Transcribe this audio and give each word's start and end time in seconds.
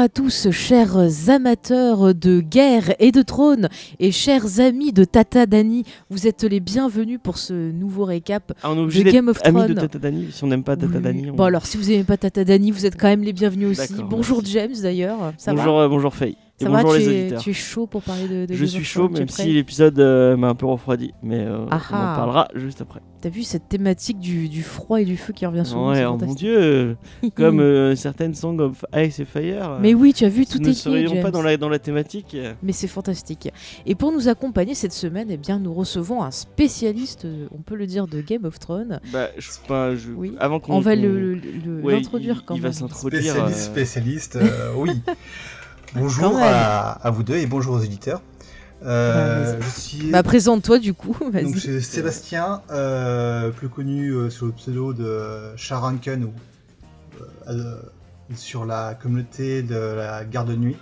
À 0.00 0.08
tous, 0.08 0.50
chers 0.50 0.96
amateurs 1.28 2.14
de 2.14 2.40
guerre 2.40 2.94
et 3.00 3.12
de 3.12 3.20
trône, 3.20 3.68
et 3.98 4.12
chers 4.12 4.58
amis 4.58 4.94
de 4.94 5.04
Tata 5.04 5.44
Dani. 5.44 5.84
Vous 6.08 6.26
êtes 6.26 6.42
les 6.44 6.60
bienvenus 6.60 7.18
pour 7.22 7.36
ce 7.36 7.70
nouveau 7.70 8.04
récap. 8.06 8.54
Ah, 8.62 8.70
on 8.72 8.86
de 8.86 9.02
Game 9.02 9.28
of 9.28 9.38
amis 9.44 9.60
de 9.60 9.74
Thrones. 9.74 9.76
Tata 9.76 9.98
Dani 9.98 10.28
si 10.32 10.42
on 10.42 10.46
n'aime 10.46 10.64
pas 10.64 10.76
Tata 10.76 10.96
Oui. 10.96 11.02
Dani. 11.02 11.30
on- 11.30 11.34
Bon 11.34 11.44
alors, 11.44 11.66
si 11.66 11.76
vous 11.76 11.90
n'aimez 11.90 12.04
pas 12.04 12.16
Tata 12.16 12.44
Dani, 12.44 12.70
vous 12.70 12.86
êtes 12.86 12.98
quand 12.98 13.08
même 13.08 13.22
les 13.22 13.34
bienvenus 13.34 13.78
aussi. 13.78 13.94
Bonjour 14.08 14.38
merci. 14.38 14.52
James 14.52 14.74
d'ailleurs, 14.82 15.18
bonjour, 15.48 15.76
va 15.76 15.82
euh, 15.82 15.88
bonjour 15.88 16.14
Faye. 16.14 16.36
Et 16.60 16.64
Ça 16.64 16.70
bonjour 16.70 16.90
va, 16.92 16.98
les 16.98 17.04
tu 17.04 17.10
es, 17.10 17.20
auditeurs. 17.20 17.42
tu 17.42 17.50
es 17.50 17.54
chaud 17.54 17.86
pour 17.86 18.02
parler 18.02 18.26
de, 18.26 18.46
de 18.46 18.54
Je 18.54 18.58
Game 18.58 18.66
suis 18.68 18.78
of 18.78 18.84
chaud, 18.84 19.00
Thrones, 19.08 19.18
même 19.18 19.28
si 19.28 19.52
l'épisode 19.52 19.98
euh, 19.98 20.34
m'a 20.38 20.48
un 20.48 20.54
peu 20.54 20.64
refroidi, 20.66 21.12
mais 21.22 21.40
euh, 21.40 21.66
Ah 21.70 21.78
on 21.90 21.94
en 21.94 21.98
ah. 21.98 22.14
parlera 22.16 22.48
juste 22.54 22.80
après. 22.80 23.00
T'as 23.22 23.28
vu 23.28 23.42
cette 23.42 23.68
thématique 23.68 24.18
du, 24.18 24.48
du 24.48 24.62
froid 24.62 24.98
et 24.98 25.04
du 25.04 25.18
feu 25.18 25.34
qui 25.34 25.44
revient 25.44 25.66
souvent 25.66 25.90
ouais, 25.90 25.96
c'est 25.96 26.06
oh 26.06 26.16
mon 26.16 26.32
dieu, 26.32 26.96
comme 27.34 27.60
euh, 27.60 27.94
certaines 27.94 28.34
Song 28.34 28.58
of 28.60 28.82
Ice 28.96 29.18
et 29.20 29.26
Fire. 29.26 29.72
euh, 29.72 29.78
Mais 29.80 29.92
oui, 29.92 30.14
tu 30.14 30.24
as 30.24 30.30
vu, 30.30 30.40
nous 30.40 30.46
tout 30.46 30.58
ne 30.58 30.64
est 30.64 30.68
lié, 30.68 30.74
serions 30.74 31.20
pas 31.22 31.30
dans 31.30 31.42
la, 31.42 31.58
dans 31.58 31.68
la 31.68 31.78
thématique. 31.78 32.34
Mais 32.62 32.72
c'est 32.72 32.88
fantastique. 32.88 33.50
Et 33.84 33.94
pour 33.94 34.10
nous 34.10 34.28
accompagner 34.28 34.74
cette 34.74 34.94
semaine, 34.94 35.28
eh 35.30 35.36
bien, 35.36 35.58
nous 35.58 35.74
recevons 35.74 36.22
un 36.22 36.30
spécialiste, 36.30 37.26
euh, 37.26 37.46
on 37.52 37.58
peut 37.58 37.74
le 37.76 37.86
dire, 37.86 38.06
de 38.06 38.22
Game 38.22 38.46
of 38.46 38.58
Thrones. 38.58 39.00
Bah, 39.12 39.28
je, 39.36 39.50
je- 39.96 40.10
Oui. 40.16 40.34
avant 40.40 40.58
qu'on 40.58 40.76
On 40.76 40.80
va 40.80 40.92
ouais, 40.92 40.96
l'introduire 41.92 42.38
il- 42.40 42.44
quand 42.46 42.54
il 42.54 42.62
même. 42.62 42.70
va 42.70 42.76
s'introduire. 42.76 43.20
Spécialiste, 43.22 43.58
euh, 43.58 43.72
spécialiste, 43.72 44.36
euh, 44.36 44.72
oui. 44.76 44.90
bonjour 45.94 46.38
à, 46.38 46.92
à 47.06 47.10
vous 47.10 47.22
deux 47.22 47.36
et 47.36 47.46
bonjour 47.46 47.74
aux 47.74 47.80
auditeurs. 47.82 48.22
Euh, 48.82 49.52
Bah, 49.58 49.58
je 49.60 49.80
suis 49.80 50.10
Bah, 50.10 50.22
présente-toi 50.22 50.78
du 50.78 50.94
coup, 50.94 51.16
donc, 51.32 51.56
c'est 51.58 51.80
Sébastien, 51.80 52.62
euh, 52.70 53.50
plus 53.50 53.68
connu 53.68 54.10
euh, 54.12 54.30
sous 54.30 54.46
le 54.46 54.52
pseudo 54.52 54.92
de 54.94 55.54
Sharanken 55.56 56.24
ou 56.24 56.32
euh, 57.48 57.76
sur 58.34 58.64
la 58.64 58.94
communauté 58.94 59.62
de 59.62 59.74
la 59.76 60.24
garde 60.24 60.48
de 60.50 60.56
nuit. 60.56 60.76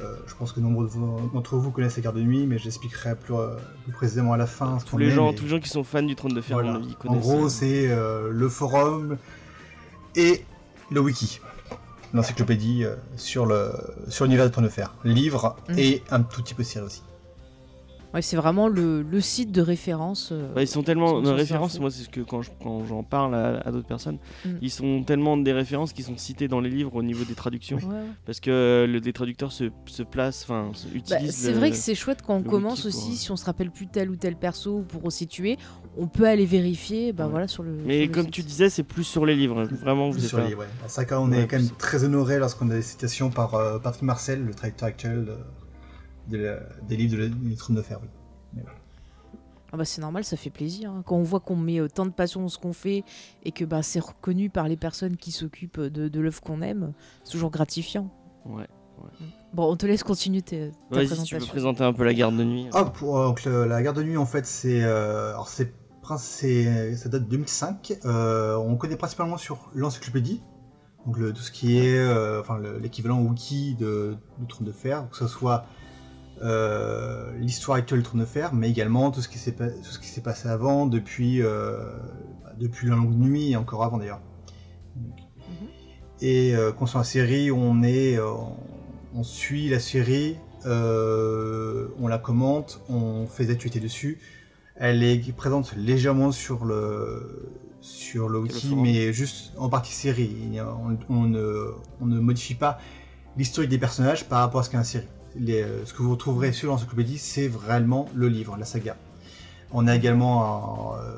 Euh, 0.00 0.14
je 0.26 0.34
pense 0.34 0.52
que 0.52 0.60
nombre 0.60 0.86
d'entre 1.32 1.56
vous 1.56 1.70
connaissent 1.70 1.96
la 1.96 2.02
garde 2.02 2.16
de 2.16 2.22
nuit, 2.22 2.46
mais 2.46 2.58
j'expliquerai 2.58 3.16
plus, 3.16 3.34
euh, 3.34 3.56
plus 3.84 3.92
précisément 3.92 4.34
à 4.34 4.36
la 4.36 4.46
fin. 4.46 4.78
ce 4.78 4.84
tous 4.84 4.90
qu'on 4.92 4.98
les 4.98 5.06
est, 5.08 5.10
gens, 5.10 5.30
mais- 5.30 5.34
tous 5.36 5.44
les 5.44 5.50
gens 5.50 5.58
qui 5.60 5.70
sont 5.70 5.84
fans 5.84 6.02
du 6.02 6.14
Trône 6.14 6.34
de 6.34 6.40
Fer, 6.42 6.56
Voilà. 6.60 6.78
En 7.06 7.16
gros, 7.16 7.48
c'est 7.48 7.88
euh, 7.88 8.28
le 8.30 8.48
forum 8.50 9.16
et 10.14 10.44
le 10.90 11.00
wiki, 11.00 11.40
l'encyclopédie 12.14 12.84
euh, 12.84 12.94
sur 13.16 13.46
le 13.46 13.72
sur 14.08 14.24
l'univers 14.24 14.46
de 14.46 14.50
Trône 14.52 14.64
de 14.64 14.68
Fer, 14.70 14.94
livre 15.04 15.56
Mhm. 15.68 15.78
et 15.78 16.02
un 16.10 16.22
tout 16.22 16.42
petit 16.42 16.54
peu 16.54 16.62
de 16.62 16.68
série 16.68 16.86
aussi. 16.86 17.02
Ouais, 18.14 18.22
c'est 18.22 18.36
vraiment 18.36 18.68
le, 18.68 19.02
le 19.02 19.20
site 19.20 19.52
de 19.52 19.60
référence. 19.60 20.30
euh, 20.32 20.50
Bah, 20.54 20.62
ils 20.62 20.68
sont 20.68 20.82
tellement 20.82 21.20
de 21.20 21.28
références, 21.28 21.78
moi 21.80 21.90
c'est 21.90 22.04
ce 22.04 22.08
que 22.08 22.20
quand 22.22 22.40
je- 22.40 22.50
quand 22.62 22.86
j'en 22.86 23.02
parle 23.02 23.34
à, 23.34 23.58
à 23.60 23.70
d'autres 23.72 23.88
personnes, 23.88 24.18
Mm. 24.44 24.48
ils 24.62 24.70
sont 24.70 25.02
tellement 25.02 25.36
des 25.36 25.52
références 25.52 25.92
qui 25.92 26.02
sont 26.02 26.16
citées 26.16 26.48
dans 26.48 26.60
les 26.60 26.70
livres 26.70 26.94
au 26.94 27.02
niveau 27.02 27.24
des 27.24 27.34
traductions, 27.34 27.78
parce 28.24 28.40
que 28.40 28.86
le, 28.88 28.98
les 29.00 29.12
traducteurs 29.12 29.52
se, 29.52 29.64
se 29.86 30.02
placent, 30.02 30.44
enfin 30.44 30.70
Bah, 30.72 30.88
utilisent. 30.94 31.34
c'est 31.36 31.52
vrai 31.52 31.70
que 31.70 31.76
c'est 31.76 31.96
chouette 31.96 32.22
quand 32.26 32.36
on 32.36 32.42
commence 32.42 32.84
wiki 32.84 32.96
aussi, 32.96 33.16
si 33.16 33.30
on 33.32 33.36
se 33.36 33.44
rappelle 33.44 33.70
plus 33.70 33.88
tel 33.88 34.08
ou 34.08 34.16
tel 34.16 34.36
perso 34.36 34.82
pour 34.88 35.02
resituer, 35.02 35.58
on 35.98 36.06
peut 36.08 36.26
aller 36.26 36.46
vérifier 36.46 37.12
bah, 37.12 37.24
Ouais. 37.24 37.30
voilà, 37.30 37.48
sur 37.48 37.62
le. 37.62 37.70
Mais 37.72 38.00
sur 38.02 38.08
le 38.08 38.14
comme 38.14 38.24
site. 38.24 38.32
tu 38.34 38.42
disais, 38.42 38.68
c'est 38.70 38.82
plus 38.82 39.04
sur 39.04 39.24
les 39.26 39.34
livres. 39.36 39.64
Vraiment, 39.64 40.10
vous 40.10 40.18
êtes 40.18 40.28
Sur 40.28 40.38
un- 40.38 40.48
les- 40.48 40.54
ouais. 40.54 40.66
À 40.84 40.88
ça, 40.88 41.04
quand 41.04 41.22
on 41.24 41.30
Ouais, 41.30 41.42
est 41.42 41.46
quand 41.46 41.58
même 41.58 41.68
très 41.78 42.04
honoré 42.04 42.38
lorsqu'on 42.38 42.68
a 42.70 42.74
des 42.74 42.82
citations 42.82 43.30
par 43.30 43.54
euh, 43.54 43.78
Patrick 43.78 44.02
Marcel, 44.02 44.44
le 44.44 44.54
traducteur 44.54 44.88
actuel 44.88 45.24
de- 45.24 46.36
de 46.36 46.42
la- 46.44 46.60
des 46.88 46.96
livres 46.96 47.16
de 47.26 47.54
Trône 47.56 47.76
de 47.76 47.82
Fer. 47.82 47.98
oui. 48.02 48.62
Ah 49.72 49.76
bah, 49.76 49.84
c'est 49.84 50.00
normal, 50.00 50.24
ça 50.24 50.36
fait 50.36 50.50
plaisir. 50.50 50.90
hein. 50.90 51.02
Quand 51.04 51.16
on 51.16 51.22
voit 51.24 51.40
qu'on 51.40 51.56
met 51.56 51.80
euh, 51.80 51.88
tant 51.88 52.06
de 52.06 52.10
passion 52.12 52.40
dans 52.40 52.48
ce 52.48 52.56
qu'on 52.58 52.72
fait 52.72 53.02
et 53.44 53.50
que 53.50 53.64
bah, 53.64 53.82
c'est 53.82 53.98
reconnu 54.00 54.48
par 54.48 54.68
les 54.68 54.76
personnes 54.76 55.16
qui 55.16 55.32
s'occupent 55.32 55.80
de, 55.80 56.08
de 56.08 56.20
l'œuvre 56.20 56.40
qu'on 56.40 56.62
aime, 56.62 56.92
c'est 57.24 57.32
toujours 57.32 57.50
gratifiant. 57.50 58.08
Ouais. 58.44 58.66
Bon, 59.52 59.70
on 59.70 59.76
te 59.76 59.84
laisse 59.84 60.02
continuer 60.04 60.40
tes- 60.40 60.70
ta 60.90 60.96
Vas-y, 60.96 61.08
si 61.08 61.12
tu 61.12 61.16
présentation. 61.16 61.38
peux 61.38 61.46
présenter 61.46 61.82
un 61.84 61.92
peu 61.92 62.04
la 62.04 62.14
garde 62.14 62.36
de 62.36 62.44
nuit. 62.44 62.68
Ah, 62.72 62.84
pour, 62.84 63.18
euh, 63.18 63.26
donc, 63.26 63.44
le- 63.44 63.66
la 63.66 63.82
garde 63.82 63.96
de 63.96 64.02
nuit, 64.04 64.16
en 64.16 64.24
fait, 64.24 64.46
c'est. 64.46 64.82
euh, 64.82 65.30
alors, 65.30 65.48
c'est. 65.48 65.72
Ça 66.14 67.08
date 67.08 67.24
de 67.24 67.28
2005. 67.28 67.94
Euh, 68.04 68.54
on 68.56 68.76
connaît 68.76 68.96
principalement 68.96 69.36
sur 69.36 69.68
l'encyclopédie, 69.74 70.40
donc 71.04 71.18
le- 71.18 71.32
tout 71.32 71.42
ce 71.42 71.50
qui 71.50 71.78
est 71.78 71.98
euh, 71.98 72.40
enfin, 72.40 72.58
le- 72.58 72.78
l'équivalent 72.78 73.20
wiki 73.20 73.74
de, 73.74 74.16
du 74.38 74.46
Trône 74.46 74.66
de 74.66 74.72
Fer, 74.72 75.08
que 75.10 75.16
ce 75.16 75.26
soit 75.26 75.64
euh, 76.42 77.32
l'histoire 77.38 77.78
actuelle 77.78 78.00
du 78.00 78.04
Trône 78.04 78.20
de 78.20 78.26
Fer, 78.26 78.52
mais 78.52 78.68
également 78.70 79.10
tout 79.10 79.20
ce 79.20 79.28
qui 79.28 79.38
s'est 79.38 80.20
passé 80.20 80.48
avant, 80.48 80.86
depuis, 80.86 81.42
euh, 81.42 81.76
bah, 82.44 82.52
depuis 82.58 82.88
la 82.88 82.94
longue 82.94 83.14
nuit 83.16 83.52
et 83.52 83.56
encore 83.56 83.82
avant 83.82 83.96
d'ailleurs. 83.98 84.20
Donc, 84.94 85.16
Et 86.20 86.54
concernant 86.78 87.00
la 87.00 87.04
série, 87.04 87.50
on 87.50 87.82
est, 87.82 88.18
on 89.14 89.22
suit 89.22 89.68
la 89.68 89.78
série, 89.80 90.38
on 90.64 92.06
la 92.08 92.18
commente, 92.18 92.80
on 92.88 93.26
fait 93.26 93.46
des 93.46 93.52
actualités 93.52 93.80
dessus. 93.80 94.18
Elle 94.78 95.02
est 95.02 95.32
présente 95.34 95.74
légèrement 95.76 96.32
sur 96.32 96.64
le 96.64 97.50
sur 97.80 98.28
le 98.28 98.38
wiki, 98.40 98.54
mais 98.82 99.12
juste 99.12 99.52
en 99.58 99.68
partie 99.68 99.92
série. 99.94 100.34
On, 100.84 100.96
on 101.14 101.22
ne, 101.22 101.70
on 102.00 102.06
ne 102.06 102.18
modifie 102.18 102.54
pas 102.54 102.78
l'historique 103.36 103.70
des 103.70 103.78
personnages 103.78 104.24
par 104.24 104.40
rapport 104.40 104.60
à 104.60 104.62
ce 104.64 104.70
qu'est 104.70 104.76
la 104.76 104.84
série. 104.84 105.06
Les- 105.38 105.62
euh, 105.62 105.84
ce 105.84 105.92
que 105.94 106.02
vous 106.02 106.10
retrouverez 106.10 106.52
sur 106.52 106.68
l'encyclopédie, 106.68 107.18
c'est 107.18 107.46
vraiment 107.48 108.08
le 108.14 108.28
livre, 108.28 108.56
la 108.56 108.64
saga. 108.64 108.96
On 109.72 109.86
a 109.86 109.94
également 109.94 110.94
un, 110.94 110.98
euh, 110.98 111.16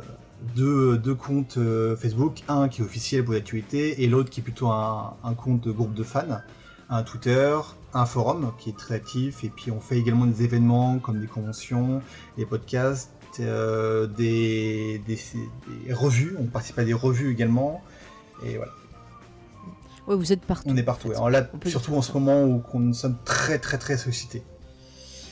deux, 0.57 0.99
deux 0.99 1.15
comptes 1.15 1.57
euh, 1.57 1.97
Facebook, 1.97 2.43
un 2.49 2.69
qui 2.69 2.83
est 2.83 2.85
officiel 2.85 3.25
pour 3.25 3.33
l'actualité 3.35 4.03
et 4.03 4.07
l'autre 4.09 4.29
qui 4.31 4.41
est 4.41 4.43
plutôt 4.43 4.69
un, 4.69 5.15
un 5.25 5.35
compte 5.35 5.63
de 5.63 5.73
groupe 5.73 5.95
de 5.95 6.03
fans, 6.03 6.41
un 6.91 7.03
Twitter, 7.03 7.57
un 7.95 8.05
forum 8.07 8.53
qui 8.59 8.71
est 8.71 8.77
très 8.77 8.95
actif 8.97 9.43
et 9.45 9.49
puis 9.49 9.71
on 9.71 9.81
fait 9.81 9.97
également 9.99 10.27
des 10.27 10.43
événements 10.43 10.99
comme 10.99 11.21
des 11.21 11.27
conventions, 11.27 12.03
des 12.37 12.45
podcasts, 12.47 13.11
euh, 13.45 14.07
des, 14.07 15.01
des- 15.07 15.19
des 15.87 15.93
revues, 15.93 16.37
on 16.39 16.45
participe 16.45 16.79
à 16.79 16.85
des 16.85 16.93
revues 16.95 17.31
également 17.33 17.83
et 18.45 18.57
voilà, 18.57 18.73
Ouais, 20.07 20.17
vous 20.17 20.33
êtes 20.33 20.41
partout. 20.41 20.69
on 20.71 20.77
est 20.77 20.83
partout. 20.83 21.11
Alors 21.11 21.29
là, 21.29 21.47
surtout 21.67 21.95
en 21.95 22.01
ce 22.03 22.13
moment 22.13 22.43
où 22.45 22.63
nous 22.79 22.95
sommes 22.95 23.17
très 23.27 23.59
très 23.59 23.77
très 23.77 23.97
sollicités. 23.99 24.43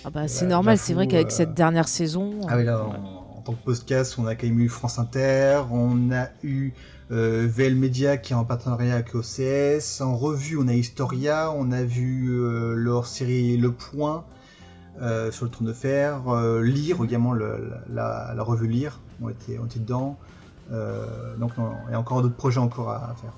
Ah 0.04 0.10
bah, 0.10 0.28
c'est 0.28 0.44
Euh, 0.44 0.48
normal, 0.48 0.76
c'est 0.78 0.92
vrai 0.94 1.06
qu'avec 1.08 1.28
euh, 1.28 1.30
cette 1.30 1.54
dernière 1.54 1.88
saison. 1.88 2.40
Ah 2.48 2.56
oui, 2.58 2.64
là, 2.64 2.82
Ouais. 2.84 2.90
en, 2.96 3.38
en 3.38 3.40
tant 3.42 3.54
que 3.54 3.64
podcast, 3.64 4.16
on 4.18 4.26
a 4.26 4.34
quand 4.34 4.46
même 4.46 4.60
eu 4.60 4.68
France 4.68 4.98
Inter, 4.98 5.62
on 5.70 6.12
a 6.12 6.28
eu 6.42 6.72
euh, 7.10 7.46
VL 7.48 7.74
Media 7.74 8.16
qui 8.18 8.32
est 8.32 8.36
en 8.36 8.44
partenariat 8.44 8.94
avec 8.94 9.14
OCS, 9.14 10.00
en 10.02 10.14
revue, 10.16 10.58
on 10.58 10.68
a 10.68 10.74
Historia, 10.74 11.50
on 11.56 11.72
a 11.72 11.82
vu 11.82 12.28
euh, 12.30 12.74
leur 12.74 13.06
série 13.06 13.56
Le 13.56 13.72
Point 13.72 14.24
euh, 15.00 15.30
sur 15.30 15.44
le 15.44 15.50
Trône 15.50 15.66
de 15.66 15.72
Fer, 15.72 16.28
euh, 16.28 16.62
Lire 16.62 17.02
également, 17.04 17.32
le- 17.32 17.70
la, 17.88 18.32
la 18.34 18.42
revue 18.42 18.66
Lire, 18.68 19.00
on 19.20 19.28
était, 19.28 19.58
on 19.58 19.66
était 19.66 19.80
dedans. 19.80 20.18
Euh, 20.72 21.36
donc 21.36 21.56
non, 21.58 21.72
il 21.88 21.92
y 21.92 21.94
a 21.94 22.00
encore 22.00 22.22
d'autres 22.22 22.36
projets 22.36 22.58
encore 22.60 22.90
à, 22.90 23.10
à 23.10 23.14
faire. 23.14 23.32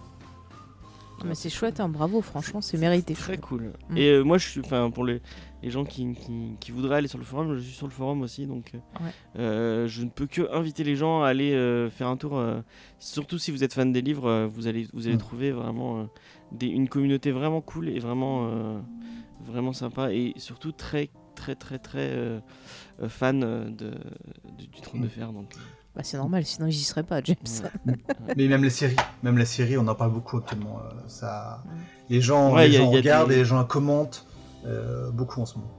Ah, 1.20 1.24
Mais 1.26 1.34
c'est 1.34 1.50
chouette, 1.50 1.80
hein, 1.80 1.88
bravo, 1.88 2.22
franchement, 2.22 2.60
c'est 2.60 2.78
mérité. 2.78 3.12
Très 3.14 3.38
cool. 3.38 3.72
Mm. 3.90 3.96
Et 3.96 4.08
euh, 4.10 4.22
moi, 4.22 4.38
je 4.38 4.46
suis, 4.48 4.60
enfin, 4.60 4.88
pour 4.90 5.04
les, 5.04 5.20
les 5.64 5.70
gens 5.70 5.84
qui, 5.84 6.14
qui, 6.14 6.54
qui 6.60 6.70
voudraient 6.70 6.98
aller 6.98 7.08
sur 7.08 7.18
le 7.18 7.24
forum, 7.24 7.56
je 7.56 7.60
suis 7.60 7.74
sur 7.74 7.88
le 7.88 7.92
forum 7.92 8.22
aussi, 8.22 8.46
donc 8.46 8.70
Ouais. 8.74 9.10
euh, 9.36 9.88
je 9.88 10.04
ne 10.04 10.10
peux 10.10 10.26
que 10.28 10.48
inviter 10.54 10.84
les 10.84 10.94
gens 10.94 11.22
à 11.24 11.28
aller 11.28 11.52
euh, 11.54 11.90
faire 11.90 12.06
un 12.06 12.16
tour. 12.16 12.38
euh, 12.38 12.60
surtout 13.00 13.36
si 13.38 13.50
vous 13.50 13.64
êtes 13.64 13.74
fan 13.74 13.92
des 13.92 14.00
livres, 14.00 14.26
euh, 14.28 14.46
vous 14.46 14.68
allez, 14.68 14.86
vous 14.94 15.06
allez 15.08 15.16
Mm. 15.16 15.18
trouver 15.18 15.50
vraiment 15.50 15.98
euh, 15.98 16.04
des, 16.52 16.68
une 16.68 16.88
communauté 16.88 17.32
vraiment 17.32 17.60
cool 17.62 17.88
et 17.88 17.98
vraiment, 17.98 18.46
euh, 18.52 18.78
vraiment 19.44 19.72
sympa 19.72 20.12
et 20.12 20.34
surtout 20.36 20.70
très, 20.70 21.10
très, 21.38 21.54
très, 21.54 21.78
très 21.78 22.10
euh, 22.10 22.40
euh, 23.02 23.08
fan 23.08 23.42
euh, 23.44 23.70
de, 23.70 23.92
du, 24.58 24.66
du 24.66 24.80
Trône 24.80 25.00
de 25.02 25.06
Mm. 25.06 25.10
Fer. 25.10 25.32
Donc, 25.32 25.52
Bah, 25.94 26.02
c'est 26.04 26.16
normal, 26.18 26.44
sinon 26.44 26.66
ils 26.66 26.74
y 26.74 26.82
seraient 26.84 27.02
pas, 27.04 27.20
James. 27.22 27.36
ouais. 27.86 28.34
Mais 28.36 28.46
même 28.48 28.62
les 28.64 28.70
séries, 28.70 28.96
même 29.22 29.38
la 29.38 29.44
série, 29.46 29.78
on 29.78 29.86
en 29.88 29.94
parle 29.94 30.12
beaucoup 30.12 30.36
actuellement. 30.38 30.80
euh, 30.84 30.90
ça, 31.08 31.62
Mm. 31.64 31.70
les 32.10 32.20
gens, 32.20 32.54
Ouais, 32.54 32.68
les 32.68 32.74
y 32.74 32.78
gens 32.78 32.92
y 32.92 32.96
regardent 32.96 33.28
des- 33.28 33.34
et 33.36 33.38
les 33.38 33.44
gens 33.44 33.64
commentent 33.64 34.26
euh, 34.66 35.10
beaucoup 35.12 35.40
en 35.40 35.46
ce 35.46 35.56
moment. 35.58 35.70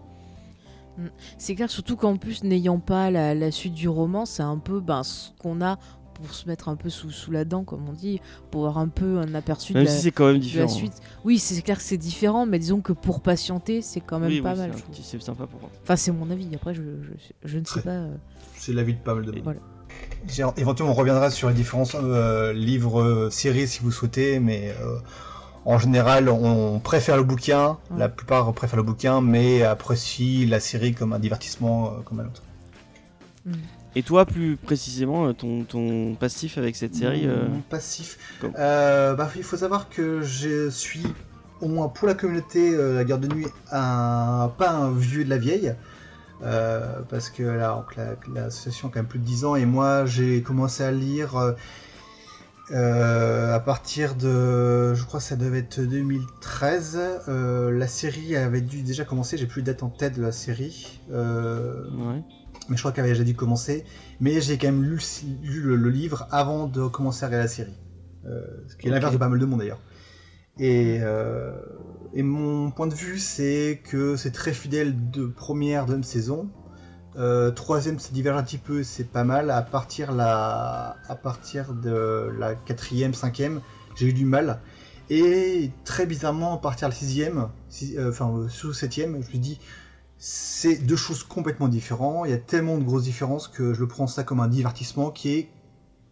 C'est 1.37 1.55
clair, 1.55 1.69
surtout 1.69 1.95
qu'en 1.95 2.17
plus, 2.17 2.43
n'ayant 2.43 2.79
pas 2.79 3.09
la, 3.09 3.33
la 3.33 3.51
suite 3.51 3.73
du 3.73 3.87
roman, 3.87 4.25
c'est 4.25 4.43
un 4.43 4.57
peu 4.57 4.81
ben, 4.81 5.03
ce 5.03 5.29
qu'on 5.39 5.61
a 5.61 5.77
pour 6.21 6.33
se 6.33 6.47
mettre 6.47 6.69
un 6.69 6.75
peu 6.75 6.89
sous, 6.89 7.11
sous 7.11 7.31
la 7.31 7.45
dent, 7.45 7.63
comme 7.63 7.87
on 7.89 7.93
dit, 7.93 8.19
pour 8.51 8.67
avoir 8.67 8.77
un 8.79 8.87
peu 8.87 9.19
un 9.19 9.33
aperçu 9.35 9.73
de 9.73 9.77
Même 9.79 9.87
la, 9.87 9.91
si 9.91 10.01
c'est 10.01 10.11
quand 10.11 10.25
même 10.27 10.35
de 10.35 10.39
la 10.39 10.45
différent. 10.45 10.67
suite. 10.69 10.93
Oui, 11.23 11.39
c'est 11.39 11.61
clair 11.61 11.77
que 11.77 11.83
c'est 11.83 11.97
différent, 11.97 12.45
mais 12.45 12.59
disons 12.59 12.81
que 12.81 12.93
pour 12.93 13.21
patienter, 13.21 13.81
c'est 13.81 14.01
quand 14.01 14.19
même 14.19 14.29
Oui, 14.29 14.41
pas 14.41 14.53
oui, 14.53 14.59
mal. 14.59 14.71
c'est 14.93 15.21
sympa 15.21 15.47
pour 15.47 15.59
moi. 15.61 15.69
Enfin, 15.83 15.95
c'est 15.95 16.11
mon 16.11 16.29
avis. 16.31 16.47
Après, 16.55 16.73
je, 16.73 16.81
je, 16.81 17.11
je 17.49 17.57
ne 17.59 17.65
sais 17.65 17.81
pas. 17.83 17.89
euh, 17.91 18.15
C'est 18.55 18.73
l'avis 18.73 18.93
de 18.93 18.99
pas 18.99 19.15
mal 19.15 19.25
de 19.25 19.31
monde. 19.31 19.41
Voilà. 19.43 19.59
Éventuellement, 20.57 20.93
on 20.93 20.95
reviendra 20.95 21.29
sur 21.31 21.47
les 21.49 21.55
différents 21.55 21.83
euh, 21.95 22.53
livres, 22.53 23.01
euh, 23.01 23.29
séries 23.29 23.67
si 23.67 23.79
vous 23.81 23.91
souhaitez, 23.91 24.39
mais 24.39 24.73
euh, 24.81 24.97
en 25.65 25.77
général, 25.79 26.29
on 26.29 26.79
préfère 26.79 27.17
le 27.17 27.23
bouquin. 27.23 27.77
Ouais. 27.91 27.97
La 27.99 28.09
plupart 28.09 28.51
préfèrent 28.53 28.77
le 28.77 28.83
bouquin, 28.83 29.21
mais 29.21 29.63
apprécient 29.63 30.47
la 30.49 30.59
série 30.59 30.93
comme 30.93 31.13
un 31.13 31.19
divertissement 31.19 31.87
euh, 31.87 32.01
comme 32.03 32.19
un 32.19 32.25
autre. 32.25 32.43
Et 33.95 34.03
toi, 34.03 34.25
plus 34.25 34.55
précisément, 34.55 35.27
euh, 35.27 35.33
ton, 35.33 35.63
ton 35.63 36.13
passif 36.15 36.57
avec 36.57 36.75
cette 36.75 36.93
série 36.95 37.25
euh, 37.25 37.47
Mon 37.49 37.61
passif. 37.61 38.17
comme- 38.39 38.53
Euh, 38.57 39.15
bah, 39.15 39.29
il 39.35 39.43
faut 39.43 39.57
savoir 39.57 39.89
que 39.89 40.21
je 40.21 40.69
suis, 40.69 41.03
au 41.59 41.67
moins 41.67 41.89
pour 41.89 42.07
la 42.07 42.13
communauté 42.13 42.71
euh, 42.75 42.95
La 42.95 43.03
Garde 43.03 43.25
de 43.27 43.33
Nuit, 43.33 43.47
un, 43.71 44.51
pas 44.57 44.69
un 44.71 44.91
vieux 44.91 45.23
de 45.25 45.29
la 45.29 45.37
vieille. 45.37 45.73
euh, 46.41 47.01
parce 47.09 47.29
que 47.29 47.43
là, 47.43 47.83
la- 47.97 48.15
l'association 48.33 48.87
a 48.87 48.91
quand 48.91 48.99
même 48.99 49.07
plus 49.07 49.19
de 49.19 49.25
10 49.25 49.43
ans 49.43 49.55
et 49.57 49.65
moi 49.65 50.05
j'ai 50.05 50.41
commencé 50.41 50.83
à 50.83 50.91
lire 50.91 51.35
euh, 51.35 51.51
euh, 52.71 53.53
à 53.55 53.59
partir 53.59 54.15
de, 54.15 54.93
je 54.93 55.03
crois 55.03 55.19
que 55.19 55.25
ça 55.25 55.35
devait 55.35 55.59
être 55.59 55.81
2013. 55.81 56.99
Euh, 57.27 57.71
la 57.77 57.87
série 57.87 58.35
avait 58.37 58.61
dû 58.61 58.83
déjà 58.83 59.03
commencer, 59.03 59.37
j'ai 59.37 59.47
plus 59.47 59.63
de 59.63 59.67
date 59.67 59.81
en 59.83 59.89
tête 59.89 60.15
de 60.17 60.21
la 60.21 60.31
série. 60.31 61.01
Euh, 61.11 61.83
ouais. 61.91 62.21
Mais 62.69 62.77
je 62.77 62.81
crois 62.81 62.91
qu'elle 62.91 63.05
avait 63.05 63.13
déjà 63.13 63.23
dû 63.23 63.35
commencer. 63.35 63.85
Mais 64.19 64.41
j'ai 64.41 64.57
quand 64.57 64.67
même 64.67 64.83
lu, 64.83 64.99
lu 65.41 65.61
le, 65.61 65.75
le 65.75 65.89
livre 65.89 66.27
avant 66.31 66.67
de 66.67 66.87
commencer 66.87 67.23
à 67.25 67.27
regarder 67.27 67.45
la 67.45 67.49
série. 67.49 67.79
Euh, 68.25 68.41
ce 68.67 68.75
qui 68.77 68.87
est 68.87 68.91
Ok. 68.91 68.91
l'inverse 68.91 69.13
de 69.13 69.17
pas 69.17 69.29
mal 69.29 69.39
de 69.39 69.45
monde 69.45 69.59
d'ailleurs. 69.59 69.83
Et, 70.57 70.99
euh, 71.01 71.53
et 72.13 72.23
mon 72.23 72.71
point 72.71 72.87
de 72.87 72.93
vue, 72.95 73.19
c'est 73.19 73.81
que 73.83 74.15
c'est 74.17 74.31
très 74.31 74.53
fidèle 74.53 75.09
de 75.11 75.25
première, 75.27 75.85
deuxième 75.85 76.03
saison. 76.03 76.51
Euh, 77.17 77.51
troisième, 77.51 77.99
ça 77.99 78.09
diverge 78.11 78.37
un 78.39 78.43
petit 78.43 78.57
peu, 78.59 78.83
c'est 78.83 79.05
pas 79.11 79.23
mal. 79.23 79.49
À 79.51 79.61
partir, 79.63 80.11
la, 80.13 81.01
à 81.07 81.15
partir 81.15 81.73
de 81.73 82.29
la 82.37 82.55
quatrième, 82.55 83.13
cinquième, 83.13 83.61
j'ai 83.95 84.07
eu 84.07 84.13
du 84.13 84.25
mal. 84.25 84.61
Et 85.09 85.75
très 85.85 86.05
bizarrement, 86.05 86.55
à 86.55 86.59
partir 86.61 86.87
de 86.89 86.93
la 86.93 86.97
sixième, 86.99 87.49
si- 87.69 87.97
euh, 87.97 88.09
enfin 88.11 88.47
sous 88.49 88.73
septième, 88.73 89.13
je 89.13 89.17
me 89.17 89.23
suis 89.23 89.39
dit, 89.39 89.59
c'est 90.19 90.85
deux 90.85 90.95
choses 90.97 91.23
complètement 91.23 91.67
différentes. 91.69 92.27
Il 92.27 92.31
y 92.31 92.33
a 92.33 92.37
tellement 92.37 92.77
de 92.77 92.83
grosses 92.83 93.03
différences 93.03 93.47
que 93.47 93.73
je 93.73 93.79
le 93.79 93.87
prends 93.87 94.05
ça 94.07 94.23
comme 94.23 94.39
un 94.41 94.47
divertissement 94.49 95.09
qui 95.11 95.29
est 95.33 95.49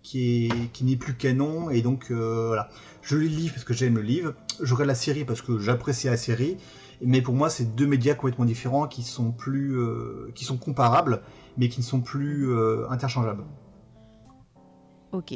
qui 0.01 0.45
est 0.47 0.71
qui 0.71 0.85
n'est 0.85 0.95
plus 0.95 1.13
canon 1.15 1.69
et 1.69 1.81
donc 1.81 2.07
euh, 2.11 2.47
voilà. 2.47 2.69
Je 3.01 3.17
lis 3.17 3.27
le 3.29 3.35
livre 3.35 3.53
parce 3.53 3.65
que 3.65 3.73
j'aime 3.73 3.95
le 3.95 4.01
livre. 4.01 4.33
Je 4.61 4.73
regarde 4.73 4.87
la 4.87 4.95
série 4.95 5.25
parce 5.25 5.41
que 5.41 5.59
j'apprécie 5.59 6.07
la 6.07 6.17
série. 6.17 6.57
Mais 7.01 7.21
pour 7.21 7.35
moi, 7.35 7.49
c'est 7.49 7.75
deux 7.75 7.85
médias 7.85 8.15
complètement 8.15 8.45
différents 8.45 8.87
qui 8.87 9.03
sont 9.03 9.31
plus 9.31 9.77
euh, 9.77 10.31
qui 10.33 10.45
sont 10.45 10.57
comparables 10.57 11.21
mais 11.57 11.67
qui 11.69 11.81
ne 11.81 11.85
sont 11.85 11.99
plus 12.01 12.49
euh, 12.49 12.89
interchangeables. 12.89 13.43
Ok. 15.11 15.33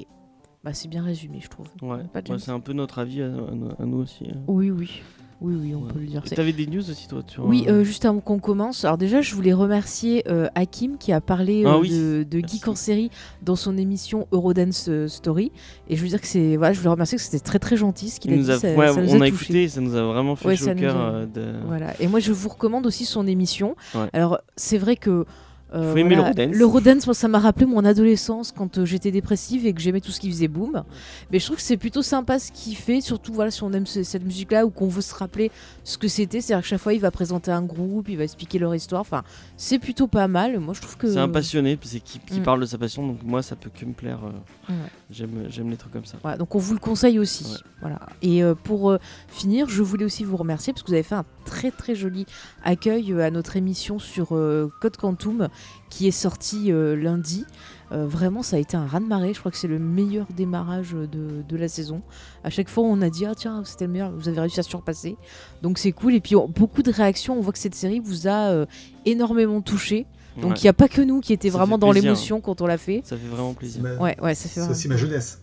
Bah, 0.64 0.74
c'est 0.74 0.88
bien 0.88 1.04
résumé, 1.04 1.40
je 1.42 1.50
trouve. 1.50 1.68
Ouais. 1.82 2.04
Pas 2.14 2.22
de 2.22 2.32
Ouais, 2.32 2.38
James. 2.38 2.40
c'est 2.40 2.52
un 2.52 2.60
peu 2.60 2.74
notre 2.74 3.00
avis 3.00 3.22
à, 3.24 3.26
à- 3.28 3.82
à 3.82 3.86
nous 3.86 3.98
aussi. 3.98 4.26
hein. 4.30 4.40
Oui, 4.48 4.70
oui. 4.70 5.02
Oui, 5.44 5.56
oui, 5.60 5.74
on 5.76 5.82
Ouais. 5.86 5.92
peut 5.92 6.00
le 6.00 6.06
dire. 6.06 6.22
T'avais 6.24 6.54
des 6.54 6.68
news 6.68 6.88
aussi, 6.88 7.08
toi 7.08 7.24
sur, 7.28 7.46
Oui, 7.48 7.66
euh, 7.68 7.80
euh, 7.82 7.84
juste 7.84 8.06
avant 8.06 8.20
qu'on 8.20 8.38
commence, 8.38 8.86
alors 8.86 9.00
déjà, 9.00 9.22
je 9.22 9.34
voulais 9.34 9.54
remercier 9.54 10.24
euh, 10.30 10.48
Hakim 10.54 10.98
qui 11.00 11.12
a 11.12 11.20
parlé 11.20 11.64
Ah 11.66 11.80
oui, 11.80 11.90
de, 11.90 12.24
de. 12.30 12.40
Geek 12.48 12.68
en 12.68 12.76
série 12.76 13.10
dans 13.42 13.56
son 13.56 13.76
émission 13.76 14.28
Eurodance 14.32 14.88
Story. 15.08 15.52
Et 15.90 15.96
je 15.96 16.02
veux 16.04 16.10
dire 16.10 16.22
que 16.22 16.28
c'est, 16.28 16.58
voilà, 16.58 16.74
je 16.74 16.78
voulais 16.80 16.92
remercier 16.92 17.18
que 17.18 17.24
c'était 17.24 17.40
très 17.40 17.58
très 17.58 17.76
gentil 17.76 18.10
ce 18.12 18.20
qu'il 18.20 18.32
il 18.34 18.40
a 18.42 18.44
dit. 18.44 18.52
a- 18.52 18.60
ça, 18.60 18.76
ouais, 18.76 18.94
ça 18.94 19.02
nous 19.02 19.16
on 19.16 19.22
a, 19.22 19.24
a 19.24 19.28
écouté, 19.28 19.68
ça 19.68 19.82
nous 19.82 19.96
a 19.96 20.04
vraiment 20.04 20.36
fait 20.36 20.48
Ouais, 20.50 20.56
chaud 20.56 20.70
au 20.70 20.76
cœur. 20.76 20.96
a- 20.96 21.26
de... 21.26 21.56
Voilà. 21.66 22.00
Et 22.00 22.08
moi, 22.08 22.20
je 22.20 22.32
vous 22.32 22.50
recommande 22.50 22.86
aussi 22.86 23.06
son 23.06 23.26
émission. 23.26 23.76
Alors, 24.14 24.40
c'est 24.56 24.78
vrai 24.78 24.96
que. 24.96 25.26
Euh, 25.74 25.92
Faut 25.92 25.98
aimer 25.98 26.16
le 26.16 26.22
Eurodance. 26.22 26.56
L'Eurodance, 26.56 27.06
moi, 27.08 27.14
ça 27.14 27.28
m'a 27.28 27.40
rappelé 27.40 27.66
mon 27.66 27.86
adolescence 27.86 28.52
quand 28.52 28.78
euh, 28.78 28.86
j'étais 28.86 29.12
dépressive 29.12 29.66
et 29.66 29.74
que 29.74 29.80
j'aimais 29.82 30.02
tout 30.02 30.12
ce 30.12 30.20
qui 30.20 30.30
faisait 30.30 30.48
boom. 30.48 30.84
Mais 31.32 31.40
je 31.40 31.46
trouve 31.46 31.58
que 31.58 31.64
c'est 31.64 31.78
plutôt 31.78 32.02
sympa 32.02 32.40
ce 32.40 32.52
qu'il 32.52 32.76
fait, 32.76 33.00
surtout 33.02 33.34
voilà, 33.34 33.52
si 33.52 33.64
on 33.64 33.72
aime 33.74 33.86
ce- 33.86 34.04
cette 34.04 34.24
musique-là 34.26 34.66
ou 34.66 34.70
qu'on 34.70 34.88
veut 34.88 35.02
se 35.02 35.16
rappeler 35.16 35.50
ce 35.84 35.98
que 35.98 36.08
c'était. 36.08 36.42
C'est-à-dire 36.42 36.64
que 36.64 36.68
chaque 36.68 36.82
fois, 36.82 36.94
il 36.94 37.00
va 37.00 37.12
présenter 37.12 37.52
un 37.52 37.62
groupe, 37.62 38.10
il 38.10 38.18
va 38.18 38.24
expliquer 38.24 38.60
leur 38.60 38.76
histoire. 38.76 39.02
Enfin, 39.02 39.24
c'est 39.58 39.80
plutôt 39.80 40.08
pas 40.08 40.28
mal. 40.28 40.60
Moi, 40.60 40.74
je 40.74 40.82
trouve 40.82 40.98
que. 40.98 41.08
C'est 41.12 41.20
un 41.20 41.30
passionné, 41.30 41.78
qui, 41.78 42.00
qui 42.20 42.40
Mm. 42.40 42.44
parle 42.44 42.60
de 42.62 42.66
sa 42.66 42.78
passion, 42.78 43.06
donc 43.08 43.24
moi 43.24 43.42
ça 43.42 43.56
peut 43.56 43.70
que 43.74 43.86
me 43.86 43.94
plaire. 43.94 44.20
euh, 44.26 44.32
Ouais. 44.70 44.76
J'aime, 45.10 45.46
j'aime 45.50 45.70
les 45.70 45.76
trucs 45.76 45.92
comme 45.92 46.06
ça. 46.06 46.18
Voilà, 46.22 46.38
donc 46.38 46.56
on 46.56 46.60
vous 46.60 46.74
le 46.74 46.80
conseille 46.80 47.20
aussi. 47.20 47.44
Ouais. 47.46 47.58
Voilà. 47.82 48.00
Et 48.22 48.42
euh, 48.44 48.56
pour 48.56 48.92
euh, 48.92 49.00
finir, 49.28 49.68
je 49.68 49.82
voulais 49.82 50.06
aussi 50.06 50.24
vous 50.24 50.38
remercier 50.38 50.72
parce 50.72 50.84
que 50.84 50.88
vous 50.88 50.94
avez 50.94 51.04
fait 51.04 51.16
un 51.16 51.26
très 51.44 51.72
très 51.72 51.94
joli 51.96 52.26
accueil 52.64 53.12
euh, 53.12 53.26
à 53.26 53.32
notre 53.32 53.58
émission 53.58 54.00
sur 54.00 54.30
Code 54.30 54.98
Quantum 54.98 55.50
qui 55.90 56.08
est 56.08 56.12
sortie 56.12 56.72
euh, 56.72 56.96
lundi. 56.96 57.46
Euh, 57.92 58.08
vraiment, 58.08 58.42
ça 58.42 58.56
a 58.56 58.60
été 58.60 58.78
un 58.78 58.86
raz-de-marée. 58.88 59.34
Je 59.34 59.40
crois 59.40 59.52
que 59.52 59.58
c'est 59.58 59.68
le 59.68 59.78
meilleur 59.80 60.26
démarrage 60.36 60.92
de, 60.94 61.44
de 61.48 61.58
la 61.58 61.68
saison. 61.68 62.02
À 62.46 62.50
chaque 62.50 62.70
fois, 62.70 62.86
on 62.86 63.02
a 63.02 63.10
dit 63.10 63.26
ah 63.26 63.36
tiens 63.36 63.64
c'était 63.66 63.86
le 63.86 63.92
meilleur. 63.92 64.12
Vous 64.12 64.30
avez 64.30 64.40
réussi 64.40 64.60
à 64.62 64.64
surpasser. 64.64 65.18
Donc 65.62 65.78
c'est 65.78 65.92
cool. 65.92 66.14
Et 66.16 66.22
puis 66.22 66.36
on- 66.38 66.48
beaucoup 66.48 66.84
de 66.84 66.92
réactions. 66.92 67.38
On 67.38 67.42
voit 67.42 67.52
que 67.52 67.60
cette 67.60 67.76
série 67.76 68.00
vous 68.00 68.28
a 68.28 68.50
euh, 68.52 68.66
énormément 69.06 69.60
touché. 69.62 70.06
Donc 70.38 70.52
Ouais. 70.52 70.58
il 70.60 70.64
n'y 70.64 70.70
a 70.70 70.74
pas 70.74 70.88
que 70.88 71.02
nous 71.02 71.20
qui 71.20 71.34
étaient 71.34 71.50
Ça 71.52 71.58
vraiment 71.58 71.78
dans 71.78 71.92
l'émotion 71.92 72.40
quand 72.40 72.62
on 72.62 72.66
l'a 72.68 72.78
fait. 72.78 73.02
Ça 73.04 73.18
fait 73.18 73.28
vraiment 73.28 73.54
plaisir. 73.54 73.82
Mais 73.84 73.98
Ouais 73.98 74.16
ouais 74.22 74.34
ça 74.36 74.48
fait. 74.48 74.62
C'est 74.62 74.70
aussi 74.70 74.88
ma 74.88 74.96
jeunesse. 74.96 75.42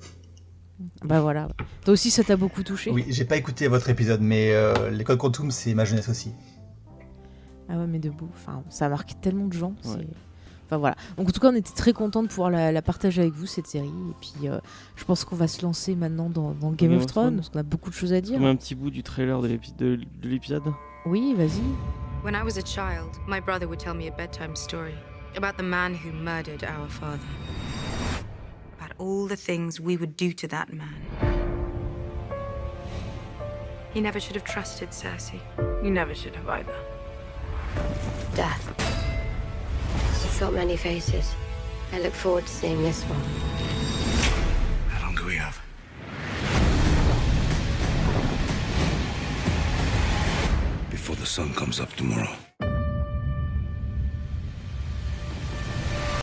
Bah 1.05 1.21
voilà. 1.21 1.49
Toi 1.85 1.93
aussi 1.93 2.11
ça 2.11 2.23
t'a 2.25 2.37
beaucoup 2.37 2.62
touché? 2.62 2.91
Oui, 2.91 3.05
j'ai 3.09 3.25
pas 3.26 3.37
écouté 3.37 3.67
votre 3.69 3.91
épisode, 3.91 4.21
mais 4.23 4.53
euh, 4.55 4.88
l'école 4.91 5.19
Quantum, 5.19 5.50
c'est 5.50 5.75
ma 5.75 5.85
jeunesse 5.85 6.09
aussi. 6.09 6.31
Ah 7.69 7.76
ouais, 7.79 7.87
mais 7.87 7.99
debout. 7.99 8.29
Enfin, 8.35 8.62
ça 8.70 8.87
a 8.87 8.88
marqué 8.88 9.15
tellement 9.20 9.47
de 9.47 9.53
gens. 9.53 9.75
Ouais. 9.85 10.06
Enfin 10.67 10.76
voilà. 10.76 10.97
Donc 11.17 11.29
en 11.29 11.32
tout 11.32 11.41
cas, 11.41 11.50
on 11.50 11.55
était 11.55 11.73
très 11.75 11.93
content 11.93 12.23
de 12.23 12.29
pouvoir 12.29 12.50
la, 12.50 12.73
la 12.73 12.82
partager 12.82 13.23
avec 13.23 13.32
vous 13.32 13.47
cette 13.47 13.67
série. 13.67 13.88
Et 13.88 14.15
puis, 14.20 14.49
euh, 14.49 14.59
je 14.97 15.05
pense 15.05 15.25
qu'on 15.25 15.37
va 15.37 15.49
se 15.49 15.62
lancer 15.62 15.94
maintenant 15.94 16.29
dans, 16.29 16.53
dans 16.53 16.73
Game, 16.73 16.94
of 16.94 17.06
Thrones 17.06 17.37
parce 17.37 17.49
qu'on 17.49 17.59
a 17.59 17.62
beaucoup 17.62 17.88
de 17.91 17.94
choses 17.94 18.12
à 18.12 18.20
dire. 18.20 18.37
On 18.37 18.41
met 18.41 18.49
un 18.49 18.56
petit 18.56 18.75
bout 18.75 18.91
du 18.91 19.03
trailer 19.03 19.41
de 19.41 19.99
l'épisode. 20.23 20.62
Oui, 21.06 21.35
vas-y. 21.35 21.62
When 22.23 22.35
I 22.35 22.43
was 22.43 22.59
a 22.59 22.62
child, 22.62 23.17
my 23.26 23.41
brother 23.41 23.67
would 23.67 23.79
tell 23.81 23.94
me 23.94 24.09
a 24.09 24.11
bedtime 24.11 24.55
story 24.56 24.94
about 25.37 25.56
the 25.56 25.62
man 25.62 25.94
who 25.94 26.12
murdered 26.12 26.64
our 26.64 26.88
father. 26.88 27.19
About 28.79 28.93
all 28.99 29.26
the 29.26 29.37
things 29.37 29.81
we 29.81 29.97
would 29.97 30.17
do 30.17 30.32
to 30.32 30.47
that 30.49 30.71
man. 30.73 31.06
He 33.94 34.00
never 34.03 34.21
should 34.21 34.37
have 34.37 34.45
trusted 34.45 34.90
Cersei. 34.90 35.40
You 35.83 35.90
never 35.90 36.14
should 36.14 36.37
have 36.37 36.49
either. 36.49 36.75
Death. 38.38 38.73
It's 40.25 40.38
got 40.38 40.52
many 40.52 40.76
faces. 40.76 41.35
I 41.92 41.99
look 41.99 42.12
forward 42.12 42.47
to 42.47 42.52
seeing 42.52 42.80
this 42.85 43.02
one. 43.02 43.18
How 44.88 45.07
long 45.07 45.16
do 45.16 45.26
we 45.26 45.35
have? 45.35 45.61
Before 50.88 51.16
the 51.16 51.26
sun 51.26 51.52
comes 51.54 51.80
up 51.80 51.92
tomorrow. 51.95 52.48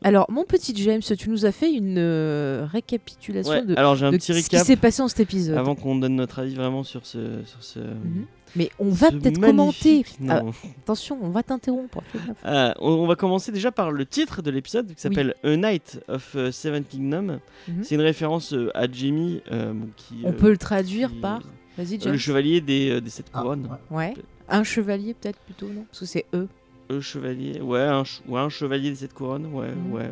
Alors, 0.05 0.29
mon 0.29 0.43
petit 0.43 0.71
James, 0.75 1.01
tu 1.01 1.29
nous 1.31 1.45
as 1.47 1.51
fait 1.51 1.71
une 1.73 1.97
euh, 1.97 2.67
récapitulation 2.71 3.51
Ouais, 3.53 3.65
de, 3.65 3.75
alors 3.75 3.95
j'ai 3.95 4.05
un 4.05 4.11
de 4.11 4.17
petit 4.17 4.33
ce 4.39 4.47
qui 4.49 4.59
s'est 4.59 4.75
passé 4.75 5.01
dans 5.01 5.07
cet 5.07 5.19
épisode. 5.21 5.57
avant 5.57 5.73
qu'on 5.73 5.95
donne 5.95 6.15
notre 6.15 6.37
avis 6.39 6.53
vraiment 6.53 6.83
sur 6.83 7.07
ce. 7.07 7.43
Sur 7.45 7.63
ce 7.63 7.79
Mhm. 7.79 8.25
Mais 8.55 8.69
on 8.79 8.89
va 8.91 9.09
peut-être 9.11 9.41
commenter. 9.41 10.05
Ah, 10.29 10.43
attention, 10.83 11.17
on 11.21 11.29
va 11.29 11.41
t'interrompre. 11.41 12.03
Euh, 12.45 12.71
on, 12.79 12.91
on 12.91 13.07
va 13.07 13.15
commencer 13.15 13.51
déjà 13.51 13.71
par 13.71 13.91
le 13.91 14.05
titre 14.05 14.43
de 14.43 14.51
l'épisode 14.51 14.93
qui 14.93 15.01
s'appelle 15.01 15.33
A 15.43 15.55
Night 15.57 15.99
of 16.07 16.35
euh, 16.35 16.51
Seven 16.51 16.83
Kingdoms. 16.83 17.39
Mhm. 17.67 17.83
C'est 17.83 17.95
une 17.95 18.01
référence 18.01 18.53
euh, 18.53 18.69
à 18.75 18.83
euh, 18.83 19.73
bon, 19.73 19.87
qui. 19.97 20.17
On 20.23 20.33
peut 20.33 20.51
le 20.51 20.57
traduire 20.57 21.09
qui- 21.09 21.15
par. 21.19 21.41
Vas-y, 21.79 21.99
James. 21.99 22.11
le 22.13 22.17
chevalier 22.19 22.61
des, 22.61 23.01
des 23.01 23.09
sept 23.09 23.25
Ah, 23.33 23.41
couronnes. 23.41 23.67
ouais. 23.89 23.97
Ouais. 23.97 24.13
Un 24.49 24.63
chevalier, 24.63 25.15
peut-être 25.15 25.39
plutôt, 25.39 25.65
non? 25.67 25.83
Parce 25.89 26.01
que 26.01 26.05
c'est 26.05 26.25
eux. 26.35 26.47
Le 26.89 27.01
chevalier, 27.01 27.61
ouais, 27.61 27.81
un, 27.81 28.03
ouais, 28.27 28.39
un 28.39 28.49
chevalier 28.49 28.89
des 28.91 28.95
sept 28.97 29.13
couronnes, 29.13 29.47
ouais, 29.47 29.69
Mhm. 29.71 29.91
ouais. 29.93 30.11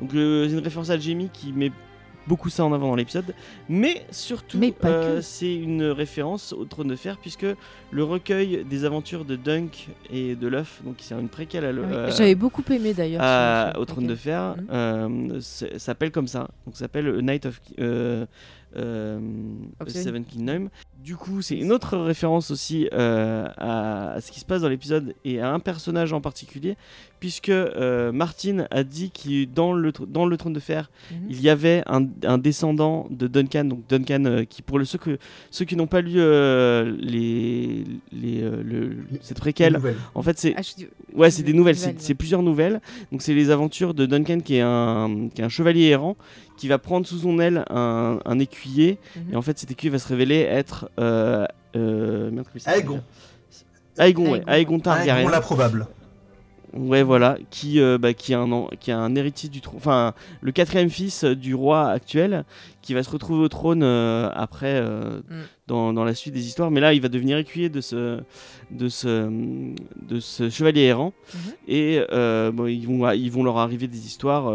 Donc 0.00 0.14
euh, 0.14 0.46
c'est 0.48 0.54
une 0.54 0.64
référence 0.64 0.90
à 0.90 0.98
Jamie 0.98 1.28
qui 1.32 1.52
met 1.52 1.70
beaucoup 2.26 2.48
ça 2.48 2.64
en 2.64 2.72
avant 2.72 2.88
dans 2.88 2.94
l'épisode, 2.96 3.34
mais 3.68 4.06
surtout 4.10 4.58
euh, 4.84 5.16
que. 5.16 5.20
c'est 5.20 5.54
une 5.54 5.82
référence 5.84 6.52
au 6.52 6.64
Trône 6.64 6.88
de 6.88 6.96
Fer 6.96 7.18
puisque 7.20 7.44
le 7.90 8.04
recueil 8.04 8.64
des 8.64 8.84
aventures 8.84 9.24
de 9.24 9.36
Dunk 9.36 9.88
et 10.10 10.34
de 10.36 10.46
l'œuf, 10.46 10.80
donc 10.84 10.96
c'est 11.00 11.14
une 11.14 11.28
préquelle 11.28 11.64
à 11.64 11.72
le- 11.72 11.82
euh, 11.84 12.10
J'avais 12.10 12.36
beaucoup 12.36 12.62
aimé 12.70 12.94
d'ailleurs. 12.94 13.76
au 13.78 13.84
Trône 13.84 14.06
de. 14.06 14.14
Fer, 14.14 14.54
Mhm. 14.56 14.66
euh, 14.72 15.40
s'appelle 15.40 16.10
comme 16.12 16.28
ça, 16.28 16.48
donc 16.64 16.74
ça 16.74 16.80
s'appelle 16.84 17.18
Night 17.22 17.44
of 17.44 17.60
euh, 18.76 19.18
Seven 19.86 20.24
Kingdoms. 20.24 20.68
Du 21.02 21.16
coup, 21.16 21.42
c'est 21.42 21.56
une 21.56 21.72
autre 21.72 21.96
référence 21.98 22.52
aussi 22.52 22.88
euh, 22.92 23.46
à, 23.56 24.12
à 24.12 24.20
ce 24.20 24.30
qui 24.30 24.38
se 24.38 24.44
passe 24.44 24.62
dans 24.62 24.68
l'épisode 24.68 25.14
et 25.24 25.40
à 25.40 25.52
un 25.52 25.58
personnage 25.58 26.12
en 26.12 26.20
particulier, 26.20 26.76
puisque 27.18 27.48
euh, 27.48 28.12
Martin 28.12 28.66
a 28.70 28.84
dit 28.84 29.10
qu'il 29.10 29.52
dans 29.52 29.72
le 29.72 29.92
dans 30.06 30.26
le 30.26 30.36
trône 30.36 30.52
de 30.52 30.60
fer, 30.60 30.90
Mhm. 31.10 31.26
il 31.28 31.40
y 31.40 31.48
avait 31.48 31.82
un, 31.86 32.06
un 32.24 32.38
descendant 32.38 33.08
de 33.10 33.26
Duncan, 33.26 33.64
donc 33.64 33.80
Duncan 33.88 34.24
euh, 34.26 34.44
qui 34.44 34.62
pour 34.62 34.78
le, 34.78 34.84
ceux 34.84 34.98
que 34.98 35.18
ceux 35.50 35.64
qui 35.64 35.74
n'ont 35.74 35.88
pas 35.88 36.02
lu 36.02 36.14
euh, 36.18 36.96
les 37.00 37.82
les 38.12 38.42
euh, 38.42 38.62
le- 38.64 38.96
cette 39.22 39.38
préquelle, 39.40 39.80
en 40.14 40.22
fait 40.22 40.38
c'est 40.38 40.54
Ah, 40.56 40.60
dis- 40.60 40.86
Ouais, 41.14 41.30
c'est 41.30 41.42
des 41.42 41.52
nouvelles, 41.52 41.76
c'est 41.76 41.88
Nouvelles, 41.88 42.00
c'est 42.02 42.14
plusieurs 42.14 42.42
nouvelles. 42.42 42.80
Donc 43.10 43.20
c'est 43.22 43.34
les 43.34 43.50
aventures 43.50 43.92
de 43.92 44.06
Duncan 44.06 44.38
qui 44.40 44.54
est 44.56 44.60
un, 44.62 45.28
qui 45.34 45.42
est 45.42 45.44
un 45.44 45.48
chevalier 45.50 45.86
errant 45.88 46.16
qui 46.62 46.68
va 46.68 46.78
prendre 46.78 47.04
sous 47.08 47.18
son 47.18 47.40
aile 47.40 47.64
un, 47.70 48.20
un 48.24 48.38
écuyer. 48.38 48.98
Mhm. 49.16 49.32
Et 49.32 49.36
en 49.36 49.42
fait 49.42 49.58
cet 49.58 49.72
écuyer 49.72 49.90
va 49.90 49.98
se 49.98 50.06
révéler 50.06 50.36
être... 50.42 50.88
Euh, 51.00 51.44
euh, 51.74 52.30
merde, 52.30 52.46
Aegon. 52.66 53.00
Aegon, 53.98 54.30
ouais. 54.30 54.42
Aegon. 54.46 54.78
Targaryen. 54.78 55.22
Aegon 55.24 55.30
l'improbable. 55.30 55.88
Ouais, 56.72 57.02
voilà, 57.02 57.36
qui, 57.50 57.80
euh, 57.80 57.98
bah, 57.98 58.14
qui, 58.14 58.32
est 58.32 58.36
un, 58.36 58.50
an- 58.52 58.68
qui 58.80 58.90
est 58.92 58.94
un 58.94 59.14
héritier 59.16 59.48
du 59.50 59.60
trône, 59.60 59.76
enfin 59.76 60.14
le 60.40 60.52
quatrième 60.52 60.88
fils 60.88 61.24
du 61.24 61.54
roi 61.54 61.90
actuel, 61.90 62.44
qui 62.80 62.94
va 62.94 63.02
se 63.02 63.10
retrouver 63.10 63.42
au 63.44 63.48
trône 63.48 63.82
euh, 63.82 64.30
après 64.32 64.76
euh, 64.76 65.18
Mm. 65.28 65.34
dans, 65.66 65.92
dans 65.92 66.04
la 66.04 66.14
suite 66.14 66.32
des 66.32 66.46
histoires. 66.46 66.70
Mais 66.70 66.80
là, 66.80 66.94
il 66.94 67.02
va 67.02 67.08
devenir 67.08 67.36
écuyer 67.38 67.68
de 67.68 67.80
ce, 67.82 68.20
de 68.70 68.88
ce, 68.88 69.28
de 70.08 70.20
ce 70.20 70.48
chevalier 70.48 70.82
errant. 70.82 71.12
Mhm. 71.34 71.40
Et 71.68 72.02
euh, 72.12 72.50
bon, 72.52 72.66
ils, 72.66 72.86
vont, 72.86 73.10
ils 73.10 73.30
vont 73.30 73.42
leur 73.44 73.58
arriver 73.58 73.88
des 73.88 74.06
histoires 74.06 74.46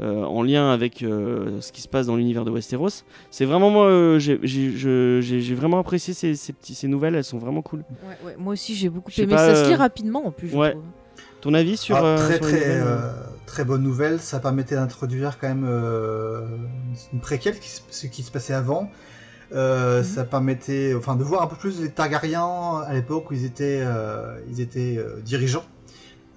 euh, 0.00 0.24
en 0.24 0.42
lien 0.42 0.70
avec 0.72 1.02
euh, 1.02 1.60
ce 1.60 1.72
qui 1.72 1.80
se 1.82 1.88
passe 1.88 2.06
dans 2.06 2.16
l'univers 2.16 2.44
de 2.44 2.50
Westeros. 2.50 3.04
C'est 3.30 3.44
vraiment, 3.44 3.70
moi, 3.70 3.86
euh, 3.86 4.18
j'ai 4.18 5.54
vraiment 5.54 5.78
apprécié 5.78 6.14
ces, 6.14 6.34
ces, 6.36 6.52
petits, 6.52 6.74
ces 6.74 6.88
nouvelles, 6.88 7.14
elles 7.14 7.24
sont 7.24 7.38
vraiment 7.38 7.62
cool. 7.62 7.80
Ouais, 8.08 8.16
ouais, 8.26 8.36
moi 8.38 8.52
aussi 8.54 8.74
j'ai 8.74 8.88
beaucoup 8.88 9.10
aimé. 9.18 9.34
pas, 9.34 9.54
ça 9.54 9.64
se 9.64 9.68
lit 9.68 9.74
rapidement 9.76 10.26
en 10.26 10.30
plus. 10.30 10.48
je 10.50 10.56
ouais. 10.56 10.70
trouve. 10.72 10.82
Ton 11.42 11.54
avis 11.54 11.76
sur, 11.76 11.96
Ah, 11.96 12.04
euh, 12.04 12.16
très 12.18 12.36
sur 12.36 12.46
très 12.46 12.62
euh, 12.80 13.12
très 13.46 13.64
bonne 13.64 13.82
nouvelle. 13.82 14.20
Ça 14.20 14.40
permettait 14.40 14.74
d'introduire 14.74 15.38
quand 15.38 15.48
même 15.48 15.66
euh, 15.68 16.42
une 17.12 17.20
préquelle, 17.20 17.58
qui 17.58 17.68
se- 17.70 17.80
ce 17.90 18.06
qui 18.06 18.22
se 18.22 18.30
passait 18.30 18.52
avant. 18.54 18.90
Euh, 19.52 19.98
Mhm. 19.98 20.04
Ça 20.04 20.24
permettait, 20.24 20.94
enfin, 20.94 21.16
de 21.16 21.24
voir 21.24 21.42
un 21.42 21.46
peu 21.46 21.56
plus 21.56 21.80
les 21.80 21.90
Targaryens 21.90 22.82
à 22.86 22.92
l'époque 22.94 23.30
où 23.30 23.34
ils 23.34 23.44
étaient, 23.44 23.80
euh, 23.82 24.38
ils 24.50 24.60
étaient 24.60 24.96
euh, 24.98 25.20
dirigeants. 25.24 25.64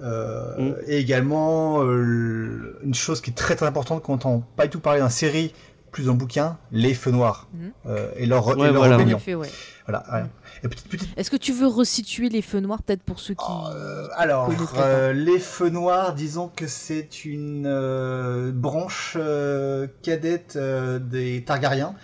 Euh, 0.04 0.56
Mhm. 0.58 0.76
Et 0.88 0.98
également 1.00 1.82
euh, 1.84 2.78
une 2.84 2.94
chose 2.94 3.22
qui 3.22 3.30
est 3.32 3.34
très 3.34 3.56
très 3.56 3.66
importante 3.66 4.04
qu'on 4.04 4.14
entend 4.16 4.44
pas 4.58 4.64
du 4.66 4.70
tout 4.70 4.80
parler 4.80 5.00
la 5.00 5.10
série, 5.10 5.54
plus 5.92 6.06
le 6.08 6.14
bouquin, 6.14 6.58
les 6.72 6.94
feux 6.94 7.12
noirs 7.12 7.48
Mhm. 7.54 7.72
euh, 7.86 8.12
et 8.18 8.26
leur, 8.26 8.46
Ouais, 8.48 8.54
et 8.68 8.72
leur 8.72 8.74
voilà. 8.76 8.96
En 8.96 8.98
rébellion. 8.98 9.18
effet, 9.18 9.36
ouais. 9.36 9.50
Voilà. 9.88 10.04
ouais. 10.12 10.24
Et 10.64 10.68
petite, 10.68 10.88
petite 10.90 11.10
Est-ce 11.18 11.30
que 11.32 11.38
tu 11.38 11.52
veux 11.54 11.68
resituer 11.68 12.30
les 12.30 12.42
feux 12.42 12.60
noirs 12.60 12.82
peut-être 12.84 13.04
pour 13.04 13.20
ceux 13.20 13.34
qui. 13.34 13.44
Euh, 13.72 14.08
alors, 14.16 14.50
euh, 14.78 15.14
les 15.14 15.40
feux 15.40 15.70
noirs, 15.70 16.14
disons 16.16 16.48
que 16.50 16.68
c'est 16.68 17.26
une 17.26 17.66
euh, 17.68 18.52
branche 18.54 19.16
euh, 19.20 19.88
cadette 20.02 20.56
euh, 20.58 21.00
des 21.00 21.44
Targaryens. 21.46 21.96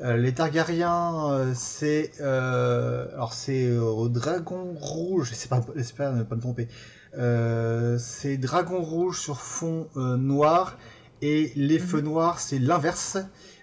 Euh, 0.00 0.16
les 0.16 0.32
Targaryens, 0.32 1.30
euh, 1.32 1.52
c'est 1.54 2.12
euh, 2.20 3.06
alors 3.14 3.32
c'est 3.34 3.66
euh, 3.66 3.80
au 3.82 4.08
dragon 4.08 4.74
rouge. 4.78 5.30
C'est 5.34 5.48
pas, 5.50 5.60
j'espère 5.76 6.12
ne 6.12 6.22
pas 6.22 6.36
me 6.36 6.40
tromper. 6.40 6.68
Euh, 7.18 7.98
c'est 7.98 8.36
dragon 8.36 8.80
rouge 8.82 9.18
sur 9.20 9.40
fond 9.40 9.88
euh, 9.96 10.16
noir 10.16 10.76
et 11.22 11.52
les 11.56 11.78
Mhm. 11.78 11.84
feux 11.86 12.00
noirs, 12.00 12.38
c'est 12.40 12.58
l'inverse. 12.58 13.18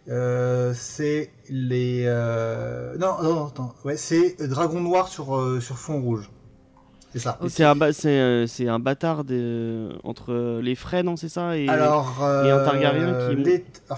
Euh, 0.07 0.74
c'est 0.75 1.31
les 1.50 2.03
euh, 2.05 2.95
non 3.00 3.15
non 3.24 3.33
non, 3.35 3.47
attends 3.47 3.74
ouais 3.85 3.97
c'est 3.97 4.38
dragon 4.47 4.79
noir 4.79 5.07
sur 5.07 5.35
euh, 5.35 5.59
sur 5.59 5.79
fond 5.79 6.00
rouge 6.00 6.29
c'est 7.12 7.17
ça 7.19 7.39
C'est 7.47 7.63
un, 7.63 7.75
ba- 7.75 7.91
c'est, 7.91 8.09
euh, 8.19 8.45
c'est 8.45 8.67
un 8.67 8.77
bâtard 8.77 9.24
de- 9.24 9.89
entre 10.03 10.59
les 10.62 10.75
frais, 10.75 11.01
non, 11.01 11.15
c'est 11.15 11.29
ça 11.29 11.57
et... 11.57 11.67
alors 11.69 12.17
et 12.45 12.51
un 12.51 12.59
Targaryen 12.63 13.15
qui- 13.15 13.35
les- 13.35 13.65
ah, 13.89 13.95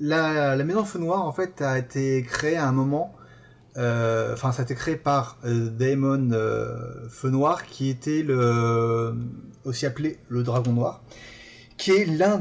la, 0.00 0.56
la 0.56 0.64
maison 0.64 0.84
feu 0.84 0.98
noir 0.98 1.26
en 1.26 1.32
fait 1.32 1.60
a 1.60 1.78
été 1.78 2.22
créée 2.22 2.56
à 2.56 2.66
un 2.66 2.72
moment 2.72 3.14
euh, 3.18 3.23
enfin 3.76 4.52
ça 4.52 4.62
a 4.62 4.64
été 4.64 4.74
créé 4.74 4.96
par 4.96 5.36
euh, 5.44 5.68
Daemon 5.68 6.30
euh, 6.32 7.08
Feu 7.08 7.30
Noir 7.30 7.64
qui 7.66 7.88
était 7.88 8.24
aussi 9.64 9.86
appelé 9.86 10.18
le 10.28 10.42
dragon 10.42 10.72
noir 10.72 11.02
qui 11.76 11.90
est 11.90 12.04
l'un 12.04 12.38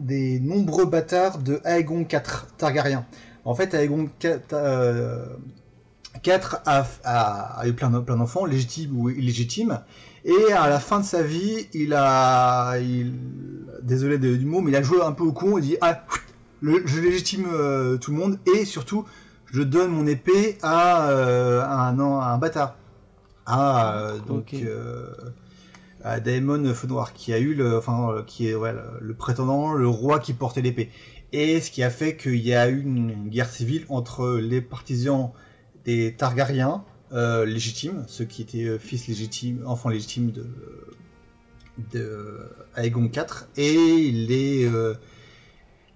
des 0.00 0.40
nombreux 0.40 0.84
bâtards 0.86 1.38
de 1.38 1.60
Aegon 1.64 2.00
IV 2.10 2.20
Targaryen. 2.56 3.06
En 3.44 3.54
fait 3.54 3.72
Aegon 3.72 4.08
IV, 4.22 4.40
euh, 4.52 5.26
IV 6.26 6.56
a, 6.66 6.84
a- 7.04 7.60
a 7.60 7.66
eu 7.68 7.72
plein, 7.72 7.90
de- 7.90 8.00
plein 8.00 8.16
d'enfants 8.16 8.44
légitimes 8.44 8.98
ou 8.98 9.10
illégitimes 9.10 9.80
et 10.24 10.52
à 10.52 10.68
la 10.68 10.80
fin 10.80 10.98
de 10.98 11.04
sa 11.04 11.22
vie 11.22 11.68
il 11.72 11.94
a 11.94 12.74
désolé 13.82 14.18
du 14.18 14.44
mot 14.44 14.60
mais 14.60 14.72
il 14.72 14.76
a 14.76 14.82
joué 14.82 15.00
un 15.02 15.12
peu 15.12 15.22
au 15.22 15.32
con 15.32 15.56
il 15.58 15.62
dit 15.62 15.76
ah 15.80 16.04
je 16.60 17.00
légitime 17.00 17.46
euh, 17.52 17.96
tout 17.96 18.10
le 18.10 18.16
monde 18.16 18.38
et 18.56 18.64
surtout 18.64 19.04
je 19.52 19.62
donne 19.62 19.90
mon 19.90 20.06
épée 20.06 20.58
à, 20.62 21.10
euh, 21.10 21.62
à 21.62 21.88
un, 21.88 21.98
à 21.98 22.32
un 22.32 22.38
bâtard. 22.38 22.76
À, 23.46 23.96
euh, 23.98 24.18
donc, 24.18 24.52
euh, 24.54 25.10
à 26.04 26.20
Daemon 26.20 26.74
Feu 26.74 26.86
Noir, 26.86 27.12
qui 27.12 27.32
a 27.32 27.38
eu 27.38 27.54
le, 27.54 27.78
enfin, 27.78 28.24
qui 28.26 28.48
est 28.48 28.54
ouais, 28.54 28.72
le, 28.72 28.82
le 29.00 29.14
prétendant, 29.14 29.72
le 29.72 29.88
roi 29.88 30.18
qui 30.18 30.34
portait 30.34 30.60
l'épée. 30.62 30.90
Et 31.32 31.60
ce 31.60 31.70
qui 31.70 31.82
a 31.82 31.90
fait 31.90 32.16
qu'il 32.16 32.36
y 32.36 32.54
a 32.54 32.68
eu 32.68 32.80
une 32.80 33.28
guerre 33.28 33.50
civile 33.50 33.84
entre 33.88 34.38
les 34.38 34.60
partisans 34.60 35.30
des 35.84 36.14
Targaryens 36.14 36.84
légitimes, 37.10 38.04
ceux 38.06 38.26
qui 38.26 38.42
étaient 38.42 38.78
fils 38.78 39.08
légitimes, 39.08 39.62
enfants 39.66 39.88
légitimes 39.88 40.30
de, 40.30 40.46
de 41.92 42.38
Aegon 42.76 43.04
IV, 43.04 43.46
et 43.56 44.10
les, 44.10 44.70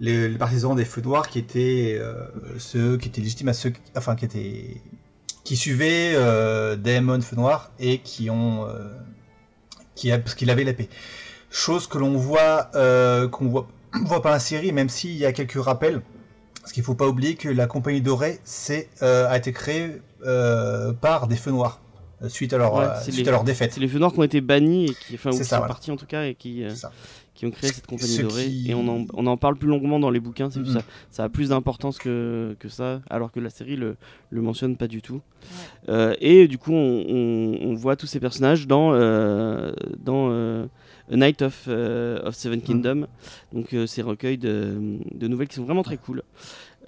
les, 0.02 0.28
les 0.28 0.36
partisans 0.36 0.74
des 0.76 0.84
feux 0.84 1.00
noirs 1.00 1.28
qui 1.28 1.38
étaient 1.38 1.96
euh, 1.98 2.26
ceux 2.58 2.98
qui 2.98 3.08
étaient 3.08 3.20
légitimes 3.22 3.48
à 3.48 3.52
ceux 3.54 3.70
qui- 3.70 3.80
enfin 3.96 4.14
qui 4.16 4.24
étaient 4.26 4.80
qui 5.44 5.56
suivaient 5.56 6.12
euh, 6.14 6.76
Daemon 6.76 7.20
Feu 7.22 7.36
Noir 7.36 7.70
et 7.78 7.98
qui 7.98 8.28
ont 8.28 8.66
euh, 8.68 8.88
qui 9.94 10.10
a, 10.12 10.18
parce 10.18 10.34
qu'il 10.34 10.50
avait 10.50 10.64
l'épée 10.64 10.88
chose 11.50 11.86
que 11.86 11.98
l'on 11.98 12.16
voit 12.16 12.70
euh, 12.74 13.28
qu'on 13.28 13.48
voit 13.48 13.68
voit 14.04 14.22
pas 14.22 14.30
la 14.30 14.38
série 14.40 14.72
même 14.72 14.88
s'il 14.88 15.16
y 15.16 15.24
a 15.24 15.32
quelques 15.32 15.62
rappels 15.62 16.02
parce 16.60 16.72
qu'il 16.72 16.82
faut 16.82 16.94
pas 16.94 17.06
oublier 17.08 17.34
que 17.36 17.48
la 17.48 17.66
compagnie 17.66 18.00
dorée 18.00 18.40
c'est 18.44 18.88
a 19.02 19.36
été 19.36 19.52
créée 19.52 20.00
par 21.00 21.26
des 21.28 21.36
feux 21.36 21.50
noirs 21.50 21.80
suite 22.28 22.52
à 22.52 22.58
leur 22.58 22.74
Ouais, 22.74 22.86
suite 23.02 23.16
les- 23.16 23.28
à 23.28 23.32
leur 23.32 23.42
défaite 23.44 23.72
C'est 23.72 23.80
les 23.80 23.88
feux 23.88 23.98
noirs 23.98 24.12
qui 24.12 24.20
ont 24.20 24.22
été 24.24 24.40
bannis 24.40 24.86
et 24.86 24.94
qui, 24.94 25.14
enfin, 25.16 25.30
ou 25.30 25.32
qui 25.32 25.38
ça, 25.38 25.44
sont 25.44 25.56
voilà. 25.56 25.66
partis 25.68 25.90
en 25.90 25.96
tout 25.96 26.06
cas 26.06 26.24
et 26.24 26.34
qui, 26.36 26.62
C'est 26.68 26.76
ça. 26.76 26.92
Qui 27.42 27.46
ont 27.46 27.50
créé 27.50 27.72
cette 27.72 27.88
compagnie 27.88 28.12
Ce 28.12 28.22
dorée. 28.22 28.44
qui- 28.46 28.70
Et 28.70 28.74
on 28.74 28.86
en, 28.86 29.04
on 29.14 29.26
en 29.26 29.36
parle 29.36 29.56
plus 29.56 29.66
longuement 29.68 29.98
dans 29.98 30.10
les 30.10 30.20
bouquins, 30.20 30.48
c'est 30.48 30.60
Mhm. 30.60 30.66
ça, 30.66 30.82
ça 31.10 31.24
a 31.24 31.28
plus 31.28 31.48
d'importance 31.48 31.98
que, 31.98 32.54
que 32.60 32.68
ça, 32.68 33.00
alors 33.10 33.32
que 33.32 33.40
la 33.40 33.50
série 33.50 33.74
le, 33.74 33.96
le 34.30 34.40
mentionne 34.42 34.76
pas 34.76 34.86
du 34.86 35.02
tout. 35.02 35.20
Euh, 35.88 36.14
et 36.20 36.46
du 36.46 36.56
coup, 36.56 36.72
on, 36.72 37.04
on- 37.08 37.58
on 37.70 37.74
voit 37.74 37.96
tous 37.96 38.06
ces 38.06 38.20
personnages 38.20 38.68
dans, 38.68 38.92
euh, 38.94 39.72
dans 39.98 40.28
euh, 40.30 40.66
A 41.10 41.16
Night 41.16 41.42
of, 41.42 41.64
euh, 41.66 42.22
of 42.24 42.36
Seven 42.36 42.62
Kingdoms, 42.62 43.08
donc 43.52 43.74
euh, 43.74 43.86
ces 43.88 44.02
recueils 44.02 44.38
de, 44.38 44.76
de 45.12 45.26
nouvelles 45.26 45.48
qui 45.48 45.56
sont 45.56 45.64
vraiment 45.64 45.82
très 45.82 45.96
cool. 45.96 46.22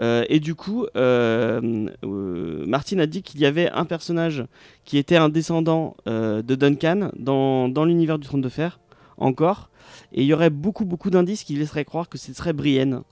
Euh, 0.00 0.24
et 0.28 0.38
du 0.38 0.54
coup, 0.54 0.86
euh, 0.96 1.88
euh, 2.04 2.64
Martin 2.66 2.98
a 3.00 3.06
dit 3.06 3.22
qu'il 3.22 3.40
y 3.40 3.46
avait 3.46 3.70
un 3.70 3.84
personnage 3.86 4.44
qui 4.84 4.98
était 4.98 5.16
un 5.16 5.28
descendant 5.28 5.96
euh, 6.06 6.42
de 6.42 6.54
Duncan 6.54 7.10
dans, 7.18 7.68
dans 7.68 7.84
l'univers 7.84 8.18
du 8.20 8.26
Trône 8.28 8.40
de 8.40 8.48
Fer, 8.48 8.78
encore. 9.18 9.68
Et 10.14 10.22
il 10.22 10.26
y 10.26 10.32
aurait 10.32 10.50
beaucoup, 10.50 10.84
beaucoup 10.84 11.10
d'indices 11.10 11.44
qui 11.44 11.56
laisseraient 11.56 11.84
croire 11.84 12.08
que 12.08 12.18
ce 12.18 12.32
serait 12.32 12.52
Brienne, 12.52 13.02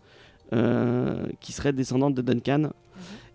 euh, 0.53 1.27
qui 1.41 1.53
serait 1.53 1.73
descendante 1.73 2.15
de 2.15 2.23
Duncan. 2.23 2.71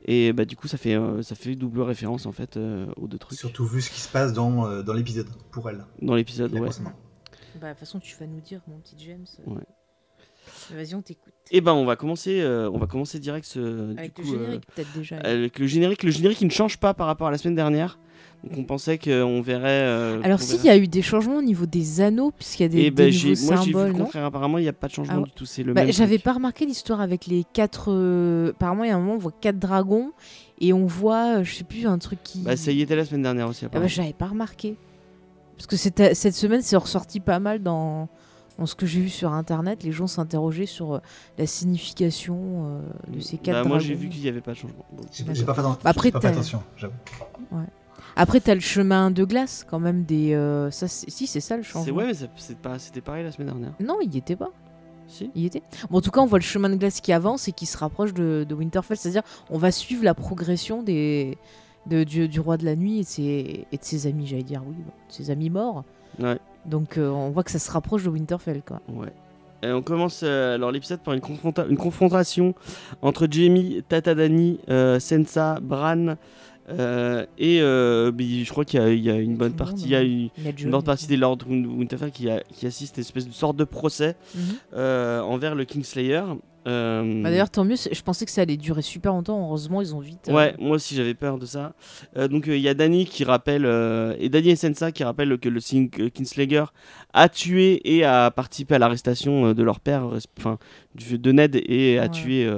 Et 0.06 0.32
bah, 0.32 0.46
du 0.46 0.56
coup, 0.56 0.68
ça 0.70 0.78
fait, 0.78 0.96
euh, 0.96 1.22
ça 1.22 1.36
fait 1.36 1.54
double 1.56 1.82
référence 1.82 2.26
en 2.26 2.32
fait 2.32 2.56
euh, 2.56 2.86
aux 2.96 3.08
deux 3.08 3.18
trucs 3.18 3.38
surtout 3.38 3.66
vu 3.66 3.82
ce 3.82 3.90
qui 3.90 4.00
se 4.00 4.08
passe 4.10 4.32
dans, 4.32 4.66
euh, 4.66 4.82
dans 4.82 4.94
l'épisode 4.94 5.28
pour 5.52 5.70
elle 5.70 5.84
dans 6.02 6.16
l'épisode. 6.16 6.54
Ouais. 6.54 6.70
Bah, 7.60 7.68
de 7.68 7.74
toute 7.74 7.80
façon, 7.80 8.00
tu 8.00 8.16
vas 8.18 8.26
nous 8.26 8.40
dire, 8.40 8.62
mon 8.68 8.78
petit 8.78 8.96
James. 9.00 9.26
euh. 9.46 9.52
Ouais. 9.56 9.64
Vas-y, 10.72 10.96
on 10.96 11.02
t'écoute. 11.02 11.34
Et 11.52 11.60
ben, 11.60 11.74
on 11.74 11.84
va 11.86 11.96
commencer, 11.98 12.40
euh, 12.40 12.70
on 12.72 12.78
va 12.78 12.88
commencer 12.88 13.20
direct 13.20 13.46
ce, 13.46 13.92
du 13.92 14.00
Avec 14.00 14.14
coup, 14.14 14.22
le 14.22 14.28
euh, 14.28 14.32
générique, 14.44 14.66
peut-être 14.74 14.94
déjà. 14.98 15.18
avec 15.18 15.60
le 15.60 15.68
générique, 15.68 16.04
le 16.04 16.12
générique 16.12 16.38
qui 16.38 16.46
ne 16.46 16.52
change 16.52 16.78
pas 16.78 16.94
par 16.94 17.08
rapport 17.08 17.28
à 17.28 17.32
la 17.32 17.38
semaine 17.38 17.56
dernière. 17.56 18.00
Donc 18.44 18.60
on 18.60 18.64
pensait 18.64 18.98
qu'on 18.98 19.42
verrait. 19.42 19.82
euh, 19.84 20.22
Alors, 20.24 20.40
s'il 20.40 20.64
y 20.64 20.70
a 20.70 20.78
eu 20.78 20.88
des 20.88 21.02
changements 21.02 21.38
au 21.38 21.42
niveau 21.42 21.66
des 21.66 22.02
anneaux, 22.02 22.32
puisqu'il 22.32 22.64
y 22.64 22.66
a 22.66 22.70
des, 22.70 22.78
Et 22.80 22.84
des 22.84 22.92
ben, 22.92 23.12
j'ai, 23.12 23.32
nouveaux 23.32 23.46
moi 23.48 23.56
j'ai 23.58 23.62
vu 23.66 23.72
symboles, 23.74 23.88
le 23.88 23.94
contraire. 23.94 24.26
Apparemment, 24.26 24.58
il 24.60 24.62
n'y 24.62 24.68
a 24.70 24.74
pas 24.74 24.88
de 24.88 24.94
changement 24.94 25.14
Ah 25.16 25.20
ouais. 25.20 25.26
du 25.26 25.32
tout. 25.32 25.46
C'est 25.46 25.64
le 25.64 25.74
Bah, 25.74 25.84
même. 25.84 25.92
J'avais 25.92 26.20
pas 26.20 26.34
remarqué 26.34 26.66
l'histoire 26.66 27.02
avec 27.02 27.26
les 27.28 27.44
quatre. 27.54 27.92
euh, 27.92 28.52
Apparemment, 28.52 28.84
il 28.84 28.90
y 28.90 28.92
a 28.92 28.96
un 28.96 29.00
moment, 29.00 29.16
on 29.16 29.18
voit 29.18 29.34
quatre 29.42 29.60
dragons 29.60 30.12
et 30.62 30.72
on 30.72 30.86
voit, 30.86 31.40
euh, 31.40 31.44
je 31.44 31.56
sais 31.56 31.64
plus, 31.64 31.88
un 31.88 31.98
truc 31.98 32.20
qui. 32.24 32.40
Bah, 32.40 32.56
ça 32.56 32.72
y 32.72 32.82
était 32.82 32.96
la 32.96 33.06
semaine 33.06 33.24
dernière 33.24 33.50
aussi. 33.50 33.66
Ah 33.66 33.80
bah, 33.80 33.88
j'avais 33.88 34.14
pas 34.14 34.28
remarqué. 34.28 34.78
Parce 35.58 35.68
que 35.68 35.76
cette 35.76 36.36
semaine, 36.36 36.62
c'est 36.62 36.78
ressorti 36.78 37.20
pas 37.20 37.40
mal 37.40 37.64
dans, 37.64 38.08
ce 38.64 38.76
que 38.76 38.86
j'ai 38.86 39.02
vu 39.02 39.10
sur 39.10 39.34
internet, 39.34 39.84
les 39.84 39.92
gens 39.92 40.06
s'interrogeaient 40.08 40.68
sur 40.68 40.94
euh, 40.94 41.00
la 41.40 41.48
signification 41.48 42.38
euh, 42.38 42.82
de 43.16 43.20
ces 43.20 43.38
quatre 43.38 43.64
Bah, 43.64 43.68
moi 43.68 43.80
j'ai 43.80 43.96
dragons. 43.96 44.02
vu 44.04 44.10
qu'il 44.10 44.22
n'y 44.22 44.30
avait 44.30 44.42
pas 44.42 44.52
de 44.52 44.58
changement. 44.58 44.86
J'ai 45.12 45.24
pas 45.44 45.56
fait, 45.56 46.16
attention, 46.28 46.62
j'avoue. 46.78 46.94
Après, 48.18 48.40
t'as 48.40 48.56
le 48.56 48.60
chemin 48.62 49.12
de 49.12 49.24
glace 49.24 49.66
quand 49.70 49.80
même 49.80 50.04
des. 50.04 50.34
euh, 50.34 50.72
ça, 50.72 50.88
si, 50.88 51.28
c'est 51.28 51.40
ça 51.40 51.56
le 51.58 51.64
C'est 51.64 51.70
changement. 51.70 51.96
ouais, 51.98 52.12
c'est 52.36 52.58
pas- 52.58 52.80
c'était 52.80 53.02
pareil 53.02 53.24
la 53.24 53.32
semaine 53.32 53.48
dernière. 53.50 53.74
Non, 53.80 53.98
il 54.02 54.14
y 54.14 54.18
était 54.18 54.36
pas. 54.36 54.50
Si. 55.08 55.30
Il 55.36 55.44
y 55.44 55.46
était. 55.46 55.62
Bon, 55.90 56.00
en 56.00 56.02
tout 56.02 56.12
cas, 56.12 56.20
on 56.22 56.26
voit 56.26 56.40
le 56.40 56.44
chemin 56.44 56.70
de 56.70 56.76
glace 56.76 57.00
qui 57.00 57.14
avance 57.14 57.48
et 57.48 57.52
qui 57.54 57.66
se 57.66 57.78
rapproche 57.78 58.14
de, 58.14 58.46
de 58.48 58.56
Winterfell. 58.56 58.98
C'est-à-dire, 58.98 59.24
on 59.50 59.58
va 59.58 59.72
suivre 59.72 60.04
la 60.04 60.14
progression 60.14 60.84
des, 60.84 61.38
de- 61.86 62.04
du, 62.04 62.28
du 62.28 62.40
roi 62.40 62.58
de 62.58 62.66
la 62.66 62.76
nuit 62.76 62.98
et 63.00 63.04
de 63.04 63.08
ses, 63.08 63.66
et 63.72 63.78
de 63.78 63.84
ses 63.84 64.08
amis, 64.08 64.28
j'allais 64.28 64.44
dire, 64.44 64.62
oui, 64.68 64.76
bon, 64.76 64.92
de 65.08 65.14
ses 65.14 65.30
amis 65.32 65.50
morts. 65.50 65.86
Ouais. 66.20 66.38
Donc, 66.66 66.98
euh, 66.98 67.08
on 67.10 67.30
voit 67.30 67.44
que 67.44 67.52
ça 67.52 67.60
se 67.60 67.72
rapproche 67.72 68.04
de 68.04 68.10
Winterfell, 68.10 68.62
quoi. 68.68 68.82
Ouais. 68.90 69.14
Et 69.64 69.72
on 69.72 69.82
commence 69.82 70.22
euh, 70.24 70.54
alors 70.56 70.72
l'épisode 70.72 71.00
par 71.00 71.14
une, 71.16 71.20
confronta- 71.22 71.68
une 71.70 71.78
confrontation 71.78 72.54
entre 73.02 73.28
Jamie, 73.32 73.82
Tata 73.88 74.14
Dani, 74.14 74.60
euh, 74.70 75.00
Sensa, 75.00 75.60
Bran 75.62 76.16
euh, 76.70 77.26
et 77.38 77.62
euh, 77.62 78.12
je 78.18 78.50
crois 78.50 78.66
qu'il 78.66 78.80
y, 78.80 78.84
a- 78.84 78.92
il 78.92 79.04
y 79.04 79.10
a 79.10 79.16
une 79.16 79.36
bonne 79.38 79.54
partie, 79.54 79.84
il 79.86 79.92
y 79.92 79.96
a 79.96 80.02
une, 80.02 80.30
bonne 80.70 80.84
partie 80.84 81.06
tout. 81.06 81.10
des 81.10 81.18
Lords 81.18 81.38
Win- 81.48 81.66
Winterfell 81.66 82.12
qui, 82.12 82.30
a- 82.30 82.42
qui 82.54 82.66
assistent 82.68 82.98
à 82.98 83.02
une 83.02 83.06
espèce 83.06 83.28
de 83.28 83.34
sorte 83.34 83.56
de 83.58 83.64
procès 83.64 84.16
Mhm. 84.36 84.42
euh, 84.74 85.22
envers 85.22 85.56
le 85.56 85.66
Kingslayer. 85.66 86.24
Euh, 86.68 87.24
Bah, 87.24 87.30
D'ailleurs, 87.30 87.50
tant 87.50 87.64
mieux, 87.64 87.78
je 87.78 88.02
pensais 88.02 88.26
que 88.26 88.32
ça 88.32 88.42
allait 88.42 88.58
durer 88.58 88.82
super 88.82 89.14
longtemps. 89.14 89.40
Heureusement, 89.42 89.80
ils 89.82 89.96
ont 89.96 90.00
vite. 90.02 90.28
euh, 90.28 90.34
Ouais, 90.34 90.54
moi 90.60 90.76
aussi 90.76 90.96
j'avais 90.96 91.14
peur 91.14 91.38
de 91.38 91.46
ça. 91.46 91.72
Euh, 92.18 92.28
donc 92.28 92.48
il 92.48 92.58
y 92.60 92.68
a 92.68 92.74
Danny 92.74 93.06
qui 93.06 93.24
rappelle, 93.24 93.66
et 94.20 94.28
Danny 94.28 94.50
et 94.50 94.56
Sensa 94.58 94.92
qui 94.92 95.06
rappellent 95.06 95.38
que 95.38 95.48
le 95.48 95.62
Kingslayer 96.10 96.66
a 97.14 97.30
tué 97.30 97.80
et 97.86 98.04
a 98.04 98.30
participé 98.32 98.76
à 98.76 98.80
l'arrestation 98.80 99.54
de 99.54 99.64
leur 99.64 99.80
père, 99.80 100.10
enfin 100.38 100.58
de 100.96 101.32
Ned, 101.32 101.56
et 101.56 102.00
a 102.00 102.02
Ouais. 102.04 102.10
tué 102.10 102.50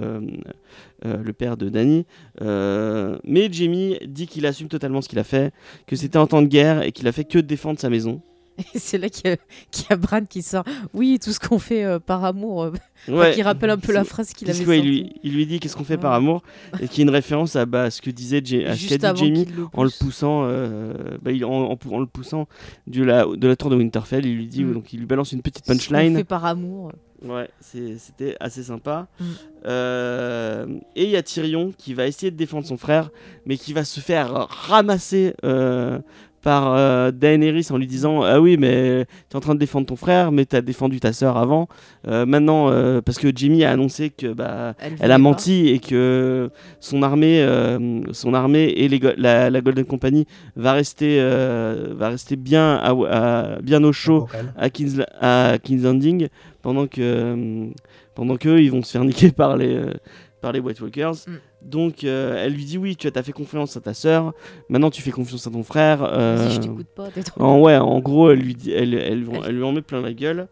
le 1.04 1.34
père 1.34 1.58
de 1.58 1.70
Danny. 1.70 2.06
Euh, 2.42 3.18
mais 3.24 3.50
Jamie 3.52 3.98
dit 4.08 4.28
qu'il 4.28 4.46
assume 4.46 4.68
totalement 4.68 5.02
ce 5.02 5.10
qu'il 5.10 5.20
a 5.20 5.24
fait, 5.24 5.54
que 5.88 5.96
c'était 5.96 6.18
en 6.18 6.28
temps 6.28 6.42
de 6.42 6.48
guerre 6.48 6.84
et 6.84 6.92
qu'il 6.92 7.08
a 7.08 7.12
fait 7.12 7.24
que 7.26 7.40
défendre 7.40 7.80
sa 7.80 7.90
maison. 7.90 8.22
Et 8.76 8.80
c'est 8.80 8.98
là 8.98 9.08
qu'il 9.08 9.30
y, 9.30 9.34
a- 9.34 9.38
qu'il 9.72 9.86
y 9.90 9.94
a 9.94 9.96
Bran 9.96 10.26
qui 10.26 10.42
sort. 10.42 10.66
Oui, 10.94 11.18
tout 11.24 11.32
ce 11.32 11.40
qu'on 11.40 11.60
fait 11.60 11.86
euh, 11.86 11.98
par 12.00 12.26
amour. 12.26 12.64
euh, 12.64 12.72
Ouais. 13.08 13.32
qui 13.34 13.42
rappelle 13.42 13.70
un 13.70 13.78
peu 13.78 13.94
la 13.94 14.04
phrase 14.04 14.34
qu'il 14.34 14.50
avait 14.50 14.66
que- 14.66 14.72
il, 14.72 14.84
lui, 14.86 15.14
il 15.24 15.34
lui 15.34 15.46
dit 15.46 15.62
qu'est-ce 15.62 15.78
qu'on 15.78 15.86
fait 15.86 15.94
Ouais. 15.94 16.02
par 16.02 16.12
amour 16.12 16.44
et 16.82 16.90
qui 16.90 17.00
est 17.00 17.04
une 17.06 17.10
référence 17.10 17.56
à 17.56 17.66
bah, 17.66 17.90
ce 17.90 18.02
que 18.02 18.10
disait 18.12 18.40
à 18.68 18.76
ce 18.76 18.90
qu'a 18.98 19.14
dit 19.14 19.20
Jamie 19.20 19.46
le 19.46 19.68
en 19.72 19.86
le 19.86 19.90
poussant, 19.98 20.42
euh, 20.44 20.94
bah, 21.22 21.32
il- 21.32 21.46
en, 21.46 21.52
en 21.72 21.78
pou- 21.78 21.94
en 21.96 22.00
le 22.02 22.06
poussant 22.06 22.50
de 22.88 23.02
la, 23.02 23.26
de 23.26 23.48
la 23.48 23.56
tour 23.56 23.70
de 23.70 23.78
Winterfell, 23.78 24.26
il 24.26 24.36
lui 24.36 24.48
dit 24.48 24.66
Mm. 24.66 24.74
donc 24.74 24.92
il 24.92 25.00
lui 25.00 25.06
balance 25.06 25.32
une 25.32 25.42
petite 25.42 25.66
Ce 25.66 25.72
qu'on 25.72 25.78
punchline. 25.78 26.18
fait 26.18 26.24
par 26.26 26.44
amour. 26.44 26.92
Ouais, 27.28 27.50
c'était 27.60 28.36
assez 28.40 28.64
sympa. 28.64 29.08
Mm. 29.20 29.24
Euh, 29.66 30.66
et 30.96 31.04
il 31.04 31.10
y 31.10 31.18
a 31.18 31.22
Tyrion 31.24 31.72
qui 31.78 31.94
va 31.94 32.08
essayer 32.08 32.32
de 32.32 32.38
défendre 32.38 32.66
son 32.66 32.78
frère, 32.78 33.10
mais 33.46 33.58
qui 33.58 33.74
va 33.74 33.84
se 33.84 34.00
faire 34.00 34.48
ramasser 34.50 35.34
euh, 35.44 36.00
par 36.42 36.74
euh, 36.74 37.12
Daenerys 37.12 37.68
en 37.70 37.78
lui 37.78 37.86
disant 37.86 38.22
ah 38.24 38.40
oui 38.40 38.56
mais 38.56 39.06
tu 39.30 39.34
es 39.34 39.36
en 39.36 39.42
train 39.42 39.56
de 39.56 39.60
défendre 39.60 39.86
ton 39.88 39.98
frère, 39.98 40.32
mais 40.32 40.46
tu 40.46 40.56
as 40.56 40.62
défendu 40.62 41.02
ta 41.02 41.12
sœur 41.12 41.36
avant. 41.36 41.68
Euh, 42.08 42.26
maintenant 42.26 42.70
euh, 42.70 43.02
parce 43.02 43.18
que 43.18 43.28
Jimmy 43.36 43.66
a 43.66 43.72
annoncé 43.72 44.10
que 44.10 44.32
bah 44.32 44.74
elle 45.02 45.12
a 45.12 45.16
pas. 45.16 45.18
menti 45.18 45.68
et 45.68 45.80
que 45.80 46.50
son 46.80 47.04
armée, 47.04 47.42
euh, 47.42 48.02
son 48.14 48.34
armée 48.34 48.64
et 48.78 48.88
les 48.88 49.00
go- 49.00 49.10
la, 49.18 49.50
la 49.50 49.60
Golden 49.60 49.84
Company 49.84 50.26
va 50.56 50.72
rester, 50.72 51.18
euh, 51.20 51.94
va 51.98 52.08
rester 52.08 52.38
bien, 52.38 52.76
à- 52.76 52.96
à- 53.10 53.60
bien 53.62 53.84
au 53.84 53.92
chaud 53.92 54.28
à 54.58 54.70
King's, 54.70 55.02
à 55.20 55.58
King's 55.62 55.84
Landing 55.84 56.30
pendant 56.62 56.88
que, 56.88 57.02
euh, 57.02 57.68
pendant 58.16 58.38
qu'eux, 58.38 58.62
ils 58.62 58.72
vont 58.72 58.82
se 58.84 58.92
faire 58.92 59.04
niquer 59.04 59.32
par 59.32 59.58
les, 59.58 59.74
euh, 59.76 59.94
par 60.42 60.52
les 60.52 60.60
White 60.60 60.80
Walkers. 60.82 61.14
Mm. 61.28 61.34
Donc 61.70 62.04
euh, 62.04 62.36
elle 62.44 62.54
lui 62.54 62.64
dit 62.66 62.78
oui, 62.78 62.96
tu 62.96 63.10
as 63.14 63.24
fait 63.24 63.32
confiance 63.34 63.76
à 63.76 63.82
ta 63.82 63.94
sœur, 63.94 64.34
maintenant 64.70 64.90
tu 64.90 65.02
fais 65.02 65.12
confiance 65.12 65.46
à 65.46 65.52
ton 65.52 65.64
frère. 65.64 66.02
euh, 66.04 66.36
Vas-y, 66.38 66.54
je 66.56 66.60
t'écoute 66.62 66.88
pas. 66.96 67.10
t'es 67.14 67.24
trop- 67.24 67.44
en, 67.44 67.60
ouais, 67.60 67.76
en 67.78 68.00
gros, 68.00 68.32
elle 68.32 68.40
lui, 68.40 68.56
dit, 68.56 68.72
elle, 68.72 68.94
elle, 68.94 69.26
Elle- 69.34 69.42
elle 69.48 69.56
lui 69.56 69.64
en 69.64 69.72
met 69.74 69.82
plein 69.82 70.02
la 70.02 70.14
gueule. 70.14 70.48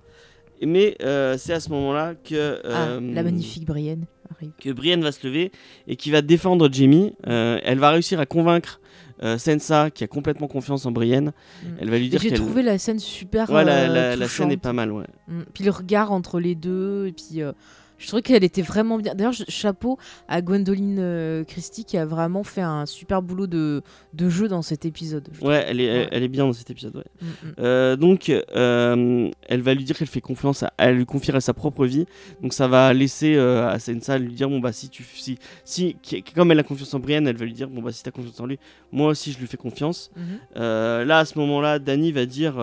Mais 0.61 0.95
euh, 1.03 1.35
c'est 1.37 1.53
à 1.53 1.59
ce 1.59 1.69
moment-là 1.69 2.15
que, 2.15 2.59
Ah, 2.65 2.99
la 2.99 3.23
magnifique 3.23 3.65
Brienne 3.65 4.05
arrive. 4.35 4.49
que 4.59 4.71
Brienne 4.71 5.01
va 5.03 5.11
se 5.11 5.25
lever 5.27 5.51
et 5.87 5.95
qui 5.95 6.09
va 6.11 6.21
défendre 6.23 6.67
Jamie. 6.71 7.13
Elle 7.23 7.77
va 7.79 7.91
réussir 7.91 8.19
à 8.19 8.25
convaincre 8.25 8.81
euh, 9.23 9.37
Sansa, 9.37 9.89
qui 9.91 10.03
a 10.03 10.07
complètement 10.07 10.47
confiance 10.47 10.85
en 10.85 10.91
Brienne. 10.91 11.31
Mm. 11.63 11.67
Elle 11.81 11.89
va 11.89 11.97
lui 11.97 12.09
dire 12.09 12.19
J'ai 12.21 12.31
trouvé 12.31 12.61
la 12.61 12.77
scène 12.77 12.99
super. 12.99 13.49
Ouais, 13.49 13.63
la, 13.63 13.77
euh, 13.83 13.87
la- 13.87 14.15
la 14.15 14.27
scène 14.27 14.51
est 14.51 14.57
pas 14.57 14.73
mal, 14.73 14.91
ouais. 14.91 15.05
Mm. 15.27 15.41
Puis 15.53 15.63
le 15.63 15.71
regard 15.71 16.11
entre 16.11 16.39
les 16.39 16.55
deux, 16.55 17.07
et 17.07 17.11
puis 17.13 17.41
euh, 17.41 17.51
je 17.97 18.07
trouvais 18.07 18.21
qu'elle 18.21 18.43
était 18.43 18.61
vraiment 18.61 18.97
bien. 18.97 19.15
D'ailleurs, 19.15 19.33
chapeau 19.47 19.97
à 20.27 20.41
Gwendoline 20.41 20.97
euh, 20.99 21.43
Christie 21.43 21.83
qui 21.85 21.97
a 21.97 22.05
vraiment 22.05 22.43
fait 22.43 22.61
un 22.61 22.85
super 22.85 23.21
boulot 23.21 23.47
de, 23.47 23.81
de 24.13 24.29
jeu 24.29 24.47
dans 24.47 24.61
cet 24.61 24.85
épisode. 24.85 25.27
Ouais, 25.41 25.65
elle 25.67 25.79
est, 25.81 25.85
elle- 25.85 25.97
Ouais. 26.01 26.07
elle 26.11 26.23
est 26.23 26.27
bien 26.27 26.45
dans 26.45 26.53
cet 26.53 26.69
épisode, 26.69 26.95
ouais. 26.95 27.03
Mm, 27.21 27.25
mm. 27.25 27.53
Euh, 27.59 27.95
donc, 27.95 28.29
euh, 28.29 29.29
elle 29.47 29.61
va 29.61 29.73
lui 29.73 29.83
dire 29.83 29.97
qu'elle 29.97 30.07
fait 30.07 30.21
confiance, 30.21 30.63
à, 30.63 30.73
elle 30.77 30.95
lui 30.95 31.05
confierait 31.05 31.41
sa 31.41 31.53
propre 31.53 31.85
vie. 31.85 32.05
Donc, 32.41 32.53
ça 32.53 32.67
va 32.67 32.93
laisser 32.93 33.35
euh, 33.35 33.67
à 33.67 33.79
Sansa 33.79 34.17
lui 34.17 34.33
dire 34.33 34.49
bon 34.49 34.59
bah 34.59 34.71
si 34.71 34.89
tu, 34.89 35.03
si, 35.15 35.37
si, 35.63 35.95
comme 36.35 36.51
elle 36.51 36.59
a 36.59 36.63
confiance 36.63 36.93
en 36.93 36.99
Brienne, 36.99 37.27
elle 37.27 37.37
va 37.37 37.45
lui 37.45 37.53
dire 37.53 37.67
bon 37.69 37.81
bah 37.81 37.91
si 37.91 38.03
t'as 38.03 38.11
confiance 38.11 38.39
en 38.39 38.45
lui, 38.45 38.59
moi 38.91 39.07
aussi 39.09 39.31
je 39.31 39.39
lui 39.39 39.47
fais 39.47 39.57
confiance. 39.57 40.11
Mhm. 40.15 40.23
Euh, 40.57 41.05
là, 41.05 41.19
à 41.19 41.25
ce 41.25 41.37
moment-là, 41.39 41.79
Danny 41.79 42.11
va 42.11 42.25
dire 42.25 42.55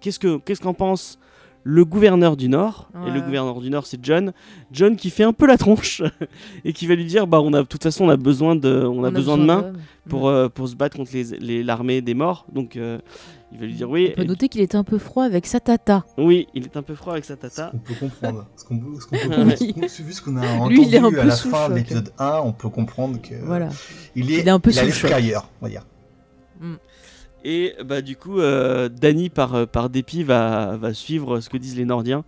qu'est-ce 0.00 0.18
que 0.18 0.38
qu'est-ce 0.38 0.60
qu'en 0.60 0.74
pense 0.74 1.18
le 1.62 1.84
gouverneur 1.84 2.36
du 2.36 2.48
Nord 2.48 2.88
Et 3.06 3.10
le 3.10 3.20
gouverneur 3.20 3.60
du 3.60 3.68
Nord, 3.70 3.86
c'est 3.86 4.02
John. 4.02 4.32
John 4.72 4.96
qui 4.96 5.10
fait 5.10 5.24
un 5.24 5.32
peu 5.34 5.46
la 5.46 5.58
tronche 5.58 6.02
et 6.64 6.72
qui 6.72 6.86
va 6.86 6.94
lui 6.94 7.04
dire 7.04 7.26
bah 7.26 7.40
on 7.42 7.52
a 7.52 7.58
de 7.62 7.66
toute 7.66 7.82
façon 7.82 8.04
on 8.06 8.08
a 8.08 8.16
besoin 8.16 8.56
de 8.56 8.82
on, 8.84 9.04
a, 9.04 9.10
besoin 9.10 9.36
de 9.36 9.44
mains 9.44 9.72
pour 10.08 10.28
euh, 10.28 10.48
pour 10.48 10.68
se 10.68 10.74
battre 10.74 10.96
contre 10.96 11.10
les 11.12 11.24
les- 11.38 11.62
l'armée 11.62 12.00
des 12.00 12.14
morts. 12.14 12.46
Donc 12.52 12.76
euh, 12.76 12.98
il 13.52 13.58
va 13.58 13.66
lui 13.66 13.74
dire 13.74 13.90
oui. 13.90 14.10
On 14.12 14.20
peut 14.22 14.24
noter 14.24 14.48
qu'il 14.48 14.60
était 14.62 14.76
un 14.76 14.84
peu 14.84 14.96
froid 14.98 15.24
avec 15.24 15.44
sa 15.46 15.60
tata. 15.60 16.04
Oui, 16.16 16.46
il 16.54 16.64
est 16.64 16.76
un 16.76 16.82
peu 16.82 16.94
froid 16.94 17.12
avec 17.12 17.24
sa 17.26 17.36
tata. 17.36 17.72
On 17.74 17.78
peut 17.78 17.94
comprendre. 17.94 18.46
Ce 18.56 18.64
qu'on 18.64 18.78
peut- 18.78 19.00
ce 19.00 19.06
qu'on 19.06 19.16
comprendre, 19.28 19.54
vu 19.54 20.12
ce 20.12 20.22
qu'on 20.22 20.36
a 20.38 20.46
entendu 20.48 20.74
Lui, 20.76 20.84
il 20.86 20.94
est 20.94 20.98
un 20.98 21.10
peu 21.10 21.20
à 21.20 21.24
la 21.24 21.36
fin 21.36 21.68
de 21.68 21.74
l'épisode 21.74 22.10
1, 22.18 22.40
on 22.44 22.52
peut 22.52 22.68
comprendre 22.70 23.20
que 23.20 23.34
Voilà. 23.44 23.68
il 24.16 24.30
est, 24.32 24.40
Il 24.40 24.48
est 24.48 24.50
un 24.50 24.60
peu 24.60 24.70
il 24.70 24.78
a 24.78 24.80
sous 24.82 24.86
l'esprit 24.86 25.08
choc. 25.08 25.16
ailleurs, 25.18 25.48
on 25.60 25.66
va 25.66 25.70
dire. 25.70 25.82
Et 27.44 27.74
bah 27.84 28.02
du 28.02 28.16
coup, 28.16 28.38
euh, 28.40 28.88
Danny 28.88 29.30
par, 29.30 29.54
euh, 29.54 29.66
par 29.66 29.88
dépit 29.90 30.22
va, 30.22 30.76
va 30.76 30.92
suivre 30.94 31.40
ce 31.40 31.48
que 31.48 31.56
disent 31.56 31.76
les 31.76 31.84
Nordiens. 31.86 32.24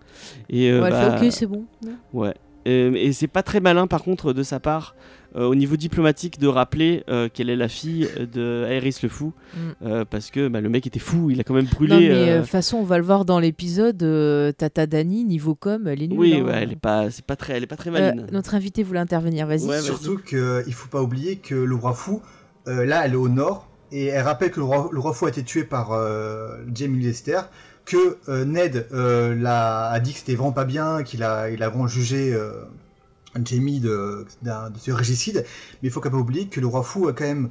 Et, 0.49 0.71
euh, 0.71 0.83
Ouais, 0.83 0.91
bah, 0.91 1.19
fait 1.19 1.27
ok, 1.27 1.33
c'est 1.33 1.47
bon. 1.47 1.65
ouais. 2.13 2.35
Euh, 2.69 2.93
et 2.95 3.13
c'est 3.13 3.27
pas 3.27 3.43
très 3.43 3.59
malin 3.59 3.89
par 3.89 4.05
contre 4.05 4.33
de 4.33 4.45
sa 4.45 4.61
part 4.61 4.95
euh, 5.35 5.47
au 5.47 5.57
niveau 5.57 5.75
diplomatique 5.77 6.39
de 6.39 6.47
rappeler 6.47 7.03
euh, 7.09 7.29
qu'elle 7.29 7.51
est 7.51 7.57
la 7.57 7.67
fille 7.67 8.09
de 8.33 8.65
Aerys 8.69 8.95
le 9.03 9.09
fou 9.09 9.33
Mm. 9.55 9.59
euh, 9.87 10.05
parce 10.09 10.31
que 10.31 10.47
bah, 10.49 10.61
le 10.61 10.69
mec 10.69 10.87
était 10.87 11.01
fou, 11.01 11.29
il 11.31 11.41
a 11.41 11.45
quand 11.45 11.55
même 11.55 11.67
brûlé. 11.67 11.93
Non, 11.93 12.01
mais 12.01 12.31
euh, 12.31 12.37
de 12.37 12.41
toute 12.43 12.51
façon, 12.51 12.77
on 12.79 12.85
va 12.85 12.99
le 12.99 13.05
voir 13.05 13.25
dans 13.25 13.39
l'épisode. 13.41 14.01
euh, 14.05 14.53
Tata 14.53 14.87
Dani, 14.87 15.25
niveau 15.25 15.55
com, 15.57 15.89
elle 15.89 16.03
est 16.05 16.07
nulle. 16.07 16.19
oui, 16.21 16.35
hein. 16.37 16.45
ouais, 16.45 16.53
elle 16.63 16.73
est 16.73 16.77
pas, 16.81 17.11
c'est 17.11 17.25
pas 17.25 17.35
très, 17.37 17.55
elle 17.55 17.65
est 17.65 17.67
pas 17.67 17.77
très 17.77 17.91
Euh, 17.91 17.93
maline. 17.93 18.27
notre 18.31 18.55
invité 18.55 18.83
voulait 18.85 19.01
intervenir, 19.01 19.47
vas-y. 19.49 19.63
Ouais, 19.65 19.77
vas-y. 19.79 19.83
Surtout 19.83 20.19
qu'il 20.19 20.73
faut 20.73 20.89
pas 20.89 21.03
oublier 21.03 21.37
que 21.37 21.55
le 21.57 21.75
roi 21.75 21.93
fou, 21.95 22.23
euh, 22.69 22.85
là, 22.87 23.03
elle 23.05 23.13
est 23.15 23.17
au 23.17 23.29
nord, 23.29 23.69
et 23.93 24.07
elle 24.07 24.23
rappelle 24.25 24.51
que 24.51 24.61
le 24.61 24.65
roi, 24.67 24.89
le 24.93 25.01
roi 25.01 25.13
fou 25.13 25.27
a 25.27 25.29
été 25.29 25.45
tué 25.45 25.65
par 25.65 25.93
euh, 25.93 26.57
Jamie 26.75 27.03
Lester, 27.05 27.41
que 27.85 28.19
euh, 28.29 28.45
Ned 28.45 28.87
euh, 28.93 29.35
l'a- 29.35 29.89
a 29.91 30.01
dit 30.01 30.13
que 30.13 30.19
c'était 30.21 30.35
vraiment 30.35 30.53
pas 30.53 30.65
bien, 30.65 31.03
qu'il 31.03 31.23
a, 31.23 31.51
il 31.51 31.63
a 31.63 31.69
vraiment 31.69 31.87
jugé 31.89 32.37
Jamie 33.45 33.81
de, 33.81 34.27
de 34.43 34.79
ce 34.79 34.91
régicide, 34.91 35.45
mais 35.83 35.89
il 35.89 35.91
faut 35.91 36.01
quand 36.01 36.11
même 36.11 36.21
oublier 36.21 36.49
que 36.49 36.61
le 36.61 36.67
roi 36.67 36.83
fou 36.83 37.09
a 37.09 37.13
quand 37.13 37.25
même 37.25 37.51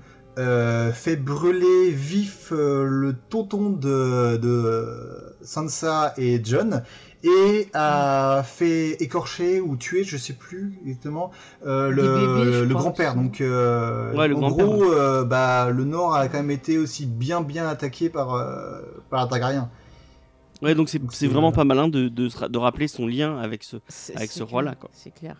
fait 0.93 1.15
brûler 1.15 1.91
vif 1.91 2.51
le 2.51 3.15
tonton 3.29 3.71
de, 3.71 4.37
de 4.37 5.35
Sansa 5.41 6.13
et 6.17 6.39
John, 6.43 6.83
et 7.23 7.67
a 7.73 8.43
fait 8.43 9.01
écorcher 9.01 9.61
ou 9.61 9.75
tuer, 9.75 10.03
je 10.03 10.17
sais 10.17 10.33
plus 10.33 10.79
exactement, 10.85 11.31
euh, 11.65 11.89
le, 11.89 12.73
grand-père. 12.73 13.15
Donc, 13.15 13.41
euh, 13.41 14.13
Ouais, 14.13 14.27
le 14.27 14.35
en 14.35 14.49
gros, 14.49 14.91
euh, 14.91 15.23
bah, 15.23 15.69
le 15.69 15.83
Nord 15.83 16.15
a 16.15 16.27
quand 16.27 16.37
même 16.37 16.51
été 16.51 16.77
aussi 16.77 17.05
bien 17.05 17.41
bien 17.41 17.67
attaqué 17.67 18.09
par, 18.09 18.33
euh, 18.33 18.81
par 19.09 19.23
les 19.23 19.29
Targaryens. 19.29 19.69
Ouais, 20.61 20.75
donc 20.75 20.89
c'est, 20.89 21.27
vraiment 21.27 21.51
pas 21.51 21.63
malin 21.63 21.87
de, 21.87 22.07
de, 22.07 22.57
rappeler 22.57 22.87
son 22.87 23.07
lien 23.07 23.37
avec 23.39 23.63
ce. 23.63 23.77
Avec 24.15 24.31
ce 24.31 24.43
roi-là, 24.43 24.75
quoi. 24.75 24.89
C'est 24.93 25.11
clair. 25.11 25.35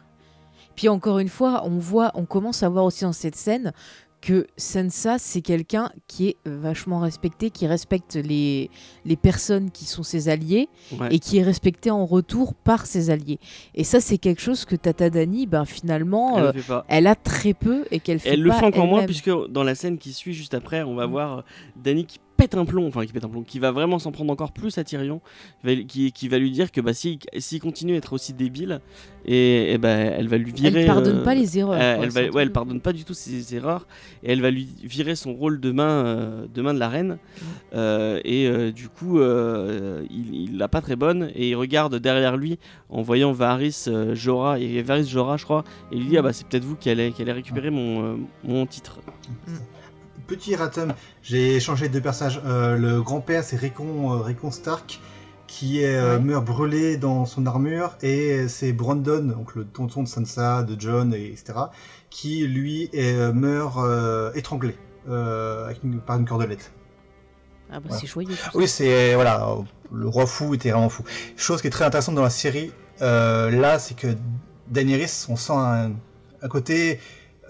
Puis 0.76 0.90
encore 0.90 1.20
une 1.20 1.30
fois, 1.30 1.64
on 1.66 1.78
voit, 1.78 2.12
on 2.16 2.26
commence 2.26 2.64
à 2.64 2.70
voir 2.70 2.86
aussi 2.86 3.04
dans 3.04 3.14
cette 3.14 3.36
scène 3.36 3.74
que 4.22 4.46
Sansa, 4.56 5.18
c'est 5.18 5.42
quelqu'un 5.42 5.90
qui 6.08 6.28
est 6.30 6.38
vachement 6.46 7.00
respecté, 7.00 7.50
qui 7.50 7.66
respecte 7.66 8.16
les, 8.16 8.70
les 9.04 9.16
personnes 9.16 9.72
qui 9.72 9.86
sont 9.86 10.04
ses 10.04 10.30
alliés 10.30 10.70
Ouais. 11.00 11.08
et 11.12 11.20
qui 11.20 11.40
est 11.40 11.44
respecté 11.44 11.90
en 11.90 12.06
retour 12.06 12.54
par 12.54 12.86
ses 12.86 13.10
alliés. 13.10 13.40
Et 13.74 13.84
ça, 13.84 14.00
c'est 14.00 14.18
quelque 14.20 14.42
chose 14.42 14.66
que 14.66 14.76
Tata 14.76 15.10
Dani, 15.10 15.48
ben, 15.48 15.66
finalement, 15.66 16.38
Elle 16.38 16.44
euh, 16.44 16.52
le 16.54 16.62
fait 16.62 16.68
pas. 16.68 16.86
elle 16.88 17.08
a 17.08 17.16
très 17.16 17.54
peu 17.56 17.86
et 17.92 18.00
qu'elle 18.00 18.20
fait 18.20 18.30
Elle 18.30 18.44
le 18.44 18.52
fait 18.52 18.66
encore 18.66 18.86
moins 18.88 19.06
puisque 19.06 19.32
dans 19.50 19.64
la 19.64 19.74
scène 19.76 19.98
qui 19.98 20.14
suit 20.14 20.34
juste 20.34 20.54
après, 20.54 20.84
on 20.84 20.94
va 20.96 21.08
Mm. 21.08 21.12
voir 21.12 21.38
euh, 21.40 21.42
Danny 21.76 22.06
qui 22.06 22.20
pète 22.42 22.56
un 22.56 22.66
plomb, 22.66 22.88
enfin 22.88 23.06
qui 23.06 23.14
pète 23.14 23.24
un 23.24 23.30
plomb, 23.30 23.44
qui 23.44 23.60
va 23.60 23.72
vraiment 23.72 24.00
s'en 24.00 24.12
prendre 24.12 24.32
encore 24.32 24.52
plus 24.52 24.78
à 24.80 24.84
Tyrion, 24.84 25.22
qui 25.66 25.76
va- 25.76 26.12
qui, 26.12 26.28
va 26.28 26.40
lui 26.40 26.50
dire 26.52 26.72
que 26.72 26.82
bah, 26.82 26.94
s'il 26.94 27.20
s'il 27.38 27.60
continue 27.62 27.94
à 27.94 27.98
être 27.98 28.14
aussi 28.14 28.34
débile, 28.34 28.82
et, 29.26 29.74
et 29.74 29.78
bah, 29.78 29.90
elle 29.90 30.28
va 30.28 30.38
lui 30.38 30.52
virer. 30.52 30.82
Elle 30.82 30.88
pardonne 30.88 31.18
euh, 31.20 31.24
pas 31.24 31.36
les 31.36 31.60
erreurs. 31.60 31.80
euh, 31.80 31.96
quoi, 31.98 32.04
elle, 32.06 32.10
va, 32.10 32.22
ouais, 32.30 32.42
elle 32.42 32.52
pardonne 32.52 32.82
pas 32.82 32.94
du 32.94 33.04
tout 33.06 33.14
ses 33.14 33.54
erreurs 33.56 33.86
et 34.24 34.32
elle 34.32 34.42
va 34.42 34.50
lui 34.50 34.68
virer 34.84 35.16
son 35.16 35.34
rôle 35.34 35.60
de 35.60 35.72
main, 35.72 36.04
euh, 36.06 36.46
de, 36.52 36.62
main 36.64 36.74
de 36.74 36.80
la 36.80 36.90
reine. 36.90 37.18
Euh, 37.76 38.20
et 38.26 38.48
euh, 38.48 38.72
du 38.72 38.90
coup, 38.90 39.20
euh, 39.20 40.04
il, 40.10 40.34
il 40.34 40.58
l'a 40.58 40.68
pas 40.68 40.82
très 40.82 40.96
bonne 40.96 41.30
et 41.36 41.50
il 41.50 41.56
regarde 41.56 41.96
derrière 41.98 42.38
lui 42.38 42.58
en 42.90 43.04
voyant 43.04 43.32
Varys 43.32 43.86
euh, 43.88 44.16
Jorah 44.16 44.58
et 44.60 44.82
Varys 44.82 45.06
Jorah, 45.08 45.38
je 45.38 45.44
crois, 45.44 45.64
et 45.92 45.98
il 45.98 46.08
dit 46.08 46.18
ah 46.18 46.24
bah 46.24 46.34
c'est 46.34 46.48
peut-être 46.48 46.66
vous 46.66 46.76
qui 46.76 46.90
allez, 46.90 47.12
qui 47.12 47.22
allez 47.22 47.32
récupérer 47.34 47.70
mon, 47.70 48.04
euh, 48.04 48.16
mon 48.44 48.66
titre. 48.66 49.00
Petit 50.32 50.56
ratum, 50.56 50.94
j'ai 51.22 51.60
changé 51.60 51.90
de 51.90 52.00
personnage. 52.00 52.42
Euh, 52.46 52.78
le 52.78 53.02
grand-père, 53.02 53.44
c'est 53.44 53.58
Rickon, 53.58 54.24
euh, 54.26 54.52
Stark, 54.52 55.02
qui 55.46 55.82
est, 55.84 55.98
euh, 55.98 56.16
Ouais. 56.16 56.24
meurt 56.24 56.46
brûlé 56.46 56.96
dans 56.96 57.26
son 57.26 57.46
armure, 57.46 57.98
et 58.02 58.48
c'est 58.48 58.72
Brandon, 58.72 59.20
donc 59.22 59.56
le 59.56 59.66
tonton 59.66 60.04
de 60.04 60.08
Sansa, 60.08 60.64
de 60.64 60.80
John, 60.80 61.14
et 61.14 61.26
etc., 61.26 61.60
qui 62.10 62.48
lui 62.48 62.90
est, 62.94 63.34
meurt 63.34 63.78
étranglé 64.34 64.78
avec 65.06 65.84
une- 65.84 66.00
par 66.00 66.18
une 66.18 66.24
cordelette. 66.26 66.72
Ah 67.70 67.82
bah 67.82 67.90
c'est 67.92 68.08
joyeux. 68.08 68.30
Oui, 68.54 68.70
c'est 68.70 69.16
voilà, 69.16 69.58
le 69.92 70.08
roi 70.08 70.26
fou 70.26 70.54
était 70.54 70.72
vraiment 70.72 70.88
fou. 70.88 71.04
Chose 71.36 71.60
qui 71.60 71.68
est 71.68 71.72
très 71.72 71.84
intéressante 71.84 72.16
dans 72.16 72.24
la 72.24 72.30
série, 72.30 72.72
euh, 73.02 73.50
là, 73.52 73.80
c'est 73.80 73.96
que 73.98 74.08
Daenerys, 74.70 75.26
on 75.28 75.36
sent 75.36 75.52
un, 75.54 75.92
un 76.42 76.48
côté, 76.48 77.02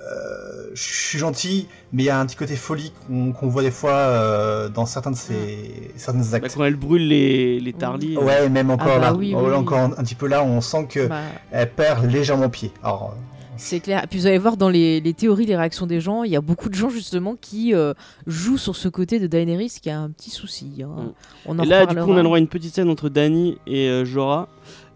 euh, 0.01 0.69
je 0.73 0.81
suis 0.81 1.19
gentil, 1.19 1.67
mais 1.93 2.03
il 2.03 2.05
y 2.05 2.09
a 2.09 2.19
un 2.19 2.25
petit 2.25 2.35
côté 2.37 2.55
folie 2.55 2.91
qu'on 3.09 3.47
voit 3.47 3.61
des 3.61 3.71
fois 3.71 3.91
euh, 3.91 4.69
dans 4.69 4.85
certains 4.85 5.11
de 5.11 5.15
ses 5.17 5.91
certains 5.95 6.19
Bah, 6.21 6.37
actes. 6.37 6.55
quand 6.55 6.63
elle 6.63 6.75
brûle 6.75 7.07
les, 7.07 7.59
les 7.59 7.73
Tarly, 7.73 8.17
euh, 8.17 8.21
Ouais, 8.21 8.49
même 8.49 8.71
encore 8.71 8.87
bah 8.87 8.99
là, 8.99 9.13
oui, 9.13 9.33
Oh, 9.35 9.39
oui, 9.41 9.45
là, 9.47 9.51
oui. 9.53 9.55
encore 9.57 9.79
un, 9.79 9.91
un 9.91 10.03
petit 10.03 10.15
peu 10.15 10.27
là, 10.27 10.43
on 10.43 10.61
sent 10.61 10.87
que 10.89 11.07
Bah, 11.07 11.21
elle 11.51 11.69
perd 11.71 12.05
légèrement 12.05 12.49
pied. 12.49 12.71
Alors, 12.83 13.13
euh, 13.13 13.19
C'est 13.57 13.79
clair. 13.79 14.03
Et 14.03 14.07
puis 14.07 14.17
vous 14.19 14.27
allez 14.27 14.37
voir 14.39 14.57
dans 14.57 14.69
les, 14.69 15.01
les 15.01 15.13
théories, 15.13 15.45
les 15.45 15.55
réactions 15.55 15.85
des 15.85 16.01
gens, 16.01 16.23
il 16.23 16.31
y 16.31 16.35
a 16.35 16.41
beaucoup 16.41 16.69
de 16.69 16.73
gens 16.75 16.89
justement 16.89 17.35
qui 17.39 17.75
euh, 17.75 17.93
jouent 18.25 18.57
sur 18.57 18.75
ce 18.75 18.87
côté 18.87 19.19
de 19.19 19.27
Daenerys 19.27 19.73
qui 19.81 19.89
a 19.91 19.99
un 19.99 20.09
petit 20.09 20.31
souci. 20.31 20.81
hein. 20.83 20.87
Mm. 21.03 21.11
On 21.47 21.59
en 21.59 21.63
Et 21.63 21.67
là, 21.67 21.85
du 21.85 21.95
coup, 21.95 22.01
on 22.09 22.13
a 22.13 22.17
le 22.17 22.23
droit 22.23 22.37
à 22.37 22.39
une 22.39 22.47
petite 22.47 22.73
scène 22.73 22.89
entre 22.89 23.09
Dany 23.09 23.57
et 23.67 23.87
euh, 23.89 24.03
Jorah 24.05 24.47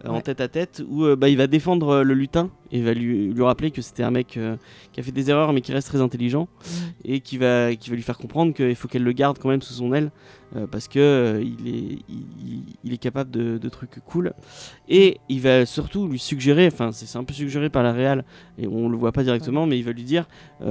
euh, 0.04 0.08
en 0.10 0.20
tête 0.20 0.40
à 0.40 0.48
tête 0.48 0.82
où 0.88 1.04
euh, 1.04 1.16
bah, 1.16 1.28
il 1.28 1.36
va 1.36 1.46
défendre 1.46 1.88
euh, 1.88 2.02
le 2.02 2.14
lutin 2.14 2.50
et 2.70 2.82
va 2.82 2.92
lui, 2.94 3.32
lui 3.32 3.42
rappeler 3.42 3.70
que 3.70 3.80
c'était 3.80 4.02
un 4.02 4.10
mec 4.10 4.38
qui 4.92 5.00
a 5.00 5.02
fait 5.02 5.12
des 5.12 5.30
erreurs 5.30 5.52
mais 5.52 5.60
qui 5.60 5.72
reste 5.72 5.88
très 5.88 6.00
intelligent 6.00 6.48
et 7.04 7.20
qui 7.20 7.38
va, 7.38 7.74
qui 7.76 7.90
va 7.90 7.96
lui 7.96 8.02
faire 8.02 8.18
comprendre 8.18 8.52
qu'il 8.52 8.74
faut 8.74 8.88
qu'elle 8.88 9.04
le 9.04 9.12
garde 9.12 9.38
quand 9.38 9.48
même 9.48 9.62
sous 9.62 9.74
son 9.74 9.94
aile 9.94 10.10
parce 10.72 10.88
que 10.88 11.40
il, 11.40 11.68
est, 11.68 11.98
il, 12.08 12.62
il 12.82 12.92
est 12.92 12.98
capable 12.98 13.30
de, 13.30 13.56
de 13.58 13.68
trucs 13.68 14.00
cool. 14.04 14.32
Et 14.88 15.18
il 15.28 15.40
va 15.42 15.64
surtout 15.64 16.08
lui 16.08 16.18
suggérer, 16.18 16.66
enfin 16.66 16.90
c'est 16.90 17.16
un 17.16 17.22
peu 17.22 17.34
suggéré 17.34 17.70
par 17.70 17.84
la 17.84 17.92
réal 17.92 18.24
et 18.58 18.66
on 18.66 18.88
le 18.88 18.96
voit 18.96 19.12
pas 19.12 19.22
directement 19.22 19.64
mais 19.66 19.78
il 19.78 19.84
va 19.84 19.92
lui 19.92 20.02
dire 20.02 20.26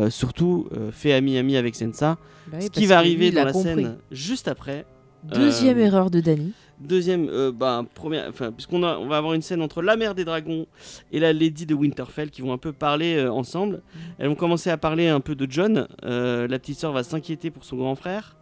surtout 0.09 0.67
fais 0.91 1.13
ami-ami 1.13 1.55
avec 1.55 1.75
Sensa. 1.75 2.17
Bah 2.47 2.57
oui, 2.59 2.65
ce 2.65 2.69
qui 2.71 2.85
va 2.87 2.97
arriver 2.97 3.31
dans 3.31 3.45
la 3.45 3.53
compris. 3.53 3.69
scène 3.83 3.97
juste 4.11 4.49
après 4.49 4.85
Deuxième 5.23 5.77
Euh, 5.79 5.85
erreur 5.85 6.11
de 6.11 6.19
Dany. 6.19 6.53
Deuxième, 6.79 7.29
euh, 7.29 7.51
bah, 7.53 7.85
première, 7.95 8.27
enfin, 8.29 8.51
puisqu'on 8.51 8.83
a, 8.83 8.97
on 8.97 9.07
va 9.07 9.17
avoir 9.17 9.33
une 9.33 9.41
scène 9.41 9.61
entre 9.61 9.81
la 9.81 9.95
mère 9.95 10.13
des 10.13 10.25
dragons 10.25 10.65
et 11.11 11.19
la 11.19 11.31
lady 11.31 11.65
de 11.65 11.73
Winterfell 11.73 12.29
qui 12.31 12.41
vont 12.41 12.51
un 12.51 12.57
peu 12.57 12.73
parler 12.73 13.15
euh, 13.15 13.31
ensemble. 13.31 13.81
Elles 14.19 14.27
vont 14.27 14.35
commencer 14.35 14.69
à 14.69 14.77
parler 14.77 15.07
un 15.07 15.21
peu 15.21 15.35
de 15.35 15.47
John. 15.49 15.87
Euh, 16.03 16.47
la 16.47 16.59
petite 16.59 16.77
sœur 16.79 16.91
va 16.91 17.03
s'inquiéter 17.03 17.49
pour 17.49 17.63
son 17.63 17.77
grand 17.77 17.95
frère, 17.95 18.35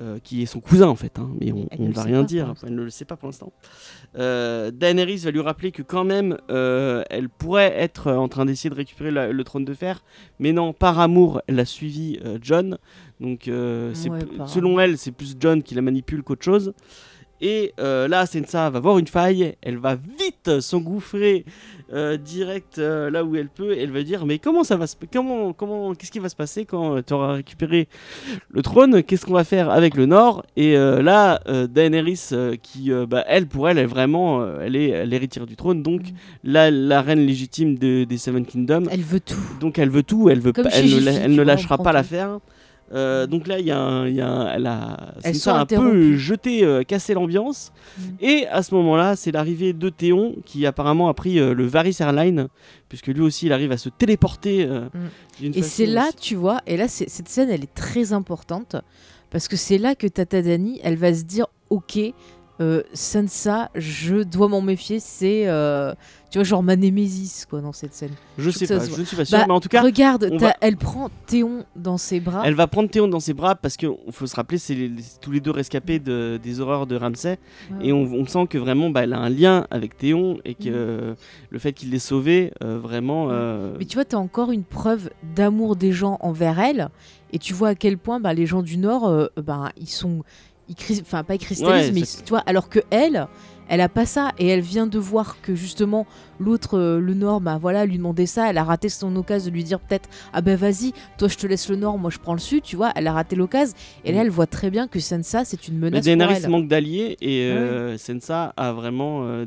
euh, 0.00 0.18
qui 0.24 0.42
est 0.42 0.46
son 0.46 0.60
cousin 0.60 0.88
en 0.88 0.94
fait, 0.94 1.18
hein, 1.18 1.28
mais 1.40 1.52
on 1.52 1.66
ne 1.88 1.92
va 1.92 2.02
rien 2.02 2.22
dire. 2.26 2.46
Elle 2.66 2.74
ne 2.74 2.82
le 2.82 2.90
sait 2.90 3.04
pas 3.04 3.16
pour 3.16 3.28
l'instant. 3.28 3.52
Daenerys 4.14 5.18
va 5.18 5.30
lui 5.30 5.40
rappeler 5.40 5.70
que 5.72 5.82
quand 5.82 6.04
même, 6.04 6.38
elle 6.48 7.28
pourrait 7.28 7.74
être 7.76 8.10
en 8.12 8.28
train 8.28 8.46
d'essayer 8.46 8.70
de 8.70 8.74
récupérer 8.74 9.10
la- 9.10 9.32
le 9.32 9.44
trône 9.44 9.64
de 9.66 9.74
fer, 9.74 10.02
mais 10.38 10.52
non, 10.52 10.72
par 10.72 10.98
amour, 10.98 11.42
elle 11.46 11.60
a 11.60 11.64
suivi 11.66 12.18
John. 12.40 12.78
Donc, 13.20 13.50
Ouais, 14.10 14.18
selon 14.48 14.80
elle, 14.80 14.96
c'est 14.98 15.12
plus 15.12 15.36
John 15.38 15.62
qui 15.62 15.74
la 15.74 15.82
manipule 15.82 16.22
qu'autre 16.22 16.44
chose. 16.44 16.72
Et 17.40 17.72
euh, 17.80 18.08
là, 18.08 18.24
Sensa 18.26 18.70
va 18.70 18.80
voir 18.80 18.98
une 18.98 19.06
faille, 19.08 19.54
elle 19.62 19.76
va 19.76 19.94
vite 19.96 20.60
s'engouffrer 20.60 21.44
euh, 21.92 22.16
direct 22.16 22.78
euh, 22.78 23.10
là 23.10 23.24
où 23.24 23.36
elle 23.36 23.48
peut. 23.48 23.74
Et 23.74 23.82
elle 23.82 23.90
va 23.92 24.02
dire 24.02 24.24
mais 24.24 24.38
comment 24.38 24.64
ça 24.64 24.76
va 24.76 24.86
se 24.86 24.96
comment 25.12 25.52
comment 25.52 25.94
qu'est-ce 25.94 26.10
qui 26.10 26.18
va 26.18 26.28
se 26.28 26.36
passer 26.36 26.64
quand 26.64 27.02
tu 27.06 27.12
auras 27.12 27.34
récupéré 27.34 27.88
le 28.48 28.62
trône? 28.62 29.02
Qu'est-ce 29.02 29.26
qu'on 29.26 29.34
va 29.34 29.44
faire 29.44 29.70
avec 29.70 29.96
le 29.96 30.06
Nord? 30.06 30.44
Et 30.56 30.74
là, 30.76 31.40
Daenerys 31.68 32.30
qui 32.62 32.90
bah, 33.08 33.24
elle 33.28 33.46
pour 33.46 33.68
elle 33.68 33.78
est 33.78 33.86
vraiment 33.86 34.46
elle 34.60 34.74
est 34.76 35.04
l'héritière 35.06 35.46
du 35.46 35.56
trône, 35.56 35.82
donc 35.82 35.96
Mm. 35.96 36.14
la, 36.44 36.70
la 36.70 37.02
reine 37.02 37.20
légitime 37.26 37.76
de- 37.78 38.04
des 38.04 38.18
Seven 38.18 38.44
Kingdoms. 38.46 38.86
Elle 38.90 39.00
veut 39.02 39.20
tout. 39.20 39.34
Donc 39.60 39.78
elle 39.78 39.90
veut 39.90 40.02
tout, 40.02 40.28
elle 40.30 40.40
veut 40.40 40.52
Comme 40.52 40.64
pas, 40.64 40.70
chez 40.70 40.80
elle, 40.96 41.04
ne, 41.04 41.10
elle 41.40 41.46
lâchera 41.46 41.78
pas 41.78 41.92
l'affaire. 41.92 42.38
Euh, 42.92 43.26
donc 43.26 43.48
là, 43.48 43.58
il 43.58 43.66
y 43.66 43.72
a, 43.72 43.78
un- 43.80 44.06
il 44.06 44.14
y 44.14 44.20
a 44.20 44.28
un- 44.28 44.52
elle 44.52 44.66
a, 44.66 45.14
Elles 45.24 45.34
Sansa 45.34 45.50
sont 45.50 45.56
a 45.56 45.60
un 45.62 45.66
peu 45.66 46.16
jeté, 46.16 46.62
euh, 46.64 46.84
cassé 46.84 47.14
l'ambiance. 47.14 47.72
Mm. 47.98 48.02
Et 48.20 48.46
à 48.46 48.62
ce 48.62 48.74
moment-là, 48.76 49.16
c'est 49.16 49.32
l'arrivée 49.32 49.72
de 49.72 49.88
Théon 49.88 50.36
qui 50.44 50.66
apparemment 50.66 51.08
a 51.08 51.14
pris 51.14 51.40
euh, 51.40 51.52
le 51.52 51.66
Varys 51.66 51.96
Airline, 51.98 52.46
puisque 52.88 53.08
lui 53.08 53.22
aussi, 53.22 53.46
il 53.46 53.52
arrive 53.52 53.72
à 53.72 53.76
se 53.76 53.88
téléporter. 53.88 54.64
euh, 54.64 54.88
d'une 55.40 55.50
Mm. 55.52 55.58
Et 55.58 55.62
c'est 55.62 55.86
là, 55.86 56.06
aussi- 56.08 56.16
tu 56.16 56.34
vois, 56.36 56.60
et 56.66 56.76
là, 56.76 56.86
cette 56.86 57.28
scène, 57.28 57.50
elle 57.50 57.64
est 57.64 57.74
très 57.74 58.12
importante 58.12 58.76
parce 59.30 59.48
que 59.48 59.56
c'est 59.56 59.78
là 59.78 59.94
que 59.96 60.06
Tata 60.06 60.40
Dani, 60.40 60.78
elle 60.84 60.96
va 60.96 61.12
se 61.12 61.24
dire, 61.24 61.46
ok, 61.70 61.98
Sansa, 62.94 63.70
je 63.74 64.22
dois 64.22 64.48
m'en 64.48 64.60
méfier. 64.62 65.00
C'est, 65.00 65.44
tu 66.36 66.40
vois, 66.40 66.44
genre 66.44 66.62
ma 66.62 66.76
némésis, 66.76 67.46
quoi, 67.48 67.62
dans 67.62 67.72
cette 67.72 67.94
scène. 67.94 68.10
Je 68.36 68.50
sais 68.50 68.66
pas, 68.66 68.84
je 68.84 69.00
ne 69.00 69.04
suis 69.06 69.16
pas 69.16 69.24
sûr, 69.24 69.38
Bah, 69.38 69.44
mais 69.48 69.54
en 69.54 69.60
tout 69.60 69.70
cas, 69.70 69.80
regarde, 69.80 70.24
va- 70.38 70.54
elle 70.60 70.76
prend 70.76 71.08
Théon 71.26 71.64
dans 71.76 71.96
ses 71.96 72.20
bras. 72.20 72.42
elle 72.44 72.52
va 72.54 72.66
prendre 72.66 72.90
Théon 72.90 73.08
dans 73.08 73.20
ses 73.20 73.32
bras 73.32 73.54
parce 73.54 73.78
qu'il 73.78 73.88
faut 74.10 74.26
se 74.26 74.36
rappeler, 74.36 74.58
c'est 74.58 74.74
les- 74.74 74.88
les- 74.88 75.02
tous 75.22 75.30
les 75.30 75.40
deux 75.40 75.50
rescapés 75.50 75.98
de- 75.98 76.38
des 76.42 76.60
horreurs 76.60 76.86
de 76.86 76.94
Ramsay. 76.94 77.38
Ouais. 77.70 77.86
Et 77.86 77.92
on, 77.94 78.02
on 78.02 78.26
sent 78.26 78.46
que 78.50 78.58
vraiment, 78.58 78.90
bah, 78.90 79.04
elle 79.04 79.14
a 79.14 79.18
un 79.18 79.30
lien 79.30 79.66
avec 79.70 79.96
Théon 79.96 80.36
et 80.44 80.54
que 80.54 80.68
Mm. 80.68 80.72
euh, 80.74 81.14
le 81.48 81.58
fait 81.58 81.72
qu'il 81.72 81.90
l'ait 81.90 81.98
sauvé, 81.98 82.52
euh, 82.62 82.78
vraiment. 82.78 83.28
euh, 83.30 83.74
Mais 83.78 83.86
tu 83.86 83.94
vois, 83.94 84.04
t'as 84.04 84.18
encore 84.18 84.52
une 84.52 84.64
preuve 84.64 85.08
d'amour 85.34 85.74
des 85.76 85.92
gens 85.92 86.18
envers 86.20 86.60
elle. 86.60 86.90
Et 87.32 87.38
tu 87.38 87.54
vois 87.54 87.68
à 87.68 87.74
quel 87.74 87.96
point 87.96 88.20
bah, 88.20 88.34
les 88.34 88.44
gens 88.44 88.60
du 88.62 88.76
Nord, 88.76 89.08
euh, 89.08 89.28
bah, 89.42 89.70
ils 89.80 89.88
sont. 89.88 90.22
Ils 90.68 90.74
cris- 90.74 90.98
Enfin, 91.00 91.24
pas 91.24 91.36
ils 91.36 91.38
cristallisent, 91.38 91.86
Ouais, 91.86 91.92
mais 91.92 92.00
ils- 92.00 92.22
tu 92.24 92.28
vois, 92.28 92.40
alors 92.40 92.68
que 92.68 92.80
elle. 92.90 93.26
Elle 93.68 93.80
a 93.80 93.88
pas 93.88 94.06
ça 94.06 94.32
et 94.38 94.46
elle 94.48 94.60
vient 94.60 94.86
de 94.86 94.98
voir 94.98 95.40
que 95.42 95.54
justement 95.54 96.06
l'autre, 96.38 96.78
euh, 96.78 97.00
le 97.00 97.14
Nord, 97.14 97.40
bah 97.40 97.58
voilà, 97.60 97.86
lui 97.86 97.96
demandait 97.98 98.26
ça. 98.26 98.50
Elle 98.50 98.58
a 98.58 98.64
raté 98.64 98.88
son 98.88 99.14
occasion 99.16 99.50
de 99.50 99.54
lui 99.54 99.64
dire 99.64 99.80
peut-être 99.80 100.08
ah 100.32 100.40
ben 100.40 100.56
vas-y, 100.56 100.92
toi 101.18 101.28
je 101.28 101.36
te 101.36 101.46
laisse 101.46 101.68
le 101.68 101.76
Nord, 101.76 101.98
moi 101.98 102.10
je 102.10 102.18
prends 102.18 102.34
le 102.34 102.38
Sud, 102.40 102.62
tu 102.62 102.76
vois. 102.76 102.92
Elle 102.94 103.06
a 103.06 103.12
raté 103.12 103.34
l'occasion 103.36 103.74
et 104.04 104.12
là 104.12 104.18
Mm. 104.18 104.20
elle 104.26 104.30
voit 104.30 104.46
très 104.46 104.70
bien 104.70 104.86
que 104.88 105.00
Sansa 105.00 105.44
c'est 105.44 105.68
une 105.68 105.74
Mais 105.78 105.86
menace 105.86 106.00
pour 106.00 106.04
Daenerys 106.04 106.40
elle. 106.44 106.50
manque 106.50 106.68
d'alliés 106.68 107.16
et 107.20 107.42
euh, 107.50 107.96
Sansa 107.98 108.52
a 108.56 108.72
vraiment 108.72 109.22
euh, 109.24 109.46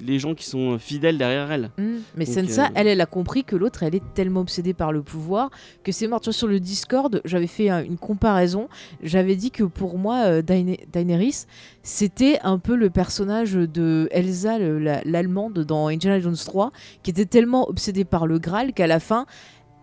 les 0.00 0.18
gens 0.18 0.34
qui 0.34 0.44
sont 0.46 0.78
fidèles 0.78 1.18
derrière 1.18 1.50
elle. 1.52 1.70
Mm. 1.78 1.96
Mais 2.16 2.24
Donc, 2.26 2.34
Sansa, 2.34 2.64
euh, 2.66 2.68
elle, 2.74 2.86
elle 2.88 3.00
a 3.00 3.06
compris 3.06 3.44
que 3.44 3.56
l'autre, 3.56 3.82
elle 3.82 3.94
est 3.94 4.02
tellement 4.14 4.40
obsédée 4.40 4.74
par 4.74 4.92
le 4.92 5.02
pouvoir 5.02 5.50
que 5.84 5.92
c'est 5.92 6.06
mort. 6.08 6.20
Tu 6.20 6.26
vois, 6.26 6.32
sur 6.32 6.46
le 6.48 6.60
Discord, 6.60 7.20
j'avais 7.24 7.46
fait 7.46 7.70
euh, 7.70 7.84
une 7.84 7.96
comparaison. 7.98 8.68
J'avais 9.02 9.36
dit 9.36 9.50
que 9.50 9.64
pour 9.64 9.98
moi, 9.98 10.24
euh, 10.26 10.42
Daene- 10.42 10.76
Daenerys, 10.92 11.46
c'était 11.82 12.38
un 12.42 12.58
peu 12.58 12.76
le 12.76 12.90
personnage 12.90 13.54
de 13.54 14.08
Elsa, 14.12 14.58
le- 14.58 14.78
la- 14.78 15.02
l'allemande 15.04 15.60
dans 15.60 15.88
Indiana 15.88 16.20
Jones 16.20 16.36
3, 16.36 16.70
qui 17.02 17.10
était 17.10 17.26
tellement 17.26 17.68
obsédée 17.68 18.04
par 18.04 18.26
le 18.26 18.38
Graal 18.38 18.72
qu'à 18.72 18.86
la 18.86 19.00
fin, 19.00 19.26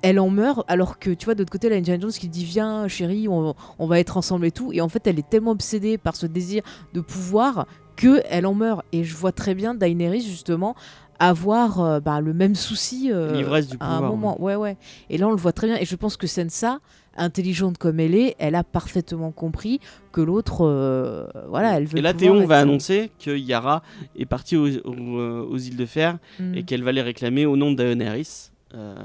elle 0.01 0.19
en 0.19 0.29
meurt, 0.29 0.63
alors 0.69 0.97
que 0.97 1.09
tu 1.09 1.25
vois, 1.25 1.33
de 1.35 1.39
l'autre 1.39 1.51
côté, 1.51 1.67
la 1.67 1.75
Indiana 1.75 1.99
Jones 2.01 2.11
qui 2.11 2.29
dit 2.29 2.45
Viens, 2.45 2.87
chérie, 2.87 3.27
on, 3.27 3.53
on 3.79 3.87
va 3.87 3.99
être 3.99 4.15
ensemble 4.15 4.45
et 4.45 4.51
tout. 4.51 4.71
Et 4.71 4.79
en 4.79 4.87
fait, 4.87 5.05
elle 5.07 5.19
est 5.19 5.29
tellement 5.29 5.51
obsédée 5.51 5.97
par 5.97 6.15
ce 6.15 6.25
désir 6.25 6.63
de 6.93 7.01
pouvoir 7.01 7.65
que 7.97 8.21
elle 8.29 8.45
en 8.45 8.53
meurt. 8.53 8.85
Et 8.93 9.03
je 9.03 9.13
vois 9.17 9.33
très 9.33 9.53
bien 9.55 9.75
Daenerys, 9.75 10.21
justement, 10.21 10.73
avoir 11.19 11.81
euh, 11.81 11.99
bah, 11.99 12.21
le 12.21 12.33
même 12.33 12.55
souci 12.55 13.11
euh, 13.11 13.33
L'ivresse 13.33 13.67
du 13.67 13.75
à 13.81 13.87
un 13.91 13.95
pouvoir, 13.95 14.11
moment. 14.11 14.41
Ouais, 14.41 14.55
ouais. 14.55 14.77
Et 15.09 15.17
là, 15.17 15.27
on 15.27 15.31
le 15.31 15.35
voit 15.37 15.51
très 15.51 15.67
bien. 15.67 15.75
Et 15.75 15.83
je 15.83 15.97
pense 15.97 16.15
que 16.15 16.27
Sansa, 16.27 16.79
intelligente 17.17 17.77
comme 17.77 17.99
elle 17.99 18.15
est, 18.15 18.35
elle 18.39 18.55
a 18.55 18.63
parfaitement 18.63 19.31
compris 19.31 19.79
que 20.11 20.21
l'autre, 20.21 20.61
euh, 20.65 21.27
voilà, 21.49 21.77
elle 21.77 21.85
veut. 21.85 21.97
Et 21.97 22.01
là, 22.01 22.13
Théon 22.13 22.45
va 22.45 22.59
annoncer 22.59 23.11
que 23.23 23.31
Yara 23.35 23.83
est 24.17 24.25
partie 24.25 24.55
aux, 24.57 24.67
aux- 24.69 25.19
euh, 25.19 25.45
aux 25.49 25.57
îles 25.57 25.75
de 25.77 25.85
Fer 25.85 26.17
Mm. 26.39 26.55
et 26.55 26.63
qu'elle 26.63 26.83
va 26.83 26.91
les 26.91 27.01
réclamer 27.01 27.45
au 27.45 27.55
nom 27.57 27.71
de 27.71 27.77
Daenerys. 27.77 28.51
euh, 28.75 28.95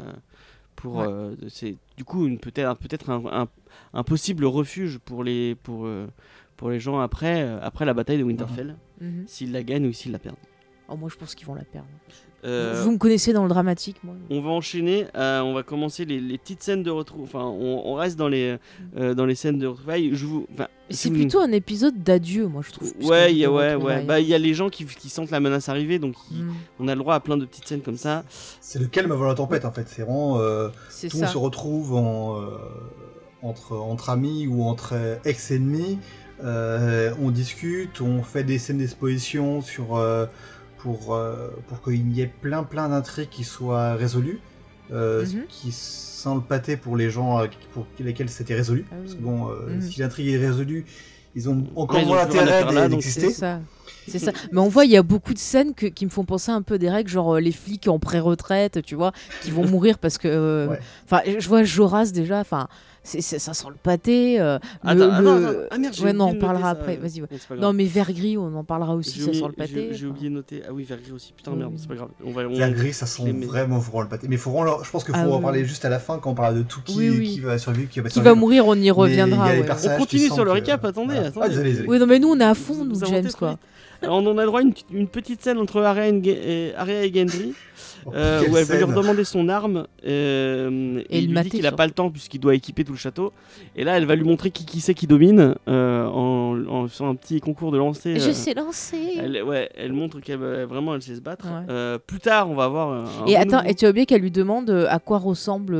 pour, 0.77 0.97
Ouais. 0.97 1.07
euh, 1.09 1.35
c'est 1.49 1.77
du 1.97 2.05
coup 2.05 2.27
une- 2.27 2.39
peut-être 2.39 2.77
peut-être 2.77 3.09
un, 3.09 3.23
un- 3.33 3.49
un 3.95 4.03
possible 4.03 4.45
refuge 4.45 4.99
pour 4.99 5.25
les 5.25 5.55
pour 5.55 5.89
pour 6.59 6.69
les 6.71 6.79
gens 6.81 7.01
après 7.01 7.41
après 7.63 7.87
la 7.87 7.95
bataille 7.95 8.19
de 8.19 8.25
Winterfell 8.25 8.77
Mhm. 9.01 9.25
s'ils 9.27 9.53
la 9.53 9.63
gagnent 9.63 9.87
ou 9.87 9.93
s'ils 9.95 10.13
la 10.13 10.19
perdent. 10.19 10.37
Oh, 10.89 10.97
moi, 10.97 11.09
je 11.11 11.17
pense 11.17 11.35
qu'ils 11.35 11.47
vont 11.47 11.55
la 11.55 11.65
perdre. 11.65 11.89
Euh, 12.45 12.83
Vous 12.85 12.91
me 12.93 12.99
connaissez 12.99 13.33
dans 13.33 13.43
le 13.45 13.49
dramatique, 13.49 13.97
moi. 14.05 14.15
on 14.29 14.41
va 14.43 14.51
enchaîner, 14.51 15.07
euh, 15.17 15.41
on 15.41 15.55
va 15.55 15.63
commencer 15.63 16.05
les, 16.05 16.21
les 16.21 16.37
petites 16.37 16.63
scènes 16.63 16.83
de 16.83 16.91
retrouvailles. 16.91 17.25
Enfin, 17.27 17.45
on, 17.45 17.83
on 17.87 17.95
reste 17.95 18.19
dans 18.19 18.29
les, 18.29 18.59
euh, 18.99 19.15
dans 19.15 19.25
les 19.25 19.35
scènes 19.35 19.59
de 19.59 19.67
retrouvailles. 19.67 20.11
Je 20.15 20.27
vous, 20.27 20.47
enfin, 20.53 20.69
si 20.91 20.97
C'est 20.97 21.09
vous- 21.09 21.15
plutôt 21.15 21.41
un 21.41 21.53
épisode 21.53 22.03
d'adieu, 22.03 22.47
moi, 22.47 22.61
je 22.67 22.73
trouve. 22.73 22.93
Ouais, 23.03 23.27
qu'un 23.27 23.29
il 23.29 23.37
y 23.39 23.45
a, 23.45 23.49
de 23.49 23.53
ouais, 23.55 23.75
ouais. 23.77 24.03
Bah, 24.05 24.21
il 24.21 24.29
y 24.29 24.35
a 24.35 24.39
les 24.39 24.53
gens 24.53 24.69
qui, 24.69 24.85
qui 24.85 25.09
sentent 25.09 25.31
la 25.31 25.41
menace 25.41 25.69
arriver, 25.71 25.99
donc 25.99 26.17
il- 26.31 26.45
Mm, 26.45 26.53
on 26.81 26.89
a 26.89 26.95
le 26.95 26.99
droit 27.01 27.15
à 27.15 27.21
plein 27.21 27.39
de 27.39 27.47
petites 27.47 27.67
scènes 27.67 27.81
comme 27.81 27.97
ça. 27.97 28.25
C'est 28.61 28.79
le 28.79 28.87
calme 28.89 29.11
avant 29.13 29.25
la 29.25 29.35
tempête 29.35 29.65
en 29.65 29.73
fait? 29.73 29.87
C'est 29.89 30.03
vraiment. 30.03 30.39
euh, 30.39 30.69
tout 31.01 31.17
ça. 31.17 31.29
se 31.29 31.39
retrouve 31.39 31.95
en, 31.95 32.43
euh, 32.43 32.49
entre, 33.43 33.73
entre 33.77 34.11
amis 34.11 34.47
ou 34.47 34.65
entre 34.65 34.95
ex-ennemis. 35.25 35.99
Euh, 36.43 37.15
on 37.23 37.31
discute, 37.31 38.01
on 38.01 38.23
fait 38.23 38.45
des 38.45 38.59
scènes 38.59 38.79
d'exposition 38.79 39.63
sur, 39.63 39.97
euh, 39.97 40.27
pour, 40.85 41.15
euh, 41.15 41.49
pour 41.69 41.83
qu'il 41.83 42.13
y 42.13 42.21
ait 42.21 42.31
plein 42.43 42.63
plein 42.63 42.89
d'intrigues 42.91 43.31
qui 43.31 43.43
soient 43.43 43.95
résolues. 43.95 44.39
Euh, 44.93 45.25
ce 45.25 45.37
Mhm. 45.37 45.43
qui 45.49 45.73
sent 45.73 46.35
le 46.35 46.41
pâté 46.43 46.77
pour 46.77 46.95
les 46.97 47.09
gens 47.11 47.41
euh, 47.41 47.47
pour 47.73 47.87
lesquels 47.99 48.29
c'était 48.29 48.55
résolu. 48.55 48.85
Ah 48.91 48.95
oui. 48.97 49.01
Parce 49.05 49.15
que 49.15 49.23
bon, 49.23 49.49
euh, 49.49 49.55
Mhm. 49.77 49.81
si 49.81 50.01
l'intrigue 50.01 50.29
est 50.29 50.37
résolue, 50.47 50.85
ils 51.35 51.49
ont 51.49 51.65
encore 51.75 52.05
moins 52.05 52.19
l'intérêt 52.27 52.89
d'exister. 52.91 53.29
C'est 53.29 53.33
ça. 53.33 53.61
C'est 54.07 54.19
ça. 54.19 54.33
Mais 54.53 54.61
on 54.61 54.69
voit, 54.69 54.85
il 54.85 54.91
y 54.91 54.99
a 54.99 55.03
beaucoup 55.03 55.33
de 55.33 55.39
scènes 55.39 55.73
que- 55.73 55.87
qui 55.87 56.05
me 56.05 56.11
font 56.11 56.27
penser 56.27 56.51
un 56.53 56.61
peu 56.61 56.79
des 56.79 56.91
règles, 56.91 57.09
genre 57.09 57.37
euh, 57.37 57.41
les 57.41 57.53
flics 57.53 57.89
en 57.89 57.99
pré-retraite, 57.99 58.83
tu 58.83 58.95
vois, 58.95 59.13
qui 59.41 59.51
vont 59.51 59.65
mourir 59.67 59.97
parce 59.99 60.19
que. 60.19 60.29
euh, 60.29 60.69
Ouais. 60.69 60.81
Enfin, 61.07 61.23
je 61.39 61.49
vois 61.49 61.65
Joras 61.65 62.11
déjà, 62.13 62.41
enfin, 62.41 62.69
ça 63.05 63.55
sent 63.55 63.67
le 63.69 63.75
pâté. 63.81 64.41
euh, 64.41 64.59
le- 64.83 64.91
Attends, 64.91 65.11
attends, 65.13 65.21
le- 65.39 65.47
attends. 65.49 65.59
Ah 65.71 65.79
merde, 65.79 65.95
j'ai 65.95 66.05
Ouais, 66.05 66.13
non, 66.13 66.29
on 66.31 66.35
parlera 66.35 66.63
ça. 66.65 66.71
après, 66.81 66.97
vas-y, 66.97 67.21
ouais. 67.21 67.27
Pas 67.29 67.37
grave. 67.51 67.61
Non, 67.61 67.73
mais 67.73 67.85
vert 67.85 68.13
gris, 68.13 68.37
on 68.39 68.55
en 68.57 68.65
parlera 68.65 68.95
aussi, 68.95 69.15
J'ai 69.19 69.21
ça 69.21 69.27
oublié- 69.29 69.41
sent 69.43 69.47
le 69.49 69.53
pâté. 69.53 69.89
j'ai- 69.93 70.07
oublié 70.07 70.29
de 70.31 70.35
noter. 70.35 70.63
Ah 70.69 70.73
oui, 70.73 70.85
vert 70.85 70.99
gris 71.03 71.13
aussi. 71.13 71.33
Putain, 71.37 71.53
Oui, 71.53 71.59
merde, 71.59 71.73
c'est 71.77 71.87
pas 71.89 71.95
grave. 71.95 72.09
On 72.25 72.31
va, 72.33 72.43
on- 72.43 72.57
Vert 72.57 72.73
gris, 72.73 72.93
ça 72.93 73.07
sent 73.07 73.23
vraiment, 73.47 73.79
vraiment 73.79 74.03
le 74.03 74.09
pâté. 74.09 74.27
Mais 74.29 74.37
faut 74.37 74.51
je 74.83 74.91
pense 74.91 75.05
qu'il 75.05 75.15
faut 75.15 75.21
Ah 75.23 75.29
en 75.29 75.37
oui, 75.37 75.43
parler 75.43 75.61
oui. 75.61 75.67
juste 75.69 75.85
à 75.85 75.89
la 75.91 75.99
fin 75.99 76.19
quand 76.19 76.31
on 76.31 76.35
parle 76.35 76.57
de 76.57 76.63
tout 76.63 76.81
qui, 76.85 76.97
Oui, 76.97 77.11
oui. 77.11 77.29
qui 77.35 77.41
va 77.41 77.59
survivre, 77.59 77.91
qui 77.91 78.01
va 78.01 78.09
Qui 78.09 78.21
mourir, 78.35 78.67
on 78.67 78.75
y 78.75 78.91
reviendra. 78.91 79.47
ouais. 79.49 79.65
On 79.95 79.99
continue 79.99 80.29
sur 80.31 80.45
le 80.45 80.53
récap. 80.53 80.85
Attendez, 80.85 81.13
Voilà. 81.15 81.29
attendez. 81.29 81.47
Ah, 81.47 81.49
désolé, 81.51 81.71
désolé. 81.71 81.89
Oui, 81.89 81.99
non, 81.99 82.07
mais 82.07 82.19
nous, 82.19 82.29
on 82.31 82.41
est 82.41 82.45
à 82.45 82.55
fond, 82.55 82.85
nous, 82.85 82.99
James, 83.05 83.29
quoi. 83.39 83.59
on 84.03 84.27
en 84.27 84.39
a 84.39 84.45
droit 84.47 84.61
à 84.61 84.63
une, 84.63 85.09
petite 85.09 85.43
scène 85.43 85.59
entre 85.59 85.81
Arya 85.83 86.09
et, 86.09 87.13
Gendry. 87.15 87.55
Oh, 88.07 88.11
Euh, 88.15 88.43
où 88.51 88.57
elle 88.59 88.65
va 88.65 88.77
lui 88.77 88.85
redemander 88.85 89.25
son 89.25 89.49
arme 89.49 89.87
euh, 90.07 91.01
et, 91.09 91.17
Et 91.17 91.19
il 91.21 91.23
le 91.23 91.27
lui 91.29 91.35
mater 91.35 91.49
dit 91.49 91.57
qu'il 91.57 91.67
a 91.67 91.71
sur- 91.71 91.77
pas 91.77 91.87
le 91.87 91.93
temps 91.93 92.11
puisqu'il 92.11 92.39
doit 92.39 92.55
équiper 92.55 92.85
tout 92.85 92.94
le 92.95 92.99
château 92.99 93.33
et 93.77 93.85
là 93.85 93.97
elle 93.99 94.07
va 94.07 94.15
lui 94.17 94.25
montrer 94.25 94.51
qui, 94.51 94.65
qui 94.65 94.81
c'est 94.81 94.95
qui 94.95 95.07
domine 95.07 95.55
euh, 95.69 96.07
en, 96.07 96.67
en 96.67 96.89
faisant 96.89 97.09
un 97.11 97.15
petit 97.15 97.41
concours 97.41 97.71
de 97.73 97.79
lancer 97.79 98.19
Je 98.19 98.31
euh, 98.31 98.33
sais 98.33 98.55
lancer. 98.55 99.19
elle, 99.21 99.43
ouais, 99.43 99.69
elle 99.77 99.93
montre 99.93 100.21
qu'elle 100.21 100.39
vraiment 100.39 100.95
elle 100.95 101.03
sait 101.03 101.15
se 101.17 101.21
battre 101.21 101.45
Ouais. 101.47 101.67
Euh, 101.69 101.99
plus 101.99 102.21
tard 102.21 102.51
on 102.51 102.55
va 102.55 102.65
avoir 102.65 102.89
un, 102.93 103.27
Et 103.27 103.37
attends, 103.37 103.63
et 103.63 103.75
tu 103.75 103.85
as 103.87 103.91
oublié 103.91 104.07
qu'elle 104.07 104.23
lui 104.23 104.31
demande 104.31 104.71
à 104.71 104.99
quoi 104.99 105.19
ressemble 105.19 105.77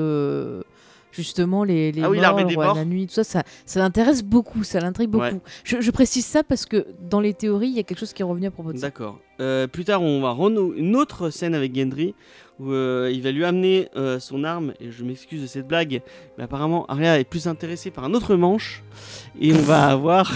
justement 1.13 1.63
les, 1.65 1.93
les 1.93 2.03
Ah 2.03 2.11
oui, 2.11 2.21
morts, 2.21 2.45
des 2.45 2.57
morts. 2.57 2.75
de 2.75 2.79
la 2.81 2.85
nuit, 2.85 3.07
tout 3.07 3.15
ça, 3.15 3.25
ça, 3.25 3.43
ça 3.67 3.79
l'intéresse 3.81 4.23
beaucoup, 4.25 4.65
ça 4.65 4.81
l'intrigue 4.81 5.11
beaucoup. 5.11 5.25
Ouais. 5.25 5.41
Je, 5.63 5.81
je 5.81 5.91
précise 5.93 6.27
ça 6.27 6.43
parce 6.43 6.67
que 6.67 6.87
dans 7.09 7.21
les 7.21 7.35
théories, 7.35 7.69
il 7.69 7.77
y 7.77 7.79
a 7.79 7.83
quelque 7.85 8.01
chose 8.01 8.13
qui 8.13 8.23
est 8.23 8.25
revenu 8.25 8.47
à 8.47 8.51
propos 8.51 8.73
de 8.73 8.79
ça. 8.79 8.89
D'accord. 8.89 9.21
Euh, 9.41 9.67
plus 9.67 9.85
tard, 9.85 10.03
on 10.03 10.21
va 10.21 10.31
renou- 10.31 10.75
une 10.77 10.95
autre 10.97 11.31
scène 11.31 11.55
avec 11.55 11.75
Gendry 11.77 12.15
où 12.61 12.71
euh, 12.71 13.11
il 13.13 13.21
va 13.21 13.33
lui 13.33 13.45
amener 13.45 13.89
euh, 13.97 14.21
son 14.21 14.45
arme. 14.45 14.75
Et 14.81 14.93
je 14.93 15.03
m'excuse 15.05 15.43
de 15.43 15.47
cette 15.49 15.67
blague, 15.67 16.03
mais 16.39 16.45
apparemment 16.45 16.87
Arya 16.87 17.19
est 17.19 17.25
plus 17.25 17.49
intéressée 17.49 17.91
par 17.91 18.05
un 18.05 18.15
autre 18.15 18.37
manche. 18.37 18.85
Et 19.41 19.53
on 19.53 19.59
va 19.63 19.87
avoir 19.89 20.33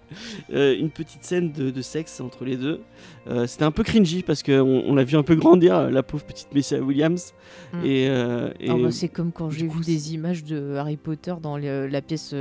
euh, 0.52 0.76
une 0.78 0.90
petite 0.90 1.24
scène 1.24 1.50
de, 1.52 1.70
de 1.70 1.82
sexe 1.82 2.20
entre 2.20 2.44
les 2.44 2.56
deux. 2.56 2.80
Euh, 3.26 3.46
C'était 3.46 3.64
un 3.64 3.70
peu 3.70 3.82
cringy 3.84 4.22
parce 4.22 4.42
qu'on 4.42 4.60
on 4.86 4.94
l'a 4.94 5.04
vu 5.04 5.16
un 5.16 5.22
peu 5.22 5.34
grandir, 5.34 5.90
la 5.90 6.02
pauvre 6.02 6.24
petite 6.24 6.52
Messia 6.54 6.78
Williams. 6.80 7.32
Mm. 7.72 7.84
Et, 7.86 8.08
euh, 8.08 8.50
et- 8.60 8.68
Ah 8.70 8.74
bah, 8.74 8.90
c'est 8.90 9.08
comme 9.08 9.32
quand 9.32 9.48
j'ai 9.50 9.66
vu 9.66 9.80
des 9.80 10.12
images 10.14 10.44
de 10.44 10.74
Harry 10.76 10.98
Potter 10.98 11.34
dans 11.42 11.56
la 11.56 12.02
pièce 12.02 12.34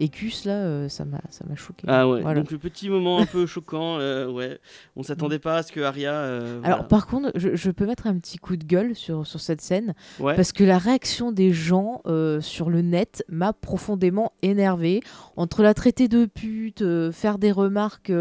euh, 0.00 0.04
Écus, 0.04 0.44
là, 0.44 0.52
euh, 0.52 0.88
ça 0.88 1.04
m'a 1.04 1.20
ça 1.30 1.44
m'a 1.48 1.56
choqué. 1.56 1.84
Ah 1.88 2.08
ouais, 2.08 2.22
Voilà. 2.22 2.40
donc 2.40 2.50
le 2.50 2.58
petit 2.58 2.88
moment 2.88 3.18
un 3.20 3.26
peu 3.26 3.46
choquant, 3.46 3.98
euh, 3.98 4.28
ouais. 4.30 4.58
On 4.96 5.02
s'attendait 5.02 5.38
pas 5.38 5.56
à 5.56 5.62
ce 5.62 5.72
que 5.72 5.80
Arya. 5.80 6.12
euh, 6.12 6.60
Alors 6.62 6.78
voilà. 6.78 6.82
par 6.84 7.06
contre, 7.06 7.30
je, 7.34 7.54
je 7.54 7.70
peux 7.70 7.86
mettre 7.86 8.06
un 8.06 8.18
petit 8.18 8.38
coup 8.38 8.56
de 8.56 8.64
gueule 8.64 8.94
sur, 8.94 9.26
sur 9.26 9.40
cette 9.40 9.60
scène, 9.60 9.94
ouais. 10.18 10.34
parce 10.36 10.52
que 10.52 10.64
la 10.64 10.78
réaction 10.78 11.32
des 11.32 11.52
gens 11.52 12.00
euh, 12.06 12.40
sur 12.40 12.70
le 12.70 12.82
net 12.82 13.24
m'a 13.28 13.52
profondément 13.52 14.32
énervé. 14.42 15.02
Entre 15.36 15.62
la 15.62 15.74
traiter 15.74 16.08
de 16.08 16.24
pute, 16.26 16.82
euh, 16.82 17.12
faire 17.12 17.38
des 17.38 17.52
remarques 17.52 18.12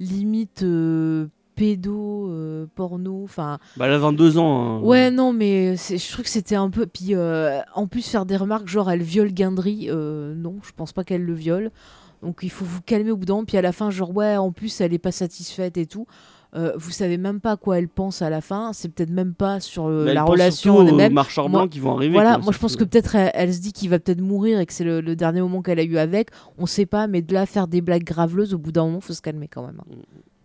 limite 0.00 0.62
pédo, 1.58 2.30
euh, 2.30 2.66
porno, 2.74 3.22
enfin... 3.24 3.58
Bah, 3.76 3.86
elle 3.86 3.92
a 3.94 3.98
22 3.98 4.38
ans. 4.38 4.78
hein. 4.78 4.80
Ouais, 4.80 5.10
non, 5.10 5.32
mais 5.32 5.76
je 5.76 6.12
trouve 6.12 6.24
que 6.24 6.30
c'était 6.30 6.54
un 6.56 6.70
peu... 6.70 6.86
Puis 6.86 7.14
euh, 7.14 7.60
en 7.74 7.86
plus, 7.86 8.06
faire 8.08 8.24
des 8.26 8.36
remarques 8.36 8.68
genre 8.68 8.90
elle 8.90 9.02
viole 9.02 9.30
Gendry, 9.36 9.88
euh, 9.90 10.34
non, 10.34 10.56
je 10.62 10.70
pense 10.76 10.92
pas 10.92 11.04
qu'elle 11.04 11.24
le 11.24 11.34
viole. 11.34 11.70
Donc 12.22 12.38
il 12.42 12.50
faut 12.50 12.64
vous 12.64 12.80
calmer 12.80 13.10
au 13.10 13.16
bout 13.16 13.26
d'un 13.26 13.34
moment. 13.34 13.44
Puis 13.44 13.56
à 13.56 13.62
la 13.62 13.72
fin, 13.72 13.90
genre 13.90 14.14
ouais, 14.16 14.36
en 14.36 14.50
plus, 14.52 14.80
elle 14.80 14.92
est 14.94 14.98
pas 14.98 15.12
satisfaite 15.12 15.76
et 15.76 15.86
tout. 15.86 16.06
Euh, 16.56 16.72
vous 16.76 16.90
savez 16.90 17.18
même 17.18 17.40
pas 17.40 17.52
à 17.52 17.56
quoi 17.58 17.78
elle 17.78 17.88
pense 17.88 18.22
à 18.22 18.30
la 18.30 18.40
fin. 18.40 18.72
C'est 18.72 18.88
peut-être 18.88 19.10
même 19.10 19.34
pas 19.34 19.60
sur 19.60 19.86
euh, 19.86 20.06
elle 20.08 20.14
la 20.14 20.24
relation 20.24 20.78
aux 20.78 20.88
elle-même. 20.88 21.12
marcheurs 21.12 21.48
blancs 21.50 21.68
qui 21.68 21.78
vont 21.78 21.94
arriver. 21.94 22.14
Voilà, 22.14 22.36
quoi, 22.36 22.44
moi 22.44 22.52
je 22.54 22.58
pense 22.58 22.74
que 22.76 22.84
peut-être 22.84 23.14
elle, 23.16 23.30
elle 23.34 23.52
se 23.54 23.60
dit 23.60 23.72
qu'il 23.74 23.90
va 23.90 23.98
peut-être 23.98 24.22
mourir 24.22 24.58
et 24.58 24.64
que 24.64 24.72
c'est 24.72 24.82
le, 24.84 25.00
le 25.02 25.14
dernier 25.14 25.42
moment 25.42 25.60
qu'elle 25.60 25.78
a 25.78 25.82
eu 25.84 25.98
avec. 25.98 26.30
On 26.56 26.64
sait 26.66 26.86
pas, 26.86 27.06
mais 27.06 27.20
de 27.20 27.34
là 27.34 27.44
faire 27.44 27.68
des 27.68 27.82
blagues 27.82 28.04
graveleuses, 28.04 28.54
au 28.54 28.58
bout 28.58 28.72
d'un 28.72 28.86
moment, 28.86 29.00
faut 29.00 29.12
se 29.12 29.20
calmer 29.22 29.46
quand 29.46 29.66
même. 29.66 29.80
hein. 29.80 29.94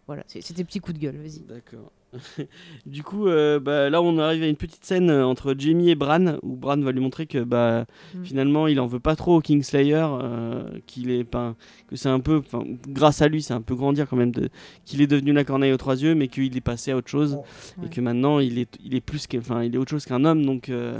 Voilà, 0.07 0.23
c'est- 0.27 0.41
c'était 0.41 0.63
petit 0.65 0.79
coup 0.79 0.91
de 0.93 0.97
gueule, 0.99 1.15
vas-y. 1.17 1.39
D'accord. 1.47 1.91
du 2.85 3.01
coup, 3.03 3.27
euh, 3.27 3.59
bah, 3.59 3.89
là, 3.89 4.01
on 4.01 4.17
arrive 4.19 4.43
à 4.43 4.47
une 4.47 4.55
petite 4.57 4.83
scène 4.85 5.09
euh, 5.09 5.25
entre 5.25 5.55
Jamie 5.57 5.89
et 5.89 5.95
Bran, 5.95 6.37
où 6.43 6.55
Bran 6.55 6.77
va 6.77 6.91
lui 6.91 6.99
montrer 6.99 7.25
que 7.25 7.43
bah, 7.43 7.85
Mm. 8.13 8.23
finalement, 8.23 8.67
il 8.67 8.79
en 8.79 8.85
veut 8.87 8.99
pas 8.99 9.15
trop 9.15 9.37
au 9.37 9.41
Kingslayer, 9.41 10.05
euh, 10.21 10.63
qu'il 10.85 11.09
est 11.09 11.23
pas, 11.23 11.55
que 11.87 11.95
c'est 11.95 12.09
un 12.09 12.19
peu, 12.19 12.37
enfin, 12.45 12.63
grâce 12.87 13.21
à 13.21 13.27
lui, 13.29 13.41
c'est 13.41 13.53
un 13.53 13.61
peu 13.61 13.75
grandir 13.75 14.07
quand 14.09 14.17
même, 14.17 14.31
de, 14.31 14.49
qu'il 14.85 15.01
est 15.01 15.07
devenu 15.07 15.31
la 15.33 15.43
corneille 15.43 15.71
aux 15.71 15.77
trois 15.77 15.99
yeux, 16.01 16.13
mais 16.15 16.27
qu'il 16.27 16.55
est 16.55 16.61
passé 16.61 16.91
à 16.91 16.97
autre 16.97 17.09
chose, 17.09 17.35
Ouais. 17.77 17.87
et 17.87 17.89
que 17.89 18.01
maintenant, 18.01 18.39
il 18.39 18.59
est, 18.59 18.77
il 18.83 18.93
est 18.95 19.01
plus, 19.01 19.25
enfin, 19.37 19.63
il 19.63 19.73
est 19.73 19.77
autre 19.77 19.89
chose 19.91 20.05
qu'un 20.05 20.25
homme, 20.25 20.45
donc 20.45 20.69
euh, 20.69 20.99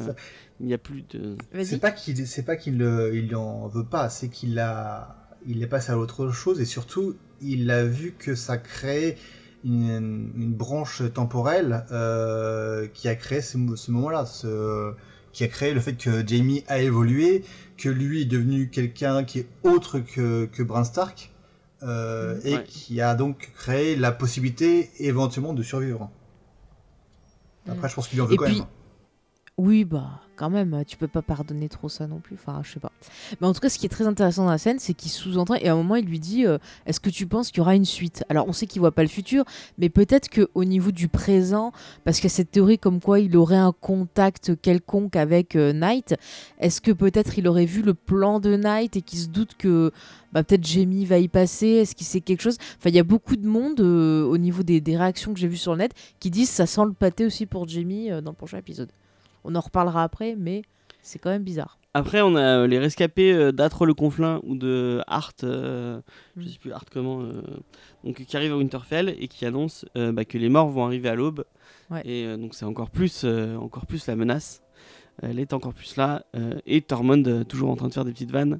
il 0.59 0.65
n'y 0.67 0.73
a 0.73 0.77
plus 0.79 1.03
de. 1.11 1.35
C'est 1.63 1.79
pas 1.79 1.91
qu'il 1.91 2.25
c'est 2.25 2.43
pas 2.45 2.55
qu'il 2.55 2.81
il 3.13 3.35
en 3.35 3.67
veut 3.67 3.85
pas, 3.85 4.09
c'est 4.09 4.29
qu'il 4.29 4.57
a 4.59 5.17
il 5.45 5.61
est 5.61 5.67
passé 5.67 5.91
à 5.91 5.99
autre 5.99 6.29
chose 6.31 6.61
et 6.61 6.65
surtout 6.65 7.15
il 7.43 7.69
a 7.71 7.85
vu 7.85 8.15
que 8.17 8.35
ça 8.35 8.57
crée 8.57 9.17
une, 9.63 10.31
une 10.35 10.53
branche 10.53 11.01
temporelle 11.13 11.85
euh, 11.91 12.87
qui 12.93 13.07
a 13.07 13.15
créé 13.15 13.41
ce, 13.41 13.57
ce 13.75 13.91
moment-là, 13.91 14.25
ce, 14.25 14.93
qui 15.31 15.43
a 15.43 15.47
créé 15.47 15.73
le 15.73 15.79
fait 15.81 15.95
que 15.95 16.25
Jamie 16.27 16.63
a 16.67 16.79
évolué, 16.81 17.43
que 17.77 17.89
lui 17.89 18.21
est 18.23 18.25
devenu 18.25 18.69
quelqu'un 18.69 19.23
qui 19.23 19.39
est 19.39 19.49
autre 19.63 19.99
que, 19.99 20.45
que 20.45 20.63
Bran 20.63 20.83
Stark 20.83 21.31
euh, 21.83 22.39
et 22.43 22.53
Ouais. 22.53 22.63
qui 22.63 23.01
a 23.01 23.15
donc 23.15 23.51
créé 23.55 23.95
la 23.95 24.11
possibilité 24.11 24.91
éventuellement 24.99 25.53
de 25.53 25.63
survivre. 25.63 26.11
Après, 27.67 27.89
je 27.89 27.95
pense 27.95 28.07
qu'il 28.07 28.21
en 28.21 28.25
veut 28.25 28.35
Et 28.35 28.37
quand 28.37 28.45
puis, 28.45 28.59
même. 28.59 28.67
Oui, 29.57 29.85
bah, 29.85 30.22
quand 30.35 30.49
même, 30.49 30.83
tu 30.85 30.97
peux 30.97 31.07
pas 31.07 31.21
pardonner 31.21 31.69
trop 31.69 31.89
ça 31.89 32.07
non 32.07 32.19
plus. 32.19 32.35
Enfin, 32.35 32.61
je 32.63 32.73
sais 32.73 32.79
pas. 32.79 32.91
Mais 33.39 33.47
en 33.47 33.53
tout 33.53 33.59
cas, 33.59 33.69
ce 33.69 33.77
qui 33.77 33.85
est 33.85 33.89
très 33.89 34.07
intéressant 34.07 34.45
dans 34.45 34.51
la 34.51 34.57
scène, 34.57 34.79
c'est 34.79 34.93
qu'il 34.93 35.11
sous-entend, 35.11 35.55
et 35.55 35.67
à 35.67 35.73
un 35.73 35.75
moment, 35.75 35.95
il 35.95 36.05
lui 36.05 36.19
dit 36.19 36.45
euh, 36.45 36.57
Est-ce 36.85 36.99
que 36.99 37.09
tu 37.09 37.27
penses 37.27 37.49
qu'il 37.49 37.59
y 37.59 37.61
aura 37.61 37.75
une 37.75 37.85
suite? 37.85 38.23
Alors, 38.29 38.47
on 38.47 38.53
sait 38.53 38.67
qu'il 38.67 38.79
voit 38.79 38.91
pas 38.91 39.03
le 39.03 39.09
futur, 39.09 39.45
mais 39.77 39.89
peut-être 39.89 40.29
qu'au 40.29 40.63
niveau 40.63 40.91
du 40.91 41.07
présent, 41.07 41.71
parce 42.03 42.17
qu'il 42.17 42.25
y 42.25 42.33
a 42.33 42.35
cette 42.35 42.51
théorie 42.51 42.79
comme 42.79 42.99
quoi 42.99 43.19
il 43.19 43.35
aurait 43.37 43.55
un 43.55 43.73
contact 43.73 44.59
quelconque 44.61 45.15
avec 45.15 45.55
euh, 45.55 45.73
Knight, 45.73 46.15
est-ce 46.59 46.81
que 46.81 46.91
peut-être 46.91 47.37
il 47.37 47.47
aurait 47.47 47.65
vu 47.65 47.81
le 47.81 47.93
plan 47.93 48.39
de 48.39 48.55
Knight 48.55 48.95
et 48.95 49.01
qu'il 49.01 49.19
se 49.19 49.27
doute 49.27 49.55
que 49.57 49.91
bah, 50.31 50.43
peut-être 50.43 50.65
Jamie 50.65 51.05
va 51.05 51.19
y 51.19 51.27
passer 51.27 51.67
Est-ce 51.67 51.95
qu'il 51.95 52.07
sait 52.07 52.21
quelque 52.21 52.41
chose? 52.41 52.57
Enfin, 52.77 52.89
il 52.89 52.95
y 52.95 52.99
a 52.99 53.03
beaucoup 53.03 53.35
de 53.35 53.47
monde 53.47 53.79
euh, 53.79 54.23
au 54.23 54.37
niveau 54.37 54.63
des, 54.63 54.81
des 54.81 54.97
réactions 54.97 55.33
que 55.33 55.39
j'ai 55.39 55.47
vues 55.47 55.57
sur 55.57 55.73
le 55.73 55.79
net 55.79 55.91
qui 56.19 56.31
disent 56.31 56.49
ça 56.49 56.65
sent 56.65 56.85
le 56.85 56.93
pâté 56.93 57.25
aussi 57.25 57.45
pour 57.45 57.67
Jamie 57.67 58.11
euh, 58.11 58.21
dans 58.21 58.31
le 58.31 58.37
prochain 58.37 58.57
épisode. 58.57 58.89
On 59.43 59.55
en 59.55 59.59
reparlera 59.61 60.03
après, 60.03 60.35
mais 60.37 60.61
c'est 61.01 61.19
quand 61.19 61.29
même 61.29 61.43
bizarre. 61.43 61.77
Après, 61.95 62.21
on 62.21 62.35
a 62.35 62.41
euh, 62.63 62.67
les 62.67 62.79
rescapés 62.79 63.31
euh, 63.33 63.51
d'Atre 63.51 63.85
le 63.85 63.93
Conflin 63.93 64.39
ou 64.43 64.55
de 64.55 65.01
Hart, 65.05 65.43
euh, 65.43 66.01
je 66.37 66.41
Mm. 66.41 66.47
sais 66.47 66.57
plus 66.59 66.71
Hart 66.71 66.87
comment, 66.91 67.21
euh, 67.21 67.41
donc 68.03 68.15
qui 68.25 68.35
arrivent 68.35 68.53
à 68.53 68.57
Winterfell 68.57 69.15
et 69.19 69.27
qui 69.27 69.45
annoncent 69.45 69.85
euh, 69.95 70.11
bah, 70.11 70.25
que 70.25 70.37
les 70.39 70.49
morts 70.49 70.69
vont 70.69 70.85
arriver 70.85 71.09
à 71.09 71.15
l'aube. 71.15 71.45
Ouais. 71.91 72.01
Et 72.05 72.37
donc 72.37 72.55
c'est 72.55 72.65
encore 72.65 72.89
plus, 72.89 73.25
encore 73.25 73.85
plus 73.85 74.07
la 74.07 74.15
menace. 74.15 74.63
Elle 75.21 75.39
est 75.39 75.53
encore 75.53 75.73
plus 75.75 75.95
là. 75.97 76.23
et 76.65 76.81
Tormund 76.81 77.47
toujours 77.47 77.69
en 77.69 77.75
train 77.75 77.89
de 77.89 77.93
faire 77.93 78.05
des 78.05 78.11
petites 78.13 78.31
vannes. 78.31 78.59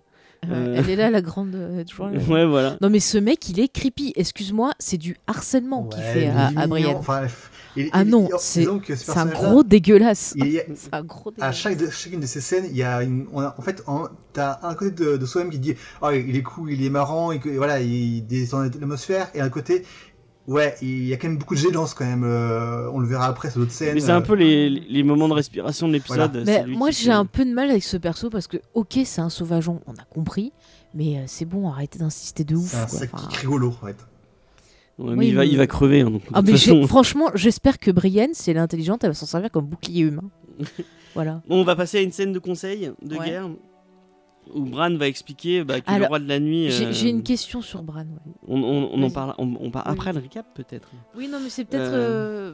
Euh. 0.51 0.75
Elle 0.77 0.89
est 0.89 0.95
là, 0.95 1.10
la 1.10 1.21
grande. 1.21 1.56
euh, 1.56 1.84
ouais, 2.29 2.45
voilà. 2.45 2.77
Non, 2.82 2.89
mais 2.89 2.99
ce 2.99 3.17
mec, 3.17 3.47
il 3.49 3.60
est 3.60 3.67
creepy. 3.67 4.13
Excuse-moi, 4.15 4.71
c'est 4.79 4.97
du 4.97 5.17
harcèlement 5.27 5.86
qu'il 5.86 6.01
Ouais, 6.03 6.13
fait 6.13 6.19
mais 6.27 6.29
à, 6.29 6.49
il 6.51 6.58
est 6.58 6.62
à 6.62 6.67
mignon, 6.67 6.67
Brienne. 6.67 6.95
enfin, 6.97 7.21
il- 7.75 7.89
Ah 7.91 8.03
il- 8.03 8.10
non, 8.10 8.29
c'est- 8.38 8.65
ce 8.65 9.17
un 9.17 9.25
gros 9.25 9.63
dégueulasse. 9.63 10.34
il 10.38 10.47
y 10.51 10.60
a- 10.60 10.63
C'est 10.75 10.93
un 10.93 11.03
gros 11.03 11.29
à 11.29 11.34
dégueulasse. 11.34 11.56
chaque 11.58 11.77
de- 11.77 11.89
chacune 11.89 12.19
de 12.19 12.25
ces 12.25 12.41
scènes, 12.41 12.65
il 12.69 12.75
y 12.77 12.84
a 12.84 13.01
une, 13.03 13.25
on 13.34 13.41
a- 13.41 13.56
en 13.58 13.62
fait, 13.62 13.84
t'as 14.34 14.60
un 14.63 14.73
côté 14.75 14.91
de, 14.91 15.17
de 15.17 15.25
soi-même 15.25 15.51
qui 15.51 15.60
dit, 15.60 15.75
ah, 16.01 16.13
il 16.13 16.36
est 16.36 16.43
cool, 16.43 16.71
il 16.71 16.84
est 16.86 16.89
marrant, 16.89 17.32
et 17.32 17.39
que, 17.39 17.49
voilà, 17.49 17.79
il 17.82 18.25
descend 18.27 18.63
l'atmosphère, 18.63 19.29
et 19.34 19.41
un 19.41 19.49
côté, 19.49 19.84
Ouais, 20.45 20.75
il 20.82 21.06
y 21.06 21.13
a 21.13 21.17
quand 21.17 21.29
même 21.29 21.38
beaucoup 21.38 21.56
de 21.56 21.60
gênance 21.60 21.93
quand 21.93 22.03
même. 22.06 22.23
euh, 22.25 22.89
on 22.91 22.99
le 22.99 23.08
verra 23.08 23.27
après 23.27 23.49
sur 23.49 23.62
d'autres 23.62 23.71
scènes. 23.71 23.93
Mais 23.93 24.01
c'est 24.01 24.12
un 24.12 24.17
euh, 24.17 24.21
peu 24.21 24.34
les, 24.36 24.69
les 24.69 25.03
moments 25.03 25.29
de 25.29 25.34
respiration 25.34 25.88
de 25.88 25.93
l'épisode. 25.93 26.43
Voilà. 26.43 26.67
moi, 26.67 26.89
qui 26.89 27.03
j'ai 27.03 27.12
un 27.12 27.25
peu 27.25 27.45
de 27.45 27.53
mal 27.53 27.69
avec 27.69 27.84
ce 27.84 27.95
perso 27.95 28.29
parce 28.29 28.47
que, 28.47 28.58
ok, 28.73 28.99
c'est 29.06 29.21
un 29.21 29.29
sauvageon, 29.29 29.79
on 29.88 29.93
a 29.93 30.03
compris, 30.10 30.51
mais 30.93 31.17
euh, 31.19 31.23
c'est 31.27 31.45
bon, 31.45 31.69
arrêtez 31.69 31.97
d'insister 31.97 32.43
de 32.43 32.56
ouf. 32.58 32.67
C'est 32.71 32.77
un 32.77 32.86
quoi. 32.88 32.99
sac 32.99 33.10
Enfin, 33.13 33.27
qui 33.29 33.38
rigolo 33.38 33.69
en 33.69 33.86
fait. 33.86 33.95
Ouais, 34.99 35.12
mais 35.15 35.17
Oui, 35.19 35.27
il, 35.29 35.36
va, 35.36 35.41
mais- 35.43 35.47
il 35.49 35.58
va 35.58 35.65
crever. 35.67 36.01
hein, 36.01 36.12
donc, 36.12 36.21
Ah, 36.34 36.41
mais 36.41 36.51
façon. 36.51 36.86
franchement, 36.88 37.29
j'espère 37.36 37.79
que 37.79 37.89
Brienne, 37.91 38.32
si 38.34 38.51
elle 38.51 38.58
est 38.58 38.60
intelligente, 38.60 39.03
elle 39.06 39.12
va 39.12 39.15
s'en 39.15 39.25
servir 39.25 39.49
comme 39.49 39.65
bouclier 39.65 40.01
humain. 40.03 40.29
voilà. 41.15 41.41
Bon, 41.47 41.62
on 41.62 41.63
va 41.63 41.75
passer 41.77 41.99
à 41.99 42.01
une 42.01 42.12
scène 42.12 42.34
de 42.34 42.39
conseil, 42.39 42.91
de 43.01 43.15
Ouais. 43.15 43.25
guerre, 43.27 43.49
où 44.53 44.62
Bran 44.65 44.93
va 44.95 45.08
expliquer 45.08 45.63
bah, 45.63 45.79
que 45.82 45.89
le 45.89 45.95
Alors, 45.95 46.10
roi 46.10 46.19
de 46.19 46.27
la 46.27 46.39
nuit. 46.39 46.69
J'ai 46.71 46.86
euh, 46.88 46.91
j'ai 46.91 47.10
une 47.10 47.23
question 47.23 47.62
sur 47.62 47.84
Bran. 47.84 47.99
ouais. 48.01 48.34
On, 48.47 48.62
on- 48.62 48.89
on 48.93 49.03
en 49.03 49.10
parle, 49.10 49.34
on, 49.38 49.56
on 49.60 49.71
parle 49.71 49.86
Oui. 49.88 49.93
après 49.93 50.13
le 50.13 50.19
recap 50.19 50.45
peut-être. 50.53 50.89
Oui, 51.15 51.27
non, 51.27 51.39
mais 51.41 51.49
c'est 51.49 51.65
peut-être. 51.65 51.91
Euh, 51.93 52.51
euh, 52.51 52.53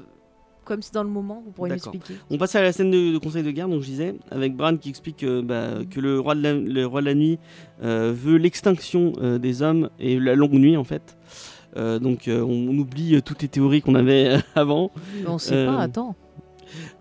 Comme 0.66 0.82
c'est 0.82 0.94
dans 0.94 1.04
le 1.04 1.10
moment, 1.10 1.42
vous 1.44 1.52
pourrez 1.52 1.70
m'expliquer. 1.72 2.14
On 2.30 2.38
passe 2.38 2.56
à 2.56 2.62
la 2.62 2.72
scène 2.72 2.92
de, 2.92 3.12
de 3.12 3.18
conseil 3.18 3.44
de 3.44 3.52
guerre, 3.52 3.68
donc 3.70 3.82
je 3.82 3.88
disais, 3.88 4.16
avec 4.30 4.56
Bran 4.56 4.78
qui 4.78 4.90
explique 4.90 5.18
que, 5.18 5.42
bah, 5.42 5.80
que 5.90 6.00
le, 6.00 6.20
roi 6.20 6.36
de 6.36 6.42
la, 6.44 6.54
le 6.54 6.86
roi 6.86 7.02
de 7.02 7.08
la 7.08 7.16
nuit 7.16 7.40
veut 7.82 8.38
l'extinction 8.38 9.14
des 9.40 9.62
hommes 9.62 9.90
et 10.00 10.20
la 10.20 10.36
longue 10.36 10.54
nuit 10.54 10.78
en 10.78 10.84
fait. 10.84 11.18
Donc 11.76 12.28
on, 12.28 12.68
oublie 12.78 13.22
toutes 13.24 13.42
les 13.42 13.48
théories 13.48 13.82
qu'on 13.82 13.96
avait 13.96 14.38
avant. 14.56 14.92
Mais 15.16 15.28
on 15.28 15.38
sait 15.40 15.66
pas, 15.66 15.80
attends. 15.82 16.16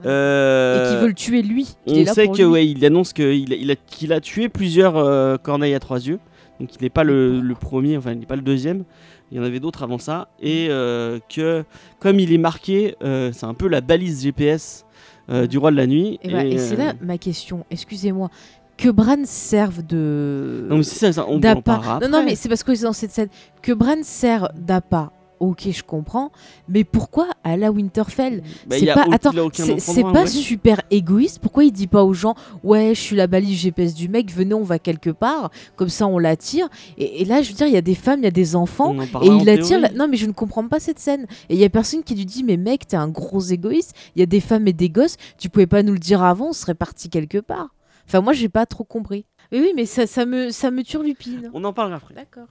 Euh, 0.04 0.85
Et 0.85 0.94
qui 0.94 1.00
veut 1.02 1.09
le 1.09 1.14
tuer 1.14 1.42
lui. 1.42 1.76
qu'il 1.87 2.09
On 2.09 2.12
sait 2.12 2.26
lui. 2.26 2.44
ouais, 2.44 2.66
il 2.68 2.85
annonce 2.85 3.12
qu'il 3.12 3.52
a, 3.52 3.57
il 3.57 3.70
a, 3.70 3.76
qu'il 3.76 4.12
a 4.12 4.20
tué 4.20 4.48
plusieurs 4.48 4.96
euh, 4.96 5.37
corneilles 5.37 5.74
à 5.74 5.81
trois 5.81 5.98
yeux. 6.07 6.18
Donc 6.61 6.74
il 6.74 6.83
n'est 6.83 6.90
pas 6.90 7.04
le, 7.04 7.40
le 7.40 7.54
premier, 7.54 7.96
enfin 7.96 8.12
il 8.12 8.18
n'est 8.18 8.26
pas 8.26 8.37
le 8.37 8.42
deuxième. 8.42 8.85
Il 9.31 9.37
y 9.37 9.40
en 9.40 9.44
avait 9.44 9.61
d'autres 9.61 9.83
avant 9.83 9.98
ça. 9.98 10.28
Et 10.40 10.68
euh, 10.70 11.18
que 11.28 11.64
comme 12.00 12.18
il 12.18 12.33
est 12.33 12.38
marqué, 12.38 12.96
euh, 13.02 13.31
c'est 13.33 13.46
un 13.46 13.54
peu 13.54 13.68
la 13.68 13.81
balise 13.81 14.22
GPS 14.22 14.85
euh, 15.31 15.46
du 15.46 15.59
roi 15.59 15.70
de 15.70 15.76
la 15.76 15.87
nuit. 15.87 16.18
Et, 16.22 16.33
bah, 16.33 16.44
et 16.44 16.59
c'est 16.59 16.76
là 16.76 16.94
ma 17.00 17.18
question. 17.18 17.64
Excusez-moi. 17.70 18.31
Que 18.76 18.88
Bran 18.90 19.24
serve 19.24 19.85
de. 19.85 20.66
Non 20.70 20.76
mais 20.76 20.83
c'est 20.85 21.12
ça, 21.12 21.26
on, 21.28 21.37
on 21.37 21.38
Non, 21.40 22.09
non, 22.09 22.24
mais 22.24 22.37
c'est 22.37 22.48
parce 22.48 22.62
que 22.62 22.74
c'est 22.76 22.85
dans 22.85 22.92
cette 22.92 23.11
scène 23.11 23.28
que 23.61 23.72
Bran 23.72 24.02
sert 24.02 24.50
d'appât. 24.57 25.11
Ok, 25.40 25.68
je 25.70 25.83
comprends. 25.83 26.33
Mais 26.68 26.85
pourquoi 26.85 27.29
à 27.44 27.57
la 27.57 27.70
Winterfell? 27.70 28.42
Bah, 28.66 28.77
C'est 28.79 28.87
pas. 28.87 29.05
Attends, 29.12 29.31
c'est 29.79 30.03
pas 30.03 30.22
ouais. 30.22 30.27
super 30.27 30.81
égoïste? 30.90 31.38
Pourquoi 31.40 31.64
il 31.64 31.72
dit 31.72 31.87
pas 31.87 32.03
aux 32.05 32.14
gens 32.14 32.35
Ouais, 32.64 32.92
je 32.94 33.01
suis 33.01 33.16
la 33.16 33.27
balise 33.27 33.59
GPS 33.59 33.94
du 33.94 34.09
mec, 34.09 34.33
venez, 34.33 34.55
on 34.55 34.64
va 34.64 34.79
quelque 34.79 35.11
part. 35.11 35.51
Comme 35.77 35.88
ça, 35.88 36.07
on 36.07 36.18
l'attire. 36.18 36.68
Et, 36.96 37.22
et 37.22 37.24
là, 37.24 37.42
je 37.42 37.51
veux 37.51 37.55
dire, 37.57 37.66
il 37.66 37.72
y 37.72 37.77
a 37.77 37.81
des 37.83 37.94
femmes, 37.94 38.20
il 38.20 38.24
y 38.24 38.29
a 38.29 38.33
des 38.33 38.57
enfants. 38.57 38.94
Et 39.22 39.31
en 39.31 39.38
il 39.38 39.48
attire. 39.48 39.66
théorie. 39.68 39.83
la- 39.83 39.90
Non, 39.92 40.09
mais 40.09 40.16
je 40.16 40.27
ne 40.27 40.33
comprends 40.33 40.66
pas 40.66 40.81
cette 40.81 40.98
scène. 40.98 41.27
Et 41.48 41.55
il 41.55 41.61
y 41.61 41.64
a 41.64 41.68
personne 41.70 42.03
qui 42.03 42.14
lui 42.14 42.27
dit 42.27 42.42
Mais 42.44 42.57
mec, 42.57 42.87
t'es 42.87 42.96
un 42.96 43.09
gros 43.09 43.40
égoïste. 43.40 43.94
Il 44.16 44.20
y 44.20 44.22
a 44.22 44.27
des 44.27 44.40
femmes 44.40 44.66
et 44.68 44.72
des 44.72 44.90
gosses. 44.90 45.16
Tu 45.38 45.48
pouvais 45.48 45.66
pas 45.66 45.83
nous 45.83 45.92
le 45.92 45.98
dire 46.01 46.22
avant, 46.22 46.48
on 46.48 46.53
serait 46.53 46.74
parti 46.74 47.09
quelque 47.11 47.38
part. 47.38 47.68
Enfin, 48.07 48.20
moi, 48.22 48.33
j'ai 48.33 48.48
pas 48.48 48.66
trop 48.66 48.85
compris. 48.85 49.24
Mais 49.53 49.61
oui, 49.61 49.72
mais 49.77 49.87
ça, 49.87 50.07
ça 50.07 50.27
me, 50.27 50.51
ça 50.51 50.70
me 50.70 50.83
turlupine. 50.83 51.51
On 51.55 51.62
en 51.64 51.72
parlera 51.72 51.96
après. 51.98 52.14
D'accord. 52.14 52.48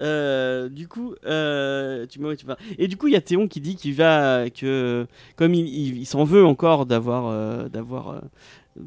Euh, 0.00 0.68
du 0.68 0.88
coup, 0.88 1.14
euh, 1.26 2.06
tu 2.06 2.20
m'as- 2.20 2.36
tu. 2.36 2.46
Et 2.78 2.88
du 2.88 2.96
coup, 2.96 3.06
il 3.08 3.12
y 3.12 3.16
a 3.16 3.20
Théon 3.20 3.48
qui 3.48 3.60
dit 3.60 3.76
qu'il 3.76 3.94
va 3.94 4.48
que 4.50 5.06
comme 5.36 5.54
il 5.54 6.06
s'en 6.06 6.24
veut 6.24 6.44
encore 6.44 6.86
d'avoir 6.86 7.26
euh, 7.28 7.68
d'avoir 7.68 8.22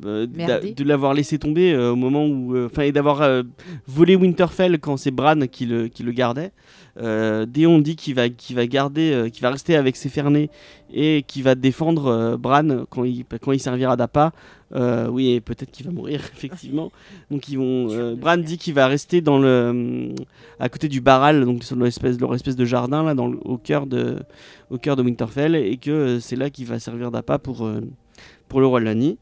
euh, 0.05 0.27
Merdé. 0.33 0.73
de 0.73 0.83
l'avoir 0.83 1.13
laissé 1.13 1.37
tomber 1.37 1.73
euh, 1.73 1.91
au 1.91 1.95
moment 1.95 2.25
où 2.25 2.55
euh, 2.55 2.67
enfin 2.67 2.83
et 2.83 2.91
d'avoir 2.91 3.21
euh, 3.21 3.43
volé 3.85 4.15
Winterfell 4.15 4.79
quand 4.79 4.97
c'est 4.97 5.11
Bran 5.11 5.47
qui 5.51 5.65
le 5.65 5.87
qui 5.87 6.03
le 6.03 6.11
gardait. 6.11 6.51
Théon 6.95 7.79
dit 7.79 7.95
qu'il 7.95 8.13
va 8.13 8.29
qu'il 8.29 8.55
va 8.55 8.67
garder 8.67 9.27
qu'il 9.33 9.41
va 9.41 9.49
rester 9.49 9.75
avec 9.75 9.95
ses 9.95 10.09
fernés 10.09 10.51
et 10.93 11.23
qu'il 11.27 11.41
va 11.43 11.55
défendre 11.55 12.37
Bran 12.37 12.85
quand 12.89 13.03
il 13.03 13.25
quand 13.41 13.51
il 13.51 13.59
servira 13.59 13.95
d'appât. 13.97 14.31
Oui, 15.09 15.31
et 15.31 15.41
peut-être 15.41 15.71
qu'il 15.71 15.87
va 15.87 15.91
mourir 15.91 16.19
effectivement. 16.35 16.91
Donc 17.31 17.49
ils 17.49 17.57
vont. 17.57 18.15
Bran 18.15 18.37
dit 18.37 18.59
qu'il 18.59 18.75
va 18.75 18.85
rester 18.87 19.21
dans 19.21 19.39
le 19.39 20.13
à 20.59 20.69
côté 20.69 20.87
du 20.87 21.01
Barral, 21.01 21.43
donc 21.45 21.63
sur 21.63 21.75
leur 21.75 21.87
espèce, 21.87 22.19
leur 22.19 22.35
espèce 22.35 22.55
de 22.55 22.65
jardin 22.65 23.03
là, 23.03 23.15
dans 23.15 23.27
le- 23.27 23.39
au 23.43 23.57
cœur 23.57 23.87
de 23.87 24.17
au 24.69 24.77
cœur 24.77 24.95
de 24.95 25.01
Winterfell, 25.01 25.55
et 25.55 25.77
que 25.77 26.19
c'est 26.19 26.35
là 26.35 26.51
qu'il 26.51 26.67
va 26.67 26.77
servir 26.77 27.09
d'appât 27.09 27.39
pour 27.39 27.67
pour 28.49 28.59
le 28.61 28.67
roi 28.67 28.79
de 28.79 28.85
la 28.85 28.93
nuit. 28.93 29.17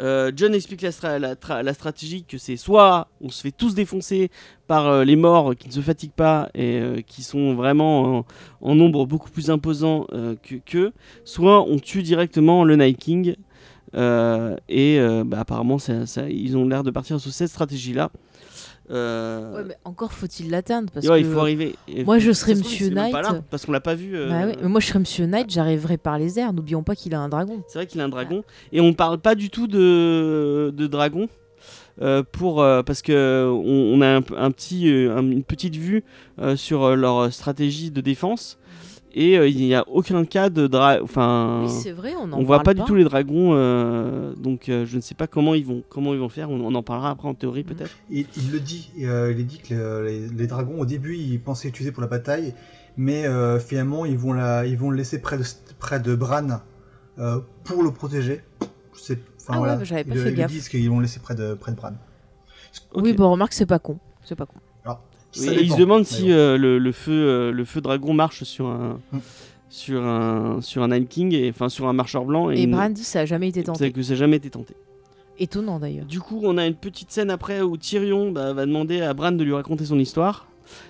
Euh, 0.00 0.32
John 0.34 0.54
explique 0.54 0.82
la, 0.82 0.90
stra- 0.90 1.18
la 1.18 1.34
tra- 1.34 1.62
la 1.62 1.74
stratégie 1.74 2.24
que 2.24 2.38
c'est 2.38 2.56
soit 2.56 3.08
on 3.20 3.28
se 3.28 3.42
fait 3.42 3.52
tous 3.52 3.74
défoncer 3.74 4.30
par 4.66 4.86
euh, 4.88 5.04
les 5.04 5.16
morts 5.16 5.54
qui 5.54 5.68
ne 5.68 5.72
se 5.72 5.80
fatiguent 5.80 6.12
pas 6.16 6.48
et 6.54 6.80
euh, 6.80 7.00
qui 7.06 7.22
sont 7.22 7.54
vraiment 7.54 8.24
en, 8.62 8.74
nombre 8.74 9.06
beaucoup 9.06 9.30
plus 9.30 9.50
imposant 9.50 10.06
que 10.42 10.56
qu'eux, 10.56 10.92
soit 11.24 11.62
on 11.68 11.78
tue 11.78 12.02
directement 12.02 12.64
le 12.64 12.76
Night 12.76 12.98
King. 12.98 13.36
Et 13.94 14.98
bah, 15.26 15.40
apparemment, 15.40 15.78
ça- 15.78 16.28
ils 16.28 16.56
ont 16.56 16.66
l'air 16.66 16.82
de 16.82 16.90
partir 16.90 17.20
sur 17.20 17.30
cette 17.30 17.50
stratégie-là. 17.50 18.10
Euh, 18.92 19.56
Ouais, 19.56 19.64
mais 19.68 19.76
encore 19.84 20.12
faut-il 20.12 20.50
l'atteindre 20.50 20.90
parce 20.92 21.06
ouais, 21.06 21.22
que 21.22 21.26
il 21.26 21.32
faut 21.32 21.40
arriver. 21.40 21.74
Et- 21.88 22.04
moi, 22.04 22.18
je 22.18 22.30
serais 22.32 22.54
Monsieur 22.54 22.88
pas 22.90 22.94
Knight. 23.10 23.12
là, 23.14 23.40
parce 23.50 23.64
qu'on 23.64 23.72
l'a 23.72 23.80
pas 23.80 23.94
vu. 23.94 24.14
euh, 24.16 24.28
Bah 24.28 24.46
ouais, 24.46 24.56
mais 24.60 24.68
moi 24.68 24.80
je 24.80 24.86
serais 24.88 24.98
Monsieur 24.98 25.26
Knight, 25.26 25.50
j'arriverai 25.50 25.96
par 25.96 26.18
les 26.18 26.38
airs. 26.38 26.52
N'oublions 26.52 26.82
pas 26.82 26.94
qu'il 26.94 27.14
a 27.14 27.20
un 27.20 27.28
dragon. 27.28 27.62
C'est 27.68 27.78
vrai 27.78 27.86
qu'il 27.86 28.00
a 28.00 28.04
un 28.04 28.08
dragon. 28.08 28.44
Et 28.72 28.80
on 28.80 28.92
parle 28.92 29.18
pas 29.18 29.34
du 29.34 29.48
tout 29.50 29.66
de, 29.66 30.72
de 30.76 30.86
dragon. 30.86 31.28
euh, 32.00 32.22
pour, 32.32 32.62
euh, 32.62 32.82
parce 32.82 33.02
que 33.02 33.46
on, 33.50 33.98
on 33.98 34.00
a 34.00 34.16
un, 34.16 34.22
un 34.36 34.50
petit, 34.50 34.90
euh, 34.90 35.14
un- 35.16 35.22
une 35.30 35.44
petite 35.44 35.76
vue 35.76 36.04
euh, 36.40 36.56
sur 36.56 36.84
euh, 36.84 36.94
leur 36.96 37.30
stratégie 37.32 37.90
de 37.90 38.00
défense 38.00 38.58
et 39.14 39.38
euh, 39.38 39.46
il 39.48 39.56
n'y 39.58 39.74
a 39.74 39.84
aucun 39.88 40.24
cas 40.24 40.48
de 40.50 40.66
dragon. 40.66 41.04
Enfin, 41.04 41.62
Oui, 41.64 41.70
c'est 41.70 41.92
vrai, 41.92 42.14
on 42.18 42.24
en 42.32 42.32
on 42.40 42.42
voit 42.44 42.60
pas, 42.62 42.74
du 42.74 42.82
tout 42.82 42.94
les 42.94 43.04
dragons, 43.04 43.50
euh, 43.54 44.34
donc 44.34 44.68
euh, 44.68 44.84
je 44.86 44.96
ne 44.96 45.00
sais 45.00 45.14
pas 45.14 45.26
comment 45.26 45.54
ils 45.54 45.64
vont, 45.66 45.82
comment 45.88 46.12
ils 46.14 46.20
vont 46.20 46.28
faire. 46.28 46.50
On, 46.50 46.60
on 46.60 46.74
en 46.74 46.82
parlera 46.82 47.10
après 47.10 47.28
en 47.28 47.34
théorie 47.34 47.62
Mm. 47.62 47.66
peut-être. 47.74 47.90
Il, 48.10 48.26
il 48.36 48.52
le 48.52 48.60
dit, 48.60 48.90
euh, 49.02 49.32
il 49.34 49.40
est 49.40 49.44
dit 49.44 49.58
que 49.58 49.74
le- 49.74 50.04
les, 50.06 50.28
les 50.28 50.46
dragons 50.46 50.80
au 50.80 50.86
début 50.86 51.16
ils 51.16 51.40
pensaient 51.40 51.68
l'utiliser 51.68 51.92
pour 51.92 52.02
la 52.02 52.08
bataille, 52.08 52.54
mais 52.96 53.26
euh, 53.26 53.58
finalement 53.58 54.04
ils 54.04 54.18
vont, 54.18 54.32
la, 54.32 54.66
ils 54.66 54.76
vont 54.78 54.90
le 54.90 54.96
laisser 54.96 55.20
près 55.20 55.38
de, 55.38 55.44
près 55.78 56.00
de 56.00 56.14
Bran 56.14 56.60
euh, 57.18 57.40
pour 57.64 57.82
le 57.82 57.90
protéger. 57.90 58.40
Je 58.94 59.00
sais- 59.00 59.18
enfin, 59.40 59.48
Ah 59.48 59.52
ouais, 59.52 59.58
voilà. 59.58 59.76
bah, 59.76 59.84
j'avais 59.84 60.04
pas 60.04 60.14
Ils- 60.14 60.20
fait 60.20 60.30
ils 60.30 60.34
gaffe. 60.36 60.50
disent 60.50 60.68
qu'ils 60.68 60.88
vont 60.90 60.96
le 60.98 61.02
laisser 61.02 61.20
près 61.20 61.34
de, 61.34 61.54
près 61.54 61.72
de 61.72 61.76
Bran. 61.76 61.92
Oui, 62.94 63.12
bon, 63.12 63.30
remarque, 63.32 63.52
c'est 63.52 63.66
pas 63.66 63.78
con. 63.78 63.98
C'est 64.24 64.36
pas 64.36 64.46
con. 64.46 64.54
Oui, 65.38 65.48
et 65.48 65.56
dépend, 65.62 65.74
se 65.74 65.80
demandent 65.80 65.98
mais 66.00 66.04
si 66.04 66.30
euh, 66.32 66.56
le, 66.58 66.78
le 66.78 66.92
feu, 66.92 67.12
euh, 67.12 67.52
le 67.52 67.64
feu 67.64 67.80
dragon 67.80 68.12
marche 68.14 68.44
sur 68.44 68.66
un, 68.66 68.98
Mm. 69.12 69.18
sur 69.70 70.02
un, 70.04 70.60
sur 70.60 70.82
un 70.82 70.88
Night 70.88 71.08
King, 71.08 71.32
et 71.34 71.48
enfin 71.50 71.68
sur 71.68 71.88
un 71.88 71.92
marcheur 71.92 72.24
blanc. 72.24 72.50
Et 72.50 72.60
il- 72.62 72.70
Bran 72.70 72.90
dit 72.90 73.04
ça 73.04 73.20
a 73.20 73.24
jamais 73.24 73.48
été 73.48 73.60
c'est 73.60 73.64
tenté. 73.66 73.92
que 73.92 74.02
ça 74.02 74.12
n'a 74.12 74.18
jamais 74.18 74.36
été 74.36 74.50
tenté. 74.50 74.74
Étonnant 75.38 75.78
d'ailleurs. 75.80 76.04
Du 76.04 76.20
coup, 76.20 76.40
on 76.44 76.58
a 76.58 76.66
une 76.66 76.74
petite 76.74 77.10
scène 77.10 77.30
après 77.30 77.62
où 77.62 77.76
Tyrion 77.78 78.30
bah, 78.32 78.52
va 78.52 78.66
demander 78.66 79.00
à 79.00 79.14
Bran 79.14 79.32
de 79.32 79.42
lui 79.42 79.54
raconter 79.54 79.86
son 79.86 79.98
histoire. 79.98 80.46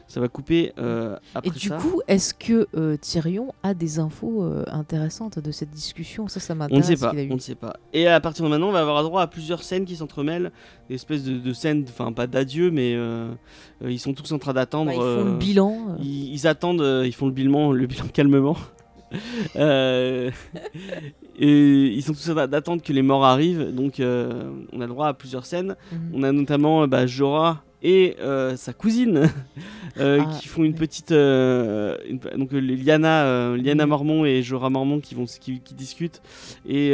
Ça 0.09 0.21
va 0.21 0.29
couper 0.29 0.73
euh, 0.79 1.17
après 1.35 1.51
Et 1.51 1.59
du 1.59 1.69
ça. 1.69 1.77
coup, 1.77 2.01
est-ce 2.09 2.35
que 2.35 2.67
euh, 2.77 2.97
Tyrion 2.97 3.53
a 3.63 3.75
des 3.75 3.99
infos 3.99 4.43
euh, 4.43 4.65
intéressantes 4.69 5.39
de 5.39 5.51
cette 5.51 5.71
discussion? 5.71 6.29
Ça, 6.29 6.41
ça 6.41 6.53
on 6.53 6.57
ne 6.57 6.59
m'intéresse. 6.61 6.87
sait 6.87 6.97
pas, 6.97 7.13
on 7.31 7.35
ne 7.35 7.39
sait 7.41 7.55
pas. 7.55 7.77
Et 7.93 8.07
à 8.07 8.21
partir 8.21 8.45
de 8.45 8.51
maintenant, 8.51 8.69
on 8.69 8.73
va 8.73 8.81
avoir 8.81 9.03
droit 9.03 9.23
à 9.23 9.27
plusieurs 9.27 9.63
scènes 9.63 9.85
qui 9.85 9.97
s'entremêlent, 9.97 10.53
des 10.89 10.97
espèces 10.97 11.25
de, 11.25 11.39
de 11.39 11.53
scènes, 11.53 11.85
enfin 11.89 12.13
pas 12.13 12.27
d'adieu, 12.27 12.71
mais 12.71 12.95
euh, 12.95 13.31
euh, 13.83 13.91
ils 13.91 13.99
sont 13.99 14.13
tous 14.15 14.33
en 14.33 14.39
train 14.39 14.53
d'attendre. 14.53 14.91
Bah, 14.91 14.97
ils 14.97 15.01
font 15.01 15.25
le 15.25 15.37
bilan. 15.37 15.97
Ils, 16.01 16.33
ils 16.35 16.47
attendent, 16.47 17.03
ils 17.05 17.15
font 17.15 17.27
le 17.27 17.33
bilan, 17.33 17.73
le 17.73 17.87
bilan 17.87 18.07
calmement. 18.13 18.57
Euh, 19.57 20.31
et 21.39 21.87
ils 21.89 22.03
sont 22.03 22.13
tous 22.13 22.31
en 22.31 22.35
train 22.35 22.47
d'attendre 22.49 22.83
que 22.83 22.93
les 22.93 23.03
morts 23.03 23.25
arrivent. 23.25 23.75
Donc, 23.75 24.01
euh, 24.01 24.51
on 24.73 24.81
a 24.81 24.87
le 24.87 24.93
droit 24.93 25.09
à 25.09 25.15
plusieurs 25.15 25.47
scènes. 25.47 25.77
Mhm. 25.93 25.99
On 26.15 26.23
a 26.23 26.33
notamment 26.33 26.87
bah, 26.87 27.07
Jorah 27.07 27.63
et 27.83 28.17
euh, 28.21 28.57
sa 28.57 28.73
cousine 28.73 29.29
euh, 29.99 30.21
Ah, 30.23 30.31
qui 30.39 30.49
font 30.49 30.63
une 30.65 30.75
petite 30.75 31.13
euh, 31.13 31.97
une- 32.09 32.19
donc 32.39 32.53
Liana 32.53 33.55
Liana. 33.57 33.87
Mormont 33.87 34.25
et 34.25 34.43
Jorah 34.43 34.71
Mormont 34.71 35.01
qui 35.01 35.15
vont 35.15 35.25
qui, 35.25 35.61
qui 35.61 35.75
discutent 35.75 36.23
et 36.69 36.93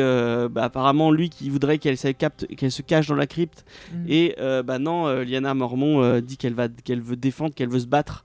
bah, 0.51 0.65
apparemment 0.65 1.11
lui 1.11 1.29
qui 1.31 1.51
voudrait 1.51 1.79
qu'elle 1.79 1.97
se 1.99 2.09
capte 2.09 2.47
qu'elle 2.57 2.73
se 2.73 2.83
cache 2.83 3.07
dans 3.09 3.15
la 3.17 3.27
crypte 3.27 3.65
Mhm. 3.93 4.05
et 4.09 4.37
bah 4.65 4.79
non 4.79 5.09
Liana 5.23 5.55
Mormont 5.55 6.03
euh, 6.03 6.21
dit 6.21 6.37
qu'elle 6.37 6.55
va 6.55 6.69
qu'elle 6.69 7.01
veut 7.03 7.17
défendre 7.17 7.55
qu'elle 7.55 7.69
veut 7.69 7.81
se 7.81 7.87
battre 7.87 8.25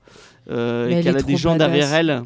euh, 0.50 0.88
et 0.88 0.94
elle 0.94 1.04
qu'elle 1.04 1.16
a 1.18 1.22
des 1.22 1.36
gens 1.36 1.52
badass. 1.56 1.68
derrière 1.68 1.94
elle 1.94 2.22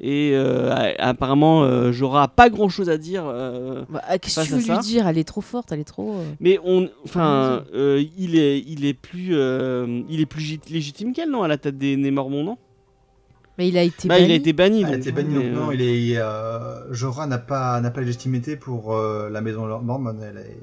et 0.00 0.32
euh, 0.34 0.74
apparemment 0.98 1.62
euh, 1.62 1.92
Jorah 1.92 2.24
a 2.24 2.28
pas 2.28 2.50
grand 2.50 2.68
chose 2.68 2.90
à 2.90 2.98
dire 2.98 3.24
euh, 3.26 3.84
Bah, 3.88 4.02
ah, 4.08 4.18
Qu'est-ce 4.18 4.40
que 4.40 4.46
tu 4.46 4.52
à 4.52 4.56
veux 4.56 4.62
ça. 4.62 4.74
lui 4.74 4.80
dire? 4.82 5.06
Elle 5.06 5.18
est 5.18 5.24
trop 5.24 5.40
forte, 5.40 5.70
elle 5.72 5.80
est 5.80 5.84
trop. 5.84 6.14
euh, 6.14 6.24
mais 6.40 6.58
on, 6.64 6.88
enfin, 7.04 7.64
euh, 7.74 8.02
il 8.18 8.36
est, 8.38 8.58
il 8.66 8.84
est 8.84 8.94
plus, 8.94 9.30
euh, 9.32 10.02
il 10.08 10.20
est 10.20 10.26
plus 10.26 10.42
git- 10.42 10.60
légitime 10.70 11.12
qu'elle, 11.12 11.30
non, 11.30 11.42
à 11.42 11.48
la 11.48 11.58
tête 11.58 11.78
des, 11.78 11.96
des 11.96 12.10
Mormons, 12.10 12.42
non? 12.44 12.58
Mais 13.56 13.68
il 13.68 13.78
a 13.78 13.84
été. 13.84 14.08
Bah, 14.08 14.18
il 14.18 14.24
a 14.24 14.26
banni. 14.26 14.34
été 14.34 14.52
banni. 14.52 14.82
Ah, 14.84 14.88
il 14.88 14.94
a 14.94 14.96
été 14.98 15.12
banni, 15.12 15.34
donc 15.34 15.44
non, 15.54 15.70
il 15.70 15.80
est, 15.80 16.16
euh, 16.18 16.92
Jorah 16.92 17.28
n'a 17.28 17.38
pas, 17.38 17.80
n'a 17.80 17.92
pas 17.92 18.00
légitimité 18.00 18.56
pour 18.56 18.92
euh, 18.96 19.30
la 19.30 19.40
maison 19.40 19.66
Mormon, 19.80 20.16
elle 20.20 20.38
est- 20.38 20.58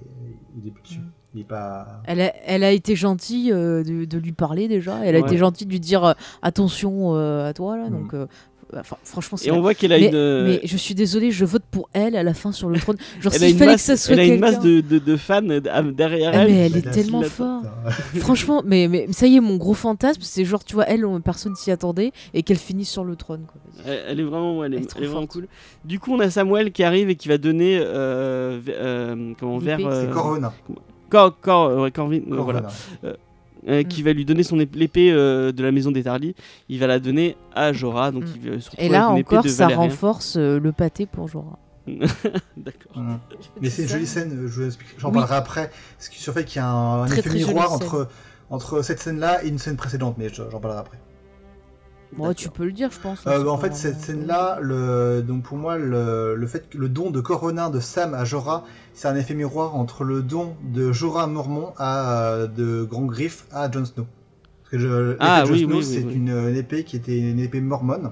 il 0.61 0.67
est 0.67 0.71
plus 0.71 0.83
dessus. 0.83 0.99
Mm. 0.99 1.11
Il 1.33 1.39
est 1.39 1.45
pas... 1.45 2.01
Elle 2.03 2.19
a, 2.19 2.33
elle 2.45 2.61
a 2.65 2.71
été 2.71 2.97
gentille 2.97 3.53
euh, 3.53 3.85
de, 3.85 4.03
de 4.03 4.17
lui 4.17 4.33
parler 4.33 4.67
déjà. 4.67 4.99
Elle 5.05 5.15
a 5.15 5.19
Ouais. 5.19 5.25
été 5.25 5.37
gentille 5.37 5.65
de 5.65 5.71
lui 5.71 5.79
dire 5.79 6.03
euh, 6.03 6.13
attention 6.41 7.15
euh, 7.15 7.47
à 7.47 7.53
toi 7.53 7.77
là. 7.77 7.87
Donc, 7.89 8.13
euh, 8.13 8.27
enfin, 8.79 8.97
franchement, 9.03 9.37
c'est 9.37 9.47
Et 9.47 9.51
on 9.51 9.61
voit 9.61 9.73
qu'elle 9.73 9.93
a 9.93 9.99
mais, 9.99 10.07
une. 10.07 10.15
euh, 10.15 10.45
mais 10.47 10.67
je 10.67 10.77
suis 10.77 10.95
désolée, 10.95 11.31
je 11.31 11.45
vote 11.45 11.63
pour 11.69 11.89
elle 11.93 12.15
à 12.15 12.23
la 12.23 12.33
fin 12.33 12.51
sur 12.51 12.69
le 12.69 12.79
trône. 12.79 12.97
Genre, 13.19 13.33
s'il 13.33 13.55
fallait 13.57 13.71
masse, 13.71 13.81
que 13.81 13.85
ça 13.87 13.97
soit 13.97 14.13
elle 14.13 14.19
a 14.19 14.25
une 14.25 14.39
masse 14.39 14.59
de, 14.59 14.81
de, 14.81 14.99
de 14.99 15.17
fans 15.17 15.41
euh, 15.49 15.59
derrière 15.91 16.31
Ah, 16.33 16.43
elle. 16.43 16.51
mais 16.51 16.65
elle 16.67 16.77
est 16.77 16.85
La 16.85 16.91
tellement 16.91 17.21
forte. 17.23 17.65
Putain. 18.13 18.19
Franchement, 18.21 18.61
mais, 18.65 18.87
mais 18.87 19.07
ça 19.11 19.27
y 19.27 19.35
est, 19.35 19.39
mon 19.41 19.57
gros 19.57 19.73
fantasme, 19.73 20.21
c'est 20.23 20.45
genre, 20.45 20.63
tu 20.63 20.75
vois, 20.75 20.85
elle, 20.87 21.05
on- 21.05 21.19
personne 21.21 21.55
s'y 21.55 21.71
attendait 21.71 22.11
et 22.33 22.43
qu'elle 22.43 22.57
finisse 22.57 22.89
sur 22.89 23.03
le 23.03 23.15
trône. 23.15 23.41
Quoi. 23.47 23.61
Elle, 23.85 24.03
elle 24.09 24.19
est 24.19 24.23
vraiment, 24.23 24.63
elle 24.63 24.73
est, 24.73 24.77
Elle 24.77 24.83
est 24.83 24.93
elle 24.97 25.03
est 25.03 25.07
vraiment 25.07 25.27
cool. 25.27 25.47
Du 25.85 25.99
coup, 25.99 26.13
on 26.13 26.19
a 26.19 26.29
Samuel 26.29 26.71
qui 26.71 26.83
arrive 26.83 27.09
et 27.09 27.15
qui 27.15 27.27
va 27.27 27.37
donner 27.37 27.79
euh, 27.81 28.59
euh, 28.69 29.33
comment 29.39 29.57
vers 29.57 29.79
euh, 29.85 30.05
C'est 30.07 30.11
Corona. 30.13 30.53
Cor- 31.09 31.39
Cor- 31.41 31.91
Corvin, 31.93 32.17
euh, 32.17 32.35
Corona. 32.35 32.63
voilà, 33.01 33.15
Euh, 33.67 33.83
qui 33.83 34.01
va 34.01 34.11
lui 34.11 34.25
donner 34.25 34.41
son 34.41 34.57
ép- 34.57 34.73
l'épée 34.75 35.11
euh, 35.11 35.51
de 35.51 35.63
la 35.63 35.71
maison 35.71 35.91
des 35.91 36.01
Tarly. 36.03 36.33
Il 36.67 36.79
va 36.79 36.87
la 36.87 36.97
donner 36.99 37.37
à 37.53 37.71
Jorah, 37.73 38.09
donc 38.11 38.23
Mm. 38.23 38.27
il 38.43 38.49
va 38.51 38.59
se 38.59 38.69
retrouver 38.71 38.87
Et 38.87 38.89
là 38.89 39.03
avec 39.05 39.11
une 39.11 39.17
épée 39.19 39.27
encore, 39.35 39.43
de 39.43 39.49
ça 39.49 39.63
Valérien. 39.65 39.83
renforce 39.89 40.35
euh, 40.37 40.59
le 40.59 40.71
pâté 40.71 41.05
pour 41.05 41.27
Jorah. 41.27 41.59
D'accord. 42.57 43.03
Mais 43.61 43.69
c'est 43.69 43.83
une 43.83 43.87
jolie 43.89 44.07
scène, 44.07 44.31
je 44.47 44.59
vous 44.61 44.65
explique- 44.65 44.89
j'en 44.97 45.09
Oui. 45.09 45.15
parlerai 45.15 45.35
après. 45.35 45.71
Ce 45.99 46.09
qui 46.09 46.19
sur 46.19 46.33
le 46.33 46.39
fait 46.39 46.45
qu'il 46.45 46.57
y 46.57 46.59
a 46.63 46.67
un, 46.67 47.03
un 47.03 47.05
Très, 47.05 47.19
effet 47.19 47.29
très 47.29 47.39
jolie 47.39 47.45
miroir 47.53 47.69
scène. 47.69 47.87
entre, 47.87 48.07
entre 48.49 48.81
cette 48.81 48.99
scène-là 48.99 49.43
et 49.43 49.47
une 49.49 49.57
scène 49.59 49.75
précédente, 49.77 50.15
mais 50.17 50.29
je- 50.29 50.41
j'en 50.51 50.59
parlerai 50.59 50.79
après. 50.81 50.97
Bon, 52.17 52.33
tu 52.33 52.49
peux 52.49 52.65
le 52.65 52.71
dire, 52.73 52.91
je 52.91 52.99
pense. 52.99 53.25
Euh, 53.25 53.31
c'est 53.41 53.47
en 53.47 53.57
fait, 53.57 53.67
vraiment- 53.67 53.75
cette 53.75 53.99
scène-là, 54.01 54.59
le, 54.61 55.21
donc 55.21 55.43
pour 55.43 55.57
moi, 55.57 55.77
le, 55.77 56.35
le 56.35 56.47
fait 56.47 56.69
que 56.69 56.77
le 56.77 56.89
don 56.89 57.09
de 57.09 57.21
Corona 57.21 57.69
de 57.69 57.79
Sam 57.79 58.13
à 58.13 58.25
Jorah, 58.25 58.65
c'est 58.93 59.07
un 59.07 59.15
effet 59.15 59.33
miroir 59.33 59.75
entre 59.75 60.03
le 60.03 60.21
don 60.21 60.55
de 60.63 60.91
Jorah 60.91 61.27
Mormont 61.27 61.73
à 61.77 62.31
euh, 62.33 62.47
de 62.47 62.83
Grand 62.83 63.05
Griff 63.05 63.45
à 63.51 63.71
Jon 63.71 63.85
Snow. 63.85 64.05
Parce 64.63 64.71
que 64.71 64.77
je, 64.79 65.15
Ah, 65.19 65.41
de 65.43 65.47
Jon 65.47 65.53
oui, 65.53 65.59
Snow, 65.59 65.69
oui, 65.69 65.75
oui, 65.77 65.83
c'est 65.85 66.03
oui. 66.03 66.13
Une, 66.15 66.29
une 66.49 66.55
épée 66.57 66.83
qui 66.83 66.97
était 66.97 67.17
une 67.17 67.39
épée 67.39 67.61
mormone, 67.61 68.11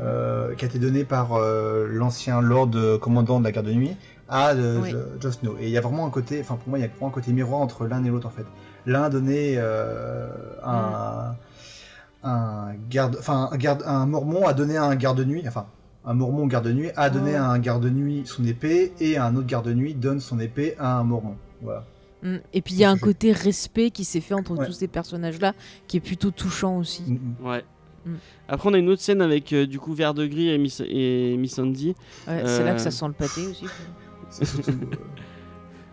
euh, 0.00 0.54
qui 0.54 0.64
a 0.64 0.68
été 0.68 0.78
donnée 0.78 1.04
par 1.04 1.32
euh, 1.34 1.86
l'ancien 1.88 2.40
Lord 2.42 2.70
euh, 2.74 2.98
commandant 2.98 3.38
de 3.40 3.44
la 3.44 3.52
garde 3.52 3.66
de 3.66 3.72
nuit 3.72 3.96
à 4.28 4.50
euh, 4.50 4.78
Oui. 4.82 4.90
Jo- 4.90 4.98
Jon 5.20 5.32
Snow. 5.32 5.56
Et 5.60 5.64
il 5.64 5.70
y 5.70 5.78
a 5.78 5.80
vraiment 5.80 6.06
un 6.06 6.10
côté, 6.10 6.38
enfin 6.40 6.56
pour 6.56 6.68
moi, 6.68 6.78
il 6.78 6.82
y 6.82 6.84
a 6.84 6.88
vraiment 6.88 7.08
un 7.08 7.10
côté 7.14 7.32
miroir 7.32 7.60
entre 7.60 7.86
l'un 7.86 8.04
et 8.04 8.08
l'autre 8.10 8.26
en 8.26 8.30
fait. 8.30 8.44
L'un 8.84 9.08
donnait 9.08 9.54
euh, 9.56 10.28
un, 10.64 11.34
un 12.26 12.74
garde, 12.90 13.16
enfin 13.18 13.48
un 13.52 13.56
garde, 13.56 13.82
un 13.86 14.06
mormon 14.06 14.46
a 14.46 14.52
donné 14.54 14.76
à 14.76 14.84
un 14.84 14.96
garde 14.96 15.18
de 15.18 15.24
nuit, 15.24 15.42
enfin 15.46 15.66
un 16.04 16.14
mormon 16.14 16.46
garde 16.46 16.66
de 16.66 16.72
nuit 16.72 16.90
a 16.96 17.10
donné 17.10 17.32
Oh. 17.34 17.38
à 17.42 17.46
un 17.46 17.58
garde 17.58 17.82
de 17.82 17.90
nuit 17.90 18.22
son 18.26 18.44
épée 18.44 18.92
et 19.00 19.18
un 19.18 19.34
autre 19.36 19.46
garde 19.46 19.66
de 19.66 19.74
nuit 19.74 19.94
donne 19.94 20.20
son 20.20 20.38
épée 20.40 20.74
à 20.78 20.98
un 20.98 21.04
mormon. 21.04 21.36
Voilà. 21.62 21.84
Mm. 22.22 22.36
Et 22.54 22.62
puis 22.62 22.74
il 22.74 22.78
y 22.80 22.84
a 22.84 22.90
un 22.90 22.96
côté 22.98 23.32
respect 23.32 23.90
qui 23.90 24.04
s'est 24.04 24.20
fait 24.20 24.34
entre 24.34 24.52
Ouais. 24.56 24.66
tous 24.66 24.72
ces 24.72 24.88
personnages-là, 24.88 25.52
qui 25.88 25.96
est 25.98 26.00
plutôt 26.00 26.30
touchant 26.30 26.78
aussi. 26.78 27.02
Mm, 27.02 27.14
mm. 27.42 27.46
Ouais. 27.46 27.64
Après, 28.48 28.68
on 28.70 28.74
a 28.74 28.78
une 28.78 28.88
autre 28.88 29.02
scène 29.02 29.20
avec 29.20 29.52
euh, 29.52 29.66
du 29.66 29.80
coup 29.80 29.92
Vert 29.92 30.14
de 30.14 30.26
Gris 30.26 30.48
et 30.50 30.58
Miss, 30.58 30.80
et 30.86 31.36
Miss 31.36 31.58
Andy. 31.58 31.88
Ouais, 32.28 32.42
C'est 32.46 32.62
là 32.62 32.70
Euh, 32.70 32.74
que 32.74 32.80
ça 32.80 32.92
sent 32.92 33.06
le 33.08 33.12
pâté 33.14 33.40
aussi. 33.48 33.66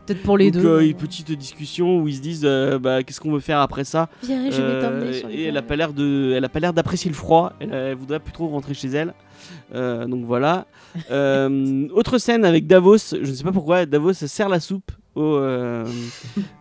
Peut-être 0.06 0.24
pour 0.24 0.38
les 0.38 0.52
Donc, 0.52 0.62
deux. 0.64 0.68
euh, 0.70 0.86
une 0.88 0.96
petite 0.96 1.32
discussion 1.32 2.00
où 2.00 2.08
ils 2.08 2.16
se 2.18 2.22
disent 2.22 2.42
euh, 2.44 2.78
bah, 2.80 3.04
qu'est-ce 3.04 3.20
qu'on 3.22 3.32
veut 3.32 3.40
faire 3.40 3.60
après 3.60 3.84
ça. 3.86 4.10
Viens, 4.24 4.50
je 4.52 4.58
vais 4.58 4.62
Euh, 4.64 4.82
t'emmener 4.82 5.14
sur 5.14 5.28
les 5.30 5.36
et 5.36 5.44
elle 5.46 5.58
a 5.58 5.62
pas 5.62 5.76
l'air 5.76 5.94
de, 5.94 6.34
elle 6.36 6.44
a 6.44 6.50
pas 6.50 6.60
l'air 6.60 6.74
d'apprécier 6.74 7.10
le 7.10 7.16
froid. 7.16 7.54
Elle, 7.60 7.74
elle 7.74 7.96
voudrait 7.96 8.20
plus 8.20 8.34
trop 8.34 8.48
rentrer 8.48 8.74
chez 8.74 8.90
elle. 8.90 9.14
Euh, 9.74 10.06
donc 10.06 10.26
voilà. 10.26 10.66
Euh, 11.12 11.88
autre 11.94 12.18
scène 12.18 12.44
avec 12.46 12.68
Davos. 12.68 12.98
Je 13.12 13.18
ne 13.18 13.26
sais 13.34 13.44
pas 13.44 13.52
pourquoi 13.54 13.86
Davos 13.86 14.14
sert 14.14 14.50
la 14.50 14.60
soupe 14.60 14.92
aux, 15.16 15.36
euh, 15.36 15.86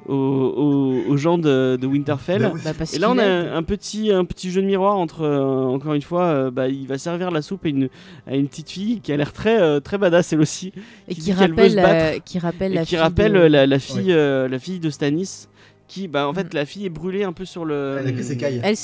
aux, 0.07 0.15
aux- 0.15 1.11
aux 1.11 1.17
gens 1.17 1.39
de, 1.39 1.79
de 1.81 1.87
Winterfell. 1.87 2.43
Bah. 2.43 2.53
Bah, 2.79 2.85
Et 2.93 2.99
là, 2.99 3.11
on 3.11 3.19
a 3.19 3.25
un 3.25 3.63
petit, 3.63 4.11
un 4.13 4.25
petit 4.25 4.51
jeu 4.51 4.61
de 4.63 4.67
miroir 4.67 4.97
entre, 4.97 5.23
euh, 5.23 5.41
encore 5.65 5.95
une 5.95 6.03
fois, 6.03 6.25
euh, 6.27 6.51
bah, 6.51 6.69
il 6.69 6.87
va 6.87 6.99
servir 6.99 7.31
la 7.31 7.43
soupe 7.43 7.65
à 7.65 7.69
une, 7.69 7.89
à 8.27 8.37
une 8.37 8.49
petite 8.49 8.71
fille 8.71 9.01
qui 9.01 9.13
a 9.13 9.17
l'air 9.17 9.33
très, 9.33 9.61
euh, 9.61 9.81
très 9.81 9.99
badass 9.99 10.33
elle 10.33 10.41
aussi, 10.41 10.73
et 11.09 11.15
qui 11.15 11.33
rappelle, 11.33 11.75
battre. 11.77 12.25
qui 12.25 12.39
rappelle 12.39 12.73
et 12.73 12.77
la 12.77 12.83
qui 12.83 12.89
fille 12.91 12.99
rappelle 12.99 13.33
de- 13.33 13.39
la, 13.39 13.67
la 13.67 13.79
fille, 13.79 14.09
Ouais. 14.09 14.13
euh, 14.13 14.49
la 14.49 14.59
fille 14.59 14.81
de 14.81 14.91
Stannis, 14.91 15.49
qui, 15.89 16.09
bah, 16.09 16.27
en 16.29 16.33
fait, 16.33 16.45
Mm. 16.45 16.55
la 16.57 16.65
fille 16.67 16.87
est 16.87 16.91
brûlée 16.91 17.23
un 17.25 17.33
peu 17.33 17.45
sur 17.45 17.65
le. 17.65 17.97
Elle 18.01 18.07
a. 18.33 18.61
Elle 18.63 18.77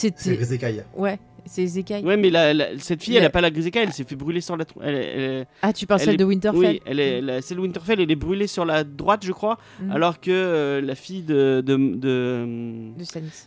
écaille. 0.53 0.85
Ouais, 0.97 1.19
c'est 1.49 1.63
les 1.63 1.79
écailles. 1.79 2.05
Ouais, 2.05 2.17
mais 2.17 2.31
la- 2.31 2.55
la- 2.55 2.79
cette 2.79 3.03
fille, 3.03 3.17
elle 3.17 3.25
a 3.25 3.31
pas 3.31 3.41
la 3.41 3.51
grise 3.51 3.67
écaille, 3.67 3.85
elle 3.85 3.93
s'est 3.93 4.05
fait 4.05 4.15
brûler 4.17 4.41
sur 4.41 4.57
la. 4.57 4.65
tr- 4.65 4.81
Elle, 4.83 4.95
elle- 4.95 5.47
Ah, 5.63 5.73
tu 5.73 5.87
parles 5.87 6.01
Elle 6.01 6.05
celle 6.07 6.15
est- 6.15 6.19
de 6.19 6.25
Winterfell 6.25 6.61
oui, 6.61 6.81
elle 6.87 7.01
est, 7.01 7.21
la- 7.21 7.43
celle 7.43 7.57
de 7.57 7.63
Winterfell, 7.63 8.01
elle 8.01 8.11
est 8.11 8.17
brûlée 8.17 8.47
sur 8.47 8.65
la 8.65 8.85
droite, 8.85 9.25
je 9.25 9.33
crois, 9.33 9.59
Mhm. 9.81 9.91
alors 9.91 10.21
que 10.21 10.31
euh, 10.31 10.81
la 10.81 10.95
fille 10.95 11.23
de, 11.23 11.63
de, 11.65 11.77
de, 11.77 12.93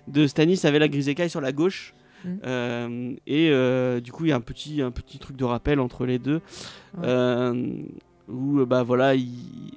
De 0.07 0.27
Stannis 0.27 0.59
avait 0.65 0.79
la 0.79 0.87
grise 0.87 1.07
écaille 1.09 1.29
sur 1.29 1.41
la 1.41 1.51
gauche. 1.51 1.93
Mhm. 2.23 2.39
Euh, 2.45 3.13
et 3.25 3.49
euh, 3.51 3.99
du 3.99 4.11
coup, 4.11 4.25
il 4.25 4.29
y 4.29 4.31
a 4.31 4.35
un 4.35 4.41
petit, 4.41 4.81
un 4.81 4.91
petit 4.91 5.17
truc 5.17 5.35
de 5.37 5.43
rappel 5.43 5.79
entre 5.79 6.05
les 6.05 6.19
deux. 6.19 6.41
Ouais. 6.97 7.07
Où 8.31 8.59
euh, 8.59 8.65
bah 8.65 8.83
voilà 8.83 9.15
il, 9.15 9.29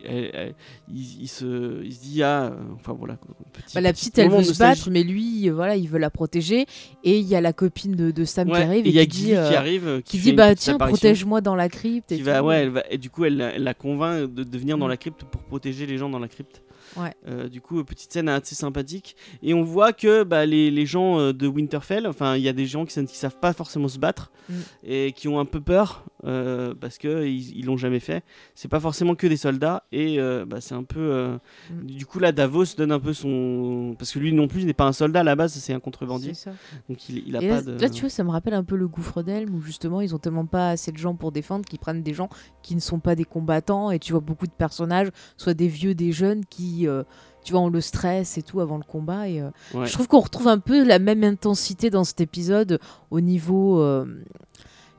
elle- 0.05 0.31
elle- 0.35 0.55
il, 0.93 1.23
il 1.23 1.29
se 1.29 1.83
il 1.85 1.93
se 1.93 2.01
dit 2.03 2.23
ah 2.23 2.45
euh, 2.53 2.57
enfin 2.75 2.93
voilà 2.93 3.17
petit- 3.53 3.75
Bah, 3.75 3.81
la 3.81 3.93
petit 3.93 4.11
petite, 4.11 4.19
elle 4.19 4.31
veut 4.31 4.43
se 4.43 4.59
battre, 4.59 4.91
mais 4.91 5.03
lui, 5.03 5.49
euh, 5.49 5.53
voilà, 5.55 5.77
il 5.77 5.89
veut 5.89 5.99
la 5.99 6.11
protéger. 6.11 6.67
Et 7.05 7.19
il 7.19 7.27
y 7.27 7.35
a 7.35 7.41
la 7.41 7.53
copine 7.53 7.95
de, 7.95 8.11
de 8.11 8.25
Sam 8.25 8.49
Ouais, 8.51 8.59
qui 8.59 8.63
arrive 8.63 8.87
et 8.87 8.89
et, 8.89 8.93
il 8.93 8.95
y 8.97 9.01
a 9.01 9.07
qui 9.07 9.11
dit, 9.23 9.35
euh, 9.35 9.49
qui 9.49 9.55
arrive 9.55 10.03
qui 10.05 10.19
dit 10.19 10.33
bah 10.33 10.55
tiens, 10.55 10.79
protège-moi 10.79 11.41
dans 11.41 11.55
la 11.55 11.69
crypte. 11.69 12.13
Et, 12.13 12.23
va 12.23 12.43
ouais 12.43 12.57
elle 12.63 12.71
va 12.71 12.83
et 12.91 12.99
du 12.99 13.11
coup 13.11 13.25
elle, 13.25 13.37
la- 13.37 13.53
elle 13.55 13.63
la 13.65 13.75
convainc 13.75 14.33
de, 14.35 14.45
de 14.45 14.59
venir 14.59 14.79
dans 14.79 14.87
Mm. 14.87 14.91
la 14.91 14.97
crypte 14.97 15.25
pour 15.25 15.43
protéger 15.43 15.87
les 15.87 15.97
gens 15.99 16.09
dans 16.09 16.19
la 16.19 16.29
crypte 16.29 16.63
Ouais. 16.97 17.13
Euh, 17.29 17.49
du 17.49 17.61
coup, 17.61 17.83
petite 17.85 18.13
scène 18.13 18.29
assez 18.29 18.55
sympathique. 18.55 19.17
Et 19.43 19.55
on 19.55 19.63
voit 19.63 19.93
que 19.93 20.23
bah, 20.23 20.47
les, 20.47 20.71
les 20.71 20.87
gens 20.87 21.19
euh, 21.19 21.33
de 21.33 21.47
Winterfell, 21.47 22.07
enfin, 22.07 22.37
il 22.37 22.43
y 22.43 22.49
a 22.49 22.53
des 22.53 22.67
gens 22.67 22.85
qui 22.87 22.99
ne 23.01 23.07
savent 23.07 23.39
pas 23.41 23.53
forcément 23.53 23.89
se 23.89 23.99
battre 23.99 24.31
Mm. 24.49 24.53
et 24.87 25.13
qui 25.13 25.27
ont 25.29 25.41
un 25.41 25.47
peu 25.47 25.59
peur 25.59 26.05
euh, 26.27 26.75
parce 26.79 26.99
qu'ils 26.99 27.57
ils 27.57 27.65
l'ont 27.65 27.79
jamais 27.79 28.01
fait. 28.01 28.23
C'est 28.55 28.69
pas 28.69 28.81
forcément 28.81 29.15
que 29.15 29.27
des 29.27 29.39
soldats. 29.39 29.85
Et 29.91 30.21
euh, 30.21 30.45
bah, 30.47 30.61
c'est 30.61 30.75
un 30.75 30.83
peu. 30.85 31.39
Mm. 31.71 31.87
Du 31.87 32.05
coup, 32.07 32.19
là, 32.19 32.31
Davos 32.33 32.65
donne 32.77 32.93
un 32.93 33.01
peu 33.01 33.15
son. 33.15 33.95
Parce 33.99 34.13
que 34.13 34.19
lui 34.19 34.33
non 34.33 34.47
plus 34.49 34.65
n'est 34.67 34.75
pas 34.75 34.85
un 34.85 34.93
soldat 34.93 35.21
à 35.21 35.23
la 35.25 35.35
base, 35.37 35.55
c'est 35.55 35.73
un 35.73 35.81
contrebandier. 35.81 36.35
ça. 36.35 36.51
Donc 36.89 37.09
il, 37.09 37.27
il 37.27 37.37
a 37.37 37.43
Et 37.43 37.49
pas 37.49 37.55
là, 37.57 37.63
de. 37.63 37.81
là, 37.81 37.89
tu 37.89 38.03
vois, 38.03 38.11
ça 38.11 38.23
me 38.25 38.31
rappelle 38.31 38.55
un 38.55 38.65
peu 38.65 38.77
le 38.77 38.87
gouffre 38.89 39.23
d'Elm 39.23 39.55
où 39.55 39.61
justement 39.63 40.01
ils 40.01 40.15
ont 40.15 40.19
tellement 40.19 40.47
pas 40.47 40.71
assez 40.71 40.93
de 40.93 40.99
gens 40.99 41.15
pour 41.15 41.33
défendre 41.33 41.65
qu'ils 41.65 41.79
prennent 41.79 42.03
des 42.03 42.15
gens 42.15 42.29
qui 42.63 42.75
ne 42.75 42.81
sont 42.81 42.99
pas 43.01 43.15
des 43.15 43.25
combattants 43.25 43.91
et 43.91 43.99
tu 43.99 44.13
vois 44.13 44.21
beaucoup 44.21 44.47
de 44.47 44.53
personnages, 44.53 45.09
soit 45.37 45.55
des 45.55 45.69
vieux, 45.69 45.95
des 45.95 46.13
jeunes 46.13 46.45
qui, 46.45 46.84
euh, 46.87 47.03
tu 47.45 47.53
vois, 47.53 47.61
ont 47.63 47.69
le 47.69 47.81
stress 47.81 48.39
et 48.39 48.43
tout 48.43 48.61
avant 48.61 48.77
le 48.79 48.85
combat. 48.85 49.29
Et 49.29 49.41
euh, 49.41 49.51
Ouais. 49.75 49.87
je 49.87 49.93
trouve 49.93 50.09
qu'on 50.09 50.21
retrouve 50.21 50.49
un 50.49 50.59
peu 50.59 50.83
la 50.85 50.99
même 50.99 51.25
intensité 51.25 51.91
dans 51.91 52.05
cet 52.05 52.21
épisode 52.21 52.79
au 53.11 53.21
niveau, 53.21 53.81
euh, 53.81 54.07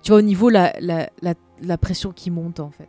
tu 0.03 0.11
vois, 0.11 0.19
au 0.19 0.23
niveau 0.23 0.49
la, 0.49 0.73
la, 0.79 1.09
la, 1.21 1.33
la 1.61 1.77
pression 1.77 2.11
qui 2.11 2.29
monte 2.31 2.59
en 2.59 2.71
fait. 2.71 2.87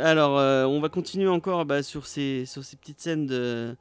Alors, 0.00 0.38
euh, 0.38 0.64
on 0.64 0.80
va 0.80 0.88
continuer 0.88 1.26
encore 1.26 1.64
bah, 1.64 1.82
sur, 1.82 2.06
ces, 2.06 2.44
sur 2.46 2.62
ces 2.62 2.76
petites 2.76 3.00
scènes 3.00 3.26
de, 3.26 3.76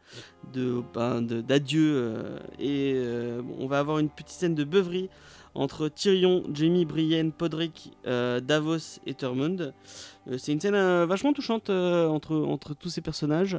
de, 0.51 0.81
ben, 0.95 1.21
de- 1.21 1.41
d'adieu. 1.41 2.15
et 2.59 2.99
on 3.59 3.67
va 3.67 3.77
avoir 3.79 3.99
une 3.99 4.09
petite 4.09 4.29
scène 4.37 4.55
de 4.55 4.63
beuverie 4.63 5.09
entre 5.55 5.89
Tyrion, 5.89 6.43
Jamie, 6.53 6.85
Brienne, 6.85 7.31
Podrick, 7.31 7.91
euh, 8.07 8.39
Davos 8.39 8.99
et 9.05 9.13
Tormund. 9.13 9.73
Euh, 10.29 10.37
c'est 10.37 10.53
une 10.53 10.61
scène 10.61 10.75
euh, 10.75 11.05
vachement 11.05 11.33
touchante 11.33 11.69
entre, 11.69 12.35
entre 12.35 12.73
tous 12.73 12.89
ces 12.89 13.01
personnages, 13.01 13.57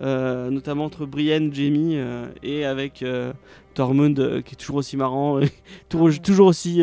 notamment 0.00 0.84
entre 0.84 1.06
Brienne, 1.06 1.52
Jamie 1.54 1.96
et 2.42 2.64
avec 2.64 3.04
Tormund 3.74 4.42
qui 4.42 4.54
est 4.54 4.56
toujours 4.56 4.76
aussi 4.76 4.96
marrant, 4.96 5.40
et 5.40 5.50
toujours, 5.88 6.10
toujours 6.20 6.46
aussi 6.48 6.82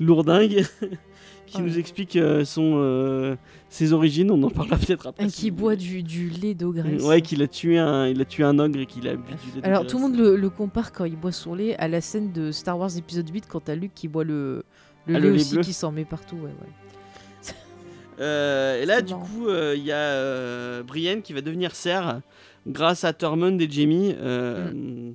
lourdingue. 0.00 0.64
qui 1.54 1.62
Ouais. 1.62 1.68
nous 1.68 1.78
explique 1.78 2.16
euh, 2.16 2.44
son, 2.44 2.74
euh, 2.76 3.36
ses 3.68 3.92
origines, 3.92 4.30
on 4.30 4.42
en 4.42 4.50
parlera 4.50 4.76
peut-être 4.76 5.06
après. 5.06 5.24
Et 5.24 5.28
qui 5.28 5.50
boit 5.50 5.76
du, 5.76 6.02
du 6.02 6.28
lait 6.30 6.54
d'ogresse. 6.54 7.02
Ouais, 7.02 7.20
qu'il 7.22 7.42
a 7.42 7.48
tué 7.48 7.78
un, 7.78 8.06
il 8.08 8.20
a 8.20 8.24
tué 8.24 8.44
un 8.44 8.58
ogre 8.58 8.78
et 8.80 8.86
qu'il 8.86 9.08
a 9.08 9.16
bu 9.16 9.22
du 9.52 9.60
lait 9.60 9.66
Alors 9.66 9.86
tout 9.86 9.96
le 9.96 10.02
monde 10.02 10.16
le, 10.16 10.36
le 10.36 10.50
compare 10.50 10.92
quand 10.92 11.04
il 11.04 11.16
boit 11.16 11.32
son 11.32 11.54
lait 11.54 11.76
à 11.76 11.88
la 11.88 12.00
scène 12.00 12.32
de 12.32 12.50
Star 12.52 12.78
Wars 12.78 12.96
épisode 12.96 13.28
8 13.32 13.44
quand 13.48 13.60
t'as 13.64 13.74
Luke 13.74 13.92
qui 13.94 14.08
boit 14.08 14.24
le, 14.24 14.64
le 15.06 15.14
Ah, 15.16 15.18
lait 15.20 15.28
le 15.28 15.34
aussi 15.34 15.54
bleu. 15.54 15.62
qui 15.62 15.72
s'en 15.72 15.90
met 15.92 16.04
partout. 16.04 16.36
Ouais, 16.36 16.42
ouais. 16.50 17.52
Euh, 18.20 18.80
et 18.80 18.86
là, 18.86 19.02
du 19.02 19.12
marrant. 19.12 19.24
coup, 19.26 19.46
il 19.74 19.82
y 19.82 19.90
a 19.90 20.82
Brienne 20.84 21.20
qui 21.22 21.32
va 21.32 21.40
devenir 21.40 21.74
serre 21.74 22.20
grâce 22.66 23.02
à 23.02 23.12
Tormund 23.12 23.60
et 23.60 23.68
Jamie. 23.68 24.14
Mm. 24.14 25.14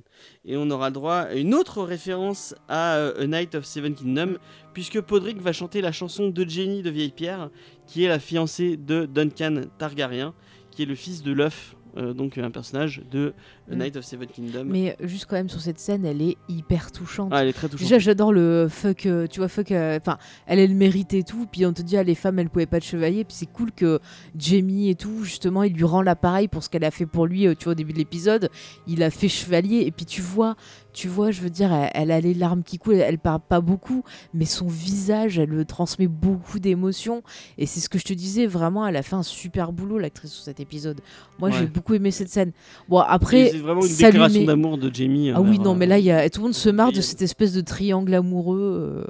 Et 0.50 0.56
on 0.56 0.68
aura 0.72 0.90
droit 0.90 1.14
à 1.14 1.34
une 1.34 1.54
autre 1.54 1.80
référence 1.84 2.56
à 2.68 2.96
euh, 2.96 3.22
A 3.22 3.26
Night 3.28 3.54
of 3.54 3.64
Seven 3.64 3.94
Kingdoms, 3.94 4.36
puisque 4.74 5.00
Podrick 5.00 5.40
va 5.40 5.52
chanter 5.52 5.80
la 5.80 5.92
chanson 5.92 6.28
de 6.28 6.44
Jenny 6.44 6.82
de 6.82 6.90
Vieille 6.90 7.12
Pierre, 7.12 7.50
qui 7.86 8.02
est 8.02 8.08
la 8.08 8.18
fiancée 8.18 8.76
de 8.76 9.06
Duncan 9.06 9.60
Targaryen, 9.78 10.34
qui 10.72 10.82
est 10.82 10.86
le 10.86 10.96
fils 10.96 11.22
de 11.22 11.30
l'œuf, 11.30 11.76
euh, 11.96 12.14
donc 12.14 12.36
un 12.36 12.50
personnage 12.50 13.02
de 13.12 13.32
The 13.70 13.74
Mm. 13.74 13.78
Night 13.78 13.96
of 13.96 14.04
Seven 14.04 14.26
Kingdoms. 14.28 14.64
Mais 14.68 14.96
juste 15.00 15.26
quand 15.26 15.36
même 15.36 15.48
sur 15.48 15.60
cette 15.60 15.78
scène, 15.78 16.04
elle 16.04 16.20
est 16.22 16.36
hyper 16.48 16.90
touchante. 16.92 17.28
Ah, 17.32 17.42
elle 17.42 17.48
est 17.48 17.52
très 17.52 17.68
touchante. 17.68 17.82
Déjà, 17.86 17.98
j'adore 17.98 18.32
le 18.32 18.66
fuck, 18.68 19.06
euh, 19.06 19.26
tu 19.26 19.40
vois, 19.40 19.48
fuck. 19.48 19.70
euh, 19.72 19.98
Enfin, 20.00 20.18
elle, 20.46 20.58
elle 20.58 20.74
mérite 20.74 21.14
et 21.14 21.22
tout. 21.22 21.46
Puis 21.50 21.64
on 21.66 21.72
te 21.72 21.82
dit, 21.82 21.96
ah, 21.96 22.02
les 22.02 22.14
femmes, 22.14 22.38
elles 22.38 22.50
pouvaient 22.50 22.66
pas 22.66 22.78
de 22.80 22.84
chevalier. 22.84 23.24
Puis 23.24 23.36
c'est 23.36 23.46
cool 23.52 23.70
que 23.72 24.00
Jamie 24.36 24.90
et 24.90 24.94
tout, 24.94 25.22
justement, 25.24 25.62
il 25.62 25.72
lui 25.74 25.84
rend 25.84 26.02
l'appareil 26.02 26.48
pour 26.48 26.62
ce 26.64 26.68
qu'elle 26.70 26.84
a 26.84 26.90
fait 26.90 27.06
pour 27.06 27.26
lui, 27.26 27.46
euh, 27.46 27.54
tu 27.54 27.64
vois, 27.64 27.72
au 27.72 27.74
début 27.76 27.92
de 27.92 27.98
l'épisode. 27.98 28.50
Il 28.86 29.02
a 29.02 29.10
fait 29.10 29.28
chevalier. 29.28 29.80
Et 29.86 29.90
puis 29.92 30.04
tu 30.06 30.20
vois, 30.20 30.56
tu 30.92 31.06
vois, 31.08 31.30
je 31.30 31.40
veux 31.40 31.50
dire, 31.50 31.72
elle, 31.72 31.90
elle 31.94 32.10
a 32.10 32.20
les 32.20 32.34
larmes 32.34 32.62
qui 32.62 32.78
coulent. 32.78 32.94
Elle 32.96 33.18
parle 33.18 33.40
pas 33.48 33.60
beaucoup, 33.60 34.02
mais 34.34 34.44
son 34.46 34.66
visage, 34.66 35.38
elle 35.38 35.50
le 35.50 35.64
transmet 35.64 36.08
beaucoup 36.08 36.58
d'émotions. 36.58 37.22
Et 37.58 37.66
c'est 37.66 37.80
ce 37.80 37.88
que 37.88 37.98
je 37.98 38.04
te 38.04 38.12
disais, 38.12 38.46
vraiment, 38.46 38.86
elle 38.86 38.96
a 38.96 39.02
fait 39.02 39.16
un 39.16 39.22
super 39.22 39.72
boulot, 39.72 39.98
l'actrice, 39.98 40.32
sur 40.32 40.42
cet 40.44 40.58
épisode. 40.60 41.00
Moi, 41.38 41.50
Ouais. 41.50 41.56
j'ai 41.58 41.66
beaucoup 41.66 41.94
aimé 41.94 42.10
cette 42.10 42.28
scène. 42.30 42.52
Bon, 42.88 42.98
après. 42.98 43.52
C'est 43.60 43.66
vraiment 43.66 43.82
une 43.86 43.96
déclaration 43.96 44.44
d'amour 44.44 44.78
de 44.78 44.94
Jamie. 44.94 45.30
Ah 45.30 45.40
oui, 45.40 45.50
envers, 45.50 45.60
non, 45.62 45.74
mais 45.74 45.86
euh, 45.86 45.88
là, 45.90 45.98
il 45.98 46.04
y 46.04 46.10
a... 46.10 46.28
tout 46.30 46.40
le 46.40 46.44
monde 46.44 46.54
se 46.54 46.68
marre 46.68 46.92
de 46.92 46.98
et- 46.98 47.02
cette 47.02 47.22
espèce 47.22 47.52
de 47.52 47.60
triangle 47.60 48.14
amoureux. 48.14 49.04
euh, 49.04 49.06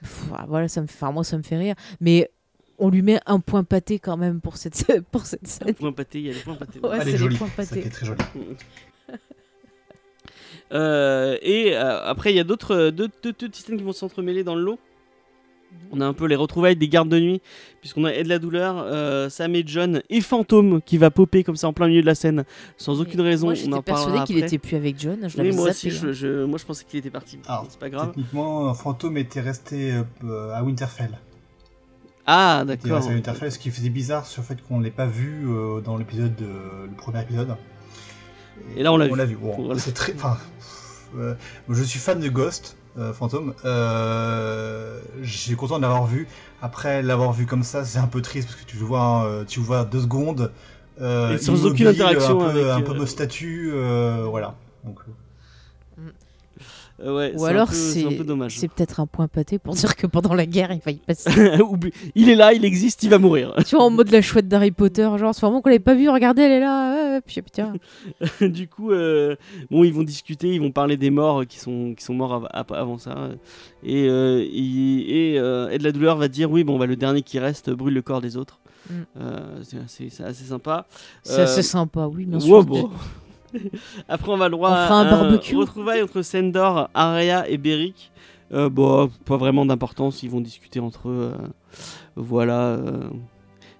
pff, 0.00 0.24
ah, 0.34 0.44
voilà, 0.48 0.68
ça 0.68 0.80
me 0.82 0.86
fait... 0.86 0.94
enfin, 0.96 1.12
moi, 1.12 1.24
ça 1.24 1.36
me 1.38 1.42
fait 1.42 1.56
rire. 1.56 1.74
Mais 2.00 2.30
on 2.78 2.90
lui 2.90 3.02
met 3.02 3.18
un 3.26 3.40
point 3.40 3.64
pâté 3.64 3.98
quand 3.98 4.16
même 4.16 4.40
pour 4.40 4.56
cette, 4.56 4.84
pour 5.10 5.26
cette 5.26 5.46
scène. 5.46 5.74
points 5.74 5.92
pâtés, 5.92 6.18
il 6.20 6.26
y 6.26 6.30
a 6.30 6.32
les 6.34 6.38
points 6.40 6.54
pâtés. 6.54 6.78
Ouais, 6.80 6.98
c'est 7.02 7.10
est 7.12 7.28
les 7.28 7.36
points 7.36 7.48
ça 7.48 7.64
pâtés. 7.74 7.88
très 7.90 8.06
joli. 8.06 8.18
Euh, 10.72 11.36
et 11.40 11.74
euh, 11.76 12.04
après, 12.04 12.32
il 12.32 12.36
y 12.36 12.40
a 12.40 12.44
d'autres 12.44 12.74
euh, 12.74 12.90
deux, 12.90 13.08
deux- 13.22 13.32
deux 13.32 13.48
petites 13.48 13.66
scènes 13.66 13.78
qui 13.78 13.82
vont 13.84 13.92
s'entremêler 13.92 14.44
dans 14.44 14.54
le 14.54 14.62
lot. 14.62 14.78
On 15.90 16.02
a 16.02 16.06
un 16.06 16.12
peu 16.12 16.26
les 16.26 16.36
retrouvailles 16.36 16.76
des 16.76 16.88
gardes 16.88 17.08
de 17.08 17.18
nuit, 17.18 17.40
puisqu'on 17.80 18.04
a 18.04 18.10
Ed 18.12 18.26
la 18.26 18.38
douleur, 18.38 18.76
euh, 18.78 19.30
Sam 19.30 19.54
et 19.54 19.62
John 19.66 20.02
et 20.10 20.20
Fantôme 20.20 20.82
qui 20.82 20.98
va 20.98 21.10
popper 21.10 21.44
comme 21.44 21.56
ça 21.56 21.66
en 21.66 21.72
plein 21.72 21.88
milieu 21.88 22.02
de 22.02 22.06
la 22.06 22.14
scène, 22.14 22.44
sans 22.76 23.00
aucune 23.00 23.22
raison. 23.22 23.46
Moi, 23.46 23.54
on 23.54 23.56
j'étais 23.56 23.82
parlera 23.82 24.24
qu'il 24.26 24.36
était 24.38 24.58
plus 24.58 24.76
avec 24.76 25.00
John. 25.00 25.16
Je 25.26 25.40
Oui, 25.40 25.52
moi 25.52 25.64
zappé, 25.66 25.70
aussi, 25.70 25.88
hein. 25.88 26.00
je, 26.02 26.12
je- 26.12 26.44
moi 26.44 26.58
je 26.58 26.64
pensais 26.66 26.84
qu'il 26.84 26.98
était 26.98 27.08
parti. 27.10 27.38
C'est 27.70 27.78
pas 27.78 27.88
grave. 27.88 28.08
Techniquement, 28.08 28.74
Fantôme 28.74 29.16
était 29.16 29.40
resté 29.40 29.94
euh, 30.24 30.52
à 30.52 30.62
Winterfell. 30.62 31.18
Ah, 32.26 32.64
Il 32.66 32.70
était 32.72 32.82
d'accord. 32.82 32.98
resté 32.98 33.12
à 33.12 33.14
Winterfell, 33.14 33.52
ce 33.52 33.58
qui 33.58 33.70
faisait 33.70 33.88
bizarre 33.88 34.26
sur 34.26 34.42
le 34.42 34.46
fait 34.46 34.62
qu'on 34.62 34.78
ne 34.78 34.84
l'ait 34.84 34.90
pas 34.90 35.06
vu 35.06 35.46
euh, 35.48 35.80
dans 35.80 35.96
l'épisode, 35.96 36.34
de- 36.36 36.44
le 36.84 36.94
premier 36.96 37.22
épisode. 37.22 37.56
Et 38.76 38.82
là, 38.82 38.92
on 38.92 38.98
l'a 38.98 39.06
vu. 39.06 39.12
On 39.12 39.16
l'a 39.16 39.24
vu. 39.24 39.36
Bon, 39.36 39.54
Voilà. 39.58 39.80
c'est 39.80 39.92
très. 39.92 40.12
Enfin, 40.14 40.36
euh, 41.16 41.34
je 41.70 41.82
suis 41.82 41.98
fan 41.98 42.20
de 42.20 42.28
Ghost, 42.28 42.76
euh, 42.98 43.12
Fantôme. 43.12 43.54
Euh, 43.64 45.00
J'ai 45.22 45.54
content 45.54 45.76
de 45.76 45.82
l'avoir 45.82 46.06
vu. 46.06 46.28
Après 46.62 47.02
l'avoir 47.02 47.32
vu 47.32 47.46
comme 47.46 47.62
ça, 47.62 47.84
c'est 47.84 47.98
un 47.98 48.06
peu 48.06 48.22
triste 48.22 48.48
parce 48.48 48.60
que 48.60 48.66
tu 48.66 48.76
le 48.76 48.84
vois, 48.84 49.24
euh, 49.26 49.44
tu 49.46 49.60
le 49.60 49.66
vois 49.66 49.84
deux 49.84 50.00
secondes. 50.00 50.52
euh, 51.00 51.34
Et 51.34 51.38
sans 51.38 51.66
aucune 51.66 51.86
interaction 51.88 52.40
un 52.40 52.52
peu, 52.52 52.70
avec, 52.70 52.88
un 52.88 52.92
peu 52.92 52.98
me 52.98 53.06
statue, 53.06 53.72
voilà. 54.30 54.54
Donc, 54.84 55.00
ouais, 57.04 57.32
Ou 57.36 57.44
alors, 57.44 57.72
c'est 57.72 58.68
peut-être 58.68 59.00
un 59.00 59.06
point 59.06 59.28
pâté 59.28 59.58
pour 59.58 59.74
dire 59.74 59.96
que 59.96 60.06
pendant 60.06 60.34
la 60.34 60.46
guerre, 60.46 60.72
il 60.72 60.80
va 60.84 60.90
y 60.90 60.96
passer. 60.96 61.30
Il 62.14 62.28
est 62.28 62.34
là, 62.34 62.52
il 62.52 62.64
existe, 62.64 63.02
il 63.02 63.10
va 63.10 63.18
mourir. 63.18 63.54
tu 63.66 63.76
vois, 63.76 63.84
en 63.84 63.90
mode 63.90 64.10
la 64.10 64.20
chouette 64.22 64.48
d'Harry 64.48 64.70
Potter. 64.70 65.08
Genre, 65.16 65.34
c'est 65.34 65.40
vraiment 65.40 65.60
qu'on 65.60 65.68
l'avait 65.68 65.78
pas 65.78 65.94
vu. 65.94 66.08
Regardez, 66.08 66.42
elle 66.42 66.52
est 66.52 66.60
là. 66.60 67.20
putain. 67.20 67.74
du 68.40 68.68
coup, 68.68 68.90
euh, 68.92 69.36
bon, 69.70 69.84
ils 69.84 69.92
vont 69.92 70.02
discuter, 70.02 70.48
ils 70.54 70.60
vont 70.60 70.72
parler 70.72 70.96
des 70.96 71.10
morts 71.10 71.46
qui 71.46 71.58
sont, 71.58 71.94
qui 71.96 72.04
sont 72.04 72.14
morts 72.14 72.34
av- 72.34 72.48
av- 72.52 72.72
avant 72.72 72.98
ça. 72.98 73.28
Et, 73.84 74.08
euh, 74.08 74.44
et 74.50 75.36
euh, 75.38 75.68
Ed 75.70 75.82
la 75.82 75.92
douleur 75.92 76.16
va 76.16 76.28
dire 76.28 76.50
oui, 76.50 76.64
bon, 76.64 76.78
bah, 76.78 76.86
le 76.86 76.96
dernier 76.96 77.22
qui 77.22 77.38
reste 77.38 77.70
brûle 77.70 77.94
le 77.94 78.02
corps 78.02 78.20
des 78.20 78.36
autres. 78.36 78.58
Mm. 78.90 78.94
Euh, 79.20 79.60
c'est 79.86 80.22
assez, 80.24 80.44
sympa. 80.44 80.86
C'est 81.22 81.40
Euh, 81.40 81.44
assez 81.44 81.62
sympa, 81.62 82.06
oui, 82.06 82.24
bien 82.24 82.40
sûr. 82.40 82.64
bon. 82.64 82.90
Après, 84.08 84.30
on 84.30 84.36
va 84.36 84.46
le 84.46 84.52
droit 84.52 84.70
On 84.70 84.74
à 84.74 84.88
un 84.92 85.10
barbecue. 85.10 85.56
retrouvaille 85.56 86.02
entre 86.02 86.22
Sendor, 86.22 86.90
Arya 86.94 87.48
et 87.48 87.58
Beric. 87.58 88.10
Euh, 88.52 88.68
bon, 88.68 89.10
pas 89.24 89.36
vraiment 89.36 89.66
d'importance, 89.66 90.22
ils 90.22 90.30
vont 90.30 90.40
discuter 90.40 90.80
entre 90.80 91.08
eux. 91.08 91.32
euh, 91.34 91.46
voilà. 92.16 92.78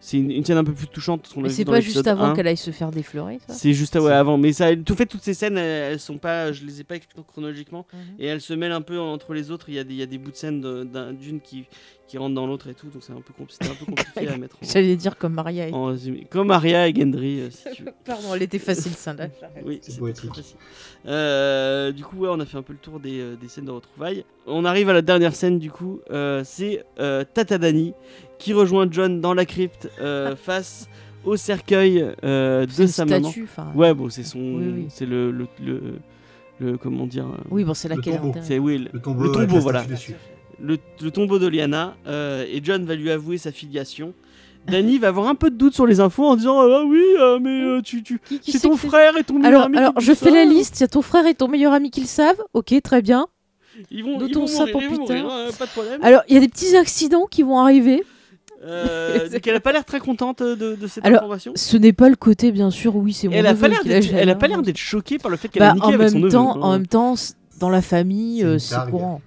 C'est 0.08 0.16
une, 0.18 0.30
une 0.30 0.44
scène 0.44 0.56
un 0.56 0.64
peu 0.64 0.72
plus 0.72 0.86
touchante. 0.86 1.22
parce 1.22 1.34
qu'on 1.34 1.42
l'a 1.42 1.48
Mais 1.48 1.54
c'est 1.54 1.64
pas 1.64 1.80
juste 1.80 2.06
avant 2.06 2.24
1. 2.30 2.34
qu'elle 2.34 2.46
aille 2.46 2.56
se 2.56 2.70
faire 2.70 2.90
déflorer, 2.90 3.38
ça 3.46 3.52
C'est 3.54 3.72
juste 3.74 3.94
ouais, 3.96 4.12
avant. 4.12 4.38
Mais 4.38 4.52
ça, 4.52 4.74
tout 4.76 4.94
fait, 4.94 5.06
toutes 5.06 5.22
ces 5.22 5.34
scènes, 5.34 5.58
elles, 5.58 5.92
elles 5.92 6.00
sont 6.00 6.18
pas, 6.18 6.52
je 6.52 6.64
les 6.64 6.80
ai 6.80 6.84
pas 6.84 6.96
écrites 6.96 7.12
chronologiquement. 7.26 7.86
Mhm. 7.92 8.00
Et 8.18 8.26
elles 8.26 8.40
se 8.40 8.54
mêlent 8.54 8.72
un 8.72 8.80
peu 8.82 8.98
entre 8.98 9.34
les 9.34 9.50
autres. 9.50 9.68
Il 9.68 9.74
y 9.74 9.78
a 9.78 9.84
des, 9.84 9.94
il 9.94 10.00
y 10.00 10.02
a 10.02 10.06
des 10.06 10.18
bouts 10.18 10.30
de 10.30 10.36
scène 10.36 10.60
d'une 11.20 11.40
qui, 11.40 11.64
qui 12.06 12.16
rentre 12.18 12.34
dans 12.34 12.46
l'autre 12.46 12.68
et 12.68 12.74
tout. 12.74 12.86
Donc 12.88 13.02
c'est 13.02 13.12
un 13.12 13.20
peu, 13.20 13.32
compl- 13.38 13.50
c'était 13.50 13.70
un 13.70 13.74
peu 13.74 13.84
compliqué 13.86 14.28
à 14.28 14.36
mettre 14.38 14.56
en, 14.56 14.66
J'allais 14.66 14.96
dire 14.96 15.16
comme 15.18 15.34
Maria. 15.34 15.68
et- 15.68 15.72
en 15.72 15.84
résumé. 15.86 16.26
Comme 16.30 16.50
Arya 16.50 16.88
et 16.88 16.94
Gendry, 16.94 17.40
euh, 17.40 17.50
si 17.50 17.64
tu 17.74 17.82
veux. 17.84 17.92
Pardon, 18.04 18.34
elle 18.34 18.42
était 18.42 18.58
facile, 18.58 18.92
celle-là. 18.92 19.28
Oui, 19.64 19.78
C'est 19.82 19.90
c'était 19.90 20.00
poétique. 20.00 20.30
très 20.30 20.42
facile. 20.42 20.56
Euh, 21.06 21.92
du 21.92 22.04
coup, 22.04 22.16
ouais, 22.18 22.28
on 22.30 22.40
a 22.40 22.46
fait 22.46 22.56
un 22.56 22.62
peu 22.62 22.72
le 22.72 22.78
tour 22.78 23.00
des, 23.00 23.20
euh, 23.20 23.36
des 23.36 23.48
scènes 23.48 23.64
de 23.66 23.70
retrouvailles. 23.70 24.24
On 24.46 24.64
arrive 24.64 24.88
à 24.88 24.92
la 24.92 25.02
dernière 25.02 25.34
scène, 25.34 25.58
du 25.58 25.70
coup. 25.70 26.00
euh, 26.10 26.42
c'est 26.44 26.84
euh, 26.98 27.24
Tata 27.34 27.58
Dani 27.58 27.92
qui 28.38 28.52
rejoint 28.52 28.86
John 28.90 29.20
dans 29.20 29.34
la 29.34 29.44
crypte 29.44 29.90
euh, 30.00 30.36
face 30.36 30.88
au 31.24 31.36
cercueil 31.36 32.06
euh, 32.24 32.64
de 32.66 32.82
une 32.82 32.88
sa 32.88 33.04
maman. 33.04 33.28
statue, 33.30 33.44
enfin. 33.50 33.72
Ouais, 33.74 33.92
bon, 33.94 34.08
c'est 34.08 34.22
son. 34.22 34.38
Oui, 34.38 34.72
oui. 34.74 34.86
C'est 34.88 35.06
le, 35.06 35.30
le, 35.30 35.46
le, 35.64 35.80
le- 36.60 36.76
Comment 36.78 37.06
dire 37.06 37.26
euh, 37.26 37.36
Oui, 37.50 37.64
bon, 37.64 37.74
c'est 37.74 37.88
Le 37.88 37.96
laquelle. 37.96 38.20
C'est 38.42 38.58
oui, 38.58 38.88
le, 38.92 39.00
tombeau, 39.00 39.24
le 39.24 39.58
voilà. 39.60 39.84
le, 40.60 40.78
le 41.00 41.10
tombeau 41.10 41.38
de 41.38 41.46
Liana. 41.46 41.96
euh, 42.06 42.44
et 42.50 42.60
John 42.62 42.84
va 42.84 42.94
lui 42.94 43.10
avouer 43.10 43.38
sa 43.38 43.52
filiation. 43.52 44.12
Dani 44.66 44.98
va 44.98 45.08
avoir 45.08 45.28
un 45.28 45.34
peu 45.34 45.50
de 45.50 45.56
doute 45.56 45.72
sur 45.74 45.86
les 45.86 45.98
infos 46.00 46.24
en 46.26 46.36
disant 46.36 46.60
Ah 46.60 46.82
oui, 46.86 47.00
euh, 47.18 47.38
mais 47.40 47.62
euh, 47.62 47.80
tu, 47.80 48.02
tu, 48.02 48.20
c'est 48.46 48.58
ton 48.60 48.76
frère 48.76 49.16
et 49.16 49.24
ton 49.24 49.34
meilleur 49.34 49.48
Alors, 49.48 49.62
ami. 49.66 49.78
alors 49.78 49.92
je 49.98 50.12
fais 50.12 50.30
la 50.30 50.44
liste. 50.44 50.80
Il 50.80 50.82
y 50.82 50.84
a 50.84 50.88
ton 50.88 51.00
frère 51.00 51.26
et 51.26 51.34
ton 51.34 51.48
meilleur 51.48 51.72
ami 51.72 51.90
qui 51.90 52.00
le 52.00 52.06
savent. 52.06 52.42
Ok, 52.54 52.74
très 52.82 53.00
bien. 53.02 53.28
Ils 53.90 54.02
vont, 54.04 54.18
ils 54.20 54.34
vont 54.34 54.46
ça 54.48 54.66
mourir, 54.66 54.72
pour 54.72 54.82
ils 54.82 54.88
vont 54.88 54.98
mourir, 54.98 55.28
euh, 55.30 55.50
pas 55.56 55.66
de 55.66 55.70
problème. 55.70 56.00
Alors, 56.02 56.22
il 56.28 56.34
y 56.34 56.36
a 56.36 56.40
des 56.40 56.48
petits 56.48 56.76
accidents 56.76 57.26
qui 57.30 57.42
vont 57.44 57.58
arriver. 57.60 58.02
Euh, 58.64 59.28
donc 59.32 59.46
elle 59.46 59.54
a 59.54 59.60
pas 59.60 59.72
l'air 59.72 59.84
très 59.84 60.00
contente 60.00 60.42
de, 60.42 60.54
de 60.74 60.86
cette 60.86 61.04
Alors, 61.06 61.20
information? 61.20 61.52
Ce 61.54 61.76
n'est 61.76 61.92
pas 61.92 62.08
le 62.08 62.16
côté, 62.16 62.50
bien 62.52 62.70
sûr. 62.70 62.96
Oui, 62.96 63.12
c'est 63.12 63.28
mon 63.28 63.34
Elle 63.34 63.46
a 63.46 63.50
neveu 63.52 63.60
pas 63.62 63.68
l'air 63.68 63.80
qui 63.80 63.88
d'être, 63.88 64.10
l'a 64.12 64.18
elle 64.18 64.28
a 64.28 64.32
gêné. 64.32 64.38
pas 64.38 64.48
l'air 64.48 64.62
d'être 64.62 64.76
choquée 64.76 65.18
par 65.18 65.30
le 65.30 65.36
fait 65.36 65.48
qu'elle 65.48 65.60
Bah, 65.60 65.70
a 65.70 65.74
niqué 65.74 65.86
en 65.86 65.92
avec 65.92 66.08
son 66.08 66.14
même 66.14 66.22
neveu. 66.24 66.32
temps, 66.32 66.56
hein. 66.56 66.60
en 66.60 66.72
même 66.72 66.86
temps, 66.86 67.14
dans 67.60 67.70
la 67.70 67.82
famille, 67.82 68.44
C'est 68.58 68.74
euh, 68.74 68.86
courant. 68.90 69.20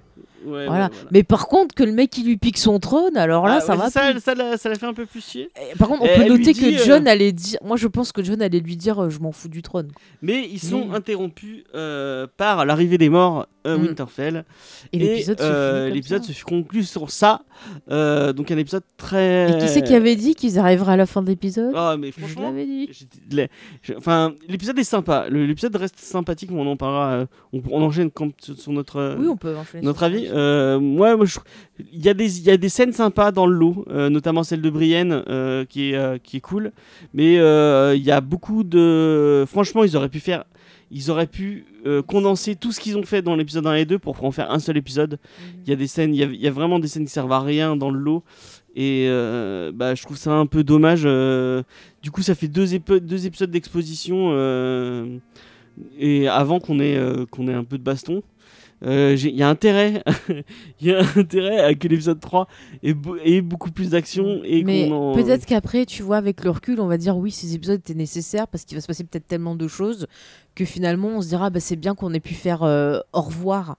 Ouais, 0.46 0.66
Voilà. 0.66 0.86
ouais, 0.86 0.90
voilà. 0.90 0.90
Mais 1.12 1.24
par 1.24 1.48
contre, 1.48 1.76
que 1.76 1.84
le 1.84 1.92
mec 1.92 2.18
il 2.18 2.26
lui 2.26 2.38
pique 2.38 2.58
son 2.58 2.80
trône, 2.80 3.16
alors 3.18 3.46
là, 3.48 3.56
Ah, 3.58 3.62
ça 3.62 3.74
ouais, 3.74 3.80
va. 3.80 3.90
ça, 3.90 4.20
ça, 4.20 4.36
l'a, 4.36 4.58
ça 4.58 4.70
l'a 4.70 4.76
fait 4.76 4.86
un 4.86 4.94
peu 4.94 5.06
plus 5.06 5.22
chier. 5.24 5.50
Et 5.56 5.76
Par 5.78 5.88
contre, 5.88 6.02
on 6.04 6.06
Elle- 6.06 6.24
peut 6.24 6.30
noter 6.30 6.54
dit, 6.54 6.60
que 6.78 6.84
John 6.84 7.08
euh, 7.08 7.12
allait 7.12 7.32
dire. 7.32 7.60
Moi, 7.64 7.78
je 7.78 7.88
pense 7.88 8.12
que 8.12 8.24
John 8.24 8.42
allait 8.42 8.60
lui 8.60 8.76
dire, 8.78 9.04
euh, 9.04 9.10
je 9.10 9.20
m'en 9.20 9.32
fous 9.32 9.50
du 9.50 9.62
trône. 9.62 9.90
Mais 10.22 10.48
ils 10.52 10.60
sont 10.60 10.92
interrompus 10.94 11.64
euh, 11.76 12.28
par 12.38 12.66
l'arrivée 12.66 12.98
des 12.98 13.10
morts 13.10 13.46
euh, 13.68 13.78
Mm. 13.78 13.82
Winterfell. 13.84 14.46
Et, 14.92 14.98
l'épisode 14.98 15.40
se 15.40 15.44
euh, 15.46 15.86
comme 15.86 15.94
l'épisode 15.96 16.24
se 16.24 16.44
conclut 16.44 16.84
sur 16.84 17.12
ça. 17.12 17.42
Donc 17.88 18.50
un 18.52 18.58
épisode 18.58 18.84
très. 18.98 19.52
Et 19.52 19.58
qui 19.60 19.68
c'est 19.68 19.82
qui 19.84 19.94
avait 19.94 20.16
dit 20.16 20.34
qu'ils 20.36 20.58
arriveraient 20.58 20.94
à 20.94 20.98
la 20.98 21.06
fin 21.06 21.22
de 21.22 21.28
l'épisode? 21.28 21.72
Ah 21.76 21.96
mais 21.98 22.12
Je 22.18 22.40
l'avais 22.40 22.66
dit. 22.66 22.90
je- 23.84 23.94
Enfin, 23.94 24.34
l'épisode 24.48 24.80
est 24.80 24.84
sympa. 24.84 25.28
L'épisode 25.30 25.76
reste 25.76 26.00
sympathique, 26.00 26.50
mais 26.52 26.60
on 26.60 26.68
en 26.72 26.76
parlera. 26.78 27.26
on, 27.54 27.62
on 27.70 27.82
enchaîne 27.84 28.10
sur 28.58 28.72
notre. 28.72 29.16
Oui, 29.20 29.28
on 29.28 29.38
peut 29.38 29.56
enchaîner. 29.56 29.84
notre 29.86 30.04
avis. 30.04 30.28
Euh, 30.32 30.80
moi, 30.80 31.16
moi, 31.18 31.26
je- 31.26 31.40
il 31.94 32.04
y 32.04 32.10
a 32.10 32.14
des 32.14 32.40
il 32.40 32.46
y 32.46 32.50
a 32.52 32.58
des 32.58 32.70
scènes 32.70 32.94
sympas 32.94 33.32
dans 33.32 33.46
le 33.46 33.54
lot, 33.56 33.86
euh, 33.90 34.10
notamment 34.10 34.44
celle 34.44 34.62
de 34.62 34.70
Brienne 34.70 35.24
euh, 35.28 35.66
qui 35.66 35.92
est 35.92 35.96
euh, 35.96 36.18
qui 36.18 36.38
est 36.38 36.42
cool. 36.42 36.72
Mais 37.14 37.34
il 37.36 38.04
y 38.04 38.12
a 38.12 38.22
beaucoup 38.22 38.64
de. 38.64 39.46
Franchement, 39.48 39.84
ils 39.84 39.96
auraient 39.98 40.10
pu 40.10 40.20
faire. 40.20 40.44
Ils 40.94 41.10
auraient 41.10 41.28
pu 41.28 41.66
condenser 42.08 42.56
tout 42.56 42.72
ce 42.74 42.80
qu'ils 42.82 42.98
ont 42.98 43.04
fait 43.04 43.22
dans 43.22 43.36
l'épisode 43.38 43.66
1 43.66 43.76
et 43.76 43.86
2 43.86 43.98
pour 43.98 44.22
en 44.26 44.32
faire 44.32 44.52
un 44.52 44.60
seul 44.60 44.76
épisode. 44.78 45.20
Il 45.66 45.70
y 45.70 45.74
a 45.74 45.78
des 45.78 45.88
scènes, 45.88 46.14
il 46.14 46.20
y 46.20 46.24
a, 46.24 46.26
il 46.28 46.42
y 46.42 46.48
a 46.48 46.52
vraiment 46.52 46.80
des 46.80 46.88
scènes 46.90 47.06
qui 47.06 47.12
servent 47.12 47.32
à 47.32 47.40
rien 47.40 47.78
dans 47.78 47.90
le 47.92 47.98
lot. 48.00 48.24
Et 48.76 49.08
bah, 49.74 49.96
je 49.96 50.04
trouve 50.04 50.18
ça 50.18 50.32
un 50.34 50.46
peu 50.46 50.64
dommage. 50.66 51.04
du 52.04 52.12
coup, 52.12 52.22
ça 52.22 52.36
fait 52.36 52.50
deux, 52.50 52.74
épo- 52.76 53.00
deux 53.00 53.26
épisodes 53.26 53.50
d'exposition. 53.52 54.32
et 55.98 56.28
avant 56.28 56.60
qu'on 56.60 56.80
ait, 56.82 57.00
qu'on 57.32 57.48
ait 57.48 57.54
un 57.54 57.64
peu 57.64 57.78
de 57.78 57.84
baston. 57.84 58.22
Euh, 58.84 59.16
Il 59.18 59.36
y 59.36 59.44
a 59.44 59.50
intérêt, 59.50 60.04
il 60.80 60.88
y 60.88 60.92
a 60.94 61.04
intérêt 61.16 61.60
à 61.60 61.74
que 61.76 61.88
l'épisode 61.88 62.20
3 62.20 62.48
ait, 62.84 62.94
beau- 62.94 63.18
ait 63.24 63.42
beaucoup 63.42 63.72
plus 63.72 63.92
d'action 63.92 64.42
et 64.44 64.64
Mais 64.64 64.92
en- 64.92 65.14
peut-être 65.14 65.46
qu'après, 65.46 65.86
tu 65.86 66.02
vois, 66.04 66.18
avec 66.18 66.44
le 66.44 66.50
recul, 66.50 66.80
on 66.80 66.88
va 66.88 66.98
dire 66.98 67.16
oui, 67.18 67.32
ces 67.32 67.54
épisodes 67.54 67.80
étaient 67.80 67.94
nécessaires 67.94 68.48
parce 68.48 68.66
qu'il 68.66 68.76
va 68.76 68.82
se 68.82 68.88
passer 68.88 69.04
peut-être 69.04 69.28
tellement 69.28 69.56
de 69.56 69.68
choses 69.68 70.08
que 70.56 70.66
finalement, 70.66 71.10
on 71.10 71.22
se 71.22 71.28
dira, 71.28 71.50
bah, 71.50 71.60
c'est 71.60 71.76
bien 71.76 71.94
qu'on 71.96 72.14
ait 72.14 72.20
pu 72.20 72.34
faire 72.34 72.64
euh, 72.64 73.00
au 73.14 73.22
revoir 73.22 73.78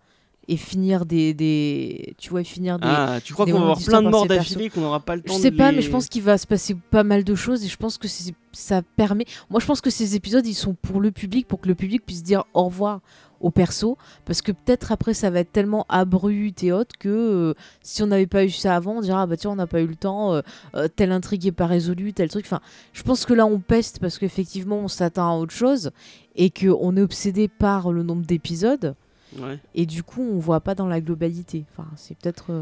et 0.48 0.56
finir 0.56 1.06
des, 1.06 1.34
des, 1.34 2.14
tu 2.18 2.30
vois, 2.30 2.42
finir 2.42 2.78
des. 2.78 2.86
Ah, 2.88 3.18
tu 3.24 3.32
crois 3.32 3.46
qu'on 3.46 3.52
va 3.52 3.58
avoir 3.60 3.78
plein 3.78 4.02
de 4.02 4.08
morts 4.08 4.26
d'affilée 4.26 4.70
qu'on 4.70 4.80
n'aura 4.80 4.98
pas 5.00 5.14
le 5.14 5.22
temps 5.22 5.34
Je 5.34 5.38
sais 5.40 5.50
de 5.52 5.56
pas, 5.56 5.70
les- 5.70 5.76
mais 5.76 5.82
je 5.82 5.90
pense 5.90 6.08
qu'il 6.08 6.22
va 6.22 6.36
se 6.38 6.46
passer 6.48 6.74
pas 6.90 7.04
mal 7.04 7.22
de 7.22 7.34
choses 7.36 7.64
et 7.64 7.68
je 7.68 7.76
pense 7.76 7.96
que 7.98 8.08
ça 8.52 8.82
permet. 8.96 9.24
Moi, 9.50 9.60
je 9.60 9.66
pense 9.66 9.80
que 9.80 9.90
ces 9.90 10.16
épisodes, 10.16 10.44
ils 10.46 10.54
sont 10.54 10.74
pour 10.74 11.00
le 11.00 11.10
public, 11.12 11.46
pour 11.46 11.60
que 11.60 11.68
le 11.68 11.74
public 11.76 12.04
puisse 12.04 12.22
dire 12.24 12.44
au 12.54 12.64
revoir 12.64 13.00
au 13.42 13.50
perso, 13.50 13.98
parce 14.24 14.40
que 14.40 14.52
peut-être 14.52 14.92
après 14.92 15.14
ça 15.14 15.30
va 15.30 15.40
être 15.40 15.52
tellement 15.52 15.84
abrupt 15.88 16.62
et 16.64 16.72
autres 16.72 16.96
que 16.98 17.08
euh, 17.08 17.54
si 17.82 18.02
on 18.02 18.06
n'avait 18.06 18.26
pas 18.26 18.44
eu 18.44 18.50
ça 18.50 18.74
avant, 18.76 18.98
on 18.98 19.00
dira 19.00 19.22
ah 19.22 19.26
bah 19.26 19.36
tiens 19.36 19.50
on 19.50 19.56
n'a 19.56 19.66
pas 19.66 19.80
eu 19.82 19.86
le 19.86 19.96
temps, 19.96 20.32
euh, 20.34 20.40
euh, 20.74 20.88
telle 20.88 21.12
intrigue 21.12 21.46
est 21.46 21.52
pas 21.52 21.66
résolue, 21.66 22.12
tel 22.12 22.28
truc. 22.28 22.44
Enfin, 22.46 22.60
je 22.92 23.02
pense 23.02 23.26
que 23.26 23.34
là 23.34 23.44
on 23.46 23.58
peste 23.60 23.98
parce 23.98 24.18
qu'effectivement 24.18 24.78
on 24.78 24.88
s'attend 24.88 25.30
à 25.32 25.38
autre 25.38 25.52
chose 25.52 25.90
et 26.36 26.50
qu'on 26.50 26.96
est 26.96 27.02
obsédé 27.02 27.48
par 27.48 27.92
le 27.92 28.02
nombre 28.02 28.24
d'épisodes 28.24 28.94
Ouais. 29.40 29.58
et 29.74 29.86
du 29.86 30.02
coup 30.02 30.20
on 30.20 30.38
voit 30.38 30.60
pas 30.60 30.74
dans 30.74 30.86
la 30.88 31.00
globalité. 31.00 31.64
Enfin, 31.72 31.88
c'est 31.96 32.16
peut-être 32.18 32.52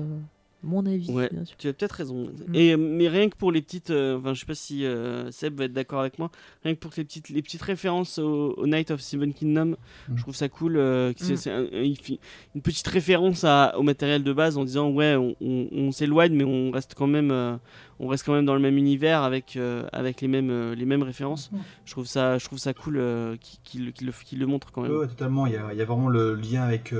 mon 0.62 0.84
avis. 0.86 1.10
Ouais, 1.10 1.28
bien 1.32 1.44
sûr. 1.44 1.56
tu 1.58 1.68
as 1.68 1.72
peut-être 1.72 1.92
raison. 1.92 2.24
Mm. 2.48 2.54
Et, 2.54 2.76
mais 2.76 3.08
rien 3.08 3.28
que 3.28 3.36
pour 3.36 3.50
les 3.52 3.62
petites. 3.62 3.90
euh, 3.90 4.18
Enfin, 4.18 4.34
je 4.34 4.40
sais 4.40 4.46
pas 4.46 4.54
si 4.54 4.84
euh, 4.84 5.30
Seb 5.30 5.56
va 5.58 5.64
être 5.64 5.72
d'accord 5.72 6.00
avec 6.00 6.18
moi. 6.18 6.30
Rien 6.64 6.74
que 6.74 6.80
pour 6.80 6.90
les 6.96 7.04
petites, 7.04 7.28
les 7.30 7.42
petites 7.42 7.62
références 7.62 8.18
au, 8.18 8.54
au 8.56 8.66
Night 8.66 8.90
of 8.90 9.00
Seven 9.00 9.32
Kingdom, 9.32 9.76
Mm. 10.08 10.16
je 10.16 10.22
trouve 10.22 10.34
ça 10.34 10.48
cool. 10.48 10.76
euh, 10.76 11.12
c'est 11.16 11.46
Mm. 11.46 11.50
un- 11.72 11.94
une 12.54 12.62
petite 12.62 12.86
référence 12.88 13.44
à, 13.44 13.74
au 13.78 13.82
matériel 13.82 14.22
de 14.22 14.32
base 14.32 14.58
en 14.58 14.64
disant 14.64 14.90
Ouais, 14.90 15.16
on, 15.16 15.34
on- 15.40 15.68
on 15.72 15.92
s'éloigne, 15.92 16.34
mais 16.34 16.44
on 16.44 16.70
reste 16.70 16.94
quand 16.94 17.06
même. 17.06 17.30
euh, 17.30 17.56
on 18.02 18.08
reste 18.08 18.24
quand 18.24 18.32
même 18.32 18.46
dans 18.46 18.54
le 18.54 18.60
même 18.60 18.78
univers 18.78 19.22
avec, 19.22 19.56
euh, 19.56 19.86
avec 19.92 20.22
les, 20.22 20.28
mêmes, 20.28 20.48
euh, 20.50 20.74
les 20.74 20.86
mêmes 20.86 21.02
références. 21.02 21.50
Je 21.84 21.90
trouve 21.92 22.06
ça, 22.06 22.38
je 22.38 22.46
trouve 22.46 22.58
ça 22.58 22.72
cool 22.72 22.96
euh, 22.96 23.36
qu'il 23.62 23.84
le, 23.84 24.46
montre 24.46 24.72
quand 24.72 24.80
même. 24.80 24.90
Ouais, 24.90 24.98
ouais, 25.00 25.06
totalement. 25.08 25.46
Il 25.46 25.52
y, 25.52 25.56
a, 25.56 25.68
il 25.72 25.78
y 25.78 25.82
a 25.82 25.84
vraiment 25.84 26.08
le 26.08 26.34
lien 26.34 26.62
avec 26.62 26.94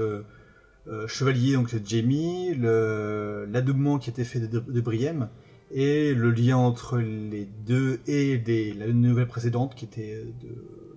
euh, 0.89 1.07
Chevalier, 1.07 1.55
donc 1.55 1.75
Jamie, 1.85 2.55
l'adoubement 2.55 3.99
qui 3.99 4.11
été 4.11 4.25
fait 4.25 4.41
de, 4.41 4.59
de 4.61 4.81
Briem, 4.81 5.29
et 5.73 6.15
le 6.15 6.31
lien 6.31 6.57
entre 6.57 6.99
les 6.99 7.45
deux 7.45 8.01
et 8.07 8.39
des- 8.39 8.73
la 8.73 8.87
nouvelle 8.89 9.27
précédente 9.29 9.75
qui 9.75 9.85
était 9.85 10.15
euh, 10.15 10.25
de 10.43 10.49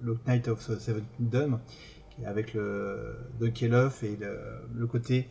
Lock 0.04 0.18
Knight 0.26 0.48
of 0.48 0.62
Seven 0.80 1.04
Kingdom, 1.18 1.60
qui 2.10 2.24
est 2.24 2.26
avec 2.26 2.54
le 2.54 3.16
Dunk 3.40 3.62
et 3.64 3.68
et 4.04 4.16
le, 4.16 4.88
côté 4.88 5.28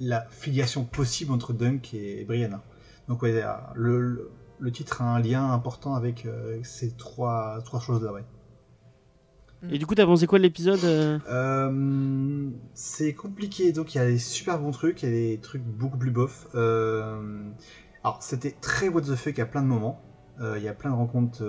la 0.00 0.26
filiation 0.30 0.84
possible 0.84 1.32
entre 1.32 1.52
Dunk 1.52 1.94
et 1.94 2.24
Brienne. 2.24 2.58
Donc 3.08 3.22
ouais, 3.22 3.44
le, 3.74 4.00
le, 4.00 4.30
le 4.58 4.70
titre 4.72 5.02
a 5.02 5.14
un 5.16 5.20
lien 5.20 5.52
important 5.52 5.94
avec 5.94 6.24
euh, 6.24 6.58
ces 6.62 6.90
trois, 6.92 7.60
trois 7.64 7.80
choses-là. 7.80 8.12
Ouais. 8.12 8.24
Et 9.70 9.78
du 9.78 9.86
coup, 9.86 9.94
t'as 9.94 10.06
pensé 10.06 10.26
quoi 10.26 10.38
de 10.38 10.42
l'épisode 10.42 10.80
euh 10.84 11.18
Euh, 11.28 12.48
c'est 12.74 13.14
compliqué, 13.14 13.72
donc 13.72 13.94
il 13.94 13.98
y 13.98 14.00
a 14.00 14.06
des 14.06 14.18
super 14.18 14.58
bons 14.58 14.72
trucs, 14.72 15.02
il 15.02 15.08
y 15.08 15.12
a 15.12 15.14
des 15.14 15.38
trucs 15.40 15.62
beaucoup 15.62 15.98
plus 15.98 16.10
bof. 16.10 16.48
Euh, 16.54 17.42
alors 18.02 18.22
c'était 18.22 18.50
très 18.60 18.88
what 18.88 19.02
the 19.02 19.14
fuck 19.14 19.38
à 19.38 19.46
plein 19.46 19.62
de 19.62 19.68
moments. 19.68 20.00
Il 20.56 20.62
y 20.62 20.66
a 20.66 20.72
plein 20.74 20.90
de 20.90 20.96
rencontres 20.96 21.44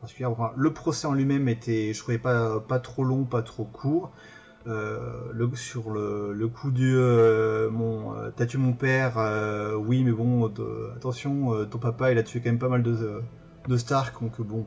particulières. 0.00 0.32
Enfin, 0.32 0.52
le 0.54 0.74
procès 0.74 1.06
en 1.06 1.14
lui-même 1.14 1.48
était, 1.48 1.94
je 1.94 1.98
trouvais 1.98 2.18
pas, 2.18 2.60
pas 2.60 2.78
trop 2.78 3.04
long, 3.04 3.24
pas 3.24 3.40
trop 3.40 3.64
court. 3.64 4.12
Sur 5.54 5.90
le, 5.90 6.34
le 6.34 6.48
coup 6.48 6.70
du 6.70 6.94
mon 6.94 8.12
t'as 8.36 8.44
tué 8.44 8.58
mon 8.58 8.74
père, 8.74 9.16
oui 9.78 10.04
mais 10.04 10.12
bon 10.12 10.52
attention, 10.94 11.64
ton 11.64 11.78
papa 11.78 12.12
il 12.12 12.18
a 12.18 12.22
tué 12.22 12.40
quand 12.40 12.50
même 12.50 12.58
pas 12.58 12.68
mal 12.68 12.82
de, 12.82 13.22
de 13.66 13.76
Stark, 13.78 14.20
donc 14.20 14.42
bon 14.42 14.66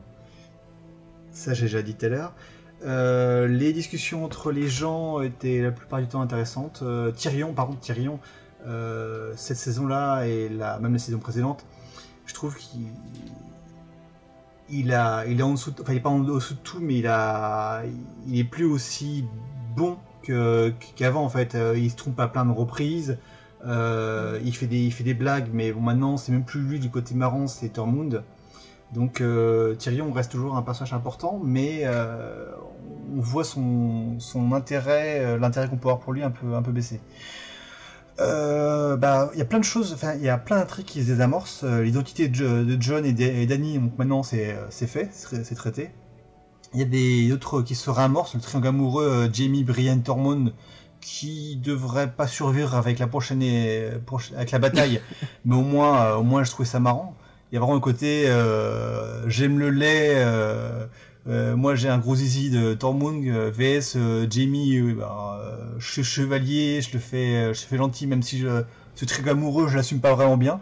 ça 1.30 1.54
j'ai 1.54 1.66
déjà 1.66 1.82
dit 1.82 1.94
tout 1.94 2.06
à 2.06 2.08
l'heure. 2.08 2.34
Euh, 2.84 3.46
les 3.46 3.72
discussions 3.72 4.24
entre 4.24 4.52
les 4.52 4.68
gens 4.68 5.20
étaient 5.22 5.62
la 5.62 5.70
plupart 5.72 6.00
du 6.00 6.06
temps 6.06 6.20
intéressantes. 6.20 6.80
Euh, 6.82 7.10
Tyrion, 7.10 7.52
par 7.54 7.66
contre, 7.66 7.80
Tyrion, 7.80 8.18
euh, 8.66 9.32
cette 9.36 9.56
saison-là 9.56 10.24
et 10.26 10.48
la, 10.48 10.78
même 10.78 10.92
la 10.92 10.98
saison 10.98 11.18
précédente, 11.18 11.64
je 12.26 12.34
trouve 12.34 12.56
qu'il 12.56 12.88
il 14.68 14.90
est 14.90 15.42
en 15.42 15.52
dessous, 15.52 15.70
de- 15.70 15.80
enfin 15.80 15.92
il 15.92 15.98
est 15.98 16.00
pas 16.00 16.10
en 16.10 16.18
dessous 16.18 16.54
de 16.54 16.58
tout, 16.58 16.80
mais 16.80 16.96
il 16.98 18.38
est 18.38 18.44
plus 18.44 18.64
aussi 18.64 19.24
bon 19.76 19.96
qu'avant 20.96 21.22
en 21.24 21.28
fait. 21.28 21.56
Il 21.76 21.88
se 21.90 21.96
trompe 21.96 22.18
à 22.18 22.26
plein 22.26 22.44
de 22.44 22.50
reprises. 22.50 23.16
Il 23.64 24.52
fait 24.54 24.66
des, 24.66 24.84
il 24.84 24.92
fait 24.92 25.04
des 25.04 25.14
blagues, 25.14 25.48
mais 25.52 25.70
bon 25.72 25.80
maintenant 25.80 26.16
c'est 26.16 26.32
même 26.32 26.44
plus 26.44 26.60
lui 26.60 26.80
du 26.80 26.90
côté 26.90 27.14
marrant, 27.14 27.46
c'est 27.46 27.68
Tormund. 27.68 28.24
Donc 28.92 29.20
euh, 29.20 29.74
Tyrion 29.74 30.12
reste 30.12 30.30
toujours 30.32 30.56
un 30.56 30.62
personnage 30.62 30.92
important, 30.92 31.40
mais 31.42 31.80
euh, 31.84 32.46
on 33.16 33.20
voit 33.20 33.44
son, 33.44 34.18
son 34.20 34.52
intérêt, 34.52 35.20
euh, 35.24 35.38
l'intérêt 35.38 35.68
qu'on 35.68 35.76
peut 35.76 35.88
avoir 35.88 36.00
pour 36.00 36.12
lui 36.12 36.22
un 36.22 36.30
peu, 36.30 36.54
un 36.54 36.62
peu 36.62 36.72
baisser. 36.72 37.00
Euh, 38.18 38.96
bah, 38.96 39.30
il 39.34 39.38
y 39.38 39.42
a 39.42 39.44
plein 39.44 39.58
de 39.58 39.64
choses, 39.64 39.92
enfin, 39.92 40.14
il 40.14 40.22
y 40.22 40.28
a 40.28 40.38
plein 40.38 40.56
d'intrigues 40.56 40.86
qui 40.86 41.02
se 41.02 41.08
désamorcent. 41.08 41.64
L'identité 41.64 42.28
de, 42.28 42.34
Jo- 42.34 42.64
de 42.64 42.76
John 42.80 43.04
et, 43.04 43.12
de- 43.12 43.22
et 43.24 43.46
Danny, 43.46 43.78
donc 43.78 43.98
maintenant 43.98 44.22
c'est 44.22 44.56
c'est 44.70 44.86
fait, 44.86 45.10
c'est 45.12 45.44
c'est 45.44 45.54
traité. 45.54 45.90
Il 46.74 46.80
y 46.80 46.82
a 46.82 46.86
des 46.86 47.32
autres 47.32 47.62
qui 47.62 47.74
se 47.74 47.90
réamorcent, 47.90 48.34
le 48.34 48.40
triangle 48.40 48.68
amoureux 48.68 49.28
Jamie, 49.32 49.64
Brienne, 49.64 50.02
Tormund, 50.02 50.54
qui 51.00 51.56
devrait 51.56 52.12
pas 52.12 52.26
survivre 52.28 52.74
avec 52.74 52.98
la 52.98 53.06
prochaine, 53.08 53.40
proche- 54.06 54.34
avec 54.34 54.50
la 54.52 54.58
bataille, 54.58 55.02
mais 55.44 55.56
au 55.56 55.62
moins, 55.62 56.14
au 56.16 56.22
moins 56.24 56.44
je 56.44 56.50
trouvais 56.50 56.68
ça 56.68 56.80
marrant. 56.80 57.16
Il 57.50 57.54
y 57.54 57.58
a 57.58 57.60
vraiment 57.60 57.74
le 57.74 57.80
côté 57.80 58.24
euh, 58.28 59.28
j'aime 59.28 59.58
le 59.58 59.70
lait, 59.70 60.14
euh, 60.16 60.86
euh, 61.28 61.54
moi 61.56 61.74
j'ai 61.76 61.88
un 61.88 61.98
gros 61.98 62.16
zizi 62.16 62.50
de 62.50 62.74
Tormund, 62.74 63.24
VS 63.24 63.96
Jamie, 64.30 64.76
euh, 64.78 64.94
bah, 64.94 65.40
je 65.78 65.90
suis 65.92 66.04
chevalier, 66.04 66.80
je 66.82 66.92
le 66.92 66.98
fais, 66.98 67.54
je 67.54 67.60
fais 67.60 67.76
gentil, 67.76 68.06
même 68.08 68.22
si 68.22 68.38
je, 68.38 68.62
ce 68.96 69.04
triangle 69.04 69.30
amoureux 69.30 69.68
je 69.68 69.76
l'assume 69.76 70.00
pas 70.00 70.14
vraiment 70.14 70.36
bien. 70.36 70.60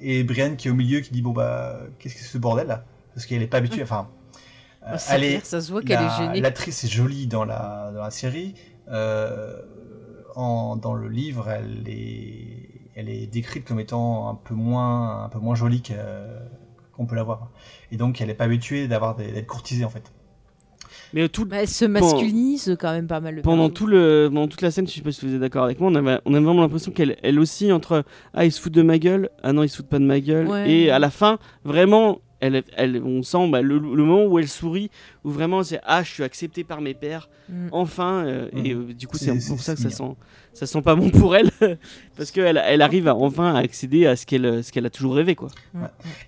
Et 0.00 0.24
Brienne 0.24 0.56
qui 0.56 0.68
est 0.68 0.70
au 0.70 0.74
milieu 0.74 1.00
qui 1.00 1.12
dit 1.12 1.22
bon 1.22 1.30
bah 1.30 1.78
qu'est-ce 1.98 2.14
que 2.14 2.20
c'est 2.20 2.26
ce 2.32 2.38
bordel 2.38 2.66
là? 2.66 2.84
Parce 3.14 3.26
qu'elle 3.26 3.42
est 3.42 3.46
pas 3.46 3.58
habituée, 3.58 3.82
enfin. 3.84 4.08
euh, 4.86 4.94
c'est 4.98 5.14
elle 5.14 5.24
est- 5.24 5.28
clair, 5.30 5.46
ça 5.46 5.60
se 5.60 5.70
voit 5.70 5.82
qu'elle 5.82 6.00
la- 6.00 6.06
est 6.06 6.26
gênée. 6.26 6.40
L'actrice 6.40 6.82
est 6.84 6.88
jolie 6.88 7.26
dans 7.28 7.44
la, 7.44 7.92
dans 7.94 8.02
la 8.02 8.10
série. 8.10 8.54
Euh, 8.90 9.54
en, 10.34 10.74
dans 10.76 10.94
le 10.94 11.08
livre, 11.08 11.48
elle 11.48 11.84
est, 11.88 12.63
elle 12.96 13.08
est 13.08 13.26
décrite 13.26 13.64
comme 13.66 13.80
étant 13.80 14.28
un 14.28 14.34
peu 14.34 14.54
moins, 14.54 15.24
un 15.24 15.28
peu 15.28 15.38
moins 15.38 15.54
jolie 15.54 15.82
qu'on 16.92 17.06
peut 17.06 17.16
la 17.16 17.22
voir. 17.24 17.50
Et 17.90 17.96
donc, 17.96 18.20
elle 18.20 18.28
n'est 18.28 18.34
pas 18.34 18.44
habituée 18.44 18.86
d'avoir 18.88 19.16
des- 19.16 19.32
d'être 19.32 19.46
courtisée 19.46 19.84
en 19.84 19.90
fait. 19.90 20.12
Mais 21.12 21.28
tout, 21.28 21.44
Bah, 21.46 21.58
elle 21.60 21.68
se 21.68 21.84
masculinise 21.84 22.76
quand 22.80 22.90
même 22.92 23.06
pas 23.06 23.20
mal. 23.20 23.36
le 23.36 23.42
pendant, 23.42 23.68
perso. 23.68 23.74
tout 23.74 23.86
le, 23.86 24.28
pendant 24.32 24.48
toute 24.48 24.62
la 24.62 24.70
scène, 24.72 24.86
je 24.88 24.92
sais 24.92 25.00
pas 25.00 25.12
si 25.12 25.24
vous 25.26 25.34
êtes 25.34 25.40
d'accord 25.40 25.64
avec 25.64 25.78
moi, 25.78 25.88
on 25.90 25.94
avait, 25.94 26.18
on 26.24 26.34
avait 26.34 26.44
vraiment 26.44 26.62
l'impression 26.62 26.90
qu'elle 26.90 27.16
elle 27.22 27.38
aussi, 27.38 27.70
entre 27.70 28.04
Ah, 28.32 28.44
il 28.44 28.50
se 28.52 28.60
fout 28.60 28.72
de 28.72 28.82
ma 28.82 28.98
gueule, 28.98 29.30
ah 29.44 29.52
non, 29.52 29.62
il 29.62 29.68
se 29.68 29.76
fout 29.76 29.86
pas 29.86 29.98
de 30.00 30.04
ma 30.04 30.18
gueule. 30.18 30.48
Ouais. 30.48 30.68
Et 30.70 30.90
à 30.90 30.98
la 30.98 31.10
fin, 31.10 31.38
vraiment, 31.64 32.18
elle, 32.44 32.62
elle, 32.76 33.02
on 33.04 33.22
sent 33.22 33.48
bah, 33.50 33.62
le, 33.62 33.78
le 33.78 34.04
moment 34.04 34.24
où 34.26 34.38
elle 34.38 34.48
sourit, 34.48 34.90
où 35.24 35.30
vraiment 35.30 35.62
c'est 35.62 35.80
Ah, 35.84 36.02
je 36.02 36.10
suis 36.10 36.22
accepté 36.22 36.64
par 36.64 36.80
mes 36.80 36.94
pères, 36.94 37.28
Mm. 37.48 37.68
enfin. 37.72 38.24
euh, 38.24 38.48
Et 38.52 38.74
Mm. 38.74 38.90
euh, 38.90 38.94
du 38.94 39.06
coup, 39.06 39.18
C'est- 39.18 39.48
pour 39.48 39.60
ça 39.60 39.74
que 39.74 39.80
ça 39.80 39.90
sent, 39.90 40.16
ça 40.54 40.66
sent 40.66 40.82
pas 40.82 40.94
bon 40.94 41.10
pour 41.10 41.36
elle, 41.36 41.50
parce 42.16 42.30
qu'elle 42.30 42.60
elle 42.64 42.80
arrive 42.82 43.06
à, 43.08 43.14
enfin 43.14 43.54
à 43.54 43.58
accéder 43.58 44.06
à 44.06 44.16
ce 44.16 44.24
qu'elle 44.26 44.64
ce 44.64 44.72
qu'elle 44.72 44.86
a 44.86 44.90
toujours 44.90 45.14
rêvé, 45.14 45.34
quoi. 45.34 45.48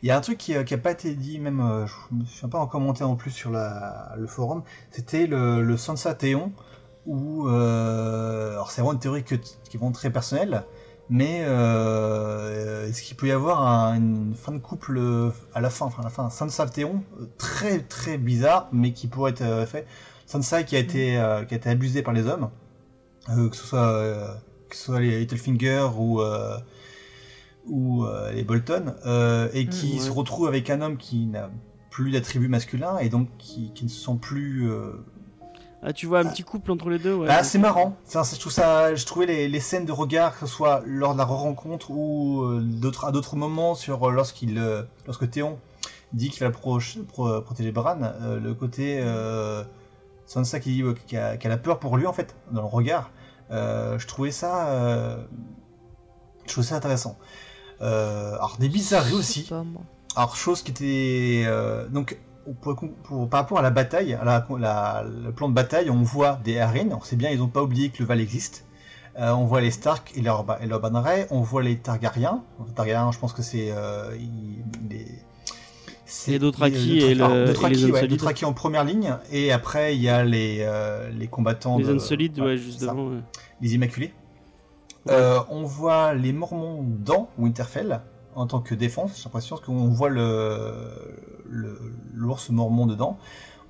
Il 0.03 0.09
y 0.09 0.11
a 0.11 0.17
un 0.17 0.21
truc 0.21 0.39
qui 0.39 0.53
n'a 0.55 0.65
pas 0.79 0.93
été 0.93 1.15
dit, 1.15 1.39
même 1.39 1.61
euh, 1.61 1.87
je 1.87 2.15
me 2.17 2.25
souviens 2.25 2.49
pas 2.51 2.59
en 2.59 2.67
commentaire 2.67 3.09
en 3.09 3.17
plus 3.17 3.31
sur 3.31 3.51
la, 3.51 4.15
le 4.19 4.27
forum, 4.27 4.63
c'était 4.91 5.27
le, 5.27 5.63
le 5.63 5.77
Sansa 5.77 6.15
Théon, 6.15 6.53
où, 7.07 7.49
euh, 7.49 8.53
alors 8.53 8.71
c'est 8.71 8.81
vraiment 8.81 8.95
une 8.95 8.99
théorie 8.99 9.23
que, 9.25 9.37
qui 9.37 9.55
est 9.75 9.79
vraiment 9.79 9.93
très 9.93 10.11
personnelle, 10.11 10.65
mais 11.09 11.43
euh, 11.45 12.89
est-ce 12.89 13.03
qu'il 13.03 13.17
peut 13.17 13.29
y 13.29 13.33
avoir 13.33 13.63
un- 13.63 13.95
une 13.97 14.35
fin 14.35 14.53
de 14.53 14.59
couple 14.59 14.99
euh, 14.99 15.31
à 15.55 15.61
la 15.61 15.71
fin, 15.71 15.87
enfin 15.87 16.03
à 16.03 16.05
la 16.05 16.11
fin, 16.11 16.31
Sansa 16.31 16.67
Théon, 16.67 17.03
euh, 17.21 17.27
très 17.39 17.81
très 17.81 18.19
bizarre, 18.19 18.69
mais 18.73 18.93
qui 18.93 19.07
pourrait 19.09 19.33
être 19.33 19.43
euh, 19.43 19.67
fait. 19.67 19.87
Sansa 20.27 20.63
qui 20.65 20.77
a 20.77 20.79
été, 20.81 21.19
euh, 21.19 21.45
qui 21.45 21.55
a 21.55 21.57
été 21.59 21.69
abusée 21.71 22.03
par 22.03 22.15
les 22.15 22.27
hommes, 22.27 22.51
euh, 23.31 23.49
que 23.49 23.57
ce 23.57 23.67
soit, 23.67 23.81
euh, 23.89 24.35
que 24.69 24.77
ce 24.77 24.85
soit 24.85 25.01
les 25.01 25.21
Littlefinger 25.21 25.89
ou 25.97 26.21
ou 27.67 28.07
les 28.33 28.45
Bolton, 28.45 28.95
et 29.53 29.67
qui 29.67 29.95
ouais. 29.95 30.01
se 30.01 30.11
retrouve 30.11 30.47
avec 30.47 30.71
un 30.71 30.81
homme 30.81 30.97
qui 30.97 31.27
n'a 31.27 31.51
plus 31.91 32.11
d'attribut 32.13 32.49
masculin 32.49 32.99
et 32.99 33.09
donc 33.09 33.29
qui, 33.39 33.73
qui 33.73 33.85
ne 33.85 33.89
se 33.89 34.05
sent 34.05 34.19
plus. 34.21 34.69
Ah, 35.89 35.93
tu 35.93 36.07
vois 36.07 36.19
un 36.19 36.25
petit 36.27 36.43
couple 36.43 36.73
entre 36.73 36.91
les 36.91 36.99
deux, 36.99 37.15
ouais. 37.15 37.29
Ah, 37.31 37.45
c'est 37.45 37.59
marrant. 37.59 37.97
Enfin, 38.09 38.23
je 38.25 38.41
trouve 38.41 38.51
ça. 38.53 38.95
Je 38.97 39.07
trouvais 39.07 39.27
les, 39.27 39.47
les 39.49 39.61
scènes 39.61 39.85
de 39.85 39.93
regard, 39.93 40.35
que 40.35 40.41
ce 40.41 40.53
soit 40.53 40.83
lors 40.85 41.13
de 41.13 41.19
la 41.19 41.25
rencontre 41.25 41.93
ou 41.93 42.43
euh, 42.43 42.61
d'autres 42.61 43.05
à 43.05 43.13
d'autres 43.13 43.37
moments 43.37 43.77
sur 43.77 44.09
euh, 44.09 44.11
lorsqu'il 44.11 44.59
euh, 44.59 44.83
lorsque 45.07 45.31
Théon 45.31 45.61
dit 46.13 46.31
qu'il 46.31 46.41
va 46.45 46.51
pro- 46.51 46.81
protéger 47.43 47.71
Bran, 47.71 47.99
euh, 48.03 48.41
le 48.41 48.53
côté 48.55 48.99
euh, 49.01 49.63
Sansa 50.27 50.59
qui 50.59 50.71
dit 50.73 50.83
euh, 50.83 50.95
qu'elle 51.07 51.23
a, 51.23 51.37
qu'elle 51.37 51.53
a 51.53 51.57
peur 51.57 51.79
pour 51.79 51.97
lui 51.97 52.07
en 52.07 52.13
fait 52.13 52.35
dans 52.51 52.63
le 52.63 52.67
regard. 52.67 53.11
euh, 53.53 53.97
je 54.01 54.09
trouvais 54.09 54.33
ça. 54.33 54.69
euh, 54.71 55.23
je 56.47 56.51
trouvais 56.53 56.67
ça 56.67 56.75
intéressant. 56.77 57.17
Euh, 57.81 58.35
alors 58.35 58.57
des 58.59 58.69
bizarreries 58.69 59.13
aussi. 59.13 59.45
pas. 59.45 59.63
Alors, 60.17 60.35
chose 60.35 60.63
qui 60.63 60.71
était. 60.73 61.45
euh, 61.47 61.87
donc, 61.89 62.17
pour, 62.61 62.77
pour- 63.03 63.29
par 63.29 63.41
rapport 63.41 63.59
à 63.59 63.63
la 63.63 63.71
bataille, 63.71 64.15
à 64.15 64.25
la- 64.25 64.47
la- 64.59 65.05
le 65.25 65.33
plan 65.33 65.49
de 65.49 65.55
bataille, 65.55 65.91
on 65.91 66.03
voit 66.03 66.39
des 66.45 66.59
Arryn. 66.59 66.89
On 66.93 67.01
sait 67.03 67.17
bien, 67.17 67.31
ils 67.31 67.39
n'ont 67.39 67.49
pas 67.49 67.63
oublié 67.63 67.91
que 67.91 67.99
le 68.01 68.07
Val 68.07 68.21
existe. 68.21 68.65
Euh, 69.19 69.33
on 69.33 69.47
voit 69.47 69.61
les 69.63 69.71
Stark 69.71 70.13
et 70.15 70.21
leurs 70.21 70.45
ba- 70.45 70.59
et 70.63 70.67
leurs 70.67 70.81
bannerets. 70.81 71.27
On 71.31 71.41
voit 71.41 71.63
les 71.63 71.77
Targaryens. 71.79 72.43
Targaryens, 72.75 73.13
je 73.13 73.19
pense 73.19 73.33
que 73.33 73.43
c'est. 73.43 73.71
Euh, 73.73 74.11
c'est- 76.05 76.39
Dothraki 76.39 76.99
et 77.01 77.15
le- 77.15 77.47
Dothraki, 77.47 77.91
ouais. 77.91 78.07
Dothraki 78.09 78.45
en 78.45 78.53
première 78.53 78.85
ligne. 78.85 79.17
Et 79.33 79.53
après, 79.53 79.97
il 79.97 80.03
y 80.03 80.09
a 80.09 80.25
les, 80.25 80.59
euh, 80.61 81.09
les 81.11 81.27
combattants. 81.29 81.79
Les 81.79 81.85
de- 81.85 81.95
Unsolides, 81.95 82.39
ouais, 82.41 82.47
ouais, 82.47 82.57
juste 82.57 82.81
devant. 82.83 83.09
ouais. 83.09 83.21
les 83.61 83.75
Immaculés. 83.75 84.13
Euh, 85.09 85.39
on 85.51 85.63
voit 85.63 86.15
les 86.15 86.33
Mormons 86.33 86.85
dans 86.85 87.29
Winterfell 87.39 88.01
en 88.37 88.47
tant 88.47 88.61
que 88.61 88.75
défense, 88.75 89.17
j'ai 89.17 89.25
l'impression, 89.25 89.57
qu'on 89.57 89.89
voit 89.89 90.09
le 90.11 90.73
le- 91.49 91.81
l'ours 92.15 92.51
mormon 92.51 92.87
dedans. 92.87 93.19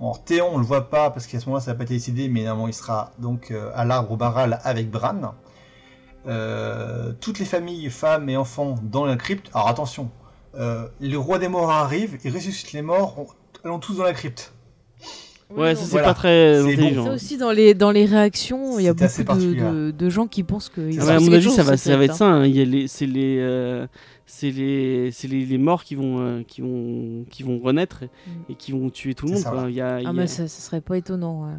En 0.00 0.14
Théon, 0.14 0.50
on 0.52 0.58
le 0.58 0.64
voit 0.64 0.90
pas 0.90 1.10
parce 1.10 1.26
qu'à 1.26 1.40
ce 1.40 1.46
moment-là, 1.46 1.64
ça 1.64 1.70
n'a 1.72 1.76
pas 1.78 1.84
été 1.84 1.94
décidé, 1.94 2.28
mais 2.28 2.42
normalement, 2.44 2.68
il 2.68 2.74
sera 2.74 3.12
donc 3.18 3.50
euh, 3.50 3.70
à 3.74 3.84
l'arbre 3.86 4.12
au 4.12 4.16
Baral 4.16 4.60
avec 4.64 4.90
Bran. 4.90 5.34
Euh, 6.26 7.12
toutes 7.20 7.38
les 7.38 7.44
familles, 7.44 7.88
femmes 7.90 8.28
et 8.28 8.36
enfants 8.36 8.74
dans 8.82 9.04
la 9.04 9.16
crypte. 9.16 9.48
Alors 9.54 9.68
attention, 9.68 10.10
euh, 10.56 10.88
le 11.00 11.16
roi 11.16 11.38
des 11.38 11.48
morts 11.48 11.70
arrive, 11.70 12.18
il 12.24 12.34
ressuscite 12.34 12.72
les 12.72 12.82
morts, 12.82 13.14
on- 13.18 13.26
allons 13.64 13.78
tous 13.78 13.96
dans 13.98 14.04
la 14.04 14.12
crypte. 14.12 14.52
Ouais, 15.54 15.74
ça 15.76 15.82
c'est 15.84 15.90
Voilà. 15.92 16.08
pas 16.08 16.14
très 16.14 16.54
C'est 16.60 16.72
intelligent. 16.72 17.04
Ça 17.06 17.12
aussi, 17.12 17.36
dans 17.38 17.52
les, 17.52 17.72
dans 17.74 17.92
les 17.92 18.04
réactions, 18.04 18.78
il 18.80 18.84
y 18.84 18.88
a 18.88 18.94
beaucoup 18.94 19.22
de, 19.38 19.54
de- 19.54 19.90
de 19.92 20.10
gens 20.10 20.26
qui 20.26 20.42
pensent 20.42 20.68
que. 20.68 20.80
Ah 21.00 21.04
ouais, 21.04 21.10
à 21.12 21.20
mon 21.20 21.32
avis, 21.32 21.50
ça 21.50 21.62
va, 21.62 21.76
ça 21.76 21.96
va 21.96 22.04
être 22.04 22.14
ça. 22.16 22.26
hein. 22.26 22.44
Il 22.46 22.56
y 22.56 22.60
a 22.60 22.64
les, 22.64 22.88
c'est 22.88 23.06
les, 23.06 23.38
euh, 23.38 23.86
c'est 24.26 24.50
les, 24.50 25.10
c'est 25.12 25.28
les, 25.28 25.46
les 25.46 25.56
morts 25.58 25.84
qui 25.84 25.94
vont, 25.94 26.18
euh, 26.18 26.42
qui 26.42 26.62
vont, 26.62 27.24
qui 27.30 27.44
vont 27.44 27.60
renaître 27.60 28.02
et, 28.02 28.06
Mm. 28.06 28.30
et 28.50 28.54
qui 28.56 28.72
vont 28.72 28.90
tuer 28.90 29.14
tout 29.14 29.26
le 29.26 29.34
monde. 29.34 29.40
ça, 29.42 29.50
quoi. 29.50 29.66
Il 29.68 29.76
y 29.76 29.80
a, 29.80 30.00
il 30.00 30.02
y 30.02 30.06
Ah, 30.06 30.10
a- 30.10 30.12
mais 30.12 30.26
ça, 30.26 30.48
ça 30.48 30.60
serait 30.60 30.80
pas 30.80 30.96
étonnant. 30.98 31.44
ouais. 31.44 31.54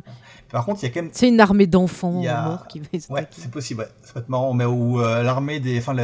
Par 0.52 0.66
contre, 0.66 0.80
il 0.84 0.88
y 0.88 0.90
a 0.90 0.94
quand 0.94 1.02
même 1.04 1.12
C'est 1.14 1.30
une 1.30 1.40
armée 1.40 1.66
d'enfants 1.68 2.22
a- 2.28 2.44
morts 2.50 2.68
qui 2.68 2.80
va 2.80 2.86
Ouais, 3.10 3.28
c'est 3.32 3.50
possible, 3.50 3.82
ouais. 3.82 3.88
ça 4.04 4.14
peut 4.16 4.20
être 4.20 4.30
marrant, 4.30 4.54
mais 4.54 4.66
où 4.66 5.00
euh, 5.00 5.24
l'armée 5.24 5.62
des, 5.62 5.78
enfin, 5.78 5.94
le- 5.94 6.02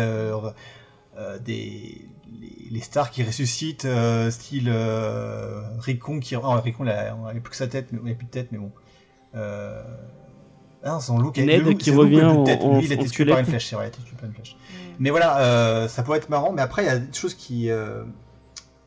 euh, 1.18 1.38
des, 1.44 2.02
les, 2.42 2.70
les 2.72 2.80
stars 2.82 3.12
qui 3.12 3.24
ressuscitent, 3.24 3.86
euh, 3.86 4.30
style 4.32 4.70
euh, 4.70 5.62
Rickon 5.80 6.20
qui, 6.20 6.36
oh, 6.36 6.42
Rickon, 6.64 6.86
il 6.86 6.90
a, 6.92 7.16
on 7.16 7.26
avait 7.26 7.40
plus 7.40 7.52
que 7.52 7.56
sa 7.58 7.68
tête, 7.68 7.88
mais 7.92 8.00
il 8.06 8.12
a 8.12 8.16
plus 8.16 8.26
de 8.26 8.32
tête, 8.32 8.48
mais 8.52 8.58
bon. 8.58 8.72
Euh... 9.36 9.82
Ah 10.86 11.00
son 11.00 11.18
look, 11.18 11.38
Ned 11.38 11.48
le 11.48 11.70
look- 11.72 11.78
qui 11.78 11.92
revient 11.92 12.44
tête. 12.46 12.62
en- 12.62 12.78
Lui, 12.78 12.86
il 12.86 12.92
a 12.92 12.96
été 12.96 13.06
tué 13.08 13.26
par 13.26 13.40
une 13.40 13.46
flèche, 13.46 13.68
c'est 13.68 13.76
vrai, 13.76 13.86
il 13.86 13.88
a 13.88 13.90
été 13.90 14.02
tué 14.04 14.16
par 14.18 14.26
une 14.26 14.34
flèche. 14.36 14.58
Mais 15.00 15.10
voilà, 15.12 15.40
euh, 15.40 15.88
ça 15.88 16.04
pourrait 16.04 16.18
être 16.18 16.30
marrant, 16.30 16.52
mais 16.52 16.62
après, 16.62 16.84
il 16.84 16.88
y 16.88 16.90
a 16.90 17.00
des 17.00 17.14
choses 17.18 17.34
qui. 17.36 17.70
euh, 17.70 18.04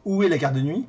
Où 0.05 0.23
est 0.23 0.29
la 0.29 0.37
garde 0.39 0.55
de 0.57 0.61
nuit? 0.61 0.87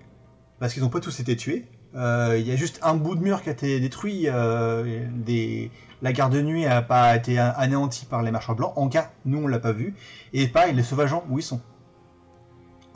Parce 0.59 0.73
qu'ils 0.73 0.83
n'ont 0.83 0.89
pas 0.89 0.99
tous 0.99 1.17
été 1.21 1.35
tués. 1.37 1.65
Euh, 1.95 2.35
Il 2.37 2.45
y 2.45 2.51
a 2.51 2.55
juste 2.57 2.79
un 2.83 2.95
bout 2.95 3.15
de 3.15 3.21
mur 3.21 3.41
qui 3.41 3.49
a 3.49 3.53
été 3.53 3.79
détruit. 3.79 4.23
euh, 4.27 5.07
des... 5.13 5.71
La 6.01 6.11
garde 6.13 6.33
de 6.33 6.41
nuit 6.41 6.65
n'a 6.65 6.81
pas 6.83 7.15
été 7.15 7.39
anéantie 7.39 8.05
par 8.05 8.21
les 8.21 8.29
marchands 8.31 8.53
blancs. 8.53 8.73
En 8.75 8.87
cas, 8.89 9.09
nous, 9.25 9.39
on 9.39 9.47
l'a 9.47 9.59
pas 9.59 9.71
vu. 9.71 9.95
Et 10.33 10.47
pareil, 10.47 10.75
les 10.75 10.83
sauvageants, 10.83 11.23
où 11.29 11.39
ils 11.39 11.43
sont? 11.43 11.61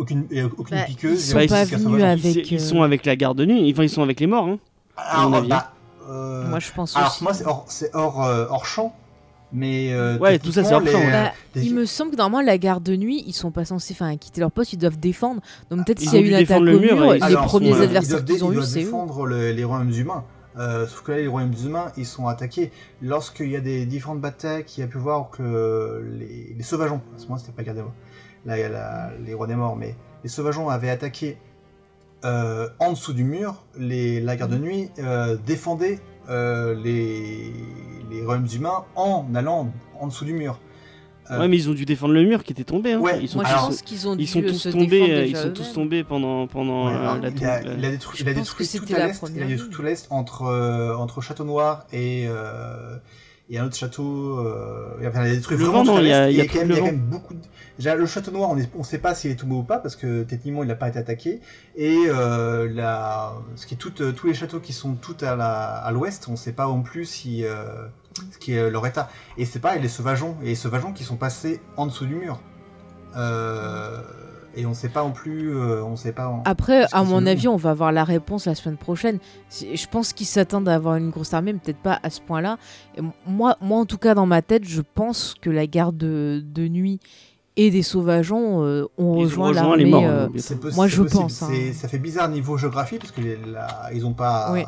Aucune, 0.02 0.26
aucune 0.58 0.78
Bah, 0.78 0.84
piqueuse. 0.86 1.20
ils 1.28 1.32
sont 1.32 1.48
pas 1.48 1.64
venus 1.66 2.04
avec- 2.04 2.24
ils, 2.26 2.54
ils 2.54 2.56
euh, 2.56 2.60
sont 2.60 2.82
avec 2.82 3.06
la 3.06 3.16
garde 3.16 3.38
de 3.38 3.46
nuit. 3.46 3.72
Enfin, 3.72 3.84
ils 3.84 3.90
sont 3.90 4.02
avec 4.02 4.20
les 4.20 4.28
morts. 4.28 4.48
Hein. 4.48 4.58
Alors, 4.98 5.30
mon 5.30 5.38
avis. 5.38 5.48
bah, 5.50 5.72
euh, 6.10 6.48
Moi, 6.50 6.60
je 6.60 6.72
pense 6.72 6.98
alors 6.98 7.10
aussi. 7.10 7.24
moi, 7.24 7.34
c'est 7.68 7.94
hors, 7.94 8.26
euh, 8.26 8.46
hors 8.50 8.66
champ. 8.66 8.96
Mais 9.54 9.92
euh, 9.94 10.18
Ouais, 10.18 10.40
tout 10.40 10.52
ça, 10.54 10.64
c'est 10.64 10.74
hors 10.74 10.86
champ, 10.88 11.00
Bah, 11.12 11.32
les- 11.56 11.66
Il 11.66 11.76
me 11.76 11.86
semble 11.86 12.12
que 12.12 12.16
normalement 12.16 12.46
la 12.46 12.58
garde 12.58 12.84
de 12.84 12.96
nuit, 12.96 13.24
ils 13.28 13.34
sont 13.34 13.52
pas 13.52 13.66
censés 13.66 13.94
enfin, 13.94 14.16
quitter 14.18 14.40
leur 14.42 14.50
poste, 14.52 14.72
ils 14.74 14.78
doivent 14.80 14.98
défendre. 15.00 15.42
Donc 15.70 15.86
peut-être 15.86 16.02
Ils 16.02 16.10
s'il 16.10 16.20
y 16.22 16.24
a 16.34 16.38
ont 16.38 16.40
une 16.40 16.44
attaque 16.46 16.62
au 16.62 16.64
le 16.64 16.80
mur, 16.80 16.96
mur, 16.96 17.14
et 17.14 17.18
les 17.18 17.24
Alors, 17.24 17.46
premiers 17.46 17.74
sont, 17.74 17.82
adversaires 17.82 18.24
qu'ils 18.26 18.44
ont 18.46 18.54
eu, 18.54 18.62
c'est 18.64 18.80
eux. 18.80 18.84
défendre 18.86 19.26
le- 19.26 19.52
les 19.52 19.64
royaumes 19.66 19.92
humains. 19.94 20.24
Euh, 20.58 20.88
sauf 20.88 21.02
que 21.04 21.12
là, 21.12 21.18
les 21.20 21.28
royaumes 21.28 21.54
humains, 21.66 21.92
ils 21.98 22.06
sont 22.06 22.28
attaqués. 22.28 22.72
Lorsqu'il 23.02 23.50
y 23.52 23.56
a 23.58 23.62
des 23.62 23.86
différentes 23.86 24.20
batailles, 24.22 24.64
qu'il 24.66 24.82
y 24.82 24.84
a 24.86 24.88
pu 24.88 24.98
voir 24.98 25.30
que 25.32 26.02
les, 26.18 26.54
les 26.58 26.64
sauvageons, 26.64 27.02
à 27.16 27.20
ce 27.20 27.26
moment 27.26 27.38
c'était 27.38 27.52
pas 27.52 27.64
garde 27.64 27.84
la- 28.46 29.12
les 29.26 29.34
rois 29.34 29.48
des 29.48 29.56
morts, 29.56 29.76
mais 29.76 29.96
les 30.24 30.30
sauvageons 30.30 30.70
avaient 30.70 30.90
attaqué 30.90 31.38
euh, 32.24 32.70
en 32.80 32.92
dessous 32.92 33.14
du 33.14 33.24
mur, 33.24 33.64
les, 33.78 34.20
la 34.22 34.36
garde 34.36 34.52
de 34.52 34.58
nuit 34.58 34.90
euh, 35.00 35.38
défendait 35.46 36.00
euh, 36.30 36.76
les, 36.84 37.52
les 38.12 38.24
royaumes 38.26 38.48
humains 38.54 38.86
en 38.96 39.26
allant 39.34 39.72
en 40.00 40.08
dessous 40.08 40.26
du 40.26 40.34
mur. 40.34 40.60
Euh, 41.32 41.40
Ouais, 41.40 41.48
mais 41.48 41.56
ils 41.58 41.70
ont 41.70 41.74
dû 41.74 41.86
défendre 41.86 42.14
le 42.14 42.24
mur 42.24 42.44
qui 42.44 42.52
était 42.52 42.64
tombé. 42.64 42.94
Hein. 42.94 43.00
Ouais, 43.00 43.20
ils 43.22 43.30
sont, 43.30 43.38
Moi, 43.38 43.46
tous- 43.46 43.52
je 43.52 43.56
pense 43.56 43.82
qu'ils 43.84 44.08
ont 44.08 44.16
dû 44.16 44.24
ils 44.24 44.28
sont 44.28 44.42
tous 44.42 44.54
se 44.58 44.70
tombés. 44.70 44.88
défendre 45.00 45.22
Ils 45.28 45.38
sont 45.38 45.52
tous 45.54 45.74
tombés 45.74 46.04
pendant 46.04 46.46
pendant 46.48 46.88
Ouais, 46.88 46.94
euh, 46.94 47.00
alors, 47.00 47.18
la 47.18 47.30
il, 47.30 47.46
a, 47.46 47.62
il 47.62 47.86
a 47.86 47.90
détruit, 47.92 48.20
il 48.22 48.28
a 48.30 48.34
détruit 48.34 48.68
tout 48.68 48.84
l'est, 48.86 48.90
il 48.90 48.96
a 48.96 49.10
première 49.10 49.48
détruit 49.48 49.58
ligne. 49.68 49.70
tout 49.76 49.82
l'est 49.82 50.08
entre 50.10 50.44
euh, 50.44 50.96
entre 50.96 51.22
Château 51.22 51.44
Noir 51.46 51.86
et 51.94 52.26
euh, 53.52 53.56
et 53.56 53.60
un 53.60 53.66
autre 53.66 53.76
château. 53.76 54.40
Euh, 54.40 55.08
enfin, 55.08 55.26
il 55.26 55.32
a 55.32 55.36
détruit 55.36 55.58
Le 55.58 55.66
vraiment 55.66 55.84
vent, 55.84 55.94
non, 55.96 56.00
il 56.00 56.08
y 56.08 56.14
a- 56.14 56.30
il 56.30 56.38
y 56.38 56.42
a 56.42 56.46
quand 56.48 56.60
même, 56.60 56.72
il 56.72 56.76
y 56.76 56.80
a 56.80 56.82
quand 56.90 56.98
beaucoup. 56.98 57.34
De... 57.34 57.40
Déjà, 57.78 57.96
le 57.96 58.06
château 58.06 58.32
Noir, 58.32 58.50
on 58.52 58.56
ne 58.56 58.84
sait 58.84 58.98
pas 59.00 59.16
s'il 59.16 59.32
est 59.32 59.36
tombé 59.36 59.56
ou 59.56 59.64
pas 59.64 59.80
parce 59.80 59.96
que 59.96 60.24
techniquement 60.24 60.64
il 60.64 60.68
n'a 60.68 60.76
pas 60.76 60.90
été 60.90 61.00
attaqué. 61.00 61.40
Et 61.76 61.98
euh, 62.08 62.70
la, 62.72 63.34
ce 63.56 63.66
qui 63.66 63.74
est 63.74 63.78
tout, 63.78 63.94
euh, 64.02 64.12
tous 64.12 64.28
les 64.28 64.34
châteaux 64.34 64.60
qui 64.60 64.74
sont 64.74 64.94
tout 64.94 65.16
à 65.22 65.36
la 65.36 65.78
à 65.78 65.92
l'ouest, 65.92 66.28
on 66.28 66.34
ne 66.34 66.38
sait 66.38 66.52
pas 66.54 66.66
non 66.66 66.82
plus 66.84 67.06
si 67.06 67.44
euh, 67.44 67.66
ce 68.32 68.38
qui 68.38 68.54
est 68.54 68.70
leur 68.70 68.86
état. 68.86 69.10
Et 69.38 69.46
c'est 69.46 69.60
pareil, 69.60 69.82
les 69.82 69.88
sauvageons 69.90 70.38
et 70.44 70.48
les 70.48 70.56
sauvageons 70.56 70.94
qui 70.94 71.04
sont 71.04 71.16
passés 71.18 71.60
en 71.78 71.88
dessous 71.88 72.06
du 72.06 72.16
mur. 72.16 72.40
Euh, 73.18 74.02
et 74.56 74.66
on 74.66 74.74
sait 74.74 74.90
pas 74.90 75.04
non 75.04 75.12
plus, 75.12 75.56
euh, 75.56 75.84
on 75.84 75.96
sait 75.96 76.12
pas. 76.12 76.42
Après, 76.46 76.86
à 76.92 77.04
mon 77.04 77.26
avis, 77.26 77.46
nom. 77.46 77.54
on 77.54 77.58
va 77.58 77.72
avoir 77.72 77.92
la 77.92 78.04
réponse 78.04 78.46
la 78.46 78.56
semaine 78.56 78.78
prochaine. 78.78 79.20
Je 79.52 79.88
pense 79.88 80.14
qu'ils 80.14 80.28
s'attendent 80.28 80.68
à 80.70 80.76
avoir 80.76 80.96
une 80.96 81.10
grosse 81.10 81.34
armée, 81.34 81.54
mais 81.54 81.60
peut-être 81.60 81.82
pas 81.82 82.00
à 82.04 82.10
ce 82.10 82.22
point-là. 82.22 82.58
Moi, 83.28 83.56
moi, 83.62 83.80
en 83.80 83.86
tout 83.86 83.98
cas, 83.98 84.14
dans 84.14 84.26
ma 84.26 84.42
tête, 84.42 84.64
je 84.66 84.82
pense 84.82 85.36
que 85.42 85.50
la 85.50 85.68
garde 85.68 85.98
de, 85.98 86.44
de 86.46 86.68
nuit 86.68 87.00
et 87.58 87.70
des 87.70 87.84
sauvageons 87.84 88.64
euh, 88.64 88.86
ont 88.98 89.16
Ils 89.18 89.26
rejoint 89.26 89.48
rejoint 89.50 89.64
l'armée. 89.64 89.84
les 89.84 89.90
morts, 89.92 90.04
euh, 90.06 90.28
hein, 90.28 90.70
Moi, 90.76 90.88
je 90.88 91.02
possible. 91.02 91.22
pense, 91.22 91.42
hein. 91.44 91.50
Ça 91.74 91.88
fait 91.88 92.00
bizarre 92.00 92.30
niveau 92.30 92.58
géographie 92.58 92.98
parce 92.98 93.12
que 93.12 93.22
les- 93.22 93.38
la- 93.46 93.90
ils 93.94 94.06
ont 94.06 94.14
pas. 94.14 94.52
Oui. 94.54 94.64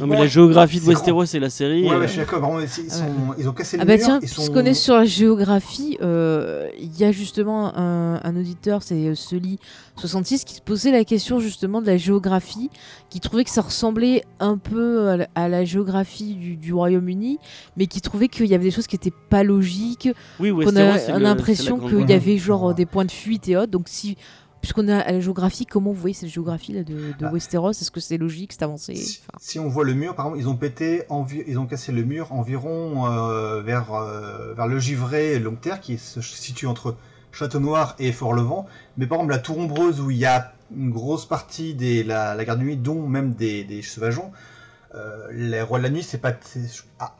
Non, 0.00 0.06
mais 0.06 0.16
la 0.18 0.26
géographie 0.26 0.78
de 0.78 0.82
c'est 0.84 0.88
Westeros 0.90 1.24
et 1.24 1.38
la 1.38 1.50
série. 1.50 1.84
Ouais, 1.84 1.90
euh, 1.94 1.98
ouais, 2.00 2.06
je 2.06 2.12
suis 2.12 2.18
d'accord. 2.20 2.40
Vraiment, 2.40 2.60
ils, 2.60 2.66
Ah 2.66 2.94
sont- 2.94 3.02
ouais. 3.04 3.36
ils 3.38 3.48
ont 3.48 3.52
cassé 3.52 3.76
le 3.76 3.82
Ah 3.82 3.86
bah 3.86 3.96
mur. 3.96 4.04
tiens, 4.04 4.20
sont... 4.20 4.26
puisqu'on 4.26 4.64
est 4.64 4.74
sur 4.74 4.94
la 4.96 5.04
géographie, 5.04 5.98
euh, 6.02 6.68
il 6.78 6.96
y 6.98 7.04
a 7.04 7.12
justement 7.12 7.76
un, 7.76 8.20
un 8.22 8.36
auditeur, 8.36 8.82
c'est 8.82 8.94
euh, 9.08 9.14
Sully66, 9.14 10.44
qui 10.44 10.54
se 10.56 10.60
posait 10.60 10.90
la 10.90 11.04
question 11.04 11.38
justement 11.40 11.80
de 11.80 11.86
la 11.86 11.96
géographie, 11.96 12.70
qui 13.10 13.20
trouvait 13.20 13.44
que 13.44 13.50
ça 13.50 13.62
ressemblait 13.62 14.24
un 14.40 14.56
peu 14.58 15.08
à 15.08 15.16
la, 15.16 15.28
à 15.34 15.48
la 15.48 15.64
géographie 15.64 16.34
du, 16.34 16.56
du 16.56 16.72
Royaume-Uni, 16.74 17.38
mais 17.76 17.86
qui 17.86 18.00
trouvait 18.00 18.28
qu'il 18.28 18.46
y 18.46 18.54
avait 18.54 18.64
des 18.64 18.70
choses 18.70 18.86
qui 18.86 18.96
n'étaient 18.96 19.12
pas 19.30 19.42
logiques, 19.42 20.08
Oui, 20.40 20.50
qu'on 20.50 20.58
Westeros, 20.58 20.78
a 20.94 20.98
c'est 20.98 21.12
a 21.12 21.18
l'impression 21.18 21.80
c'est 21.82 21.96
qu'il 21.96 22.10
y 22.10 22.12
avait 22.14 22.38
genre 22.38 22.62
Ouais. 22.62 22.74
des 22.74 22.86
points 22.86 23.04
de 23.04 23.10
fuite 23.10 23.48
et 23.48 23.56
autres. 23.56 23.70
Donc 23.72 23.84
si, 23.88 24.16
puisqu'on 24.62 24.88
a 24.88 25.04
la 25.12 25.20
géographie, 25.20 25.66
comment 25.66 25.92
vous 25.92 26.00
voyez 26.00 26.14
cette 26.14 26.30
géographie 26.30 26.72
là 26.72 26.82
de, 26.84 26.94
de 26.94 27.14
Bah. 27.20 27.30
Westeros? 27.32 27.72
Est-ce 27.72 27.90
que 27.90 28.00
c'est 28.00 28.16
logique, 28.16 28.54
c'est 28.54 28.62
avancé? 28.62 28.94
Si, 28.94 29.20
Enfin, 29.28 29.38
si 29.38 29.58
on 29.58 29.68
voit 29.68 29.84
le 29.84 29.92
mur, 29.92 30.14
par 30.14 30.26
exemple, 30.26 30.40
ils 30.42 30.48
ont 30.48 30.56
pété, 30.56 31.02
ils 31.46 31.58
ont 31.58 31.66
cassé 31.66 31.92
le 31.92 32.02
mur 32.04 32.32
environ 32.32 33.06
euh, 33.06 33.60
vers, 33.60 33.92
euh, 33.92 34.54
vers 34.54 34.66
le 34.68 34.78
Givray 34.78 35.34
et 35.34 35.38
Longterre, 35.38 35.80
qui 35.80 35.98
se 35.98 36.22
situe 36.22 36.66
entre 36.66 36.96
Château 37.32 37.60
Noir 37.60 37.94
et 37.98 38.12
Fort-Levant. 38.12 38.66
Mais 38.96 39.06
par 39.06 39.18
exemple, 39.18 39.32
la 39.32 39.38
Tour 39.40 39.58
Ombreuse, 39.58 40.00
où 40.00 40.10
il 40.10 40.16
y 40.16 40.26
a 40.26 40.54
une 40.74 40.90
grosse 40.90 41.26
partie 41.26 41.74
de 41.74 42.06
la, 42.08 42.34
la 42.34 42.44
garde 42.46 42.60
de 42.60 42.64
nuit, 42.64 42.76
dont 42.78 43.06
même 43.06 43.32
des, 43.34 43.64
des 43.64 43.82
sauvageons, 43.82 44.32
euh, 44.94 45.28
les 45.32 45.60
rois 45.62 45.78
de 45.78 45.84
la 45.84 45.90
nuit, 45.90 46.02
c'est 46.02 46.18
pas. 46.18 46.32
ah. 46.98 47.14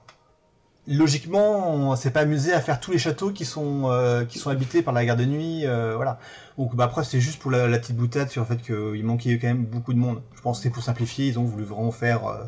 Logiquement, 0.89 1.72
on 1.74 1.95
s'est 1.97 2.11
pas 2.11 2.20
amusé 2.20 2.53
à 2.53 2.61
faire 2.61 2.80
tous 2.80 2.91
les 2.91 2.99
châteaux 2.99 3.30
qui 3.30 3.45
sont, 3.45 3.83
euh, 3.91 4.24
qui 4.24 4.39
sont 4.39 4.51
habités 4.51 4.83
par 4.83 4.93
la 4.93 5.05
garde 5.05 5.20
de 5.20 5.24
nuit. 5.26 5.62
euh, 5.64 5.95
voilà. 5.95 6.18
Donc 6.59 6.74
bah, 6.74 6.85
après, 6.85 7.05
c'est 7.05 7.20
juste 7.20 7.41
pour 7.41 7.51
la, 7.53 7.68
la 7.68 7.78
petite 7.78 7.97
boutade 7.97 8.28
sur 8.30 8.43
le 8.43 8.47
fait 8.49 8.61
qu'il 8.61 9.05
manquait 9.05 9.39
quand 9.39 9.47
même 9.47 9.64
beaucoup 9.64 9.95
de 9.95 9.99
monde. 9.99 10.22
Je 10.35 10.41
pense 10.41 10.59
que 10.59 10.64
c'est 10.64 10.70
pour 10.70 10.83
simplifier, 10.83 11.26
ils 11.28 11.39
ont 11.39 11.45
voulu 11.45 11.64
vraiment 11.64 11.93
faire. 11.93 12.26
euh, 12.26 12.45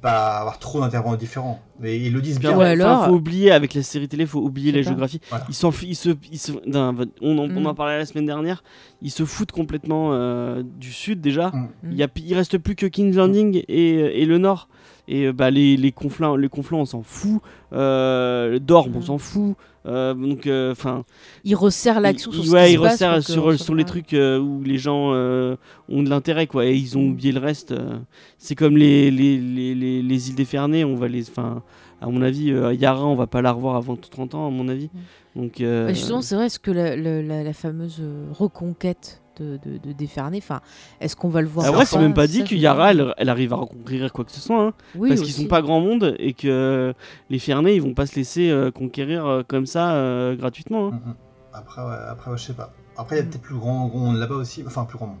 pas 0.00 0.38
avoir 0.38 0.60
trop 0.60 0.80
d'intervenants 0.80 1.16
différents. 1.16 1.60
Mais 1.80 1.98
ils 1.98 2.12
le 2.12 2.20
disent 2.20 2.38
Bien. 2.38 2.50
Ouais, 2.56 2.66
enfin, 2.74 2.84
alors- 2.84 3.06
faut 3.06 3.14
oublier 3.14 3.50
avec 3.50 3.74
la 3.74 3.82
série 3.82 4.06
télé, 4.06 4.26
faut 4.26 4.38
oublier 4.38 4.70
la 4.70 4.82
géographie. 4.82 5.20
Voilà. 5.28 5.44
Ils 5.48 5.54
s'en 5.54 5.70
f- 5.70 5.84
ils 5.88 5.96
se, 5.96 6.10
ils 6.30 6.38
se- 6.38 6.52
on, 6.52 6.74
en, 6.76 6.94
on 7.20 7.48
Mm. 7.48 7.66
en 7.66 7.74
parlait 7.74 7.98
la 7.98 8.06
semaine 8.06 8.26
dernière. 8.26 8.62
Ils 9.02 9.10
se 9.10 9.24
foutent 9.24 9.50
complètement 9.50 10.10
euh, 10.12 10.62
du 10.62 10.92
sud 10.92 11.20
déjà. 11.20 11.48
Mm. 11.48 11.68
Il 11.90 11.96
y 11.96 12.04
a, 12.04 12.08
il 12.14 12.34
reste 12.34 12.58
plus 12.58 12.76
que 12.76 12.86
King's 12.86 13.16
Landing 13.16 13.64
et, 13.66 14.22
et 14.22 14.24
le 14.24 14.38
nord. 14.38 14.68
Et 15.10 15.24
euh, 15.26 15.32
bah, 15.32 15.50
les, 15.50 15.76
les 15.76 15.90
conflans, 15.90 16.36
les 16.36 16.48
conflans, 16.50 16.80
on 16.80 16.84
s'en 16.84 17.02
fout. 17.02 17.40
Euh, 17.72 18.58
Dorme, 18.58 18.92
on 18.96 18.98
Mm. 18.98 19.02
s'en 19.02 19.18
fout. 19.18 19.56
Euh, 19.86 20.12
donc, 20.12 20.46
enfin, 20.72 21.04
il 21.44 21.54
resserre 21.54 22.00
l'action 22.00 22.30
sur 22.30 22.44
ce 22.44 22.50
ouais, 22.50 22.66
qui 22.66 22.72
il 22.72 22.76
se 22.76 22.80
resserre 22.82 23.14
que 23.16 23.56
sur, 23.56 23.74
les 23.74 23.84
trucs 23.84 24.12
euh, 24.12 24.38
où 24.38 24.62
les 24.62 24.76
gens 24.76 25.12
euh, 25.14 25.56
ont 25.88 26.02
de 26.02 26.10
l'intérêt, 26.10 26.46
quoi. 26.46 26.66
Et 26.66 26.74
ils 26.76 26.98
ont 26.98 27.02
Mm. 27.02 27.10
oublié 27.12 27.32
le 27.32 27.40
reste. 27.40 27.72
euh. 27.72 27.96
c'est 28.36 28.54
comme 28.54 28.76
les, 28.76 29.10
les, 29.10 29.38
les, 29.38 29.74
les, 29.74 30.02
les 30.02 30.28
îles 30.28 30.34
défernées. 30.34 30.84
On 30.84 30.94
va 30.94 31.08
les, 31.08 31.28
enfin, 31.30 31.62
à 32.02 32.06
mon 32.08 32.20
avis, 32.20 32.50
euh, 32.52 32.74
Yara, 32.74 33.06
on 33.06 33.14
va 33.16 33.26
pas 33.26 33.40
la 33.40 33.52
revoir 33.52 33.76
avant 33.76 33.96
30 33.96 34.34
ans, 34.34 34.46
à 34.46 34.50
mon 34.50 34.68
avis. 34.68 34.90
Donc, 35.36 35.60
euh, 35.60 35.86
Bah, 35.86 35.92
justement, 35.94 36.20
c'est 36.20 36.34
vrai, 36.34 36.46
est-ce 36.46 36.58
que 36.58 36.70
la, 36.70 36.94
la- 36.96 37.22
la- 37.22 37.42
la 37.44 37.52
fameuse 37.54 37.98
euh, 38.00 38.26
reconquête 38.32 39.22
de, 39.38 39.58
de, 39.64 39.78
de 39.78 39.92
Déferné, 39.92 40.38
enfin, 40.38 40.60
est-ce 41.00 41.16
qu'on 41.16 41.28
va 41.28 41.40
le 41.40 41.48
voir 41.48 41.66
ah 41.66 41.72
ou 41.72 41.76
ouais, 41.78 41.84
c'est 41.84 41.98
même 41.98 42.14
pas 42.14 42.26
dit 42.26 42.44
que 42.44 42.54
Yara, 42.54 42.90
elle, 42.92 43.14
elle 43.16 43.28
arrive 43.28 43.52
à 43.52 43.56
reconquérir 43.56 44.12
quoi 44.12 44.24
que 44.24 44.32
ce 44.32 44.40
soit. 44.40 44.62
hein. 44.62 44.72
Oui, 44.94 45.08
parce 45.08 45.20
qu'ils 45.22 45.32
sont 45.32 45.46
pas 45.46 45.62
grand 45.62 45.80
monde 45.80 46.14
et 46.18 46.32
que 46.34 46.48
euh, 46.48 46.92
les 47.30 47.38
Fernés, 47.38 47.74
ils 47.74 47.82
vont 47.82 47.94
pas 47.94 48.06
se 48.06 48.16
laisser 48.16 48.50
euh, 48.50 48.70
conquérir 48.70 49.26
euh, 49.26 49.42
comme 49.46 49.66
ça 49.66 49.92
euh, 49.94 50.36
gratuitement. 50.36 50.88
hein. 50.88 51.00
Mm. 51.04 51.14
Après, 51.54 51.82
ouais, 51.82 51.96
après, 52.10 52.30
ouais, 52.30 52.36
je 52.38 52.44
sais 52.44 52.52
pas. 52.52 52.72
Après, 52.96 53.16
il 53.16 53.18
y 53.20 53.22
a 53.22 53.24
peut-être 53.24 53.40
plus 53.42 53.56
grand, 53.56 53.86
grand 53.88 53.98
monde 53.98 54.16
là-bas 54.16 54.34
aussi. 54.36 54.62
Enfin, 54.66 54.84
plus 54.84 54.98
grand 54.98 55.06
monde. 55.08 55.16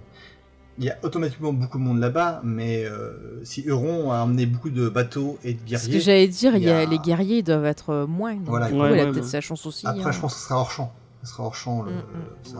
Il 0.80 0.84
y 0.84 0.90
a 0.90 0.96
automatiquement 1.02 1.52
beaucoup 1.52 1.78
de 1.78 1.82
monde 1.82 1.98
là-bas, 1.98 2.40
mais 2.44 2.84
euh, 2.84 3.42
si 3.42 3.64
Euron 3.66 4.12
a 4.12 4.18
emmené 4.18 4.46
beaucoup 4.46 4.70
de 4.70 4.88
bateaux 4.88 5.36
et 5.42 5.54
de 5.54 5.58
Ce 5.58 5.64
que 5.64 5.68
guerriers, 5.70 6.00
j'allais 6.00 6.28
dire, 6.28 6.54
il 6.54 6.62
y 6.62 6.70
a... 6.70 6.82
il 6.82 6.84
y 6.84 6.86
a- 6.86 6.90
les 6.90 6.98
guerriers 7.00 7.38
ils 7.38 7.42
doivent 7.42 7.64
être 7.64 8.06
moins. 8.08 8.34
Donc, 8.36 8.44
Voilà, 8.46 8.66
du 8.68 8.74
coup, 8.74 8.80
ouais, 8.82 8.92
elle 8.92 9.00
a 9.00 9.04
ouais, 9.06 9.10
peut-être 9.10 9.24
sa 9.24 9.40
chance 9.40 9.66
aussi. 9.66 9.86
après, 9.88 10.04
hein. 10.04 10.12
je 10.12 10.20
pense 10.20 10.34
que 10.34 10.40
ce 10.40 10.46
sera 10.46 10.60
hors 10.60 10.70
champ. 10.70 10.92
Sera 11.28 11.44
hors 11.44 11.54
champ. 11.54 11.82
Le, 11.82 11.90
Mm, 11.92 11.94
ça. 12.42 12.58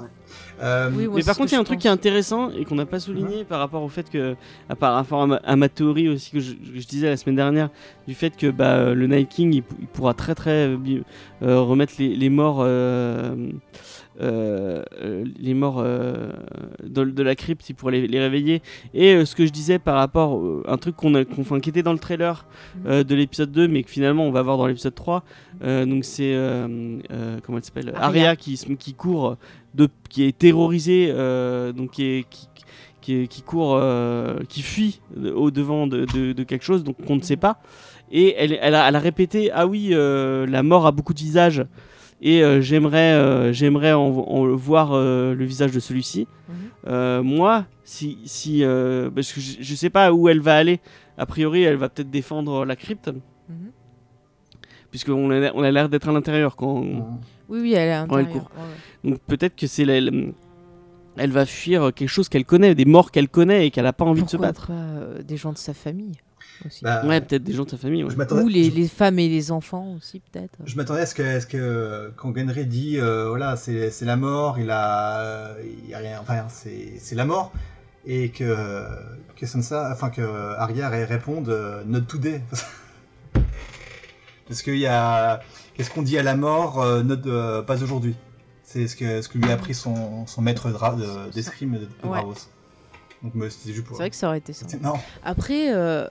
Euh, 0.62 0.90
Oui, 0.94 1.06
moi, 1.06 1.16
Mais 1.16 1.22
par 1.24 1.36
contre, 1.36 1.52
il 1.52 1.54
y 1.54 1.56
a 1.56 1.60
un 1.60 1.64
truc 1.64 1.78
qui 1.80 1.86
est 1.86 1.90
intéressant 1.90 2.50
et 2.50 2.64
qu'on 2.64 2.74
n'a 2.74 2.86
pas 2.86 3.00
souligné 3.00 3.44
par 3.44 3.58
rapport 3.60 3.82
au 3.82 3.88
fait 3.88 4.08
que, 4.10 4.36
à 4.68 4.76
par 4.76 4.94
rapport 4.94 5.22
à 5.22 5.26
ma, 5.26 5.36
à 5.36 5.56
ma 5.56 5.68
théorie 5.68 6.08
aussi 6.08 6.30
que 6.30 6.40
je, 6.40 6.52
disais 6.86 7.08
la 7.08 7.16
semaine 7.16 7.36
dernière, 7.36 7.70
du 8.06 8.14
fait 8.14 8.36
que 8.36 8.50
bah, 8.50 8.76
euh, 8.76 8.94
le 8.94 9.06
Night 9.06 9.28
King 9.28 9.52
il, 9.54 9.62
pou- 9.62 9.76
il 9.80 9.86
pourra 9.86 10.14
très 10.14 10.34
très 10.34 10.66
euh, 10.68 10.76
euh, 11.42 11.60
remettre 11.60 11.94
les, 11.98 12.14
les 12.14 12.28
morts, 12.28 12.58
euh, 12.60 13.50
euh, 14.20 14.82
euh, 15.00 15.24
les 15.38 15.54
morts 15.54 15.80
euh, 15.84 16.30
de, 16.82 17.04
de 17.04 17.22
la 17.22 17.34
crypte, 17.36 17.68
il 17.70 17.74
pourra 17.74 17.92
les, 17.92 18.06
les 18.08 18.18
réveiller. 18.20 18.62
Et 18.94 19.14
euh, 19.14 19.24
ce 19.24 19.34
que 19.36 19.46
je 19.46 19.52
disais 19.52 19.78
par 19.78 19.94
rapport 19.96 20.40
à 20.66 20.72
un 20.72 20.76
truc 20.76 20.96
qu'on 20.96 21.14
a, 21.14 21.24
qu'on, 21.24 21.42
enfin, 21.42 21.60
qui 21.60 21.70
était 21.70 21.82
dans 21.82 21.92
le 21.92 21.98
trailer 21.98 22.46
de 22.84 23.14
l'épisode 23.14 23.52
2, 23.52 23.68
mais 23.68 23.82
que 23.82 23.90
finalement 23.90 24.24
on 24.26 24.30
va 24.32 24.42
voir 24.42 24.56
dans 24.58 24.66
l'épisode 24.66 24.94
3, 24.94 25.22
euh, 25.62 25.86
donc 25.86 26.04
c'est 26.04 26.32
comment 27.44 27.58
elle 27.58 27.64
s'appelle? 27.64 27.92
Arya. 27.94 28.06
Arya 28.06 28.36
qui, 28.36 28.56
qui 28.78 28.94
court 28.94 29.36
de, 29.74 29.88
qui 30.08 30.24
est 30.24 30.36
terrorisé, 30.36 31.08
euh, 31.10 31.72
donc 31.72 31.92
qui, 31.92 32.04
est, 32.04 32.26
qui, 33.00 33.26
qui, 33.28 33.42
court, 33.42 33.80
qui 34.48 34.62
fuit 34.62 35.00
au 35.34 35.50
devant 35.50 35.86
de, 35.86 36.04
de- 36.12 36.32
de 36.32 36.42
quelque 36.42 36.64
chose, 36.64 36.84
donc 36.84 36.96
qu'on 37.06 37.16
ne 37.16 37.22
sait 37.22 37.36
pas. 37.36 37.60
Et 38.10 38.34
elle, 38.36 38.58
elle, 38.60 38.74
a, 38.74 38.88
elle 38.88 38.96
a 38.96 38.98
répété 38.98 39.50
ah 39.52 39.66
oui, 39.66 39.90
la 39.92 40.62
mort 40.62 40.86
a 40.86 40.92
beaucoup 40.92 41.14
de 41.14 41.18
visages. 41.20 41.64
Et 42.20 42.42
euh, 42.42 42.60
j'aimerais, 42.60 43.12
euh, 43.14 43.52
j'aimerais 43.52 43.92
en, 43.92 44.06
en 44.08 44.46
voir 44.56 44.92
euh, 44.92 45.34
le 45.34 45.44
visage 45.44 45.70
de 45.72 45.80
celui-ci. 45.80 46.26
Mhm. 46.86 47.20
Moi, 47.22 47.64
si, 47.84 48.18
si 48.24 48.62
parce 49.14 49.32
que 49.32 49.40
je, 49.40 49.56
je 49.60 49.74
sais 49.74 49.90
pas 49.90 50.12
où 50.12 50.28
elle 50.28 50.40
va 50.40 50.56
aller. 50.56 50.80
A 51.16 51.26
priori, 51.26 51.62
elle 51.62 51.76
va 51.76 51.88
peut-être 51.88 52.10
défendre 52.10 52.64
la 52.64 52.76
crypte, 52.76 53.08
Mhm. 53.48 53.70
puisqu'on 54.90 55.30
a, 55.30 55.52
on 55.54 55.62
a 55.62 55.70
l'air 55.70 55.88
d'être 55.88 56.08
à 56.08 56.12
l'intérieur 56.12 56.56
quand. 56.56 56.80
Oui, 57.48 57.60
oui, 57.60 57.72
elle 57.74 57.88
est 57.88 57.92
à 57.92 58.00
l'intérieur. 58.06 58.28
court. 58.30 58.50
ouais, 58.56 58.62
ouais. 59.04 59.10
Donc 59.10 59.20
peut-être 59.26 59.56
que 59.56 59.66
c'est 59.66 59.84
la- 59.84 60.00
la- 60.00 60.12
elle 61.16 61.30
va 61.32 61.46
fuir 61.46 61.92
quelque 61.94 62.08
chose 62.08 62.28
qu'elle 62.28 62.44
connaît, 62.44 62.74
des 62.74 62.84
morts 62.84 63.10
qu'elle 63.10 63.28
connaît 63.28 63.66
et 63.66 63.70
qu'elle 63.70 63.86
a 63.86 63.92
pas 63.92 64.04
envie 64.04 64.22
de 64.22 64.28
se 64.30 64.36
battre. 64.36 64.68
pas 64.68 65.22
des 65.22 65.36
gens 65.36 65.52
de 65.52 65.58
sa 65.58 65.74
famille? 65.74 66.12
Aussi. 66.66 66.84
Bah, 66.84 67.04
Ouais, 67.06 67.20
peut-être 67.20 67.42
des 67.44 67.52
gens 67.52 67.64
de 67.64 67.70
sa 67.70 67.76
famille. 67.76 68.04
ouais. 68.04 68.32
Ou 68.42 68.48
les, 68.48 68.64
je- 68.70 68.74
les 68.74 68.88
femmes 68.88 69.18
et 69.18 69.28
les 69.28 69.50
enfants 69.52 69.94
aussi, 69.96 70.20
peut-être. 70.20 70.58
Je 70.64 70.76
m'attendais 70.76 71.00
à 71.00 71.06
ce 71.06 71.14
que, 71.14 71.22
à 71.22 71.40
ce 71.40 71.46
que 71.46 72.12
quand 72.16 72.30
Gunray 72.30 72.64
dit 72.64 72.98
euh, 72.98 73.28
voilà 73.28 73.56
c'est 73.56 73.90
c'est 73.90 74.04
la 74.04 74.16
mort, 74.16 74.58
il 74.58 74.70
a, 74.70 75.54
il 75.84 75.88
y 75.90 75.94
a 75.94 75.98
rien, 75.98 76.18
enfin 76.20 76.46
c'est 76.48 76.94
c'est 76.98 77.14
la 77.14 77.24
mort 77.24 77.52
et 78.06 78.30
que 78.30 78.84
que 79.36 79.46
Sansa, 79.46 79.90
enfin 79.92 80.10
que 80.10 80.22
Arya 80.56 80.88
ré- 80.88 81.04
réponde 81.04 81.48
euh, 81.48 81.82
not 81.86 82.00
today. 82.02 82.40
Parce 84.46 84.62
qu'il 84.62 84.78
y 84.78 84.86
a 84.86 85.40
qu'est-ce 85.74 85.90
qu'on 85.90 86.02
dit 86.02 86.18
à 86.18 86.22
la 86.22 86.34
mort, 86.36 86.80
euh, 86.80 87.02
not, 87.02 87.26
euh, 87.26 87.62
pas 87.62 87.82
aujourd'hui. 87.82 88.14
C'est 88.62 88.86
ce 88.86 88.96
que 88.96 89.22
ce 89.22 89.28
que 89.28 89.38
lui 89.38 89.48
a 89.50 89.54
appris 89.54 89.74
son, 89.74 90.26
son 90.26 90.42
maître 90.42 90.68
de- 90.70 91.30
d'escrime 91.32 91.72
de, 91.72 91.78
de 91.80 91.84
Ouais. 92.04 92.20
Bravos. 92.22 92.34
Donc 93.22 93.32
c'était 93.50 93.72
juste 93.74 93.86
pour. 93.86 93.96
C'est 93.96 94.02
vrai 94.04 94.10
que 94.10 94.16
ça 94.16 94.28
aurait 94.28 94.38
été 94.38 94.52
ça. 94.52 94.66
Non. 94.82 94.94
Après, 95.24 95.74
euh, 95.74 96.06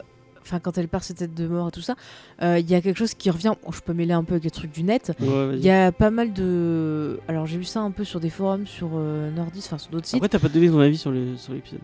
enfin, 0.48 0.60
quand 0.60 0.78
elle 0.78 0.88
perd 0.88 1.04
ses 1.04 1.14
têtes 1.14 1.34
de 1.34 1.48
mort 1.48 1.68
et 1.68 1.72
tout 1.72 1.82
ça, 1.82 1.96
euh, 2.42 2.60
il 2.60 2.70
y 2.70 2.76
a 2.76 2.82
quelque 2.82 2.98
chose 2.98 3.14
qui 3.14 3.30
revient. 3.30 3.54
Bon, 3.64 3.72
je 3.72 3.82
peux 3.82 3.94
mêler 3.94 4.14
un 4.14 4.24
peu 4.24 4.34
avec 4.34 4.44
les 4.46 4.52
trucs 4.52 4.72
du 4.72 4.84
net. 4.84 5.12
Ouais. 5.20 5.52
Il 5.54 5.64
y 5.64 5.70
a 5.70 5.92
pas 5.92 6.10
mal 6.10 6.34
de. 6.34 7.20
Alors, 7.28 7.46
j'ai 7.46 7.58
vu 7.58 7.66
ça 7.66 7.82
un 7.82 7.92
peu 7.92 8.04
sur 8.04 8.20
des 8.20 8.30
forums 8.30 8.66
sur 8.66 8.92
euh, 8.96 9.30
Nordis, 9.32 9.64
enfin 9.66 9.78
sur 9.78 9.92
d'autres 9.92 10.08
sites. 10.08 10.16
Après, 10.16 10.30
t'as 10.30 10.40
pas 10.40 10.50
donné 10.50 10.70
ton 10.70 10.80
avis 10.80 10.98
sur 10.98 11.12
l'épisode. 11.12 11.80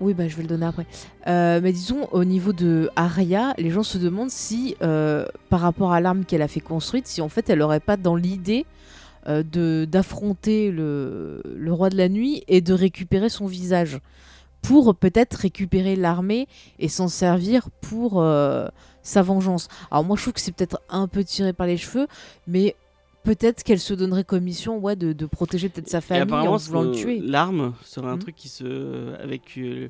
Oui, 0.00 0.12
bah, 0.12 0.26
je 0.26 0.34
vais 0.36 0.42
le 0.42 0.48
donner 0.48 0.66
après. 0.66 0.86
Euh, 1.28 1.60
mais 1.62 1.72
disons, 1.72 2.08
au 2.10 2.24
niveau 2.24 2.52
de 2.52 2.90
Arya, 2.96 3.54
les 3.58 3.70
gens 3.70 3.84
se 3.84 3.96
demandent 3.96 4.30
si, 4.30 4.76
par 4.80 5.60
rapport 5.60 5.92
à 5.92 6.00
l'arme 6.00 6.24
qu'elle 6.24 6.42
a 6.42 6.48
fait 6.48 6.60
construite, 6.60 7.06
si 7.06 7.20
en 7.20 7.28
fait 7.28 7.48
elle 7.48 7.62
aurait 7.62 7.80
pas 7.80 7.96
dans 7.96 8.16
l'idée 8.16 8.66
de 9.26 9.86
d'affronter 9.90 10.70
le, 10.70 11.40
le 11.56 11.72
roi 11.72 11.88
de 11.88 11.96
la 11.96 12.10
nuit 12.10 12.42
et 12.46 12.60
de 12.60 12.74
récupérer 12.74 13.30
son 13.30 13.46
visage 13.46 14.00
pour 14.66 14.94
peut-être 14.94 15.34
récupérer 15.34 15.94
l'armée 15.96 16.48
et 16.78 16.88
s'en 16.88 17.08
servir 17.08 17.68
pour 17.80 18.20
euh, 18.22 18.66
sa 19.02 19.22
vengeance. 19.22 19.68
Alors 19.90 20.04
moi 20.04 20.16
je 20.16 20.22
trouve 20.22 20.32
que 20.34 20.40
c'est 20.40 20.52
peut-être 20.52 20.80
un 20.88 21.06
peu 21.06 21.22
tiré 21.24 21.52
par 21.52 21.66
les 21.66 21.76
cheveux, 21.76 22.06
mais 22.46 22.74
peut-être 23.24 23.62
qu'elle 23.62 23.78
se 23.80 23.94
donnerait 23.94 24.24
comme 24.24 24.42
mission 24.44 24.78
ouais, 24.78 24.96
de, 24.96 25.12
de 25.12 25.26
protéger 25.26 25.68
peut-être 25.68 25.88
sa 25.90 25.98
Et 25.98 26.00
famille 26.00 26.22
en 26.22 26.26
apparemment, 26.26 26.56
voulant 26.56 26.82
le 26.82 26.92
tuer. 26.92 27.20
l'arme 27.20 27.74
serait 27.84 28.08
un 28.08 28.14
Mhm. 28.14 28.18
truc 28.20 28.36
qui 28.36 28.48
se. 28.48 29.14
avec 29.22 29.42
euh, 29.58 29.88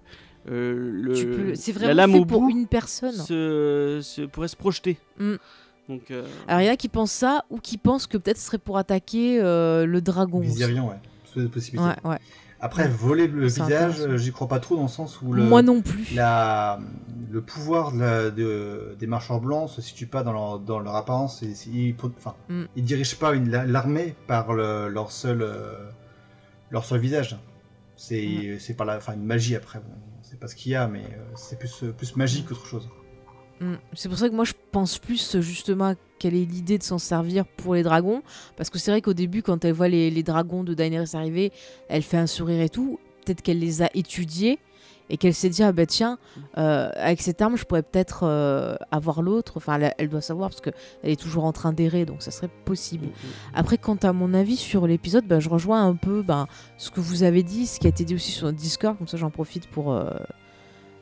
euh, 0.51 0.75
le. 0.93 1.12
Peux- 1.14 1.55
C'est 1.55 1.72
la 1.72 1.79
vraiment 1.79 1.95
lame 1.95 2.12
fait 2.12 2.25
pour 2.27 2.41
bout 2.43 2.51
une 2.51 2.66
personne. 2.66 3.12
se, 3.12 4.01
se- 4.03 4.22
pourrait 4.22 4.49
se 4.49 4.57
projeter. 4.57 4.99
Mm. 5.18 5.35
Donc. 5.89 6.11
euh, 6.11 6.27
Alors 6.49 6.61
il 6.62 6.66
y 6.66 6.68
en 6.68 6.72
a 6.72 6.77
qui 6.77 6.89
pensent 6.89 7.12
ça 7.12 7.45
ou 7.51 7.59
qui 7.59 7.77
pensent 7.79 8.07
que 8.07 8.16
peut-être 8.18 8.39
ce 8.39 8.47
serait 8.47 8.59
pour 8.59 8.77
attaquer 8.79 9.39
euh, 9.41 9.85
le 9.87 10.01
dragon. 10.01 10.39
aussi. 10.41 10.49
Viserion, 10.49 10.89
ouais. 10.89 10.97
C'est 11.35 11.49
possibilité. 11.51 11.89
Ouais, 12.05 12.11
ouais. 12.11 12.18
Après 12.65 12.89
voler 12.89 13.27
le 13.29 13.47
visage, 13.47 14.01
euh, 14.01 14.17
j'y 14.17 14.33
crois 14.33 14.49
pas 14.49 14.59
trop 14.59 14.75
dans 14.77 14.83
le 14.85 14.89
sens 14.89 15.21
où 15.21 15.33
le. 15.35 15.43
Moi 15.45 15.61
non 15.62 15.83
plus. 15.83 16.15
la, 16.15 16.81
le 17.31 17.43
pouvoir 17.43 17.93
de 17.93 17.99
la- 18.01 18.31
de- 18.31 18.97
des 18.99 19.07
marchands 19.07 19.39
blancs 19.39 19.69
se 19.69 19.83
situe 19.83 20.07
pas 20.07 20.23
dans 20.23 20.33
leur, 20.33 20.59
dans 20.61 20.81
leur 20.81 20.97
apparence. 20.97 21.43
Et, 21.43 21.53
ils, 21.71 21.95
enfin, 22.17 22.35
Mm. 22.49 22.62
ils 22.77 22.85
dirigent 22.85 23.17
pas 23.17 23.35
l'armée 23.35 24.15
par 24.27 24.55
le- 24.55 24.89
leur 24.89 25.12
seul 25.12 25.43
euh, 25.43 25.91
leur 26.71 26.85
seul 26.87 27.01
visage. 27.01 27.37
C'est 27.97 28.57
c'est 28.59 28.75
par 28.75 28.87
la, 28.87 28.97
enfin 28.97 29.12
une 29.15 29.25
magie 29.27 29.55
après. 29.57 29.79
Bon, 29.81 29.95
c'est 30.23 30.41
pas 30.41 30.49
ce 30.49 30.57
qu'il 30.57 30.73
y 30.73 30.75
a, 30.75 30.89
mais 30.89 31.05
euh, 31.05 31.23
c'est 31.37 31.59
plus 31.59 31.85
plus 31.97 32.17
magique 32.17 32.47
qu'autre 32.49 32.67
chose. 32.67 32.89
Mm. 33.61 33.75
C'est 33.93 34.09
pour 34.09 34.19
ça 34.19 34.29
que 34.31 34.35
moi 34.35 34.45
je 34.47 34.55
pense 34.73 34.99
plus 34.99 35.37
justement 35.41 35.89
à 35.91 35.95
quelle 36.25 36.37
est 36.37 36.51
l'idée 36.51 36.79
de 36.79 36.83
s'en 36.83 36.97
servir 36.97 37.45
pour 37.45 37.75
les 37.75 37.83
dragons. 37.83 38.22
Parce 38.57 38.70
que 38.70 38.79
c'est 38.79 38.91
vrai 38.91 39.03
qu'au 39.03 39.12
début, 39.12 39.43
quand 39.43 39.62
elle 39.66 39.75
voit 39.75 39.89
les, 39.89 40.22
dragons 40.22 40.64
de 40.64 40.72
Daenerys 40.72 41.11
arriver, 41.12 41.53
elle 41.91 42.01
fait 42.01 42.16
un 42.16 42.27
sourire 42.27 42.62
et 42.62 42.70
tout. 42.70 42.99
Peut-être 43.22 43.43
qu'elle 43.43 43.59
les 43.59 43.83
a 43.83 43.91
étudiés 43.93 44.59
et 45.11 45.18
qu'elle 45.18 45.35
s'est 45.35 45.51
dit 45.51 45.62
ah 45.62 45.72
bah 45.72 45.85
tiens, 45.85 46.18
euh, 46.57 46.89
avec 46.95 47.20
cette 47.20 47.43
arme, 47.43 47.59
je 47.59 47.64
pourrais 47.64 47.83
peut-être 47.83 48.22
euh, 48.22 48.75
avoir 48.91 49.20
l'autre. 49.20 49.59
Enfin, 49.59 49.79
elle, 49.99 50.09
doit 50.09 50.22
savoir 50.22 50.49
parce 50.49 50.62
qu'elle 50.62 50.72
est 51.03 51.20
toujours 51.20 51.45
en 51.45 51.53
train 51.53 51.75
d'errer, 51.75 52.07
donc 52.07 52.22
ça 52.22 52.31
serait 52.31 52.49
possible. 52.64 53.09
Après, 53.53 53.77
quant 53.77 53.97
à 53.97 54.14
mon 54.14 54.33
avis 54.33 54.57
sur 54.57 54.87
l'épisode, 54.87 55.27
bah, 55.27 55.41
je 55.41 55.51
rejoins 55.51 55.87
un 55.87 55.95
peu 55.95 56.22
bah, 56.22 56.47
ce 56.79 56.91
que 56.91 57.01
vous 57.01 57.22
avez 57.22 57.43
dit, 57.43 57.66
ce 57.66 57.79
qui 57.79 57.87
a 57.87 57.91
été 57.91 58.07
dit 58.07 58.14
aussi 58.14 58.33
sur 58.33 58.51
Discord, 58.51 58.97
comme 58.97 59.09
ça 59.09 59.18
j'en 59.18 59.31
profite 59.31 59.66
pour, 59.66 59.93
euh, 59.93 60.09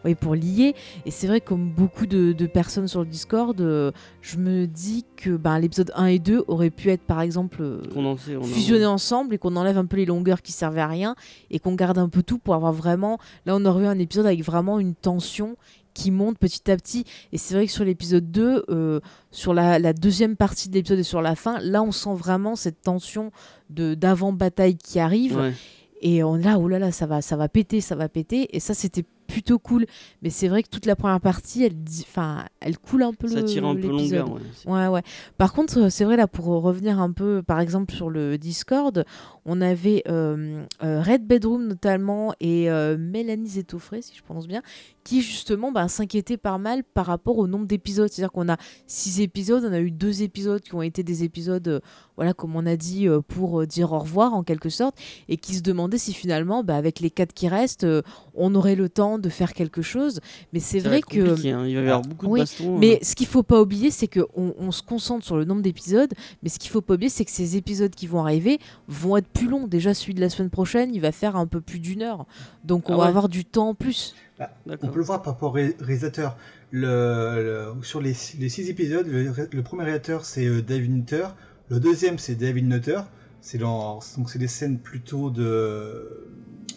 oui, 0.05 0.15
pour 0.15 0.35
lier. 0.35 0.75
Et 1.07 1.11
c'est 1.11 1.27
vrai, 1.27 1.41
comme 1.41 1.71
beaucoup 1.71 2.07
de, 2.07 2.33
de 2.33 2.47
personnes 2.47 2.89
sur 2.89 3.01
le 3.01 3.07
Discord, 3.07 3.61
euh, 3.61 3.93
je 4.21 4.37
me 4.39 4.67
dis 4.67 5.05
que 5.17 5.37
bah, 5.37 5.59
l'épisode 5.59 5.93
1 5.95 6.07
et 6.07 6.19
2 6.19 6.45
auraient 6.49 6.71
pu 6.71 6.91
être 6.91 7.03
par 7.03 7.21
exemple 7.21 7.63
euh, 7.63 8.17
fusionnés 8.43 8.87
ensemble 8.87 9.35
et 9.35 9.39
qu'on 9.39 9.57
enlève 9.57 9.79
un 9.79 9.87
peu 9.87 9.97
les 9.97 10.07
longueurs 10.07 10.43
qui 10.43 10.53
servaient 10.53 10.81
à 10.81 10.87
rien 10.89 11.15
et 11.51 11.59
qu'on 11.59 11.75
garde 11.75 11.99
un 11.99 12.09
peu 12.09 12.23
tout 12.23 12.39
pour 12.39 12.55
avoir 12.55 12.73
vraiment. 12.73 13.19
Là, 13.47 13.55
on 13.57 13.65
aurait 13.65 13.85
eu 13.85 13.89
un 13.89 13.99
épisode 13.99 14.27
avec 14.27 14.43
vraiment 14.43 14.79
une 14.79 14.95
tension 14.95 15.57
qui 15.95 16.11
monte 16.11 16.39
petit 16.39 16.71
à 16.71 16.77
petit. 16.77 17.05
Et 17.33 17.39
c'est 17.39 17.55
vrai 17.55 17.67
que 17.67 17.73
sur 17.73 17.85
l'épisode 17.85 18.31
2, 18.31 18.65
euh, 18.71 19.01
sur 19.31 19.53
la, 19.55 19.79
la 19.79 19.93
deuxième 19.93 20.37
partie 20.37 20.69
de 20.69 20.75
l'épisode 20.75 20.99
et 20.99 21.05
sur 21.05 21.21
la 21.21 21.35
fin, 21.35 21.59
là, 21.61 21.83
on 21.83 21.93
sent 21.93 22.15
vraiment 22.15 22.57
cette 22.57 22.81
tension 22.81 23.31
d'avant-bataille 23.69 24.77
qui 24.77 24.99
arrive. 24.99 25.37
Ouais. 25.37 25.53
Et 26.01 26.25
on 26.25 26.35
là, 26.35 26.59
oh 26.59 26.67
là 26.67 26.79
là, 26.79 26.91
ça 26.91 27.07
va, 27.07 27.23
ça 27.23 27.37
va 27.37 27.49
péter, 27.49 27.81
ça 27.81 27.95
va 27.95 28.09
péter. 28.09 28.55
Et 28.57 28.61
ça, 28.61 28.75
c'était 28.75 29.05
plutôt 29.33 29.59
cool. 29.59 29.87
Mais 30.21 30.29
c'est 30.31 30.49
vrai 30.49 30.63
que 30.63 30.69
toute 30.69 30.85
la 30.87 30.95
première 30.95 31.21
partie, 31.21 31.65
elle, 31.65 31.75
dit- 31.83 32.05
enfin, 32.07 32.45
elle 32.61 32.79
coule 32.79 33.03
un 33.03 33.13
peu 33.15 33.29
Ça 33.29 33.37
le 33.41 33.45
tire 33.45 33.65
un 33.67 33.75
peu 33.75 33.89
longueur. 33.89 34.31
ouais. 34.33 34.41
Ouais, 34.67 34.87
ouais. 34.89 35.03
Par 35.39 35.53
contre, 35.55 35.79
euh, 35.79 35.89
c'est 35.91 36.05
vrai, 36.05 36.17
là, 36.17 36.27
pour 36.27 36.45
revenir 36.47 37.01
un 37.01 37.11
peu, 37.13 37.43
par 37.43 37.59
exemple, 37.61 37.95
sur 37.95 38.11
le 38.11 38.37
Discord, 38.37 39.05
on 39.45 39.61
avait 39.61 40.03
euh, 40.09 40.65
euh, 40.83 41.01
Red 41.03 41.27
Bedroom 41.27 41.67
notamment 41.67 42.35
et 42.41 42.71
euh, 42.71 42.97
Mélanie 42.99 43.49
Zetoffré, 43.49 44.03
si 44.03 44.15
je 44.17 44.23
prononce 44.23 44.47
bien, 44.47 44.63
qui 45.03 45.23
justement 45.23 45.73
bah, 45.73 45.89
s'inquiétaient 45.89 46.37
pas 46.37 46.59
mal 46.59 46.85
par 46.85 47.07
rapport 47.07 47.39
au 47.39 47.47
nombre 47.47 47.67
d'épisodes. 47.67 48.09
C'est-à-dire 48.11 48.33
qu'on 48.33 48.49
a 48.49 48.57
six 48.87 49.21
épisodes, 49.21 49.65
on 49.67 49.73
a 49.73 49.81
eu 49.81 49.91
deux 49.91 50.23
épisodes 50.23 50.61
qui 50.61 50.75
ont 50.75 50.83
été 50.83 51.03
des 51.03 51.25
épisodes, 51.25 51.81
voilà, 52.17 52.35
comme 52.35 52.55
on 52.57 52.67
a 52.67 52.77
dit, 52.77 53.09
euh, 53.09 53.21
pour 53.21 53.61
euh, 53.61 53.67
dire 53.67 53.93
au 53.93 53.99
revoir 53.99 54.35
en 54.35 54.43
quelque 54.43 54.69
sorte, 54.69 54.97
et 55.29 55.37
qui 55.37 55.55
se 55.55 55.63
demandaient 55.63 55.99
si 55.99 56.13
finalement, 56.13 56.63
bah, 56.63 56.77
avec 56.77 57.01
les 57.01 57.11
quatre 57.11 57.33
qui 57.33 57.49
restent, 57.49 57.85
euh, 57.85 58.03
on 58.35 58.55
aurait 58.55 58.75
le 58.75 58.89
temps 58.89 59.19
de 59.19 59.29
faire 59.29 59.53
quelque 59.55 59.83
chose. 59.83 60.21
Mais 60.53 60.61
c'est 60.61 60.79
vrai 60.81 61.01
que. 61.03 61.33
hein. 61.53 61.67
Il 61.67 61.75
va 61.75 61.81
y 61.83 61.85
avoir 61.85 62.03
beaucoup 62.03 62.27
Oui, 62.27 62.41
de 62.41 62.45
bastons. 62.45 62.79
Mais 62.79 62.95
euh. 62.97 62.99
ce 63.05 63.15
qu'il 63.15 63.27
faut 63.27 63.43
pas 63.43 63.61
oublier, 63.61 63.91
c'est 63.91 64.09
qu'on 64.09 64.55
on 64.59 64.71
se 64.73 64.83
concentre 64.83 65.25
sur 65.25 65.37
le 65.37 65.45
nombre 65.45 65.63
d'épisodes, 65.63 66.13
mais 66.43 66.49
ce 66.49 66.59
qu'il 66.59 66.71
faut 66.71 66.81
pas 66.83 66.95
oublier, 66.95 67.09
c'est 67.11 67.25
que 67.25 67.31
ces 67.31 67.57
épisodes 67.57 67.95
qui 67.95 68.07
vont 68.07 68.21
arriver 68.21 68.59
vont 68.89 69.17
être 69.17 69.29
plus 69.29 69.49
longs. 69.49 69.67
Déjà, 69.67 69.95
celui 69.95 70.15
de 70.15 70.21
la 70.21 70.29
semaine 70.31 70.51
prochaine, 70.51 70.95
il 70.95 71.01
va 71.01 71.13
faire 71.13 71.37
un 71.37 71.47
peu 71.47 71.61
plus 71.61 71.79
d'une 71.79 72.03
heure. 72.03 72.27
Donc, 72.65 72.91
on 72.91 72.95
Ah 72.95 72.99
va 72.99 73.05
avoir 73.07 73.29
du 73.29 73.45
temps 73.45 73.71
en 73.71 73.75
plus. 73.75 74.15
On 74.41 74.71
D'accord. 74.71 74.91
peut 74.91 74.99
le 74.99 75.05
voir 75.05 75.23
par 75.23 75.35
rapport 75.35 75.51
au 75.51 75.53
ré- 75.53 75.77
réalisateur. 75.81 76.37
Le, 76.75 77.73
le- 77.77 77.83
sur 77.85 78.01
les, 78.01 78.15
les 78.39 78.49
six 78.49 78.69
épisodes, 78.71 79.07
le, 79.07 79.63
premier 79.63 79.85
réalisateur 79.85 80.25
c'est 80.25 80.47
euh, 80.47 80.63
David 80.63 80.91
Nutter, 80.91 81.27
le 81.73 81.81
deuxième 81.81 82.19
c'est 82.19 82.35
David 82.35 82.67
Nutter. 82.69 83.01
C'est 83.41 83.59
dans 83.59 83.99
donc 84.17 84.31
c'est 84.31 84.39
des 84.39 84.47
scènes 84.47 84.79
plutôt 84.79 85.31
de 85.31 86.29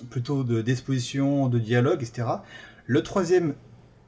plutôt 0.09 0.43
de 0.43 0.61
d'exposition, 0.61 1.47
de 1.49 1.59
dialogue, 1.59 2.01
etc. 2.01 2.27
Le 2.85 3.01
troisième 3.01 3.55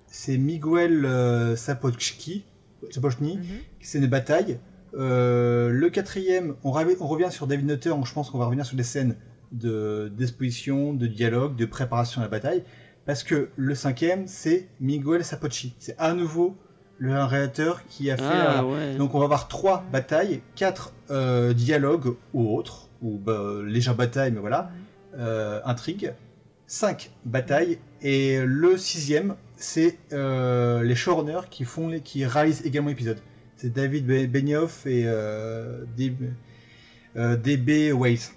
c'est 0.08 0.38
Miguel 0.38 1.06
euh, 1.06 1.56
Sapochki, 1.56 2.46
Sapochny, 2.92 3.38
Mhm. 3.38 3.44
scène 3.82 4.02
de 4.04 4.08
bataille. 4.08 4.60
Euh, 4.94 5.70
le 5.72 5.90
quatrième, 5.90 6.56
on, 6.64 6.72
ravi- 6.72 6.96
on 7.02 7.08
revient 7.08 7.28
sur 7.30 7.46
David 7.46 7.68
Nutter, 7.68 7.90
donc 7.90 8.08
je 8.08 8.14
pense 8.14 8.30
qu'on 8.30 8.38
va 8.38 8.46
revenir 8.46 8.66
sur 8.66 8.78
des 8.78 8.84
scènes 8.84 9.18
de 9.52 10.10
d'exposition, 10.18 10.94
de 10.94 11.08
dialogue, 11.08 11.56
de 11.58 11.66
préparation 11.66 12.22
à 12.22 12.24
la 12.24 12.30
bataille, 12.30 12.64
parce 13.06 13.24
que 13.24 13.50
le 13.58 13.76
cinquième, 13.76 14.26
c'est 14.28 14.70
Miguel 14.80 15.24
Sapocci. 15.26 15.76
C'est 15.80 15.96
à 15.98 16.14
nouveau 16.14 16.56
le 17.00 17.24
réalisateur 17.24 17.86
qui 17.88 18.10
a 18.12 18.18
fait. 18.18 18.24
Ah 18.26 18.66
ouais. 18.66 18.96
donc 18.96 19.14
on 19.16 19.20
va 19.20 19.26
avoir 19.26 19.48
trois 19.48 19.84
batailles, 19.92 20.42
quatre 20.56 20.94
euh, 21.12 21.54
dialogues 21.54 22.16
ou 22.34 22.56
autres, 22.56 22.88
ou 23.02 23.18
bah, 23.18 23.42
légère 23.66 23.96
bataille, 23.96 24.32
mais 24.32 24.40
voilà, 24.40 24.72
euh, 25.18 25.60
intrigue, 25.66 26.14
cinq 26.66 27.12
batailles, 27.26 27.78
et 28.02 28.40
le 28.46 28.78
sixième, 28.78 29.36
c'est 29.56 29.98
euh, 30.14 30.84
les 30.84 30.96
showrunners 30.96 31.48
qui 31.50 31.64
font 31.66 31.88
les, 31.88 32.02
qui 32.02 32.26
réalisent 32.26 32.66
également 32.66 32.90
l'épisode. 32.90 33.20
C'est 33.56 33.74
David 33.74 34.06
Be- 34.08 34.28
Benioff 34.28 34.86
et 34.86 35.04
DB, 35.98 36.30
DB 37.16 37.92
Weiss. 37.94 38.34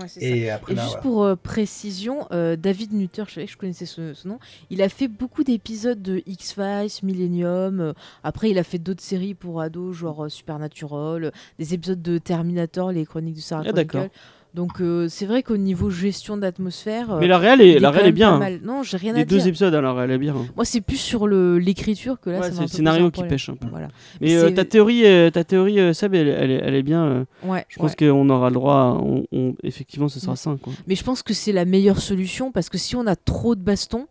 Ouais, 0.00 0.08
c'est 0.08 0.20
ça. 0.20 0.26
Et 0.26 0.50
après 0.50 0.72
Et 0.72 0.76
là, 0.76 0.82
juste 0.84 1.00
pour 1.00 1.24
euh, 1.24 1.36
précision, 1.36 2.26
euh, 2.32 2.56
David 2.56 2.92
Nutter, 2.92 3.24
je 3.26 3.34
savais 3.34 3.46
que 3.46 3.52
je 3.52 3.56
connaissais 3.56 3.86
ce, 3.86 4.14
ce 4.14 4.28
nom, 4.28 4.38
il 4.70 4.82
a 4.82 4.88
fait 4.88 5.08
beaucoup 5.08 5.44
d'épisodes 5.44 6.00
de 6.00 6.22
X-Files, 6.26 6.90
Millennium, 7.02 7.80
euh, 7.80 7.92
après 8.22 8.50
il 8.50 8.58
a 8.58 8.62
fait 8.64 8.78
d'autres 8.78 9.02
séries 9.02 9.34
pour 9.34 9.60
ados, 9.60 9.96
genre 9.96 10.24
euh, 10.24 10.28
Supernatural, 10.28 11.24
euh, 11.24 11.30
des 11.58 11.74
épisodes 11.74 12.02
de 12.02 12.18
Terminator, 12.18 12.92
les 12.92 13.04
chroniques 13.06 13.34
du 13.34 13.40
Sarah 13.40 13.64
Ah. 13.66 13.72
Chronicle. 13.72 14.10
Donc 14.56 14.80
euh, 14.80 15.06
c'est 15.10 15.26
vrai 15.26 15.42
qu'au 15.42 15.58
niveau 15.58 15.90
gestion 15.90 16.38
d'atmosphère, 16.38 17.12
euh, 17.12 17.20
Mais 17.20 17.26
la 17.28 17.36
réelle 17.36 17.60
il 17.60 17.76
est, 17.76 17.78
la 17.78 17.90
réelle 17.90 18.06
est 18.06 18.12
bien. 18.12 18.40
hein. 18.40 18.58
Non, 18.64 18.82
j'ai 18.82 18.96
rien 18.96 19.12
Les 19.12 19.20
à 19.20 19.24
deux 19.26 19.36
dire. 19.36 19.46
épisodes, 19.48 19.74
alors 19.74 20.00
elle 20.00 20.10
est 20.10 20.16
bien. 20.18 20.34
hein. 20.34 20.46
Moi 20.56 20.64
c'est 20.64 20.80
plus 20.80 20.96
sur 20.96 21.28
l'écriture 21.28 22.18
que 22.18 22.30
là, 22.30 22.40
Ouais, 22.40 22.50
c'est 22.50 22.62
le 22.62 22.66
scénario 22.66 23.10
qui 23.10 23.22
pêche 23.24 23.50
un 23.50 23.54
peu. 23.54 23.66
Voilà. 23.70 23.88
Mais 24.20 24.28
Mais 24.28 24.34
euh, 24.36 24.50
ta 24.50 24.64
théorie, 24.64 25.04
euh, 25.04 25.30
ta 25.30 25.44
théorie 25.44 25.78
euh, 25.78 25.92
Seb, 25.92 26.14
elle, 26.14 26.28
elle 26.28 26.50
est- 26.50 26.60
elle 26.64 26.74
est 26.74 26.82
bien. 26.82 27.04
euh, 27.04 27.24
Ouais, 27.44 27.66
je 27.68 27.76
pense 27.78 27.90
ouais. 28.00 28.08
qu'on 28.08 28.28
aura 28.30 28.48
le 28.48 28.54
droit. 28.54 28.74
à- 28.76 28.92
on- 29.02 29.26
on- 29.30 29.54
effectivement, 29.62 30.08
ce 30.08 30.18
sera 30.20 30.32
Mm. 30.32 30.36
sain. 30.36 30.58
Quoi. 30.60 30.72
Mais 30.86 30.94
je 30.94 31.04
pense 31.04 31.22
que 31.22 31.34
c'est 31.34 31.52
la 31.52 31.66
meilleure 31.66 32.00
solution 32.00 32.50
parce 32.50 32.70
que 32.70 32.78
si 32.78 32.96
on 32.96 33.06
a 33.06 33.14
trop 33.14 33.54
de 33.56 33.60
bastons, 33.60 34.06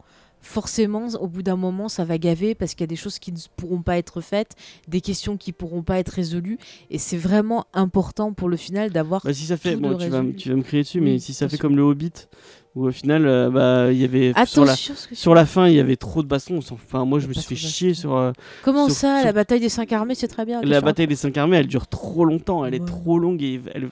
forcément, 0.46 1.08
au 1.20 1.28
bout 1.28 1.42
d'un 1.44 1.56
moment, 1.56 1.90
ça 1.90 2.06
va 2.06 2.18
gaver 2.18 2.56
parce 2.56 2.74
qu'il 2.76 2.82
y 2.82 2.86
a 2.86 2.88
des 2.88 2.96
choses 2.96 3.20
qui 3.20 3.32
ne 3.32 3.38
pourront 3.58 3.82
pas 3.82 3.98
être 3.98 4.22
faites, 4.22 4.56
des 4.88 5.02
questions 5.02 5.38
qui 5.38 5.52
pourront 5.52 5.82
pas 5.84 5.98
être 6.00 6.10
résolues. 6.10 6.58
Et 6.90 6.98
c'est 7.00 7.18
vraiment 7.18 7.66
important 7.74 8.32
pour 8.32 8.48
le 8.48 8.56
final 8.58 8.92
d'avoir. 8.92 9.22
Bah, 9.26 9.34
si 9.34 9.46
ça 9.46 9.58
fait, 9.58 9.76
bon, 9.76 9.96
tu 9.98 10.10
vas, 10.10 10.22
me- 10.22 10.28
résolu. 10.28 10.36
tu 10.36 10.50
vas 10.50 10.56
me 10.56 10.62
crier 10.64 10.84
dessus, 10.84 11.00
Oui, 11.00 11.06
mais 11.14 11.20
si 11.20 11.34
ça 11.34 11.50
fait 11.50 11.56
sûr. 11.58 11.62
comme 11.64 11.76
le 11.76 11.82
Hobbit, 11.82 12.12
où 12.76 12.88
au 12.88 12.92
final, 12.92 13.26
euh, 13.26 13.50
bah, 13.50 13.92
il 13.92 13.98
y 13.98 14.04
avait 14.04 14.34
sur 14.46 14.66
la, 14.66 14.76
sur 14.76 15.48
fin, 15.48 15.68
il 15.68 15.76
y 15.76 15.80
avait 15.80 15.96
trop 15.96 16.22
de 16.22 16.28
bastons. 16.28 16.60
Enfin, 16.72 17.06
moi, 17.06 17.20
je 17.20 17.28
me 17.28 17.34
suis 17.34 17.56
fait 17.56 17.56
chier 17.56 17.94
sur. 17.94 18.16
euh, 18.16 18.34
Comment 18.64 18.88
sur- 18.88 18.96
ça, 18.96 19.18
sur- 19.20 19.26
la 19.26 19.32
bataille 19.32 19.62
des 19.62 19.70
cinq 19.70 19.94
armées, 19.94 20.14
c'est 20.14 20.28
très 20.28 20.46
bien. 20.46 20.62
La 20.62 20.82
bataille 20.82 21.08
des 21.08 21.16
cinq 21.16 21.38
armées, 21.38 21.56
elle 21.58 21.68
dure 21.68 21.88
trop 21.88 22.26
longtemps, 22.26 22.66
elle 22.66 22.74
est 22.74 22.86
trop 22.86 23.18
longue 23.18 23.42
et 23.42 23.62
elle- 23.74 23.90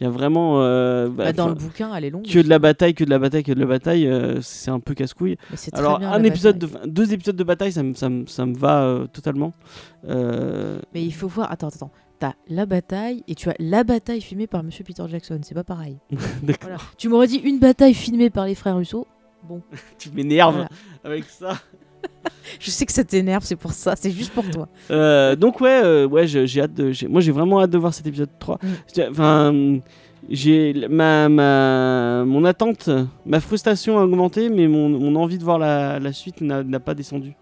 il 0.00 0.04
y 0.04 0.06
a 0.06 0.10
vraiment 0.10 0.62
euh, 0.62 1.08
bah, 1.08 1.24
Bah, 1.24 1.32
dans 1.34 1.48
le 1.48 1.54
bouquin, 1.54 1.94
elle 1.94 2.04
est 2.04 2.10
longue. 2.10 2.26
que 2.26 2.38
de 2.38 2.48
la 2.48 2.58
bataille, 2.58 2.94
que 2.94 3.04
de 3.04 3.10
la 3.10 3.18
bataille, 3.18 3.42
que 3.44 3.52
de 3.52 3.60
la 3.60 3.66
bataille, 3.66 4.06
euh, 4.06 4.40
c'est 4.40 4.70
un 4.70 4.80
peu 4.80 4.94
casse-couille. 4.94 5.36
Alors 5.74 5.98
bien, 5.98 6.10
un 6.10 6.24
épisode, 6.24 6.58
de, 6.58 6.68
deux 6.86 7.12
épisodes 7.12 7.36
de 7.36 7.44
bataille, 7.44 7.72
ça 7.72 7.82
me, 7.82 7.92
ça 7.94 8.44
va 8.46 9.04
totalement. 9.12 9.52
Mais 10.08 11.02
il 11.04 11.12
faut 11.12 11.28
voir. 11.28 11.52
Attends, 11.52 11.68
attends. 11.68 11.90
T'as 12.22 12.34
la 12.46 12.66
bataille 12.66 13.24
et 13.26 13.34
tu 13.34 13.50
as 13.50 13.56
la 13.58 13.82
bataille 13.82 14.20
filmée 14.20 14.46
par 14.46 14.62
Monsieur 14.62 14.84
Peter 14.84 15.02
Jackson. 15.08 15.40
C'est 15.42 15.56
pas 15.56 15.64
pareil. 15.64 15.98
Voilà. 16.60 16.76
Tu 16.96 17.08
m'aurais 17.08 17.26
dit 17.26 17.38
une 17.38 17.58
bataille 17.58 17.94
filmée 17.94 18.30
par 18.30 18.46
les 18.46 18.54
frères 18.54 18.76
Russo. 18.76 19.08
Bon, 19.42 19.60
Tu 19.98 20.08
m'énerves 20.12 20.54
Voilà. 20.54 20.68
avec 21.02 21.24
ça. 21.24 21.54
je 22.60 22.70
sais 22.70 22.86
que 22.86 22.92
ça 22.92 23.02
t'énerve, 23.02 23.42
c'est 23.42 23.56
pour 23.56 23.72
ça. 23.72 23.96
C'est 23.96 24.12
juste 24.12 24.32
pour 24.32 24.48
toi. 24.48 24.68
Euh, 24.92 25.34
donc 25.34 25.60
ouais, 25.60 25.80
euh, 25.82 26.06
ouais, 26.06 26.28
j'ai 26.28 26.60
hâte 26.60 26.74
de, 26.74 26.92
moi 27.08 27.20
j'ai 27.20 27.32
vraiment 27.32 27.60
hâte 27.60 27.70
de 27.70 27.78
voir 27.78 27.92
cet 27.92 28.06
épisode 28.06 28.30
3. 28.38 28.60
Mm. 28.62 29.00
Enfin, 29.10 29.80
j'ai 30.30 30.86
ma, 30.88 31.28
ma, 31.28 32.22
mon 32.24 32.44
attente, 32.44 32.88
ma 33.26 33.40
frustration 33.40 33.98
a 33.98 34.04
augmenté, 34.04 34.48
mais 34.48 34.68
mon, 34.68 34.88
mon 34.88 35.16
envie 35.16 35.38
de 35.38 35.42
voir 35.44 35.58
la, 35.58 35.98
la 35.98 36.12
suite 36.12 36.40
n'a 36.40 36.78
pas 36.78 36.94
descendu. 36.94 37.34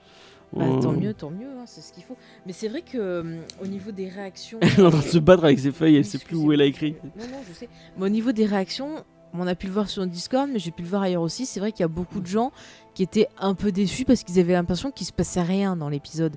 Bah, 0.53 0.65
Euh, 0.65 0.81
Tant 0.81 0.93
mieux, 0.93 1.15
tant 1.15 1.31
mieux, 1.31 1.47
hein, 1.47 1.65
c'est 1.67 1.81
ce 1.81 1.93
qu'il 1.93 2.03
faut. 2.03 2.17
Mais 2.47 2.53
c'est 2.53 2.69
vrai 2.69 2.83
que 2.83 2.99
euh, 2.99 3.41
au 3.63 3.67
niveau 3.67 3.91
des 3.93 4.09
réactions. 4.09 4.59
Elle 4.61 4.69
est 4.81 4.83
en 4.87 4.91
train 4.91 4.99
de 5.01 5.05
se 5.05 5.19
battre 5.19 5.45
avec 5.45 5.59
ses 5.59 5.73
feuilles, 5.73 5.97
elle 5.97 6.05
sait 6.05 6.19
plus 6.19 6.37
où 6.37 6.53
elle 6.53 6.61
a 6.61 6.65
écrit. 6.67 6.97
Non, 7.17 7.25
non, 7.31 7.39
je 7.49 7.55
sais. 7.57 7.69
Mais 7.99 8.07
au 8.07 8.09
niveau 8.09 8.33
des 8.33 8.47
réactions, 8.47 9.05
on 9.33 9.47
a 9.47 9.55
pu 9.55 9.67
le 9.69 9.73
voir 9.73 9.89
sur 9.89 10.05
Discord, 10.07 10.49
mais 10.53 10.59
j'ai 10.59 10.73
pu 10.73 10.83
le 10.83 10.89
voir 10.89 11.03
ailleurs 11.03 11.23
aussi. 11.23 11.47
C'est 11.47 11.61
vrai 11.61 11.71
qu'il 11.71 11.81
y 11.81 11.85
a 11.85 11.89
beaucoup 11.89 12.19
de 12.21 12.27
gens 12.27 12.51
qui 12.95 13.05
étaient 13.05 13.29
un 13.39 13.55
peu 13.55 13.71
déçus 13.71 14.05
parce 14.05 14.25
qu'ils 14.25 14.41
avaient 14.41 14.55
l'impression 14.55 14.91
qu'il 14.91 15.07
se 15.07 15.13
passait 15.13 15.43
rien 15.43 15.77
dans 15.77 15.89
l'épisode. 15.89 16.35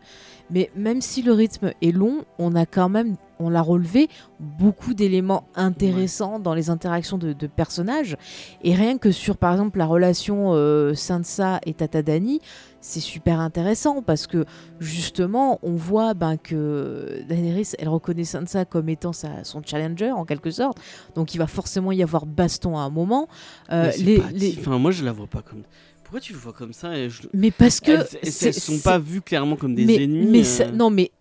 Mais 0.52 0.70
même 0.76 1.02
si 1.02 1.24
le 1.24 1.32
rythme 1.34 1.72
est 1.82 1.92
long, 1.92 2.24
on 2.38 2.54
a 2.54 2.68
quand 2.68 2.90
même, 2.90 3.16
on 3.40 3.50
l'a 3.50 3.64
relevé, 3.64 4.10
beaucoup 4.40 4.94
d'éléments 4.94 5.46
intéressants 5.56 6.38
dans 6.38 6.54
les 6.54 6.70
interactions 6.70 7.18
de, 7.18 7.34
de 7.34 7.48
personnages. 7.48 8.16
Et 8.64 8.76
rien 8.76 9.00
que 9.00 9.10
sur, 9.12 9.38
par 9.38 9.54
exemple, 9.54 9.80
la 9.80 9.88
relation 9.88 10.52
euh, 10.54 10.94
Sansa 10.94 11.60
et 11.66 11.74
Tata 11.74 12.04
Dani, 12.04 12.42
c'est 12.86 13.00
super 13.00 13.40
intéressant 13.40 14.02
parce 14.02 14.28
que 14.28 14.44
justement, 14.82 15.58
on 15.64 15.72
voit 15.76 16.14
ben, 16.14 16.36
que 16.38 17.24
Daenerys, 17.30 17.70
elle 17.80 17.88
reconnaît 17.88 18.26
Sansa 18.26 18.66
comme 18.66 18.90
étant 18.90 19.14
sa, 19.14 19.46
son 19.46 19.62
challenger 19.64 20.12
en 20.12 20.26
quelque 20.26 20.52
sorte. 20.52 20.80
Donc 21.16 21.34
il 21.34 21.38
va 21.38 21.48
forcément 21.48 21.94
y 21.94 22.04
avoir 22.04 22.26
baston 22.26 22.78
à 22.78 22.82
un 22.82 22.90
moment. 22.90 23.30
Euh, 23.72 23.90
les, 24.00 24.18
pas 24.20 24.30
les-. 24.34 24.58
Enfin, 24.60 24.78
moi 24.80 24.92
je 24.92 25.06
la 25.06 25.14
vois 25.14 25.28
pas 25.28 25.42
comme. 25.42 25.64
Pourquoi 26.04 26.20
tu 26.20 26.34
le 26.34 26.40
vois 26.40 26.52
comme 26.54 26.74
ça 26.74 26.98
et 26.98 27.10
je- 27.10 27.24
Mais 27.34 27.52
parce 27.52 27.80
que 27.80 27.92
Elles, 27.92 28.08
elles- 28.42 28.54
sont 28.54 28.80
pas 28.80 29.00
vues 29.00 29.22
clairement 29.22 29.56
comme 29.56 29.76
des 29.76 29.86
mais, 29.86 30.04
ennemis. 30.04 30.28
mais 30.30 30.42
euh. 30.42 30.44
ça- 30.44 30.72
non, 30.72 30.90
mais 30.90 31.12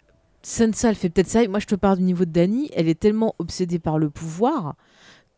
Sansa, 0.42 0.88
elle 0.88 0.96
fait 0.96 1.08
peut-être 1.10 1.28
ça. 1.28 1.46
Moi, 1.46 1.60
je 1.60 1.66
te 1.66 1.76
parle 1.76 1.98
du 1.98 2.02
niveau 2.02 2.24
de 2.24 2.30
Dany. 2.32 2.70
Elle 2.74 2.88
est 2.88 2.98
tellement 2.98 3.36
obsédée 3.38 3.78
par 3.78 3.98
le 4.00 4.10
pouvoir 4.10 4.74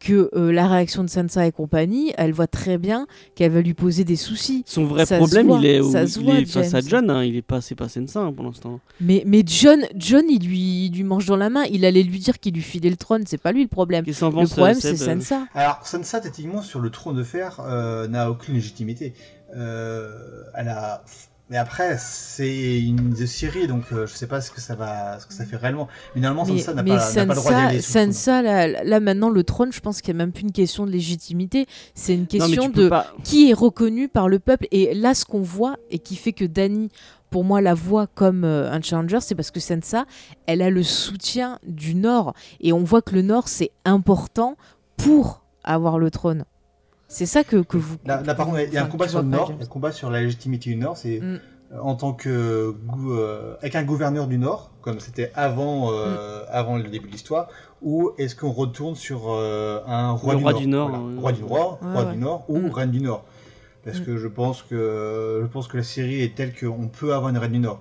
que 0.05 0.29
euh, 0.35 0.53
la 0.53 0.69
réaction 0.69 1.03
de 1.03 1.09
Sansa 1.09 1.47
et 1.47 1.53
compagnie, 1.53 2.13
elle 2.19 2.33
voit 2.33 2.47
très 2.47 2.77
bien 2.77 3.07
qu'elle 3.35 3.53
va 3.53 3.63
lui 3.63 3.73
poser 3.73 4.05
des 4.05 4.17
soucis. 4.17 4.63
Son 4.67 4.85
vrai 4.85 5.07
ça 5.07 5.17
problème, 5.17 5.47
voit, 5.47 5.59
il 5.61 5.67
est, 5.67 5.83
ça 5.83 6.05
où- 6.05 6.07
se 6.07 6.19
il 6.19 6.25
voit, 6.25 6.39
est 6.39 6.45
face 6.45 6.75
à. 6.75 6.81
John. 6.81 7.09
hein, 7.11 7.25
il 7.25 7.37
est 7.37 7.43
pas, 7.43 7.61
c'est 7.63 7.75
pas 7.75 7.89
Sansa 7.89 8.21
hein, 8.21 8.33
pour 8.33 8.45
l'instant. 8.45 8.81
Mais, 9.01 9.23
mais 9.27 9.43
John, 9.47 9.81
John 9.97 10.25
il, 10.29 10.47
lui, 10.47 10.87
il 10.87 10.93
lui 10.95 11.05
mange 11.05 11.25
dans 11.27 11.37
la 11.37 11.49
main. 11.49 11.65
Il 11.71 11.85
allait 11.87 12.03
lui 12.03 12.19
dire 12.19 12.39
qu'il 12.39 12.53
lui 12.55 12.61
filait 12.63 12.91
le 12.91 12.97
trône. 12.97 13.23
C'est 13.27 13.41
pas 13.41 13.53
lui 13.53 13.63
le 13.63 13.69
problème. 13.69 14.05
Le 14.07 14.47
problème, 14.47 14.75
c'est 14.79 14.93
euh 14.93 14.97
Sansa. 15.21 15.47
Alors, 15.55 15.87
Sansa, 15.87 16.21
techniquement, 16.21 16.61
sur 16.61 16.81
le 16.81 16.91
trône 16.91 17.17
de 17.17 17.25
fer, 17.25 17.61
euh, 17.67 18.07
n'a 18.07 18.31
aucune 18.31 18.55
légitimité. 18.55 19.15
Euh, 19.57 20.11
elle 20.55 20.69
a... 20.69 21.03
Mais 21.51 21.59
après, 21.59 21.99
c'est 21.99 22.81
une 22.81 23.15
série, 23.27 23.67
donc 23.67 23.85
euh, 23.93 24.07
je 24.07 24.15
sais 24.15 24.27
pas 24.27 24.41
ce 24.41 24.51
que 24.51 24.63
ça 24.63 24.75
va, 24.75 25.21
ce 25.21 25.27
que 25.27 25.35
ça 25.35 25.45
fait 25.45 25.57
réellement. 25.57 25.89
Mais 26.15 26.23
normalement, 26.23 26.57
Sansa 26.57 26.73
n'a 26.73 26.83
pas, 26.83 26.95
le 26.95 27.35
droit 27.35 27.35
d'y 27.35 27.37
Sansa, 27.43 27.59
aller. 27.59 27.81
Sansa 27.83 28.43
là, 28.43 28.85
là, 28.85 29.01
maintenant, 29.01 29.29
le 29.29 29.45
trône, 29.45 29.71
je 29.71 29.81
pense 29.81 30.01
qu'il 30.01 30.15
n'y 30.15 30.23
a 30.23 30.25
même 30.25 30.33
plus 30.33 30.45
une 30.45 30.53
question 30.53 30.87
de 30.87 30.91
légitimité. 30.91 31.67
C'est 31.95 32.15
une 32.15 32.27
question 32.27 32.71
de 32.71 32.89
pas- 32.89 33.13
qui 33.25 33.51
est 33.51 33.55
reconnu 33.55 34.09
par 34.09 34.29
le 34.29 34.39
peuple. 34.39 34.67
Et 34.71 34.95
là, 34.95 35.15
ce 35.15 35.27
qu'on 35.27 35.43
voit 35.43 35.77
et 35.91 35.99
qui 35.99 36.17
fait 36.17 36.33
que 36.33 36.47
Dany, 36.47 36.89
pour 37.29 37.45
moi, 37.45 37.61
la 37.61 37.75
voit 37.75 38.07
comme 38.07 38.45
euh, 38.45 38.73
un 38.73 38.81
challenger, 38.81 39.19
c'est 39.21 39.35
parce 39.35 39.51
que 39.51 39.61
Sansa, 39.61 40.07
elle 40.47 40.63
a 40.63 40.71
le 40.71 40.83
soutien 40.83 41.59
du 41.67 41.95
Nord. 41.95 42.33
Et 42.61 42.73
on 42.73 42.85
voit 42.85 43.03
que 43.03 43.15
le 43.15 43.23
Nord, 43.23 43.49
c'est 43.49 43.71
important 43.85 44.57
pour 44.97 45.45
avoir 45.63 45.99
le 45.99 46.11
trône. 46.11 46.45
C'est 47.09 47.27
ça 47.27 47.45
que, 47.45 47.57
que 47.63 47.77
vous. 47.77 47.97
Là, 48.07 48.23
là, 48.23 48.35
par 48.35 48.47
contre, 48.47 48.61
il 48.61 48.73
y 48.73 48.79
a 48.79 48.85
un 48.85 48.87
combat 48.89 49.09
sur 49.09 49.23
le 49.23 49.29
Nord, 49.29 49.53
un 49.61 49.67
combat 49.67 49.93
sur 49.93 50.11
la 50.11 50.21
légitimité 50.23 50.71
du 50.71 50.77
Nord, 50.77 50.97
c'est 50.97 51.21
Mm. 51.21 51.41
euh, 51.73 51.79
en 51.81 51.95
tant 51.95 52.13
que 52.13 52.75
gou- 52.87 53.13
euh, 53.13 53.57
avec 53.61 53.75
un 53.75 53.83
gouverneur 53.85 54.27
du 54.27 54.39
Nord, 54.39 54.73
comme 54.81 55.01
c'était 55.01 55.31
avant, 55.35 55.91
euh, 55.93 56.43
Mm. 56.43 56.47
avant 56.51 56.77
le 56.77 56.85
début 56.85 57.07
de 57.09 57.13
l'histoire, 57.13 57.49
ou 57.83 58.13
est-ce 58.19 58.35
qu'on 58.35 58.51
retourne 58.53 58.95
sur 58.97 59.25
euh, 59.31 59.81
un 59.87 60.13
roi, 60.13 60.33
Le 60.35 60.39
du, 60.39 60.45
roi 60.45 60.53
Nord, 60.53 60.61
du 60.61 60.67
Nord, 60.69 60.89
voilà. 60.89 61.21
roi 61.21 61.33
du 61.33 61.45
roi, 61.45 61.79
Ouais, 61.83 61.93
roi 61.93 62.05
ouais. 62.07 62.13
du 62.13 62.19
Nord 62.19 62.45
ou 62.49 62.59
Mm. 62.59 62.71
reine 62.71 62.91
du 62.91 63.01
Nord, 63.01 63.25
parce 63.85 64.01
Mm. 64.01 64.05
que 64.05 64.17
je 64.17 64.29
pense 64.29 64.63
que 64.63 65.41
je 65.43 65.47
pense 65.47 65.69
que 65.69 65.77
la 65.77 65.83
série 65.83 66.23
est 66.23 66.35
telle 66.35 66.53
qu'on 66.59 66.89
peut 66.89 67.15
avoir 67.15 67.31
une 67.31 67.39
reine 67.39 67.53
du 67.53 67.59
Nord, 67.61 67.81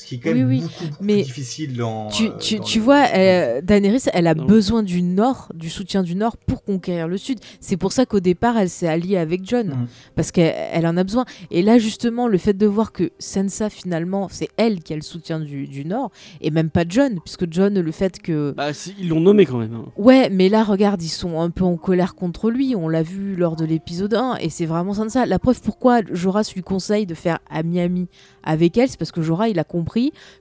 ce 0.00 0.06
qui 0.06 0.14
est 0.16 0.18
quand 0.18 0.30
Oui, 0.32 0.38
même 0.38 0.48
oui, 0.48 0.60
beaucoup, 0.60 0.84
beaucoup 0.84 1.04
mais 1.04 1.14
plus 1.14 1.22
difficile 1.24 1.76
dans. 1.76 2.08
Tu, 2.08 2.26
euh, 2.26 2.30
tu, 2.40 2.56
dans 2.56 2.64
tu 2.64 2.78
le- 2.78 2.84
vois, 2.84 3.04
euh, 3.14 3.60
Daenerys, 3.62 4.04
elle 4.12 4.26
a 4.26 4.34
Non. 4.34 4.44
besoin 4.46 4.82
du 4.82 5.02
Nord, 5.02 5.48
du 5.54 5.70
soutien 5.70 6.02
du 6.02 6.14
Nord 6.14 6.36
pour 6.36 6.62
conquérir 6.64 7.08
le 7.08 7.16
Sud. 7.18 7.38
C'est 7.60 7.76
pour 7.76 7.92
ça 7.92 8.06
qu'au 8.06 8.20
départ, 8.20 8.56
elle 8.58 8.68
s'est 8.70 8.88
alliée 8.88 9.16
avec 9.16 9.42
John, 9.44 9.68
Mhm. 9.68 9.86
parce 10.16 10.30
qu'elle 10.32 10.54
elle 10.72 10.86
en 10.86 10.96
a 10.96 11.04
besoin. 11.04 11.24
Et 11.50 11.62
là, 11.62 11.78
justement, 11.78 12.28
le 12.28 12.38
fait 12.38 12.54
de 12.54 12.66
voir 12.66 12.92
que 12.92 13.10
Sansa, 13.18 13.70
finalement, 13.70 14.28
c'est 14.30 14.48
elle 14.56 14.80
qui 14.82 14.92
a 14.92 14.96
le 14.96 15.02
soutien 15.02 15.40
du, 15.40 15.66
du 15.66 15.84
Nord, 15.84 16.10
et 16.40 16.50
même 16.50 16.70
pas 16.70 16.84
John, 16.88 17.18
puisque 17.24 17.50
John, 17.50 17.78
le 17.80 17.92
fait 17.92 18.20
que... 18.20 18.52
Bah, 18.56 18.72
si, 18.72 18.94
ils 18.98 19.08
l'ont 19.08 19.20
nommé 19.20 19.46
quand 19.46 19.58
même. 19.58 19.74
hein. 19.74 19.84
Ouais, 19.96 20.30
mais 20.30 20.48
là, 20.48 20.64
regarde, 20.64 21.02
ils 21.02 21.08
sont 21.08 21.40
un 21.40 21.50
peu 21.50 21.64
en 21.64 21.76
colère 21.76 22.14
contre 22.14 22.50
lui. 22.50 22.74
On 22.76 22.88
l'a 22.88 23.02
vu 23.02 23.34
lors 23.36 23.56
de 23.56 23.64
l'épisode 23.64 24.14
1, 24.14 24.36
et 24.40 24.48
c'est 24.50 24.66
vraiment 24.66 24.94
Sansa. 24.94 25.26
La 25.26 25.38
preuve 25.38 25.60
pourquoi 25.60 26.00
Jorah 26.12 26.42
lui 26.54 26.62
conseille 26.62 27.06
de 27.06 27.14
faire 27.14 27.38
à 27.50 27.62
Miami 27.62 28.06
avec 28.44 28.78
elle, 28.78 28.88
c'est 28.88 28.98
parce 28.98 29.12
que 29.12 29.20
Jorah, 29.20 29.48
il 29.48 29.58
a 29.58 29.64
compris 29.64 29.89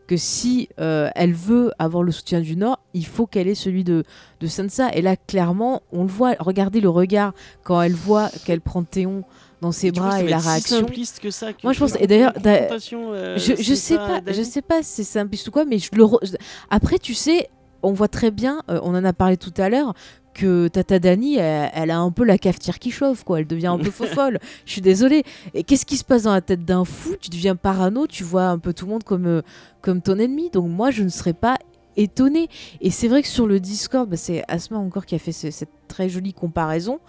que 0.08 0.18
si 0.18 0.70
euh, 0.80 1.10
elle 1.16 1.34
veut 1.34 1.72
avoir 1.80 2.04
le 2.04 2.12
soutien 2.12 2.41
du 2.41 2.56
Nord, 2.56 2.80
il 2.93 3.06
faut 3.06 3.26
qu'elle 3.26 3.47
ait 3.47 3.56
celui 3.56 3.84
de, 3.84 4.04
de 4.39 4.47
Sansa. 4.47 4.89
Et 4.93 5.02
là, 5.02 5.16
clairement, 5.16 5.82
on 5.91 6.04
le 6.04 6.10
voit. 6.10 6.36
Regardez 6.39 6.82
le 6.82 6.89
regard 6.89 7.34
quand 7.64 7.82
elle 7.82 7.93
voit 7.93 8.30
qu'elle 8.45 8.62
prend 8.62 8.84
Théon 8.84 9.24
dans 9.62 9.72
ses 9.74 9.91
bras 9.91 10.12
ça 10.12 10.22
et 10.24 10.28
la 10.28 10.38
être 10.38 10.41
si 10.43 10.47
réaction. 10.50 10.78
simpliste 10.88 11.20
que 11.20 11.32
ça. 11.32 11.52
que 11.52 11.60
Moi, 11.64 11.74
je 11.74 11.80
pense- 11.80 11.95
et 12.00 12.08
d'ailleurs, 12.08 12.34
euh, 12.45 13.38
Je, 13.38 13.56
je 13.62 13.74
sais 13.74 13.97
pas, 13.97 14.22
je 14.28 14.41
sais 14.41 14.62
pas 14.62 14.82
si 14.84 15.04
c'est 15.04 15.20
simpliste 15.20 15.47
ou 15.50 15.52
quoi, 15.52 15.66
mais 15.66 15.80
je 15.80 15.89
le 15.93 16.04
re- 16.04 16.20
je- 16.26 16.36
après 16.70 16.97
tu 16.97 17.14
sais, 17.14 17.50
on 17.84 17.94
voit 17.94 18.08
très 18.08 18.32
bien, 18.32 18.62
euh, 18.70 18.80
on 18.84 18.96
en 18.96 19.04
a 19.06 19.14
parlé 19.14 19.38
tout 19.38 19.54
à 19.58 19.70
l'heure, 19.70 19.94
que 20.34 20.68
Tata 20.70 21.00
Dani, 21.00 21.36
elle, 21.38 21.70
elle 21.74 21.92
a 21.92 22.00
un 22.00 22.12
peu 22.12 22.24
la 22.24 22.38
cafetière 22.38 22.80
qui 22.80 22.92
chauffe, 22.92 23.24
quoi. 23.24 23.40
Elle 23.40 23.48
devient 23.48 23.68
un 23.68 23.78
peu 23.78 23.90
folle. 23.92 24.40
Je 24.66 24.72
suis 24.72 24.82
désolée. 24.82 25.24
Et 25.54 25.64
qu'est-ce 25.64 25.86
qui 25.86 25.98
se 25.98 26.04
passe 26.06 26.24
dans 26.24 26.34
la 26.34 26.42
tête 26.42 26.64
d'un 26.64 26.86
fou? 26.86 27.16
Tu 27.20 27.30
deviens 27.30 27.56
parano, 27.56 28.08
tu 28.08 28.24
vois 28.24 28.46
un 28.46 28.60
peu 28.60 28.74
tout 28.74 28.86
le 28.86 28.92
monde 28.92 29.04
comme, 29.04 29.26
euh, 29.26 29.42
comme 29.82 30.02
ton 30.02 30.18
ennemi. 30.18 30.50
Donc 30.52 30.70
moi, 30.70 30.92
je 30.92 31.04
ne 31.04 31.10
serais 31.10 31.34
pas 31.34 31.58
étonnée. 31.98 32.48
Et 32.80 32.92
c'est 32.92 33.08
vrai 33.08 33.22
que 33.22 33.28
sur 33.28 33.48
le 33.48 33.60
Discord, 33.60 34.08
bah, 34.10 34.16
c'est 34.18 34.44
Asma 34.48 34.78
encore 34.78 35.06
qui 35.06 35.16
a 35.16 35.20
fait 35.20 35.32
ce- 35.34 35.52
cette 35.52 35.70
très 35.90 36.08
jolie 36.08 36.34
comparaison. 36.34 37.00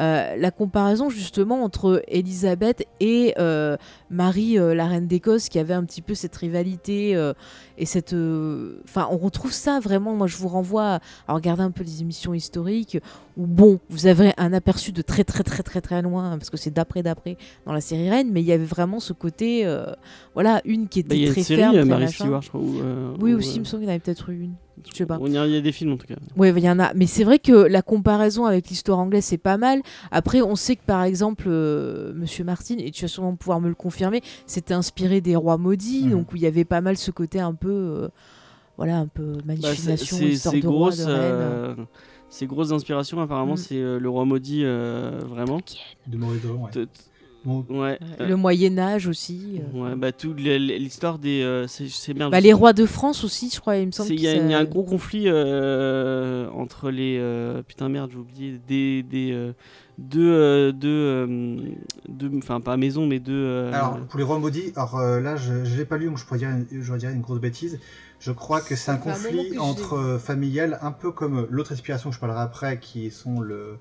Euh, 0.00 0.34
la 0.36 0.50
comparaison 0.50 1.10
justement 1.10 1.62
entre 1.62 2.02
Elisabeth 2.08 2.84
et 2.98 3.34
euh, 3.38 3.76
Marie, 4.10 4.58
euh, 4.58 4.74
la 4.74 4.86
reine 4.86 5.06
d'Écosse, 5.06 5.48
qui 5.48 5.60
avait 5.60 5.74
un 5.74 5.84
petit 5.84 6.02
peu 6.02 6.14
cette 6.14 6.34
rivalité 6.34 7.12
et 7.78 7.86
cette. 7.86 8.14
Enfin, 8.84 9.06
on 9.10 9.18
retrouve 9.18 9.52
ça 9.52 9.78
vraiment. 9.78 10.14
Moi, 10.14 10.26
je 10.26 10.36
vous 10.36 10.48
renvoie 10.48 11.00
à, 11.28 11.34
regarder 11.34 11.62
un 11.62 11.70
peu 11.70 11.84
les 11.84 12.00
émissions 12.00 12.34
historiques 12.34 12.98
où, 13.36 13.46
bon, 13.46 13.78
vous 13.88 14.06
avez 14.06 14.32
un 14.38 14.52
aperçu 14.52 14.90
de 14.92 15.02
très, 15.02 15.22
très, 15.22 15.44
très, 15.44 15.62
très, 15.62 15.80
très 15.80 16.02
loin, 16.02 16.36
parce 16.38 16.50
que 16.50 16.56
c'est 16.56 16.72
d'après, 16.72 17.02
d'après 17.02 17.36
dans 17.66 17.72
la 17.72 17.80
série 17.80 18.10
Reine, 18.10 18.30
mais 18.32 18.40
il 18.40 18.46
y 18.46 18.52
avait 18.52 18.64
vraiment 18.64 18.98
ce 18.98 19.12
côté. 19.12 19.64
voilà, 20.34 20.60
une 20.64 20.88
qui 20.88 21.02
Bah, 21.02 21.14
était 21.14 21.16
Il 21.16 21.26
y 21.26 21.28
a 21.28 21.32
très 21.32 21.40
une 21.40 21.46
série, 21.46 21.60
ferme. 21.60 21.84
Marie. 21.84 22.08
Stewart, 22.10 22.42
je 22.42 22.48
crois. 22.48 22.60
ou, 22.60 22.80
Oui, 23.20 23.34
ou, 23.34 23.38
aussi, 23.38 23.56
il 23.56 23.60
me 23.60 23.64
semble 23.64 23.82
qu'il 23.82 23.88
y 23.88 23.92
en 23.92 23.94
avait 23.94 24.00
peut-être 24.00 24.30
eu 24.30 24.40
une. 24.40 24.54
Je 24.90 24.96
sais 24.96 25.06
pas. 25.06 25.18
Il 25.26 25.32
y 25.32 25.38
a 25.38 25.46
il 25.46 25.52
y 25.52 25.56
a 25.56 25.60
des 25.60 25.72
films 25.72 25.92
en 25.92 25.96
tout 25.96 26.06
cas. 26.06 26.14
Oui, 26.36 26.50
il 26.56 26.58
y 26.64 26.70
en 26.70 26.78
a. 26.78 26.92
Mais 26.94 27.06
c'est 27.06 27.24
vrai 27.24 27.38
que 27.38 27.52
la 27.52 27.82
comparaison 27.82 28.44
avec 28.46 28.68
l'histoire 28.68 28.98
anglaise, 28.98 29.24
c'est 29.24 29.38
pas 29.38 29.56
mal. 29.56 29.80
Après, 30.10 30.40
on 30.42 30.56
sait 30.56 30.76
que 30.76 30.84
par 30.86 31.02
exemple, 31.02 31.44
euh, 31.48 32.12
Monsieur 32.14 32.44
Martin, 32.44 32.76
et 32.78 32.90
tu 32.90 33.02
vas 33.04 33.08
sûrement 33.08 33.34
pouvoir 33.36 33.60
me 33.60 33.68
le 33.68 33.74
confirmer, 33.74 34.22
c'était 34.46 34.74
inspiré 34.74 35.20
des 35.20 35.36
rois 35.36 35.58
maudits, 35.58 36.04
Mhm. 36.04 36.10
donc 36.10 36.32
où 36.32 36.36
il 36.36 36.42
y 36.42 36.46
avait 36.46 36.64
pas 36.64 36.80
mal 36.80 36.96
ce 36.96 37.10
côté 37.10 37.40
un 37.40 37.54
peu. 37.54 37.68
euh, 37.70 38.08
voilà, 38.76 38.96
un 38.98 39.06
peu 39.08 39.32
Bah, 39.32 39.38
c'est- 39.40 39.46
manipulation, 39.46 40.16
c'est 40.16 40.24
histoire 40.28 40.54
de 40.54 40.66
roi, 40.66 40.76
grosses, 40.88 40.98
de 40.98 41.04
reine. 41.04 41.14
euh, 41.20 41.74
ces 42.30 42.46
grosses 42.46 42.72
inspirations, 42.72 43.20
apparemment, 43.20 43.52
Mm. 43.54 43.58
c'est 43.58 43.76
euh, 43.76 43.98
le 43.98 44.08
roi 44.08 44.24
maudit, 44.24 44.62
euh, 44.64 45.20
vraiment. 45.28 45.60
De 46.06 46.16
ouais. 46.16 46.70
Euh, 47.46 47.96
Le 48.20 48.36
Moyen-Âge 48.36 49.06
aussi. 49.06 49.60
euh. 49.74 49.78
Ouais, 49.90 49.96
bah, 49.96 50.10
l'histoire 50.36 51.18
des. 51.18 51.42
euh, 51.42 51.66
c'est 51.66 52.12
bien. 52.14 52.28
Bah, 52.30 52.40
les 52.40 52.52
rois 52.52 52.72
de 52.72 52.84
France 52.86 53.24
aussi, 53.24 53.50
je 53.54 53.60
crois, 53.60 53.76
il 53.76 53.86
me 53.86 53.92
semble. 53.92 54.10
Il 54.12 54.20
y, 54.20 54.28
a- 54.28 54.32
ça- 54.36 54.42
il 54.44 54.50
y 54.50 54.54
a 54.54 54.58
un 54.58 54.64
gros 54.64 54.82
conflit 54.82 55.24
euh, 55.26 56.48
entre 56.50 56.90
les. 56.90 57.16
euh, 57.18 57.62
putain, 57.62 57.88
merde, 57.88 58.10
j'ai 58.12 58.18
oublié. 58.18 58.60
Des. 58.68 59.02
des 59.02 59.32
euh, 59.32 59.52
deux. 59.98 60.30
euh, 60.32 60.72
deux, 60.72 60.88
euh, 60.88 61.56
deux- 62.08 62.30
Enfin, 62.38 62.60
pas 62.60 62.76
maison, 62.76 63.06
mais 63.06 63.18
deux. 63.20 63.32
euh, 63.32 63.72
Alors, 63.72 63.98
pour 64.08 64.18
les 64.18 64.24
rois 64.24 64.38
maudits, 64.38 64.72
alors 64.76 64.98
euh, 64.98 65.20
là, 65.20 65.36
je 65.36 65.52
ne 65.52 65.76
l'ai 65.76 65.84
pas 65.84 65.96
lu, 65.98 66.06
donc 66.06 66.18
je 66.18 66.24
pourrais 66.24 66.38
dire, 66.38 66.50
une- 66.50 66.66
je 66.82 66.94
dire 66.96 67.10
une 67.10 67.20
grosse 67.20 67.40
bêtise. 67.40 67.78
Je 68.18 68.32
crois 68.32 68.60
que 68.60 68.76
c'est 68.76 68.90
un 68.90 68.96
conflit 68.98 69.54
je 69.54 69.58
entre 69.58 69.94
euh, 69.94 70.18
familial, 70.18 70.78
un 70.82 70.92
peu 70.92 71.10
comme 71.10 71.46
l'autre 71.48 71.72
inspiration 71.72 72.10
que 72.10 72.14
je 72.16 72.20
parlerai 72.20 72.40
après, 72.42 72.78
qui 72.78 73.10
sont 73.10 73.40
le, 73.40 73.78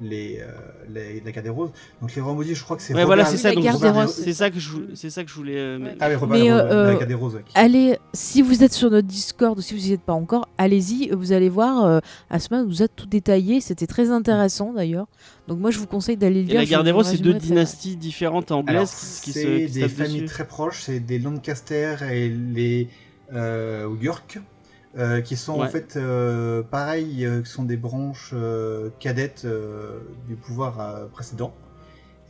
les, 0.00 0.40
euh, 0.40 0.50
les- 0.92 1.22
la 1.24 1.32
Guerre 1.32 1.42
des 1.42 1.48
Roses. 1.48 1.70
Donc 2.02 2.14
les 2.14 2.20
rois 2.20 2.34
maudits, 2.34 2.54
je 2.54 2.62
crois 2.62 2.76
que 2.76 2.82
c'est 2.82 2.94
Ouais, 2.94 3.04
voilà, 3.04 3.24
c'est 3.24 3.38
ça. 3.38 3.48
la 3.48 3.54
donc, 3.54 3.64
Guerre 3.64 3.78
des 3.78 3.88
Robert- 3.88 4.02
Roses, 4.06 4.14
C'est 4.22 4.34
ça 4.34 4.50
que 4.50 4.60
je, 4.60 4.70
c'est 4.94 5.08
ça 5.08 5.24
que 5.24 5.30
je 5.30 5.34
voulais. 5.34 5.56
euh, 5.56 5.78
Ouais. 5.78 5.96
Ah 6.00 6.08
oui, 6.10 6.14
Robert, 6.16 6.38
Mais, 6.38 6.48
la, 6.50 6.56
euh, 6.66 6.86
la 6.92 6.94
Guerre 6.96 7.06
des 7.06 7.14
Roses. 7.14 7.34
ouais. 7.36 7.44
Allez, 7.54 7.98
si 8.12 8.42
vous 8.42 8.62
êtes 8.62 8.74
sur 8.74 8.90
notre 8.90 9.06
Discord 9.08 9.58
ou 9.58 9.62
si 9.62 9.74
vous 9.74 9.80
n'y 9.86 9.92
êtes 9.92 10.02
pas 10.02 10.12
encore, 10.12 10.48
allez-y, 10.58 11.08
vous 11.10 11.32
allez 11.32 11.48
voir, 11.48 11.86
euh, 11.86 12.00
Asma 12.28 12.62
nous 12.62 12.82
a 12.82 12.88
tout 12.88 13.06
détaillé, 13.06 13.60
c'était 13.62 13.86
très 13.86 14.10
intéressant 14.10 14.72
d'ailleurs. 14.74 15.06
Donc 15.48 15.60
moi 15.60 15.70
je 15.70 15.78
vous 15.78 15.86
conseille 15.86 16.16
d'aller 16.18 16.42
le 16.42 16.48
Et 16.48 16.52
lire. 16.52 16.60
la 16.60 16.66
guerre 16.66 16.84
des 16.84 16.90
Roses, 16.90 17.06
c'est 17.08 17.18
deux 17.22 17.32
dynasties 17.34 17.96
différentes 17.96 18.50
Alors, 18.50 18.60
anglaises 18.60 19.20
qui, 19.22 19.32
qui 19.32 19.32
se 19.32 19.40
c'est 19.40 19.66
des 19.80 19.88
familles 19.88 20.14
dessus. 20.22 20.24
très 20.26 20.46
proches, 20.46 20.82
c'est 20.82 21.00
des 21.00 21.18
Lancaster 21.18 21.96
et 22.12 22.28
les 22.28 22.88
euh, 23.32 23.88
York, 24.00 24.38
euh, 24.96 25.20
qui 25.20 25.36
sont 25.36 25.60
en 25.60 25.68
fait 25.68 25.96
euh, 25.96 26.62
pareil, 26.62 27.24
euh, 27.26 27.42
qui 27.42 27.50
sont 27.50 27.64
des 27.64 27.76
branches 27.76 28.30
euh, 28.34 28.90
cadettes 28.98 29.42
euh, 29.44 29.98
du 30.26 30.36
pouvoir 30.36 31.08
précédent 31.08 31.52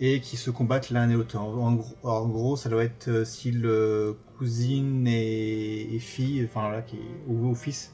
et 0.00 0.20
qui 0.20 0.36
se 0.36 0.50
combattent 0.50 0.90
l'un 0.90 1.08
et 1.08 1.14
l'autre. 1.14 1.36
En, 1.38 1.72
gros, 1.74 1.94
en 2.02 2.28
gros, 2.28 2.56
ça 2.56 2.68
doit 2.68 2.84
être 2.84 3.08
euh, 3.08 4.12
cousine 4.38 5.06
et, 5.06 5.94
et 5.94 5.98
fille, 5.98 6.44
enfin 6.44 6.70
là, 6.70 6.82
qui, 6.82 6.98
ou, 7.28 7.48
ou 7.48 7.54
fils. 7.54 7.92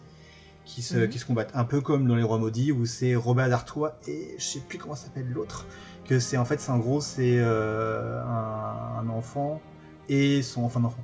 Qui 0.65 0.81
se, 0.81 0.97
Mhm. 0.97 1.09
qui 1.09 1.19
se 1.19 1.27
combattent 1.27 1.51
un 1.55 1.65
peu 1.65 1.81
comme 1.81 2.07
dans 2.07 2.15
les 2.15 2.23
rois 2.23 2.39
maudits 2.39 2.71
où 2.71 2.87
c'est 2.87 3.17
Robert 3.17 3.49
d'Artois 3.49 3.97
et 4.07 4.37
je 4.39 4.45
sais 4.45 4.61
plus 4.61 4.79
comment 4.79 4.95
s'appelle 4.95 5.29
l'autre 5.29 5.67
que 6.05 6.21
c'est 6.21 6.37
en 6.37 6.45
fait 6.45 6.61
c'est 6.61 6.71
en 6.71 6.79
gros 6.79 7.01
c'est 7.01 7.41
un, 7.41 8.99
un 9.01 9.09
enfant 9.09 9.61
et 10.09 10.41
son 10.41 10.63
enfant 10.65 10.95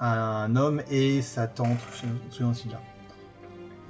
un 0.00 0.56
homme 0.56 0.82
et 0.90 1.22
sa 1.22 1.46
tante 1.46 1.78
je 2.00 2.06
me 2.06 2.30
souviens 2.30 2.50
aussi 2.50 2.68
là 2.68 2.80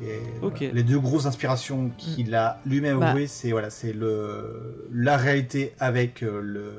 et 0.03 0.21
Ok. 0.43 0.59
voilà. 0.59 0.75
les 0.75 0.83
deux 0.83 0.99
grosses 0.99 1.27
inspirations 1.27 1.91
qu'il 1.97 2.35
a 2.35 2.59
lui-même 2.67 2.99
Bah. 3.01 3.09
avoué 3.11 3.27
c'est 3.27 3.51
voilà 3.51 3.71
c'est 3.71 3.93
le 3.93 4.87
la 4.93 5.17
réalité 5.17 5.73
avec 5.79 6.23
euh, 6.23 6.41
le 6.43 6.73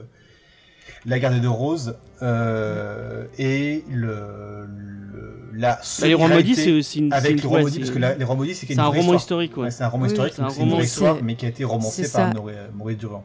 la 1.05 1.19
garde 1.19 1.39
de 1.41 1.47
rose 1.47 1.95
euh, 2.21 3.25
et 3.37 3.83
le, 3.89 4.05
le- 4.67 5.49
la 5.53 5.79
Bah, 6.01 6.07
les 6.07 6.13
rois 6.13 6.27
maudits, 6.27 6.55
c'est 6.55 6.71
aussi 6.71 6.99
une. 6.99 7.13
avec 7.13 7.31
une- 7.31 7.37
les 7.37 7.45
ouais, 7.47 7.61
maudits 7.61 7.79
parce 7.79 7.91
que 7.91 7.99
la- 7.99 8.15
les 8.15 8.25
maudits 8.25 8.53
c'est 8.55 8.67
C'est 8.67 8.77
a 8.79 8.83
un 8.85 8.87
roman 8.87 9.13
historique, 9.15 9.57
ouais. 9.57 9.63
Ouais, 9.63 9.71
c'est 9.71 9.83
un 9.83 9.87
roman 9.87 10.03
Oui, 10.05 10.11
historique, 10.11 10.33
c'est 10.35 10.41
un 10.43 10.49
c'est 10.49 10.55
une 10.61 10.65
vraie 10.67 10.71
roman. 10.73 10.83
histoire, 10.83 11.15
C'est- 11.17 11.21
mais 11.23 11.35
qui 11.35 11.45
a 11.45 11.49
été 11.49 11.63
romancée 11.63 12.03
c'est 12.03 12.11
par. 12.17 12.33
Maurice, 12.33 12.55
Maurice 12.75 12.97
Durand. 12.97 13.23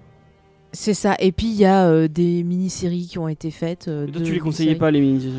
C'est 0.73 0.95
ça. 0.95 1.15
Et 1.19 1.33
puis 1.33 1.49
il 1.49 1.55
y 1.57 1.65
a 1.67 1.87
euh, 1.87 2.09
des 2.09 2.43
mini-séries 2.43 3.07
qui 3.11 3.19
ont 3.19 3.29
été 3.29 3.51
faites. 3.51 3.89
euh, 3.89 4.07
toi, 4.07 4.23
tu 4.23 4.33
les 4.33 4.39
conseillais 4.39 4.71
mini-séries. 4.71 4.79
pas, 4.79 4.91
les 4.91 5.01
mini 5.01 5.31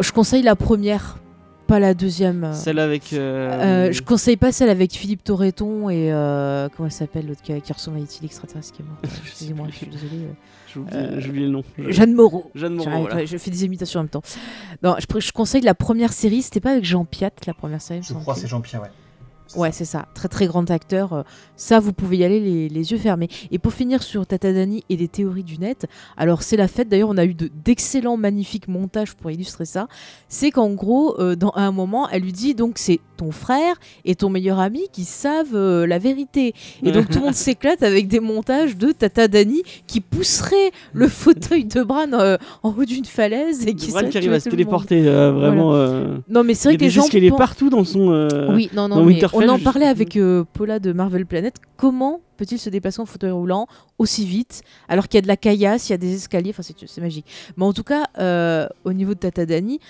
Je 0.00 0.12
conseille 0.12 0.42
la 0.42 0.56
première, 0.56 1.18
pas 1.66 1.78
la 1.80 1.94
deuxième. 1.94 2.44
euh. 2.44 2.52
Celle 2.52 2.78
avec. 2.78 3.12
euh, 3.12 3.88
Euh, 3.88 3.92
je 3.92 4.02
conseille 4.02 4.36
pas 4.36 4.52
celle 4.52 4.68
avec 4.70 4.92
Philippe 4.92 5.24
Torreton 5.24 5.90
et 5.90 6.12
euh, 6.12 6.68
comment 6.76 6.86
elle 6.86 6.92
s'appelle 6.92 7.26
l'autre 7.26 7.42
qui, 7.42 7.60
qui 7.60 7.72
ressemble 7.72 7.98
à 7.98 8.00
E.T. 8.00 8.18
l'extraterrestre 8.22 8.72
qui 8.74 8.82
est 8.82 8.84
mort. 8.84 8.96
Excusez-moi, 9.24 9.66
je 9.70 9.76
suis 9.76 9.86
désolée. 9.86 10.22
euh. 10.24 10.32
J'ai 10.68 10.80
oublié, 11.28 11.44
euh, 11.44 11.46
le 11.46 11.52
nom. 11.52 11.62
Je- 11.78 11.90
Jeanne 11.90 12.12
Moreau. 12.14 12.50
Jeanne 12.54 12.74
Moreau, 12.74 12.90
voilà. 13.02 13.24
Je 13.24 13.36
fais 13.38 13.50
des 13.50 13.64
imitations 13.64 14.00
en 14.00 14.02
même 14.02 14.10
temps. 14.10 14.22
Non, 14.82 14.96
je, 14.98 15.06
pr- 15.06 15.20
je 15.24 15.32
conseille 15.32 15.62
la 15.62 15.74
première 15.74 16.12
série. 16.12 16.42
C'était 16.42 16.60
pas 16.60 16.72
avec 16.72 16.84
Jean 16.84 17.04
Piat 17.06 17.30
la 17.46 17.54
première 17.54 17.80
série. 17.80 18.00
Je 18.02 18.12
crois 18.12 18.34
plus. 18.34 18.42
c'est 18.42 18.46
Jean-Pierre, 18.48 18.82
ouais. 18.82 18.90
Ouais, 19.54 19.70
c'est 19.72 19.84
ça. 19.84 20.06
Très 20.14 20.28
très 20.28 20.46
grand 20.46 20.70
acteur. 20.70 21.12
Euh, 21.12 21.22
Ça, 21.58 21.80
vous 21.80 21.92
pouvez 21.92 22.18
y 22.18 22.24
aller 22.24 22.40
les, 22.40 22.68
les 22.68 22.92
yeux 22.92 22.98
fermés. 22.98 23.28
Et 23.50 23.58
pour 23.58 23.72
finir 23.72 24.02
sur 24.02 24.26
Tata 24.26 24.52
Dani 24.52 24.84
et 24.90 24.96
les 24.96 25.08
théories 25.08 25.44
du 25.44 25.56
net, 25.58 25.86
alors 26.18 26.42
c'est 26.42 26.56
la 26.56 26.68
fête. 26.68 26.88
D'ailleurs, 26.88 27.08
on 27.10 27.16
a 27.16 27.24
eu 27.24 27.32
de- 27.32 27.50
d'excellents, 27.64 28.16
magnifiques 28.18 28.68
montages 28.68 29.14
pour 29.14 29.30
illustrer 29.30 29.64
ça. 29.64 29.86
C'est 30.28 30.50
qu'en 30.50 30.70
gros, 30.70 31.18
euh, 31.20 31.34
dans 31.36 31.50
à 31.50 31.62
un 31.62 31.72
moment, 31.72 32.08
elle 32.10 32.22
lui 32.22 32.32
dit 32.32 32.54
donc 32.54 32.74
c'est 32.76 33.00
ton 33.16 33.30
frère 33.30 33.76
et 34.04 34.14
ton 34.14 34.28
meilleur 34.28 34.58
ami 34.58 34.82
qui 34.92 35.04
savent 35.04 35.54
euh, 35.54 35.86
la 35.86 35.98
vérité. 35.98 36.52
Et 36.82 36.92
donc 36.92 37.08
tout 37.08 37.20
le 37.20 37.24
monde 37.26 37.34
s'éclate 37.46 37.82
avec 37.82 38.08
des 38.08 38.20
montages 38.20 38.76
de 38.76 38.92
Tata 38.92 39.26
Dani 39.28 39.62
qui 39.86 40.00
pousserait 40.02 40.72
le 40.92 41.08
fauteuil 41.22 41.64
de 41.64 41.82
Bran 41.82 42.12
euh, 42.12 42.36
en 42.62 42.74
haut 42.76 42.84
d'une 42.84 43.06
falaise 43.06 43.66
et 43.66 43.72
qui 43.74 43.90
Bran 43.92 44.08
qui 44.10 44.18
arrive 44.18 44.32
à 44.34 44.40
se 44.40 44.50
téléporter, 44.50 45.00
vraiment. 45.02 45.72
Non, 46.28 46.44
mais 46.44 46.52
c'est 46.54 46.68
Il 46.68 46.72
vrai 46.72 46.76
que 46.76 46.84
les 46.84 46.90
gens. 46.90 47.04
escaliers 47.04 47.30
pen- 47.30 47.38
partout 47.38 47.70
dans 47.70 47.84
son. 47.84 48.28
oui, 48.52 48.68
non, 48.74 48.88
non, 48.88 48.96
dans 48.96 49.00
mais 49.02 49.14
Winterfell, 49.14 49.35
on 49.36 49.48
en 49.48 49.58
parlait 49.58 49.86
avec 49.86 50.16
euh, 50.16 50.44
Paula 50.52 50.78
de 50.78 50.92
Marvel 50.92 51.26
Planet. 51.26 51.54
Comment 51.76 52.20
peut-il 52.36 52.58
se 52.58 52.68
déplacer 52.70 53.00
en 53.00 53.06
fauteuil 53.06 53.30
roulant 53.30 53.66
aussi 53.98 54.26
vite 54.26 54.62
alors 54.88 55.08
qu'il 55.08 55.16
y 55.16 55.20
a 55.20 55.22
de 55.22 55.28
la 55.28 55.36
caillasse, 55.36 55.88
il 55.88 55.92
y 55.92 55.94
a 55.94 55.98
des 55.98 56.14
escaliers, 56.14 56.50
enfin 56.50 56.62
c'est 56.62 57.00
magique. 57.00 57.26
Mais 57.56 57.64
en 57.64 57.72
tout 57.72 57.84
cas, 57.84 58.04
euh, 58.18 58.66
au 58.84 58.92
niveau 58.92 59.14
de 59.14 59.18
Tata 59.20 59.46
Dani, 59.46 59.80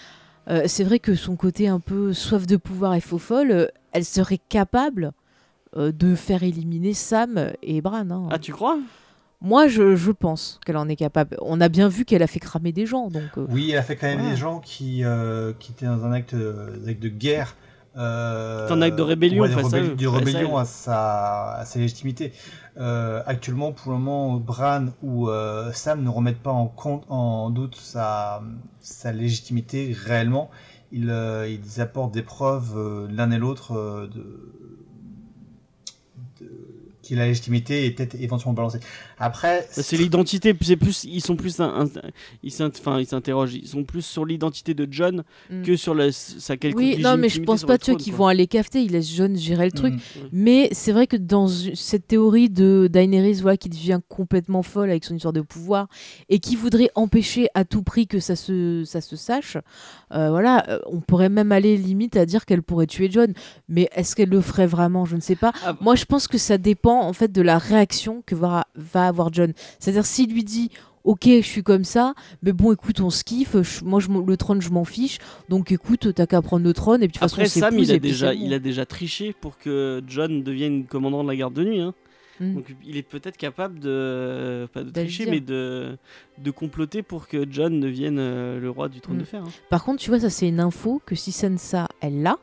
euh, 0.48 0.62
c'est 0.66 0.84
vrai 0.84 0.98
que 1.00 1.14
son 1.16 1.34
côté 1.36 1.66
un 1.68 1.80
peu 1.80 2.12
soif 2.12 2.46
de 2.46 2.56
pouvoir 2.56 2.94
et 2.94 3.00
faux 3.00 3.18
folle, 3.18 3.50
euh, 3.50 3.66
elle 3.92 4.04
serait 4.04 4.38
capable 4.48 5.12
euh, 5.76 5.90
de 5.90 6.14
faire 6.14 6.42
éliminer 6.44 6.94
Sam 6.94 7.50
et 7.62 7.80
Bran. 7.80 8.08
hein. 8.10 8.28
Ah, 8.30 8.38
tu 8.38 8.52
crois? 8.52 8.78
Moi, 9.42 9.66
je, 9.68 9.96
je 9.96 10.12
pense 10.12 10.58
qu'elle 10.64 10.76
en 10.78 10.88
est 10.88 10.96
capable. 10.96 11.36
On 11.42 11.60
a 11.60 11.68
bien 11.68 11.88
vu 11.88 12.04
qu'elle 12.04 12.22
a 12.22 12.26
fait 12.26 12.38
cramer 12.40 12.72
des 12.72 12.86
gens, 12.86 13.08
donc. 13.10 13.24
euh, 13.36 13.46
Oui, 13.50 13.70
elle 13.72 13.78
a 13.78 13.82
fait 13.82 13.96
quand 13.96 14.06
même 14.06 14.18
Voilà. 14.20 14.34
des 14.34 14.40
gens 14.40 14.60
qui, 14.60 15.04
euh, 15.04 15.52
qui 15.58 15.72
étaient 15.72 15.84
dans 15.86 16.04
un 16.04 16.12
acte, 16.12 16.34
acte 16.88 17.02
de 17.02 17.08
guerre. 17.08 17.56
Euh, 17.96 18.66
C'est 18.68 18.74
un 18.74 18.82
acte 18.82 18.96
de 18.96 19.02
rébellion 19.02 19.42
ouais, 19.42 19.48
face 19.48 19.72
à 19.72 19.76
rébelli- 19.78 19.92
eux, 19.92 19.96
de 19.96 20.06
à 20.06 20.10
rébellion 20.10 20.56
à 20.58 20.64
sa, 20.64 21.52
à 21.52 21.64
sa 21.64 21.78
légitimité. 21.78 22.32
Euh, 22.78 23.22
actuellement, 23.26 23.72
pour 23.72 23.92
le 23.92 23.98
moment, 23.98 24.34
Bran 24.36 24.86
ou 25.02 25.30
euh, 25.30 25.72
Sam 25.72 26.02
ne 26.02 26.08
remettent 26.10 26.42
pas 26.42 26.52
en, 26.52 26.66
compte, 26.66 27.04
en 27.08 27.48
doute 27.50 27.76
sa, 27.76 28.42
sa 28.80 29.12
légitimité 29.12 29.96
réellement. 29.98 30.50
Ils, 30.92 31.10
euh, 31.10 31.48
ils 31.48 31.80
apportent 31.80 32.12
des 32.12 32.22
preuves 32.22 33.08
l'un 33.10 33.30
et 33.30 33.38
l'autre 33.38 34.08
de 34.14 34.52
qui 37.06 37.14
a 37.14 37.18
la 37.18 37.26
légitimité 37.26 37.86
et 37.86 37.90
peut-être 37.90 38.14
éventuellement 38.20 38.54
balancer. 38.54 38.78
Après, 39.18 39.66
Bah, 39.76 39.82
C'est 39.82 39.96
l'identité, 39.96 40.54
c'est 40.60 40.76
plus, 40.76 41.04
ils 41.04 41.20
sont 41.20 41.36
plus, 41.36 41.60
un- 41.60 41.84
un- 41.84 42.00
ils 42.42 42.50
s'int- 42.50 42.70
enfin, 42.78 42.98
ils 43.00 43.06
s'interrogent, 43.06 43.54
ils 43.54 43.68
sont 43.68 43.84
plus 43.84 44.02
sur 44.04 44.24
l'identité 44.24 44.74
de 44.74 44.86
John 44.90 45.22
Mm. 45.50 45.62
que 45.62 45.76
sur 45.76 45.94
la, 45.94 46.12
sa 46.12 46.56
quelconque 46.56 46.80
Oui, 46.82 46.98
non, 47.00 47.16
mais 47.16 47.28
je 47.28 47.40
pense 47.42 47.64
pas 47.64 47.78
tu 47.78 47.96
qu'ils 47.96 48.12
vont 48.12 48.26
aller 48.26 48.46
cafeter, 48.46 48.82
ils 48.82 48.92
laissent 48.92 49.14
John 49.14 49.36
gérer 49.36 49.66
le 49.66 49.72
truc. 49.72 49.94
Mhm. 49.94 50.00
Mais 50.32 50.68
c'est 50.72 50.92
vrai 50.92 51.06
que 51.06 51.16
dans 51.16 51.46
cette 51.48 52.06
théorie 52.06 52.50
de 52.50 52.88
Daenerys 52.92 53.34
voilà, 53.40 53.56
qui 53.56 53.68
devient 53.68 54.00
complètement 54.08 54.62
folle 54.62 54.90
avec 54.90 55.04
son 55.04 55.14
histoire 55.14 55.32
de 55.32 55.40
pouvoir 55.40 55.88
et 56.28 56.38
qui 56.38 56.56
voudrait 56.56 56.90
empêcher 56.94 57.48
à 57.54 57.64
tout 57.64 57.82
prix 57.82 58.06
que 58.06 58.20
ça 58.20 58.36
se, 58.36 58.82
ça 58.84 59.00
se 59.00 59.16
sache, 59.16 59.56
euh, 60.14 60.30
voilà, 60.30 60.64
euh, 60.68 60.78
on 60.86 61.00
pourrait 61.00 61.28
même 61.28 61.52
aller 61.52 61.76
limite 61.76 62.16
à 62.16 62.26
dire 62.26 62.44
qu'elle 62.46 62.62
pourrait 62.62 62.86
tuer 62.86 63.08
John. 63.10 63.32
Mais 63.68 63.88
est-ce 63.94 64.14
qu'elle 64.16 64.28
le 64.30 64.40
ferait 64.40 64.66
vraiment? 64.66 65.04
Je 65.04 65.16
ne 65.16 65.20
sais 65.20 65.36
pas. 65.36 65.52
Ah, 65.64 65.76
Moi, 65.80 65.94
je 65.94 66.04
pense 66.04 66.28
que 66.28 66.38
ça 66.38 66.58
dépend 66.58 66.95
en 67.02 67.12
fait 67.12 67.32
de 67.32 67.42
la 67.42 67.58
réaction 67.58 68.22
que 68.26 68.34
va, 68.34 68.66
va 68.74 69.06
avoir 69.08 69.32
John. 69.32 69.52
C'est-à-dire 69.78 70.06
s'il 70.06 70.32
lui 70.32 70.44
dit 70.44 70.70
Ok, 71.04 71.22
je 71.26 71.40
suis 71.42 71.62
comme 71.62 71.84
ça, 71.84 72.14
mais 72.42 72.52
bon, 72.52 72.72
écoute, 72.72 73.00
on 73.00 73.10
se 73.10 73.22
kiffe. 73.22 73.54
je- 73.62 73.84
moi, 73.84 74.00
je, 74.00 74.08
le 74.10 74.36
trône, 74.36 74.60
je 74.60 74.70
m'en 74.70 74.84
fiche. 74.84 75.18
Donc, 75.48 75.70
écoute, 75.70 76.12
t'as 76.12 76.26
qu'à 76.26 76.42
prendre 76.42 76.64
le 76.64 76.72
trône. 76.72 77.00
Et 77.00 77.06
puis, 77.06 77.18
de 77.18 77.20
toute 77.20 77.30
Après, 77.30 77.44
façon, 77.44 77.60
Sam, 77.60 77.78
il 77.78 77.92
a 77.92 77.98
déjà, 78.00 78.30
c'est 78.32 78.36
bon. 78.38 78.44
il 78.44 78.52
a 78.52 78.58
déjà 78.58 78.86
triché 78.86 79.32
pour 79.32 79.56
que 79.56 80.02
John 80.08 80.42
devienne 80.42 80.84
commandant 80.84 81.22
de 81.22 81.28
la 81.28 81.36
garde 81.36 81.54
de 81.54 81.62
nuit. 81.62 81.80
hein. 81.80 81.94
Mm. 82.40 82.54
Donc, 82.56 82.74
il 82.84 82.96
est 82.96 83.02
peut-être 83.04 83.36
capable 83.36 83.78
de, 83.78 84.66
pas 84.72 84.82
de 84.82 84.90
tricher, 84.90 85.26
mais 85.30 85.38
de, 85.38 85.96
de 86.38 86.50
comploter 86.50 87.02
pour 87.04 87.28
que 87.28 87.46
John 87.48 87.78
devienne 87.78 88.18
euh, 88.18 88.58
le 88.58 88.68
roi 88.68 88.88
du 88.88 89.00
trône 89.00 89.16
Mm. 89.18 89.20
de 89.20 89.24
fer. 89.24 89.42
hein. 89.44 89.50
Par 89.70 89.84
contre, 89.84 90.02
tu 90.02 90.10
vois, 90.10 90.18
ça 90.18 90.28
c'est 90.28 90.48
une 90.48 90.58
info 90.58 91.00
que 91.06 91.14
si 91.14 91.30
Sansa, 91.30 91.86
elle 92.00 92.20
l'a, 92.22 92.36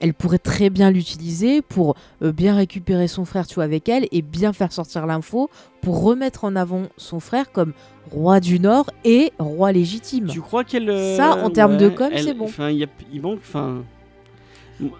elle 0.00 0.14
pourrait 0.14 0.38
très 0.38 0.70
bien 0.70 0.90
l'utiliser 0.90 1.62
pour 1.62 1.94
euh, 2.22 2.32
bien 2.32 2.54
récupérer 2.54 3.08
son 3.08 3.24
frère, 3.24 3.46
tu 3.46 3.56
vois, 3.56 3.64
avec 3.64 3.88
elle 3.88 4.06
et 4.12 4.22
bien 4.22 4.52
faire 4.52 4.72
sortir 4.72 5.06
l'info 5.06 5.50
pour 5.82 6.02
remettre 6.02 6.44
en 6.44 6.54
avant 6.56 6.82
son 6.96 7.20
frère 7.20 7.50
comme 7.52 7.72
roi 8.10 8.40
du 8.40 8.60
Nord 8.60 8.90
et 9.04 9.32
roi 9.38 9.72
légitime. 9.72 10.26
Tu 10.28 10.40
crois 10.40 10.64
qu'elle. 10.64 10.88
euh, 10.88 11.16
Ça, 11.16 11.38
en 11.44 11.50
termes 11.50 11.76
de 11.76 11.88
com, 11.88 12.08
c'est 12.16 12.34
bon. 12.34 12.44
Enfin, 12.46 12.70
il 12.70 12.88
manque. 13.20 13.40
Enfin, 13.42 13.82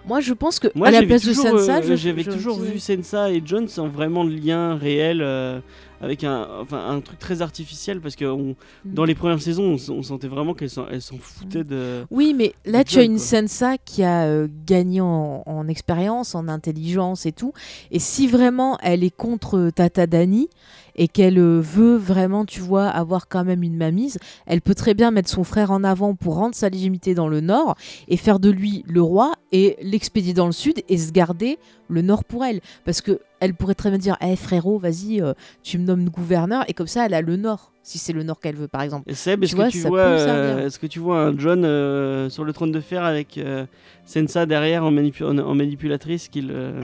Moi, 0.05 0.19
je 0.19 0.33
pense 0.33 0.59
que 0.59 0.67
Moi, 0.75 0.89
à 0.89 0.91
la 0.91 1.01
place 1.07 1.23
de 1.25 1.31
Sansa, 1.33 1.77
euh, 1.77 1.81
je- 1.81 1.95
j'avais 1.95 2.23
toujours 2.33 2.59
vu 2.59 2.79
Sensa 2.79 3.31
et 3.31 3.41
John 3.45 3.67
sans 3.69 3.87
vraiment 3.87 4.25
de 4.25 4.31
lien 4.31 4.75
réel 4.75 5.21
euh, 5.21 5.61
avec 6.01 6.23
un, 6.23 6.47
enfin, 6.61 6.89
un 6.89 7.01
truc 7.01 7.19
très 7.19 7.41
artificiel 7.41 7.99
parce 8.01 8.15
que 8.15 8.25
on- 8.25 8.55
Mm. 8.85 8.93
dans 8.93 9.03
les 9.05 9.15
premières 9.15 9.41
saisons, 9.41 9.77
on, 9.89 10.03
sentait 10.03 10.27
vraiment 10.27 10.53
qu'elles 10.53 10.69
s'en 10.69 10.85
foutaient 11.19 11.63
de. 11.63 12.05
Oui, 12.11 12.33
mais 12.35 12.53
là, 12.65 12.83
tu 12.83 12.99
as 12.99 13.03
une 13.03 13.17
quoi. 13.17 13.25
Sansa 13.25 13.77
qui 13.77 14.03
a 14.03 14.23
euh, 14.25 14.47
gagné 14.65 15.01
en, 15.01 15.43
en 15.45 15.67
expérience, 15.67 16.35
en 16.35 16.47
intelligence 16.47 17.25
et 17.25 17.31
tout. 17.31 17.53
Et 17.91 17.99
si 17.99 18.27
vraiment 18.27 18.77
elle 18.81 19.03
est 19.03 19.15
contre 19.15 19.69
Tata 19.75 20.07
Dani 20.07 20.47
et 20.95 21.07
qu'elle 21.07 21.37
euh, 21.39 21.59
veut 21.61 21.95
vraiment, 21.95 22.45
tu 22.45 22.59
vois, 22.61 22.87
avoir 22.87 23.27
quand 23.27 23.43
même 23.45 23.63
une 23.63 23.77
mamise, 23.77 24.17
elle 24.45 24.61
peut 24.61 24.75
très 24.75 24.93
bien 24.93 25.11
mettre 25.11 25.29
son 25.29 25.43
frère 25.43 25.71
en 25.71 25.83
avant 25.83 26.15
pour 26.15 26.35
rendre 26.35 26.55
sa 26.55 26.69
légitimité 26.69 27.13
dans 27.13 27.27
le 27.27 27.41
nord 27.41 27.75
et 28.07 28.17
faire 28.17 28.39
de 28.39 28.49
lui 28.49 28.83
le 28.87 29.01
roi 29.01 29.33
et 29.51 29.77
l'expédier 29.81 30.33
dans 30.33 30.45
le 30.45 30.51
sud 30.51 30.81
et 30.89 30.97
se 30.97 31.11
garder 31.11 31.57
le 31.87 32.01
nord 32.01 32.23
pour 32.23 32.43
elle. 32.45 32.61
Parce 32.85 33.01
que 33.01 33.19
elle 33.39 33.53
pourrait 33.53 33.75
très 33.75 33.89
bien 33.89 33.97
dire, 33.99 34.17
hé 34.21 34.35
frérot, 34.35 34.77
vas-y, 34.79 35.21
euh, 35.21 35.33
tu 35.63 35.77
me 35.77 35.85
nommes 35.85 36.09
gouverneur 36.09 36.63
et 36.67 36.73
comme 36.73 36.87
ça, 36.87 37.05
elle 37.05 37.13
a 37.13 37.21
le 37.21 37.35
nord, 37.37 37.73
si 37.83 37.97
c'est 37.97 38.13
le 38.13 38.23
nord 38.23 38.39
qu'elle 38.39 38.55
veut, 38.55 38.67
par 38.67 38.81
exemple. 38.81 39.09
Et 39.09 39.13
Seb, 39.15 39.39
Tu 39.41 39.45
est-ce 39.45 39.55
vois, 39.55 39.65
que 39.67 39.71
tu 39.71 39.79
ça 39.81 39.87
vois, 39.89 40.03
peut 40.11 40.17
servir. 40.17 40.57
euh, 40.57 40.65
est-ce 40.67 40.79
que 40.79 40.87
tu 40.87 40.99
vois 40.99 41.21
un 41.23 41.37
John 41.37 41.63
euh, 41.65 42.29
sur 42.29 42.43
le 42.43 42.53
trône 42.53 42.71
de 42.71 42.79
fer 42.81 43.03
avec 43.03 43.37
euh, 43.37 43.65
Sensa 44.05 44.45
derrière 44.45 44.83
en, 44.85 44.91
manipu- 44.91 45.23
en- 45.25 45.37
en 45.37 45.55
manipulatrice 45.55 46.27
qu'il. 46.29 46.51
euh, 46.51 46.81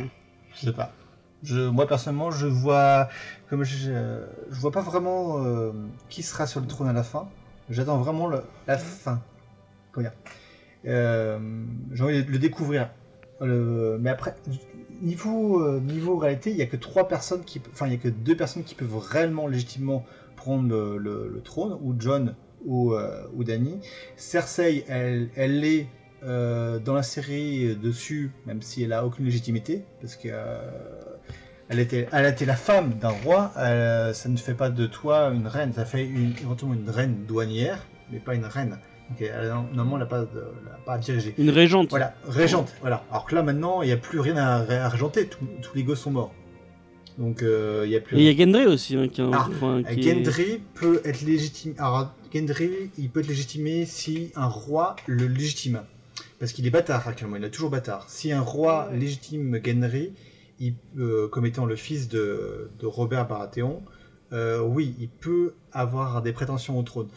Je 0.56 0.65
sais 0.68 0.73
pas. 0.73 0.91
Je, 1.44 1.68
moi 1.69 1.86
personnellement, 1.88 2.32
je 2.32 2.48
vois, 2.48 3.07
comme 3.49 3.64
je, 3.64 3.91
je 4.49 4.60
vois 4.60 4.72
pas 4.72 4.82
vraiment 4.82 5.44
euh, 5.45 5.72
qui 6.10 6.23
sera 6.23 6.48
sur 6.48 6.60
le 6.61 6.65
trône 6.68 6.88
à 6.88 6.94
la 6.94 7.03
fin. 7.03 7.27
J'attends 7.69 7.98
vraiment 7.98 8.27
le- 8.27 8.41
la 8.68 8.77
fin. 8.77 9.22
Comment 9.91 10.07
dire 10.07 10.14
Euh, 10.88 11.38
J'ai 11.94 12.03
envie 12.03 12.23
de 12.23 12.32
le 12.32 12.40
découvrir. 12.40 12.90
Le- 13.41 13.98
mais 13.99 14.10
après, 14.11 14.36
niveau 15.02 15.62
euh, 15.62 15.80
niveau 15.80 16.18
réalité, 16.18 16.52
il 16.52 16.58
y 16.58 16.62
a 16.62 16.66
que 16.66 16.78
trois 16.78 17.08
personnes 17.08 17.44
qui, 17.44 17.62
enfin, 17.72 17.88
il 17.88 17.94
y 17.94 17.96
a 17.96 18.00
que 18.00 18.10
deux 18.10 18.36
personnes 18.36 18.64
qui 18.64 18.76
peuvent 18.76 18.98
réellement 18.98 19.48
légitimement 19.48 20.06
prendre 20.36 20.98
le, 20.98 21.42
trône, 21.44 21.78
ou 21.82 21.96
John 21.98 22.36
ou 22.66 22.94
euh, 22.94 23.26
ou 23.34 23.44
Dany. 23.44 23.80
Cersei, 24.16 24.86
elle, 24.88 25.30
elle 25.36 25.64
est 25.64 25.88
euh, 26.24 26.80
dans 26.80 26.94
la 26.94 27.04
série 27.04 27.76
dessus, 27.76 28.32
même 28.46 28.62
si 28.62 28.84
elle 28.84 28.94
a 28.94 29.06
aucune 29.06 29.26
légitimité, 29.26 29.84
parce 30.02 30.16
que 30.16 30.30
elle 31.68 31.80
était, 31.80 32.08
elle 32.12 32.36
la 32.46 32.56
femme 32.56 32.94
d'un 32.96 33.10
roi. 33.10 33.52
ça 33.56 34.30
ne 34.30 34.38
fait 34.38 34.54
pas 34.54 34.70
de 34.70 34.86
toi 34.86 35.30
une 35.30 35.48
reine, 35.48 35.74
ça 35.74 35.86
fait 35.86 36.06
éventuellement 36.06 36.76
une 36.76 36.90
reine 36.90 37.26
douanière, 37.28 37.86
mais 38.12 38.20
pas 38.20 38.36
une 38.36 38.46
reine. 38.46 38.78
Donc, 39.10 39.22
elle, 39.22 39.49
normalement, 39.73 39.95
elle 39.98 39.99
n'a 39.99 40.06
pas, 40.07 40.22
a 40.22 40.86
pas 40.86 40.94
à 40.94 40.98
diriger. 40.98 41.36
Une 41.38 41.49
régente. 41.52 41.90
Voilà, 41.90 42.15
régente. 42.27 42.73
Voilà. 42.82 43.03
Alors 43.11 43.26
que 43.26 43.36
là, 43.36 43.44
maintenant, 43.44 43.82
il 43.82 43.88
n'y 43.88 43.91
a 43.94 43.98
plus 43.98 44.19
rien 44.19 44.36
à, 44.38 44.60
ré- 44.64 44.77
à 44.77 44.90
régenter. 44.90 45.27
Tous- 45.27 45.45
tous 45.61 45.76
les 45.76 45.84
gosses 45.84 46.02
sont 46.02 46.11
morts. 46.11 46.34
Donc, 47.18 47.44
euh, 47.44 47.84
il 47.86 47.90
n'y 47.91 47.95
a 47.95 48.02
plus. 48.02 48.18
Et 48.18 48.30
il 48.30 48.38
y 48.38 48.41
a 48.41 48.45
Gendry 48.45 48.65
aussi, 48.65 48.98
hein, 48.98 49.07
qui, 49.07 49.22
un- 49.22 49.32
Ah, 49.34 49.48
enfin, 49.49 49.84
qui 49.84 50.10
est- 50.10 50.23
Gendry 50.26 50.61
peut 50.73 51.02
être 51.06 51.22
légitime. 51.22 51.73
Alors, 51.77 52.14
Gendry, 52.34 52.90
il 52.98 53.10
peut 53.10 53.22
être 53.22 53.27
légitimé 53.27 53.86
si 53.86 54.32
un 54.36 54.48
roi 54.48 54.95
le 55.06 55.27
légitime. 55.27 55.82
Parce 56.40 56.52
qu'il 56.52 56.65
est 56.68 56.72
bâtard 56.72 57.07
actuellement, 57.07 57.38
il 57.38 57.44
est 57.45 57.49
toujours 57.52 57.69
bâtard. 57.69 58.10
Si 58.10 58.32
un 58.34 58.41
roi 58.41 58.90
légitime 58.94 59.60
Gendry, 59.64 60.14
il, 60.60 60.73
euh, 60.99 61.27
comme 61.30 61.45
étant 61.45 61.65
le 61.65 61.76
fils 61.77 62.10
de, 62.10 62.69
de 62.80 62.86
Robert 62.86 63.27
Baratheon, 63.27 63.82
euh, 64.34 64.60
oui, 64.60 64.95
il 64.99 65.07
peut 65.07 65.53
avoir 65.72 66.22
des 66.22 66.34
prétentions 66.34 66.77
au 66.77 66.84
trône. 66.84 67.07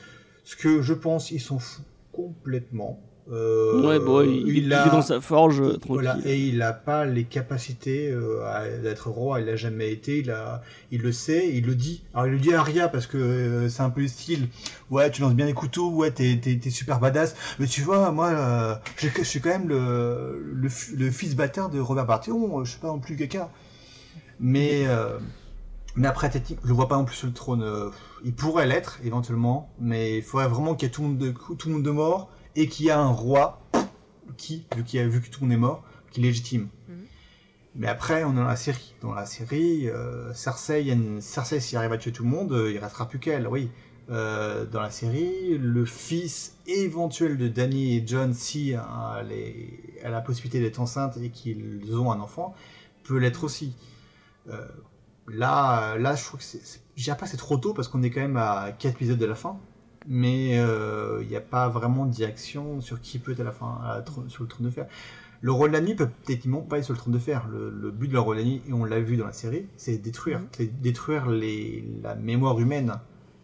Ce 0.49 0.57
que 0.57 0.81
je 0.81 0.95
pense, 0.95 1.31
ils 1.31 1.43
s'en 1.43 1.59
foutent 1.59 1.85
complètement. 2.11 2.99
Euh, 3.31 3.87
Ouais, 3.87 3.99
bon, 4.01 4.23
il, 4.23 4.49
il 4.57 4.73
est 4.73 4.75
a- 4.75 4.89
dans 4.89 5.03
sa 5.03 5.21
forge, 5.21 5.61
euh, 5.61 5.77
voilà, 5.87 6.17
et 6.25 6.39
il 6.39 6.57
n'a 6.57 6.73
pas 6.73 7.05
les 7.05 7.25
capacités 7.25 8.11
euh, 8.11 8.81
d'être 8.83 9.11
roi, 9.11 9.41
il 9.41 9.47
l'a 9.47 9.57
jamais 9.57 9.93
été, 9.93 10.21
il, 10.21 10.31
a, 10.31 10.63
il 10.91 11.03
le 11.03 11.13
sait, 11.13 11.51
il 11.53 11.67
le 11.67 11.75
dit. 11.75 12.03
Alors 12.15 12.27
il 12.29 12.33
le 12.33 12.39
dit 12.39 12.55
à 12.55 12.61
Arya 12.61 12.89
parce 12.89 13.07
que 13.07 13.19
euh, 13.19 13.69
c'est 13.69 13.83
un 13.83 13.91
peu 13.91 14.01
le 14.01 14.09
style, 14.09 14.49
ouais 14.91 15.11
tu 15.11 15.21
lances 15.21 15.35
bien 15.35 15.45
les 15.45 15.53
couteaux, 15.53 15.91
ouais 15.91 16.11
t'es, 16.13 16.39
t'es- 16.43 16.57
t'es 16.57 16.71
super 16.71 16.99
badass, 16.99 17.37
mais 17.59 17.67
tu 17.67 17.83
vois, 17.83 18.11
moi 18.13 18.81
je 18.97 19.23
suis 19.25 19.41
quand 19.43 19.51
même 19.51 19.69
le, 19.69 20.43
le, 20.55 20.69
fi- 20.71 20.97
le 20.97 21.11
fils 21.11 21.37
bâtard 21.37 21.69
de 21.69 21.79
Robert 21.81 22.07
Baratheon, 22.07 22.65
je 22.65 22.71
suis 22.71 22.81
pas 22.81 22.89
non 22.89 22.99
plus 22.99 23.17
quelqu'un. 23.17 23.51
Mais, 24.41 24.87
mais 25.97 26.07
après, 26.07 26.31
technique, 26.31 26.61
je 26.63 26.69
le 26.69 26.75
vois 26.75 26.89
pas 26.89 26.97
non 26.97 27.05
plus 27.05 27.17
sur 27.17 27.27
le 27.27 27.33
trône, 27.33 27.63
euh, 27.63 27.91
il 28.25 28.35
pourrait 28.35 28.67
l'être 28.67 28.99
éventuellement, 29.03 29.69
mais 29.79 30.19
il 30.19 30.23
faudrait 30.23 30.49
vraiment 30.49 30.75
qu'il 30.75 30.87
y 30.87 30.91
ait 30.91 30.93
tout 30.93 31.03
le 31.03 31.09
monde 31.09 31.19
de, 31.19 31.31
tout 31.31 31.69
le 31.69 31.75
monde 31.75 31.83
de 31.83 31.91
mort 31.91 32.29
et 32.55 32.69
qu'il 32.69 32.87
y 32.87 32.91
a 32.91 32.99
un 32.99 33.11
roi 33.11 33.59
qui, 34.37 34.65
vu, 34.77 34.85
qu'il 34.85 35.01
a, 35.01 35.07
vu 35.07 35.21
que 35.21 35.29
tout 35.29 35.41
le 35.41 35.47
monde 35.47 35.55
est 35.55 35.61
mort, 35.61 35.83
qui 36.11 36.21
est 36.21 36.23
légitime. 36.23 36.69
Mhm. 36.89 37.07
Mais 37.75 37.87
après, 37.87 38.25
on 38.25 38.33
est 38.33 38.37
dans 38.37 38.45
la 38.45 38.57
série. 38.57 38.95
Dans 39.01 39.15
la 39.15 39.27
série, 39.27 39.89
euh, 39.89 40.33
Cersei, 40.35 40.81
il 40.83 40.87
y 40.89 40.91
a 40.91 40.95
une... 40.95 41.21
Cersei, 41.21 41.61
s'il 41.61 41.79
arrive 41.79 41.93
à 41.93 41.99
tuer 41.99 42.13
tout 42.13 42.25
le 42.25 42.29
monde, 42.29 42.53
euh, 42.53 42.73
il 42.73 42.79
restera 42.79 43.07
plus 43.07 43.19
qu'elle, 43.19 43.47
oui. 43.47 43.69
Euh, 44.11 44.65
dans 44.65 44.81
la 44.81 44.91
série, 44.91 45.59
le 45.59 45.85
fils 45.85 46.57
éventuel 46.67 47.37
de 47.37 47.47
Dany 47.47 47.97
et 47.97 48.03
John, 48.07 48.33
si 48.33 48.71
elle, 48.71 49.33
est- 49.33 49.99
elle 50.01 50.07
a 50.07 50.11
la 50.11 50.21
possibilité 50.23 50.61
d'être 50.61 50.81
enceinte 50.81 51.19
et 51.19 51.29
qu'ils 51.29 51.95
ont 51.95 52.11
un 52.11 52.19
enfant, 52.21 52.55
peut 53.05 53.19
l'être 53.19 53.45
aussi. 53.45 53.75
Euh, 54.49 54.67
là, 55.33 55.97
là, 55.99 56.15
je 56.15 56.25
trouve 56.25 56.41
que 56.41 56.45
c'est, 56.47 56.61
c'est- 56.65 56.81
je 56.97 57.05
dirais 57.05 57.17
pas 57.17 57.25
que 57.27 57.31
c'est 57.31 57.37
trop 57.37 57.57
tôt 57.59 57.75
parce 57.75 57.89
qu'on 57.89 58.03
est 58.03 58.11
quand 58.11 58.21
même 58.21 58.37
à 58.37 58.73
4 58.73 58.95
épisodes 58.97 59.19
de 59.19 59.27
la 59.27 59.35
fin, 59.35 59.59
mais 60.07 60.59
euh, 60.59 61.19
il 61.23 61.29
n'y 61.29 61.37
a 61.37 61.41
pas 61.41 61.69
vraiment 61.69 62.07
de 62.07 62.11
direction 62.13 62.81
sur 62.81 63.01
qui 63.01 63.19
peut 63.19 63.33
être 63.33 63.41
à 63.41 63.45
la 63.45 63.53
fin 63.53 63.79
à 63.85 63.95
la 63.97 64.01
tr- 64.03 64.29
sur 64.29 64.43
le 64.43 64.49
trône 64.49 64.67
de 64.67 64.71
fer. 64.71 64.87
Le 65.41 65.53
rôle 65.53 65.69
de 65.71 65.75
la 65.75 65.81
nuit 65.81 65.95
peut 65.95 66.09
techniquement 66.25 66.63
pas 66.63 66.79
être 66.79 66.85
sur 66.85 66.95
le 66.95 66.99
trône 66.99 67.13
de 67.13 67.19
fer. 67.19 67.47
Le, 67.49 67.71
le 67.71 67.91
but 67.93 68.09
de 68.09 68.15
la 68.15 68.21
rôle 68.21 68.37
de 68.37 68.43
la 68.43 68.49
nuit, 68.49 68.63
et 68.69 68.73
on 68.73 68.85
l'a 68.85 69.01
vu 69.01 69.17
dans 69.17 69.27
la 69.27 69.33
série, 69.33 69.67
c'est 69.77 69.99
détruire, 69.99 70.41
Mhm. 70.41 70.49
c'est 70.53 70.81
détruire 70.83 71.29
les, 71.29 71.85
la 72.03 72.15
mémoire 72.17 72.59
humaine, 72.59 72.95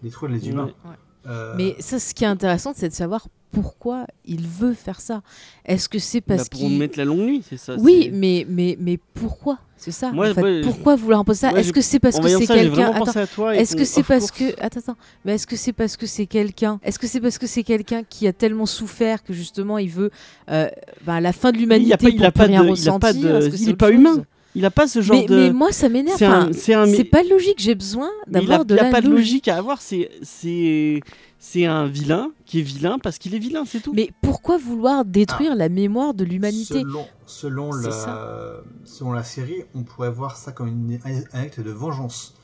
détruire 0.03 0.33
les 0.33 0.49
humains. 0.49 0.73
Ouais. 0.85 0.97
Euh, 1.27 1.55
Mais 1.57 1.75
ça, 1.79 1.99
ce 1.99 2.13
qui 2.15 2.25
est 2.25 2.29
intéressant, 2.29 2.73
c'est 2.77 2.89
de 2.89 2.95
savoir 2.95 3.27
pourquoi 3.51 4.07
il 4.27 4.47
veut 4.49 4.75
faire 4.75 5.01
ça. 5.01 5.23
Est-ce 5.65 5.89
que 5.89 5.99
c'est 6.01 6.19
Bah, 6.21 6.37
parce 6.37 6.49
pour 6.49 6.59
qu'il... 6.61 6.77
mettre 6.77 6.99
la 6.99 7.05
longue 7.05 7.21
nuit, 7.21 7.43
c'est 7.49 7.57
ça. 7.57 7.77
Oui, 7.79 8.11
mais, 8.13 8.45
mais, 8.49 8.77
mais 8.81 8.99
pourquoi 9.15 9.59
C'est 9.77 9.93
ça. 9.93 10.11
En 10.15 10.35
fait. 10.35 10.63
pourquoi 10.63 10.97
vouloir 10.97 11.21
imposer 11.21 11.41
ça? 11.47 11.53
ouais, 11.53 11.61
Est-ce 11.61 11.73
que 11.73 11.81
c'est 11.81 12.01
parce 12.01 12.19
que 12.19 12.27
c'est 12.29 12.47
ça, 12.47 12.55
quelqu'un? 12.55 12.91
Attends, 12.93 13.51
Est-ce 13.53 13.77
que 13.77 13.85
c'est 13.85 14.03
parce 14.03 14.33
course. 14.33 14.53
que 14.55 14.61
attends 14.61 14.81
attends 14.81 14.97
mais 15.25 15.35
est-ce 15.37 15.47
que 15.47 15.55
c'est 15.57 15.73
parce 15.73 15.97
que 15.97 16.07
c'est 16.07 16.27
quelqu'un? 16.27 16.81
Est-ce 16.83 16.99
que 16.99 17.07
c'est 17.07 17.21
parce 17.21 17.39
que 17.39 17.47
c'est 17.47 17.63
quelqu'un 17.63 18.03
qui 18.03 18.27
a 18.27 18.33
tellement 18.33 18.67
souffert 18.67 19.23
que 19.23 19.33
justement 19.33 19.79
il 19.79 19.91
veut 19.91 20.11
euh, 20.51 20.69
ben, 21.07 21.21
la 21.21 21.33
fin 21.33 21.53
de 21.53 21.59
l'humanité 21.59 21.89
Il 21.91 21.93
a 21.93 21.97
pas- 21.99 22.09
il 22.09 22.17
pour 22.17 22.27
a 22.27 22.33
pas 22.33 22.45
rien 22.47 22.65
de- 22.65 22.77
il 22.77 22.89
a 22.89 22.99
pas 22.99 23.13
de- 23.13 23.93
humain. 23.95 24.25
Il 24.55 24.65
a 24.65 24.71
pas 24.71 24.87
ce 24.87 25.01
genre 25.01 25.17
mais, 25.17 25.27
de. 25.27 25.35
mais 25.37 25.53
moi 25.53 25.73
ça 25.73 25.89
m'énerve. 25.89 26.17
C'est 26.19 26.27
un, 26.27 26.43
Enfin, 26.43 26.51
c'est 26.53 26.75
un. 26.75 26.87
C'est 26.87 27.05
pas 27.05 27.23
logique. 27.25 27.59
J'ai 27.59 27.75
besoin 27.75 28.11
d'avoir 28.27 28.65
de 28.65 28.75
il 28.75 28.79
a 28.81 28.85
la 28.85 28.91
pas 28.91 29.01
de 29.01 29.09
logique. 29.09 29.49
à 29.49 29.57
avoir. 29.57 29.81
C'est, 29.83 30.11
c'est, 30.23 31.01
c'est 31.39 31.65
un 31.67 31.87
vilain 31.87 32.31
qui 32.47 32.61
est 32.61 32.63
vilain 32.63 32.99
parce 32.99 33.19
qu'il 33.19 33.35
est 33.35 33.39
vilain, 33.39 33.65
c'est 33.67 33.81
tout. 33.81 33.93
Mais 33.95 34.11
pourquoi 34.23 34.57
vouloir 34.59 35.05
détruire 35.05 35.55
la 35.57 35.69
mémoire 35.69 36.15
de 36.15 36.25
l'humanité 36.25 36.85
Selon, 37.27 37.73
la, 37.73 38.61
selon 38.85 39.13
la 39.13 39.25
série, 39.25 39.65
on 39.75 39.83
pourrait 39.83 40.11
voir 40.11 40.37
ça 40.37 40.53
comme 40.53 40.69
une, 40.69 41.01
un 41.05 41.41
acte 41.41 41.61
de 41.61 41.71
vengeance. 41.71 42.35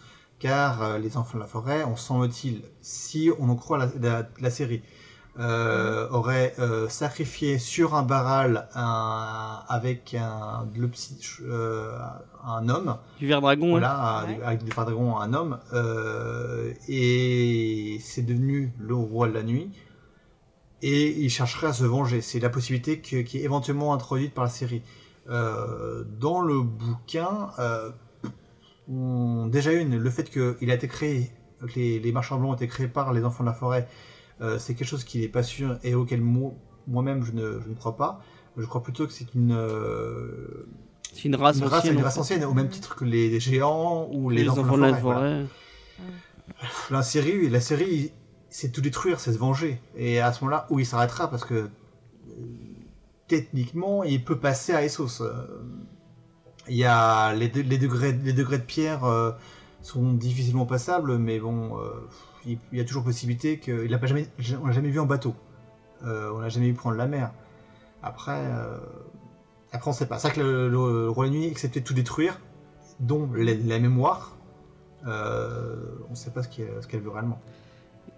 Car 0.41 0.82
euh, 0.82 0.99
les 0.99 1.16
enfants 1.19 1.37
de 1.37 1.43
la 1.43 1.47
forêt, 1.47 1.85
on 1.85 1.97
semble-t-il, 1.97 2.62
si 2.81 3.31
on 3.39 3.51
en 3.51 3.57
croit 3.57 3.77
la, 3.77 3.91
la- 4.01 4.28
la 4.41 4.51
série, 4.51 4.81
euh, 5.39 6.09
auraient 6.11 6.55
euh, 6.59 6.89
sacrifié 6.89 7.59
sur 7.59 7.94
un 7.94 8.02
baral 8.02 8.69
un- 8.74 9.61
avec 9.69 10.15
un, 10.19 10.66
le 10.77 10.89
psy- 10.89 11.19
euh, 11.43 11.97
un 12.44 12.69
homme, 12.69 12.97
Du 13.19 13.27
ver 13.27 13.40
dragon, 13.40 13.70
voilà, 13.70 14.24
Ouais. 14.27 14.43
avec 14.44 14.65
du 14.65 14.70
dragon, 14.70 15.16
un 15.19 15.32
homme, 15.32 15.59
euh, 15.73 16.73
et 16.89 17.98
c'est 18.02 18.23
devenu 18.23 18.73
le 18.78 18.94
roi 18.94 19.28
de 19.28 19.35
la 19.35 19.43
nuit. 19.43 19.70
Et 20.82 21.11
il 21.20 21.31
chercherait 21.31 21.69
à 21.69 21.73
se 21.74 21.85
venger. 21.85 22.23
C'est 22.23 22.40
la 22.40 22.48
possibilité 22.48 23.01
que- 23.01 23.20
qui 23.23 23.39
est 23.39 23.43
éventuellement 23.43 23.93
introduite 23.94 24.32
par 24.35 24.44
la 24.44 24.51
série. 24.51 24.82
Euh, 25.28 26.05
dans 26.19 26.40
le 26.40 26.61
bouquin, 26.61 27.51
euh, 27.59 27.90
on- 28.90 29.47
déjà 29.47 29.73
une, 29.73 29.97
le 29.98 30.11
fait 30.11 30.31
qu'il 30.31 30.70
a 30.70 30.74
été 30.74 30.89
créé, 30.89 31.31
que 31.61 31.78
les, 31.78 32.01
les 32.01 32.12
marchands 32.12 32.39
blancs 32.39 32.51
ont 32.52 32.55
été 32.55 32.66
créés 32.66 32.89
par 32.89 33.12
les 33.12 33.24
enfants 33.24 33.44
de 33.44 33.48
la 33.51 33.55
forêt, 33.55 33.86
euh, 33.86 34.10
c'est 34.59 34.75
quelque 34.75 34.89
chose 34.89 35.05
qui 35.05 35.21
n'est 35.21 35.29
pas 35.29 35.43
sûr 35.43 35.79
et 35.83 35.95
auquel 35.95 36.21
mo- 36.23 36.57
moi-même 36.89 37.25
je 37.25 37.33
ne, 37.33 37.61
je 37.61 37.69
ne 37.69 37.75
crois 37.75 37.97
pas. 37.97 38.23
Je 38.57 38.65
crois 38.67 38.83
plutôt 38.83 39.07
que 39.07 39.12
c'est 39.12 39.33
une, 39.35 39.53
euh, 39.53 40.67
C'est 41.12 41.25
une 41.25 41.37
race 41.37 41.59
une 41.59 41.65
race, 41.65 41.81
ancienne. 41.81 41.95
une 41.95 42.01
en 42.01 42.05
race 42.05 42.15
fait. 42.15 42.21
ancienne, 42.21 42.45
au 42.45 42.55
même 42.55 42.69
titre 42.69 42.97
que 42.97 43.05
les, 43.05 43.31
les 43.31 43.41
géants 43.41 44.09
ou 44.12 44.31
les, 44.31 44.43
Les 44.45 44.49
enfants 44.51 44.77
de 44.77 44.83
la 44.83 44.93
voilà. 44.93 45.21
forêt. 45.21 45.47
La 46.91 47.03
série, 47.03 47.49
la 47.49 47.61
série, 47.61 48.12
c'est 48.49 48.71
tout 48.73 48.81
détruire, 48.81 49.21
c'est 49.21 49.33
se 49.33 49.39
venger. 49.39 49.81
Et 49.97 50.21
à 50.21 50.33
ce 50.33 50.43
moment-là, 50.45 50.67
où 50.71 50.79
il 50.79 50.87
s'arrêtera, 50.87 51.31
parce 51.31 51.45
que 51.45 51.55
euh, 51.55 51.69
techniquement, 53.29 54.05
il 54.05 54.25
peut 54.25 54.39
passer 54.39 54.73
à 54.73 54.83
Essos. 54.85 55.21
Euh, 55.23 55.47
Il 56.69 56.77
y 56.77 56.85
a 56.85 57.33
les, 57.35 57.49
de- 57.49 57.62
les 57.62 57.79
degrés, 57.79 58.12
les 58.12 58.33
degrés 58.33 58.59
de 58.59 58.62
pierre 58.65 59.05
euh, 59.05 59.33
sont 59.83 60.12
difficilement 60.12 60.67
passables, 60.67 61.19
mais 61.19 61.41
bon, 61.41 61.79
euh, 61.79 61.91
il, 62.47 62.59
y 62.73 62.81
a 62.81 62.85
toujours 62.85 63.05
possibilité 63.05 63.59
qu'il 63.59 63.91
n'a 63.91 63.99
pas 63.99 64.07
jamais, 64.07 64.29
on 64.62 64.67
l'a 64.67 64.73
jamais 64.73 64.91
vu 64.91 65.01
en 65.01 65.07
bateau. 65.07 65.35
Euh, 66.05 66.31
on 66.33 66.39
l'a 66.39 66.49
jamais 66.49 66.69
vu 66.69 66.75
prendre 66.75 66.97
la 66.97 67.07
mer. 67.07 67.33
Après, 68.03 68.41
euh, 68.47 68.79
après 69.73 69.91
on 69.91 69.93
sait 69.93 70.07
pas. 70.07 70.19
C'est 70.19 70.29
vrai 70.29 70.37
que 70.37 70.41
le, 70.41 71.09
roi 71.11 71.27
de 71.27 71.33
la 71.33 71.39
nuit 71.39 71.51
acceptait 71.51 71.81
de 71.81 71.85
tout 71.85 71.95
détruire, 71.95 72.41
dont 73.01 73.29
la, 73.35 73.79
mémoire. 73.79 74.37
Euh, 75.07 75.77
on 76.09 76.11
ne 76.11 76.17
sait 76.17 76.31
pas 76.31 76.43
ce 76.43 76.49
qu'elle 76.49 77.01
veut 77.01 77.11
réellement. 77.11 77.41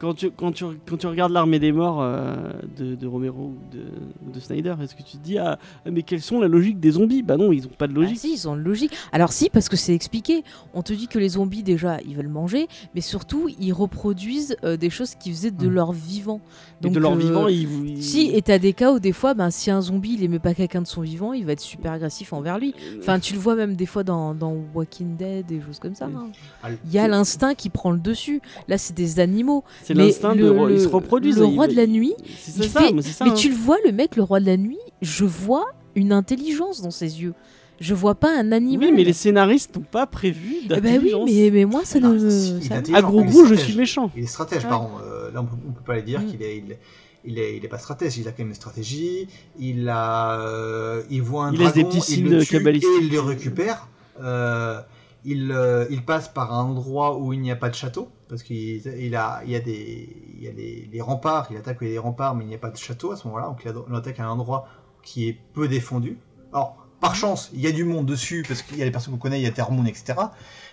Quand 0.03 0.15
tu, 0.15 0.31
quand, 0.33 0.51
tu, 0.51 0.65
quand 0.85 0.97
tu 0.97 1.07
regardes 1.07 1.31
l'armée 1.33 1.61
des 1.61 1.71
morts 1.71 2.01
euh, 2.03 2.51
de, 2.77 2.97
de 2.97 3.07
Romero 3.07 3.53
ou 3.55 3.57
de, 3.73 4.33
de 4.35 4.41
Snyder, 4.41 4.75
est-ce 4.83 4.97
que 4.97 5.03
tu 5.05 5.17
te 5.17 5.23
dis 5.23 5.39
ah 5.39 5.59
mais 5.91 6.03
quelles 6.03 6.21
sont 6.21 6.41
la 6.41 6.49
logique 6.49 6.81
des 6.81 6.91
zombies? 6.91 7.23
Bah 7.23 7.37
non, 7.37 7.53
ils 7.53 7.67
ont 7.67 7.71
pas 7.79 7.87
de 7.87 7.93
Ah 7.97 8.01
logique. 8.01 8.19
si, 8.19 8.33
ils 8.35 8.49
ont 8.49 8.57
une 8.57 8.63
logique. 8.65 8.93
Alors 9.13 9.33
si, 9.33 9.49
parce 9.49 9.69
que 9.69 9.77
c'est 9.77 9.95
expliqué. 9.95 10.43
On 10.75 10.83
te 10.83 10.93
dit 10.93 11.07
que 11.07 11.21
les 11.21 11.29
zombies, 11.31 11.63
déjà, 11.63 11.99
ils 12.05 12.17
veulent 12.17 12.27
manger, 12.27 12.67
mais 12.97 13.01
surtout, 13.01 13.49
ils 13.61 13.73
reproduisent 13.73 14.57
euh, 14.65 14.77
des 14.77 14.91
choses 14.91 15.15
qu'ils 15.15 15.35
faisaient 15.35 15.51
de 15.53 15.69
Mm. 15.69 15.73
leur 15.73 15.93
vivant. 15.93 16.41
Et 16.85 16.91
de 16.91 16.99
leur 16.99 17.13
euh, 17.13 17.17
vivant, 17.17 17.47
ils, 17.47 17.89
ils- 17.91 18.03
Si, 18.03 18.31
et 18.35 18.43
t'as 18.43 18.59
des 18.59 18.73
cas 18.73 18.93
où 18.93 18.99
des 18.99 19.13
fois, 19.13 19.35
ben, 19.35 19.51
si 19.53 19.71
un 19.71 19.81
zombie, 19.81 20.15
il 20.19 20.25
aimait 20.25 20.41
pas 20.41 20.53
quelqu'un 20.53 20.83
de 20.83 20.87
son 20.89 21.03
vivant, 21.03 21.33
il 21.33 21.47
va 21.47 21.53
être 21.53 21.61
super 21.61 21.93
agressif 21.93 22.33
envers 22.33 22.59
lui. 22.59 22.75
Enfin, 22.99 23.21
tu 23.21 23.35
le 23.35 23.39
vois 23.39 23.55
même 23.55 23.77
des 23.77 23.87
fois 23.87 24.03
dans, 24.03 24.35
dans 24.35 24.53
Walking 24.75 25.17
Dead, 25.17 25.47
des 25.47 25.61
choses 25.61 25.79
comme 25.79 25.95
ça. 25.95 26.07
Hein. 26.07 26.31
Ah, 26.65 26.71
Il 26.87 26.93
y 26.93 26.99
a 26.99 27.07
l'instinct 27.07 27.55
qui 27.55 27.71
prend 27.71 27.93
le 27.93 28.01
dessus. 28.01 28.41
Là, 28.67 28.79
c'est 28.79 28.95
des 28.97 29.21
animaux. 29.21 29.63
C'est 29.93 29.99
mais 29.99 30.07
l'instinct 30.07 30.35
de 30.35 30.41
le- 30.47 30.73
ils 30.73 30.79
se 30.81 30.85
le- 30.89 30.91
reproduisent. 30.95 31.39
le 31.39 31.45
roi 31.47 31.67
de 31.69 31.75
la 31.77 31.87
nuit, 31.87 32.15
C'est 32.39 32.57
il 32.65 32.71
ça, 32.71 32.81
fait- 32.81 32.93
mais 32.93 33.03
c'est 33.03 33.13
ça. 33.13 33.25
Mais 33.25 33.31
hein. 33.31 33.35
tu 33.35 33.49
le 33.49 33.55
vois, 33.55 33.77
le 33.85 33.93
mec, 33.93 34.17
le 34.17 34.23
roi 34.23 34.41
de 34.41 34.47
la 34.47 34.57
nuit, 34.57 34.79
je 35.01 35.25
vois 35.25 35.67
une 35.95 36.13
intelligence 36.13 36.81
dans 36.83 36.91
ses 36.91 37.21
yeux. 37.23 37.35
Je 37.81 37.95
vois 37.95 38.15
pas 38.15 38.31
un 38.39 38.53
animal. 38.53 38.89
Oui, 38.91 38.95
mais 38.95 39.03
les 39.05 39.13
scénaristes 39.13 39.75
n'ont 39.77 39.83
pas 39.83 40.07
prévu 40.07 40.55
Eh 40.65 40.69
ben 40.69 40.77
oui, 40.77 40.81
d'intelligence. 40.83 41.31
mais, 41.31 41.51
mais 41.51 41.65
moi, 41.65 41.81
ça 41.85 41.99
Ah, 42.03 42.09
ne 42.09 42.15
il 42.19 42.63
ça- 42.63 42.77
À 42.97 43.03
gros 43.03 43.21
il 43.23 43.27
gros, 43.31 43.45
je 43.45 43.55
suis 43.55 43.75
méchant. 43.77 44.11
Il 44.17 44.23
est 44.23 44.27
stratège, 44.27 44.63
Ouais. 44.65 44.71
pardon. 44.71 44.91
Euh, 45.05 45.33
là, 45.33 45.41
on 45.43 45.47
peut, 45.47 45.57
on 45.69 45.73
peut 45.73 45.83
pas 45.85 46.01
dire 46.01 46.21
Mm. 46.21 46.27
qu'il 46.27 46.43
est, 46.43 46.59
il, 46.59 46.77
il 47.25 47.39
est, 47.41 47.57
il 47.57 47.65
est 47.65 47.69
pas 47.69 47.79
stratège. 47.79 48.19
Il 48.19 48.29
a 48.29 48.31
quand 48.31 48.39
même 48.41 48.49
une 48.49 48.55
stratégie. 48.55 49.27
Il 49.59 49.89
a, 49.89 50.39
euh, 50.41 51.03
il 51.11 51.23
voit 51.23 51.47
un 51.47 51.53
Il 51.53 51.59
dragon, 51.59 51.75
des 51.75 51.85
petits 51.85 52.15
il 52.15 52.25
le 52.31 52.41
signes 52.45 52.51
tue 52.79 52.87
et 52.87 53.03
il 53.03 53.11
le 53.11 53.21
récupère. 53.21 53.89
Euh, 54.23 54.81
il, 55.25 55.51
euh, 55.53 55.85
il 55.91 56.03
passe 56.05 56.29
par 56.29 56.53
un 56.55 56.63
endroit 56.65 57.19
où 57.19 57.33
il 57.33 57.41
n'y 57.41 57.51
a 57.51 57.57
pas 57.57 57.69
de 57.69 57.75
château 57.75 58.09
parce 58.33 58.45
qu'il 58.45 58.57
il 58.87 59.15
a, 59.15 59.43
il 59.45 59.51
y 59.51 59.57
a 59.57 59.61
des, 59.61 60.09
il 60.39 60.43
y 60.43 60.49
a 60.49 60.53
des 60.53 61.01
remparts. 61.03 61.49
Il 61.51 61.59
attaque 61.59 61.83
les 61.83 61.99
remparts, 61.99 62.35
mais 62.35 62.45
il 62.45 62.49
n'y 62.49 62.55
a 62.55 62.59
pas 62.59 62.71
de 62.71 62.79
château 62.79 63.13
à 63.13 63.17
ce 63.17 63.27
moment-là. 63.29 63.49
Donc 63.49 63.63
il 63.67 63.95
attaque 63.95 64.21
à 64.21 64.25
un 64.25 64.31
endroit 64.31 64.67
qui 65.03 65.29
est 65.29 65.37
peu 65.53 65.69
défendu. 65.69 66.17
Alors, 66.51 66.79
par 66.99 67.15
chance, 67.15 67.51
il 67.53 67.61
y 67.61 67.67
a 67.67 67.73
du 67.73 67.85
monde 67.85 68.07
dessus 68.07 68.43
parce 68.49 68.63
qu'il 68.63 68.79
y 68.79 68.83
a 68.83 68.87
les 68.87 68.91
personnes 68.91 69.13
qu'on 69.13 69.21
connaît, 69.21 69.39
il 69.39 69.43
y 69.43 69.47
a 69.47 69.51
Terremoon, 69.51 69.85
etc. 69.85 70.15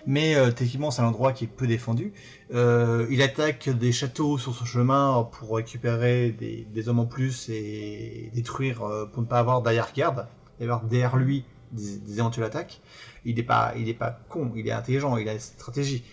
Mais 0.06 0.36
euh, 0.36 0.50
techniquement, 0.50 0.90
c'est 0.90 1.02
un 1.02 1.08
endroit 1.08 1.34
qui 1.34 1.44
est 1.44 1.48
peu 1.48 1.66
défendu. 1.66 2.14
Euh, 2.54 3.06
il 3.10 3.20
attaque 3.20 3.68
des 3.68 3.92
châteaux 3.92 4.38
sur 4.38 4.54
son 4.54 4.64
chemin 4.64 5.28
pour 5.30 5.54
récupérer 5.54 6.30
des, 6.30 6.88
hommes 6.88 7.00
en 7.00 7.06
plus 7.06 7.50
et 7.50 8.30
détruire 8.32 8.82
euh, 8.84 9.04
pour 9.04 9.20
ne 9.20 9.26
pas 9.26 9.38
avoir 9.38 9.60
d'arrière-garde, 9.60 10.28
et 10.60 10.62
avoir 10.62 10.84
derrière 10.84 11.18
lui 11.18 11.44
des, 11.72 12.14
éventuelles 12.14 12.44
attaques. 12.44 12.80
Il 13.26 13.34
n'est 13.34 13.42
pas, 13.42 13.74
pas 13.98 14.18
con, 14.30 14.50
il 14.56 14.66
est 14.66 14.72
intelligent, 14.72 15.18
il 15.18 15.28
a 15.28 15.34
une 15.34 15.38
stratégie. 15.40 16.04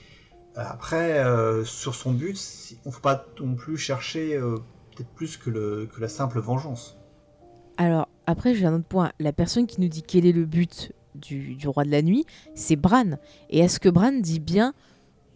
Après, 0.58 1.20
euh, 1.20 1.64
sur 1.64 1.94
son 1.96 2.12
but, 2.12 2.36
si- 2.36 2.78
on 2.86 2.90
ne 2.90 2.94
faut 2.94 3.02
pas 3.02 3.26
non 3.40 3.56
plus 3.56 3.78
chercher 3.78 4.36
euh, 4.36 4.56
peut-être 4.96 5.10
plus 5.10 5.38
que, 5.38 5.50
le, 5.50 5.88
que 5.94 6.02
la 6.02 6.08
simple 6.08 6.40
vengeance. 6.40 6.98
Alors, 7.78 8.08
après, 8.26 8.56
j'ai 8.56 8.66
un 8.66 8.74
autre 8.74 8.86
point. 8.88 9.12
La 9.20 9.32
personne 9.34 9.68
qui 9.68 9.80
nous 9.82 9.88
dit 9.88 10.02
quel 10.02 10.26
est 10.26 10.32
le 10.32 10.46
but 10.46 10.92
du, 11.16 11.54
du 11.56 11.68
roi 11.68 11.84
de 11.84 11.92
la 11.92 12.02
nuit, 12.02 12.26
c'est 12.56 12.76
Bran. 12.76 13.18
Et 13.50 13.60
est-ce 13.60 13.80
que 13.80 13.90
Bran 13.90 14.12
dit 14.14 14.40
bien 14.40 14.74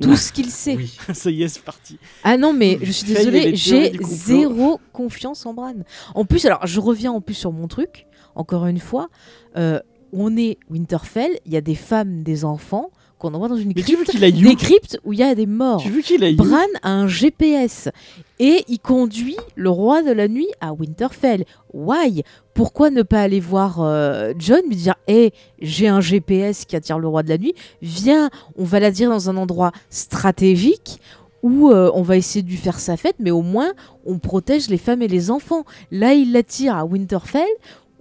tout 0.02 0.16
ce 0.16 0.32
qu'il 0.34 0.50
sait? 0.50 0.76
Oui. 0.76 0.98
ça 1.14 1.30
y 1.30 1.44
est, 1.44 1.48
c'est 1.48 1.64
parti. 1.64 2.00
Ah 2.24 2.38
non, 2.38 2.54
mais 2.54 2.80
je 2.82 2.92
suis 2.92 3.06
désolée, 3.14 3.56
j'ai 3.56 3.92
zéro 4.02 4.80
confiance 4.92 5.46
en 5.46 5.54
Bran. 5.54 5.76
En 6.16 6.26
plus, 6.26 6.44
alors, 6.48 6.66
je 6.66 6.80
reviens 6.80 7.12
en 7.12 7.22
plus 7.22 7.36
sur 7.36 7.52
mon 7.52 7.68
truc, 7.68 8.08
encore 8.34 8.66
une 8.66 8.80
fois. 8.80 9.10
euh, 9.56 9.80
on 10.14 10.36
est 10.36 10.58
Winterfell, 10.70 11.40
il 11.46 11.54
y 11.54 11.58
a 11.58 11.62
des 11.62 11.76
femmes, 11.76 12.22
des 12.24 12.44
enfants 12.44 12.90
qu'on 13.22 13.34
envoie 13.36 13.48
dans 13.48 13.56
une 13.56 13.72
Mais 13.76 13.84
crypte, 13.84 14.18
des 14.20 14.48
où 14.48 14.56
cryptes 14.56 15.00
où 15.06 15.14
il 15.14 15.20
y 15.20 15.24
a 15.24 15.36
des 15.36 15.46
morts. 15.46 15.82
Tu 15.82 15.92
veux 15.92 16.02
qu'il 16.02 16.36
Bran 16.36 16.58
a 16.82 16.90
un 16.90 17.08
GPS 17.08 17.88
et 18.40 18.66
il 18.68 18.80
conduit 18.80 19.38
le 19.56 19.70
roi 19.70 20.02
de 20.02 20.12
la 20.12 20.28
nuit 20.28 20.48
à 20.60 20.74
Winterfell. 20.74 21.46
Why? 21.74 22.24
Pourquoi 22.56 22.90
ne 22.90 23.04
pas 23.04 23.22
aller 23.22 23.40
voir 23.40 23.78
euh, 23.80 24.34
John 24.40 24.62
lui 24.68 24.76
dire 24.76 24.96
Hé, 25.08 25.32
j'ai 25.62 25.88
un 25.88 26.02
GPS 26.02 26.66
qui 26.66 26.76
attire 26.76 26.98
le 26.98 27.08
roi 27.08 27.22
de 27.22 27.30
la 27.30 27.38
nuit, 27.38 27.54
viens, 27.84 28.32
on 28.58 28.64
va 28.64 28.80
la 28.80 28.90
dire 28.90 29.12
dans 29.12 29.30
un 29.30 29.38
endroit 29.38 29.72
stratégique 29.92 31.00
où 31.44 31.70
euh, 31.70 31.92
on 31.94 32.02
va 32.02 32.18
essayer 32.18 32.44
de 32.44 32.50
lui 32.50 32.58
faire 32.58 32.80
sa 32.80 32.98
fête, 32.98 33.16
mais 33.20 33.32
au 33.32 33.42
moins 33.42 33.72
on 34.06 34.20
protège 34.20 34.68
les 34.70 34.78
femmes 34.78 35.02
et 35.02 35.08
les 35.08 35.32
enfants. 35.32 35.64
Là, 35.92 36.14
il 36.14 36.34
l'attire 36.34 36.76
à 36.76 36.86
Winterfell 36.86 37.48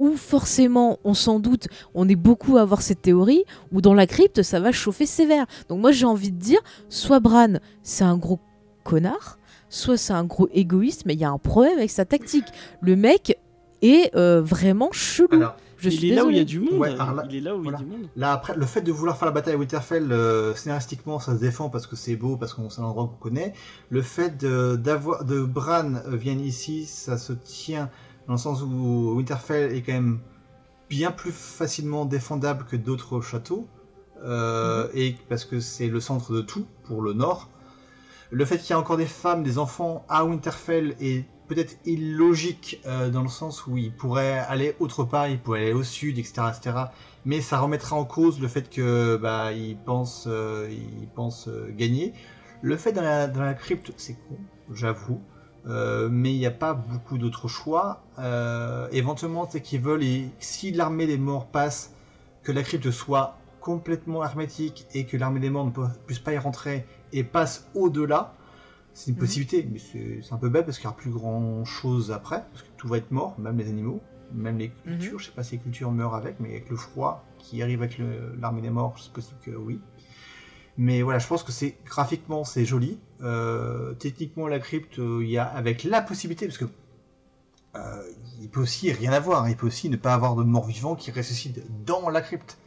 où 0.01 0.17
forcément, 0.17 0.99
on 1.05 1.15
s'en 1.15 1.39
doute, 1.39 1.69
on 1.95 2.09
est 2.09 2.17
beaucoup 2.17 2.57
à 2.57 2.63
avoir 2.63 2.83
cette 2.83 3.03
théorie, 3.03 3.45
où 3.71 3.81
dans 3.81 3.95
la 3.95 4.07
crypte, 4.07 4.43
ça 4.43 4.59
va 4.59 4.73
chauffer 4.73 5.07
sévère. 5.07 5.47
Donc 5.69 5.81
moi, 5.81 5.93
j'ai 5.93 6.07
envie 6.07 6.33
de 6.33 6.39
dire, 6.39 6.59
soit 6.89 7.21
Bran, 7.21 7.55
c'est 7.85 8.05
un 8.05 8.17
gros 8.17 8.41
connard, 8.83 9.39
soit 9.69 9.97
c'est 9.99 10.15
un 10.15 10.25
gros 10.25 10.49
égoïste, 10.53 11.03
mais 11.07 11.15
il 11.15 11.21
y 11.21 11.25
a 11.25 11.31
un 11.31 11.39
problème 11.39 11.77
avec 11.79 11.91
sa 11.91 12.05
tactique. 12.05 12.47
Le 12.81 12.97
mec 12.97 13.39
est 13.83 14.15
euh, 14.17 14.41
vraiment 14.43 14.89
chelou. 14.93 15.29
Alors, 15.33 15.57
Je 15.79 15.89
Il 15.89 15.99
suis 15.99 16.11
est 16.11 16.15
là 16.15 16.27
où 16.27 16.31
il 16.31 16.37
y 16.37 16.41
a 16.41 16.45
du 16.45 16.61
monde. 16.61 16.75
Ouais, 16.79 16.91
alors 16.91 17.15
là- 17.15 17.25
il 17.31 17.37
est 17.37 17.41
là 17.41 17.57
où 17.57 17.63
voilà. 17.63 17.79
il 17.81 17.81
y 17.81 17.85
a 17.85 17.91
du 17.91 17.97
monde. 17.99 18.09
Là, 18.17 18.33
après, 18.33 18.55
le 18.55 18.67
fait 18.67 18.83
de 18.83 18.93
vouloir 18.93 19.17
faire 19.17 19.25
la 19.27 19.33
bataille 19.33 19.55
à 19.55 19.57
Winterfell, 19.57 20.13
euh, 20.13 20.55
scénaristiquement, 20.55 21.19
ça 21.19 21.35
se 21.35 21.41
défend 21.41 21.71
parce 21.71 21.87
que 21.87 21.97
c'est 21.97 22.17
beau, 22.17 22.37
parce 22.37 22.53
qu'on 22.53 22.69
c'est 22.69 22.83
un 22.83 22.85
endroit 22.85 23.07
qu'on 23.07 23.17
connaît. 23.29 23.55
Le 23.89 24.03
fait 24.03 24.37
de, 24.37 24.77
d'avoir, 24.77 25.25
de 25.25 25.41
Bran 25.43 25.95
euh, 26.07 26.17
vienne 26.17 26.41
ici, 26.41 26.85
ça 26.85 27.17
se 27.17 27.33
tient 27.33 27.89
dans 28.31 28.35
le 28.35 28.39
sens 28.39 28.63
où 28.63 29.15
Winterfell 29.17 29.75
est 29.75 29.83
quand 29.83 29.93
même 29.93 30.21
bien 30.89 31.11
plus 31.11 31.33
facilement 31.33 32.05
défendable 32.05 32.65
que 32.65 32.77
d'autres 32.77 33.21
châteaux, 33.21 33.67
euh, 34.23 34.87
et 34.95 35.17
parce 35.29 35.45
que 35.45 35.59
c'est 35.59 35.89
le 35.89 35.99
centre 35.99 36.33
de 36.33 36.41
tout 36.41 36.65
pour 36.85 37.03
le 37.03 37.13
nord. 37.13 37.49
Le 38.31 38.45
fait 38.45 38.59
qu'il 38.59 38.71
y 38.71 38.71
ait 38.71 38.81
encore 38.81 38.99
des 38.99 39.07
femmes, 39.07 39.43
des 39.43 39.59
enfants 39.59 40.05
à 40.09 40.25
Winterfell 40.25 40.95
est 41.01 41.25
peut-être 41.49 41.77
illogique 41.85 42.81
euh, 42.87 43.11
dans 43.11 43.23
le 43.23 43.29
sens 43.29 43.67
où 43.67 43.77
ils 43.77 43.93
pourraient 43.93 44.39
aller 44.39 44.77
autre 44.79 45.03
part, 45.03 45.27
ils 45.27 45.41
pourraient 45.41 45.63
aller 45.63 45.73
au 45.73 45.83
sud, 45.83 46.17
etc., 46.17 46.43
etc. 46.57 46.77
Mais 47.25 47.41
ça 47.41 47.59
remettra 47.59 47.97
en 47.97 48.05
cause 48.05 48.41
le 48.41 48.47
fait 48.47 48.71
que 48.71 49.17
bah 49.17 49.51
ils 49.53 49.77
pensent, 49.77 50.29
euh, 50.29 50.69
ils 50.71 51.09
pensent 51.09 51.49
gagner. 51.77 52.13
Le 52.63 52.77
fait 52.77 52.93
dans 52.93 53.03
la, 53.03 53.27
dans 53.27 53.43
la 53.43 53.55
crypte, 53.55 53.93
c'est 53.97 54.15
con, 54.15 54.39
j'avoue. 54.73 55.21
Euh, 55.67 56.09
mais 56.11 56.33
il 56.33 56.39
n'y 56.39 56.47
a 56.47 56.51
pas 56.51 56.75
beaucoup 56.75 57.19
d'autres 57.19 57.49
choix. 57.49 58.07
Euh, 58.19 58.89
éventuellement, 58.93 59.49
c'est 59.51 59.61
qu'ils 59.63 59.81
veulent, 59.81 60.03
et 60.03 60.35
si 60.39 60.73
l'armée 60.73 61.07
des 61.07 61.19
morts 61.19 61.51
passe, 61.51 61.93
que 62.43 62.53
la 62.53 62.63
crypte 62.63 62.91
soit 62.91 63.37
complètement 63.61 64.25
hermétique 64.25 64.87
et 64.95 65.05
que 65.07 65.17
l'armée 65.17 65.41
des 65.41 65.51
morts 65.51 65.67
ne 65.67 65.71
puisse 66.07 66.19
pas 66.19 66.33
y 66.33 66.39
rentrer 66.39 66.87
et 67.13 67.25
passe 67.25 67.69
au-delà, 67.75 68.37
C'est 68.93 69.11
une 69.11 69.17
Mhm. 69.17 69.21
possibilité, 69.21 69.69
mais 69.71 69.79
c'est 69.79 70.33
un 70.33 70.37
peu 70.39 70.49
bête 70.49 70.67
parce 70.67 70.79
qu'il 70.79 70.87
n'y 70.89 70.93
aura 70.93 70.97
plus 70.97 71.11
grand 71.11 71.65
chose 71.65 72.11
après, 72.13 72.45
parce 72.53 72.63
que 72.63 72.69
tout 72.77 72.89
va 72.89 72.97
être 72.99 73.11
mort, 73.13 73.39
même 73.39 73.57
les 73.59 73.69
animaux, 73.69 74.03
même 74.31 74.59
les 74.59 74.71
cultures. 74.71 75.19
Je 75.19 75.27
sais 75.27 75.33
pas 75.33 75.43
si 75.45 75.57
les 75.57 75.63
cultures 75.63 75.93
meurent 75.93 76.15
avec, 76.15 76.41
mais 76.41 76.51
avec 76.51 76.69
le 76.71 76.77
froid 76.77 77.25
qui 77.39 77.63
arrive 77.63 77.83
avec 77.83 77.99
l'armée 78.39 78.61
des 78.63 78.71
morts, 78.71 78.99
c'est 78.99 79.13
possible 79.13 79.41
que 79.41 79.53
oui. 79.53 79.81
Mais 80.77 81.03
voilà, 81.03 81.19
je 81.19 81.27
pense 81.27 81.43
que 81.43 81.53
c'est 81.53 81.77
graphiquement 81.85 82.45
c'est 82.45 82.65
joli. 82.65 82.99
Euh, 83.23 83.93
techniquement, 83.95 84.49
la 84.49 84.59
crypte, 84.59 84.99
euh, 84.99 85.21
il 85.23 85.31
y 85.31 85.39
a 85.39 85.45
avec 85.45 85.85
la 85.85 86.01
possibilité, 86.01 86.47
parce 86.47 86.59
que 86.59 86.65
euh, 87.77 88.03
il 88.41 88.49
peut 88.49 88.61
aussi 88.61 88.91
rien 88.93 89.13
avoir, 89.13 89.49
il 89.49 89.57
peut 89.57 89.67
aussi 89.67 89.89
ne 89.91 89.97
pas 89.97 90.15
avoir 90.15 90.35
de 90.35 90.43
mort 90.43 90.67
vivant 90.67 90.97
qui 90.97 91.11
ressuscite 91.11 91.63
dans 91.85 92.09
la 92.09 92.21
crypte. 92.21 92.59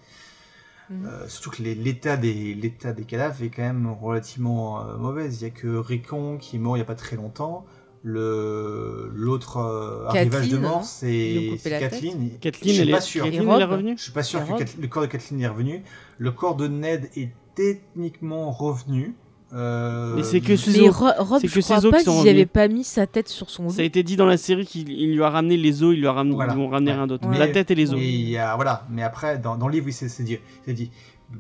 Mhm. 0.90 1.06
Euh, 1.06 1.28
surtout 1.28 1.52
que 1.52 1.64
l'état 1.64 2.18
des, 2.18 2.54
l'état 2.54 2.94
des 2.94 3.04
cadavres 3.04 3.42
est 3.44 3.50
quand 3.50 3.64
même 3.64 3.92
relativement 4.02 4.82
euh, 4.82 4.98
mauvaise. 4.98 5.42
Il 5.42 5.44
y 5.44 5.48
a 5.48 5.50
que 5.50 5.68
Ricon 5.68 6.38
qui 6.38 6.58
est 6.58 6.60
mort 6.60 6.76
il 6.76 6.80
n'y 6.80 6.84
a 6.84 6.86
pas 6.86 6.96
très 6.96 7.16
longtemps. 7.16 7.66
L'autre 8.06 9.58
euh, 9.58 10.08
arrivage 10.08 10.50
de 10.50 10.58
Kathleen, 10.58 10.62
mort, 10.62 10.82
Ils 11.04 11.58
c'est, 11.58 11.70
tête. 11.70 11.80
Kathleen. 11.80 12.38
Kathleen, 12.40 12.76
Je 12.76 12.82
suis 12.82 12.92
pas 12.92 13.02
sûr. 13.02 13.24
Kathleen, 13.24 13.98
Je 13.98 14.04
suis 14.04 14.12
pas 14.12 14.24
sûr 14.24 14.46
que 14.46 14.82
le 14.82 14.88
corps 14.88 15.04
de 15.04 15.08
Kathleen 15.08 15.42
est 15.42 15.48
revenu. 15.48 15.84
Le 16.18 16.32
corps 16.32 16.56
de 16.56 16.68
Ned 16.68 17.10
est 17.16 17.32
techniquement 17.56 18.52
revenu. 18.52 19.16
Euh, 19.56 20.16
Mais 20.16 20.24
c'est 20.24 20.42
que 20.42 20.56
ses 20.56 20.72
Mais 20.82 20.90
os. 20.90 20.96
Ro- 20.96 21.10
Rob, 21.20 21.40
c'est 21.42 21.48
je 21.48 21.54
que 21.54 21.62
ses 21.62 21.74
crois 21.76 21.86
os 21.86 21.92
pas 21.92 22.00
qu'ils 22.00 22.10
revenus. 22.10 22.32
avait 22.32 22.46
pas 22.48 22.68
mis 22.68 22.84
sa 22.84 23.06
tête 23.06 23.28
sur 23.30 23.50
son 23.50 23.64
loup. 23.64 23.70
Ça 23.70 23.82
a 23.82 23.86
été 23.86 24.02
dit 24.02 24.16
dans 24.16 24.26
la 24.26 24.38
série 24.38 24.66
qu'il 24.66 24.90
il 24.90 25.14
lui 25.16 25.24
a 25.24 25.30
ramené 25.30 25.58
les 25.58 25.84
os, 25.84 25.94
il 25.94 26.00
lui 26.00 26.08
a 26.08 26.12
ramené, 26.12 26.34
Voilà. 26.36 26.54
ils 26.54 26.56
lui 26.58 26.64
ont 26.66 26.70
ramené 26.70 26.92
Ouais. 26.92 26.98
rien 26.98 27.08
d'autre. 27.08 27.28
Ouais. 27.30 27.38
La 27.38 27.48
tête 27.48 27.70
et 27.70 27.76
les 27.76 27.94
os. 27.94 28.00
Et 28.00 28.10
il 28.10 28.30
y 28.30 28.38
a, 28.38 28.56
voilà. 28.56 28.86
Mais 28.90 29.04
après, 29.04 29.38
dans, 29.38 29.56
dans 29.56 29.68
le 29.68 29.74
livre, 29.74 29.86
oui, 29.86 29.94
c'est, 29.94 30.24
dit, 30.24 30.40
dit. 30.68 30.90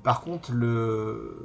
Par 0.04 0.22
contre, 0.22 0.52
le, 0.54 1.36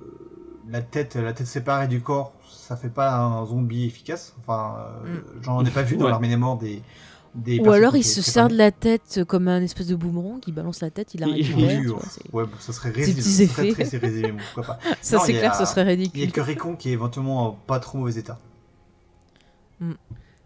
la 0.70 0.82
tête, 0.82 1.16
la 1.16 1.32
tête 1.32 1.46
séparée 1.46 1.88
du 1.88 2.00
corps, 2.00 2.32
ça 2.50 2.76
fait 2.76 2.88
pas 2.90 3.16
un 3.16 3.46
zombie 3.46 3.84
efficace. 3.86 4.34
Enfin, 4.40 4.76
euh, 5.06 5.16
j'en 5.42 5.64
ai 5.64 5.70
pas 5.70 5.82
vu 5.82 5.96
dans 5.96 6.04
Ouais. 6.04 6.10
l'armée 6.10 6.28
des 6.28 6.36
morts 6.36 6.58
des. 6.58 6.82
Des 7.38 7.60
Ou 7.60 7.70
alors 7.70 7.92
qui 7.92 8.00
il 8.00 8.04
se 8.04 8.20
sert 8.22 8.48
de 8.48 8.56
la 8.56 8.70
tête 8.70 9.20
comme 9.26 9.48
un 9.48 9.62
espèce 9.62 9.86
de 9.86 9.94
boomerang, 9.96 10.40
il 10.46 10.54
balance 10.54 10.80
la 10.82 10.90
tête, 10.90 11.14
il 11.14 11.20
la 11.20 11.26
récupère. 11.28 11.80
Ouais, 12.32 12.44
bon, 12.44 12.48
ça 12.58 12.72
serait 12.72 12.90
risible. 12.90 13.18
petits 13.18 13.28
ça 13.30 13.42
effets. 13.44 13.72
très- 13.72 13.84
très 13.84 13.98
risible, 13.98 14.36
pourquoi 14.54 14.74
pas. 14.74 14.80
Ça 15.02 15.18
c'est 15.20 15.32
il 15.32 15.36
y 15.36 15.38
clair, 15.38 15.52
a- 15.52 15.58
ce 15.58 15.64
serait 15.64 15.82
Il 15.82 15.86
y 15.86 15.88
a 15.88 15.96
ridicule. 15.96 16.32
que 16.32 16.40
Ricon 16.40 16.76
qui 16.76 16.90
est 16.90 16.92
éventuellement 16.92 17.46
en 17.48 17.52
pas 17.52 17.80
trop 17.80 17.98
mauvais 17.98 18.18
état. 18.18 18.38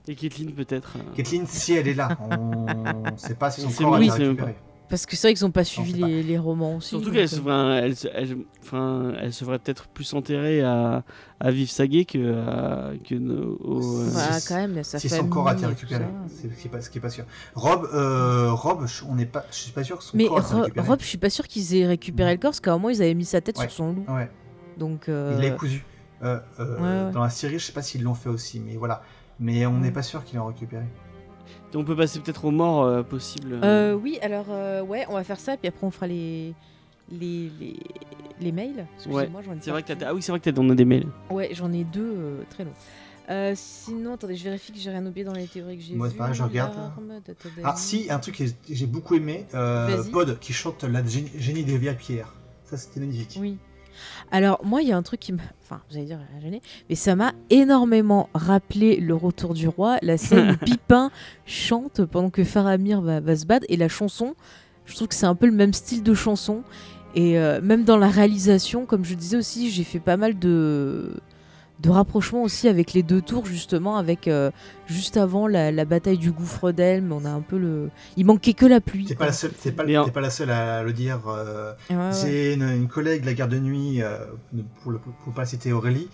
Et 0.09 0.15
Kathleen 0.17 0.53
peut-être. 0.53 0.95
euh, 0.97 1.15
Kathleen, 1.17 1.47
si 1.47 1.75
elle 1.75 1.87
est 1.89 1.95
là, 1.95 2.19
on 2.21 2.65
ne 3.13 3.17
sait 3.17 3.35
pas 3.35 3.51
si 3.51 3.61
son 3.61 3.71
corps 3.71 3.95
a 3.95 3.99
récupéré. 3.99 4.57
Parce 4.89 5.07
que 5.07 5.17
c'est 5.17 5.29
vrai 5.29 5.35
qu'ils 5.35 5.47
ont 5.47 5.51
pas 5.51 5.65
suivi 5.65 5.95
les, 5.95 6.23
les 6.23 6.37
romans 6.39 6.77
aussi. 6.77 6.91
Surtout 6.91 7.11
qu'elle 7.11 7.25
euh, 7.25 7.27
se, 7.27 7.83
elle, 7.83 7.97
se- 7.97 8.09
elle- 8.13 8.37
enfin, 8.63 9.15
elle 9.19 9.33
se 9.33 9.43
ferait 9.45 9.59
peut-être 9.59 9.89
plus 9.89 10.13
enterrer 10.13 10.61
à, 10.63 11.03
à 11.41 11.51
Vive 11.51 11.71
Saguet 11.71 12.05
que, 12.05 12.35
à- 12.47 12.91
que 13.03 13.15
no- 13.15 13.57
au, 13.63 13.81
euh, 13.81 14.11
si- 14.11 14.49
quand 14.49 14.57
même, 14.57 14.83
sa 14.85 14.99
si 14.99 15.09
famille. 15.09 15.25
son 15.25 15.31
corps 15.31 15.49
a 15.49 15.53
été 15.55 15.63
et 15.63 15.65
tout 15.65 15.69
récupéré, 15.71 16.05
ça. 16.05 16.35
c'est 16.43 16.55
ce 16.55 16.61
qui 16.61 16.69
est 16.69 16.71
pas, 16.71 16.81
ce 16.83 16.91
qui 16.91 16.99
est 16.99 17.01
pas 17.01 17.09
sûr. 17.09 17.25
Rob, 17.55 17.89
euh, 17.95 18.53
Rob, 18.53 18.87
je- 18.87 19.05
on 19.09 19.15
n'est 19.15 19.25
pas, 19.25 19.47
je 19.51 19.57
suis 19.57 19.73
pas 19.73 19.83
sûr 19.83 19.97
que 19.97 20.05
son 20.05 20.15
Mais 20.17 20.27
corps 20.27 20.47
Ro- 20.51 20.61
récupéré. 20.63 20.87
Rob, 20.87 21.01
je 21.01 21.07
suis 21.07 21.19
pas 21.19 21.31
sûr 21.31 21.49
qu'ils 21.49 21.75
aient 21.75 21.87
récupéré 21.87 22.33
le 22.33 22.39
corps, 22.39 22.51
parce 22.51 22.61
qu'à 22.61 22.73
un 22.73 22.75
moment 22.75 22.91
ils 22.91 23.01
avaient 23.01 23.15
mis 23.15 23.25
sa 23.25 23.41
tête 23.41 23.57
Ouais. 23.59 23.65
sur 23.69 23.73
son 23.73 23.93
loup. 23.95 24.05
Ouais, 24.09 24.31
Donc. 24.77 25.09
euh, 25.09 25.35
il 25.39 25.43
l'a 25.43 25.53
cousu. 25.53 25.85
Euh, 26.23 26.39
euh, 26.61 26.77
ouais, 26.77 27.07
ouais. 27.07 27.13
Dans 27.13 27.23
la 27.23 27.31
série, 27.31 27.59
je 27.59 27.65
sais 27.65 27.73
pas 27.73 27.83
s'ils 27.83 28.03
l'ont 28.03 28.15
fait 28.15 28.29
aussi, 28.29 28.61
mais 28.61 28.77
voilà. 28.77 29.03
Mais 29.41 29.65
on 29.65 29.73
Ouais. 29.75 29.79
n'est 29.81 29.91
pas 29.91 30.03
sûr 30.03 30.23
qu'ils 30.23 30.39
l'ont 30.39 30.47
récupéré. 30.47 30.85
On 31.75 31.85
peut 31.85 31.97
passer 31.97 32.21
peut-être 32.21 32.45
aux 32.45 32.51
morts 32.51 32.85
euh, 32.85 33.03
possibles. 33.03 33.59
Euh, 33.63 33.95
oui, 33.95 34.19
alors 34.23 34.47
euh, 34.51 34.83
ouais, 34.83 35.07
on 35.09 35.15
va 35.15 35.25
faire 35.25 35.41
ça, 35.41 35.57
puis 35.57 35.69
après 35.69 35.87
on 35.87 35.91
fera 35.91 36.07
les 36.07 36.55
les, 37.11 37.51
les, 37.61 37.77
les 38.41 38.53
mails. 38.53 38.87
Excusez-moi, 38.97 39.43
j'en 39.45 39.53
ai 39.53 39.57
C'est 39.61 39.71
vrai 39.71 39.83
que 39.83 39.93
t'as, 39.93 40.09
ah 40.09 40.15
oui, 40.15 40.23
c'est 40.23 40.33
vrai 40.33 40.41
que 40.41 40.49
t'as 40.49 40.61
on 40.61 40.71
a 40.71 40.75
des 40.75 40.85
mails. 40.85 41.07
Ouais, 41.31 41.51
j'en 41.53 41.73
ai 41.73 41.85
deux 41.85 42.15
euh, 42.17 42.43
très 42.51 42.65
longs. 42.65 42.73
Euh, 43.31 43.53
sinon, 43.55 44.15
attendez, 44.15 44.35
je 44.35 44.45
vérifie 44.45 44.73
que 44.73 44.79
j'ai 44.79 44.91
rien 44.91 45.05
oublié 45.07 45.25
dans 45.25 45.33
les 45.33 45.47
théories 45.47 45.77
que 45.79 45.83
j'ai 45.83 45.95
Moi, 45.95 46.09
pareil, 46.17 46.35
je 46.35 46.43
regarde. 46.43 46.75
Ah, 47.63 47.75
si, 47.77 48.11
un 48.11 48.19
truc 48.19 48.37
que 48.39 48.45
j'ai 48.69 48.87
beaucoup 48.87 49.15
aimé, 49.15 49.47
euh. 49.55 50.03
Pod 50.11 50.39
qui 50.41 50.53
chante 50.53 50.83
la 50.85 51.03
Gé- 51.03 51.31
Génie 51.39 51.65
des 51.65 51.79
vieilles 51.79 51.97
pierres. 51.97 52.35
Ça, 52.65 52.77
c'était 52.77 53.01
magnifique. 53.01 53.39
Oui. 53.41 53.59
Alors, 54.31 54.65
moi, 54.65 54.83
il 54.83 54.89
y 54.89 54.93
a 54.93 54.97
un 54.97 55.03
truc 55.03 55.21
qui 55.21 55.33
m'a. 55.33 55.43
Enfin, 55.63 55.81
vous 55.91 55.97
allez 55.97 56.07
dire, 56.07 56.19
rien 56.33 56.41
gêné, 56.41 56.63
mais 56.89 56.95
ça 56.95 57.17
m'a 57.17 57.33
énormément 57.51 58.29
rappelé 58.35 58.97
le 58.97 59.15
retour 59.15 59.55
du 59.55 59.69
roi, 59.69 59.99
la 60.03 60.17
scène 60.17 60.53
où 60.53 60.57
Pipin 60.65 61.11
chante 61.47 62.05
pendant 62.05 62.31
que 62.31 62.45
Faramir 62.45 63.01
va, 63.01 63.21
va 63.21 63.37
se 63.37 63.47
battre, 63.47 63.67
et 63.69 63.77
la 63.77 63.89
chanson, 63.89 64.35
je 64.85 64.95
trouve 64.95 65.09
que 65.09 65.15
c'est 65.15 65.27
un 65.27 65.35
peu 65.35 65.47
le 65.47 65.53
même 65.53 65.73
style 65.73 66.03
de 66.03 66.15
chanson. 66.15 66.63
Et 67.15 67.39
euh, 67.39 67.61
même 67.63 67.85
dans 67.85 67.99
la 67.99 68.09
réalisation, 68.09 68.87
comme 68.87 69.05
je 69.05 69.15
disais 69.15 69.37
aussi, 69.37 69.71
j'ai 69.71 69.85
fait 69.85 70.01
pas 70.01 70.17
mal 70.17 70.39
de 70.39 71.15
de 71.83 71.91
rapprochements 71.91 72.43
aussi 72.43 72.69
avec 72.69 72.93
les 72.93 73.03
deux 73.03 73.21
tours 73.21 73.45
justement 73.47 73.97
avec 73.97 74.29
euh, 74.29 74.51
juste 74.87 75.17
avant 75.17 75.47
la, 75.47 75.73
la 75.73 75.85
bataille 75.85 76.19
du 76.19 76.31
gouffre 76.33 76.71
d'Elm 76.73 77.13
on 77.13 77.25
a 77.25 77.31
un 77.31 77.41
peu 77.41 77.59
le 77.59 77.91
il 78.17 78.25
manquait 78.25 78.55
que 78.55 78.67
la 78.67 78.81
pluie 78.81 79.07
quoi. 79.07 79.17
pas 79.17 79.27
la 79.27 79.33
seule, 79.33 79.51
t'es 79.53 79.73
pas, 79.73 79.85
pas 79.85 80.21
la 80.21 80.31
seule 80.31 80.51
à 80.51 80.83
le 80.83 80.93
dire. 80.93 81.21
euh, 81.29 81.73
Ouais, 81.91 81.97
ouais. 81.97 82.11
J'ai 82.23 82.55
une, 82.55 82.63
une 82.63 82.89
collègue 82.89 83.23
de 83.23 83.27
la 83.27 83.35
garde 83.35 83.51
de 83.51 83.59
nuit, 83.59 84.03
euh, 84.03 84.19
pour, 84.83 84.93
le, 84.93 84.99
pour 84.99 85.33
pas 85.35 85.45
citer 85.45 85.73
Aurélie, 85.73 86.09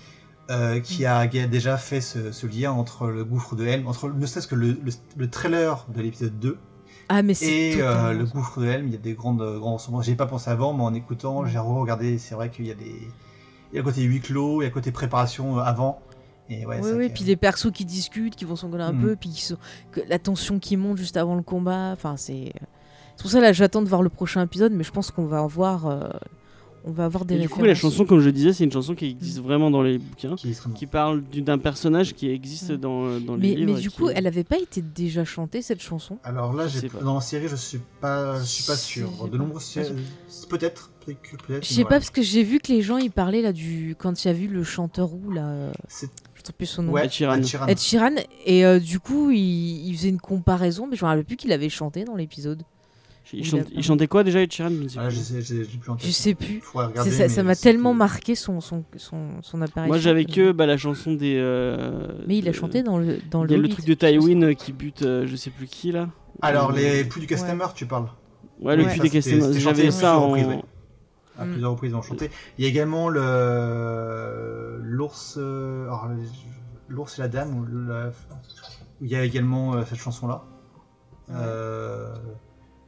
euh, 0.51 0.81
qui, 0.81 1.05
a, 1.05 1.27
qui 1.27 1.39
a 1.41 1.47
déjà 1.47 1.77
fait 1.77 2.01
ce, 2.01 2.33
ce 2.33 2.47
lien 2.47 2.73
entre 2.73 3.09
le 3.09 3.25
gouffre 3.25 3.55
de 3.55 3.67
Helm, 3.67 3.87
entre 3.87 4.09
ne 4.09 4.27
serait-ce 4.27 4.49
que 4.49 4.55
le, 4.55 4.69
le, 4.83 4.93
le 5.17 5.31
trailer 5.31 5.87
de 5.95 6.01
l'épisode 6.01 6.39
2 6.39 6.57
ah 7.11 7.23
mais 7.23 7.35
c'est 7.35 7.47
et 7.71 7.83
euh, 7.83 8.13
le 8.13 8.25
gouffre 8.25 8.61
de 8.61 8.67
Helm. 8.67 8.87
Il 8.87 8.93
y 8.93 8.97
a 8.97 8.99
des 8.99 9.15
grandes, 9.15 9.39
grands 9.59 9.75
ressemblances. 9.75 10.05
J'y 10.05 10.13
ai 10.13 10.17
pas 10.17 10.27
pensé 10.27 10.51
avant, 10.51 10.75
mais 10.75 10.83
en 10.83 10.93
écoutant, 10.93 11.47
j'ai 11.47 11.59
regardé. 11.59 12.19
C'est 12.19 12.35
vrai 12.35 12.51
qu'il 12.51 12.67
y 12.67 12.71
a 12.71 12.75
des. 12.75 13.01
Il 13.73 13.77
y 13.77 13.79
a 13.79 13.83
le 13.83 13.85
côté 13.85 14.03
huis 14.03 14.21
clos, 14.21 14.61
il 14.61 14.65
y 14.65 14.67
a 14.67 14.69
le 14.71 14.75
côté 14.75 14.91
préparation 14.93 15.59
euh, 15.59 15.63
avant. 15.63 16.01
Et 16.51 16.65
ouais, 16.65 16.81
Oui, 16.83 16.91
oui, 16.97 17.09
puis 17.11 17.25
les 17.25 17.37
persos 17.37 17.71
qui 17.71 17.85
discutent, 17.85 18.35
qui 18.35 18.47
vont 18.47 18.57
s'engueuler 18.57 18.85
un 18.85 18.93
Mhm. 18.93 19.03
peu, 19.03 19.17
puis 19.17 19.29
qui 19.31 19.43
sont... 19.43 19.59
que 19.93 20.01
la 20.09 20.19
tension 20.19 20.59
qui 20.59 20.77
monte 20.79 20.97
juste 20.97 21.17
avant 21.19 21.35
le 21.35 21.43
combat. 21.43 21.91
Enfin, 21.93 22.17
c'est. 22.17 22.53
C'est 23.17 23.23
pour 23.23 23.31
ça 23.31 23.41
là, 23.41 23.53
j'attends 23.53 23.83
de 23.83 23.89
voir 23.89 24.01
le 24.03 24.09
prochain 24.11 24.43
épisode, 24.43 24.73
mais 24.73 24.85
je 24.85 24.93
pense 24.93 25.11
qu'on 25.11 25.27
va 25.27 25.41
avoir, 25.41 25.87
euh, 25.87 26.09
on 26.85 26.93
va 26.93 27.05
avoir 27.05 27.25
des 27.25 27.35
Et 27.35 27.39
du 27.41 27.49
coup, 27.49 27.63
la 27.63 27.75
chanson, 27.75 28.05
comme 28.05 28.21
je 28.21 28.31
disais, 28.31 28.53
c'est 28.53 28.65
une 28.65 28.73
chanson 28.73 28.95
qui 28.95 29.07
existe 29.07 29.41
vraiment 29.41 29.71
dans 29.71 29.83
les 29.83 29.99
bouquins, 29.99 30.37
qui 30.37 30.87
parle 30.87 31.23
du- 31.23 31.43
d'un 31.43 31.59
personnage 31.59 32.15
qui 32.15 32.29
existe 32.31 32.71
Ouais. 32.71 32.77
dans, 32.79 33.21
dans 33.21 33.37
les 33.37 33.51
Mais, 33.51 33.55
livres. 33.57 33.75
mais 33.75 33.81
du 33.81 33.91
coup, 33.91 34.09
elle 34.09 34.27
avait 34.27 34.45
pas 34.45 34.59
été 34.59 34.81
déjà 34.83 35.25
chantée 35.25 35.61
cette 35.63 35.83
chanson? 35.83 36.19
Alors 36.25 36.53
là, 36.55 36.67
Je 36.69 36.81
dans 37.03 37.15
la 37.17 37.21
série, 37.21 37.49
je 37.49 37.57
suis 37.57 37.81
pas, 38.01 38.39
je 38.41 38.45
suis 38.45 38.65
pas 38.65 38.77
sûr. 38.77 39.11
De 39.31 39.37
nombreuses 39.39 39.63
séries, 39.65 39.93
peut-être. 40.49 40.91
Je 41.49 41.67
sais 41.67 41.85
pas 41.85 41.91
parce 41.91 42.11
que 42.11 42.21
j'ai 42.21 42.43
vu 42.43 42.59
que 42.61 42.71
les 42.71 42.83
gens 42.83 42.99
ils 42.99 43.11
parlaient 43.11 43.41
là 43.41 43.55
du 43.55 43.97
quand 43.99 44.23
il 44.25 44.29
y 44.29 44.31
a 44.31 44.35
vu 44.35 44.47
le 44.47 44.63
chanteur 44.63 45.09
roux 45.09 45.31
là, 45.31 45.47
euh, 45.47 45.73
je 46.35 46.43
trouve 46.43 46.55
plus 46.55 46.67
son 46.67 46.83
nom. 46.83 46.93
Ouais, 46.93 47.07
Ed 47.07 47.11
Sheeran. 47.11 47.37
Ed 47.37 47.47
Sheeran. 47.47 47.67
Ed 47.67 47.79
Sheeran 47.79 48.15
et 48.45 48.67
euh, 48.67 48.79
du 48.79 49.01
coup 49.01 49.31
il, 49.31 49.87
il 49.89 49.97
faisait 49.97 50.11
une 50.11 50.21
comparaison, 50.21 50.87
mais 50.87 50.97
je 50.97 51.05
me 51.07 51.09
rappelle 51.09 51.25
plus 51.25 51.37
qu'il 51.37 51.51
avait 51.53 51.71
chanté 51.71 52.05
dans 52.05 52.15
l'épisode. 52.15 52.63
Il, 53.33 53.45
chante- 53.45 53.83
chantait 53.83 54.07
quoi 54.09 54.25
déjà, 54.25 54.41
Ed 54.41 54.51
Sheeran 54.53 54.71
Je 54.71 54.75
ne 54.85 54.89
sais 54.89 54.99
Ah, 55.01 55.09
plus. 55.09 55.17
je 55.17 55.21
sais, 55.21 55.35
plus. 55.65 55.99
Je 55.99 56.11
sais 56.11 56.35
plus. 56.35 56.63
Regarder, 56.73 57.29
ça 57.29 57.43
m'a 57.43 57.55
tellement 57.57 57.93
marqué 57.95 58.35
son 58.35 58.61
son 58.61 58.85
son, 58.97 59.43
son 59.43 59.61
apparition. 59.61 59.89
Moi, 59.89 59.99
j'avais 59.99 60.25
que 60.25 60.53
bah, 60.53 60.65
la 60.67 60.77
chanson 60.79 61.13
des. 61.13 61.37
euh, 61.37 62.09
Mais 62.27 62.39
il 62.39 62.49
a 62.49 62.53
chanté 62.53 62.83
dans 62.83 62.97
le 62.99 63.19
dans 63.31 63.45
Il 63.45 63.51
y 63.51 63.55
a 63.55 63.59
le 63.59 63.69
truc 63.69 63.85
de 63.85 63.95
Tywin 63.95 64.43
euh, 64.43 64.55
qui 64.55 64.73
bute 64.73 65.03
euh, 65.03 65.27
je 65.27 65.37
sais 65.37 65.51
plus 65.51 65.67
qui 65.67 65.93
là. 65.93 66.09
Alors, 66.41 66.73
les 66.73 67.05
plus 67.05 67.21
du 67.21 67.27
Castamer, 67.27 67.67
tu 67.75 67.85
parles 67.87 68.07
Ouais, 68.61 68.77
le 68.77 68.85
Ouais. 68.85 68.93
cul 68.99 69.01
des 69.09 69.21
chanté 69.21 69.61
J'avais 69.61 69.87
à 69.89 69.91
ça 69.91 70.19
en. 70.19 70.29
reprises, 70.29 70.47
ouais. 70.47 70.63
À 71.39 71.45
Mm. 71.45 71.51
plusieurs 71.53 71.71
reprises, 71.73 71.91
ils 71.93 71.95
ont 71.97 72.03
chanté. 72.03 72.31
Il 72.59 72.65
y 72.65 72.67
a 72.67 72.71
également 72.71 73.09
le 73.09 74.81
l'ours. 74.83 75.37
euh, 75.39 75.85
alors, 75.85 76.09
L'ours 76.89 77.19
et 77.19 77.23
la 77.23 77.29
dame. 77.29 77.87
la- 77.89 78.11
Il 79.03 79.09
y 79.09 79.15
a 79.15 79.23
également 79.23 79.85
cette 79.85 79.99
chanson-là. 79.99 80.43
Euh, 81.31 82.15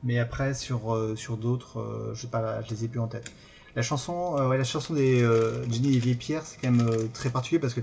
mais 0.02 0.18
après, 0.18 0.54
sur, 0.54 0.94
euh, 0.94 1.14
sur 1.16 1.36
d'autres, 1.36 1.80
euh, 1.80 2.14
je 2.14 2.22
sais 2.22 2.28
pas, 2.28 2.62
je 2.62 2.70
les 2.70 2.84
ai 2.84 2.88
plus 2.88 3.00
en 3.00 3.08
tête. 3.08 3.32
La 3.76 3.82
chanson, 3.82 4.36
euh, 4.36 4.48
ouais, 4.48 4.58
la 4.58 4.64
chanson 4.64 4.94
des 4.94 5.20
Jenny 5.68 5.96
et 5.96 6.00
Vieille 6.00 6.16
Pierre, 6.16 6.44
c'est 6.44 6.58
quand 6.60 6.70
même 6.70 7.08
très 7.12 7.30
particulier 7.30 7.60
parce 7.60 7.74
que 7.74 7.82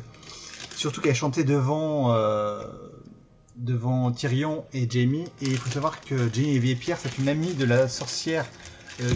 surtout 0.73 1.01
qu'elle 1.01 1.15
chantait 1.15 1.45
devant 1.45 2.13
devant 3.55 4.11
Tyrion 4.11 4.65
et 4.73 4.89
Jamie. 4.89 5.31
Et 5.41 5.53
il 5.53 5.57
faut 5.57 5.69
savoir 5.69 6.03
que 6.03 6.25
et 6.37 6.59
Vieille 6.59 6.75
Pierre, 6.75 6.99
c'est 6.99 7.17
une 7.17 7.29
amie 7.29 7.55
de 7.55 7.63
la 7.65 7.87
sorcière 7.87 8.51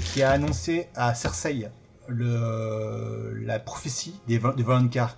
qui 0.04 0.24
a 0.24 0.32
annoncé 0.32 0.88
à 0.96 1.14
Cersei 1.14 1.70
la 2.08 3.60
prophétie 3.60 4.16
des, 4.28 4.40
des 4.56 4.64
Valonqar 4.64 5.18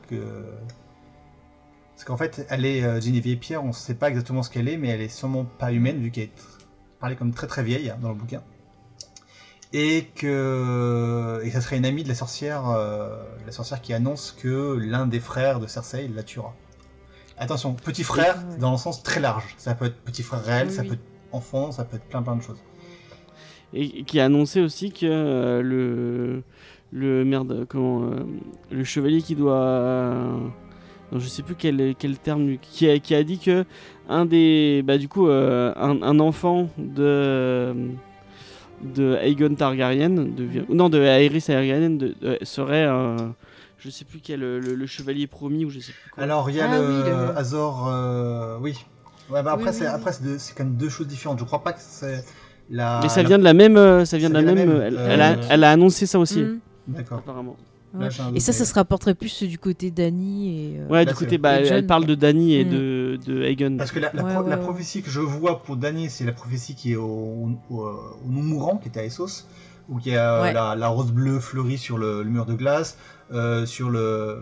parce 2.04 2.06
qu'en 2.06 2.18
fait, 2.18 2.46
elle 2.50 2.66
est 2.66 2.84
euh, 2.84 3.00
Geneviève 3.00 3.38
Pierre, 3.38 3.64
on 3.64 3.68
ne 3.68 3.72
sait 3.72 3.94
pas 3.94 4.10
exactement 4.10 4.44
ce 4.44 4.50
qu'elle 4.50 4.68
est, 4.68 4.76
mais 4.76 4.90
elle 4.90 5.00
est 5.00 5.08
sûrement 5.08 5.46
pas 5.46 5.72
humaine 5.72 6.02
vu 6.02 6.12
qu'elle 6.12 6.26
est 6.26 6.32
parlée 7.04 7.18
comme 7.18 7.34
très 7.34 7.48
très 7.48 7.64
vieille 7.64 7.90
hein, 7.90 7.98
dans 8.02 8.08
le 8.10 8.16
bouquin. 8.16 8.42
Et 9.74 10.06
que 10.16 11.42
et 11.44 11.50
ça 11.52 11.60
serait 11.60 11.76
une 11.78 11.86
amie 11.86 12.04
de 12.04 12.08
la 12.08 12.16
sorcière, 12.16 12.70
euh, 12.70 13.10
la 13.46 13.52
sorcière 13.52 13.82
qui 13.82 13.92
annonce 13.94 14.32
que 14.32 14.78
l'un 14.80 15.06
des 15.06 15.20
frères 15.20 15.60
de 15.60 15.68
Cersei 15.68 16.08
la 16.08 16.24
tuera. 16.24 16.54
Attention, 17.38 17.74
petit 17.74 18.04
frère 18.04 18.38
dans 18.60 18.72
le 18.72 18.78
sens 18.78 19.04
très 19.04 19.20
large. 19.20 19.44
Ça 19.58 19.76
peut 19.76 19.86
être 19.86 20.00
petit 20.02 20.24
frère 20.24 20.44
réel, 20.46 20.68
Oui, 20.70 20.74
ça 20.74 20.84
oui. 20.84 20.88
peut 20.90 20.94
être 20.94 21.04
enfant, 21.34 21.72
ça 21.74 21.84
peut 21.84 21.98
être 21.98 22.06
plein 22.06 22.22
plein 22.24 22.38
de 22.38 22.42
choses. 22.42 22.62
Et 23.74 24.04
qui 24.06 24.20
a 24.22 24.26
annoncé 24.26 24.62
aussi 24.62 24.92
que 24.94 25.06
euh, 25.06 25.62
le. 25.62 26.44
Le 26.96 27.26
merde, 27.26 27.66
comment. 27.68 28.04
euh, 28.04 28.24
le 28.72 28.84
chevalier 28.84 29.22
qui 29.24 29.34
doit. 29.36 30.38
non, 31.12 31.18
je 31.20 31.28
sais 31.28 31.42
plus 31.42 31.56
quel, 31.56 31.96
quel 31.98 32.20
terme, 32.20 32.58
qui 32.62 32.88
a, 32.88 33.00
qui 33.00 33.16
a 33.16 33.24
dit 33.24 33.40
que 33.40 33.66
un 34.10 34.26
des, 34.26 34.82
bah 34.86 34.98
du 34.98 35.08
coup, 35.08 35.28
euh, 35.28 35.74
un, 35.76 36.02
un 36.02 36.20
enfant 36.20 36.70
de 36.78 37.74
de 38.84 39.16
Aegon 39.22 39.56
Targaryen, 39.56 40.10
de, 40.10 40.46
non 40.70 40.90
de 40.90 41.00
Aerys 41.00 41.42
Targaryen, 41.42 41.92
de- 41.92 42.14
de- 42.22 42.38
serait 42.44 42.84
un, 42.84 43.34
je 43.80 43.90
sais 43.90 44.04
plus 44.04 44.20
quel, 44.22 44.42
le, 44.42 44.60
le 44.60 44.86
chevalier 44.86 45.26
promis 45.28 45.64
ou 45.64 45.70
je 45.70 45.80
sais 45.80 45.94
plus 45.94 46.12
quoi. 46.12 46.22
Alors, 46.24 46.50
il 46.50 46.58
y 46.58 46.62
a 46.62 46.70
Ah 46.70 46.78
le, 46.80 46.88
oui, 46.88 47.10
le- 47.10 47.38
Azor. 47.38 47.88
euh, 47.88 48.58
oui. 48.62 48.76
Ouais, 49.30 49.42
bah 49.42 49.54
après, 49.54 49.70
Oui, 49.70 49.74
c'est 49.74 49.86
oui, 49.86 49.92
après, 49.94 50.12
c'est 50.12 50.54
quand 50.54 50.66
même 50.66 50.76
deux 50.76 50.90
choses 50.90 51.08
différentes. 51.08 51.40
Je 51.40 51.46
crois 51.46 51.64
pas 51.64 51.72
que 51.72 51.80
c'est 51.80 52.26
la. 52.70 53.00
Mais 53.04 53.08
ça 53.10 53.22
la- 53.24 53.28
vient 53.30 53.40
de 53.40 53.44
la 53.46 53.54
même, 53.54 53.78
euh, 53.78 54.04
ça 54.04 54.18
vient 54.18 54.28
Ça 54.30 54.42
de 54.42 54.46
la 54.46 54.54
même, 54.54 54.78
la 54.78 54.86
elle, 54.86 54.94
même, 54.96 55.06
elle 55.10 55.22
a, 55.22 55.32
euh, 55.32 55.36
elle 55.50 55.64
a 55.64 55.72
annoncé 55.72 56.06
ça 56.06 56.20
aussi, 56.20 56.42
Mm. 56.42 56.60
D'accord. 56.90 57.20
apparemment. 57.20 57.56
Là, 58.00 58.10
Et 58.34 58.40
ça, 58.40 58.54
ça 58.54 58.66
se 58.66 58.74
rapporterait 58.74 59.14
plus 59.14 59.44
du 59.44 59.60
côté 59.60 59.92
d'Annie 59.92 60.50
et. 60.74 60.80
euh, 60.80 60.88
Ouais, 60.88 61.06
Là, 61.06 61.12
du 61.12 61.18
côté, 61.18 61.38
bah, 61.38 61.54
elle, 61.60 61.86
parle 61.86 62.06
de 62.08 62.16
Dany 62.16 62.56
et 62.56 62.66
Mm. 62.66 62.70
de, 62.70 63.20
de 63.24 63.44
Aegon. 63.44 63.78
Parce 63.78 63.92
que 63.92 64.00
la, 64.00 64.12
la 64.14 64.24
Ouais, 64.24 64.34
pro- 64.34 64.44
ouais, 64.44 64.50
la 64.50 64.58
ouais. 64.58 64.64
prophétie 64.64 65.04
que 65.04 65.12
je 65.12 65.20
vois 65.20 65.62
pour 65.62 65.78
Dany, 65.78 66.10
c'est 66.10 66.26
la 66.26 66.32
prophétie 66.32 66.74
qui 66.74 66.94
est 66.94 66.96
au, 66.96 67.50
au, 67.70 67.86
mourant, 68.26 68.78
qui 68.78 68.88
était 68.88 69.02
à 69.02 69.06
Essos, 69.06 69.46
où 69.90 70.00
il 70.00 70.12
y 70.12 70.16
a 70.16 70.38
euh, 70.38 70.42
Ouais. 70.42 70.54
la, 70.54 70.76
la 70.76 70.88
rose 70.88 71.12
bleue 71.12 71.40
fleurie 71.40 71.78
sur 71.78 72.00
le, 72.00 72.24
le 72.24 72.30
mur 72.32 72.46
de 72.48 72.56
glace, 72.56 72.98
euh, 73.32 73.66
sur 73.68 73.90
le 73.92 74.42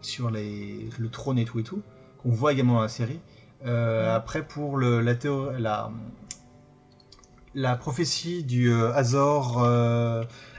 sur 0.00 0.30
les, 0.30 0.88
le 0.98 1.08
trône 1.10 1.38
et 1.38 1.44
tout 1.44 1.58
et 1.58 1.62
tout, 1.62 1.82
qu'on 2.22 2.30
voit 2.30 2.52
également 2.52 2.74
dans 2.76 2.82
la 2.82 2.88
série. 2.88 3.20
Euh, 3.66 4.14
Après, 4.16 4.46
pour 4.46 4.78
le, 4.78 5.00
la, 5.02 5.14
théorie, 5.14 5.60
la, 5.60 5.90
la 7.54 7.76
prophétie 7.76 8.44
du 8.44 8.70
euh, 8.72 8.92
Azor, 8.94 9.62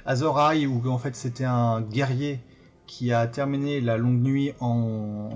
euh, 0.07 0.11
Azor 0.11 0.39
Ahai, 0.39 0.65
où 0.65 0.87
en 0.89 0.97
fait 0.97 1.15
c'était 1.15 1.43
un 1.45 1.81
guerrier 1.81 2.39
qui 2.85 3.11
a 3.11 3.27
terminé 3.27 3.81
la 3.81 3.97
longue 3.97 4.21
nuit 4.21 4.53
en, 4.61 5.29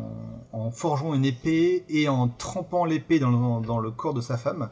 en 0.53 0.71
forgeant 0.71 1.13
une 1.13 1.25
épée 1.25 1.83
et 1.89 2.07
en 2.07 2.29
trempant 2.29 2.85
l'épée 2.85 3.19
dans 3.19 3.29
le, 3.29 3.65
dans 3.65 3.79
le 3.79 3.91
corps 3.91 4.13
de 4.13 4.21
sa 4.21 4.37
femme. 4.37 4.69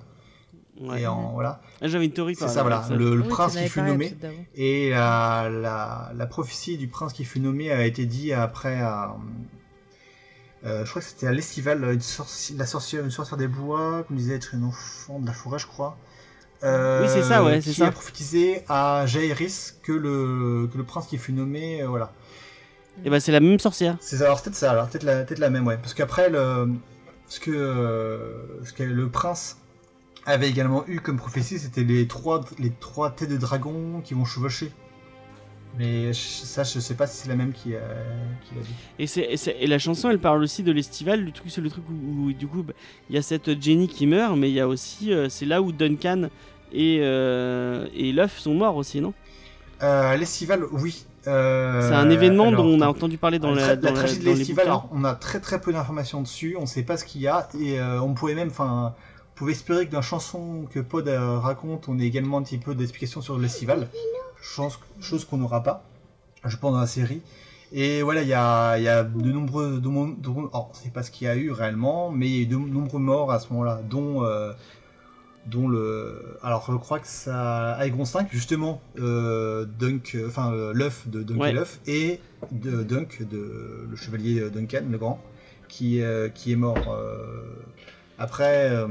Ouais. 0.80 1.02
Et 1.02 1.08
en, 1.08 1.34
voilà. 1.34 1.62
Ah, 1.82 1.90
J'avais 1.90 2.06
une 2.06 2.14
théorie. 2.14 2.36
C'est 2.36 2.48
ça, 2.48 2.62
voilà. 2.62 2.86
Le, 2.90 3.16
le 3.16 3.22
Oui, 3.22 3.28
tu 3.28 3.30
prince 3.30 3.56
qui 3.58 3.68
fut 3.68 3.82
nommé. 3.82 4.16
Et 4.56 4.92
la, 4.92 5.50
la, 5.50 6.12
la 6.16 6.26
prophétie 6.26 6.78
du 6.78 6.88
prince 6.88 7.12
qui 7.12 7.26
fut 7.26 7.42
nommé 7.42 7.70
a 7.70 7.86
été 7.86 8.06
dit 8.06 8.32
après 8.32 8.80
à. 8.80 9.14
euh, 10.66 10.86
je 10.86 10.90
crois 10.90 11.02
que 11.02 11.08
c'était 11.08 11.28
à 11.28 11.34
l'estival, 11.34 11.84
une, 11.84 12.00
sorci- 12.00 12.56
la 12.56 12.66
sorcière, 12.66 13.04
une 13.04 13.12
sorcière 13.12 13.38
des 13.38 13.48
bois, 13.50 14.04
comme 14.08 14.16
disait 14.16 14.36
être 14.36 14.54
une 14.54 14.64
enfant 14.64 15.20
de 15.20 15.26
la 15.26 15.34
forêt, 15.34 15.60
je 15.60 15.68
crois. 15.68 15.98
Euh, 16.64 17.02
Oui, 17.04 17.08
c'est 17.10 17.24
ça, 17.24 17.44
ouais, 17.44 17.62
c'est 17.62 17.70
qui 17.72 17.76
ça. 17.78 17.88
a 17.88 17.92
prophétisé 17.92 18.64
à 18.68 19.06
Jaehaerys 19.06 19.74
que 19.84 19.92
le, 19.94 20.68
que 20.72 20.78
le 20.78 20.84
prince 20.84 21.08
qui 21.08 21.18
fut 21.18 21.32
nommé, 21.34 21.82
euh, 21.82 21.88
voilà. 21.88 22.12
Et 23.06 23.10
bah, 23.10 23.20
c'est 23.22 23.32
la 23.32 23.40
même 23.40 23.60
sorcière. 23.60 23.98
C'est 24.02 24.22
alors 24.22 24.42
peut-être 24.42 24.56
ça, 24.56 24.72
alors 24.72 24.88
peut-être 24.90 25.04
la, 25.04 25.24
peut 25.24 25.36
la 25.38 25.50
même, 25.50 25.66
ouais. 25.66 25.78
Parce 25.78 25.94
qu'après, 25.94 26.30
le, 26.30 26.70
ce 27.30 27.40
que, 27.40 27.52
euh, 27.52 28.64
ce 28.66 28.74
que 28.74 28.84
le 28.84 29.08
prince 29.10 29.58
avait 30.26 30.50
également 30.50 30.84
eu 30.88 31.00
comme 31.00 31.16
prophétie, 31.18 31.60
c'était 31.60 31.84
les 31.84 32.08
trois, 32.08 32.44
les 32.58 32.72
trois 32.72 33.10
têtes 33.12 33.30
de 33.30 33.38
dragon 33.38 34.02
qui 34.04 34.14
vont 34.14 34.26
chevaucher. 34.26 34.72
Mais 35.80 36.12
ça, 36.14 36.64
je 36.64 36.80
sais 36.80 36.94
pas 36.94 37.08
si 37.08 37.16
c'est 37.18 37.30
la 37.30 37.36
même 37.36 37.54
qui, 37.54 37.70
qui 37.70 38.56
l'a 38.56 38.62
dit. 38.62 38.74
Et, 39.00 39.08
c'est, 39.08 39.22
et, 39.22 39.38
c'est- 39.38 39.56
et 39.60 39.66
la 39.66 39.80
chanson, 39.80 40.10
elle 40.10 40.20
parle 40.20 40.44
aussi 40.44 40.62
de 40.62 40.72
l'estival. 40.74 41.24
Le 41.24 41.32
truc, 41.32 41.50
c'est 41.50 41.62
le 41.62 41.70
truc 41.70 41.86
où, 41.90 42.26
où, 42.26 42.34
du 42.34 42.48
coup, 42.48 42.64
bah, 42.64 42.74
il 43.10 43.16
y 43.16 43.18
a 43.18 43.22
cette 43.22 43.62
Jenny 43.62 43.88
qui 43.88 44.06
meurt, 44.06 44.36
mais 44.38 44.50
il 44.50 44.54
y 44.56 44.60
a 44.60 44.68
aussi, 44.68 45.14
euh, 45.14 45.30
c'est 45.30 45.46
là 45.46 45.62
où 45.62 45.72
Duncan 45.72 46.30
et, 46.74 47.00
euh, 47.02 47.88
et 47.96 48.12
Luff 48.12 48.38
sont 48.40 48.54
morts 48.54 48.76
aussi, 48.76 49.00
non? 49.00 49.14
Euh, 49.82 50.18
L'estival, 50.18 50.66
oui. 50.74 51.06
Euh, 51.28 51.88
C'est 51.88 51.96
un 51.96 52.10
événement 52.10 52.50
alors, 52.50 52.64
dont 52.64 52.70
on 52.78 52.82
a 52.82 52.88
entendu 52.88 53.18
parler 53.18 53.40
dans 53.40 53.52
la, 53.52 53.78
tragédie 53.78 54.26
de 54.26 54.32
l'estival, 54.32 54.66
alors, 54.68 54.90
on 54.92 55.04
a 55.06 55.16
très 55.16 55.40
très 55.40 55.62
peu 55.62 55.72
d'informations 55.72 56.22
dessus, 56.22 56.56
on 56.60 56.66
sait 56.66 56.84
pas 56.84 56.98
ce 56.98 57.06
qu'il 57.06 57.22
y 57.22 57.28
a, 57.28 57.48
et 57.60 57.80
euh, 57.80 58.02
on 58.02 58.14
pouvait 58.14 58.36
même, 58.36 58.50
enfin, 58.50 58.94
on 58.96 59.38
pouvait 59.38 59.52
espérer 59.54 59.86
que 59.86 59.92
dans 59.92 60.00
la 60.00 60.02
chanson 60.02 60.66
que 60.70 60.80
Pod 60.80 61.08
euh, 61.08 61.40
raconte, 61.40 61.88
on 61.88 62.00
ait 62.00 62.06
également 62.06 62.38
un 62.38 62.44
petit 62.44 62.58
peu 62.58 62.74
d'explications 62.76 63.22
sur 63.22 63.38
l'estival, 63.38 63.88
chose, 64.42 64.80
chose 65.02 65.26
qu'on 65.26 65.38
n'aura 65.38 65.62
pas, 65.64 65.84
je 66.46 66.56
pense, 66.58 66.74
dans 66.74 66.80
la 66.80 66.88
série. 66.88 67.22
Et 67.72 68.02
voilà, 68.02 68.24
il 68.24 68.28
y 68.28 68.34
a, 68.34 68.78
y 68.80 68.88
a 68.88 69.04
de 69.04 69.32
nombreux. 69.32 69.80
De, 69.80 69.80
de- 69.80 70.30
alors, 70.52 70.70
c'est 70.74 70.92
pas 70.92 71.04
ce 71.04 71.12
qu'il 71.12 71.26
y 71.26 71.30
a 71.30 71.36
eu 71.36 71.52
réellement, 71.52 72.10
mais 72.10 72.28
il 72.28 72.36
y 72.36 72.40
a 72.40 72.42
eu 72.44 72.46
de 72.48 72.56
nombreux 72.58 73.00
morts 73.00 73.32
à 73.32 73.40
ce 73.40 73.50
moment-là, 73.52 73.82
dont. 73.90 74.24
euh, 74.24 74.54
dont 75.46 75.68
le. 75.68 76.38
Alors, 76.44 76.66
je 76.72 76.76
crois 76.78 77.00
que 77.00 77.08
ça. 77.08 77.78
Aegon 77.84 78.06
5, 78.06 78.28
justement, 78.32 78.82
euh, 79.00 79.66
Dunk. 79.66 80.18
Enfin, 80.28 80.52
euh, 80.52 80.74
l'œuf 80.74 81.08
de 81.08 81.22
Dunk 81.24 81.40
Ouais. 81.40 81.50
et 81.52 81.54
l'œuf, 81.54 81.80
et 81.88 82.20
de 82.52 82.84
Dunk, 82.84 83.22
de, 83.30 83.86
le 83.90 83.96
chevalier 83.96 84.50
Duncan, 84.50 84.84
le 84.90 84.98
grand, 84.98 85.20
qui, 85.68 86.02
qui 86.34 86.52
est 86.52 86.56
mort. 86.56 86.98
après. 88.18 88.86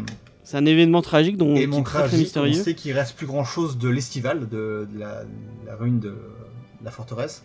C'est 0.50 0.56
un 0.56 0.64
événement 0.64 1.02
tragique 1.02 1.36
dont 1.36 1.54
et 1.54 1.68
qui 1.68 1.76
est 1.76 1.82
très, 1.82 1.82
très 1.82 1.98
tragique, 2.08 2.14
on 2.14 2.20
mystérieux. 2.44 2.54
sait 2.62 2.74
qu'il 2.74 2.92
reste 2.92 3.14
plus 3.16 3.26
grand 3.26 3.44
chose 3.44 3.76
de 3.76 3.86
l'estival, 3.90 4.48
de, 4.48 4.88
de 4.90 4.98
la, 4.98 5.24
la 5.66 5.76
ruine 5.76 6.00
de, 6.00 6.14
la 6.82 6.90
forteresse. 6.90 7.42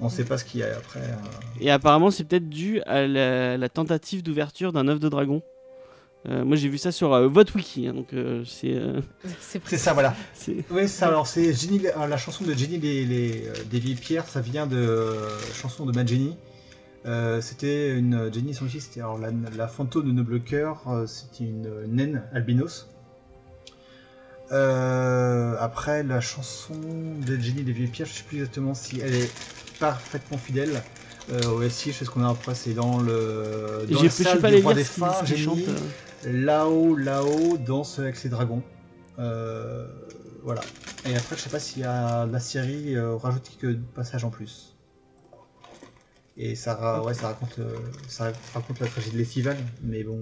On 0.00 0.08
sait 0.08 0.24
pas 0.24 0.38
ce 0.38 0.44
qu'il 0.46 0.60
y 0.60 0.62
a 0.62 0.68
après. 0.74 1.00
euh. 1.00 1.60
Et 1.60 1.70
apparemment, 1.70 2.10
c'est 2.10 2.24
peut-être 2.24 2.48
dû 2.48 2.80
à 2.86 3.06
la, 3.06 3.58
la 3.58 3.68
tentative 3.68 4.22
d'ouverture 4.22 4.72
d'un 4.72 4.88
œuf 4.88 5.00
de 5.00 5.08
dragon. 5.10 5.42
Euh, 6.26 6.46
moi, 6.46 6.56
j'ai 6.56 6.70
vu 6.70 6.78
ça 6.78 6.92
sur 6.92 7.12
euh, 7.12 7.28
votre 7.28 7.54
wiki, 7.56 7.86
hein, 7.88 7.92
donc 7.92 8.14
euh, 8.14 8.42
c'est. 8.46 8.72
euh, 8.72 9.02
C'est 9.42 9.76
ça, 9.76 9.92
voilà. 9.92 10.16
c'est- 10.32 10.64
Oui, 10.70 10.88
ça. 10.88 11.08
Alors, 11.08 11.26
c'est 11.26 11.52
Jenny, 11.52 11.82
euh, 11.86 12.06
la 12.06 12.16
chanson 12.16 12.42
de 12.44 12.54
Jenny 12.54 12.78
les, 12.78 13.04
les, 13.04 13.48
euh, 13.48 13.52
des 13.70 13.78
vieilles 13.78 13.96
pierres, 13.96 14.26
ça 14.26 14.40
vient 14.40 14.66
de 14.66 14.78
euh, 14.78 15.28
chanson 15.52 15.84
de 15.84 15.92
Mad 15.92 16.08
Jenny. 16.08 16.34
Euh, 17.06 17.40
c'était 17.42 17.96
une 17.98 18.32
Jenny 18.32 18.54
son 18.54 18.66
fils, 18.66 18.84
c'était 18.84 19.00
alors 19.00 19.18
la, 19.18 19.28
la 19.56 19.68
fantôme 19.68 20.06
de 20.06 20.12
noble 20.12 20.40
cœur, 20.40 20.82
euh, 20.88 21.06
c'était 21.06 21.44
une 21.44 21.68
naine 21.86 22.22
albinos. 22.32 22.88
Euh, 24.52 25.56
après 25.58 26.02
la 26.02 26.20
chanson 26.20 26.74
de 27.26 27.36
Jenny 27.36 27.62
des 27.62 27.72
vieilles 27.72 27.88
pierres, 27.88 28.06
je 28.06 28.12
sais 28.14 28.22
plus 28.24 28.38
exactement 28.38 28.74
si 28.74 29.00
elle 29.00 29.14
est 29.14 29.30
parfaitement 29.80 30.38
fidèle 30.38 30.82
euh, 31.32 31.42
au 31.48 31.68
SI, 31.68 31.92
je 31.92 31.98
sais 31.98 32.04
ce 32.04 32.10
qu'on 32.10 32.22
a 32.24 32.28
après, 32.30 32.54
c'est 32.54 32.74
dans 32.74 33.00
le 33.00 33.86
dans 33.90 33.98
J'ai- 33.98 34.04
la 34.04 34.10
salle 34.10 34.40
pas 34.40 34.50
du 34.50 34.62
roi 34.62 34.74
des 34.74 34.84
fins, 34.84 35.24
Jenny, 35.24 35.42
chantent, 35.44 35.58
euh. 36.26 36.32
là-haut, 36.44 36.94
là-haut, 36.96 37.56
danse 37.56 37.98
avec 37.98 38.16
ses 38.16 38.28
dragons. 38.28 38.62
Euh, 39.18 39.86
voilà. 40.42 40.60
Et 41.06 41.16
après, 41.16 41.36
je 41.36 41.40
sais 41.42 41.50
pas 41.50 41.58
si 41.58 41.82
euh, 41.82 42.26
la 42.26 42.40
série 42.40 42.94
euh, 42.96 43.16
rajoute 43.16 43.50
quelques 43.58 43.78
passages 43.94 44.24
en 44.24 44.30
plus. 44.30 44.73
Et 46.36 46.54
ça, 46.56 46.74
ra- 46.74 47.02
ouais, 47.04 47.14
ça 47.14 47.28
raconte, 47.28 47.58
euh, 47.60 47.76
ça 48.08 48.32
raconte 48.54 48.80
la 48.80 48.88
tragédie 48.88 49.12
de 49.14 49.18
l'estival, 49.18 49.56
mais 49.82 50.02
bon, 50.02 50.18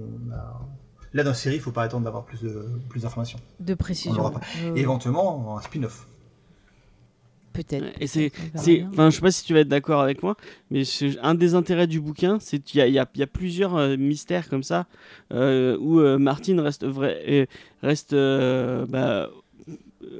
là 1.14 1.22
dans 1.24 1.30
la 1.30 1.34
série, 1.34 1.56
il 1.56 1.60
faut 1.60 1.72
pas 1.72 1.82
attendre 1.84 2.04
d'avoir 2.04 2.24
plus 2.24 2.42
de 2.42 2.66
plus 2.90 3.00
d'informations. 3.02 3.38
de 3.60 3.72
On 3.72 3.76
précision. 3.76 4.26
Euh, 4.26 4.74
Et 4.76 4.80
éventuellement 4.80 5.56
un 5.56 5.62
spin-off. 5.62 6.06
Peut-être. 7.54 7.84
Et 8.00 8.06
c'est, 8.06 8.32
c'est, 8.54 8.76
bien. 8.78 8.88
enfin, 8.92 9.10
je 9.10 9.16
sais 9.16 9.20
pas 9.20 9.30
si 9.30 9.44
tu 9.44 9.52
vas 9.52 9.60
être 9.60 9.68
d'accord 9.68 10.00
avec 10.00 10.22
moi, 10.22 10.36
mais 10.70 10.84
c'est- 10.84 11.18
un 11.20 11.34
des 11.34 11.54
intérêts 11.54 11.86
du 11.86 12.00
bouquin, 12.00 12.38
c'est 12.40 12.58
qu'il 12.60 12.78
y 12.78 12.82
a, 12.82 12.86
il 12.86 12.94
y 12.94 12.98
a- 12.98 13.06
il 13.14 13.20
y 13.20 13.22
a 13.22 13.26
plusieurs 13.26 13.76
euh, 13.76 13.96
mystères 13.98 14.48
comme 14.48 14.62
ça 14.62 14.86
euh, 15.32 15.76
où 15.78 16.00
euh, 16.00 16.16
Martine 16.16 16.60
reste 16.60 16.84
vrai, 16.86 17.22
euh, 17.28 17.46
reste 17.82 18.14
euh, 18.14 18.86
bah, 18.86 19.28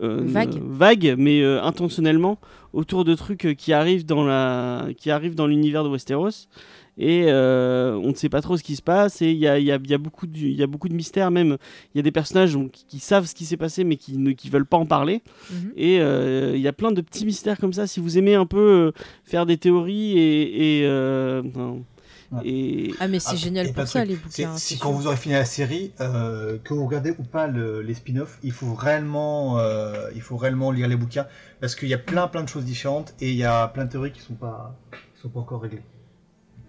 Vague. 0.01 0.55
euh, 0.57 0.61
vague, 0.65 1.15
mais 1.19 1.43
euh, 1.43 1.63
intentionnellement 1.63 2.39
autour 2.73 3.05
de 3.05 3.15
trucs 3.15 3.45
euh, 3.47 3.55
qui 3.55 3.73
arrivent 3.73 4.07
dans 4.07 4.25
la, 4.25 4.87
qui 4.97 5.11
arrivent 5.11 5.35
dans 5.35 5.47
l'univers 5.47 5.85
de 5.85 5.89
Westeros. 5.89 6.49
Et 6.99 7.25
euh, 7.29 7.95
on 8.03 8.09
ne 8.11 8.15
sait 8.15 8.29
pas 8.29 8.43
trop 8.43 8.59
ce 8.59 8.63
qui 8.63 8.77
se 8.77 8.83
passe, 8.83 9.23
et 9.23 9.31
il 9.31 9.39
y 9.39 9.49
a, 9.49 9.59
y 9.59 9.73
a- 9.73 9.79
y 9.83 9.95
a 9.95 9.99
beaucoup 9.99 10.27
de- 10.27 10.37
il 10.37 10.53
y 10.53 10.63
a 10.63 10.67
beaucoup 10.67 10.91
de 10.91 10.95
mystères, 10.95 11.31
même 11.31 11.57
il 11.95 11.97
y 11.97 12.01
a 12.01 12.03
des 12.03 12.11
personnages 12.13 12.53
donc, 12.53 12.71
qui, 12.73 12.85
qui 12.85 12.99
savent 12.99 13.25
ce 13.25 13.35
qui 13.35 13.47
s'est 13.47 13.57
passé, 13.57 13.83
mais 13.83 13.97
qui 13.97 14.19
ne 14.19 14.33
qui 14.33 14.51
veulent 14.51 14.67
pas 14.67 14.77
en 14.77 14.85
parler. 14.85 15.23
Mhm. 15.51 15.73
Et 15.79 16.01
euh, 16.01 16.53
il 16.55 16.61
y 16.61 16.69
a 16.69 16.73
plein 16.75 16.93
de 16.93 17.01
petits 17.01 17.25
mystères 17.25 17.59
comme 17.59 17.73
ça. 17.73 17.87
Si 17.87 17.99
vous 17.99 18.19
aimez 18.19 18.35
un 18.35 18.45
peu 18.45 18.59
euh, 18.59 18.93
faire 19.25 19.47
des 19.47 19.57
théories 19.57 20.19
et. 20.19 20.81
et, 20.83 20.87
non. 21.57 21.83
Et 22.45 22.93
Ah, 23.01 23.09
mais 23.09 23.19
c'est 23.19 23.33
Ah, 23.33 23.37
génial 23.37 23.73
pour 23.73 23.87
ça, 23.87 24.05
les 24.05 24.17
bouquins. 24.17 24.57
Si 24.57 24.75
c'est 24.75 24.81
quand 24.81 24.93
vous 24.93 25.07
aurez 25.07 25.17
fini 25.17 25.35
la 25.35 25.45
série, 25.45 25.93
euh, 26.01 26.59
que 26.65 26.73
vous 26.75 26.87
regardez 26.87 27.11
ou 27.19 27.23
pas 27.25 27.47
le- 27.47 27.83
les 27.83 27.95
spin-offs, 27.95 28.39
il 28.43 28.53
faut 28.53 28.75
réellement, 28.75 29.59
euh, 29.59 30.09
il 30.15 30.21
faut 30.23 30.37
réellement 30.37 30.71
lire 30.71 30.89
les 30.89 30.97
bouquins 30.97 31.27
parce 31.61 31.75
qu'il 31.75 31.89
y 31.89 31.95
a 31.95 31.99
plein 31.99 32.29
plein 32.29 32.43
de 32.43 32.49
choses 32.49 32.65
différentes 32.65 33.15
et 33.21 33.31
il 33.31 33.37
y 33.37 33.45
a 33.45 33.69
plein 33.69 33.85
de 33.85 33.91
théories 33.91 34.13
qui 34.13 34.21
sont 34.21 34.35
pas, 34.35 34.75
qui 34.93 35.21
sont 35.21 35.29
pas 35.29 35.41
encore 35.41 35.63
réglées. 35.63 35.83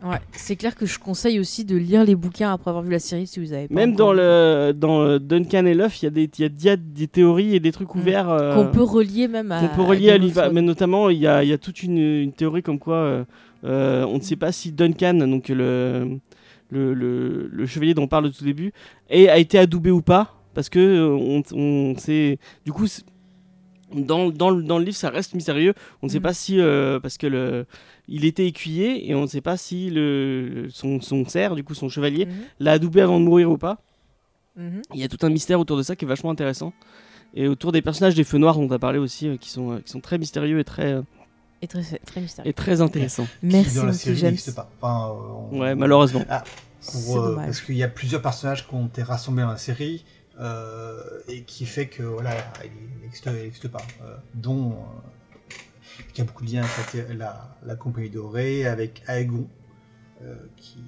Ouais, 0.04 0.20
c'est 0.34 0.58
clair 0.58 0.76
que 0.76 0.86
je 0.86 1.00
conseille 1.00 1.40
aussi 1.40 1.64
de 1.64 1.78
lire 1.78 2.04
les 2.04 2.16
bouquins 2.16 2.52
après 2.52 2.72
avoir 2.72 2.84
vu 2.84 2.92
la 2.92 3.00
série 3.00 3.26
si 3.26 3.40
vous 3.40 3.54
avez 3.54 3.70
pas. 3.70 3.74
même 3.74 3.92
encore 3.94 4.08
dans, 4.08 4.14
le, 4.14 4.74
dans 4.76 5.02
euh, 5.02 5.18
Duncan 5.18 5.66
et 5.66 5.74
Luff, 5.74 6.02
il 6.02 6.06
y, 6.06 6.08
a 6.08 6.12
des- 6.12 6.30
il 6.40 6.42
y, 6.44 6.46
a- 6.46 6.52
y 6.62 6.70
a 6.70 6.76
des 6.76 7.08
théories 7.08 7.56
et 7.56 7.62
des 7.62 7.72
trucs 7.72 7.96
Mm. 7.96 8.00
ouverts. 8.00 8.30
euh, 8.30 8.54
Qu'on 8.54 8.68
peut 8.70 8.84
relier 8.84 9.30
même 9.30 9.54
à. 9.54 9.62
qu'on 9.62 9.74
peut 9.74 9.82
relier 9.82 10.10
à. 10.12 10.20
Thrones. 10.20 10.52
Mais 10.54 10.62
notamment, 10.62 11.10
il 11.10 11.20
y 11.20 11.28
a, 11.28 11.42
il 11.44 11.48
y 11.50 11.54
a 11.54 11.58
toute 11.58 11.84
une, 11.84 11.98
une 11.98 12.34
théorie 12.34 12.62
comme 12.62 12.80
quoi 12.80 13.26
on 13.64 14.16
ne 14.18 14.22
sait 14.22 14.36
pas 14.36 14.52
si 14.52 14.72
Duncan, 14.72 15.14
donc 15.14 15.50
le, 15.50 16.20
le, 16.70 16.94
le, 16.94 17.48
le 17.52 17.66
chevalier 17.66 17.94
dont 17.94 18.04
on 18.04 18.08
parle 18.08 18.26
au 18.26 18.30
tout 18.30 18.44
début, 18.44 18.74
est- 19.10 19.30
a 19.30 19.38
été 19.38 19.58
adoubé 19.60 19.92
ou 19.92 20.02
pas. 20.02 20.36
Parce 20.54 20.70
que 20.70 20.80
euh, 20.80 21.08
on, 21.10 21.42
on 21.58 21.98
sait. 21.98 22.38
Du 22.66 22.72
coup, 22.72 22.86
dans, 23.96 24.30
dans, 24.30 24.50
le, 24.50 24.64
dans 24.64 24.78
le 24.80 24.86
livre, 24.86 24.96
ça 24.98 25.10
reste 25.10 25.34
mystérieux. 25.34 25.74
On 26.02 26.08
ne 26.08 26.12
sait 26.12 26.18
Mhm. 26.20 26.24
pas 26.24 26.34
si. 26.34 26.60
euh, 26.60 27.00
parce 27.00 27.18
que 27.18 27.28
le, 27.28 27.66
il 28.08 28.26
était 28.26 28.46
écuyer 28.48 29.10
et 29.10 29.16
on 29.16 29.22
ne 29.24 29.28
sait 29.28 29.42
pas 29.42 29.58
si 29.58 29.90
le, 29.90 30.68
son, 30.70 31.00
son 31.02 31.26
cerf, 31.26 31.56
du 31.56 31.64
coup 31.64 31.74
son 31.74 31.90
chevalier, 31.90 32.26
Mhm. 32.26 32.32
l'a 32.60 32.72
adoubé 32.74 33.02
avant 33.02 33.20
de 33.20 33.26
mourir 33.26 33.50
ou 33.52 33.58
pas. 33.58 33.82
Mhm. 34.56 34.82
Il 34.94 35.00
y 35.00 35.04
a 35.04 35.08
tout 35.08 35.18
un 35.26 35.30
mystère 35.30 35.60
autour 35.60 35.78
de 35.78 35.84
ça 35.84 35.96
qui 35.96 36.06
est 36.06 36.08
vachement 36.08 36.30
intéressant. 36.32 36.74
Et 37.36 37.48
autour 37.48 37.72
des 37.72 37.82
personnages 37.82 38.14
des 38.14 38.24
feux 38.24 38.38
noirs 38.38 38.56
dont 38.58 38.68
tu 38.68 38.74
as 38.76 38.80
parlé 38.80 39.00
aussi, 39.00 39.28
euh, 39.28 39.38
qui, 39.38 39.50
sont, 39.50 39.72
euh, 39.72 39.80
qui 39.80 39.92
sont 39.92 40.02
très 40.02 40.20
mystérieux 40.20 40.60
et 40.60 40.64
très, 40.64 40.94
euh, 40.94 41.02
Et 41.64 41.68
très, 41.68 41.82
très 42.06 42.20
mystérieux. 42.22 42.50
et 42.50 42.54
très 42.54 42.82
intéressants. 42.82 43.28
Merci, 43.42 43.70
qui 43.70 43.76
dans 43.78 43.86
la 43.86 43.94
série 43.94 44.22
n'existe 44.24 44.54
pas. 44.54 44.70
Enfin, 44.82 45.12
euh, 45.16 45.32
on- 45.52 45.60
Ouais, 45.62 45.76
malheureusement. 45.76 46.26
Pour, 46.92 47.18
euh, 47.20 47.30
dommage. 47.30 47.46
parce 47.46 47.62
qu'il 47.62 47.78
y 47.78 47.84
a 47.84 47.88
plusieurs 47.88 48.22
personnages 48.22 48.68
qui 48.68 48.76
ont 48.76 48.88
été 48.88 49.02
rassemblés 49.04 49.44
dans 49.44 49.52
la 49.52 49.58
série 49.58 50.04
euh, 50.42 51.02
et 51.30 51.44
qui 51.44 51.66
fait 51.66 51.88
que 51.88 52.04
voilà, 52.04 52.32
il 52.66 53.02
n'existe 53.02 53.30
il 53.64 53.70
pas. 53.70 53.86
euh, 54.04 54.18
dont 54.34 54.72
euh, 54.74 54.76
qui 56.14 56.20
a 56.22 56.26
beaucoup 56.26 56.44
de 56.44 56.52
liens 56.52 56.66
avec 56.94 57.08
la, 57.08 57.14
la, 57.16 57.58
la 57.64 57.76
compagnie 57.76 58.10
dorée, 58.10 58.66
avec 58.68 59.04
Aegon, 59.08 59.48
euh, 60.24 60.36
qui, 60.58 60.84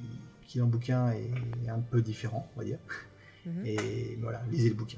qui 0.45 0.57
dans 0.57 0.65
le 0.65 0.71
bouquin 0.71 1.11
est 1.11 1.69
un 1.69 1.79
peu 1.79 2.01
différent, 2.01 2.49
on 2.55 2.59
va 2.59 2.65
dire. 2.65 2.79
Mhm. 3.45 3.65
Et 3.65 4.17
voilà, 4.21 4.41
lisez 4.51 4.69
le 4.69 4.75
bouquin. 4.75 4.97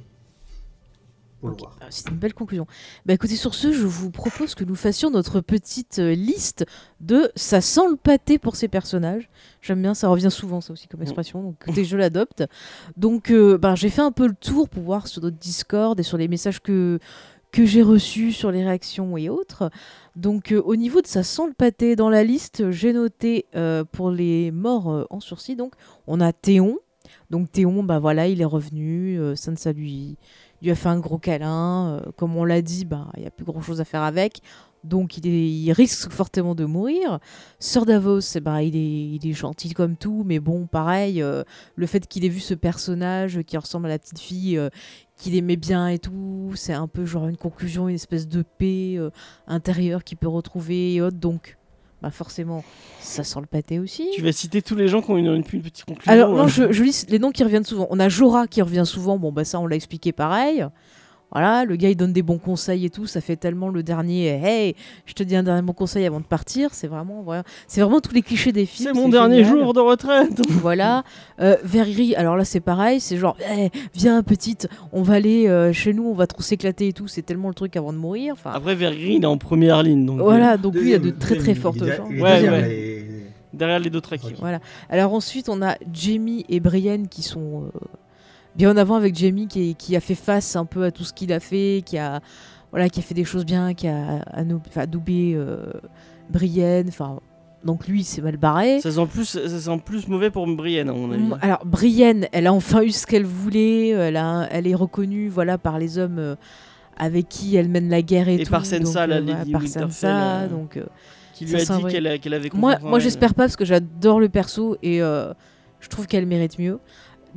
Ah, 1.44 1.88
C'est 1.90 2.10
une 2.10 2.18
belle 2.18 2.34
conclusion. 2.34 2.66
Bah 3.06 3.14
écoutez, 3.14 3.36
sur 3.36 3.54
ce, 3.54 3.72
je 3.72 3.86
vous 3.86 4.10
propose 4.10 4.56
que 4.56 4.64
nous 4.64 4.76
fassions 4.76 5.12
notre 5.12 5.40
petite 5.40 6.00
euh, 6.00 6.14
liste 6.16 6.66
de 7.00 7.32
ça 7.36 7.62
sent 7.62 7.88
le 7.90 7.96
pâté 7.96 8.40
pour 8.40 8.56
ces 8.56 8.68
personnages. 8.68 9.30
J'aime 9.62 9.82
bien, 9.82 9.94
ça 9.94 10.08
revient 10.08 10.32
souvent 10.32 10.62
ça 10.62 10.74
aussi 10.74 10.88
comme 10.88 11.02
expression, 11.04 11.44
donc 11.44 11.56
écoutez, 11.62 11.86
je 11.86 11.96
l'adopte. 11.96 12.44
Donc 12.96 13.30
euh, 13.32 13.58
bah, 13.58 13.76
j'ai 13.76 13.90
fait 13.90 14.02
un 14.02 14.12
peu 14.12 14.28
le 14.28 14.34
tour 14.34 14.68
pour 14.68 14.84
voir 14.84 15.08
sur 15.08 15.22
notre 15.22 15.38
Discord 15.38 16.00
et 16.00 16.04
sur 16.04 16.18
les 16.18 16.28
messages 16.28 16.60
que, 16.60 17.00
que 17.52 17.66
j'ai 17.66 17.84
reçus, 17.84 18.32
sur 18.32 18.52
les 18.52 18.64
réactions 18.64 19.16
et 19.18 19.30
autres. 19.30 19.70
Donc 20.16 20.52
euh, 20.52 20.62
au 20.66 20.76
niveau 20.76 21.02
de 21.02 21.08
ça 21.08 21.22
sent 21.24 21.48
le 21.48 21.54
pâté, 21.54 21.96
dans 21.96 22.10
la 22.10 22.24
liste, 22.24 22.72
j'ai 22.72 22.94
noté 22.94 23.46
euh, 23.56 23.84
pour 23.84 24.10
les 24.10 24.50
morts 24.52 24.90
euh, 24.92 25.06
en 25.12 25.20
sursis, 25.20 25.56
donc 25.56 25.74
on 26.08 26.20
a 26.20 26.34
Théon. 26.34 26.80
Donc 27.30 27.52
Théon, 27.52 27.84
bah 27.84 28.00
voilà, 28.00 28.28
il 28.28 28.42
est 28.42 28.46
revenu, 28.46 29.18
euh, 29.20 29.36
Sansa 29.36 29.72
lui 29.72 30.18
lui 30.62 30.72
a 30.72 30.76
fait 30.76 30.90
un 30.90 31.00
gros 31.00 31.18
câlin. 31.18 32.02
euh, 32.02 32.12
comme 32.16 32.36
on 32.36 32.44
l'a 32.44 32.62
dit, 32.62 32.86
bah, 32.86 33.08
il 33.16 33.22
n'y 33.22 33.28
a 33.28 33.32
plus 33.32 33.46
grand 33.46 33.62
chose 33.62 33.82
à 33.82 33.86
faire 33.86 34.02
avec. 34.02 34.42
Donc 34.84 35.18
il, 35.18 35.72
risque 35.74 36.12
fortement 36.12 36.56
de 36.56 36.66
mourir. 36.66 37.20
Sir 37.60 37.86
Davos, 37.86 38.20
eh 38.36 38.40
ben, 38.40 38.62
il, 38.62 38.76
est, 38.76 39.16
il 39.16 39.28
est 39.28 39.34
gentil 39.34 39.74
comme 39.74 39.98
tout, 39.98 40.24
mais 40.26 40.40
bon, 40.40 40.66
pareil, 40.66 41.22
euh, 41.22 41.44
le 41.76 41.88
fait 41.88 42.08
qu'il 42.08 42.24
ait 42.24 42.30
vu 42.30 42.40
ce 42.40 42.54
personnage 42.54 43.42
qui 43.46 43.58
ressemble 43.58 43.88
à 43.88 43.90
la 43.90 44.00
petite 44.00 44.20
fille 44.20 44.58
euh, 44.58 44.70
qu'il 45.18 45.36
aimait 45.36 45.58
bien 45.58 45.88
et 45.88 46.00
tout, 46.00 46.54
c'est 46.56 46.74
un 46.74 46.88
peu 46.88 47.06
genre 47.06 47.28
une 47.28 47.38
conclusion, 47.38 47.90
une 47.90 47.96
espèce 47.96 48.28
de 48.28 48.44
paix 48.44 49.00
intérieure 49.48 50.04
qu'il 50.04 50.18
peut 50.18 50.28
retrouver 50.28 50.94
et 50.94 51.02
autres. 51.02 51.18
Donc, 51.18 51.57
bah, 52.02 52.12
forcément, 52.12 52.64
ça 53.00 53.24
sent 53.24 53.40
le 53.40 53.46
pâté 53.48 53.80
aussi. 53.80 54.10
Tu 54.14 54.22
vas 54.22 54.32
citer 54.32 54.62
tous 54.62 54.76
les 54.76 54.88
gens 54.88 55.02
qui 55.02 55.12
ont 55.12 55.18
une, 55.18 55.26
une- 55.28 55.44
une 55.54 55.62
petite 55.62 55.86
conclusion. 55.86 56.12
Alors 56.12 56.32
non, 56.34 56.44
hein. 56.44 56.48
je, 56.48 56.72
je 56.72 56.84
lis 56.84 57.06
les 57.10 57.20
noms 57.20 57.32
qui 57.32 57.44
reviennent 57.44 57.64
souvent. 57.66 57.88
On 57.90 58.00
a 58.00 58.10
Jorah 58.10 58.48
qui 58.48 58.62
revient 58.62 58.84
souvent. 58.86 59.18
Bon 59.18 59.32
bah 59.32 59.44
ça 59.46 59.60
on 59.60 59.68
l'a 59.68 59.76
expliqué 59.76 60.12
pareil. 60.12 60.66
Voilà, 61.32 61.66
le 61.66 61.76
gars 61.76 61.90
il 61.90 61.96
donne 61.98 62.14
des 62.14 62.22
bons 62.22 62.38
conseils 62.38 62.86
et 62.86 62.90
tout. 62.90 63.06
Ça 63.06 63.20
fait 63.20 63.36
tellement 63.36 63.68
le 63.70 63.84
dernier. 63.84 64.28
Hey, 64.28 64.76
je 65.06 65.14
te 65.14 65.24
dis 65.24 65.36
un 65.36 65.44
dernier 65.44 65.62
bon 65.62 65.74
conseil 65.74 66.06
avant 66.06 66.20
de 66.22 66.26
partir. 66.26 66.70
C'est 66.74 66.88
vraiment, 66.88 67.22
voilà, 67.22 67.44
c'est 67.68 67.82
vraiment 67.82 68.00
tous 68.00 68.14
les 68.14 68.22
clichés 68.22 68.52
des 68.54 68.66
films. 68.66 68.92
C'est 68.94 69.00
mon 69.00 69.10
dernier 69.10 69.44
génial. 69.44 69.60
jour 69.64 69.74
de 69.74 69.80
retraite. 69.82 70.42
Voilà. 70.50 71.04
Euh, 71.40 71.58
Verri, 71.64 72.16
alors 72.16 72.38
là 72.38 72.46
c'est 72.46 72.60
pareil. 72.62 73.00
C'est 73.02 73.18
genre, 73.18 73.36
hey, 73.42 73.70
viens 73.94 74.24
petite, 74.24 74.70
on 74.94 75.02
va 75.02 75.16
aller 75.16 75.48
euh, 75.48 75.74
chez 75.74 75.94
nous, 75.94 76.06
on 76.08 76.14
va 76.14 76.28
trop 76.28 76.42
s'éclater 76.42 76.88
et 76.88 76.94
tout. 76.94 77.08
C'est 77.08 77.22
tellement 77.24 77.50
le 77.50 77.54
truc 77.54 77.76
avant 77.76 77.92
de 77.92 77.98
mourir. 77.98 78.34
Enfin, 78.34 78.52
Après, 78.54 78.76
Vergris, 78.76 79.16
il 79.16 79.24
est 79.24 79.26
en 79.26 79.38
première 79.38 79.84
ligne. 79.84 80.06
Donc, 80.06 80.20
euh, 80.20 80.24
voilà. 80.24 80.56
Donc 80.58 80.76
lui 80.76 80.92
il 80.92 80.94
a 80.96 81.00
de 81.00 81.10
très 81.12 81.36
très 81.36 81.56
fortes 81.56 81.80
chances. 81.86 82.10
Ouais, 82.10 82.50
ouais. 82.50 82.72
et- 82.74 83.04
derrière 83.54 83.80
les 83.80 83.90
deux 83.90 84.02
tracks. 84.02 84.22
Voilà. 84.40 84.60
Alors 84.90 85.14
ensuite, 85.14 85.50
on 85.50 85.62
a 85.62 85.76
Jamie 85.92 86.46
et 86.48 86.60
Brienne 86.60 87.08
qui 87.08 87.24
sont 87.24 87.64
euh, 87.64 87.80
bien 88.58 88.72
en 88.72 88.78
avant 88.78 88.96
avec 88.96 89.16
Jamie 89.16 89.48
qui, 89.48 89.70
est- 89.70 89.74
qui 89.74 89.96
a 89.96 90.00
fait 90.00 90.16
face 90.16 90.56
un 90.56 90.66
peu 90.66 90.84
à 90.84 90.92
tout 90.92 91.04
ce 91.04 91.14
qu'il 91.14 91.32
a 91.32 91.40
fait, 91.40 91.84
qui 91.86 91.98
a, 91.98 92.20
voilà, 92.72 92.90
qui 92.90 93.00
a 93.00 93.04
fait 93.04 93.14
des 93.14 93.24
choses 93.24 93.46
bien, 93.46 93.74
qui 93.74 93.88
a 93.88 94.24
adoubé 94.76 95.34
euh, 95.36 95.72
Brienne. 96.30 96.88
Enfin, 96.90 97.20
donc 97.64 97.88
lui, 97.88 98.04
c'est 98.04 98.22
mal 98.22 98.38
barré. 98.38 98.82
Ça 98.82 98.92
sent 98.92 99.08
plus, 99.12 99.26
ça 99.26 99.48
sent 99.60 99.82
plus 99.86 100.08
mauvais 100.08 100.30
pour 100.32 100.46
Brienne, 100.48 100.90
à 100.90 100.94
mon 100.94 101.12
avis. 101.12 101.24
Mm, 101.24 101.38
Alors 101.42 101.66
Brienne, 101.66 102.28
elle 102.32 102.48
a 102.48 102.54
enfin 102.54 102.82
eu 102.84 102.92
ce 102.92 103.06
qu'elle 103.08 103.26
voulait. 103.26 103.90
Elle, 103.90 104.18
a, 104.18 104.48
elle 104.52 104.68
est 104.68 104.76
reconnue, 104.76 105.30
voilà, 105.30 105.58
par 105.58 105.80
les 105.80 105.98
hommes. 105.98 106.20
euh, 106.20 106.36
avec 107.00 107.30
qui 107.30 107.56
elle 107.56 107.70
mène 107.70 107.90
la 107.90 108.02
guerre 108.02 108.28
et, 108.28 108.42
Et 108.42 108.44
tout. 108.44 108.50
par 108.50 108.66
Sansa, 108.66 109.06
donc, 109.06 109.10
la 109.10 109.16
euh, 109.18 109.20
Lady 109.20 109.52
voilà, 109.52 109.70
par 109.78 109.88
euh, 110.04 110.48
donc 110.48 110.80
Qui 111.36 111.46
lui 111.46 111.56
a 111.56 111.60
dit 111.64 111.84
qu'elle 112.20 112.34
avait 112.34 112.50
Moi, 112.56 112.72
confiance 112.74 112.90
moi 112.90 112.98
elle. 112.98 113.04
j'espère 113.04 113.36
pas 113.36 113.44
parce 113.44 113.56
que 113.56 113.66
j'adore 113.66 114.20
le 114.20 114.30
perso 114.30 114.78
et 114.82 114.98
je 114.98 115.90
trouve 115.90 116.08
qu'elle 116.08 116.26
mérite 116.26 116.58
mieux. 116.58 116.80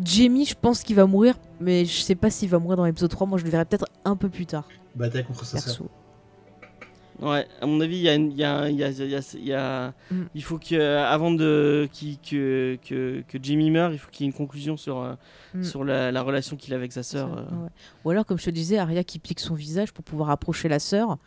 Jamie, 0.03 0.45
je 0.47 0.55
pense 0.61 0.83
qu'il 0.83 0.97
va 0.97 1.07
mourir, 1.07 1.35
mais 1.61 1.85
je 1.85 2.01
sais 2.01 2.15
pas 2.15 2.31
s'il 2.31 2.49
va 2.49 2.59
mourir 2.59 2.77
dans 2.77 2.85
l'épisode 2.85 3.11
3. 3.11 3.27
Moi, 3.27 3.39
je 3.39 3.45
le 3.45 3.51
verrai 3.51 3.65
peut-être 3.65 3.87
un 4.05 4.17
peu 4.17 4.29
plus 4.29 4.47
tard, 4.47 4.65
Bataille 4.95 5.25
contre 5.25 5.45
sa 5.45 5.59
sœur. 5.59 5.87
Ouais, 7.21 7.47
à 7.61 7.67
mon 7.67 7.83
avis, 7.83 7.97
il 7.97 8.03
y 8.03 8.09
a, 8.09 8.15
une- 8.15 8.31
il 8.33 8.39
y 8.39 8.45
a- 8.45 8.71
il 8.71 8.77
y 8.77 8.83
a- 8.83 8.89
il 8.89 9.11
y 9.11 9.15
a- 9.15 9.35
il 9.35 9.45
y 9.47 9.53
a- 9.53 9.93
Mm. 10.11 10.23
il 10.35 10.43
faut 10.43 10.59
que, 10.59 10.97
avant 11.05 11.31
de 11.31 11.87
qu'il- 11.93 12.17
que, 12.19 12.79
que, 12.83 13.23
que 13.29 13.39
Jimmy 13.43 13.71
meure, 13.71 13.93
il 13.93 13.99
faut 13.99 14.11
qu'il 14.11 14.25
y 14.25 14.27
ait 14.27 14.33
une 14.33 14.37
conclusion 14.37 14.79
sur, 14.79 14.99
euh, 15.03 15.13
Mm. 15.53 15.63
sur 15.63 15.85
la, 15.85 16.11
la 16.13 16.23
relation 16.23 16.57
qu'il 16.57 16.73
a 16.73 16.77
avec 16.79 16.93
sa 16.93 17.03
sœur. 17.03 17.29
Euh. 17.37 17.43
ouais. 17.65 17.69
Ou 18.07 18.11
alors, 18.11 18.25
comme 18.25 18.39
je 18.39 18.47
te 18.47 18.51
disais, 18.51 18.79
Arya 18.79 19.05
qui 19.05 19.19
pique 19.19 19.41
son 19.41 19.55
visage 19.55 19.93
pour 19.93 20.03
pouvoir 20.03 20.31
approcher 20.31 20.69
la 20.71 20.79
sœur, 20.79 21.19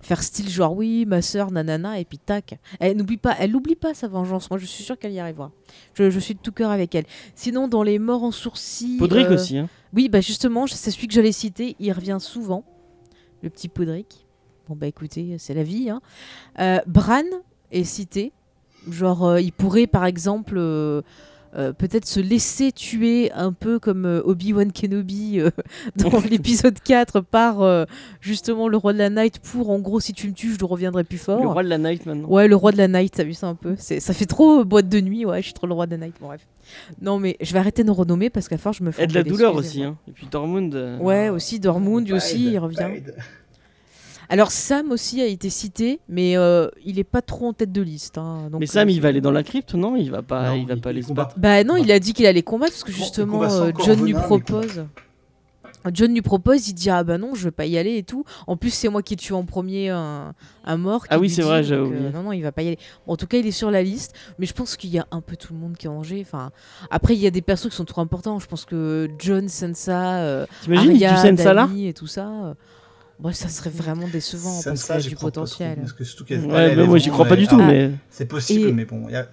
faire 0.00 0.22
style 0.22 0.48
genre 0.48 0.74
oui, 0.74 1.04
ma 1.06 1.22
sœur, 1.22 1.50
nanana, 1.50 1.98
et 1.98 2.04
puis 2.04 2.18
tac. 2.18 2.58
Elle 2.80 2.96
n'oublie 2.96 3.16
pas, 3.16 3.34
elle 3.38 3.52
n'oublie 3.52 3.76
pas 3.76 3.94
sa 3.94 4.08
vengeance. 4.08 4.50
Moi, 4.50 4.58
je 4.58 4.66
suis 4.66 4.84
sûre 4.84 4.98
qu'elle 4.98 5.12
y 5.12 5.20
arrivera. 5.20 5.52
Je, 5.94 6.10
je 6.10 6.20
suis 6.20 6.34
de 6.34 6.40
tout 6.40 6.52
cœur 6.52 6.70
avec 6.70 6.94
elle. 6.94 7.04
Sinon, 7.34 7.68
dans 7.68 7.82
les 7.82 7.98
morts 7.98 8.22
en 8.22 8.30
sourcil. 8.30 8.98
Podrick 8.98 9.26
euh, 9.26 9.34
aussi. 9.34 9.58
Hein. 9.58 9.68
Oui, 9.92 10.08
bah 10.08 10.20
justement, 10.20 10.66
c'est 10.66 10.90
celui 10.90 11.08
que 11.08 11.14
j'allais 11.14 11.32
citer. 11.32 11.76
Il 11.80 11.92
revient 11.92 12.18
souvent, 12.20 12.64
le 13.42 13.50
petit 13.50 13.68
Podrick. 13.68 14.26
Bon, 14.68 14.76
bah 14.76 14.86
écoutez, 14.86 15.36
c'est 15.38 15.54
la 15.54 15.62
vie. 15.62 15.90
Hein. 15.90 16.00
Euh, 16.58 16.80
Bran 16.86 17.22
est 17.70 17.84
cité. 17.84 18.32
Genre, 18.88 19.24
euh, 19.24 19.40
il 19.40 19.52
pourrait 19.52 19.86
par 19.86 20.04
exemple 20.04 20.58
euh, 21.56 21.72
peut-être 21.72 22.06
se 22.06 22.20
laisser 22.20 22.70
tuer 22.72 23.32
un 23.32 23.52
peu 23.52 23.78
comme 23.78 24.04
euh, 24.04 24.20
Obi-Wan 24.24 24.72
Kenobi 24.72 25.40
euh, 25.40 25.50
dans 25.96 26.18
l'épisode 26.30 26.78
4 26.84 27.20
par 27.20 27.62
euh, 27.62 27.84
justement 28.20 28.68
le 28.68 28.76
roi 28.76 28.92
de 28.92 28.98
la 28.98 29.10
Night 29.10 29.38
pour 29.38 29.70
en 29.70 29.78
gros, 29.78 30.00
si 30.00 30.12
tu 30.12 30.28
me 30.28 30.32
tues, 30.32 30.52
je 30.54 30.58
ne 30.60 30.64
reviendrai 30.68 31.04
plus 31.04 31.18
fort. 31.18 31.40
Le 31.40 31.48
roi 31.48 31.62
de 31.62 31.68
la 31.68 31.78
night 31.78 32.04
maintenant. 32.06 32.28
Ouais, 32.28 32.46
le 32.48 32.56
roi 32.56 32.72
de 32.72 32.76
la 32.78 32.88
night, 32.88 33.14
t'as 33.16 33.24
vu 33.24 33.34
ça 33.34 33.46
un 33.48 33.54
peu? 33.54 33.74
C'est- 33.78 34.00
Ça 34.00 34.12
fait 34.12 34.26
trop 34.26 34.60
euh, 34.60 34.64
boîte 34.64 34.88
de 34.88 35.00
nuit, 35.00 35.24
ouais, 35.24 35.38
je 35.40 35.46
suis 35.46 35.54
trop 35.54 35.66
le 35.66 35.74
roi 35.74 35.86
de 35.86 35.92
la 35.96 36.06
night, 36.06 36.14
bon, 36.20 36.26
bref. 36.26 36.46
Non, 37.00 37.18
mais 37.18 37.36
je 37.40 37.52
vais 37.52 37.58
arrêter 37.58 37.84
de 37.84 37.90
renommer 37.90 38.28
parce 38.28 38.48
qu'à 38.48 38.58
force, 38.58 38.78
je 38.78 38.82
me 38.84 38.90
fais. 38.90 39.04
Et 39.04 39.06
de 39.06 39.14
la 39.14 39.22
douleur 39.22 39.54
aussi. 39.54 39.82
Hein. 39.82 39.96
Et 40.08 40.12
puis 40.12 40.26
Tormund. 40.26 40.74
euh, 40.74 40.98
Ouais, 40.98 41.28
aussi, 41.28 41.60
Dortmund 41.60 42.04
Bide, 42.04 42.14
aussi, 42.14 42.52
il 42.52 42.58
revient. 42.58 42.88
Bide. 42.94 43.14
Alors, 44.28 44.50
Sam 44.50 44.90
aussi 44.90 45.20
a 45.20 45.26
été 45.26 45.50
cité, 45.50 46.00
mais 46.08 46.36
euh, 46.36 46.68
il 46.84 46.98
est 46.98 47.04
pas 47.04 47.22
trop 47.22 47.46
en 47.48 47.52
tête 47.52 47.72
de 47.72 47.82
liste. 47.82 48.18
hein, 48.18 48.48
donc, 48.50 48.60
Mais 48.60 48.66
Sam, 48.66 48.88
euh, 48.88 48.92
il 48.92 49.00
va 49.00 49.08
aller 49.08 49.20
dans 49.20 49.30
la 49.32 49.42
crypte, 49.42 49.74
non? 49.74 49.96
Il 49.96 50.10
va 50.10 50.22
pas, 50.22 50.50
Non, 50.50 50.54
il 50.56 50.66
va 50.66 50.76
pas 50.76 50.90
aller 50.90 51.02
se 51.02 51.12
battre. 51.12 51.38
Bah 51.38 51.62
non, 51.64 51.76
il 51.76 51.90
a 51.92 51.98
dit 51.98 52.12
qu'il 52.12 52.26
allait 52.26 52.42
combattre 52.42 52.72
parce 52.72 52.84
que 52.84 52.92
justement, 52.92 53.42
euh, 53.44 53.70
John 53.84 54.04
lui 54.04 54.12
propose. 54.14 54.84
John 55.92 56.12
lui 56.12 56.22
propose, 56.22 56.68
il 56.68 56.74
dit 56.74 56.90
ah 56.90 57.04
bah 57.04 57.16
non, 57.16 57.36
je 57.36 57.44
vais 57.44 57.50
pas 57.52 57.64
y 57.66 57.78
aller 57.78 57.96
et 57.98 58.02
tout. 58.02 58.24
En 58.48 58.56
plus, 58.56 58.70
c'est 58.70 58.88
moi 58.88 59.02
qui 59.02 59.14
tue 59.16 59.32
en 59.34 59.44
premier 59.44 59.90
un, 59.90 60.34
un 60.64 60.76
mort. 60.76 61.02
qui 61.02 61.08
Ah 61.12 61.18
oui, 61.20 61.30
c'est 61.30 61.42
vrai, 61.42 61.70
euh, 61.70 61.84
oublié. 61.84 62.10
non, 62.10 62.24
non, 62.24 62.32
il 62.32 62.42
va 62.42 62.50
pas 62.50 62.62
y 62.62 62.66
aller. 62.68 62.78
Bon, 63.06 63.12
en 63.12 63.16
tout 63.16 63.28
cas, 63.28 63.38
il 63.38 63.46
est 63.46 63.52
sur 63.52 63.70
la 63.70 63.84
liste, 63.84 64.12
mais 64.40 64.46
je 64.46 64.52
pense 64.52 64.76
qu'il 64.76 64.90
y 64.90 64.98
a 64.98 65.06
un 65.12 65.20
peu 65.20 65.36
tout 65.36 65.52
le 65.52 65.60
monde 65.60 65.76
qui 65.76 65.86
est 65.86 65.88
en 65.88 65.94
danger. 65.94 66.18
Enfin, 66.26 66.50
après, 66.90 67.14
il 67.14 67.20
y 67.20 67.26
a 67.28 67.30
des 67.30 67.40
persos 67.42 67.68
qui 67.70 67.76
sont 67.76 67.84
trop 67.84 68.00
importants. 68.00 68.40
Je 68.40 68.48
pense 68.48 68.64
que 68.64 69.08
John, 69.20 69.48
Sansa, 69.48 70.16
euh, 70.24 70.46
T'imagines 70.64 70.90
Arya, 70.90 71.16
Sansa 71.18 71.54
là? 71.54 71.66
Dany 71.68 71.86
et 71.86 71.94
tout 71.94 72.08
ça. 72.08 72.56
Bon, 73.18 73.32
ça 73.32 73.48
serait 73.48 73.70
vraiment 73.70 74.08
décevant 74.08 74.60
parce 74.64 74.80
Sansa, 74.80 74.96
qu'il 74.96 75.04
y 75.04 75.06
a 75.06 75.10
du 75.10 75.16
potentiel. 75.16 75.76
parce 75.78 75.92
que 75.92 76.04
surtout 76.04 76.24
Ouais, 76.32 76.74
mais 76.76 76.86
moi 76.86 76.98
j'y 76.98 77.10
crois 77.10 77.24
pas 77.26 77.36
du 77.36 77.46
tout, 77.46 77.58
Ah. 77.60 77.66
mais. 77.66 77.90
C'est 78.10 78.26
possible, 78.26 78.68
Et- 78.68 78.72
mais 78.72 78.84
bon. 78.84 79.04
il 79.08 79.12
y 79.12 79.16
a- 79.16 79.28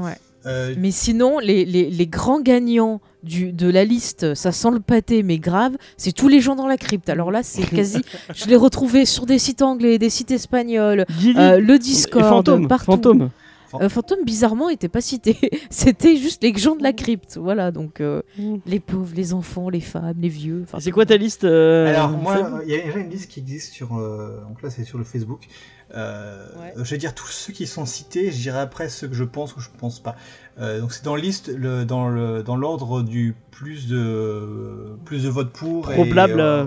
Ouais. 0.00 0.16
Euh, 0.46 0.74
Mais 0.78 0.92
sinon, 0.92 1.40
les, 1.40 1.64
les, 1.64 1.90
les 1.90 2.06
grands 2.06 2.40
gagnants 2.40 3.00
du, 3.24 3.52
de 3.52 3.68
la 3.68 3.84
liste, 3.84 4.34
ça 4.36 4.52
sent 4.52 4.70
le 4.70 4.78
pâté, 4.78 5.24
mais 5.24 5.38
grave, 5.38 5.72
c'est 5.96 6.12
tous 6.12 6.28
les 6.28 6.40
gens 6.40 6.54
dans 6.54 6.68
la 6.68 6.76
crypte. 6.76 7.08
Alors 7.08 7.32
là, 7.32 7.42
c'est 7.42 7.62
quasi. 7.68 8.00
je 8.32 8.46
l'ai 8.46 8.54
retrouvé 8.54 9.06
sur 9.06 9.26
des 9.26 9.40
sites 9.40 9.62
anglais, 9.62 9.98
des 9.98 10.08
sites 10.10 10.30
espagnols, 10.30 11.04
euh, 11.36 11.58
le 11.58 11.74
et 11.74 11.78
Discord, 11.80 12.24
Fantôme, 12.28 12.68
partout. 12.68 12.84
Fantôme. 12.92 13.30
Euh, 13.74 13.88
Fantôme, 13.88 14.24
bizarrement, 14.24 14.68
était 14.68 14.88
pas 14.88 15.00
cité. 15.00 15.36
C'était 15.70 16.16
juste 16.16 16.42
les 16.42 16.54
gens 16.56 16.76
de 16.76 16.82
la 16.82 16.92
crypte. 16.92 17.36
Voilà, 17.40 17.70
donc 17.70 18.00
euh, 18.00 18.22
Mm. 18.38 18.56
les 18.66 18.80
pauvres, 18.80 19.12
les 19.14 19.32
enfants, 19.32 19.68
les 19.68 19.80
femmes, 19.80 20.16
les 20.20 20.28
vieux. 20.28 20.64
C'est 20.78 20.90
quoi 20.90 21.06
ta 21.06 21.16
liste 21.16 21.44
euh, 21.44 21.88
Alors 21.88 22.10
moi, 22.10 22.60
il 22.64 22.70
y 22.70 22.74
a 22.74 22.82
déjà 22.84 22.98
une 22.98 23.10
liste 23.10 23.30
qui 23.30 23.40
existe 23.40 23.72
sur, 23.72 23.96
euh, 23.96 24.40
donc 24.48 24.62
là 24.62 24.70
c'est 24.70 24.84
sur 24.84 24.98
le 24.98 25.04
Facebook. 25.04 25.46
Euh, 25.94 26.46
Ouais. 26.58 26.72
Je 26.76 26.90
vais 26.90 26.98
dire 26.98 27.14
tous 27.14 27.28
ceux 27.28 27.52
qui 27.52 27.66
sont 27.66 27.86
cités, 27.86 28.32
je 28.32 28.36
dirai 28.40 28.58
après 28.58 28.88
ceux 28.88 29.06
que 29.08 29.14
je 29.14 29.22
pense 29.24 29.54
ou 29.56 29.60
je 29.60 29.68
pense 29.78 30.00
pas. 30.00 30.16
Euh, 30.58 30.80
donc 30.80 30.92
c'est 30.92 31.04
dans 31.04 31.14
la 31.14 31.22
liste, 31.22 31.48
le, 31.48 31.84
dans 31.84 32.08
le 32.08 32.42
dans 32.42 32.56
l'ordre 32.56 33.02
du 33.02 33.34
plus 33.52 33.86
de 33.88 34.96
plus 35.04 35.22
de 35.24 35.28
votes 35.28 35.52
pour. 35.52 35.82
Probable. 35.82 36.40
et, 36.40 36.42
euh. 36.42 36.64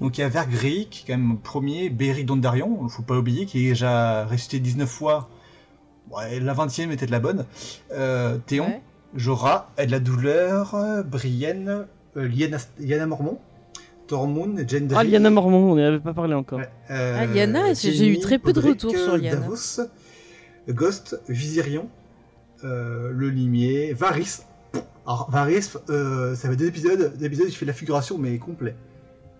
Donc 0.00 0.16
il 0.18 0.20
y 0.20 0.24
a 0.24 0.28
Vergris 0.28 0.86
qui 0.90 1.02
est 1.02 1.12
quand 1.12 1.18
même 1.18 1.38
premier, 1.38 1.90
Berry 1.90 2.24
Dondarion, 2.24 2.80
il 2.84 2.90
faut 2.90 3.02
pas 3.02 3.16
oublier, 3.18 3.46
qui 3.46 3.66
est 3.66 3.68
déjà 3.70 4.24
resté 4.26 4.60
19 4.60 4.88
fois. 4.88 5.28
Ouais, 6.16 6.40
la 6.40 6.54
20e 6.54 6.90
était 6.92 7.06
de 7.06 7.10
la 7.10 7.20
bonne. 7.20 7.44
Euh, 7.92 8.36
Théon, 8.46 8.66
Ouais. 8.66 8.82
Jorah, 9.14 9.70
Aide 9.76 9.90
la 9.90 10.00
douleur, 10.00 10.76
Brienne, 11.06 11.86
euh, 12.16 12.28
Liana, 12.28 12.58
Liana 12.78 13.06
Mormont, 13.06 13.38
Tormund, 14.06 14.58
Gendry. 14.68 14.94
Ah, 14.96 15.04
Liana 15.04 15.30
Mormont, 15.30 15.72
on 15.72 15.76
n'y 15.76 15.82
avait 15.82 16.00
pas 16.00 16.14
parlé 16.14 16.34
encore. 16.34 16.58
Ouais, 16.58 16.68
euh, 16.90 17.16
Ah, 17.20 17.26
Liana, 17.26 17.74
j'ai- 17.74 18.06
eu 18.08 18.18
très 18.18 18.38
peu 18.38 18.52
de 18.52 18.60
retours 18.60 18.96
sur 18.96 19.16
Liana. 19.16 19.36
Davos, 19.40 19.80
Ghost, 20.68 21.20
Visirion, 21.28 21.88
euh, 22.64 23.10
Le 23.12 23.28
Limier, 23.30 23.92
Varys. 23.94 24.40
Alors, 25.06 25.28
Varys, 25.30 25.70
euh, 25.90 26.34
ça 26.34 26.48
fait 26.48 26.56
deux 26.56 26.66
épisodes, 26.66 27.12
deux 27.18 27.24
épisodes, 27.26 27.46
il 27.48 27.54
fait 27.54 27.66
la 27.66 27.72
figuration, 27.72 28.18
mais 28.18 28.38
complet. 28.38 28.74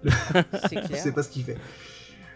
C'est 0.04 0.10
Je 0.82 0.86
clair. 0.86 0.98
sais 1.02 1.12
pas 1.12 1.22
ce 1.22 1.28
qu'il 1.28 1.44
fait. 1.44 1.56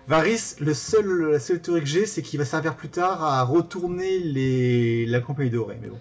Varys, 0.09 0.55
le 0.61 0.73
seul, 0.75 1.33
la 1.33 1.41
seule 1.41 1.61
théorie 1.61 1.81
que 1.81 1.87
j'ai, 1.87 2.07
c'est 2.07 2.23
qu'il 2.23 2.39
va 2.39 2.45
servir 2.45 2.77
plus 2.77 2.89
tard 2.89 3.25
à 3.25 3.43
retourner 3.43 4.21
les, 4.21 5.05
la 5.07 5.21
compagnie 5.21 5.51
dorée. 5.51 5.79
Mais 5.83 5.89
bon. 5.89 5.99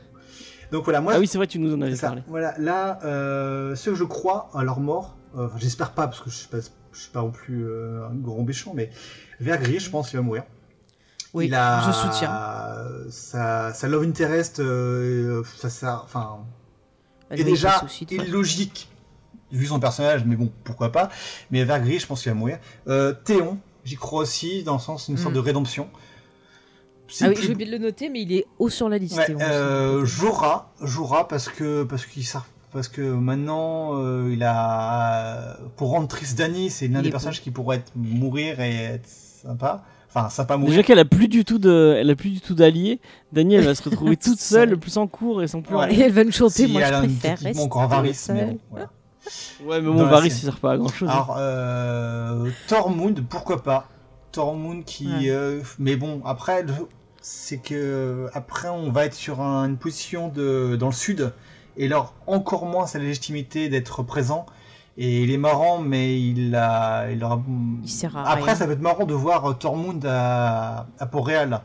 Donc 0.72 0.84
voilà, 0.84 1.02
moi, 1.02 1.14
Ah 1.16 1.20
oui, 1.20 1.28
c'est 1.28 1.38
vrai, 1.38 1.48
tu 1.48 1.58
nous 1.60 1.74
en 1.74 1.82
avais 1.82 1.96
ça. 1.96 2.08
parlé. 2.08 2.24
Voilà, 2.28 2.54
là, 2.60 3.00
euh, 3.04 3.76
ceux 3.76 3.92
que 3.92 3.98
je 3.98 4.04
crois 4.04 4.50
à 4.54 4.64
leur 4.64 4.80
mort, 4.80 5.16
euh, 5.38 5.46
enfin, 5.48 5.56
j'espère 5.58 5.92
pas, 5.92 6.08
parce 6.08 6.22
que 6.22 6.30
je 6.30 6.36
suis 6.36 6.48
pas, 6.48 6.58
je 6.92 7.00
suis 7.00 7.12
pas 7.12 7.22
non 7.22 7.32
plus 7.32 7.66
euh, 7.68 8.08
un 8.08 8.14
gros 8.16 8.44
méchant, 8.44 8.74
mais 8.76 8.90
Vergris, 9.40 9.80
je 9.80 9.90
pense 9.90 10.10
qu'il 10.10 10.18
va 10.20 10.24
mourir. 10.24 10.44
Oui, 11.34 11.48
Il 11.48 11.56
a 11.56 11.82
je 11.88 11.92
soutiens. 11.92 12.32
Sa, 13.10 13.74
sa 13.74 13.88
love 13.88 14.04
interest, 14.04 14.60
euh, 14.60 15.44
ça, 15.58 15.70
ça, 15.70 16.02
enfin, 16.04 16.40
Elle 17.30 17.42
est 17.42 17.44
déjà 17.44 17.84
illogique 18.12 18.88
vu 19.52 19.66
son 19.66 19.80
personnage, 19.80 20.24
mais 20.26 20.36
bon, 20.36 20.52
pourquoi 20.64 20.92
pas. 20.92 21.10
Mais 21.52 21.64
Vergris, 21.64 22.00
je 22.00 22.08
pense 22.08 22.22
qu'il 22.24 22.32
va 22.32 22.38
mourir. 22.38 22.60
Théon, 23.26 23.58
j'y 23.86 23.96
crois 23.96 24.22
aussi, 24.24 24.64
dans 24.64 24.74
le 24.74 24.80
sens 24.80 25.08
d'une 25.08 25.18
sorte 25.18 25.32
Mm. 25.32 25.36
de 25.36 25.40
rédemption. 25.40 25.88
Ah 27.22 27.28
oui, 27.30 27.36
plus- 27.36 27.44
je 27.44 27.48
vais 27.50 27.56
bien 27.56 27.70
le 27.70 27.78
noter, 27.78 28.10
mais 28.10 28.24
il 28.24 28.34
est 28.34 28.46
haut 28.58 28.70
sur 28.70 28.90
la 28.90 28.98
liste. 28.98 29.18
Ouais, 29.18 29.36
euh, 29.42 30.04
Jorah 30.06 30.72
parce 31.30 31.48
que 31.50 31.84
parce 31.84 32.06
qu'il 32.06 32.26
sert- 32.26 32.48
parce 32.74 32.88
que 32.88 33.02
maintenant 33.02 33.92
euh, 34.02 34.32
il 34.34 34.44
a 34.44 35.58
pour 35.78 35.92
rendre 35.92 36.08
triste 36.08 36.38
Dany, 36.38 36.70
c'est 36.70 36.88
l'un 36.88 37.02
des 37.04 37.12
personnages 37.12 37.42
qui 37.42 37.52
pourrait 37.52 37.78
être, 37.78 37.92
mourir 37.96 38.60
et 38.60 38.76
être 38.76 39.08
sympa. 39.08 39.84
Enfin, 40.10 40.30
sympa 40.30 40.56
mourir. 40.58 40.72
Déjà 40.72 40.84
qu'elle 40.84 41.00
a 41.00 41.06
plus 41.06 41.28
du 41.28 41.44
tout 41.46 41.60
de, 41.60 41.96
elle 42.00 42.10
a 42.10 42.16
plus 42.16 42.30
du 42.32 42.40
tout 42.42 42.56
d'alliés. 42.56 43.00
Dani, 43.34 43.56
elle 43.56 43.66
va 43.66 43.76
se 43.76 43.84
retrouver 43.90 44.16
toute 44.18 44.40
seule, 44.40 44.78
plus 44.78 44.98
en 44.98 45.08
cours 45.08 45.44
et 45.44 45.48
sans 45.48 45.62
plus 45.62 45.76
Ouais. 45.76 45.94
Et 45.94 46.00
elle 46.00 46.14
va 46.14 46.24
nous 46.24 46.32
chanter, 46.32 46.66
Si 46.66 46.68
moi 46.72 46.82
elle 46.82 46.94
je 46.94 47.00
préfère 47.00 47.38
rester 47.38 47.62
encore 47.64 47.88
Varys, 47.90 48.08
mais 48.08 48.14
seule. 48.14 48.46
bon, 48.48 48.60
voilà. 48.72 48.90
Ouais, 49.64 49.82
mais 49.82 49.94
la 49.98 50.04
Varys, 50.04 50.28
il 50.28 50.32
sert 50.32 50.58
pas 50.60 50.74
à 50.74 50.78
grand 50.78 50.88
chose. 50.90 51.10
Alors, 51.10 51.36
euh, 51.38 52.50
Tormund, 52.68 53.22
pourquoi 53.28 53.64
pas? 53.64 53.88
Tormund 54.32 54.84
qui. 54.86 55.08
Ouais. 55.08 55.30
euh, 55.30 55.62
mais 55.80 55.96
bon, 55.96 56.22
après, 56.26 56.66
c'est 57.22 57.58
que. 57.58 58.28
Après, 58.34 58.70
on 58.70 58.92
va 58.92 59.06
être 59.06 59.14
sur 59.14 59.42
un- 59.42 59.66
une 59.66 59.78
position 59.78 60.28
de, 60.30 60.76
dans 60.76 60.88
le 60.88 60.94
sud, 60.94 61.34
et 61.78 61.86
alors 61.88 62.14
encore 62.28 62.66
moins 62.66 62.86
sa 62.88 63.00
légitimité 63.00 63.70
d'être 63.70 64.04
présent. 64.04 64.46
Et 64.98 65.24
il 65.24 65.32
est 65.32 65.38
marrant, 65.38 65.80
mais 65.80 66.20
il 66.22 66.56
a. 66.56 67.10
Il, 67.12 67.22
aura... 67.24 67.42
Il 67.84 67.90
sert 67.90 68.16
à 68.16 68.30
Après, 68.30 68.44
rien. 68.46 68.56
ça 68.56 68.66
va 68.66 68.74
être 68.74 68.82
marrant 68.82 69.06
de 69.06 69.14
voir 69.14 69.50
euh, 69.50 69.54
Tormund 69.54 70.06
à, 70.06 70.88
à 71.00 71.06
Port-Réal. 71.06 71.62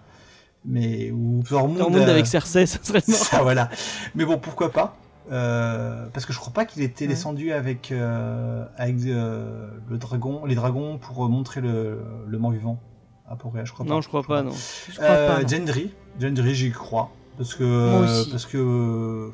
Mais. 0.65 1.11
Ou 1.12 1.43
Tormund. 1.49 1.78
Tormund 1.78 2.09
à- 2.09 2.11
avec 2.11 2.27
Cersei, 2.27 2.66
ça 2.66 2.78
serait 2.82 3.03
marrant. 3.07 3.23
ça, 3.24 3.43
voilà. 3.43 3.69
Mais 4.15 4.24
bon, 4.24 4.39
pourquoi 4.39 4.70
pas? 4.73 4.97
Euh, 5.30 6.06
Parce 6.12 6.26
que 6.26 6.32
je 6.32 6.38
crois 6.38 6.52
pas 6.52 6.64
qu'il 6.64 6.82
était 6.82 7.05
Ouais. 7.05 7.09
descendu 7.09 7.52
avec, 7.52 7.92
euh, 7.92 8.64
avec 8.76 8.97
euh, 9.06 9.68
le 9.88 9.98
dragon, 9.98 10.44
les 10.44 10.55
dragons 10.55 10.98
pour 10.98 11.28
montrer 11.28 11.60
le, 11.60 12.01
le 12.26 12.38
mort-vivant 12.38 12.80
à 13.28 13.36
Port-Réal, 13.36 13.66
je 13.66 13.72
crois 13.72 13.84
pas. 13.86 13.90
Non, 13.92 14.01
je 14.01 14.09
crois 14.09 14.22
pas, 14.24 14.42
non. 14.42 14.51
Je 14.88 14.94
crois 14.97 15.06
pas. 15.06 15.42
non. 15.42 15.48
Gendry, 15.48 15.92
Gendry, 16.20 16.55
j'y 16.55 16.70
crois. 16.72 17.10
Parce 17.36 17.55
que. 17.55 17.64
Moi 17.64 18.01
aussi. 18.01 18.30
Parce 18.30 18.47
que. 18.47 19.30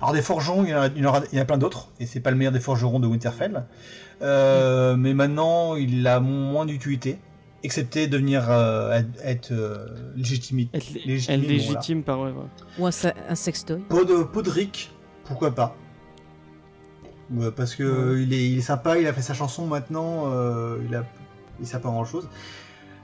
Alors, 0.00 0.12
des 0.12 0.22
forgerons, 0.22 0.64
il 0.64 0.70
y 0.70 0.74
en 0.74 0.80
a, 0.82 0.86
il 0.88 0.98
y 0.98 1.06
en 1.06 1.08
aura- 1.08 1.22
il 1.32 1.36
y 1.36 1.38
en 1.38 1.42
a 1.42 1.46
plein 1.46 1.56
d'autres, 1.58 1.88
et 2.00 2.04
c'est 2.06 2.20
pas 2.20 2.30
le 2.30 2.36
meilleur 2.36 2.52
des 2.52 2.60
forgerons 2.60 3.00
de 3.00 3.06
Winterfell. 3.06 3.64
Euh, 4.22 4.96
Mais 4.96 5.14
maintenant, 5.14 5.76
il 5.76 6.06
a 6.08 6.20
moins 6.20 6.66
d'utilité, 6.66 7.18
excepté 7.62 8.06
devenir 8.06 8.50
euh, 8.50 8.90
être, 8.92 9.08
être, 9.24 9.52
euh, 9.52 9.86
légitime. 10.16 10.58
Lé- 10.58 10.68
Légitime, 11.06 11.36
voilà. 11.36 11.48
légitime 11.52 12.02
par 12.02 12.20
ouais, 12.20 12.30
ouais. 12.32 12.44
Ou 12.80 12.86
un, 12.86 12.90
un 13.28 13.34
sextoy. 13.34 13.78
Pod, 13.88 14.30
Podrick, 14.32 14.90
pourquoi 15.28 15.52
pas 15.54 15.76
Euh, 17.38 17.50
Parce 17.50 17.74
que 17.74 18.18
il, 18.18 18.32
est, 18.32 18.50
il 18.50 18.58
est 18.58 18.62
sympa, 18.62 18.98
il 18.98 19.06
a 19.06 19.12
fait 19.12 19.22
sa 19.22 19.34
chanson 19.34 19.66
maintenant, 19.66 20.24
euh, 20.32 20.78
il 20.88 20.94
a 20.94 21.04
il 21.60 21.66
sert 21.66 21.80
pas 21.80 21.90
grand 21.90 22.04
chose. 22.04 22.28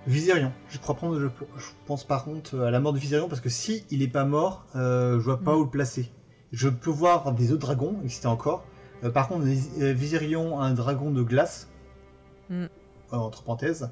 Viserion, 0.07 0.53
je 0.69 0.79
crois 0.79 0.95
prendre, 0.95 1.19
je, 1.19 1.27
je 1.27 1.67
pense 1.87 2.05
par 2.05 2.25
contre 2.25 2.59
à 2.61 2.71
la 2.71 2.79
mort 2.81 2.93
de 2.93 2.99
Viserion 2.99 3.29
parce 3.29 3.41
que 3.41 3.49
si 3.49 3.85
il 3.91 4.03
est 4.03 4.09
pas 4.09 4.25
mort, 4.25 4.65
euh, 4.77 5.15
je 5.19 5.25
vois 5.25 5.39
pas 5.41 5.53
Mm. 5.55 5.59
où 5.59 5.65
le 5.65 5.71
placer. 5.71 6.11
Je 6.53 6.69
peux 6.69 6.91
voir 6.91 7.33
des 7.33 7.53
autres 7.53 7.63
dragons, 7.67 7.97
existent 8.03 8.31
encore. 8.33 8.65
Euh, 9.03 9.11
par 9.11 9.29
contre, 9.29 9.45
Viserion, 9.45 10.61
un 10.61 10.73
dragon 10.73 11.11
de 11.11 11.23
glace, 11.23 11.69
Mm. 12.51 12.65
euh, 12.65 12.69
entre 13.17 13.43
parenthèses, 13.43 13.91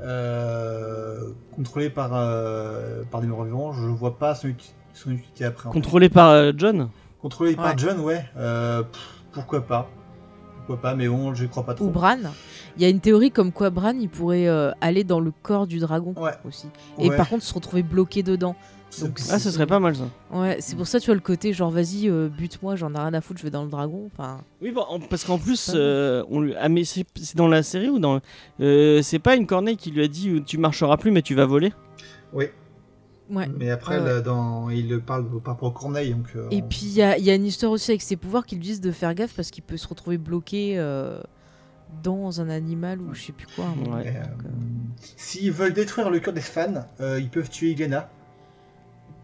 euh, 0.00 1.30
contrôlé 1.56 1.90
par, 1.90 2.10
euh, 2.12 3.02
par 3.10 3.20
des 3.20 3.26
morts 3.26 3.44
vivants, 3.44 3.72
je 3.72 3.86
vois 3.86 4.16
pas 4.18 4.34
son, 4.34 4.48
uti- 4.48 4.74
son 4.92 5.10
utilité 5.12 5.44
après. 5.46 5.68
en 5.68 5.72
fait. 5.72 5.78
Contrôlé 5.80 6.08
par 6.08 6.28
euh, 6.30 6.52
John? 6.56 6.88
Contrôlé 7.24 7.56
par 7.56 7.68
Ouais. 7.68 7.72
John, 7.78 8.00
ouais. 8.00 8.22
Euh, 8.36 8.82
pff, 8.82 9.00
pourquoi 9.32 9.62
pas 9.62 9.88
Pourquoi 10.58 10.76
pas, 10.76 10.94
mais 10.94 11.08
bon, 11.08 11.32
je 11.34 11.46
crois 11.46 11.62
pas 11.64 11.72
trop. 11.72 11.86
Ou 11.86 11.90
Bran. 11.90 12.18
Il 12.76 12.82
y 12.82 12.84
a 12.84 12.90
une 12.90 13.00
théorie 13.00 13.30
comme 13.30 13.50
quoi 13.50 13.70
Bran, 13.70 13.94
il 13.98 14.10
pourrait 14.10 14.46
euh, 14.46 14.72
aller 14.82 15.04
dans 15.04 15.20
le 15.20 15.32
corps 15.42 15.66
du 15.66 15.78
dragon 15.78 16.12
Ouais. 16.18 16.32
aussi. 16.46 16.66
Et 16.98 17.08
Ouais. 17.08 17.16
par 17.16 17.30
contre, 17.30 17.42
se 17.42 17.54
retrouver 17.54 17.82
bloqué 17.82 18.22
dedans. 18.22 18.54
Donc, 19.00 19.18
Ah, 19.30 19.38
ce 19.38 19.50
serait 19.50 19.66
pas 19.66 19.80
mal 19.80 19.96
ça. 19.96 20.04
Ouais, 20.32 20.58
c'est 20.60 20.76
pour 20.76 20.86
ça, 20.86 21.00
tu 21.00 21.06
vois, 21.06 21.14
le 21.14 21.22
côté 21.22 21.54
genre, 21.54 21.70
vas-y, 21.70 22.10
euh, 22.10 22.28
bute-moi, 22.28 22.76
j'en 22.76 22.92
ai 22.94 22.98
rien 22.98 23.14
à 23.14 23.22
foutre, 23.22 23.38
je 23.40 23.44
vais 23.44 23.50
dans 23.50 23.64
le 23.64 23.70
dragon. 23.70 24.10
Enfin, 24.12 24.42
Oui, 24.60 24.70
bon, 24.70 24.82
en- 24.82 25.00
parce 25.00 25.24
qu'en 25.24 25.38
plus, 25.38 25.72
euh, 25.74 26.22
on 26.30 26.42
lui... 26.42 26.54
ah, 26.60 26.68
mais 26.68 26.84
c'est 26.84 27.06
c'est 27.16 27.36
dans 27.36 27.48
la 27.48 27.62
série 27.62 27.88
ou 27.88 27.98
dans. 27.98 28.20
euh, 28.60 29.00
c'est 29.02 29.18
pas 29.18 29.34
une 29.34 29.46
corneille 29.46 29.78
qui 29.78 29.90
lui 29.90 30.04
a 30.04 30.08
dit 30.08 30.42
tu 30.46 30.58
marcheras 30.58 30.98
plus 30.98 31.10
mais 31.10 31.22
tu 31.22 31.34
vas 31.34 31.46
voler? 31.46 31.72
Oui, 32.34 32.50
ouais. 33.30 33.48
mais 33.58 33.70
après, 33.70 33.98
Ouais, 33.98 34.04
là, 34.04 34.20
dans... 34.20 34.68
il 34.70 34.88
le 34.88 35.00
parle 35.00 35.26
par 35.40 35.54
rapport 35.54 35.70
à 35.70 35.72
Corneille, 35.78 36.12
donc. 36.14 36.26
euh, 36.36 36.48
Et 36.50 36.62
on- 36.62 36.68
puis, 36.68 36.82
il 36.84 36.92
y 36.94 37.02
a, 37.02 37.16
il 37.18 37.24
y 37.24 37.30
a 37.30 37.34
une 37.34 37.44
histoire 37.46 37.72
aussi 37.72 37.90
avec 37.90 38.02
ses 38.02 38.16
pouvoirs 38.16 38.44
qui 38.46 38.54
lui 38.56 38.62
disent 38.62 38.80
de 38.80 38.92
faire 38.92 39.14
gaffe 39.14 39.34
parce 39.34 39.50
qu'il 39.50 39.62
peut 39.64 39.76
se 39.76 39.88
retrouver 39.88 40.18
bloqué 40.18 40.78
euh, 40.78 41.20
dans 42.02 42.40
un 42.40 42.48
animal 42.50 43.00
ou 43.00 43.14
je 43.14 43.22
sais 43.26 43.32
plus 43.32 43.46
quoi. 43.54 43.66
Ouais. 43.94 44.06
euh, 44.08 44.20
euh, 44.20 44.48
S'ils 45.16 45.52
veulent 45.52 45.72
détruire 45.74 46.10
le 46.10 46.18
cœur 46.20 46.34
des 46.34 46.40
fans, 46.40 46.86
euh, 47.00 47.18
ils 47.20 47.28
peuvent 47.30 47.50
tuer. 47.50 47.76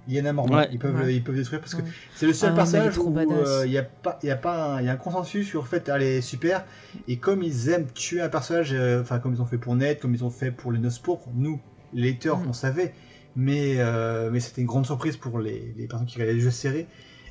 Ilyana 0.09 0.33
Mormont, 0.33 0.57
Ouais. 0.57 0.69
ils, 0.73 0.79
peuvent, 0.79 0.97
Ouais. 0.97 1.15
ils 1.15 1.23
peuvent 1.23 1.37
détruire 1.37 1.61
parce 1.61 1.75
que 1.75 1.83
Ouais. 1.83 1.89
c'est 2.17 2.27
le 2.27 2.33
seul 2.33 2.51
Ah, 2.53 2.57
personnage 2.57 2.99
où 2.99 3.11
badass. 3.11 3.33
euh, 3.47 3.67
il 3.67 3.73
y 3.73 3.79
a 3.79 3.83
pas, 3.85 4.19
il 4.23 4.27
y 4.27 4.31
a 4.33 4.37
pas, 4.37 4.75
un, 4.77 4.81
il 4.81 4.87
y 4.87 4.89
a 4.89 4.93
un 4.93 4.97
consensus 4.97 5.47
sur 5.47 5.63
le 5.63 5.69
fait 5.69 5.89
elle 5.89 6.03
est 6.03 6.21
super. 6.21 6.65
Et 7.07 7.19
comme 7.19 7.43
ils 7.43 7.69
aiment 7.69 7.87
tuer 7.93 8.21
un 8.21 8.29
personnage, 8.29 8.71
euh, 8.73 9.03
enfin 9.03 9.19
comme 9.21 9.35
ils 9.35 9.43
ont 9.43 9.47
fait 9.47 9.59
pour 9.59 9.77
Ned, 9.77 10.01
comme 10.01 10.15
ils 10.15 10.25
ont 10.25 10.31
fait 10.31 10.51
pour 10.51 10.73
les 10.73 10.79
Noces 10.79 10.99
pourpres, 10.99 11.29
nous, 11.35 11.61
les 11.93 12.03
lecteurs, 12.03 12.39
Mm. 12.39 12.47
on 12.49 12.53
savait. 12.53 12.95
Mais, 13.37 13.77
euh, 13.79 14.31
mais 14.33 14.41
c'était 14.41 14.61
une 14.61 14.67
grande 14.67 14.87
surprise 14.87 15.17
pour 15.17 15.39
les, 15.39 15.73
les 15.77 15.87
personnes 15.87 16.07
qui 16.07 16.17
regardaient 16.17 16.35
le 16.35 16.41
jeu 16.41 16.51
série. 16.51 16.87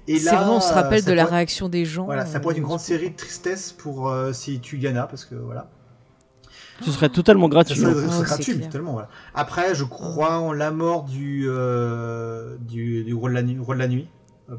Et 0.07 0.17
C'est 0.17 0.31
là, 0.31 0.41
vrai, 0.41 0.49
on 0.49 0.59
se 0.61 0.73
rappelle 0.73 1.03
de 1.03 1.11
la 1.11 1.23
pourrait- 1.23 1.35
réaction 1.37 1.69
des 1.69 1.85
gens. 1.85 2.05
Voilà, 2.05 2.25
ça 2.25 2.37
euh, 2.37 2.39
pourrait 2.41 2.53
être 2.53 2.59
une 2.59 2.63
grande 2.65 2.79
série 2.79 3.11
de 3.11 3.15
tristesse 3.15 3.73
pour 3.73 4.09
euh, 4.09 4.33
si 4.33 4.59
tu 4.59 4.79
parce 4.79 5.25
que 5.25 5.35
voilà. 5.35 5.69
Ce 6.81 6.91
serait 6.91 7.09
totalement 7.09 7.49
gratuit. 7.49 7.75
ça 7.79 8.37
totalement. 8.37 8.93
Voilà. 8.93 9.09
Après, 9.35 9.75
je 9.75 9.83
crois 9.83 10.39
en 10.39 10.53
la 10.53 10.71
mort 10.71 11.03
du, 11.03 11.43
euh, 11.47 12.55
du, 12.61 13.03
du 13.03 13.13
roi, 13.13 13.29
de 13.29 13.35
la 13.35 13.43
nuit, 13.43 13.59
roi 13.59 13.75
de 13.75 13.79
la 13.79 13.87
nuit. 13.87 14.07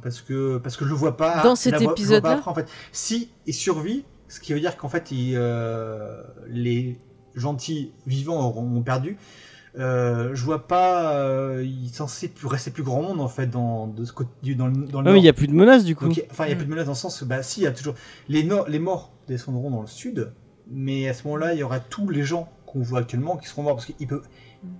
Parce 0.03 0.21
que, 0.21 0.59
parce 0.59 0.77
que 0.77 0.85
je 0.85 0.91
le 0.91 0.95
vois 0.97 1.17
pas. 1.17 1.43
Dans 1.43 1.57
cet 1.57 1.81
épisode-là 1.81 2.33
après, 2.33 2.51
en 2.51 2.55
fait. 2.55 2.69
Si 2.93 3.31
il 3.47 3.55
survit, 3.55 4.05
ce 4.29 4.39
qui 4.39 4.53
veut 4.53 4.61
dire 4.61 4.77
qu'en 4.77 4.89
fait, 4.89 5.11
il, 5.11 5.35
euh, 5.35 6.23
les 6.47 7.01
gentils 7.35 7.93
vivants 8.07 8.41
auront 8.41 8.63
ont 8.77 8.83
perdu. 8.83 9.17
Euh, 9.79 10.31
je 10.35 10.45
vois 10.45 10.67
pas. 10.67 11.15
euh, 11.15 11.63
il 11.65 11.87
est 11.87 11.95
censé 11.95 12.29
plus 12.29 12.47
rester 12.49 12.71
plus 12.73 12.83
grand 12.83 13.03
monde 13.03 13.21
en 13.21 13.29
fait 13.29 13.47
dans, 13.47 13.87
de 13.87 14.05
ce 14.05 14.13
côté, 14.13 14.31
du- 14.43 14.57
dans, 14.57 14.67
le- 14.67 14.73
dans 14.87 15.01
le 15.01 15.07
Ouais, 15.07 15.13
mais 15.13 15.21
il 15.21 15.23
nord. 15.23 15.25
y 15.25 15.29
a 15.29 15.33
plus 15.33 15.47
de 15.47 15.55
menaces 15.55 15.85
du 15.85 15.95
coup. 15.95 16.07
Donc, 16.09 16.25
enfin, 16.31 16.45
il 16.45 16.49
n'y 16.49 16.53
a 16.53 16.57
Mm. 16.57 16.59
plus 16.59 16.67
de 16.67 16.71
menace 16.71 16.87
dans 16.87 16.93
le 16.93 16.97
sens 16.97 17.21
que, 17.21 17.25
bah, 17.25 17.43
si, 17.43 17.61
il 17.61 17.65
y 17.65 17.67
a 17.67 17.73
toujours. 17.73 17.95
Les, 18.29 18.43
no- 18.43 18.67
les 18.67 18.79
morts 18.81 19.13
descendront 19.29 19.71
dans 19.71 19.81
le 19.83 19.87
sud, 19.87 20.33
mais 20.69 21.09
à 21.09 21.15
ce 21.15 21.23
moment-là, 21.25 21.55
il 21.55 21.61
y 21.61 21.63
aura 21.63 21.79
tous 21.79 22.09
les 22.09 22.25
gens 22.25 22.49
qu'on 22.67 22.81
voit 22.81 23.01
actuellement 23.01 23.37
qui 23.37 23.47
seront 23.47 23.63
morts. 23.63 23.77
Parce 23.77 23.87
que 23.87 23.93
il 24.01 24.07
peut, 24.09 24.23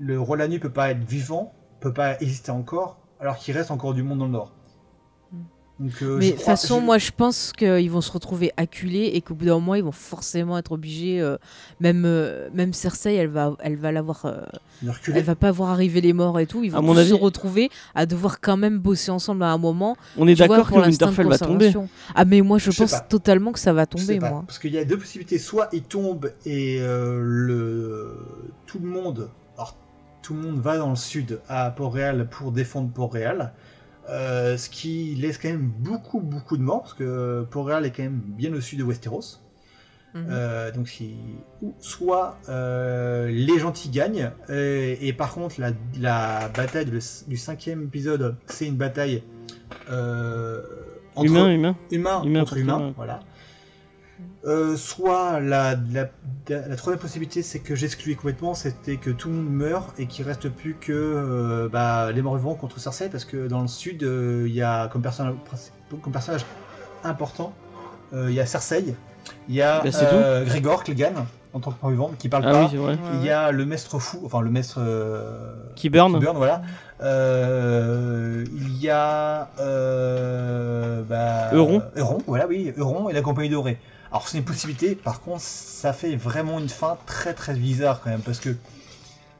le 0.01 0.21
roi 0.21 0.37
de 0.37 0.43
la 0.43 0.49
nuit 0.49 0.59
peut 0.59 0.71
pas 0.71 0.91
être 0.91 1.05
vivant, 1.05 1.55
peut 1.81 1.93
pas 1.93 2.19
exister 2.21 2.51
encore, 2.51 2.99
alors 3.21 3.37
qu'il 3.37 3.57
reste 3.57 3.71
encore 3.71 3.95
du 3.95 4.03
monde 4.03 4.19
dans 4.19 4.27
le 4.27 4.33
Nord. 4.33 4.53
Donc, 5.81 5.91
euh, 6.03 6.19
Mais 6.19 6.27
de 6.27 6.37
toute 6.37 6.43
façon, 6.43 6.79
je- 6.79 6.85
moi 6.85 6.99
je 6.99 7.11
pense 7.17 7.53
qu'ils 7.57 7.91
vont 7.91 8.03
se 8.03 8.13
retrouver 8.13 8.53
acculés 8.59 9.13
et 9.15 9.23
qu'au 9.23 9.35
bout 9.35 9.47
d'un 9.47 9.55
moment 9.55 9.75
ils 9.75 9.83
vont 9.83 9.93
forcément 9.93 10.59
être 10.59 10.73
obligés. 10.73 11.21
euh, 11.23 11.39
même, 11.81 12.05
euh, 12.05 12.49
même 12.53 12.75
Cersei, 12.75 13.15
elle 13.15 13.29
va, 13.29 13.57
elle 13.61 13.77
va 13.77 13.91
l'avoir. 13.91 14.27
euh, 14.27 14.43
elle 15.15 15.23
va 15.25 15.35
pas 15.35 15.51
voir 15.51 15.71
arriver 15.71 16.01
les 16.03 16.13
morts 16.13 16.39
et 16.39 16.47
tout. 16.47 16.63
Ils 16.63 16.75
À 16.75 16.77
vont 16.81 16.83
mon 16.83 16.93
tous 16.93 16.99
avis- 17.01 17.09
se 17.11 17.15
retrouver 17.15 17.71
à 17.95 18.05
devoir 18.05 18.41
quand 18.41 18.59
même 18.59 18.79
bosser 18.79 19.11
ensemble 19.11 19.43
à 19.43 19.51
un 19.51 19.59
moment. 19.59 19.97
On 20.19 20.29
est 20.29 20.35
d'accord 20.35 20.69
que 20.69 20.75
Winterfell 20.75 21.27
va 21.27 21.39
tomber. 21.39 21.73
Ah, 22.15 22.25
mais 22.27 22.43
moi 22.43 22.59
je, 22.59 22.71
pense 22.71 22.95
totalement 23.09 23.53
que 23.53 23.59
ça 23.59 23.73
va 23.73 23.87
tomber, 23.87 24.21
moi. 24.21 24.45
Parce 24.47 24.59
qu'il 24.59 24.75
y 24.75 24.79
a 24.79 24.85
deux 24.85 24.99
possibilités. 24.99 25.39
Soit 25.39 25.71
il 25.73 25.83
tombe 25.83 26.31
et 26.45 26.79
euh, 26.81 27.19
le... 27.23 28.17
tout 28.67 28.79
le 28.81 28.89
monde, 28.89 29.31
alors, 29.57 29.77
tout 30.23 30.35
le 30.35 30.41
monde 30.41 30.61
va 30.61 30.77
dans 30.77 30.91
le 30.91 30.97
sud 30.97 31.41
à 31.49 31.71
Port-Réal 31.71 32.29
pour 32.29 32.53
défendre 32.53 32.91
Port-Réal. 32.93 33.53
Euh, 34.09 34.57
ce 34.57 34.69
qui 34.71 35.15
laisse 35.17 35.39
quand 35.39 35.51
même 35.51 35.71
beaucoup 35.79 36.21
beaucoup 36.21 36.57
de 36.57 36.63
morts 36.63 36.81
parce 36.83 36.95
que 36.95 37.45
Port-Réal 37.51 37.85
est 37.87 37.91
quand 37.91 38.03
même 38.03 38.21
bien 38.25 38.53
au 38.55 38.61
sud 38.61 38.79
de 38.79 38.85
Westeros. 38.85 39.39
Mhm. 40.15 40.27
Euh, 40.29 40.73
donc 40.73 40.89
si- 40.89 41.15
ou 41.63 41.73
soit 41.79 42.37
euh, 42.49 43.29
les 43.29 43.59
gentils 43.61 43.91
gagnent 43.91 44.31
et, 44.49 45.07
et 45.07 45.13
par 45.13 45.33
contre 45.33 45.61
la, 45.61 45.71
la 46.01 46.49
bataille 46.49 46.87
de 46.87 46.99
du 47.29 47.37
cinquième 47.37 47.85
épisode 47.85 48.35
c'est 48.47 48.67
une 48.67 48.77
bataille 48.77 49.23
euh, 49.89 50.63
entre 51.15 51.27
Humain, 51.27 51.53
humain. 51.53 51.77
humain, 51.93 52.23
Humain 52.25 52.41
contre 52.41 52.51
contre 52.51 52.57
humain, 52.61 52.79
humain. 52.79 52.93
voilà. 52.97 53.21
Euh, 54.47 54.75
soit 54.75 55.39
la, 55.39 55.77
la, 55.93 56.07
la 56.49 56.77
troisième 56.77 56.99
possibilité, 56.99 57.43
c'est 57.43 57.59
que 57.59 57.75
j'excluais 57.75 58.15
complètement, 58.15 58.55
c'était 58.55 58.97
que 58.97 59.11
tout 59.11 59.29
le 59.29 59.35
monde 59.35 59.51
meurt 59.51 60.01
et 60.01 60.07
qu'il 60.07 60.25
reste 60.25 60.49
plus 60.49 60.77
que 60.81 60.93
euh, 60.93 61.69
bah, 61.71 62.11
les 62.11 62.23
morts 62.23 62.37
vivants 62.37 62.55
contre 62.55 62.81
Cersei, 62.81 63.11
parce 63.11 63.27
que 63.27 63.49
dans 63.49 63.61
le 63.61 63.69
sud, 63.69 64.03
euh, 64.03 64.47
il 64.49 64.55
y 64.55 64.63
a 64.63 64.89
comme, 64.89 65.03
personnage 65.03 65.35
comme 66.01 66.13
personnage 66.13 66.47
important, 67.05 67.53
il 68.15 68.33
y 68.33 68.41
a 68.41 68.47
Cersei, 68.47 68.97
il 69.49 69.55
y 69.55 69.61
a 69.61 69.83
Bah, 69.83 70.45
Grégor 70.47 70.85
Clegane 70.85 71.27
en 71.53 71.61
tant 71.61 71.73
que 71.73 71.77
mort 71.83 71.91
vivant 71.91 72.11
qui 72.19 72.29
parle 72.31 72.45
Ah 72.47 72.53
pas, 72.53 72.71
oui, 72.73 72.97
il 73.17 73.25
y 73.27 73.31
a 73.31 73.53
le 73.53 73.67
maître 73.67 73.99
fou, 73.99 74.23
enfin 74.25 74.41
le 74.41 74.51
maître 74.51 74.81
Qui 75.77 75.91
burn. 75.91 76.19
Burn, 76.19 76.39
voilà. 76.39 76.63
Il 77.03 78.79
y 78.81 78.89
a 78.89 79.51
bah, 81.09 81.51
Euron. 81.53 81.83
Euron, 81.97 82.19
voilà, 82.27 82.47
oui, 82.47 82.73
Euron 82.79 83.11
et 83.11 83.13
la 83.13 83.21
compagnie 83.21 83.51
dorée. 83.51 83.79
Alors 84.11 84.29
c'est 84.29 84.39
une 84.39 84.45
possibilité, 84.45 84.95
par 84.97 85.21
contre, 85.21 85.41
ça 85.43 85.93
fait 85.93 86.17
vraiment 86.17 86.59
une 86.59 86.69
fin 86.69 86.99
très 87.07 87.33
très 87.35 87.55
bizarre 87.55 88.01
quand 88.03 88.11
même, 88.11 88.23
parce 88.23 88.41
que 88.41 88.51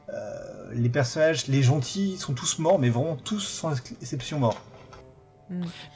euh, 0.09 0.71
les 0.73 0.89
personnages, 0.89 1.47
les 1.47 1.61
gentils 1.61 2.17
sont 2.17 2.33
tous 2.33 2.57
morts, 2.59 2.79
mais 2.79 2.89
vraiment 2.89 3.15
tous 3.17 3.39
sans 3.41 3.73
exception 4.01 4.39
morts. 4.39 4.61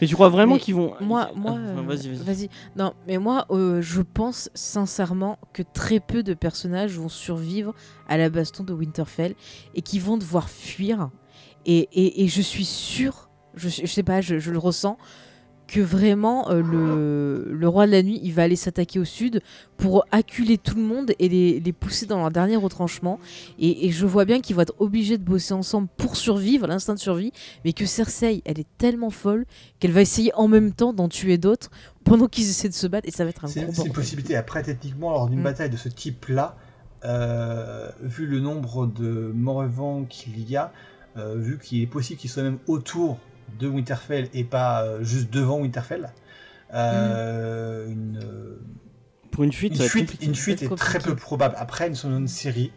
Mais 0.01 0.07
tu 0.07 0.15
crois 0.15 0.27
vraiment 0.27 0.57
qu'ils 0.57 0.75
vont. 0.75 0.95
Moi, 0.99 1.29
Ah, 1.29 1.33
moi, 1.33 1.53
euh, 1.53 1.81
vas-y, 1.87 2.09
vas-y. 2.09 2.23
vas-y. 2.25 2.49
Non, 2.75 2.93
mais 3.07 3.17
moi, 3.17 3.45
euh, 3.51 3.81
je 3.81 4.01
pense 4.01 4.49
sincèrement 4.53 5.39
que 5.53 5.63
très 5.63 6.01
peu 6.01 6.23
de 6.23 6.33
personnages 6.33 6.97
vont 6.99 7.07
survivre 7.07 7.73
à 8.09 8.17
la 8.17 8.29
baston 8.29 8.65
de 8.65 8.73
Winterfell 8.73 9.33
et 9.73 9.81
qui 9.81 9.99
vont 9.99 10.17
devoir 10.17 10.49
fuir. 10.49 11.09
Et, 11.65 11.87
et, 11.93 12.25
et 12.25 12.27
je 12.27 12.41
suis 12.41 12.65
sûre, 12.65 13.29
je, 13.53 13.69
je 13.69 13.85
sais 13.85 14.03
pas, 14.03 14.19
je, 14.19 14.39
je 14.39 14.51
le 14.51 14.57
ressens, 14.57 14.97
que 15.67 15.79
vraiment 15.79 16.49
euh, 16.51 16.61
le, 16.61 17.53
le 17.53 17.67
roi 17.67 17.87
de 17.87 17.91
la 17.91 18.03
nuit, 18.03 18.19
il 18.23 18.33
va 18.33 18.43
aller 18.43 18.55
s'attaquer 18.55 18.99
au 18.99 19.05
sud 19.05 19.41
pour 19.77 20.05
acculer 20.11 20.57
tout 20.57 20.75
le 20.75 20.83
monde 20.83 21.11
et 21.19 21.27
les, 21.27 21.59
les 21.59 21.73
pousser 21.73 22.05
dans 22.05 22.19
leur 22.19 22.29
dernier 22.31 22.55
retranchement. 22.55 23.19
Et, 23.57 23.87
et 23.87 23.91
je 23.91 24.05
vois 24.05 24.25
bien 24.25 24.41
qu'ils 24.41 24.55
vont 24.55 24.61
être 24.61 24.75
obligés 24.79 25.17
de 25.17 25.23
bosser 25.23 25.53
ensemble 25.53 25.87
pour 25.97 26.17
survivre, 26.17 26.67
l'instinct 26.67 26.93
de 26.93 26.99
survie, 26.99 27.31
mais 27.63 27.73
que 27.73 27.85
Cersei, 27.85 28.41
elle 28.45 28.59
est 28.59 28.67
tellement 28.77 29.09
folle 29.09 29.45
qu'elle 29.79 29.91
va 29.91 30.01
essayer 30.01 30.31
en 30.35 30.47
même 30.47 30.71
temps 30.71 30.93
d'en 30.93 31.09
tuer 31.09 31.37
d'autres 31.37 31.71
pendant 32.03 32.27
qu'ils 32.27 32.47
essaient 32.49 32.69
de 32.69 32.73
se 32.75 32.85
battre 32.87 33.07
et 33.07 33.11
ça 33.11 33.23
va 33.23 33.31
être 33.31 33.45
un 33.45 33.47
C'est 33.47 33.63
gros 33.63 33.73
c'est 33.73 33.85
une 33.87 33.93
possibilité. 33.93 34.35
Après, 34.35 34.61
techniquement, 34.61 35.11
lors 35.11 35.27
d'une 35.29 35.39
Mm. 35.39 35.43
bataille 35.43 35.69
de 35.71 35.77
ce 35.77 35.89
type-là, 35.89 36.55
euh, 37.03 37.89
vu 38.01 38.25
le 38.27 38.39
nombre 38.39 38.87
de 38.87 39.31
morts 39.33 39.63
vivants 39.63 40.03
qu'il 40.05 40.49
y 40.49 40.55
a, 40.57 40.71
euh, 41.17 41.35
vu 41.37 41.57
qu'il 41.59 41.81
est 41.81 41.87
possible 41.87 42.19
qu'ils 42.19 42.29
soient 42.29 42.43
même 42.43 42.59
autour 42.67 43.17
de 43.59 43.67
Winterfell 43.67 44.29
et 44.33 44.43
pas 44.43 44.83
euh, 44.83 45.03
juste 45.03 45.29
devant 45.31 45.59
Winterfell, 45.59 46.09
euh, 46.73 47.87
une, 47.87 48.19
Pour 49.31 49.43
une 49.43 49.51
fuite, 49.53 49.77
une 49.77 49.87
fuite, 49.87 50.21
une 50.21 50.31
est 50.31 50.75
très 50.75 50.99
peu 50.99 51.15
probable. 51.15 51.55
Après, 51.57 51.87
ils 51.87 51.95
sont 51.95 52.09
dans 52.09 52.17
une 52.17 52.27
série, 52.27 52.71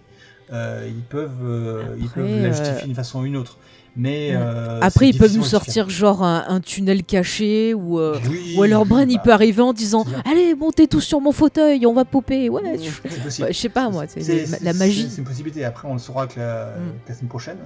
euh, 0.52 0.88
ils 0.88 1.02
peuvent, 1.02 1.30
euh, 1.42 1.96
ils 1.98 2.08
peuvent 2.08 2.24
la 2.26 2.48
euh, 2.48 2.52
justifier 2.52 2.86
d'une 2.86 2.94
façon 2.94 3.20
ou 3.20 3.24
une 3.26 3.36
autre. 3.36 3.58
Mais 3.96 4.30
Mm. 4.32 4.36
euh, 4.40 4.80
Après, 4.82 5.08
ils 5.08 5.18
peuvent 5.18 5.34
nous 5.36 5.42
sortir 5.42 5.90
genre 5.90 6.22
un, 6.22 6.44
un 6.46 6.60
tunnel 6.60 7.02
caché 7.02 7.74
ou, 7.74 7.98
euh, 7.98 8.16
Oui, 8.30 8.54
ou 8.56 8.62
alors 8.62 8.86
Bran 8.86 9.00
il 9.08 9.16
bah, 9.16 9.22
peut 9.24 9.32
arriver 9.32 9.62
en 9.62 9.72
disant. 9.72 10.04
Allez, 10.24 10.54
montez 10.54 10.86
tous 10.86 11.00
sur 11.00 11.20
mon 11.20 11.32
fauteuil, 11.32 11.84
on 11.86 11.94
va 11.94 12.04
popper. 12.04 12.48
Ouais, 12.48 12.78
je 12.78 13.52
sais 13.52 13.68
pas 13.68 13.88
moi, 13.90 14.04
c'est 14.06 14.20
C'est- 14.20 14.62
la- 14.62 14.72
magie. 14.74 15.08
C'est 15.10 15.18
une 15.18 15.24
possibilité. 15.24 15.64
Après, 15.64 15.88
on 15.88 15.94
le 15.94 15.98
saura 15.98 16.28
que 16.28 16.38
la, 16.38 16.66
Mm. 16.66 16.90
que 17.04 17.08
la 17.08 17.14
semaine 17.16 17.28
prochaine. 17.28 17.58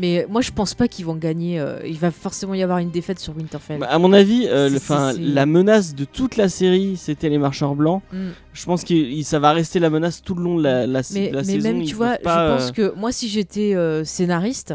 Mais 0.00 0.26
moi 0.30 0.40
je 0.40 0.50
pense 0.50 0.74
pas 0.74 0.88
qu'ils 0.88 1.04
vont 1.04 1.14
gagner. 1.14 1.60
euh, 1.60 1.78
il 1.86 1.98
va 1.98 2.10
forcément 2.10 2.54
y 2.54 2.62
avoir 2.62 2.78
une 2.78 2.90
défaite 2.90 3.18
sur 3.18 3.36
Winterfell. 3.36 3.78
Bah, 3.80 3.88
à 3.90 3.98
mon 3.98 4.12
avis, 4.12 4.46
euh, 4.48 4.68
le- 4.70 4.78
'fin, 4.78 5.12
la 5.18 5.44
menace 5.46 5.94
de 5.94 6.04
toute 6.04 6.36
la 6.36 6.48
série, 6.48 6.96
c'était 6.96 7.28
les 7.28 7.38
marcheurs 7.38 7.74
blancs. 7.74 8.02
Mm. 8.12 8.28
Je 8.54 8.64
pense 8.64 8.82
que 8.84 9.22
ça 9.22 9.38
va 9.38 9.52
rester 9.52 9.78
la 9.78 9.90
menace 9.90 10.22
tout 10.22 10.34
le 10.34 10.42
long 10.42 10.56
de 10.56 10.62
la, 10.62 10.86
la, 10.86 11.02
mais, 11.12 11.30
la 11.30 11.38
mais 11.40 11.44
saison. 11.44 11.68
même, 11.72 11.82
tu 11.84 11.94
vois, 11.94 12.16
pas, 12.16 12.48
je 12.48 12.54
pense 12.54 12.68
euh, 12.70 12.72
que 12.92 12.94
moi, 12.98 13.12
si 13.12 13.28
j'étais 13.28 13.74
euh, 13.74 14.04
scénariste, 14.04 14.74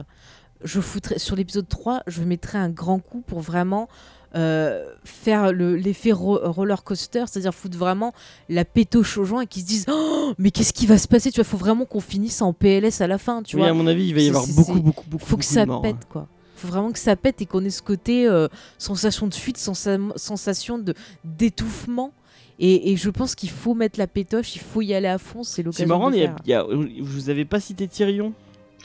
je 0.63 0.79
foutrais 0.79 1.19
sur 1.19 1.35
l'épisode 1.35 1.67
3, 1.67 2.01
je 2.07 2.21
mettrais 2.23 2.57
un 2.57 2.69
grand 2.69 2.99
coup 2.99 3.21
pour 3.25 3.39
vraiment 3.39 3.87
euh, 4.35 4.83
faire 5.03 5.51
le- 5.53 5.75
l'effet 5.75 6.11
ro- 6.11 6.39
roller 6.43 6.83
coaster, 6.83 7.23
c'est-à-dire 7.27 7.53
foutre 7.53 7.77
vraiment 7.77 8.13
la 8.49 8.65
pétoche 8.65 9.17
aux 9.17 9.23
gens 9.23 9.39
et 9.41 9.47
qu'ils 9.47 9.61
se 9.61 9.67
disent 9.67 9.85
Oh, 9.89 10.33
mais 10.37 10.51
qu'est-ce 10.51 10.73
qui 10.73 10.85
va 10.85 10.97
se 10.97 11.07
passer 11.07 11.31
Tu 11.31 11.37
vois, 11.39 11.45
faut 11.45 11.57
vraiment 11.57 11.85
qu'on 11.85 11.99
finisse 12.01 12.41
en 12.41 12.51
PLS 12.53 13.01
à 13.01 13.07
la 13.07 13.17
fin, 13.17 13.41
tu 13.43 13.55
oui, 13.55 13.61
vois. 13.61 13.69
à 13.71 13.73
mon 13.73 13.87
avis, 13.87 14.07
il 14.07 14.13
va 14.13 14.19
y 14.19 14.23
C'est- 14.23 14.29
avoir 14.29 14.43
c'est- 14.45 14.55
beaucoup, 14.55 14.73
c'est- 14.73 14.79
beaucoup, 14.81 15.03
beaucoup, 15.07 15.25
faut 15.25 15.37
que 15.37 15.45
ça 15.45 15.65
morts, 15.65 15.77
hein. 15.79 15.81
pète 15.81 16.05
quoi. 16.09 16.27
Faut 16.57 16.67
vraiment 16.69 16.91
que 16.91 16.99
ça 16.99 17.15
pète 17.15 17.41
et 17.41 17.45
qu'on 17.45 17.63
ait 17.65 17.69
ce 17.69 17.81
côté 17.81 18.27
euh, 18.27 18.47
sensation 18.77 19.27
de 19.27 19.33
fuite, 19.33 19.57
sensa- 19.57 19.97
sensation 20.17 20.77
de 20.77 20.93
d'étouffement. 21.23 22.11
Et, 22.59 22.91
et 22.93 22.95
je 22.95 23.09
pense 23.09 23.35
qu'il 23.35 23.49
faut 23.49 23.73
mettre 23.73 23.99
la 23.99 24.07
pétoche, 24.07 24.55
il 24.55 24.61
faut 24.61 24.81
y 24.81 24.93
aller 24.93 25.09
à 25.09 25.17
fond, 25.17 25.43
c'est 25.43 25.55
C'est 25.55 25.63
l'occasion 25.63 25.87
marrant, 25.87 26.09
de 26.09 26.15
il 26.15 26.19
le 26.19 26.23
y 26.23 26.27
a, 26.27 26.29
faire. 26.29 26.37
il 26.45 26.49
y 26.49 27.01
a- 27.01 27.03
vous 27.03 27.29
avez 27.29 27.43
pas 27.43 27.59
cité 27.59 27.85
Tyrion? 27.87 28.31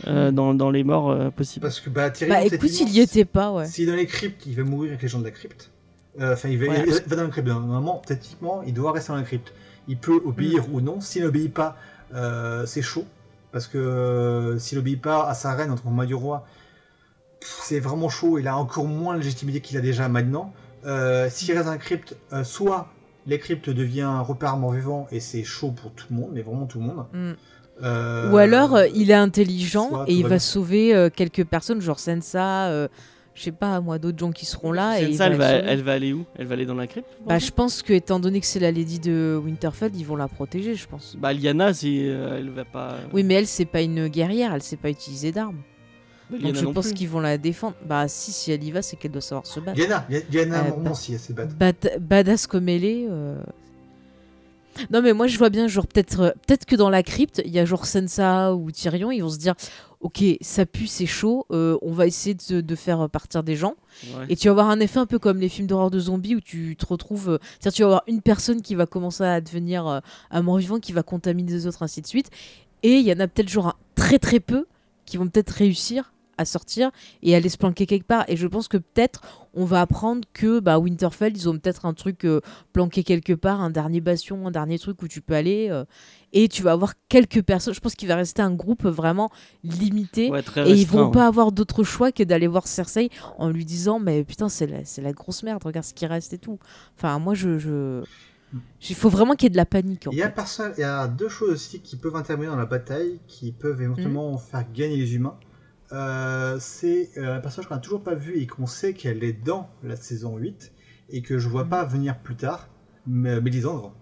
Euh, 0.07 0.31
dans, 0.31 0.55
dans 0.55 0.71
les 0.71 0.85
morts 0.85 1.11
euh, 1.11 1.31
possibles. 1.31 1.63
Parce 1.63 1.81
que 1.81 1.91
bah, 1.91 2.11
Tyrion, 2.11 2.35
Bah 2.35 2.45
écoute, 2.45 2.81
il 2.81 2.89
y 2.91 3.01
était 3.01 3.25
pas, 3.25 3.53
ouais. 3.53 3.67
S'il 3.67 3.89
est 3.89 3.91
dans 3.93 3.97
les 3.97 4.07
cryptes, 4.07 4.45
il 4.47 4.55
va 4.57 4.63
mourir 4.65 4.91
avec 4.91 5.03
les 5.03 5.09
gens 5.09 5.19
de 5.19 5.25
la 5.25 5.31
crypte. 5.31 5.71
Euh, 6.21 6.33
Enfin, 6.35 6.49
il, 6.49 6.59
va, 6.59 6.67
Voilà. 6.67 6.85
il 6.87 6.93
va 7.09 7.17
dans 7.17 7.23
la 7.25 7.29
crypte. 7.29 7.49
Normalement, 7.49 8.03
techniquement, 8.07 8.63
il 8.67 8.75
doit 8.75 8.93
rester 8.93 9.13
dans 9.13 9.19
la 9.19 9.25
crypte. 9.25 9.53
Il 9.89 9.97
peut 9.97 10.21
obéir 10.25 10.69
Mm. 10.69 10.75
ou 10.75 10.81
non. 10.81 11.01
S'il 11.01 11.23
n'obéit 11.25 11.53
pas, 11.53 11.77
euh, 12.15 12.67
c'est 12.67 12.83
chaud. 12.83 13.05
Parce 13.53 13.67
que 13.67 13.79
euh, 13.79 14.59
s'il 14.59 14.79
n'obéit 14.79 15.01
pas 15.01 15.27
à 15.29 15.35
sa 15.35 15.55
reine 15.55 15.71
en 15.71 15.77
tant 15.77 15.91
que 15.97 16.05
du 16.05 16.15
roi, 16.15 16.47
c'est 17.41 17.81
vraiment 17.81 18.09
chaud. 18.09 18.39
Il 18.39 18.47
a 18.49 18.57
encore 18.57 18.85
moins 18.85 19.15
de 19.15 19.21
légitimité 19.21 19.61
qu'il 19.61 19.77
a 19.77 19.81
déjà 19.81 20.09
maintenant. 20.09 20.53
Euh, 20.87 21.29
S'il 21.31 21.53
reste 21.53 21.65
dans 21.67 21.73
la 21.73 21.79
crypte, 21.79 22.17
euh, 22.33 22.45
soit 22.45 22.89
les 23.27 23.39
cryptes 23.39 23.69
devient 23.71 24.01
un 24.03 24.21
repère 24.21 24.57
mort-vivant 24.57 25.07
et 25.11 25.21
c'est 25.21 25.45
chaud 25.45 25.73
pour 25.73 25.93
tout 25.93 26.07
le 26.11 26.17
monde, 26.17 26.31
mais 26.33 26.43
vraiment 26.43 26.67
tout 26.67 26.79
le 26.79 26.85
monde. 26.87 27.07
Mm. 27.13 27.33
Euh, 27.83 28.31
Ou 28.31 28.37
alors 28.37 28.77
euh, 28.77 28.87
il 28.95 29.11
est 29.11 29.15
intelligent 29.15 29.89
soit 29.89 30.05
et 30.09 30.15
il 30.15 30.27
va 30.27 30.39
sauver 30.39 30.95
euh, 30.95 31.09
quelques 31.15 31.45
personnes, 31.45 31.81
genre 31.81 31.99
Sansa, 31.99 32.67
euh, 32.69 32.89
je 33.35 33.43
sais 33.45 33.53
pas 33.53 33.81
moi, 33.81 33.99
d'autres 33.99 34.19
gens 34.19 34.33
qui 34.33 34.45
seront 34.45 34.73
là. 34.73 35.01
et 35.01 35.05
il 35.05 35.13
Sansa, 35.17 35.27
elle, 35.27 35.37
va, 35.37 35.49
elle 35.51 35.83
va 35.83 35.93
aller 35.93 36.13
où? 36.13 36.25
Elle 36.37 36.47
va 36.47 36.55
aller 36.55 36.67
dans 36.67 36.75
la 36.75 36.87
crypte 36.87 37.09
Bah 37.27 37.39
je 37.39 37.51
pense 37.51 37.83
que 37.83 37.93
étant 37.93 38.21
donné 38.21 38.41
que 38.41 38.47
c'est 38.47 38.61
la 38.61 38.71
Lady 38.71 38.99
de 38.99 39.41
Winterfell, 39.43 39.93
ils 39.97 40.05
vont 40.05 40.17
la 40.17 40.29
protéger, 40.29 40.75
je 40.75 40.87
pense. 40.87 41.17
Bah, 41.19 41.33
Lyanna, 41.33 41.73
c'est, 41.73 41.89
euh, 41.89 42.37
elle 42.39 42.51
va 42.51 42.65
pas. 42.65 42.97
Oui, 43.13 43.23
mais 43.23 43.35
elle 43.35 43.47
c'est 43.47 43.65
pas 43.65 43.81
une 43.83 44.09
guerrière, 44.09 44.53
elle 44.55 44.63
sait 44.63 44.77
pas 44.77 44.91
utiliser 44.91 45.33
d'armes. 45.33 45.63
Bah, 46.31 46.37
Donc 46.43 46.55
je 46.55 46.65
pense 46.67 46.93
qu'ils 46.93 47.09
vont 47.09 47.19
la 47.21 47.39
défendre. 47.39 47.75
Bah 47.85 48.07
si, 48.07 48.31
si 48.31 48.53
elle 48.53 48.63
y 48.63 48.71
va, 48.71 48.83
c'est 48.83 48.95
qu'elle 48.97 49.11
doit 49.11 49.21
savoir 49.21 49.47
se 49.47 49.59
battre. 49.59 49.75
Diana, 49.77 50.07
Diana 50.31 50.61
Euh, 50.61 50.69
Mormont, 50.69 50.91
bah- 50.91 50.95
si 50.95 51.13
elle 51.15 51.19
s'est 51.19 51.33
battue. 51.33 51.55
Bat- 51.55 51.99
badass 51.99 52.47
comme 52.47 52.69
elle 52.69 52.85
est. 52.85 53.07
euh. 53.11 53.37
Non 54.91 55.03
mais 55.03 55.13
moi 55.13 55.27
je 55.27 55.37
vois 55.39 55.51
bien 55.51 55.69
genre 55.69 55.87
peut-être 55.87 56.21
euh, 56.21 56.31
peut-être 56.47 56.65
que 56.65 56.77
dans 56.77 56.91
la 56.91 57.03
crypte 57.03 57.43
il 57.45 57.51
y 57.51 57.59
a 57.59 57.65
genre 57.65 57.87
Sansa 57.87 58.55
ou 58.55 58.71
Tyrion 58.71 59.11
ils 59.11 59.21
vont 59.23 59.29
se 59.31 59.39
dire 59.39 59.55
ok 60.01 60.25
ça 60.41 60.65
pue 60.67 60.87
c'est 60.87 61.07
chaud 61.07 61.45
euh, 61.51 61.77
on 61.83 61.93
va 61.93 62.07
essayer 62.07 62.35
de, 62.49 62.61
de 62.61 62.75
faire 62.75 63.09
partir 63.11 63.43
des 63.43 63.57
gens 63.57 63.75
Ouais. 64.17 64.27
et 64.31 64.37
tu 64.37 64.47
vas 64.49 64.53
avoir 64.53 64.71
un 64.71 64.81
effet 64.81 64.99
un 64.99 65.05
peu 65.07 65.19
comme 65.19 65.39
les 65.41 65.49
films 65.51 65.67
d'horreur 65.67 65.91
de 65.91 65.99
zombies 65.99 66.35
où 66.37 66.41
tu 66.41 66.75
te 66.77 66.87
retrouves 66.87 67.29
euh, 67.31 67.39
c'est-à-dire 67.59 67.73
tu 67.77 67.83
vas 67.83 67.87
avoir 67.89 68.03
une 68.07 68.23
personne 68.23 68.63
qui 68.63 68.75
va 68.75 68.87
commencer 68.87 69.25
à 69.25 69.41
devenir 69.41 69.87
euh, 69.87 70.01
un 70.31 70.43
mort-vivant 70.43 70.79
qui 70.79 70.93
va 70.93 71.03
contaminer 71.03 71.51
les 71.53 71.67
autres 71.67 71.83
ainsi 71.83 72.01
de 72.01 72.07
suite 72.07 72.31
et 72.83 72.95
il 72.95 73.07
y 73.07 73.13
en 73.13 73.21
a 73.21 73.27
peut-être 73.29 73.49
genre 73.51 73.67
un- 73.69 73.75
très 73.97 74.19
très 74.19 74.41
peu 74.41 74.67
qui 75.05 75.17
vont 75.19 75.27
peut-être 75.27 75.51
réussir 75.51 76.13
à 76.41 76.45
sortir 76.45 76.91
et 77.23 77.35
aller 77.37 77.49
se 77.49 77.57
planquer 77.59 77.87
quelque 77.87 78.07
part. 78.07 78.25
Et 78.29 78.37
je 78.37 78.47
pense 78.47 78.67
que 78.69 78.77
peut-être 78.79 79.21
on 79.55 79.65
va 79.65 79.81
apprendre 79.81 80.23
que 80.33 80.61
bah, 80.61 80.79
Winterfell, 80.79 81.37
ils 81.37 81.49
ont 81.49 81.59
peut-être 81.59 81.85
un 81.87 81.95
truc 81.95 82.25
euh, 82.25 82.41
planqué 82.73 83.03
quelque 83.05 83.33
part, 83.33 83.61
un 83.61 83.71
dernier 83.71 84.01
bastion, 84.01 84.47
un 84.47 84.51
dernier 84.51 84.79
truc 84.79 85.03
où 85.03 85.09
tu 85.09 85.21
peux 85.21 85.35
aller. 85.35 85.69
euh, 85.71 85.85
et 86.33 86.47
tu 86.49 86.63
vas 86.63 86.71
avoir 86.73 86.93
quelques 87.09 87.43
personnes. 87.43 87.75
Je 87.75 87.81
pense 87.81 87.97
qu'il 87.97 88.07
va 88.07 88.15
rester 88.15 88.41
un 88.41 88.53
groupe 88.55 88.85
vraiment 88.87 89.31
limité. 89.65 90.31
Ouais, 90.31 90.43
très 90.43 90.69
Et 90.71 90.75
ils 90.75 90.87
vont 90.87 91.07
ouais. 91.07 91.11
pas 91.13 91.27
avoir 91.27 91.51
d'autre 91.53 91.83
choix 91.83 92.13
que 92.13 92.23
d'aller 92.23 92.47
voir 92.47 92.69
Cersei 92.69 93.11
en 93.39 93.49
lui 93.51 93.65
disant 93.65 93.99
Mais 93.99 94.23
putain, 94.25 94.49
c'est 94.49 94.67
la, 94.69 94.85
c'est 94.85 95.03
la 95.03 95.13
grosse 95.13 95.43
merde, 95.43 95.63
regarde 95.65 95.85
ce 95.87 95.93
qui 95.95 96.07
reste 96.07 96.33
et 96.33 96.39
tout. 96.39 96.59
Enfin, 96.97 97.19
moi, 97.19 97.35
je. 97.35 97.59
je... 97.59 98.03
Il 98.89 98.97
faut 98.97 99.09
vraiment 99.09 99.35
qu'il 99.35 99.45
y 99.45 99.47
ait 99.47 99.51
de 99.51 99.57
la 99.57 99.67
panique. 99.67 100.07
En 100.09 100.11
Il 100.11 100.19
y, 100.19 100.23
a 100.23 100.27
fait. 100.29 100.35
perso- 100.35 100.63
il 100.77 100.81
y 100.81 100.85
a 100.85 101.07
deux 101.07 101.29
choses 101.29 101.51
aussi 101.51 101.81
qui 101.81 101.97
peuvent 101.97 102.17
intervenir 102.17 102.51
dans 102.51 102.57
la 102.59 102.67
bataille, 102.67 103.21
qui 103.29 103.53
peuvent 103.53 103.81
éventuellement 103.81 104.33
Mhm. 104.33 104.39
faire 104.39 104.65
gagner 104.73 104.97
les 104.97 105.15
humains. 105.15 105.37
Euh, 105.93 106.57
c'est 106.61 107.11
euh, 107.17 107.37
un 107.37 107.41
personnage 107.41 107.69
qu'on 107.69 107.75
n'a 107.75 107.81
toujours 107.81 108.03
pas 108.03 108.15
vu 108.15 108.39
et 108.41 108.47
qu'on 108.47 108.67
sait 108.67 108.93
qu'elle 108.95 109.25
est 109.25 109.33
dans 109.33 109.69
la 109.83 109.97
saison 109.97 110.37
8 110.37 110.73
et 111.11 111.23
que 111.23 111.39
je 111.39 111.49
vois 111.49 111.65
Mhm. 111.65 111.71
pas 111.71 111.85
venir 111.85 112.19
plus 112.19 112.37
tard, 112.37 112.69
mais 113.07 113.41
Mélisandre. 113.41 113.93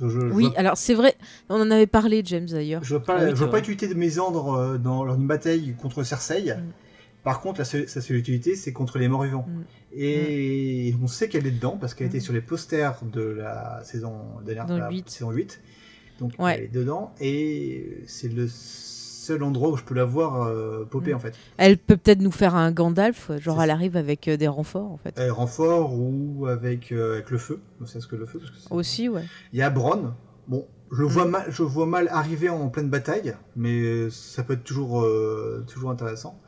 Je, 0.00 0.08
je- 0.08 0.20
je 0.20 0.26
Oui, 0.26 0.44
vois, 0.46 0.58
alors 0.58 0.76
c'est 0.76 0.94
vrai, 0.94 1.14
on 1.48 1.60
en 1.60 1.70
avait 1.70 1.86
parlé, 1.88 2.22
James 2.24 2.46
d'ailleurs. 2.46 2.82
je 2.84 2.94
vois 2.94 3.04
pas, 3.04 3.16
Ah 3.18 3.24
oui, 3.24 3.30
je 3.30 3.36
vois 3.36 3.50
pas 3.50 3.56
l'utilité 3.58 3.88
de 3.88 3.94
Mélisandre 3.94 4.54
euh, 4.54 4.78
dans 4.78 5.04
lors 5.04 5.16
d'une 5.16 5.26
bataille 5.26 5.74
contre 5.80 6.02
Cersei. 6.04 6.54
Mhm. 6.56 6.70
Par 7.24 7.40
contre, 7.40 7.58
la 7.60 7.64
seule, 7.64 7.88
sa 7.88 8.00
seule 8.00 8.16
utilité, 8.16 8.56
c'est 8.56 8.72
contre 8.72 8.98
les 8.98 9.06
morts 9.08 9.22
vivants. 9.24 9.46
Mhm. 9.48 9.64
Et 9.94 10.94
on 11.02 11.06
sait 11.08 11.28
qu'elle 11.28 11.46
est 11.46 11.50
dedans 11.52 11.76
parce 11.80 11.94
qu'elle 11.94 12.06
était 12.08 12.20
sur 12.20 12.32
les 12.32 12.40
posters 12.40 12.98
de 13.04 13.20
la 13.22 13.80
saison 13.84 14.14
dernière, 14.44 14.66
Dans 14.66 14.74
le 14.74 14.80
la 14.80 14.90
huit. 14.90 15.08
saison 15.10 15.30
8. 15.30 15.60
Donc 16.20 16.32
Ouais. 16.38 16.56
elle 16.58 16.64
est 16.64 16.68
dedans 16.68 17.12
et 17.20 18.02
c'est 18.06 18.28
le 18.28 18.46
seul 19.22 19.42
endroit 19.42 19.70
où 19.70 19.76
je 19.76 19.84
peux 19.84 19.94
la 19.94 20.04
voir 20.04 20.42
euh, 20.42 20.84
popper 20.84 21.10
Mhm. 21.10 21.16
en 21.16 21.20
fait. 21.20 21.34
Elle 21.56 21.78
peut 21.78 21.96
peut-être 21.96 22.20
nous 22.20 22.30
faire 22.32 22.54
un 22.54 22.72
Gandalf, 22.72 23.30
genre 23.38 23.56
C'est 23.58 23.64
elle 23.64 23.70
arrive 23.70 23.96
avec 23.96 24.28
euh, 24.28 24.36
des 24.36 24.48
renforts 24.48 24.90
en 24.92 24.96
fait. 24.98 25.14
Elle 25.16 25.30
renfort 25.30 25.94
ou 25.98 26.46
avec, 26.46 26.92
euh, 26.92 27.14
avec 27.14 27.30
le 27.30 27.38
feu. 27.38 27.60
Ne 27.80 27.86
serait-ce 27.86 28.06
que 28.06 28.16
le 28.16 28.26
feu. 28.26 28.38
parce 28.40 28.50
que 28.50 28.56
c'est- 28.58 28.72
Aussi, 28.74 29.08
ouais. 29.08 29.24
Il 29.52 29.58
y 29.58 29.62
a 29.62 29.70
Bronn. 29.70 30.12
Bon, 30.48 30.66
je 30.90 31.00
le 31.02 31.06
vois 31.06 31.24
Mhm. 31.24 31.30
mal, 31.30 31.44
je 31.48 31.62
vois 31.62 31.86
mal 31.86 32.08
arriver 32.10 32.48
en 32.48 32.68
pleine 32.68 32.88
bataille, 32.90 33.34
mais 33.56 34.10
ça 34.10 34.42
peut 34.42 34.54
être 34.54 34.64
toujours, 34.64 35.02
euh, 35.02 35.64
toujours 35.72 35.90
intéressant. 35.90 36.38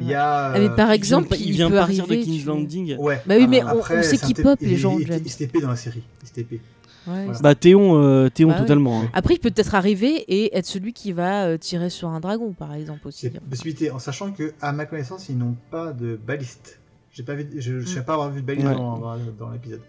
Il 0.00 0.06
y 0.06 0.14
a. 0.14 0.52
Ah, 0.52 0.58
mais 0.60 0.68
par 0.70 0.92
exemple, 0.92 1.28
il 1.40 1.46
il, 1.46 1.52
vient 1.52 1.70
peut 1.70 1.76
partir 1.76 2.04
arriver. 2.04 2.18
de 2.20 2.24
King's 2.24 2.44
Landing. 2.44 2.96
Ouais. 2.98 3.20
Bah 3.26 3.34
oui, 3.36 3.48
mais 3.48 3.64
on- 3.64 3.68
Après, 3.68 3.98
on 3.98 4.02
sait 4.02 4.16
c'est 4.16 4.22
un 4.24 4.26
qu'il 4.28 4.36
TP 4.36 4.42
pop, 4.44 4.58
les 4.60 4.68
il- 4.72 4.76
gens, 4.78 4.96
Il, 4.98 5.08
il, 5.24 5.28
se 5.30 5.38
TP 5.38 5.60
dans 5.60 5.70
la 5.70 5.76
série. 5.76 6.02
Il 6.22 6.28
se 6.28 6.32
TP. 6.34 6.60
Ouais. 7.08 7.24
Voilà. 7.24 7.38
Bah 7.40 7.54
Théon, 7.54 7.96
euh, 8.02 8.28
Théon 8.28 8.48
Bah 8.48 8.54
ouais. 8.54 8.60
totalement. 8.60 9.02
hein. 9.02 9.10
Après, 9.14 9.34
il 9.34 9.38
peut 9.38 9.50
peut-être 9.50 9.74
arriver 9.74 10.24
et 10.28 10.56
être 10.56 10.66
celui 10.66 10.92
qui 10.92 11.12
va 11.12 11.44
euh, 11.46 11.56
tirer 11.58 11.90
sur 11.90 12.08
un 12.08 12.20
dragon, 12.20 12.52
par 12.52 12.74
exemple 12.74 13.08
aussi. 13.08 13.30
C'est 13.32 13.40
possibilité, 13.40 13.90
en 13.90 13.98
sachant 13.98 14.30
que, 14.32 14.52
à 14.60 14.72
ma 14.72 14.84
connaissance, 14.86 15.28
ils 15.28 15.38
n'ont 15.38 15.56
pas 15.70 15.92
de 15.92 16.16
baliste. 16.26 16.80
J'ai 17.12 17.22
pas 17.22 17.34
vu, 17.34 17.48
je 17.58 17.72
ne 17.74 17.84
sais 17.84 18.00
Mm. 18.00 18.04
pas 18.04 18.12
avoir 18.14 18.30
vu 18.30 18.42
de 18.42 18.46
baliste 18.46 18.66
Ouais. 18.68 18.74
dans, 18.74 18.98
dans- 18.98 19.16
dans 19.38 19.50
l'épisode. 19.50 19.80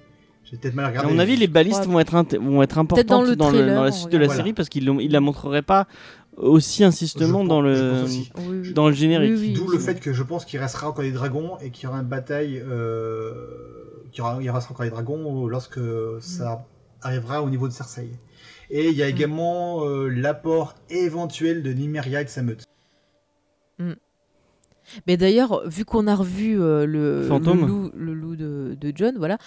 J'ai 0.45 0.57
peut-être 0.57 0.73
mal 0.73 0.85
À 0.85 0.89
regardé. 0.89 1.13
mon 1.13 1.19
avis, 1.19 1.35
les 1.35 1.47
balistes 1.47 1.81
crois- 1.81 1.91
vont 1.93 1.99
être, 1.99 2.37
vont 2.37 2.63
être 2.63 2.77
importantes 2.79 3.05
dans 3.07 3.21
le 3.21 3.35
dans, 3.35 3.51
le- 3.51 3.57
trailer, 3.57 3.75
dans 3.75 3.83
la 3.83 3.91
suite 3.91 4.11
de 4.11 4.17
la 4.17 4.29
série 4.29 4.53
parce 4.53 4.67
qu'ils 4.67 4.83
ils 5.01 5.11
la 5.11 5.19
montreraient 5.19 5.61
pas 5.61 5.85
aussi 6.37 6.83
insistement 6.83 7.43
dans 7.43 7.61
le 7.61 8.03
oui. 8.07 8.73
dans 8.73 8.87
le 8.87 8.93
générique. 8.95 9.33
Oui, 9.35 9.39
oui. 9.49 9.53
D'où 9.53 9.69
le 9.69 9.77
fait 9.77 9.99
que 9.99 10.11
je 10.13 10.23
pense 10.23 10.45
qu'il 10.45 10.59
restera 10.59 10.89
encore 10.89 11.03
des 11.03 11.11
dragons 11.11 11.57
et 11.61 11.69
qu'il 11.69 11.83
y 11.83 11.87
aura 11.87 11.99
une 11.99 12.07
bataille. 12.07 12.63
Euh, 12.65 13.33
qu'il 14.11 14.19
y 14.19 14.21
aura, 14.21 14.39
il 14.41 14.49
restera 14.49 14.73
encore 14.73 14.85
des 14.85 14.89
dragons 14.89 15.45
lorsque 15.45 15.79
ça 16.19 16.65
arrivera 17.01 17.41
au 17.43 17.49
niveau 17.49 17.67
de 17.67 17.73
Cersei. 17.73 18.09
Et 18.69 18.89
il 18.89 18.95
y 18.95 19.03
a 19.03 19.07
également 19.07 19.85
euh, 19.85 20.07
l'apport 20.09 20.76
éventuel 20.89 21.63
de 21.63 21.71
Nymeria 21.71 22.21
et 22.21 22.26
de 22.26 22.30
sa 22.30 22.43
meute. 22.43 22.63
Mais 25.07 25.17
d'ailleurs, 25.17 25.67
vu 25.67 25.85
qu'on 25.85 26.07
a 26.07 26.15
revu 26.15 26.59
euh, 26.59 26.85
le, 26.85 27.27
le 27.27 27.53
loup, 27.53 27.91
le 27.95 28.13
loup 28.13 28.35
de, 28.35 28.76
de 28.80 28.91
John, 28.95 29.15
voilà, 29.17 29.38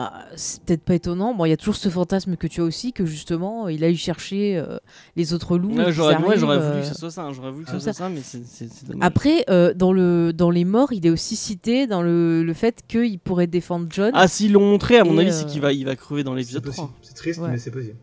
bah, 0.00 0.12
c'est 0.34 0.62
peut-être 0.62 0.82
pas 0.82 0.94
étonnant. 0.94 1.34
Bon, 1.34 1.44
il 1.44 1.50
y 1.50 1.52
a 1.52 1.58
toujours 1.58 1.76
ce 1.76 1.90
fantasme 1.90 2.36
que 2.36 2.46
tu 2.46 2.62
as 2.62 2.64
aussi, 2.64 2.94
que 2.94 3.04
justement, 3.04 3.68
il 3.68 3.84
aille 3.84 3.96
chercher 3.96 4.56
euh, 4.56 4.78
les 5.14 5.34
autres 5.34 5.58
loups. 5.58 5.74
Ouais, 5.76 5.92
j'aurais 5.92 6.16
ouais, 6.16 6.36
euh, 6.42 6.70
voulu 6.70 6.80
que 6.80 6.86
ce 6.86 6.94
soit 6.94 7.10
ça. 7.10 7.24
hein, 7.24 7.32
J'aurais 7.34 7.50
voulu 7.50 7.64
que 7.64 7.70
ce 7.70 7.74
comme 7.74 7.80
soit 7.82 7.92
ça. 7.92 8.04
ça, 8.04 8.08
mais 8.08 8.20
c'est- 8.22 8.46
c'est 8.46 8.72
c'est 8.72 8.86
dommage. 8.88 9.06
Après, 9.06 9.44
euh, 9.50 9.74
dans, 9.74 9.92
le, 9.92 10.32
dans 10.32 10.48
les 10.50 10.64
morts, 10.64 10.92
il 10.94 11.06
est 11.06 11.10
aussi 11.10 11.36
cité 11.36 11.86
dans 11.86 12.00
le, 12.02 12.42
le 12.42 12.54
fait 12.54 12.80
qu'il 12.88 13.18
pourrait 13.18 13.46
défendre 13.46 13.88
John. 13.90 14.10
Ah, 14.14 14.26
s'ils 14.26 14.52
l'ont 14.52 14.64
montré, 14.70 14.96
à 14.96 15.04
mon 15.04 15.18
avis, 15.18 15.28
euh, 15.28 15.32
c'est 15.32 15.46
qu'il 15.46 15.60
va, 15.60 15.72
il 15.74 15.84
va 15.84 15.96
crever 15.96 16.24
dans 16.24 16.32
l'épisode 16.34 16.64
possible. 16.64 16.86
3. 16.88 16.98
C'est 17.02 17.14
triste, 17.14 17.40
Ouais. 17.40 17.50
mais 17.50 17.58
c'est 17.58 17.70
possible. 17.70 17.96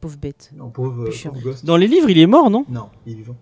Pauvre 0.00 0.16
bête. 0.18 0.50
Non, 0.54 0.70
pauvre, 0.70 1.08
gosse. 1.42 1.64
Dans 1.64 1.76
les 1.76 1.86
livres, 1.88 2.10
il 2.10 2.18
est 2.18 2.26
mort, 2.26 2.50
non? 2.50 2.64
Non, 2.68 2.88
il 3.06 3.12
est 3.12 3.16
vivant. 3.16 3.36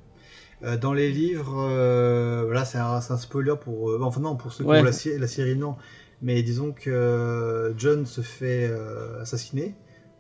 Euh, 0.63 0.77
dans 0.79 0.93
les 0.95 1.11
livres, 1.11 1.67
euh, 1.69 2.51
là 2.55 2.65
c'est 2.65 2.79
un, 2.79 3.01
c'est 3.01 3.13
un 3.13 3.19
spoiler 3.19 3.55
pour, 3.61 3.91
euh, 3.91 3.99
enfin 4.03 4.21
non 4.21 4.35
pour 4.37 4.53
ceux 4.53 4.65
qui 4.65 4.71
Ouais. 4.71 4.81
ont 4.81 4.85
la 4.85 5.27
série 5.27 5.57
non, 5.57 5.75
mais 6.23 6.43
disons 6.43 6.73
que 6.73 6.91
euh, 6.91 7.77
John 7.77 8.07
se 8.07 8.21
fait 8.21 8.69
euh, 8.71 9.21
assassiner. 9.23 9.75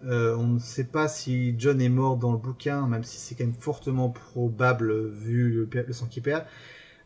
Euh, 0.06 0.36
on 0.36 0.48
ne 0.48 0.58
sait 0.58 0.84
pas 0.84 1.08
si 1.08 1.54
John 1.58 1.80
est 1.80 1.88
mort 1.88 2.16
dans 2.16 2.32
le 2.32 2.38
bouquin, 2.38 2.86
même 2.86 3.04
si 3.04 3.18
c'est 3.18 3.34
quand 3.34 3.44
même 3.44 3.54
fortement 3.54 4.10
probable 4.10 5.08
vu 5.10 5.50
le, 5.50 5.92
sang 5.92 6.06
qu'il 6.06 6.22
perd. 6.22 6.44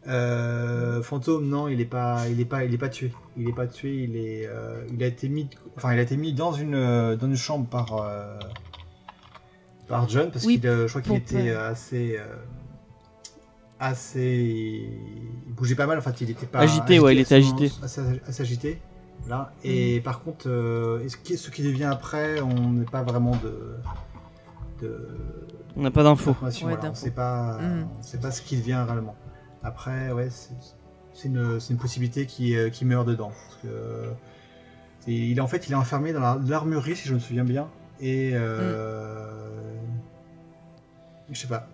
Euh, 0.06 1.02
Fantôme, 1.02 1.48
non, 1.48 1.68
il 1.68 1.80
est 1.80 1.84
pas, 1.84 2.28
il 2.28 2.40
est 2.40 2.44
pas, 2.44 2.64
il 2.64 2.74
est 2.74 2.78
pas 2.78 2.88
tué. 2.88 3.12
Il 3.36 3.48
est 3.48 3.52
pas 3.52 3.66
tué. 3.66 4.02
Il 4.02 4.16
est, 4.16 4.46
euh, 4.46 4.84
il 4.92 5.02
a 5.02 5.06
été 5.06 5.28
mis, 5.28 5.48
enfin, 5.76 5.92
il 5.92 5.98
a 5.98 6.02
été 6.02 6.16
mis 6.16 6.32
dans 6.32 6.52
une, 6.52 7.14
dans 7.16 7.26
une 7.26 7.36
chambre 7.36 7.68
par, 7.68 8.04
par 9.86 10.08
John 10.08 10.30
parce 10.32 10.44
Oui, 10.44 10.60
qu'il, 10.60 10.70
je 10.70 10.88
crois 10.88 11.02
qu'il 11.02 11.14
était 11.14 11.50
assez, 11.50 12.18
assez, 13.80 14.90
il 15.46 15.52
bougeait 15.54 15.74
pas 15.74 15.86
mal. 15.86 15.98
En 15.98 16.00
fait, 16.02 16.20
il 16.20 16.30
était 16.30 16.46
pas 16.46 16.60
Agité, 16.60 16.98
ouais, 16.98 17.14
il 17.14 17.20
était 17.20 17.34
agité. 17.36 17.70
assez, 17.82 18.00
assez 18.26 18.42
agité. 18.42 18.80
Là. 19.28 19.52
Et 19.64 20.00
par 20.00 20.22
contre, 20.22 20.48
euh, 20.48 21.06
ce, 21.08 21.16
qui, 21.16 21.36
ce 21.36 21.50
qui 21.50 21.62
devient 21.62 21.84
après, 21.84 22.40
on 22.40 22.70
n'est 22.70 22.84
pas 22.84 23.02
vraiment 23.02 23.32
de, 23.42 23.76
de 24.80 25.08
On 25.76 25.82
n'a 25.82 25.90
pas 25.90 26.02
d'infos. 26.04 26.36
Ouais, 26.42 26.50
voilà. 26.62 26.78
On 26.78 26.82
d'infos. 26.82 26.94
sait 26.94 27.10
pas, 27.10 27.58
Mm. 27.58 27.88
on 27.98 28.02
sait 28.02 28.18
pas 28.18 28.30
ce 28.30 28.42
qui 28.42 28.56
devient 28.56 28.84
réellement. 28.88 29.16
Après, 29.62 30.12
ouais, 30.12 30.28
c'est 30.30 31.28
une, 31.28 31.58
c'est 31.60 31.72
une 31.72 31.78
possibilité 31.80 32.26
qui, 32.26 32.56
euh, 32.56 32.70
qui 32.70 32.84
meurt 32.84 33.06
dedans. 33.06 33.32
Parce 33.48 33.56
que 33.62 34.10
il 35.10 35.36
est 35.36 35.40
en 35.40 35.46
fait, 35.48 35.66
il 35.68 35.72
est 35.72 35.76
enfermé 35.76 36.12
dans 36.12 36.20
la- 36.20 36.38
l'armurerie, 36.46 36.94
si 36.96 37.08
je 37.08 37.14
me 37.14 37.18
souviens 37.18 37.44
bien. 37.44 37.68
Et 38.00 38.30
euh, 38.34 39.50
je 41.30 41.38
sais 41.38 41.48
pas. 41.48 41.66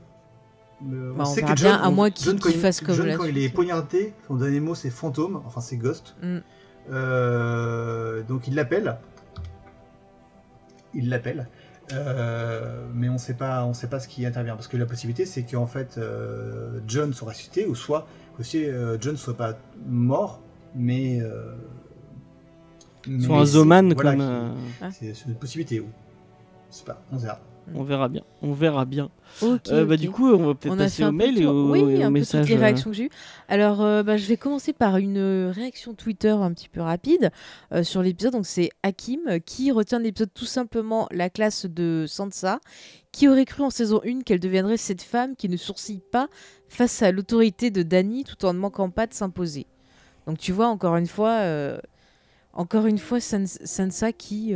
Euh, 0.83 1.13
Bah, 1.17 1.25
on 1.27 1.33
verra 1.35 1.55
bien, 1.55 1.77
à 1.77 1.91
moins 1.91 2.11
qu'il- 2.11 2.27
John, 2.27 2.39
il- 2.47 2.53
fasse 2.61 2.81
comme 2.81 2.95
John, 2.95 3.17
quand 3.17 3.25
il 3.25 3.39
est 3.39 3.49
poignardé, 3.49 4.13
son 4.27 4.35
dernier 4.37 4.61
mot 4.61 4.75
c'est 4.75 4.91
fantôme, 4.91 5.41
enfin 5.47 5.61
c'est 5.61 5.77
ghost. 5.77 6.15
Mm. 6.23 6.39
Euh, 6.91 8.23
donc 8.25 8.49
il 8.49 8.55
l'appelle. 8.55 8.99
Il 10.95 11.09
l'appelle. 11.09 11.49
Euh, 11.93 12.87
mais 12.95 13.09
on 13.09 13.19
sait 13.19 13.35
pas, 13.35 13.65
on 13.65 13.75
sait 13.75 13.89
pas 13.89 14.01
ce 14.01 14.09
qui 14.09 14.25
intervient 14.25 14.55
parce 14.55 14.69
que 14.69 14.77
la 14.79 14.87
possibilité 14.87 15.27
c'est 15.27 15.43
qu'en 15.45 15.67
fait 15.67 15.97
euh, 15.99 16.81
John 16.87 17.13
soit 17.13 17.29
ressuscité 17.29 17.67
ou 17.67 17.75
soit 17.75 18.07
aussi 18.41 18.65
euh, 18.65 18.97
John 19.01 19.17
soit 19.19 19.37
pas 19.37 19.59
mort 19.87 20.41
mais 20.75 21.21
euh, 21.21 21.55
mais 23.07 23.23
Soit 23.25 23.37
un 23.39 23.45
c'est- 23.45 23.53
Zoman 23.53 23.93
voilà, 23.93 24.13
comme. 24.13 24.21
euh, 24.23 24.91
c'est 24.93 25.13
c'est 25.15 25.27
une 25.27 25.35
possibilité. 25.35 25.85
Je 26.71 26.77
sais 26.77 26.85
pas, 26.85 27.03
on 27.13 27.19
verra. 27.19 27.39
On 27.75 27.83
verra 27.83 28.09
bien. 28.09 28.23
On 28.43 28.53
verra 28.53 28.85
bien. 28.85 29.11
Euh, 29.43 29.85
bah, 29.87 29.97
du 29.97 30.11
coup, 30.11 30.29
on 30.31 30.47
va 30.49 30.55
peut-être 30.55 30.77
passer 30.77 31.05
au 31.05 31.13
mail 31.13 31.41
et 31.41 31.47
au, 31.47 31.71
oui, 31.71 31.81
et 31.81 31.99
au 31.99 32.03
un 32.03 32.07
peu 32.07 32.11
message. 32.11 32.43
toutes 32.43 32.51
les 32.51 32.57
euh, 32.57 32.61
réactions 32.61 32.91
que 32.91 32.97
j'ai 32.97 33.05
eues. 33.05 33.11
Alors, 33.49 33.81
euh, 33.83 34.03
bah, 34.03 34.17
je 34.17 34.27
vais 34.27 34.37
commencer 34.37 34.73
par 34.73 34.99
une 34.99 35.51
réaction 35.55 35.95
Twitter 35.95 36.31
un 36.31 36.53
petit 36.53 36.69
peu 36.69 36.83
rapide 36.83 37.31
euh, 37.73 37.83
sur 37.83 38.03
l'épisode. 38.03 38.33
Donc, 38.35 38.47
c'est 38.47 38.71
Hakim 38.83 39.41
qui 39.47 39.73
retient 39.73 39.99
de 39.99 40.05
l'épisode 40.05 40.31
tout 40.35 40.45
simplement 40.45 41.09
la 41.11 41.31
classe 41.31 41.67
de 41.67 42.05
Sansa, 42.07 42.61
qui 43.13 43.29
aurait 43.29 43.47
cru 43.47 43.63
en 43.63 43.71
saison 43.71 44.01
1 44.05 44.21
qu'elle 44.23 44.41
deviendrait 44.41 44.77
cette 44.77 45.03
femme 45.03 45.35
qui 45.35 45.49
ne 45.49 45.57
sourcille 45.57 46.03
pas 46.13 46.29
face 46.69 47.03
à 47.03 47.13
l'autorité 47.13 47.71
de 47.71 47.83
Dany 47.83 48.25
tout 48.25 48.45
en 48.45 48.53
ne 48.53 48.59
manquant 48.59 48.91
pas 48.91 49.07
de 49.07 49.15
s'imposer. 49.15 49.67
Donc, 50.27 50.39
tu 50.39 50.53
vois, 50.53 50.67
encore 50.69 50.97
une 50.97 51.07
fois, 51.07 51.41
encore 52.53 52.87
une 52.87 52.99
fois, 52.99 53.21
Sans- 53.21 53.59
Sansa 53.65 54.13
qui. 54.13 54.55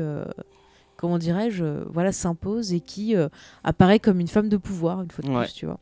Comment 0.99 1.17
dirais-je, 1.19 1.65
euh, 1.65 1.85
voilà, 1.91 2.13
s'impose 2.13 2.73
et 2.75 2.81
qui 2.81 3.17
euh, 3.17 3.29
apparaît 3.65 4.01
comme 4.01 4.19
une 4.21 4.29
femme 4.29 4.49
de 4.49 4.57
pouvoir, 4.59 5.01
une 5.01 5.11
fois 5.11 5.25
de 5.25 5.31
Ouais. 5.31 5.45
plus, 5.45 5.55
tu 5.55 5.65
vois. 5.65 5.79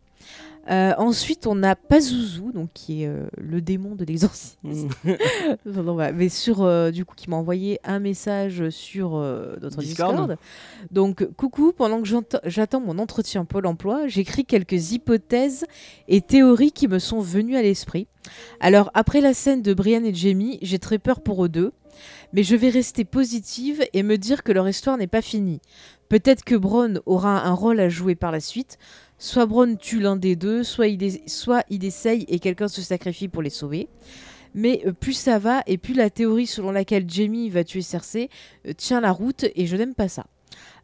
Euh, 0.69 0.93
ensuite, 0.99 1.47
on 1.47 1.63
a 1.63 1.77
Pazuzu, 1.77 2.53
donc 2.53 2.71
qui 2.75 3.05
est 3.05 3.07
euh, 3.07 3.29
le 3.39 3.61
démon 3.61 3.95
de 3.95 4.05
l'exorcisme. 4.05 4.59
Non, 5.65 5.83
non, 5.85 5.95
bah, 5.95 6.13
mais 6.13 6.29
sur, 6.29 6.63
euh, 6.63 6.91
du 6.91 7.05
coup, 7.05 7.15
qui 7.17 7.31
m'a 7.31 7.37
envoyé 7.37 7.79
un 7.85 7.99
message 7.99 8.69
sur 8.71 9.13
notre 9.13 9.79
Discord. 9.81 10.13
Discord. 10.17 10.37
Donc, 10.91 11.25
coucou, 11.37 11.73
pendant 11.73 12.03
que 12.03 12.09
j'attends 12.45 12.81
mon 12.81 12.99
entretien 12.99 13.45
Pôle 13.45 13.67
emploi, 13.67 14.07
j'écris 14.09 14.45
quelques 14.45 14.93
hypothèses 14.93 15.65
et 16.09 16.21
théories 16.21 16.73
qui 16.73 16.89
me 16.89 16.99
sont 16.99 17.21
venues 17.21 17.57
à 17.57 17.63
l'esprit. 17.63 18.07
Alors, 18.61 18.91
après 18.93 19.21
la 19.21 19.35
scène 19.35 19.63
de 19.63 19.73
Brian 19.73 20.03
et 20.05 20.13
Jamie, 20.15 20.59
j'ai 20.63 20.79
très 20.81 20.99
peur 20.99 21.21
pour 21.21 21.45
eux 21.45 21.49
deux. 21.49 21.73
Mais 22.33 22.43
je 22.43 22.57
vais 22.57 22.71
rester 22.71 23.05
positive 23.05 23.85
et 23.93 24.03
me 24.03 24.17
dire 24.19 24.43
que 24.43 24.53
leur 24.53 24.69
histoire 24.69 24.97
n'est 24.99 25.07
pas 25.07 25.23
finie. 25.23 25.61
Peut-être 26.09 26.45
que 26.45 26.55
Bron 26.55 26.95
aura 27.07 27.43
un 27.45 27.53
rôle 27.53 27.81
à 27.81 27.89
jouer 27.89 28.15
par 28.15 28.31
la 28.33 28.41
suite. 28.41 28.79
Soit 29.19 29.47
Bron 29.47 29.77
tue 29.77 30.01
l'un 30.01 30.17
des 30.17 30.37
deux, 30.37 30.63
soit 30.63 30.89
il, 30.89 31.03
essaye 31.85 32.25
et 32.29 32.39
quelqu'un 32.39 32.69
se 32.69 32.83
sacrifie 32.83 33.29
pour 33.29 33.43
les 33.43 33.51
sauver. 33.51 33.89
Mais 34.55 34.83
euh, 34.87 34.93
plus 34.93 35.13
ça 35.13 35.39
va, 35.39 35.63
et 35.67 35.79
plus 35.79 35.95
la 35.95 36.11
théorie 36.11 36.47
selon 36.47 36.71
laquelle 36.71 37.05
Jamie 37.09 37.51
va 37.51 37.65
tuer 37.65 37.83
Cersei 37.83 38.31
euh, 38.67 38.73
tient 38.73 39.01
la 39.01 39.13
route, 39.13 39.45
et 39.55 39.67
je 39.67 39.77
n'aime 39.77 39.95
pas 39.95 40.09
ça. 40.09 40.27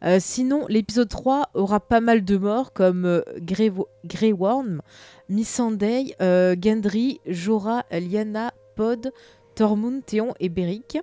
Euh, 0.03 0.17
sinon, 0.19 0.65
l'épisode 0.67 1.09
3 1.09 1.49
aura 1.53 1.79
pas 1.79 2.01
mal 2.01 2.23
de 2.23 2.37
morts 2.37 2.73
comme 2.73 3.05
euh, 3.05 3.21
Grey, 3.39 3.69
Wo- 3.69 3.87
Grey 4.05 4.31
Worm, 4.31 4.81
Missandei, 5.29 6.13
Gendry, 6.19 7.19
Jorah, 7.25 7.85
Lyanna, 7.91 8.53
Pod, 8.75 9.11
Tormund, 9.55 10.05
Théon 10.05 10.33
et 10.39 10.49
Beric. 10.49 10.97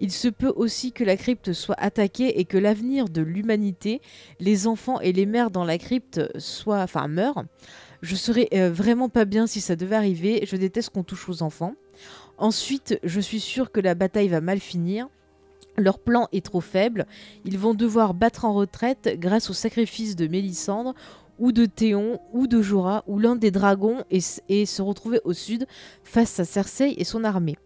Il 0.00 0.12
se 0.12 0.28
peut 0.28 0.52
aussi 0.54 0.92
que 0.92 1.04
la 1.04 1.16
crypte 1.16 1.52
soit 1.52 1.76
attaquée 1.78 2.38
et 2.38 2.44
que 2.44 2.58
l'avenir 2.58 3.08
de 3.08 3.22
l'humanité, 3.22 4.00
les 4.40 4.66
enfants 4.66 5.00
et 5.00 5.12
les 5.12 5.26
mères 5.26 5.50
dans 5.50 5.64
la 5.64 5.78
crypte 5.78 6.20
soient, 6.38 6.82
enfin, 6.82 7.08
meurent. 7.08 7.44
Je 8.02 8.14
serais 8.14 8.48
euh, 8.52 8.70
vraiment 8.70 9.08
pas 9.08 9.24
bien 9.24 9.46
si 9.46 9.60
ça 9.60 9.76
devait 9.76 9.96
arriver. 9.96 10.44
Je 10.46 10.56
déteste 10.56 10.90
qu'on 10.90 11.02
touche 11.02 11.28
aux 11.28 11.42
enfants. 11.42 11.74
Ensuite, 12.38 12.98
je 13.02 13.20
suis 13.20 13.40
sûre 13.40 13.72
que 13.72 13.80
la 13.80 13.94
bataille 13.94 14.28
va 14.28 14.40
mal 14.40 14.60
finir. 14.60 15.08
Leur 15.78 15.98
plan 15.98 16.28
est 16.32 16.44
trop 16.44 16.60
faible. 16.60 17.06
Ils 17.44 17.58
vont 17.58 17.74
devoir 17.74 18.14
battre 18.14 18.44
en 18.44 18.54
retraite 18.54 19.16
grâce 19.18 19.50
au 19.50 19.54
sacrifice 19.54 20.16
de 20.16 20.26
Mélisandre 20.26 20.94
ou 21.38 21.52
de 21.52 21.66
Théon 21.66 22.18
ou 22.32 22.46
de 22.46 22.62
Jorah 22.62 23.04
ou 23.06 23.18
l'un 23.18 23.36
des 23.36 23.50
dragons 23.50 24.02
et, 24.10 24.20
se 24.20 24.82
retrouver 24.82 25.20
au 25.24 25.32
sud 25.32 25.66
face 26.02 26.40
à 26.40 26.44
Cersei 26.44 26.94
et 26.96 27.04
son 27.04 27.24
armée. 27.24 27.56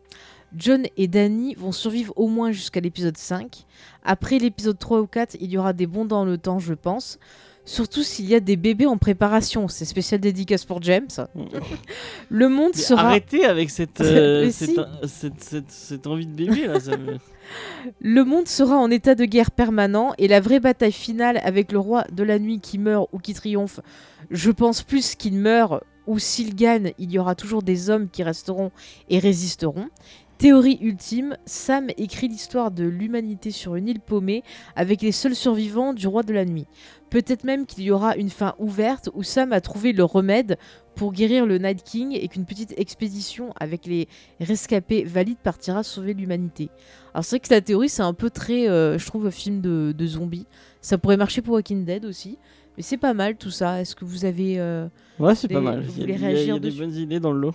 John 0.56 0.84
et 0.96 1.06
Dany 1.08 1.54
vont 1.54 1.72
survivre 1.72 2.12
au 2.16 2.28
moins 2.28 2.52
jusqu'à 2.52 2.80
l'épisode 2.80 3.16
5. 3.16 3.64
Après 4.04 4.38
l'épisode 4.38 4.78
3 4.78 5.00
ou 5.00 5.06
4, 5.06 5.36
il 5.40 5.50
y 5.50 5.58
aura 5.58 5.72
des 5.72 5.86
bons 5.86 6.04
dans 6.04 6.24
le 6.24 6.38
temps, 6.38 6.58
je 6.58 6.74
pense. 6.74 7.18
Surtout 7.66 8.02
s'il 8.02 8.24
y 8.26 8.34
a 8.34 8.40
des 8.40 8.56
bébés 8.56 8.86
en 8.86 8.96
préparation. 8.96 9.68
C'est 9.68 9.84
spécial 9.84 10.20
dédicace 10.20 10.64
pour 10.64 10.82
James. 10.82 11.06
Le 12.30 12.48
monde 12.48 12.72
Mais 12.74 12.80
sera... 12.80 13.08
Arrêtez 13.08 13.44
avec 13.44 13.70
cette, 13.70 14.00
euh, 14.00 14.50
cette, 14.50 14.70
si. 14.70 14.76
cette, 15.04 15.42
cette- 15.42 15.70
cette 15.70 16.06
envie 16.06 16.26
de 16.26 16.32
bébé 16.32 16.66
là. 16.66 16.80
ça 16.80 16.96
me- 16.96 17.18
Le 18.00 18.24
monde 18.24 18.48
sera 18.48 18.76
en 18.76 18.90
état 18.90 19.14
de 19.14 19.24
guerre 19.24 19.50
permanent 19.50 20.14
et 20.18 20.26
la 20.26 20.40
vraie 20.40 20.58
bataille 20.60 20.90
finale 20.92 21.40
avec 21.44 21.70
le 21.70 21.78
roi 21.78 22.04
de 22.12 22.22
la 22.22 22.38
nuit 22.38 22.60
qui 22.60 22.78
meurt 22.78 23.08
ou 23.12 23.18
qui 23.18 23.34
triomphe, 23.34 23.80
je 24.30 24.50
pense 24.50 24.82
plus 24.82 25.14
qu'il 25.14 25.34
meurt 25.34 25.82
ou 26.06 26.18
s'il 26.18 26.54
gagne, 26.56 26.92
il 26.98 27.10
y 27.12 27.18
aura 27.18 27.34
toujours 27.34 27.62
des 27.62 27.90
hommes 27.90 28.08
qui 28.08 28.22
resteront 28.22 28.70
et 29.10 29.18
résisteront. 29.18 29.88
Théorie 30.40 30.78
ultime, 30.80 31.36
Sam 31.44 31.88
écrit 31.98 32.26
l'histoire 32.26 32.70
de 32.70 32.84
l'humanité 32.84 33.50
sur 33.50 33.74
une 33.76 33.88
île 33.88 34.00
paumée 34.00 34.42
avec 34.74 35.02
les 35.02 35.12
seuls 35.12 35.34
survivants 35.34 35.92
du 35.92 36.06
roi 36.08 36.22
de 36.22 36.32
la 36.32 36.46
nuit. 36.46 36.64
Peut-être 37.10 37.44
même 37.44 37.66
qu'il 37.66 37.84
y 37.84 37.90
aura 37.90 38.16
une 38.16 38.30
fin 38.30 38.54
ouverte 38.58 39.10
où 39.12 39.22
Sam 39.22 39.52
a 39.52 39.60
trouvé 39.60 39.92
le 39.92 40.02
remède 40.02 40.56
pour 40.94 41.12
guérir 41.12 41.44
le 41.44 41.58
Night 41.58 41.82
King 41.84 42.16
et 42.18 42.26
qu'une 42.28 42.46
petite 42.46 42.72
expédition 42.78 43.52
avec 43.60 43.84
les 43.84 44.08
rescapés 44.40 45.04
valides 45.04 45.36
partira 45.42 45.82
sauver 45.82 46.14
l'humanité. 46.14 46.70
Alors 47.12 47.22
c'est 47.26 47.36
vrai 47.36 47.40
que 47.46 47.52
la 47.52 47.60
théorie 47.60 47.90
c'est 47.90 48.00
un 48.00 48.14
peu 48.14 48.30
très, 48.30 48.66
euh, 48.66 48.96
je 48.96 49.04
trouve, 49.04 49.28
film 49.30 49.60
de, 49.60 49.92
de 49.94 50.06
zombies. 50.06 50.46
Ça 50.80 50.96
pourrait 50.96 51.18
marcher 51.18 51.42
pour 51.42 51.52
Walking 51.52 51.84
Dead 51.84 52.06
aussi. 52.06 52.38
Mais 52.78 52.82
c'est 52.82 52.96
pas 52.96 53.12
mal 53.12 53.36
tout 53.36 53.50
ça. 53.50 53.78
Est-ce 53.82 53.94
que 53.94 54.06
vous 54.06 54.24
avez... 54.24 54.58
euh, 54.58 54.86
Ouais, 55.18 55.34
c'est 55.34 55.48
pas 55.48 55.60
mal. 55.60 55.82
vous 55.82 55.92
Il 55.98 55.98
y 55.98 56.02
a, 56.02 56.04
voulez 56.06 56.14
il 56.14 56.20
y 56.22 56.24
a- 56.24 56.28
il 56.30 56.32
y 56.32 56.32
a 56.32 56.34
réagir 56.36 56.60
des 56.60 56.70
bonnes 56.70 56.94
idées 56.94 57.20
dans 57.20 57.32
le 57.32 57.40
lot. 57.40 57.54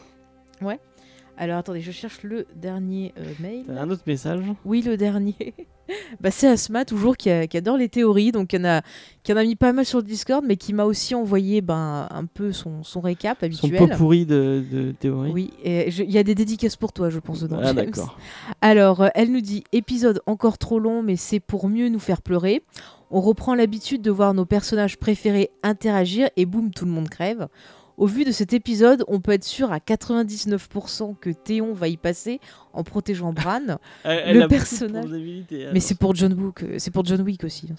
Alors 1.38 1.58
attendez, 1.58 1.82
je 1.82 1.92
cherche 1.92 2.24
le 2.24 2.46
dernier 2.56 3.14
euh, 3.20 3.24
mail. 3.42 3.66
T'as 3.68 3.82
un 3.82 3.90
autre 3.90 4.04
message 4.08 4.42
Oui, 4.64 4.82
le 4.82 4.96
dernier. 4.96 5.54
bah, 6.22 6.32
c'est 6.32 6.48
Asma, 6.48 6.86
toujours, 6.86 7.18
qui, 7.18 7.30
a- 7.30 7.46
qui 7.46 7.58
adore 7.58 7.76
les 7.78 7.90
théories. 7.90 8.32
Donc, 8.32 8.48
qui 8.50 8.58
en, 8.58 8.64
a, 8.64 8.82
qui 9.24 9.34
en 9.34 9.38
a 9.38 9.44
mis 9.44 9.56
pas 9.58 9.74
mal 9.74 9.86
sur 9.86 9.98
le 10.00 10.06
Discord, 10.06 10.46
mais 10.48 10.56
qui 10.56 10.72
m'a 10.74 10.86
aussi 10.86 11.14
envoyé 11.14 11.60
ben, 11.62 12.08
un 12.10 12.26
peu 12.26 12.54
son, 12.54 12.84
son 12.84 13.02
récap 13.02 13.40
Son 13.40 13.46
habituel. 13.48 13.78
pot 13.90 13.98
pourri 13.98 14.26
de, 14.26 14.64
de 14.72 14.92
théorie. 14.94 15.32
Oui, 15.34 15.52
il 15.66 16.10
y 16.12 16.18
a 16.18 16.24
des 16.24 16.36
dédicaces 16.36 16.78
pour 16.78 16.94
toi, 16.94 17.10
je 17.10 17.20
pense, 17.20 17.42
dedans. 17.42 17.60
Ah 17.62 17.74
d'accord. 17.74 18.18
Alors, 18.62 19.02
euh, 19.02 19.08
elle 19.14 19.32
nous 19.32 19.42
dit 19.42 19.66
épisode 19.74 20.22
encore 20.28 20.58
trop 20.58 20.80
long, 20.80 21.04
mais 21.04 21.18
c'est 21.18 21.42
pour 21.42 21.68
mieux 21.68 21.90
nous 21.90 22.00
faire 22.00 22.22
pleurer. 22.22 22.64
On 23.12 23.20
reprend 23.22 23.56
l'habitude 23.56 24.02
de 24.02 24.10
voir 24.12 24.34
nos 24.34 24.46
personnages 24.46 24.98
préférés 24.98 25.52
interagir 25.64 26.30
et 26.38 26.46
boum, 26.46 26.72
tout 26.72 26.86
le 26.86 26.92
monde 26.92 27.10
crève. 27.10 27.48
Au 27.98 28.08
vu 28.08 28.26
de 28.26 28.32
cet 28.32 28.54
épisode, 28.54 29.04
on 29.08 29.22
peut 29.22 29.32
être 29.32 29.44
sûr 29.46 29.72
à 29.72 29.80
99% 29.80 31.16
que 31.20 31.30
Théon 31.30 31.74
va 31.74 31.88
y 31.88 31.98
passer 31.98 32.40
en 32.74 32.84
protégeant 32.84 33.32
Bran. 33.34 33.78
Elle, 34.04 34.36
Le 34.38 34.42
elle 34.44 34.48
personnage- 34.50 35.06
mais 35.74 35.80
c'est 35.80 35.98
pour 35.98 36.14
John 36.16 36.34
Wick, 36.34 36.64
euh, 36.64 36.76
c'est 36.78 36.92
pour 36.92 37.06
John 37.06 37.22
Wick 37.22 37.44
aussi. 37.44 37.70
hein. 37.72 37.76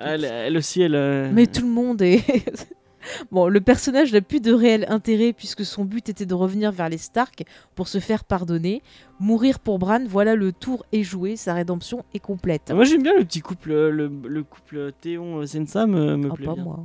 Elle, 0.00 0.24
elle 0.24 0.56
aussi, 0.56 0.80
elle. 0.82 0.94
euh, 0.94 1.30
Mais 1.32 1.46
tout 1.46 1.62
le 1.62 1.72
monde 1.72 2.00
est. 2.02 2.22
bon, 3.30 3.48
le 3.48 3.60
personnage 3.60 4.12
n'a 4.12 4.20
plus 4.22 4.40
de 4.40 4.52
réel 4.52 4.86
intérêt 4.88 5.32
puisque 5.32 5.64
son 5.64 5.84
but 5.84 6.08
était 6.08 6.26
de 6.26 6.34
revenir 6.34 6.72
vers 6.72 6.88
les 6.88 6.98
Stark 6.98 7.44
pour 7.74 7.88
se 7.88 7.98
faire 8.00 8.24
pardonner. 8.24 8.82
Mourir 9.20 9.58
pour 9.60 9.78
Bran, 9.78 10.00
voilà 10.06 10.34
le 10.34 10.52
tour 10.52 10.84
est 10.92 11.02
joué, 11.02 11.36
sa 11.36 11.52
rédemption 11.54 12.04
est 12.14 12.18
complète. 12.20 12.62
Ah, 12.70 12.74
Moi 12.74 12.84
j'aime 12.84 13.02
bien 13.02 13.16
le 13.18 13.24
petit 13.24 13.40
couple, 13.40 13.72
euh, 13.72 13.90
le, 13.90 14.10
le 14.26 14.42
couple 14.44 14.92
Théon 15.00 15.44
Sensa 15.46 15.86
me, 15.86 16.16
me 16.16 16.30
Ah, 16.30 16.34
plaît 16.34 16.46
pas 16.46 16.54
bien. 16.54 16.64
moi. 16.64 16.84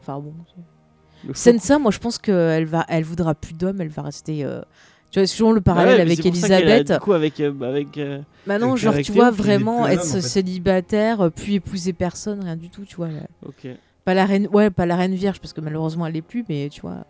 Enfin 0.00 0.18
bon. 0.20 0.34
Sensa, 1.34 1.78
moi 1.78 1.90
je 1.90 1.98
pense 1.98 2.18
qu'elle 2.18 2.64
va, 2.66 2.84
elle 2.88 3.04
voudra 3.04 3.34
plus 3.34 3.54
d'hommes, 3.54 3.80
elle 3.80 3.88
va 3.88 4.02
rester. 4.02 4.44
euh, 4.44 4.60
Tu 5.10 5.18
vois, 5.18 5.26
toujours 5.28 5.52
le 5.52 5.60
parallèle 5.60 5.96
Ouais, 5.96 6.00
avec 6.02 6.20
a, 6.24 6.28
Elisabeth. 6.28 6.92
Du 6.92 6.98
coup, 7.00 7.12
avec. 7.12 7.40
euh, 7.40 7.52
avec 7.62 7.98
euh, 7.98 8.20
Maintenant, 8.46 8.70
Avec- 8.72 8.82
genre, 8.82 8.94
tu 9.02 9.12
vois, 9.12 9.30
vraiment 9.30 9.86
être 9.86 10.02
homme, 10.02 10.08
en 10.10 10.12
fait. 10.14 10.20
célibataire, 10.22 11.30
puis 11.34 11.54
épouser 11.56 11.92
personne, 11.92 12.42
rien 12.44 12.56
du 12.56 12.68
tout, 12.70 12.84
tu 12.84 12.96
vois. 12.96 13.08
là. 13.08 13.20
Ok. 13.46 13.66
Pas 14.04 14.14
la 14.14 14.24
reine, 14.24 14.48
ouais, 14.52 14.70
pas 14.70 14.86
la 14.86 14.96
reine 14.96 15.14
vierge 15.14 15.40
parce 15.40 15.52
que 15.52 15.60
malheureusement 15.60 16.06
elle 16.06 16.14
l'est 16.14 16.22
plus, 16.22 16.44
mais 16.48 16.68
tu 16.70 16.80
vois. 16.80 17.04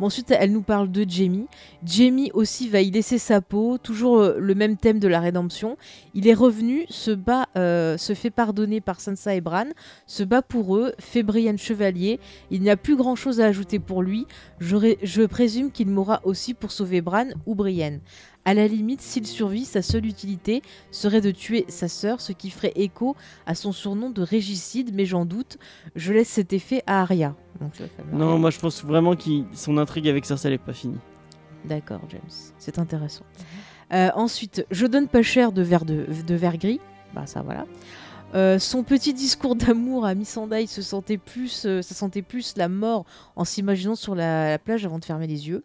Ensuite, 0.00 0.30
elle 0.30 0.52
nous 0.52 0.62
parle 0.62 0.90
de 0.90 1.04
Jamie. 1.08 1.46
Jamie 1.84 2.30
aussi 2.34 2.68
va 2.68 2.80
y 2.80 2.90
laisser 2.90 3.18
sa 3.18 3.40
peau, 3.40 3.78
toujours 3.78 4.18
euh, 4.18 4.36
le 4.38 4.54
même 4.54 4.76
thème 4.76 4.98
de 4.98 5.08
la 5.08 5.20
rédemption. 5.20 5.76
Il 6.14 6.28
est 6.28 6.34
revenu, 6.34 6.84
se 6.90 7.10
bat, 7.10 7.46
euh, 7.56 7.96
se 7.96 8.12
fait 8.14 8.30
pardonner 8.30 8.80
par 8.80 9.00
Sansa 9.00 9.34
et 9.34 9.40
Bran, 9.40 9.66
se 10.06 10.22
bat 10.24 10.42
pour 10.42 10.76
eux, 10.76 10.92
fait 10.98 11.22
Brienne 11.22 11.58
chevalier. 11.58 12.20
Il 12.50 12.60
n'y 12.62 12.70
a 12.70 12.76
plus 12.76 12.96
grand 12.96 13.16
chose 13.16 13.40
à 13.40 13.46
ajouter 13.46 13.78
pour 13.78 14.02
lui. 14.02 14.26
J'aurais- 14.60 14.98
Je 15.02 15.22
présume 15.22 15.70
qu'il 15.70 15.88
mourra 15.88 16.20
aussi 16.24 16.54
pour 16.54 16.70
sauver 16.72 17.00
Bran 17.00 17.28
ou 17.46 17.54
Brienne. 17.54 18.00
À 18.46 18.52
la 18.52 18.68
limite, 18.68 19.00
s'il 19.00 19.26
survit, 19.26 19.64
sa 19.64 19.80
seule 19.80 20.04
utilité 20.04 20.62
serait 20.90 21.22
de 21.22 21.30
tuer 21.30 21.64
sa 21.68 21.88
sœur, 21.88 22.20
ce 22.20 22.32
qui 22.32 22.50
ferait 22.50 22.72
écho 22.76 23.16
à 23.46 23.54
son 23.54 23.72
surnom 23.72 24.10
de 24.10 24.20
régicide, 24.22 24.90
mais 24.94 25.06
j'en 25.06 25.24
doute. 25.24 25.56
Je 25.96 26.12
laisse 26.12 26.28
cet 26.28 26.52
effet 26.52 26.82
à 26.86 27.00
Arya. 27.00 27.34
Donc, 27.60 27.72
Non, 28.12 28.38
moi 28.38 28.50
je 28.50 28.58
pense 28.58 28.84
vraiment 28.84 29.16
que 29.16 29.30
son 29.54 29.78
intrigue 29.78 30.08
avec 30.08 30.26
Cersei 30.26 30.48
elle 30.48 30.54
est 30.54 30.58
pas 30.58 30.72
finie. 30.74 30.98
D'accord, 31.64 32.00
James. 32.10 32.20
C'est 32.58 32.78
intéressant. 32.78 33.24
Euh, 33.92 34.10
ensuite, 34.14 34.66
je 34.70 34.86
donne 34.86 35.08
pas 35.08 35.22
cher 35.22 35.52
de 35.52 35.62
verre 35.62 35.84
de, 35.86 36.06
de 36.26 36.34
verre 36.34 36.58
gris. 36.58 36.80
Bah 37.14 37.26
ça 37.26 37.40
voilà. 37.42 37.64
Euh, 38.34 38.58
son 38.58 38.82
petit 38.82 39.14
discours 39.14 39.54
d'amour 39.54 40.04
à 40.04 40.14
Missandei 40.14 40.66
se 40.66 40.82
sentait 40.82 41.18
plus, 41.18 41.66
euh, 41.66 41.82
ça 41.82 41.94
sentait 41.94 42.22
plus 42.22 42.54
la 42.56 42.68
mort 42.68 43.04
en 43.36 43.44
s'imaginant 43.44 43.94
sur 43.94 44.16
la, 44.16 44.50
la 44.50 44.58
plage 44.58 44.84
avant 44.84 44.98
de 44.98 45.04
fermer 45.04 45.28
les 45.28 45.48
yeux. 45.48 45.62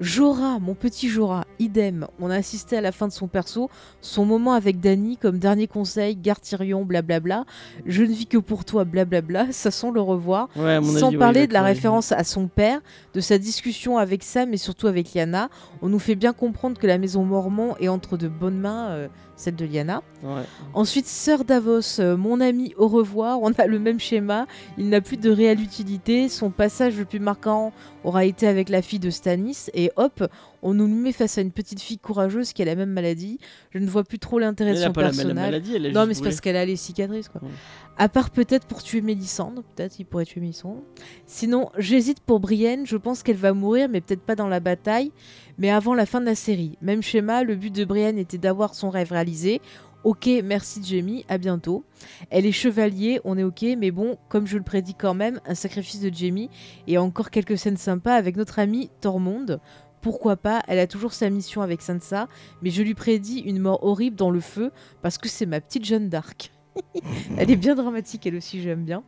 Jorah, 0.00 0.58
mon 0.58 0.74
petit 0.74 1.08
Jorah, 1.08 1.44
idem. 1.58 2.06
On 2.18 2.30
a 2.30 2.36
assisté 2.36 2.76
à 2.76 2.80
la 2.80 2.92
fin 2.92 3.06
de 3.06 3.12
son 3.12 3.28
perso, 3.28 3.70
son 4.00 4.24
moment 4.24 4.54
avec 4.54 4.80
Dany 4.80 5.16
comme 5.16 5.38
dernier 5.38 5.66
conseil, 5.66 6.16
garde 6.16 6.40
Tyrion, 6.40 6.84
blablabla. 6.84 7.44
Je 7.86 8.02
ne 8.02 8.12
vis 8.12 8.26
que 8.26 8.38
pour 8.38 8.64
toi, 8.64 8.84
blablabla. 8.84 9.48
Ça 9.52 9.70
sent 9.70 9.90
le 9.92 10.00
revoir. 10.00 10.48
Ouais, 10.56 10.80
Sans 10.82 11.08
avis, 11.08 11.18
parler 11.18 11.46
de 11.46 11.52
la 11.52 11.62
référence 11.62 12.10
à 12.12 12.24
son 12.24 12.48
père, 12.48 12.80
de 13.14 13.20
sa 13.20 13.38
discussion 13.38 13.98
avec 13.98 14.22
Sam 14.22 14.52
et 14.52 14.56
surtout 14.56 14.86
avec 14.86 15.12
Lyanna, 15.12 15.50
on 15.82 15.88
nous 15.88 15.98
fait 15.98 16.16
bien 16.16 16.32
comprendre 16.32 16.78
que 16.78 16.86
la 16.86 16.98
maison 16.98 17.24
Mormon 17.24 17.76
est 17.78 17.88
entre 17.88 18.16
de 18.16 18.28
bonnes 18.28 18.58
mains, 18.58 18.88
euh, 18.90 19.08
celle 19.42 19.56
de. 19.56 19.66
Ouais. 19.72 20.42
Ensuite, 20.74 21.06
Sœur 21.06 21.44
Davos, 21.44 21.98
euh, 21.98 22.16
mon 22.16 22.40
ami, 22.40 22.74
au 22.76 22.88
revoir. 22.88 23.40
On 23.42 23.52
a 23.52 23.66
le 23.66 23.78
même 23.78 23.98
schéma. 23.98 24.46
Il 24.78 24.88
n'a 24.88 25.00
plus 25.00 25.16
de 25.16 25.30
réelle 25.30 25.60
utilité. 25.60 26.28
Son 26.28 26.50
passage 26.50 26.96
le 26.96 27.04
plus 27.04 27.20
marquant 27.20 27.72
aura 28.04 28.24
été 28.24 28.46
avec 28.46 28.68
la 28.68 28.82
fille 28.82 28.98
de 28.98 29.10
Stannis. 29.10 29.70
Et 29.74 29.90
hop, 29.96 30.24
on 30.62 30.74
nous 30.74 30.86
met 30.86 31.12
face 31.12 31.38
à 31.38 31.40
une 31.40 31.50
petite 31.50 31.80
fille 31.80 31.98
courageuse 31.98 32.52
qui 32.52 32.62
a 32.62 32.64
la 32.64 32.76
même 32.76 32.90
maladie. 32.90 33.38
Je 33.70 33.78
ne 33.78 33.86
vois 33.88 34.04
plus 34.04 34.18
trop 34.18 34.38
l'intérêt 34.38 34.74
de 34.74 34.76
son 34.76 34.92
pas 34.92 35.02
la 35.02 35.08
même 35.08 35.16
personnage. 35.16 35.46
maladie, 35.46 35.76
elle 35.76 35.86
a 35.86 35.90
Non, 35.92 36.06
mais 36.06 36.14
c'est 36.14 36.22
parce 36.22 36.40
qu'elle 36.40 36.56
a 36.56 36.64
les 36.64 36.76
cicatrices, 36.76 37.28
quoi. 37.28 37.40
Ouais. 37.42 37.50
À 37.98 38.08
part 38.08 38.30
peut-être 38.30 38.66
pour 38.66 38.82
tuer 38.82 39.02
Mélissandre, 39.02 39.62
peut-être 39.74 39.98
il 39.98 40.04
pourrait 40.04 40.24
tuer 40.24 40.40
Mélissandre. 40.40 40.80
Sinon, 41.26 41.70
j'hésite 41.76 42.20
pour 42.20 42.40
Brienne, 42.40 42.86
je 42.86 42.96
pense 42.96 43.22
qu'elle 43.22 43.36
va 43.36 43.52
mourir, 43.52 43.88
mais 43.90 44.00
peut-être 44.00 44.22
pas 44.22 44.34
dans 44.34 44.48
la 44.48 44.60
bataille, 44.60 45.12
mais 45.58 45.70
avant 45.70 45.94
la 45.94 46.06
fin 46.06 46.20
de 46.20 46.26
la 46.26 46.34
série. 46.34 46.78
Même 46.82 47.02
schéma, 47.02 47.44
le 47.44 47.56
but 47.56 47.74
de 47.74 47.84
Brienne 47.84 48.18
était 48.18 48.38
d'avoir 48.38 48.74
son 48.74 48.90
rêve 48.90 49.12
réalisé. 49.12 49.60
Ok, 50.04 50.28
merci 50.42 50.82
Jamie, 50.82 51.24
à 51.28 51.38
bientôt. 51.38 51.84
Elle 52.30 52.44
est 52.44 52.52
chevalier, 52.52 53.20
on 53.24 53.38
est 53.38 53.44
ok, 53.44 53.64
mais 53.78 53.92
bon, 53.92 54.18
comme 54.28 54.48
je 54.48 54.56
le 54.56 54.64
prédis 54.64 54.94
quand 54.94 55.14
même, 55.14 55.40
un 55.46 55.54
sacrifice 55.54 56.00
de 56.00 56.12
Jamie 56.12 56.50
et 56.88 56.98
encore 56.98 57.30
quelques 57.30 57.56
scènes 57.56 57.76
sympas 57.76 58.14
avec 58.14 58.36
notre 58.36 58.58
ami 58.58 58.90
Tormund. 59.00 59.60
pourquoi 60.00 60.36
pas, 60.36 60.60
elle 60.66 60.80
a 60.80 60.88
toujours 60.88 61.12
sa 61.12 61.30
mission 61.30 61.62
avec 61.62 61.82
Sansa, 61.82 62.26
mais 62.62 62.70
je 62.70 62.82
lui 62.82 62.94
prédis 62.94 63.38
une 63.38 63.60
mort 63.60 63.84
horrible 63.84 64.16
dans 64.16 64.30
le 64.30 64.40
feu 64.40 64.72
parce 65.02 65.18
que 65.18 65.28
c'est 65.28 65.46
ma 65.46 65.60
petite 65.60 65.84
Jeanne 65.84 66.08
d'Arc. 66.08 66.50
elle 67.36 67.50
est 67.50 67.56
bien 67.56 67.74
dramatique, 67.74 68.26
elle 68.26 68.36
aussi, 68.36 68.62
j'aime 68.62 68.84
bien. 68.84 69.02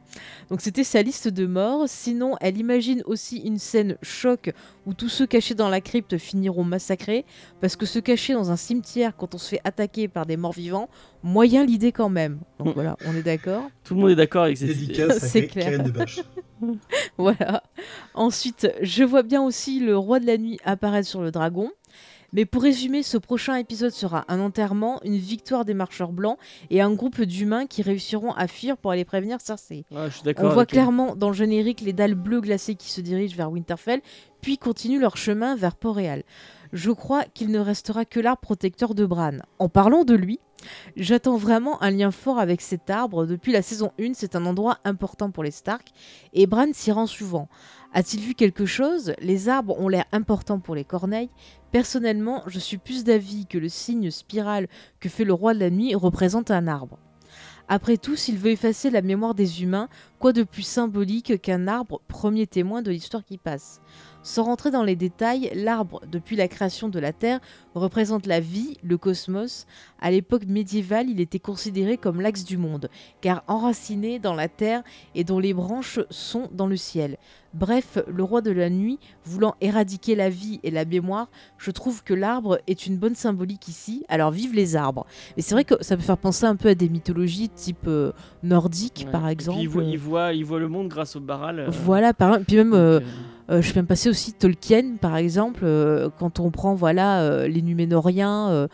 Donc 0.51 0.61
c'était 0.61 0.85
sa 0.85 1.03
liste 1.03 1.29
de 1.29 1.47
morts. 1.47 1.85
Sinon, 1.87 2.37
elle 2.41 2.59
imagine 2.59 3.03
aussi 3.07 3.39
une 3.39 3.59
scène 3.59 3.97
choc 4.03 4.53
où 4.87 4.95
tous 4.95 5.09
ceux 5.09 5.27
cachés 5.27 5.55
dans 5.55 5.69
la 5.69 5.81
crypte 5.81 6.19
finiront 6.19 6.65
massacrés, 6.65 7.25
parce 7.61 7.77
que 7.77 7.87
se 7.87 7.99
cacher 7.99 8.35
dans 8.35 8.51
un 8.51 8.57
cimetière 8.57 9.17
quand 9.17 9.35
on 9.35 9.39
se 9.39 9.49
fait 9.49 9.61
attaquer 9.65 10.09
par 10.09 10.27
des 10.27 10.37
morts 10.37 10.53
vivants, 10.53 10.89
moyen 11.23 11.65
l'idée 11.65 11.93
quand 11.93 12.11
même. 12.11 12.41
Donc 12.59 12.75
voilà, 12.75 12.97
on 13.07 13.15
est 13.17 13.23
d'accord. 13.23 13.63
Tout 13.85 13.95
le 13.95 14.01
monde 14.01 14.11
est 14.11 14.17
d'accord 14.17 14.45
avec 14.45 14.59
cette 14.59 14.81
idée. 14.81 15.09
C'est 15.19 15.47
clair. 15.47 15.83
Voilà. 17.19 17.63
Ensuite, 18.15 18.73
je 18.81 19.05
vois 19.05 19.23
bien 19.23 19.43
aussi 19.43 19.81
le 19.81 19.99
roi 19.99 20.19
de 20.19 20.27
la 20.27 20.39
nuit 20.39 20.59
apparaître 20.65 21.07
sur 21.07 21.21
le 21.21 21.31
dragon. 21.31 21.71
Mais 22.35 22.45
pour 22.45 22.63
résumer, 22.63 23.03
ce 23.03 23.17
prochain 23.17 23.55
épisode 23.55 23.93
sera 23.93 24.25
un 24.29 24.41
enterrement, 24.41 25.01
une 25.05 25.17
victoire 25.17 25.65
des 25.65 25.73
marcheurs 25.73 26.13
blancs 26.13 26.37
et 26.69 26.81
un 26.81 26.93
groupe 26.93 27.23
d'humains 27.23 27.67
qui 27.67 27.81
réussiront 27.83 28.33
à 28.33 28.49
fuir 28.49 28.77
pour 28.77 28.91
aller 28.91 29.05
prévenir 29.05 29.41
Cersei. 29.41 29.85
Je 29.91 30.11
suis 30.11 30.35
On 30.39 30.49
voit 30.49 30.67
clairement 30.67 31.15
dans 31.15 31.29
le 31.29 31.35
générique 31.35 31.81
les 31.81 31.93
dalles 31.93 32.17
bleues 32.17 32.41
glacées 32.41 32.75
qui 32.75 32.91
se 32.91 33.01
dirigent 33.01 33.37
vers 33.37 33.53
Winterfell, 33.53 34.03
puis 34.41 34.59
continuent 34.59 35.01
leur 35.01 35.17
chemin 35.17 35.55
vers 35.55 35.77
Port-Réal. 35.77 36.25
Je 36.73 36.91
crois 36.91 37.23
qu'il 37.23 37.53
ne 37.53 37.61
restera 37.61 38.05
que 38.05 38.19
l'arbre 38.19 38.41
protecteur 38.41 38.95
de 38.95 39.07
Bran. 39.07 39.39
En 39.61 39.69
parlant 39.69 40.05
de 40.05 40.15
lui, 40.15 40.41
j'attends 40.97 41.37
vraiment 41.37 41.81
un 41.83 41.91
lien 41.91 42.11
fort 42.11 42.41
avec 42.41 42.61
cet 42.61 42.91
arbre. 42.91 43.27
Depuis 43.27 43.53
la 43.53 43.63
saison 43.63 43.93
1, 44.01 44.15
c'est 44.15 44.35
un 44.35 44.45
endroit 44.45 44.79
important 44.85 45.31
pour 45.31 45.45
les 45.45 45.53
Stark, 45.53 45.89
et 46.33 46.47
Bran 46.47 46.73
s'y 46.73 46.91
rend 46.91 47.07
souvent. 47.07 47.49
A-t-il 47.97 48.21
vu 48.21 48.35
quelque 48.35 48.67
chose? 48.67 49.15
Les 49.21 49.49
arbres 49.49 49.79
ont 49.79 49.89
l'air 49.89 50.05
importants 50.11 50.59
pour 50.59 50.75
les 50.75 50.85
corneilles. 50.85 51.31
Personnellement, 51.71 52.43
je 52.49 52.59
suis 52.59 52.77
plus 52.77 53.05
d'avis 53.05 53.47
que 53.47 53.57
le 53.57 53.69
signe 53.69 54.11
spirale 54.11 54.67
que 54.99 55.09
fait 55.09 55.23
le 55.23 55.33
roi 55.33 55.55
de 55.55 55.61
la 55.61 55.71
nuit 55.71 55.95
représente 55.95 56.51
un 56.51 56.67
arbre. 56.67 56.99
Après 57.69 57.97
tout, 57.97 58.17
s'il 58.17 58.37
veut 58.37 58.51
effacer 58.51 58.91
la 58.91 59.01
mémoire 59.01 59.37
des 59.37 59.63
humains, 59.63 59.89
quoi 60.19 60.33
de 60.33 60.43
plus 60.43 60.63
symbolique 60.63 61.41
qu'un 61.41 61.69
arbre, 61.69 62.01
premier 62.09 62.49
témoin 62.49 62.83
de 62.83 62.91
l'histoire 62.91 63.25
qui 63.25 63.39
passe? 63.39 63.81
Sans 64.27 64.45
rentrer 64.45 64.71
dans 64.71 64.83
les 64.83 64.97
détails, 64.97 65.51
l'arbre, 65.55 66.01
depuis 66.11 66.35
la 66.35 66.49
création 66.49 66.89
de 66.89 66.99
la 66.99 67.13
Terre, 67.13 67.41
représente 67.75 68.27
la 68.27 68.41
vie, 68.41 68.79
le 68.83 68.97
cosmos. 68.97 69.67
À 70.01 70.11
l'époque 70.11 70.47
médiévale, 70.47 71.11
il 71.11 71.21
était 71.21 71.39
considéré 71.39 71.99
comme 71.99 72.23
l'axe 72.23 72.43
du 72.45 72.57
monde, 72.57 72.89
car 73.21 73.45
enraciné 73.49 74.19
dans 74.19 74.33
la 74.35 74.49
Terre 74.49 74.83
et 75.15 75.25
dont 75.25 75.39
les 75.39 75.53
branches 75.53 76.01
sont 76.09 76.49
dans 76.53 76.67
le 76.67 76.77
ciel. 76.77 77.19
Bref, 77.53 77.99
le 78.09 78.25
roi 78.25 78.41
de 78.41 78.51
la 78.51 78.71
nuit, 78.71 78.99
voulant 79.27 79.55
éradiquer 79.61 80.17
la 80.17 80.31
vie 80.31 80.59
et 80.65 80.71
la 80.71 80.85
mémoire, 80.87 81.29
je 81.59 81.71
trouve 81.71 82.03
que 82.03 82.15
l'arbre 82.15 82.59
est 82.67 82.87
une 82.87 82.97
bonne 82.97 83.15
symbolique 83.15 83.69
ici, 83.69 84.05
alors 84.09 84.31
vive 84.33 84.55
les 84.55 84.75
arbres. 84.75 85.07
Mais 85.37 85.43
c'est 85.43 85.55
vrai 85.55 85.65
que 85.65 85.75
ça 85.85 85.97
peut 85.97 86.03
faire 86.03 86.19
penser 86.19 86.47
un 86.47 86.57
peu 86.57 86.71
à 86.71 86.75
des 86.75 86.89
mythologies 86.89 87.51
type 87.51 87.87
euh, 87.87 88.11
nordique, 88.43 89.03
Ouais. 89.05 89.13
par 89.13 89.23
puis, 89.25 89.33
exemple. 89.33 89.59
il, 89.61 89.69
voit, 89.69 89.85
il, 89.85 89.99
voit, 89.99 90.33
il 90.33 90.45
voit 90.45 90.59
le 90.59 90.69
monde 90.69 90.89
grâce 90.89 91.15
au 91.15 91.21
Baral. 91.21 91.61
euh, 91.61 91.67
Voilà, 91.71 92.13
par 92.15 92.41
puis 92.41 92.57
même, 92.57 92.71
donc, 92.71 92.79
euh, 92.79 93.01
euh, 93.51 93.61
je 93.61 93.73
peux 93.73 93.81
me 93.81 93.87
passer 93.87 94.09
aussi 94.09 94.33
Tolkien, 94.33 94.97
par 95.01 95.17
exemple, 95.17 95.61
euh, 95.65 96.09
quand 96.19 96.41
on 96.41 96.51
prend 96.51 96.75
voilà 96.75 97.21
euh, 97.21 97.47
les 97.47 97.63
Numénoriens 97.63 98.69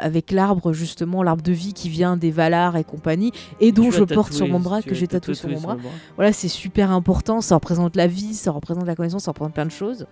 avec 0.00 0.30
l'arbre 0.30 0.72
justement, 0.72 1.22
l'arbre 1.22 1.42
de 1.42 1.52
vie 1.52 1.74
qui 1.74 1.90
vient 1.90 2.16
des 2.16 2.30
Valar 2.30 2.78
et 2.78 2.84
compagnie, 2.84 3.32
et 3.60 3.70
dont 3.70 3.90
je 3.90 4.02
porte 4.02 4.32
sur 4.32 4.48
mon 4.48 4.60
bras, 4.60 4.80
que 4.80 4.94
j'ai 4.94 5.06
tatoué 5.06 5.34
sur 5.34 5.48
mon 5.50 5.60
bras. 5.60 5.76
Voilà, 6.16 6.32
c'est 6.32 6.48
super 6.48 6.90
important, 6.90 7.42
ça 7.42 7.56
représente 7.56 7.94
la 7.94 8.06
vie, 8.06 8.32
ça 8.32 8.50
représente 8.50 8.86
la 8.86 8.94
connaissance, 8.94 9.24
ça 9.24 9.32
représente 9.32 9.52
plein 9.52 9.66
de 9.66 9.70
choses. 9.70 10.06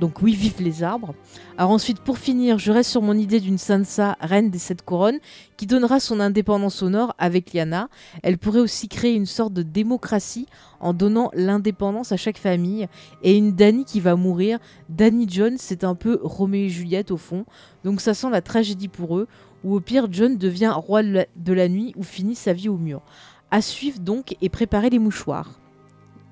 Donc 0.00 0.22
oui, 0.22 0.34
vive 0.34 0.60
les 0.60 0.84
arbres. 0.84 1.14
Alors 1.56 1.72
ensuite, 1.72 2.00
pour 2.00 2.18
finir, 2.18 2.58
je 2.58 2.70
reste 2.70 2.90
sur 2.90 3.02
mon 3.02 3.14
idée 3.14 3.40
d'une 3.40 3.58
Sansa, 3.58 4.16
reine 4.20 4.48
des 4.48 4.58
sept 4.58 4.82
couronnes, 4.82 5.18
qui 5.56 5.66
donnera 5.66 5.98
son 5.98 6.20
indépendance 6.20 6.82
au 6.82 6.88
nord 6.88 7.14
avec 7.18 7.52
Lyanna. 7.52 7.88
Elle 8.22 8.38
pourrait 8.38 8.60
aussi 8.60 8.86
créer 8.88 9.14
une 9.14 9.26
sorte 9.26 9.52
de 9.52 9.62
démocratie 9.62 10.46
en 10.78 10.92
donnant 10.92 11.30
l'indépendance 11.34 12.12
à 12.12 12.16
chaque 12.16 12.38
famille. 12.38 12.86
Et 13.24 13.36
une 13.36 13.52
Dany 13.52 13.84
qui 13.84 13.98
va 13.98 14.14
mourir. 14.14 14.58
Dany 14.88 15.26
John, 15.28 15.56
c'est 15.58 15.82
un 15.82 15.96
peu 15.96 16.20
Roméo 16.22 16.66
et 16.66 16.68
Juliette 16.68 17.10
au 17.10 17.16
fond. 17.16 17.44
Donc 17.82 18.00
ça 18.00 18.14
sent 18.14 18.30
la 18.30 18.40
tragédie 18.40 18.88
pour 18.88 19.18
eux. 19.18 19.26
Ou 19.64 19.74
au 19.74 19.80
pire, 19.80 20.06
John 20.10 20.36
devient 20.36 20.72
roi 20.76 21.02
de 21.02 21.52
la, 21.52 21.68
nuit 21.68 21.92
ou 21.96 22.04
finit 22.04 22.36
sa 22.36 22.52
vie 22.52 22.68
au 22.68 22.76
mur. 22.76 23.02
À 23.50 23.60
suivre 23.62 23.98
donc 23.98 24.36
et 24.40 24.48
préparer 24.48 24.90
les 24.90 25.00
mouchoirs. 25.00 25.58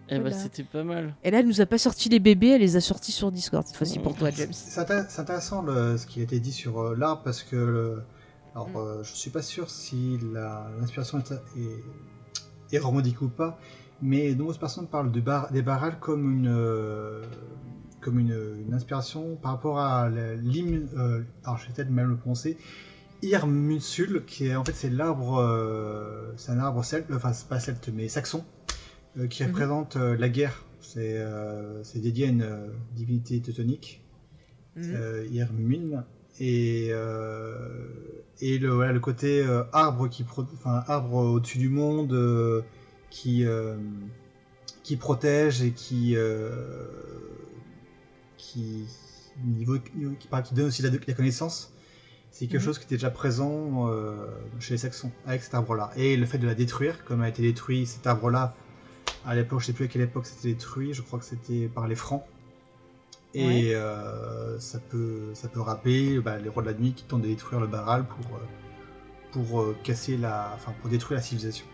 Eh 0.08 0.16
bah, 0.16 0.20
Voilà. 0.22 0.36
c'était 0.36 0.62
pas 0.62 0.84
mal. 0.84 1.14
Et 1.24 1.30
là, 1.30 1.40
elle 1.40 1.46
nous 1.48 1.60
a 1.60 1.66
pas 1.66 1.78
sorti 1.78 2.08
les 2.08 2.20
bébés, 2.20 2.50
elle 2.50 2.60
les 2.60 2.76
a 2.76 2.80
sortis 2.80 3.12
sur 3.12 3.32
Discord 3.32 3.66
cette 3.66 3.76
fois-ci 3.76 3.98
pour 3.98 4.14
toi, 4.14 4.30
James. 4.30 4.52
C'est 4.52 4.80
intér- 4.80 5.06
c'est 5.08 5.20
intéressant 5.20 5.62
le- 5.62 5.96
ce 5.96 6.06
qui 6.06 6.20
a 6.20 6.22
été 6.22 6.38
dit 6.38 6.52
sur 6.52 6.80
euh, 6.80 6.94
l'arbre 6.96 7.22
parce 7.24 7.42
que 7.42 7.56
le- 7.56 8.02
alors 8.54 8.68
Mm. 8.68 8.76
euh, 8.76 9.02
je 9.02 9.12
suis 9.14 9.30
pas 9.30 9.42
sûr 9.42 9.68
si 9.68 10.18
l'inspiration 10.32 11.18
est, 11.18 11.32
est, 11.58 12.76
est 12.76 12.78
revendiquée 12.78 13.24
ou 13.24 13.28
pas, 13.28 13.58
mais 14.00 14.32
de 14.32 14.38
nombreuses 14.38 14.58
personnes 14.58 14.86
parlent 14.86 15.10
de 15.10 15.20
bar- 15.20 15.50
des 15.50 15.62
barrales 15.62 15.98
comme 15.98 16.30
une 16.32 16.48
euh, 16.48 17.22
comme 18.00 18.20
une, 18.20 18.38
une 18.64 18.72
inspiration 18.74 19.34
par 19.42 19.50
rapport 19.52 19.80
à 19.80 20.08
l'hymne. 20.08 20.88
euh, 20.96 21.22
alors 21.44 21.58
je 21.58 21.66
vais 21.66 21.72
peut-être 21.72 21.90
même 21.90 22.10
le 22.10 22.16
prononcer. 22.16 22.56
Irmunsul, 23.22 24.24
qui 24.26 24.46
est 24.46 24.54
en 24.56 24.64
fait 24.64 24.74
c'est 24.74 24.90
l'arbre, 24.90 25.38
euh, 25.38 26.32
c'est 26.36 26.52
un 26.52 26.58
arbre 26.60 26.84
celte, 26.84 27.06
enfin 27.12 27.32
c'est 27.32 27.48
pas 27.48 27.58
celte 27.58 27.90
mais 27.92 28.08
saxon, 28.08 28.44
qui 29.30 29.42
Mhm. 29.42 29.48
représente 29.48 29.96
euh, 29.96 30.16
la 30.16 30.28
guerre. 30.28 30.64
C'est 30.80 31.16
euh, 31.18 31.82
c'est 31.84 31.98
dédié 32.00 32.26
à 32.26 32.28
une 32.28 32.42
euh, 32.42 32.66
divinité 32.94 33.40
teutonique 33.40 34.00
Mhm. 34.76 34.94
euh, 34.94 35.26
Irmine 35.30 36.04
et 36.38 36.88
euh, 36.90 37.58
et 38.40 38.58
le 38.58 38.68
voilà 38.70 38.92
le 38.92 39.00
côté 39.00 39.42
euh, 39.42 39.62
arbre 39.72 40.06
qui 40.08 40.22
pro- 40.22 40.44
enfin 40.52 40.84
arbre 40.86 41.14
au-dessus 41.14 41.56
du 41.58 41.70
monde 41.70 42.12
euh, 42.12 42.60
qui 43.10 43.44
euh, 43.44 43.76
qui 44.82 44.96
protège 44.96 45.62
et 45.62 45.72
qui 45.72 46.14
euh, 46.14 46.84
qui 48.36 48.84
niveau 49.46 49.78
qui, 50.18 50.28
par- 50.28 50.42
qui 50.42 50.54
donne 50.54 50.66
aussi 50.66 50.82
la, 50.82 50.90
la 50.90 51.14
connaissance 51.14 51.72
c'est 52.30 52.46
quelque 52.46 52.60
Mhm. 52.60 52.64
chose 52.66 52.78
qui 52.78 52.84
était 52.84 52.96
déjà 52.96 53.10
présent 53.10 53.88
euh, 53.88 54.26
chez 54.60 54.74
les 54.74 54.78
Saxons 54.78 55.10
avec 55.26 55.42
cet 55.42 55.54
arbre-là 55.54 55.90
et 55.96 56.16
le 56.16 56.26
fait 56.26 56.38
de 56.38 56.46
la 56.46 56.54
détruire 56.54 57.02
comme 57.04 57.22
a 57.22 57.28
été 57.28 57.40
détruit 57.42 57.86
cet 57.86 58.06
arbre-là 58.06 58.54
à 59.24 59.34
l'époque 59.34 59.60
je 59.60 59.66
sais 59.66 59.72
plus 59.72 59.84
à 59.86 59.88
quelle 59.88 60.02
époque 60.02 60.26
c'était 60.26 60.48
détruit 60.48 60.92
je 60.94 61.02
crois 61.02 61.18
que 61.18 61.24
c'était 61.24 61.68
par 61.68 61.88
les 61.88 61.96
Francs. 61.96 62.24
Et 63.34 63.44
Ouais. 63.46 63.74
euh, 63.74 64.58
ça 64.58 64.78
peut 64.78 65.34
ça 65.34 65.48
peut 65.48 65.60
rappeler 65.60 66.20
bah, 66.20 66.38
les 66.38 66.48
rois 66.48 66.62
de 66.62 66.68
la 66.68 66.74
nuit 66.74 66.94
qui 66.94 67.04
tentent 67.04 67.22
de 67.22 67.26
détruire 67.28 67.60
le 67.60 67.66
Baral 67.66 68.06
pour 68.06 68.36
euh, 68.36 68.40
pour 69.32 69.60
euh, 69.60 69.76
casser 69.82 70.16
la 70.16 70.52
enfin 70.54 70.72
pour 70.80 70.88
détruire 70.88 71.18
la 71.18 71.22
civilisation 71.22 71.66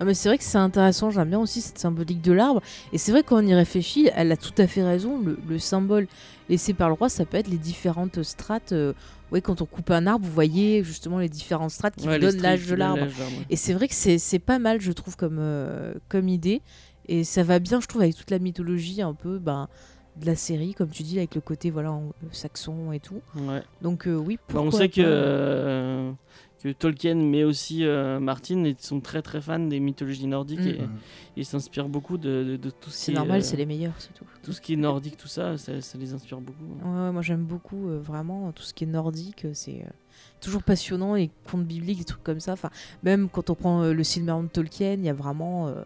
Ah, 0.00 0.04
mais 0.04 0.14
c'est 0.14 0.28
vrai 0.28 0.38
que 0.38 0.44
c'est 0.44 0.58
intéressant, 0.58 1.10
j'aime 1.10 1.28
bien 1.30 1.38
aussi 1.40 1.60
cette 1.60 1.78
symbolique 1.78 2.20
de 2.20 2.32
l'arbre. 2.32 2.60
Et 2.92 2.98
c'est 2.98 3.12
vrai 3.12 3.22
quand 3.22 3.36
on 3.42 3.46
y 3.46 3.54
réfléchit, 3.54 4.08
elle 4.14 4.32
a 4.32 4.36
tout 4.36 4.52
à 4.58 4.66
fait 4.66 4.82
raison. 4.82 5.18
Le, 5.20 5.38
le 5.48 5.58
symbole 5.58 6.06
laissé 6.48 6.74
par 6.74 6.88
le 6.88 6.94
roi, 6.94 7.08
ça 7.08 7.24
peut 7.24 7.36
être 7.36 7.48
les 7.48 7.58
différentes 7.58 8.22
strates. 8.22 8.72
euh, 8.72 8.92
ouais, 9.32 9.40
quand 9.40 9.62
on 9.62 9.66
coupe 9.66 9.90
un 9.90 10.06
arbre, 10.06 10.24
vous 10.26 10.32
voyez 10.32 10.82
justement 10.84 11.18
les 11.18 11.28
différentes 11.28 11.70
strates 11.70 11.96
qui 11.96 12.06
Ouais, 12.08 12.18
donnent 12.18 12.40
l'âge 12.42 12.66
de 12.66 12.74
l'arbre. 12.74 13.06
Et 13.50 13.56
c'est 13.56 13.72
vrai 13.72 13.88
que 13.88 13.94
c'est 13.94 14.38
pas 14.40 14.58
mal, 14.58 14.80
je 14.80 14.92
trouve, 14.92 15.16
comme, 15.16 15.38
euh, 15.38 15.94
comme 16.08 16.28
idée. 16.28 16.60
Et 17.08 17.22
ça 17.24 17.42
va 17.42 17.58
bien, 17.58 17.80
je 17.80 17.86
trouve, 17.86 18.02
avec 18.02 18.16
toute 18.16 18.30
la 18.30 18.38
mythologie 18.38 19.02
un 19.02 19.12
peu 19.14 19.38
ben, 19.38 19.68
de 20.16 20.26
la 20.26 20.36
série, 20.36 20.74
comme 20.74 20.88
tu 20.90 21.02
dis, 21.02 21.18
avec 21.18 21.34
le 21.34 21.40
côté 21.40 21.70
voilà, 21.70 21.92
en- 21.92 22.08
euh, 22.22 22.28
saxon 22.32 22.92
et 22.92 23.00
tout. 23.00 23.20
Ouais. 23.36 23.62
Donc 23.82 24.06
euh, 24.06 24.14
oui, 24.14 24.38
Bah, 24.52 24.60
on 24.60 24.70
sait 24.70 24.88
que, 24.88 25.02
euh, 25.04 26.12
que 26.64 26.72
Tolkien, 26.72 27.14
mais 27.16 27.44
aussi 27.44 27.84
euh, 27.84 28.18
Martin, 28.18 28.64
ils 28.64 28.74
sont 28.78 29.00
très 29.00 29.20
très 29.22 29.40
fans 29.42 29.58
des 29.58 29.78
mythologies 29.80 30.26
nordiques 30.26 30.60
Mm. 30.60 30.66
et 30.68 30.80
ils 31.36 31.44
s'inspirent 31.44 31.88
beaucoup 31.90 32.16
de, 32.18 32.42
de- 32.42 32.56
de 32.56 32.70
tout 32.70 32.88
ce 32.90 32.96
C'est 32.96 33.04
qui 33.04 33.10
est, 33.12 33.14
normal, 33.20 33.40
euh, 33.40 33.44
c'est 33.44 33.56
les 33.58 33.66
meilleurs, 33.66 33.92
c'est 33.98 34.14
tout. 34.14 34.24
tout 34.42 34.52
ce 34.52 34.60
qui 34.62 34.72
est 34.72 34.76
nordique, 34.76 35.16
tout 35.18 35.28
ça, 35.28 35.56
ça, 35.58 35.80
ça 35.80 35.98
les 35.98 36.14
inspire 36.14 36.40
beaucoup. 36.40 36.64
Ouais, 36.82 36.90
ouais, 37.06 37.12
moi 37.12 37.20
j'aime 37.22 37.44
beaucoup 37.44 37.88
euh, 37.88 37.98
vraiment 38.00 38.50
tout 38.52 38.62
ce 38.62 38.72
qui 38.74 38.84
est 38.84 38.88
nordique, 38.88 39.44
euh, 39.44 39.50
c'est 39.52 39.82
euh, 39.82 39.90
toujours 40.40 40.62
passionnant 40.62 41.16
et 41.16 41.30
contes 41.50 41.66
bibliques, 41.66 41.98
des 41.98 42.04
trucs 42.04 42.24
comme 42.24 42.40
ça. 42.40 42.54
Enfin, 42.54 42.70
même 43.02 43.28
quand 43.28 43.50
on 43.50 43.54
prend 43.54 43.82
euh, 43.82 43.92
le 43.92 44.02
Silmarillion 44.02 44.44
de 44.44 44.48
Tolkien, 44.48 44.94
il 44.94 45.04
y 45.04 45.08
a 45.10 45.14
vraiment 45.14 45.68
euh, 45.68 45.82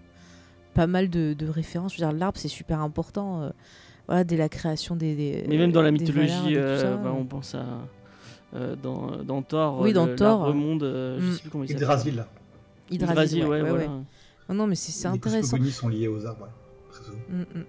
pas 0.75 0.87
mal 0.87 1.11
de, 1.11 1.35
de 1.37 1.49
références. 1.49 1.95
Je 1.97 2.01
veux 2.01 2.09
dire, 2.09 2.17
l'arbre 2.17 2.39
c'est 2.39 2.47
super 2.49 2.81
important. 2.81 3.43
euh, 3.43 3.51
voilà, 4.07 4.25
dès 4.25 4.37
la 4.37 4.49
création 4.49 4.97
des. 4.97 5.15
des- 5.17 5.45
Mais 5.49 5.59
même 5.59 5.73
dans 5.73 5.83
la 5.83 5.91
mythologie, 5.91 6.55
euh, 6.57 6.97
bah, 6.97 7.13
on 7.15 7.27
pense 7.27 7.55
à 7.55 7.59
euh, 7.59 7.65
dans, 8.55 9.23
dans 9.25 9.43
Thor, 9.43 9.81
Oui, 9.81 9.91
euh, 9.91 9.93
dans 9.95 10.07
le- 10.07 10.17
Thor. 10.17 10.55
monde, 10.55 10.83
euh, 10.83 11.19
je 11.21 11.27
Mm. 11.27 11.33
sais 11.33 11.41
plus 11.43 11.51
comment 11.51 11.65
il 11.65 11.69
s'appelle. 11.69 12.25
Yggdrasil, 12.91 13.43
ouais, 13.45 13.49
ouais, 13.49 13.63
ouais, 13.63 13.69
voilà. 13.69 13.87
ouais. 13.87 14.55
Non, 14.55 14.67
mais 14.67 14.75
c'est 14.75 14.93
c'est 14.93 15.09
les 15.09 15.15
intéressant. 15.15 15.41
cosmogonies 15.59 15.71
sont 15.73 15.89
liés 15.89 16.09
aux 16.09 16.25
arbres 16.25 16.45
ouais. 16.47 17.35
Mm, 17.37 17.41
mm. 17.61 17.65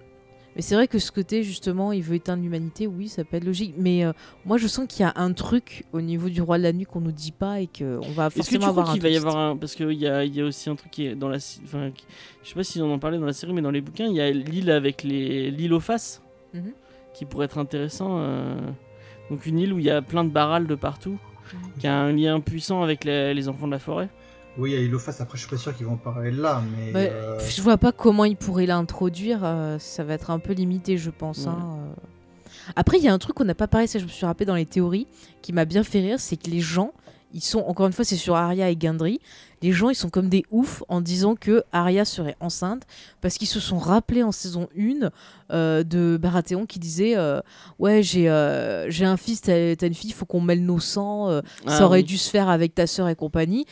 Mais 0.56 0.62
c'est 0.62 0.74
vrai 0.74 0.88
que 0.88 0.98
ce 0.98 1.12
côté, 1.12 1.44
justement, 1.44 1.92
il 1.92 2.02
veut 2.02 2.16
éteindre 2.16 2.42
l'humanité, 2.42 2.86
oui, 2.88 3.06
ça 3.08 3.22
peut 3.22 3.36
être 3.36 3.44
logique. 3.44 3.74
Mais 3.78 4.04
euh, 4.04 4.12
moi, 4.44 4.56
je 4.58 4.66
sens 4.66 4.86
qu'il 4.88 5.02
y 5.02 5.04
a 5.04 5.12
un 5.14 5.32
truc 5.32 5.84
au 5.92 6.00
niveau 6.00 6.28
du 6.28 6.42
roi 6.42 6.58
de 6.58 6.64
la 6.64 6.72
nuit 6.72 6.86
qu'on 6.86 7.00
nous 7.00 7.12
dit 7.12 7.30
pas 7.30 7.60
et 7.60 7.68
qu'on 7.68 8.00
va 8.12 8.26
Est-ce 8.26 8.34
que 8.36 8.42
forcément 8.42 8.64
tu 8.64 8.68
avoir 8.70 8.84
crois 8.86 8.94
qu'il 8.94 9.02
va 9.02 9.08
y 9.10 9.16
avoir 9.16 9.36
un. 9.36 9.56
Parce 9.56 9.76
qu'il 9.76 9.92
y 9.92 10.08
a, 10.08 10.24
il 10.24 10.34
y 10.34 10.40
a 10.40 10.44
aussi 10.44 10.68
un 10.68 10.74
truc 10.74 10.90
qui 10.90 11.06
est 11.06 11.14
dans 11.14 11.28
la. 11.28 11.36
Enfin, 11.36 11.90
qui- 11.94 12.04
je 12.42 12.48
sais 12.48 12.54
pas 12.56 12.64
si 12.64 12.80
on 12.82 12.92
en 12.92 12.98
parlait 12.98 13.18
dans 13.18 13.26
la 13.26 13.32
série, 13.32 13.52
mais 13.52 13.62
dans 13.62 13.70
les 13.70 13.80
bouquins, 13.80 14.06
il 14.06 14.14
y 14.14 14.20
a 14.20 14.28
l'île 14.32 14.70
avec 14.72 15.04
les 15.04 15.50
l'île 15.52 15.72
aux 15.74 15.80
faces. 15.80 16.20
Mhm. 16.54 16.72
qui 17.14 17.26
pourrait 17.26 17.44
être 17.44 17.58
intéressant. 17.58 18.16
euh, 18.18 18.56
Donc 19.30 19.46
une 19.46 19.58
île 19.58 19.72
où 19.72 19.78
il 19.78 19.84
y 19.84 19.90
a 19.90 20.02
plein 20.02 20.24
de 20.24 20.30
barrales 20.30 20.66
de 20.66 20.74
partout, 20.74 21.18
qui 21.78 21.86
a 21.86 21.94
un 21.96 22.12
lien 22.12 22.40
puissant 22.40 22.82
avec 22.82 23.04
les, 23.04 23.32
les 23.34 23.48
enfants 23.48 23.66
de 23.66 23.72
la 23.72 23.78
forêt. 23.78 24.08
Oui, 24.58 24.72
il 24.72 24.74
y 24.74 24.76
a 24.76 24.82
Ilofas, 24.82 25.16
après 25.20 25.38
je 25.38 25.42
suis 25.46 25.50
pas 25.50 25.56
sûr 25.56 25.74
qu'ils 25.76 25.86
vont 25.86 25.96
parler 25.96 26.32
là, 26.32 26.60
mais. 26.76 26.92
Ouais, 26.92 27.10
euh, 27.12 27.38
Je 27.40 27.62
vois 27.62 27.78
pas 27.78 27.92
comment 27.92 28.24
ils 28.24 28.36
pourraient 28.36 28.66
l'introduire. 28.66 29.40
euh, 29.44 29.78
ça 29.78 30.02
va 30.04 30.14
être 30.14 30.30
un 30.30 30.40
peu 30.40 30.52
limité, 30.52 30.98
je 30.98 31.10
pense. 31.10 31.38
Ouais. 31.46 31.48
hein, 31.48 31.78
euh. 31.78 32.00
Après, 32.76 32.98
il 32.98 33.04
y 33.04 33.08
a 33.08 33.12
un 33.12 33.18
truc 33.18 33.36
qu'on 33.36 33.44
n'a 33.44 33.54
pas 33.54 33.68
parlé, 33.68 33.86
ça 33.86 33.98
je 34.00 34.04
me 34.04 34.08
suis 34.10 34.26
rappelé 34.26 34.46
dans 34.46 34.56
les 34.56 34.66
théories, 34.66 35.06
qui 35.40 35.52
m'a 35.52 35.64
bien 35.64 35.84
fait 35.84 36.00
rire, 36.00 36.18
c'est 36.18 36.36
que 36.36 36.50
les 36.50 36.60
gens, 36.60 36.92
ils 37.32 37.40
sont, 37.40 37.60
encore 37.60 37.86
une 37.86 37.92
fois, 37.92 38.04
c'est 38.04 38.16
sur 38.16 38.34
Arya 38.34 38.70
et 38.70 38.76
Gendry, 38.78 39.20
les 39.62 39.72
gens, 39.72 39.90
ils 39.90 39.94
sont 39.94 40.08
comme 40.10 40.28
des 40.28 40.44
oufs 40.50 40.82
en 40.88 41.00
disant 41.00 41.34
que 41.34 41.62
Arya 41.72 42.04
serait 42.04 42.36
enceinte, 42.40 42.82
parce 43.20 43.36
qu'ils 43.36 43.48
se 43.48 43.60
sont 43.60 43.78
rappelés 43.78 44.22
en 44.22 44.32
saison 44.32 44.68
1 44.78 45.10
euh, 45.52 45.82
de 45.82 46.18
Baratheon 46.20 46.64
qui 46.66 46.78
disait 46.78 47.16
euh, 47.16 47.40
Ouais, 47.78 48.02
j'ai 48.02 48.30
euh, 48.30 48.88
j'ai 48.90 49.04
un 49.04 49.16
fils, 49.16 49.42
t'as 49.42 49.74
une 49.86 49.94
fille, 49.94 50.10
il 50.10 50.14
faut 50.14 50.24
qu'on 50.26 50.40
mêle 50.40 50.64
nos 50.64 50.80
sangs, 50.80 51.28
euh, 51.28 51.40
ça 51.66 51.78
Ah, 51.80 51.84
aurait 51.84 51.98
oui. 51.98 52.04
dû 52.04 52.16
se 52.18 52.30
faire 52.30 52.48
avec 52.48 52.74
ta 52.74 52.86
sœur 52.86 53.08
et 53.08 53.14
compagnie. 53.14 53.66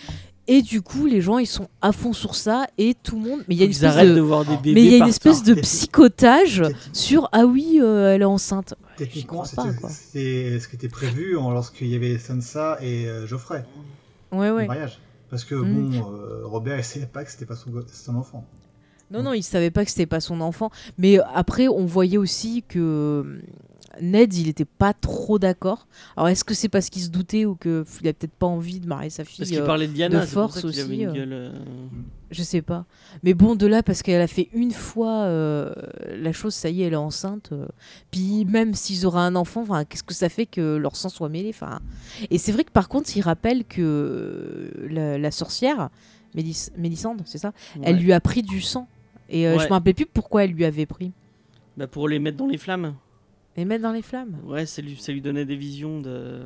Et 0.50 0.62
du 0.62 0.80
coup, 0.80 1.04
les 1.04 1.20
gens, 1.20 1.36
ils 1.36 1.46
sont 1.46 1.68
à 1.82 1.92
fond 1.92 2.14
sur 2.14 2.34
ça, 2.34 2.66
et 2.78 2.94
tout 2.94 3.16
le 3.20 3.28
monde. 3.28 3.40
Mais 3.48 3.54
il 3.54 3.58
y 3.58 3.62
a 3.62 3.64
une 3.66 3.70
espèce 3.70 3.96
de. 3.96 4.14
de 4.14 4.20
voir 4.20 4.46
des 4.46 4.56
bébés 4.56 4.72
Mais 4.74 4.82
il 4.82 4.90
y 4.92 4.94
a 4.94 4.98
une 4.98 5.08
espèce 5.10 5.42
de 5.42 5.52
psychotage 5.54 6.62
sur 6.94 7.28
ah 7.32 7.44
oui, 7.44 7.78
euh, 7.82 8.14
elle 8.14 8.22
est 8.22 8.24
enceinte. 8.24 8.74
Techniquement, 8.96 9.44
c'était 9.44 10.58
ce 10.58 10.66
qui 10.68 10.76
était 10.76 10.88
prévu 10.88 11.32
lorsqu'il 11.34 11.88
y 11.88 11.94
avait 11.94 12.18
Sansa 12.18 12.78
et 12.80 13.06
euh, 13.06 13.26
Geoffrey, 13.26 13.64
Ouais, 14.32 14.48
le 14.48 14.54
ouais. 14.54 14.66
mariage. 14.66 14.98
Parce 15.30 15.44
que 15.44 15.54
Mm. 15.54 15.90
bon, 15.90 16.12
euh, 16.12 16.46
Robert, 16.46 16.78
il 16.78 16.84
savait 16.84 17.06
pas 17.06 17.24
que 17.24 17.30
c'était 17.30 17.46
pas 17.46 17.56
son, 17.56 17.70
son 17.92 18.16
enfant. 18.16 18.44
Non, 19.10 19.22
non, 19.22 19.32
il 19.32 19.42
savait 19.42 19.70
pas 19.70 19.84
que 19.84 19.90
c'était 19.90 20.06
pas 20.06 20.20
son 20.20 20.40
enfant. 20.42 20.70
Mais 20.98 21.18
après, 21.34 21.66
on 21.68 21.86
voyait 21.86 22.18
aussi 22.18 22.62
que 22.66 23.40
Ned, 24.00 24.34
il 24.34 24.48
était 24.48 24.64
pas 24.64 24.92
trop 24.94 25.38
d'accord. 25.38 25.86
Alors, 26.16 26.28
est-ce 26.28 26.44
que 26.44 26.54
c'est 26.54 26.68
parce 26.68 26.90
qu'il 26.90 27.02
se 27.02 27.08
doutait 27.10 27.44
ou 27.44 27.54
qu'il 27.56 27.70
a 28.08 28.12
peut-être 28.12 28.32
pas 28.38 28.46
envie 28.46 28.80
de 28.80 28.86
marier 28.86 29.10
sa 29.10 29.24
fille 29.24 29.38
Parce 29.38 29.50
qu'il 29.50 29.58
euh, 29.60 29.66
parlait 29.66 29.86
de 29.88 29.92
Diana, 29.92 30.20
de 30.20 30.26
c'est 30.26 30.32
pour 30.34 30.42
force 30.50 30.60
ça 30.60 30.68
avait 30.68 30.68
aussi, 30.84 31.02
une 31.02 31.08
euh. 31.08 31.12
gueule, 31.12 31.32
euh, 31.32 31.50
Je 32.30 32.42
sais 32.42 32.62
pas. 32.62 32.84
Mais 33.22 33.34
bon, 33.34 33.54
de 33.54 33.66
là, 33.66 33.82
parce 33.82 34.02
qu'elle 34.02 34.20
a 34.20 34.26
fait 34.26 34.48
une 34.52 34.70
fois 34.72 35.22
euh, 35.24 35.72
la 36.16 36.32
chose, 36.32 36.54
ça 36.54 36.68
y 36.70 36.82
est, 36.82 36.86
elle 36.86 36.92
est 36.92 36.96
enceinte. 36.96 37.52
Puis 38.10 38.44
même 38.44 38.74
s'ils 38.74 39.06
auraient 39.06 39.20
un 39.20 39.34
enfant, 39.36 39.64
qu'est-ce 39.84 40.02
que 40.04 40.14
ça 40.14 40.28
fait 40.28 40.46
que 40.46 40.76
leur 40.76 40.96
sang 40.96 41.08
soit 41.08 41.28
mêlé 41.28 41.52
Et 42.30 42.38
c'est 42.38 42.52
vrai 42.52 42.64
que 42.64 42.70
par 42.72 42.88
contre, 42.88 43.16
il 43.16 43.20
rappelle 43.22 43.64
que 43.64 44.70
la, 44.90 45.18
la 45.18 45.30
sorcière, 45.30 45.90
Mélis- 46.36 46.70
Mélissandre, 46.76 47.24
c'est 47.26 47.38
ça 47.38 47.52
Elle 47.82 47.96
ouais. 47.96 48.02
lui 48.02 48.12
a 48.12 48.20
pris 48.20 48.42
du 48.42 48.60
sang. 48.60 48.86
Et 49.30 49.46
euh, 49.46 49.54
je 49.54 49.58
Ouais. 49.60 49.64
me 49.66 49.70
rappelais 49.72 49.94
plus 49.94 50.06
pourquoi 50.06 50.44
elle 50.44 50.52
lui 50.52 50.64
avait 50.64 50.86
pris. 50.86 51.12
Bah, 51.76 51.86
pour 51.86 52.08
les 52.08 52.18
mettre 52.18 52.38
dans 52.38 52.46
les 52.46 52.58
flammes. 52.58 52.94
Et 53.58 53.64
mettre 53.64 53.82
dans 53.82 53.92
les 53.92 54.02
flammes. 54.02 54.36
Ouais, 54.44 54.66
ça 54.66 54.80
lui, 54.82 54.96
ça 54.96 55.10
lui 55.10 55.20
donnait 55.20 55.44
des 55.44 55.56
visions 55.56 56.00
de. 56.00 56.42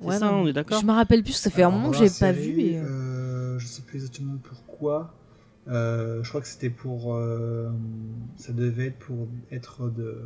C'est 0.00 0.06
Ouais, 0.06 0.18
ça, 0.18 0.30
non, 0.30 0.42
on 0.42 0.46
est 0.46 0.52
d'accord 0.52 0.80
Je 0.80 0.86
me 0.86 0.92
rappelle 0.92 1.22
plus, 1.22 1.32
ça 1.34 1.50
fait 1.50 1.62
un 1.64 1.70
moment 1.70 1.90
que 1.90 1.96
j'ai 1.98 2.08
pas 2.18 2.32
vu. 2.32 2.60
Et... 2.60 2.78
euh, 2.78 2.82
euh, 2.84 3.58
je 3.58 3.66
sais 3.66 3.82
plus 3.82 3.96
exactement 3.96 4.36
pourquoi. 4.42 5.12
Euh, 5.68 6.22
je 6.22 6.28
crois 6.28 6.40
que 6.40 6.46
c'était 6.46 6.70
pour. 6.70 7.14
euh, 7.14 7.68
ça 8.36 8.52
devait 8.52 8.86
être 8.86 8.98
pour 8.98 9.28
être 9.50 9.88
de. 9.90 10.16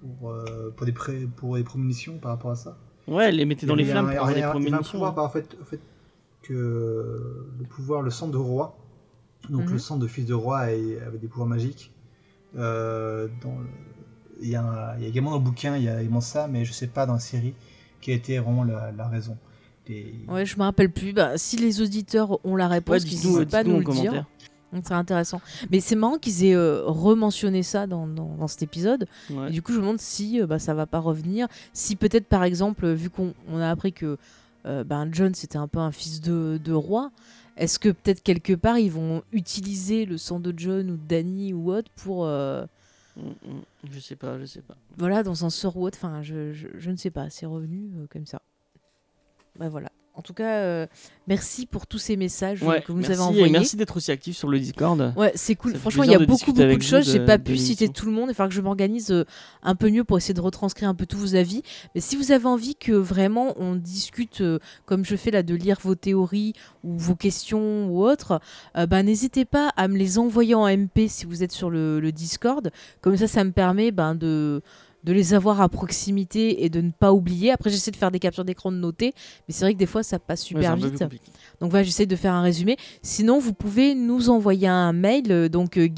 Pour, 0.00 0.30
euh, 0.30 0.70
pour, 0.76 0.86
des, 0.86 0.92
pré, 0.92 1.28
pour 1.36 1.56
des 1.56 1.62
prémonitions 1.62 2.18
par 2.18 2.32
rapport 2.32 2.50
à 2.50 2.56
ça. 2.56 2.78
Ouais, 3.06 3.28
elle 3.28 3.36
les 3.36 3.44
mettait 3.44 3.66
dans 3.66 3.74
les 3.74 3.84
flammes 3.84 4.06
un- 4.08 4.12
pour 4.12 4.20
avoir 4.22 4.34
des 4.34 4.42
avait 4.42 4.42
un- 4.42 4.58
il 4.58 4.64
y 4.64 4.66
avait 4.66 4.66
un 4.66 4.70
prémonitions. 4.70 4.92
pouvoir, 4.92 5.14
bah, 5.14 5.22
en 5.22 5.28
fait, 5.28 5.56
en 5.60 5.64
fait, 5.64 5.80
que 6.42 7.46
le 7.58 7.64
pouvoir, 7.66 8.02
le 8.02 8.10
sang 8.10 8.28
de 8.28 8.36
roi, 8.38 8.76
donc 9.50 9.66
Mhm. 9.66 9.72
le 9.72 9.78
sang 9.78 9.98
de 9.98 10.06
fils 10.06 10.24
de 10.26 10.34
roi 10.34 10.72
et- 10.72 10.98
avait 11.00 11.18
des 11.18 11.28
pouvoirs 11.28 11.48
magiques. 11.48 11.92
Euh, 12.56 13.28
dans 13.42 13.56
le- 13.58 13.66
il, 14.42 14.48
y 14.50 14.56
a 14.56 14.96
y 15.00 15.04
également 15.06 15.30
dans 15.30 15.38
le 15.38 15.42
bouquin, 15.44 15.76
il 15.76 15.84
y 15.84 15.88
a 15.88 16.00
également 16.00 16.20
ça, 16.20 16.48
mais 16.48 16.64
je 16.64 16.72
sais 16.72 16.86
pas 16.86 17.06
dans 17.06 17.14
la 17.14 17.18
série 17.20 17.54
qui 18.00 18.10
a 18.12 18.14
été 18.14 18.38
vraiment 18.38 18.64
la, 18.64 18.92
la 18.92 19.08
raison. 19.08 19.36
Et- 19.88 20.14
Ouais, 20.28 20.46
je 20.46 20.56
me 20.56 20.62
rappelle 20.62 20.90
plus. 20.90 21.12
Bah, 21.12 21.36
si 21.36 21.56
les 21.56 21.80
auditeurs 21.82 22.38
ont 22.46 22.54
la 22.56 22.66
Ouais, 22.66 22.74
réponse, 22.74 23.04
qu'ils 23.04 23.18
n'hésitent 23.18 23.50
pas 23.50 23.58
à 23.58 23.64
nous 23.64 23.78
le 23.78 23.84
dire. 23.84 23.84
commentaire. 23.94 24.26
Donc 24.72 24.84
c'est 24.86 24.94
intéressant. 24.94 25.40
Mais 25.72 25.80
c'est 25.80 25.96
marrant 25.96 26.16
qu'ils 26.18 26.44
aient 26.44 26.54
euh, 26.54 26.82
rementionné 26.84 27.64
ça 27.64 27.88
dans, 27.88 28.06
dans, 28.06 28.36
dans 28.36 28.46
cet 28.46 28.62
épisode. 28.62 29.08
Ouais. 29.28 29.48
Et 29.48 29.50
du 29.50 29.62
coup, 29.62 29.72
je 29.72 29.78
me 29.78 29.82
demande 29.82 29.98
si 29.98 30.40
euh, 30.40 30.46
bah, 30.46 30.60
ça 30.60 30.74
va 30.74 30.86
pas 30.86 31.00
revenir. 31.00 31.48
Si 31.72 31.96
peut-être, 31.96 32.26
par 32.26 32.44
exemple, 32.44 32.84
euh, 32.84 32.94
vu 32.94 33.10
qu'on 33.10 33.34
on 33.48 33.58
a 33.58 33.68
appris 33.68 33.92
que 33.92 34.16
euh, 34.66 34.84
ben, 34.84 35.08
John 35.10 35.34
c'était 35.34 35.58
un 35.58 35.66
peu 35.66 35.80
un 35.80 35.90
fils 35.90 36.20
de, 36.20 36.60
de 36.62 36.72
roi, 36.72 37.10
est-ce 37.56 37.80
que 37.80 37.88
peut-être 37.88 38.22
quelque 38.22 38.52
part 38.52 38.78
ils 38.78 38.92
vont 38.92 39.22
utiliser 39.32 40.04
le 40.06 40.18
sang 40.18 40.38
de 40.38 40.54
John 40.56 40.88
ou 40.88 40.96
de 40.96 41.02
Danny 41.08 41.52
ou 41.52 41.72
autre 41.72 41.90
pour. 41.96 42.24
Mm, 43.16 43.28
mm. 43.28 43.62
Je 43.90 44.00
sais 44.00 44.16
pas, 44.16 44.38
je 44.38 44.44
sais 44.44 44.62
pas. 44.62 44.76
voilà, 44.96 45.22
dans 45.22 45.44
un 45.44 45.50
sort 45.50 45.76
ou 45.76 45.84
autre. 45.84 45.98
Enfin, 45.98 46.22
je, 46.22 46.52
je, 46.52 46.68
je 46.74 46.90
ne 46.90 46.96
sais 46.96 47.10
pas. 47.10 47.30
C'est 47.30 47.46
revenu 47.46 47.90
euh, 47.96 48.06
comme 48.08 48.26
ça. 48.26 48.40
Bah 49.56 49.68
voilà. 49.68 49.90
En 50.20 50.22
tout 50.22 50.34
cas, 50.34 50.58
euh, 50.58 50.86
merci 51.28 51.64
pour 51.64 51.86
tous 51.86 51.96
ces 51.96 52.14
messages 52.14 52.62
Ouais, 52.62 52.82
que 52.82 52.92
vous 52.92 52.98
nous 52.98 53.06
avez 53.06 53.14
et 53.14 53.20
envoyés. 53.20 53.48
merci 53.50 53.74
d'être 53.74 53.96
aussi 53.96 54.10
actif 54.10 54.36
sur 54.36 54.48
le 54.48 54.58
Discord. 54.60 55.14
Ouais, 55.16 55.32
c'est 55.34 55.54
cool. 55.54 55.72
Ça 55.72 55.78
Franchement, 55.78 56.02
il 56.02 56.10
y 56.10 56.14
a 56.14 56.18
beaucoup, 56.18 56.52
beaucoup 56.52 56.76
de 56.76 56.82
choses. 56.82 57.10
J'ai 57.10 57.24
pas 57.24 57.38
pu 57.38 57.56
citer 57.56 57.88
tout 57.88 58.04
le 58.04 58.12
monde. 58.12 58.24
Il 58.24 58.32
va 58.32 58.34
falloir 58.34 58.50
que 58.50 58.54
je 58.54 58.60
m'organise 58.60 59.12
euh, 59.12 59.24
un 59.62 59.74
peu 59.74 59.88
mieux 59.88 60.04
pour 60.04 60.18
essayer 60.18 60.34
de 60.34 60.40
retranscrire 60.42 60.90
un 60.90 60.94
peu 60.94 61.06
tous 61.06 61.16
vos 61.16 61.34
avis. 61.36 61.62
Mais 61.94 62.02
si 62.02 62.16
vous 62.16 62.32
avez 62.32 62.44
envie 62.44 62.76
que 62.76 62.92
vraiment 62.92 63.54
on 63.58 63.76
discute, 63.76 64.42
euh, 64.42 64.58
comme 64.84 65.06
je 65.06 65.16
fais 65.16 65.30
là, 65.30 65.42
de 65.42 65.54
lire 65.54 65.78
vos 65.80 65.94
théories 65.94 66.52
ou 66.84 66.98
vos 66.98 67.14
questions 67.14 67.86
ou 67.88 68.04
autres, 68.04 68.40
ben, 68.74 69.02
n'hésitez 69.02 69.46
pas 69.46 69.70
à 69.78 69.88
me 69.88 69.96
les 69.96 70.18
envoyer 70.18 70.54
en 70.54 70.66
MP 70.68 71.08
si 71.08 71.24
vous 71.24 71.42
êtes 71.42 71.52
sur 71.52 71.70
le, 71.70 71.98
le 71.98 72.12
Discord. 72.12 72.70
Comme 73.00 73.16
ça, 73.16 73.26
ça 73.26 73.42
me 73.42 73.52
permet 73.52 73.90
ben, 73.90 74.14
de 74.14 74.60
de 75.04 75.12
les 75.12 75.34
avoir 75.34 75.60
à 75.60 75.68
proximité 75.68 76.64
et 76.64 76.68
de 76.68 76.80
ne 76.80 76.90
pas 76.90 77.12
oublier. 77.12 77.50
Après, 77.50 77.70
j'essaie 77.70 77.90
de 77.90 77.96
faire 77.96 78.10
des 78.10 78.18
captures 78.18 78.44
d'écran 78.44 78.70
de 78.72 78.76
noter, 78.76 79.14
mais 79.48 79.54
c'est 79.54 79.64
vrai 79.64 79.74
que 79.74 79.78
des 79.78 79.86
fois, 79.86 80.02
ça 80.02 80.18
passe 80.18 80.42
super 80.42 80.76
vite. 80.76 81.04
Donc 81.60 81.70
voilà, 81.70 81.84
j'essaie 81.84 82.06
de 82.06 82.16
faire 82.16 82.34
un 82.34 82.42
résumé. 82.42 82.76
Sinon, 83.02 83.38
vous 83.38 83.52
pouvez 83.52 83.94
nous 83.94 84.30
envoyer 84.30 84.68
un 84.68 84.92
mail, 84.92 85.30
euh, 85.30 85.48
donc 85.48 85.78
euh, 85.78 85.88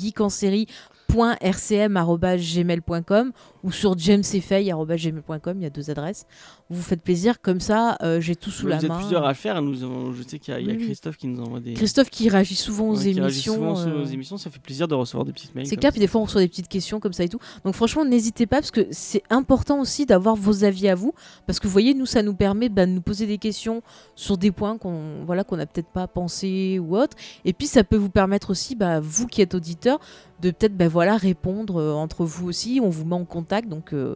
ou 3.62 3.70
sur 3.72 3.96
jamesfay.gmail.com, 3.98 5.56
il 5.58 5.62
y 5.62 5.66
a 5.66 5.70
deux 5.70 5.90
adresses. 5.90 6.26
Vous 6.70 6.76
vous 6.76 6.82
faites 6.82 7.02
plaisir, 7.02 7.40
comme 7.40 7.60
ça, 7.60 7.96
euh, 8.02 8.20
j'ai 8.20 8.34
tout 8.36 8.50
sous 8.50 8.66
la 8.66 8.78
vous 8.78 8.84
êtes 8.84 8.90
main. 8.90 8.98
plusieurs 8.98 9.24
à 9.26 9.34
faire. 9.34 9.60
Nous, 9.62 9.82
avons- 9.82 10.12
je 10.12 10.22
sais 10.22 10.38
qu'il 10.38 10.52
y 10.52 10.56
a, 10.56 10.60
il 10.60 10.66
y 10.66 10.70
a 10.70 10.72
Oui, 10.72 10.78
oui. 10.80 10.84
Christophe 10.86 11.16
qui 11.16 11.26
nous 11.26 11.42
envoie 11.42 11.60
des. 11.60 11.74
Christophe 11.74 12.10
qui 12.10 12.28
réagit 12.28 12.54
souvent 12.54 12.88
aux 12.88 12.96
Ouais, 12.96 13.08
émissions. 13.08 13.54
souvent 13.54 13.78
euh, 13.80 14.02
aux 14.02 14.06
émissions, 14.06 14.36
ça 14.38 14.50
fait 14.50 14.58
plaisir 14.60 14.88
de 14.88 14.94
recevoir 14.94 15.24
des 15.24 15.32
petites 15.32 15.54
mails. 15.54 15.66
C'est 15.66 15.76
clair, 15.76 15.92
puis 15.92 16.00
des 16.00 16.06
fois 16.06 16.20
on 16.20 16.24
reçoit 16.24 16.40
des 16.40 16.48
petites 16.48 16.68
questions 16.68 16.98
comme 17.00 17.12
ça 17.12 17.24
et 17.24 17.28
tout. 17.28 17.38
Donc 17.64 17.74
franchement, 17.74 18.04
n'hésitez 18.04 18.46
pas 18.46 18.56
parce 18.56 18.70
que 18.70 18.86
c'est 18.90 19.22
important 19.30 19.80
aussi 19.80 20.06
d'avoir 20.06 20.34
vos 20.36 20.64
avis 20.64 20.88
à 20.88 20.94
vous. 20.94 21.12
Parce 21.46 21.60
que 21.60 21.66
vous 21.66 21.72
voyez, 21.72 21.94
nous, 21.94 22.06
ça 22.06 22.22
nous 22.22 22.34
permet 22.34 22.68
bah, 22.68 22.86
de 22.86 22.90
nous 22.92 23.02
poser 23.02 23.26
des 23.26 23.38
questions 23.38 23.82
sur 24.16 24.38
des 24.38 24.50
points 24.50 24.78
qu'on 24.78 25.24
voilà, 25.24 25.44
qu'on 25.44 25.56
n'a 25.56 25.66
peut-être 25.66 25.88
pas 25.90 26.06
pensé 26.06 26.78
ou 26.78 26.96
autre. 26.96 27.16
Et 27.44 27.52
puis 27.52 27.66
ça 27.66 27.84
peut 27.84 27.96
vous 27.96 28.10
permettre 28.10 28.50
aussi, 28.50 28.74
bah, 28.74 29.00
vous 29.00 29.26
qui 29.26 29.42
êtes 29.42 29.54
auditeur, 29.54 30.00
de 30.40 30.50
peut-être 30.50 30.76
bah, 30.76 30.88
voilà, 30.88 31.16
répondre 31.16 31.76
euh, 31.80 31.92
entre 31.92 32.24
vous 32.24 32.48
aussi. 32.48 32.80
On 32.82 32.88
vous 32.88 33.04
met 33.04 33.14
en 33.14 33.24
contact. 33.24 33.51
Donc 33.60 33.92
euh, 33.92 34.14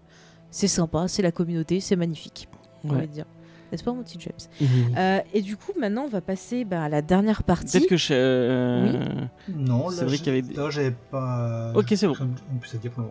c'est 0.50 0.68
sympa, 0.68 1.06
c'est 1.08 1.22
la 1.22 1.32
communauté, 1.32 1.80
c'est 1.80 1.96
magnifique. 1.96 2.48
On 2.84 2.88
va 2.94 3.06
dire. 3.06 3.24
N'est-ce 3.72 3.82
pas 3.82 3.92
mon 3.92 4.04
petit 4.04 4.16
James? 4.20 4.32
Mhm. 4.60 4.94
Euh, 4.96 5.18
Et 5.34 5.42
du 5.42 5.56
coup, 5.56 5.72
maintenant, 5.78 6.04
on 6.04 6.08
va 6.08 6.20
passer 6.20 6.64
bah, 6.64 6.84
à 6.84 6.88
la 6.88 7.02
dernière 7.02 7.42
partie. 7.42 7.78
Peut-être 7.78 7.90
que 7.90 7.96
je. 7.96 8.12
euh, 8.14 8.92
Non, 9.52 9.90
C'est 9.90 10.02
là, 10.02 10.06
vrai 10.06 10.16
je- 10.16 10.22
qu'il 10.22 10.26
y 10.28 10.38
avait 10.38 10.42
des- 10.42 10.54
là, 10.54 10.70
j'avais 10.70 10.94
pas. 11.10 11.72
Ok, 11.74 11.86
c'est 11.96 12.06
bon. 12.06 12.14
moment. 12.96 13.10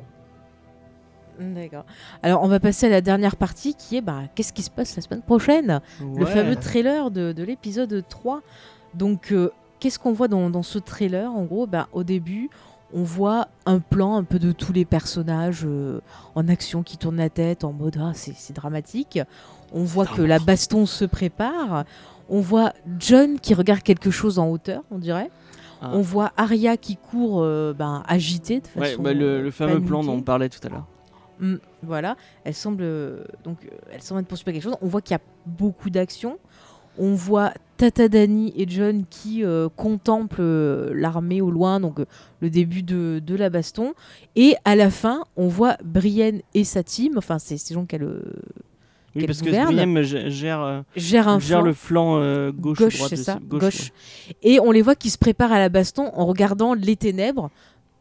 D'accord. 1.38 1.86
Alors, 2.24 2.44
on 2.44 2.48
va 2.48 2.62
passer 2.62 2.86
à 2.86 2.90
la 2.90 3.02
dernière 3.02 3.36
partie 3.36 3.76
qui 3.76 3.98
est 3.98 4.02
bah, 4.02 4.22
qu'est-ce 4.34 4.54
qui 4.54 4.64
se 4.64 4.70
passe 4.70 4.96
la 4.96 5.02
semaine 5.02 5.22
prochaine? 5.22 5.82
Le 6.16 6.26
fameux 6.26 6.56
trailer 6.56 7.12
de, 7.12 7.34
de 7.34 7.44
l'épisode 7.44 8.04
3. 8.08 8.42
Donc, 8.94 9.34
euh, 9.34 9.52
qu'est-ce 9.82 10.00
qu'on 10.00 10.14
voit 10.14 10.30
dans, 10.30 10.50
dans 10.50 10.64
ce 10.64 10.80
trailer? 10.80 11.30
En 11.30 11.44
gros, 11.44 11.68
bah, 11.68 11.90
au 11.92 12.04
début, 12.06 12.50
on 12.96 13.04
voit 13.04 13.50
un 13.66 13.80
plan 13.80 14.16
un 14.16 14.24
peu 14.24 14.40
de 14.40 14.54
tous 14.54 14.72
les 14.72 14.86
personnages 14.86 15.64
euh, 15.66 16.00
en 16.34 16.48
action 16.48 16.82
qui 16.82 16.98
tournent 16.98 17.18
la 17.18 17.30
tête 17.30 17.66
en 17.66 17.74
mode 17.74 17.98
ah, 18.00 18.14
c'est 18.14 18.54
dramatique. 18.56 19.20
On 19.74 19.84
voit 19.84 20.06
que 20.06 20.22
la 20.22 20.40
baston 20.40 20.86
se 20.86 21.04
prépare. 21.04 21.84
On 22.30 22.40
voit 22.40 22.72
John 22.98 23.38
qui 23.40 23.54
regarde 23.54 23.84
quelque 23.84 24.10
chose 24.12 24.40
en 24.40 24.48
hauteur, 24.50 24.82
on 24.92 24.98
dirait. 24.98 25.30
Ah. 25.82 25.92
On 25.94 26.02
voit 26.02 26.32
Arya 26.38 26.78
qui 26.78 26.96
court 26.96 27.42
euh, 27.42 27.74
ben, 27.74 28.02
agitée 28.08 28.62
de 28.62 28.80
Ouais, 28.80 28.92
façon 28.92 29.04
bah, 29.04 29.14
le, 29.14 29.44
le 29.44 29.52
fameux 29.52 29.82
plan 29.82 30.02
dont 30.02 30.14
on 30.14 30.22
parlait 30.22 30.48
tout 30.48 30.66
à 30.66 30.70
l'heure. 30.70 30.86
Mm, 31.40 31.56
voilà, 31.84 32.16
elle 32.46 32.54
semble 32.54 32.84
euh, 32.84 33.26
donc 33.44 33.58
elle 33.92 34.02
semble 34.02 34.22
être 34.22 34.28
poursuivie 34.28 34.46
par 34.46 34.54
quelque 34.54 34.64
chose. 34.64 34.78
On 34.82 34.88
voit 34.88 35.02
qu'il 35.02 35.16
y 35.16 35.20
a 35.20 35.22
beaucoup 35.46 35.90
d'action. 35.90 36.38
On 36.98 37.14
voit 37.14 37.54
Tata 37.78 38.08
Dani 38.08 38.54
et 38.56 38.66
John 38.70 39.04
qui 39.10 39.44
euh, 39.44 39.68
contemplent 39.76 40.38
euh, 40.40 40.94
l'armée 40.96 41.42
au 41.42 41.52
loin, 41.52 41.80
donc 41.82 42.00
euh, 42.00 42.06
le 42.40 42.50
début 42.50 42.84
de, 42.84 43.22
de 43.26 43.36
la 43.36 43.50
baston. 43.50 43.94
Et 44.36 44.56
à 44.64 44.76
la 44.76 44.90
fin, 44.90 45.24
on 45.36 45.48
voit 45.48 45.76
Brienne 45.84 46.42
et 46.54 46.64
sa 46.64 46.84
team, 46.84 47.18
enfin 47.18 47.38
c'est 47.38 47.58
ces 47.58 47.74
gens 47.74 47.86
qu'elle 47.86 48.08
Oui, 49.14 49.26
parce 49.26 49.42
que 49.42 49.46
gouverne. 49.48 49.76
Briem 49.76 50.02
gère, 50.04 50.30
gère, 50.30 50.84
gère 50.96 51.28
un 51.28 51.40
gère 51.40 51.60
flanc 51.60 51.66
le 51.66 51.74
flanc 51.74 52.50
gauche, 52.52 52.78
gauche, 52.80 53.02
c'est 53.10 53.16
ça, 53.18 53.40
Gauche, 53.46 53.60
gauche. 53.62 53.92
ouais. 54.30 54.36
Et 54.44 54.60
on 54.62 54.72
les 54.72 54.82
voit 54.82 54.96
qui 54.96 55.10
se 55.10 55.18
préparent 55.18 55.52
à 55.52 55.60
la 55.60 55.70
baston 55.70 56.12
en 56.14 56.26
regardant 56.26 56.74
les 56.76 56.96
ténèbres. 56.96 57.50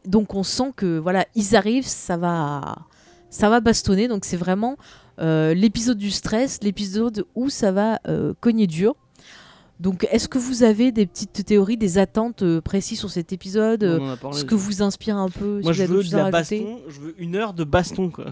donc 0.05 0.33
on 0.35 0.43
sent 0.43 0.71
que 0.77 0.97
voilà, 0.99 1.25
ils 1.35 1.55
arrivent, 1.55 1.87
ça 1.87 2.15
va, 2.15 2.75
ça 3.29 3.49
va 3.49 3.59
bastonner. 3.59 4.07
Donc 4.07 4.23
c'est 4.23 4.37
vraiment 4.37 4.77
l'épisode 5.17 5.97
du 5.97 6.11
stress, 6.11 6.59
l'épisode 6.63 7.25
où 7.35 7.49
ça 7.49 7.71
va 7.71 7.99
euh, 8.07 8.33
cogner 8.39 8.67
dur. 8.67 8.95
Donc 9.81 10.07
est-ce 10.09 10.29
que 10.29 10.37
vous 10.37 10.63
avez 10.63 10.93
des 10.93 11.05
petites 11.05 11.43
théories, 11.45 11.75
des 11.75 11.97
attentes 11.97 12.43
euh, 12.43 12.61
précises 12.61 12.97
sur 12.99 13.09
cet 13.09 13.33
épisode 13.33 13.83
euh, 13.83 13.99
On 13.99 14.07
en 14.07 14.11
a 14.11 14.17
parlé. 14.17 14.37
Ce 14.37 14.45
que 14.45 14.55
vous 14.55 14.81
inspire 14.81 15.17
un 15.17 15.29
peu 15.29 15.59
si 15.59 15.63
Moi, 15.63 15.73
vous 15.73 15.77
je 15.77 15.83
veux 15.83 16.03
de 16.03 16.15
la 16.15 16.31
baston. 16.31 16.79
Je 16.87 16.99
veux 17.01 17.15
une 17.21 17.35
heure 17.35 17.53
de 17.53 17.65
baston, 17.65 18.09
quoi. 18.09 18.27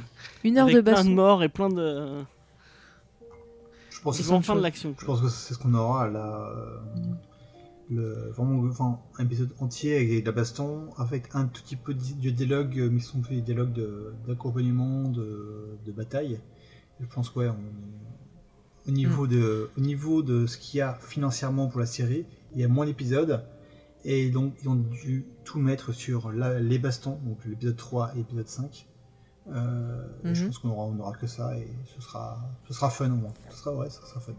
Une 0.46 0.58
heure 0.58 0.64
Avec 0.68 0.78
de 0.78 0.82
plein 0.82 0.92
de 0.94 0.98
baston. 1.00 1.12
morts 1.12 1.44
et 1.44 1.50
plein 1.50 1.68
de. 1.68 2.08
Je 3.90 4.00
pense 4.02 4.18
que 4.18 4.24
c'est 4.24 4.32
enfin 4.32 4.54
une 4.54 4.60
de 4.60 4.60
chose- 4.60 4.64
l'action. 4.64 4.96
Je 4.98 5.06
quoi. 5.06 5.16
pense 5.16 5.24
que 5.24 5.30
c'est 5.30 5.54
ce 5.54 5.60
qu'on 5.60 5.74
aura 5.74 6.10
là. 6.10 6.50
euh, 6.56 6.78
le, 7.90 8.32
vraiment, 8.36 8.64
enfin, 8.70 9.00
un 9.20 9.26
épisode 9.26 9.50
entier 9.60 9.96
avec 9.98 10.22
de 10.22 10.26
la 10.26 10.32
baston, 10.32 10.86
avec 10.98 11.26
un 11.34 11.46
tout 11.46 11.62
petit 11.62 11.76
peu 11.76 11.94
de 11.94 12.30
dialogue, 12.30 12.80
euh, 12.80 12.90
mais 12.90 13.02
sont 13.02 13.20
des 13.30 13.42
dialogues 13.42 13.74
de- 13.74 14.14
d'accompagnement, 14.28 15.10
de, 15.10 15.78
de 15.86 15.92
bataille. 15.92 16.40
Je 17.00 17.06
pense 17.08 17.30
que 17.30 17.40
ouais, 17.40 17.50
on- 17.50 18.90
au, 18.90 18.92
niveau 18.92 19.28
de, 19.28 19.70
au 19.78 19.82
niveau 19.82 20.22
de 20.22 20.46
ce 20.46 20.58
qu'il 20.58 20.78
y 20.80 20.82
a 20.82 20.94
financièrement 20.96 21.68
pour 21.68 21.80
la 21.80 21.86
série, 21.86 22.26
il 22.54 22.60
y 22.62 22.64
a 22.64 22.68
moins 22.68 22.86
d'épisodes. 22.86 23.44
Et 24.06 24.30
donc, 24.30 24.54
ils 24.62 24.68
ont 24.70 24.76
dû 24.76 25.26
tout 25.46 25.60
mettre 25.60 25.94
sur 25.94 26.32
la- 26.32 26.60
les 26.60 26.78
bastons, 26.78 27.18
donc 27.24 27.46
l'épisode 27.46 27.78
3 27.78 28.12
et 28.14 28.18
l'épisode 28.18 28.48
5. 28.48 28.88
Euh, 29.50 30.06
Je 30.24 30.42
Mhm. 30.42 30.48
pense 30.48 30.58
qu'on 30.60 30.70
aura, 30.70 30.84
on 30.86 31.00
aura 31.00 31.14
que 31.14 31.28
ça 31.28 31.58
et 31.58 31.68
ce 31.96 32.02
sera, 32.02 32.38
ce 32.68 32.74
sera 32.74 32.90
fun 32.90 33.10
au 33.12 33.16
moins. 33.16 33.34
Ce 33.50 33.58
sera, 33.58 33.74
ouais, 33.76 33.90
ce 33.90 34.02
sera 34.06 34.20
fun. 34.20 34.34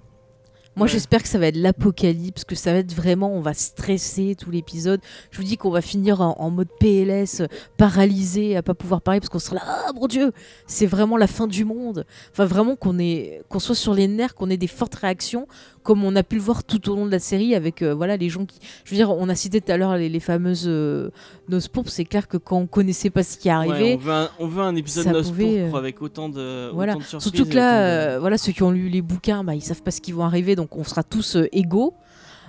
Moi, 0.76 0.86
Ouais. 0.86 0.92
j'espère 0.92 1.22
que 1.22 1.28
ça 1.28 1.38
va 1.38 1.46
être 1.46 1.56
l'apocalypse, 1.56 2.44
que 2.44 2.54
ça 2.54 2.72
va 2.72 2.78
être 2.78 2.92
vraiment, 2.92 3.32
on 3.32 3.40
va 3.40 3.54
stresser 3.54 4.34
tout 4.38 4.50
l'épisode. 4.50 5.00
Je 5.30 5.38
vous 5.38 5.44
dis 5.44 5.56
qu'on 5.56 5.70
va 5.70 5.80
finir 5.80 6.20
en, 6.20 6.34
en 6.38 6.50
mode 6.50 6.68
PLS, 6.80 7.42
paralysé, 7.76 8.56
à 8.56 8.62
pas 8.62 8.74
pouvoir 8.74 9.00
parler 9.02 9.20
parce 9.20 9.28
qu'on 9.30 9.38
sera 9.38 9.56
là, 9.56 9.62
ah 9.66 9.92
mon 9.94 10.06
dieu, 10.06 10.32
c'est 10.66 10.86
vraiment 10.86 11.16
la 11.16 11.26
fin 11.26 11.46
du 11.46 11.64
monde. 11.64 12.04
Enfin, 12.32 12.44
vraiment 12.46 12.76
qu'on 12.76 12.98
est, 12.98 13.42
qu'on 13.48 13.58
soit 13.58 13.74
sur 13.74 13.94
les 13.94 14.08
nerfs, 14.08 14.34
qu'on 14.34 14.50
ait 14.50 14.56
des 14.56 14.66
fortes 14.66 14.94
réactions, 14.94 15.46
comme 15.82 16.02
on 16.02 16.16
a 16.16 16.22
pu 16.22 16.36
le 16.36 16.40
voir 16.42 16.64
tout 16.64 16.88
au 16.90 16.96
long 16.96 17.04
de 17.06 17.10
la 17.10 17.18
série 17.18 17.54
avec, 17.54 17.82
euh, 17.82 17.94
voilà, 17.94 18.16
les 18.16 18.30
gens 18.30 18.46
qui, 18.46 18.58
je 18.84 18.90
veux 18.90 18.96
dire, 18.96 19.10
on 19.10 19.28
a 19.28 19.34
cité 19.34 19.60
tout 19.60 19.70
à 19.70 19.76
l'heure 19.76 19.96
les, 19.96 20.08
les 20.08 20.20
fameuses 20.20 20.64
euh, 20.66 21.10
Nose 21.50 21.68
Pourpres. 21.68 21.90
C'est 21.90 22.06
clair 22.06 22.26
que 22.26 22.38
quand 22.38 22.56
on 22.58 22.66
connaissait 22.66 23.10
pas 23.10 23.22
ce 23.22 23.36
qui 23.38 23.48
Ouais, 23.48 23.54
arrivait, 23.54 23.94
on, 23.94 23.98
veut 23.98 24.12
un, 24.12 24.30
on 24.38 24.46
veut 24.46 24.62
un 24.62 24.74
épisode 24.76 25.06
Noce 25.08 25.28
pouvait, 25.28 25.60
euh, 25.60 25.74
avec 25.76 26.00
autant 26.00 26.28
de, 26.30 26.70
voilà. 26.72 26.92
autant 26.92 27.00
de 27.00 27.04
surprises. 27.04 27.32
Surtout 27.32 27.48
que 27.50 27.54
là, 27.54 27.72
de- 27.72 28.14
euh, 28.16 28.18
voilà, 28.20 28.38
ceux 28.38 28.52
qui 28.52 28.62
ont 28.62 28.70
lu 28.70 28.88
les 28.88 29.02
bouquins, 29.02 29.44
bah, 29.44 29.54
ils 29.54 29.60
savent 29.60 29.82
pas 29.82 29.90
ce 29.90 30.00
qui 30.00 30.12
vont 30.12 30.24
arriver, 30.24 30.56
donc 30.56 30.63
on 30.72 30.84
sera 30.84 31.02
tous 31.02 31.36
euh, 31.36 31.48
égaux. 31.52 31.94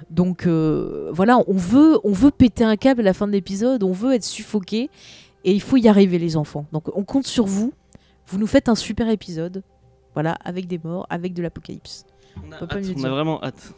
Donc 0.10 0.46
euh, 0.46 1.10
voilà, 1.14 1.40
on 1.48 1.54
veut, 1.54 2.00
on 2.04 2.12
veut 2.12 2.32
péter 2.32 2.64
un 2.64 2.76
câble 2.76 3.02
à 3.02 3.04
la 3.04 3.14
fin 3.14 3.28
de 3.28 3.32
l'épisode, 3.32 3.82
on 3.84 3.92
veut 3.94 4.14
être 4.14 4.24
suffoqué, 4.26 4.90
et 5.46 5.54
il 5.54 5.62
faut 5.62 5.78
y 5.78 5.88
arriver, 5.88 6.20
les 6.20 6.36
enfants. 6.38 6.66
Donc 6.74 6.90
on 6.96 7.04
compte 7.04 7.26
sur 7.26 7.46
vous. 7.46 7.74
Vous 8.28 8.38
nous 8.38 8.48
faites 8.48 8.68
un 8.70 8.76
super 8.76 9.08
épisode, 9.10 9.64
voilà, 10.14 10.34
avec 10.44 10.68
des 10.68 10.80
morts, 10.84 11.06
avec 11.10 11.34
de 11.34 11.42
l'apocalypse. 11.42 12.06
on 12.46 12.52
a, 12.52 12.56
hâte, 12.56 12.86
on 12.98 13.00
vraiment 13.10 13.42
hâte. 13.44 13.72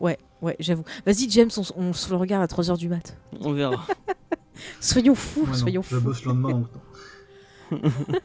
Ouais, 0.00 0.18
ouais, 0.42 0.56
j'avoue. 0.60 0.84
Vas-y, 1.06 1.30
James, 1.30 1.50
on, 1.56 1.62
on 1.82 1.92
se 1.92 2.10
le 2.10 2.16
regarde 2.16 2.42
à 2.42 2.46
3h 2.46 2.76
du 2.76 2.88
mat. 2.88 3.16
On 3.40 3.52
verra. 3.52 3.86
Soyons 4.80 5.14
fous, 5.14 5.42
Ouais, 5.42 5.46
non, 5.48 5.54
soyons 5.54 5.82
je 5.82 5.96
fous. 5.96 6.00
bosse 6.00 6.22
le 6.24 6.28
lendemain. 6.30 6.50
donc 6.50 6.66
non. 7.72 7.80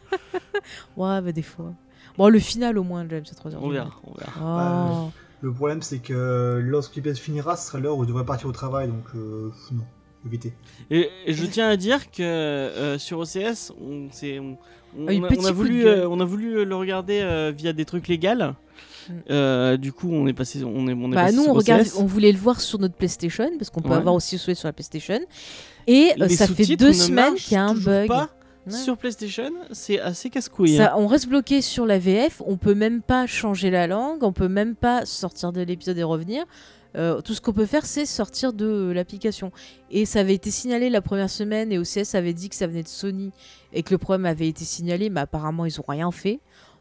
Ouais, 0.97 1.21
bah 1.21 1.31
des 1.31 1.41
fois. 1.41 1.73
Bon, 2.17 2.27
le 2.29 2.39
final 2.39 2.77
au 2.77 2.83
moins, 2.83 3.07
James, 3.09 3.23
à 3.31 3.49
3h 3.49 3.55
on 3.61 3.67
du 3.67 3.73
verra. 3.73 3.85
mat. 3.85 3.93
On 4.03 4.13
verra. 4.13 4.91
Oh. 5.05 5.11
Le 5.41 5.53
problème, 5.53 5.81
c'est 5.81 5.99
que 5.99 6.59
lorsque 6.61 6.95
l'épisode 6.95 7.17
finira, 7.17 7.55
ce 7.55 7.67
sera 7.67 7.79
l'heure 7.79 7.97
où 7.97 8.03
je 8.03 8.07
devrais 8.09 8.25
partir 8.25 8.47
au 8.47 8.51
travail, 8.51 8.87
donc 8.89 9.05
euh, 9.15 9.49
non, 9.71 9.83
évitez. 10.25 10.53
Et, 10.91 11.09
et 11.25 11.33
je 11.33 11.45
tiens 11.45 11.69
à 11.69 11.77
dire 11.77 12.11
que 12.11 12.21
euh, 12.23 12.97
sur 12.97 13.19
OCS, 13.19 13.71
on, 13.81 14.11
s'est- 14.11 14.39
on, 14.39 14.57
on 14.97 15.07
Ah 15.07 15.11
a, 15.11 15.37
on 15.39 15.45
a 15.45 15.51
voulu, 15.51 15.85
euh, 15.85 16.09
on 16.09 16.19
a 16.19 16.25
voulu 16.25 16.65
le 16.65 16.75
regarder 16.75 17.19
euh, 17.21 17.53
via 17.55 17.71
des 17.73 17.85
trucs 17.85 18.07
légaux. 18.07 18.27
Mm. 19.07 19.13
Euh, 19.29 19.77
du 19.77 19.93
coup, 19.93 20.09
on 20.11 20.27
est 20.27 20.33
passé, 20.33 20.63
on 20.63 20.87
est, 20.87 20.93
on 20.93 21.11
est 21.11 21.15
Bah 21.15 21.23
passé 21.25 21.35
nous 21.37 21.43
sur 21.43 21.51
on 21.51 21.55
regarde, 21.55 21.87
on 21.97 22.05
voulait 22.05 22.31
le 22.33 22.37
voir 22.37 22.59
sur 22.59 22.77
notre 22.79 22.95
PlayStation 22.95 23.49
parce 23.57 23.69
qu'on 23.69 23.81
peut 23.81 23.89
Ouais. 23.89 23.95
avoir 23.95 24.15
aussi 24.15 24.37
joué 24.37 24.55
sur 24.55 24.67
la 24.67 24.73
PlayStation. 24.73 25.19
Et 25.87 26.11
euh, 26.19 26.27
ça 26.29 26.47
fait 26.47 26.75
deux 26.75 26.89
ne 26.89 26.93
semaines 26.93 27.35
qu'il 27.35 27.53
y 27.53 27.57
a 27.57 27.63
un 27.65 27.73
bug. 27.75 28.07
pas 28.07 28.29
Ouais. 28.71 28.77
Sur 28.77 28.97
PlayStation, 28.97 29.51
c'est 29.71 29.99
assez 29.99 30.29
casse-couille. 30.29 30.79
Hein. 30.81 30.93
on 30.97 31.07
reste 31.07 31.27
bloqué 31.27 31.61
sur 31.61 31.85
la 31.85 31.99
VF, 31.99 32.41
on 32.45 32.57
peut 32.57 32.75
même 32.75 33.01
pas 33.01 33.27
changer 33.27 33.69
la 33.69 33.87
langue, 33.87 34.23
on 34.23 34.33
peut 34.33 34.47
même 34.47 34.75
pas 34.75 35.05
sortir 35.05 35.51
de 35.51 35.61
l'épisode 35.61 35.97
et 35.97 36.03
revenir. 36.03 36.45
Euh, 36.97 37.21
tout 37.21 37.35
ce 37.35 37.41
qu'on 37.41 37.53
peut 37.53 37.67
faire, 37.67 37.85
c'est 37.85 38.05
sortir 38.07 38.51
de 38.51 38.91
l'application. 38.95 39.51
Et 39.91 40.05
ça 40.05 40.21
avait 40.21 40.33
été 40.33 40.49
signalé 40.49 40.89
la 40.89 41.01
première 41.01 41.29
semaine, 41.29 41.71
et 41.71 41.77
OCS 41.77 42.15
avait 42.15 42.33
dit 42.33 42.49
que 42.49 42.55
ça 42.55 42.65
venait 42.65 42.81
de 42.81 42.87
Sony 42.87 43.31
et 43.73 43.83
que 43.83 43.91
le 43.91 43.99
problème 43.99 44.25
avait 44.25 44.47
été 44.47 44.65
signalé, 44.65 45.09
mais 45.11 45.19
apparemment 45.19 45.65
ils 45.65 45.79
ont 45.79 45.85
rien 45.87 46.09
fait. 46.11 46.39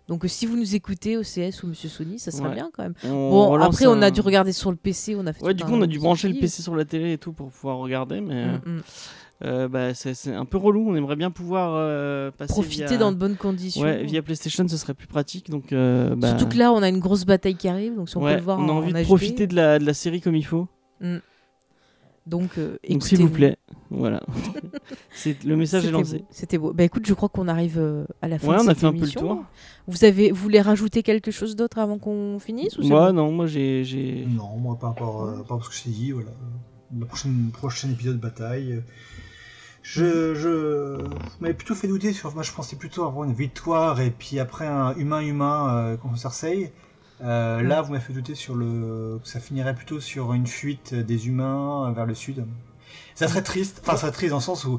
Donc 0.09 0.25
euh, 0.25 0.29
si 0.29 0.47
vous 0.47 0.57
nous 0.57 0.75
écoutez, 0.75 1.19
OCS 1.19 1.63
ou 1.63 1.67
Monsieur 1.67 1.91
Sony, 1.91 2.19
ça 2.19 2.31
serait 2.31 2.49
Ouais. 2.49 2.55
bien 2.55 2.71
quand 2.75 2.83
même. 2.85 2.95
On 3.05 3.29
Bon, 3.31 3.55
après 3.61 3.85
on 3.87 4.01
a 4.01 4.11
dû 4.11 4.23
regarder 4.23 4.53
sur 4.55 4.71
le 4.71 4.79
PC, 4.79 5.15
on 5.15 5.27
a 5.27 5.35
fait 5.35 5.45
Ouais, 5.45 5.53
du 5.53 5.63
coup, 5.65 5.73
on 5.75 5.83
a 5.83 5.87
dû 5.87 5.99
brancher 5.99 6.29
le. 6.29 6.41
PC 6.41 6.63
sur 6.63 6.75
la 6.75 6.87
télé 6.87 7.13
et 7.13 7.19
tout 7.19 7.33
pour 7.35 7.51
pouvoir 7.51 7.77
regarder, 7.77 8.23
mais 8.23 8.35
euh, 8.47 8.57
Mm, 8.65 8.77
mm. 8.79 8.83
Euh, 9.45 9.69
bah, 9.69 9.95
c'est 9.95 10.15
c'est 10.15 10.35
un 10.35 10.45
peu 10.45 10.57
relou. 10.59 10.89
On 10.91 10.95
aimerait 10.97 11.17
bien 11.17 11.31
pouvoir 11.31 11.73
euh, 11.77 12.31
passer 12.31 12.53
Profiter 12.53 12.87
via... 12.87 12.97
dans 12.99 13.13
de 13.13 13.17
bonnes 13.17 13.37
conditions. 13.37 13.83
Ouais, 13.83 14.05
via 14.05 14.21
PlayStation, 14.23 14.67
ce 14.67 14.77
serait 14.77 14.95
plus 14.95 15.07
pratique. 15.07 15.49
Donc, 15.51 15.73
euh, 15.73 16.15
bah, 16.17 16.31
Surtout 16.31 16.49
que 16.49 16.59
là, 16.59 16.73
on 16.73 16.83
a 16.83 16.89
une 16.89 16.99
grosse 16.99 17.25
bataille 17.25 17.55
qui 17.57 17.69
arrive, 17.69 17.95
donc 17.97 18.09
si 18.09 18.17
on 18.17 18.23
ouais, 18.23 18.33
peut 18.33 18.39
le 18.39 18.45
voir 18.45 18.59
on 18.59 18.69
a 18.69 18.73
en- 18.73 18.77
envie 18.79 18.91
en 18.93 18.97
de 18.99 19.03
HD, 19.03 19.05
profiter 19.05 19.47
de 19.47 19.55
la, 19.55 19.79
de 19.79 19.85
la 19.85 19.95
série 19.95 20.21
comme 20.21 20.35
il 20.37 20.45
faut. 20.47 20.67
Donc, 22.27 22.59
euh, 22.59 22.77
Donc, 22.91 23.03
s'il 23.05 23.21
vous 23.21 23.31
plaît, 23.31 23.57
voilà. 23.91 24.21
c'est 25.15 25.43
le 25.45 25.57
message 25.57 25.87
est 25.87 25.91
lancé. 25.91 26.25
C'était 26.31 26.59
beau. 26.59 26.75
Bah 26.75 26.85
écoute, 26.85 27.07
je 27.07 27.15
crois 27.15 27.31
qu'on 27.31 27.49
arrive 27.49 27.79
euh, 27.79 28.05
à 28.21 28.29
la 28.29 28.39
fin 28.39 28.49
Ouais, 28.49 28.57
de 28.57 28.61
on 28.61 28.65
a 28.67 28.71
cette 28.71 28.79
fait 28.81 28.87
un 28.87 28.91
peu 28.91 28.97
le 28.99 29.03
émission. 29.05 29.21
tour. 29.21 29.45
Vous 29.87 30.05
avez, 30.05 30.31
vous 30.31 30.43
voulez 30.43 30.61
rajouter 30.61 31.03
quelque 31.03 31.31
chose 31.31 31.57
d'autre 31.57 31.79
avant 31.79 31.97
qu'on 31.99 32.39
finisse 32.39 32.77
ou 32.77 32.83
Moi, 32.87 33.13
non, 33.13 33.33
moi 33.33 33.47
j'ai, 33.47 33.83
j'ai. 33.85 34.27
Non, 34.29 34.59
moi 34.59 34.77
pas 34.79 34.89
encore, 34.89 35.23
euh, 35.25 35.37
pas 35.39 35.57
parce 35.57 35.71
que 35.71 35.75
je 35.75 35.85
t'ai 35.85 35.91
dit, 35.91 36.11
voilà. 36.13 36.31
Le 36.99 37.07
prochain, 37.07 37.31
prochain 37.51 37.89
épisode 37.91 38.21
bataille. 38.21 38.83
Je, 39.91 40.35
je 40.35 40.99
m'avais 41.41 41.55
plutôt 41.55 41.75
fait 41.75 41.89
douter 41.89 42.13
sur. 42.13 42.35
Moi, 42.35 42.43
je 42.43 42.53
pensais 42.53 42.77
plutôt 42.77 43.05
avoir 43.05 43.25
une 43.25 43.33
victoire 43.33 44.01
et 44.03 44.11
puis 44.11 44.39
après 44.39 44.67
un 44.67 44.95
humain-humain 44.97 45.75
euh, 45.75 45.97
contre 45.97 46.19
Cersei. 46.19 46.73
Euh, 47.23 47.63
Là, 47.63 47.81
vous 47.81 47.93
m'avez 47.93 48.05
fait 48.05 48.13
douter 48.13 48.35
sur 48.35 48.55
le. 48.55 49.19
que 49.23 49.27
ça 49.29 49.41
finirait 49.41 49.75
plutôt 49.75 49.99
sur 49.99 50.35
une 50.35 50.47
fuite 50.47 50.93
des 50.93 51.29
humains 51.29 51.91
vers 51.93 52.05
le 52.05 52.15
sud. 52.15 52.45
Ça 53.15 53.29
serait 53.29 53.43
triste, 53.43 53.79
enfin, 53.83 53.93
ça 53.93 54.03
serait 54.03 54.11
triste 54.13 54.31
dans 54.31 54.37
le 54.37 54.43
sens 54.43 54.65
où. 54.67 54.79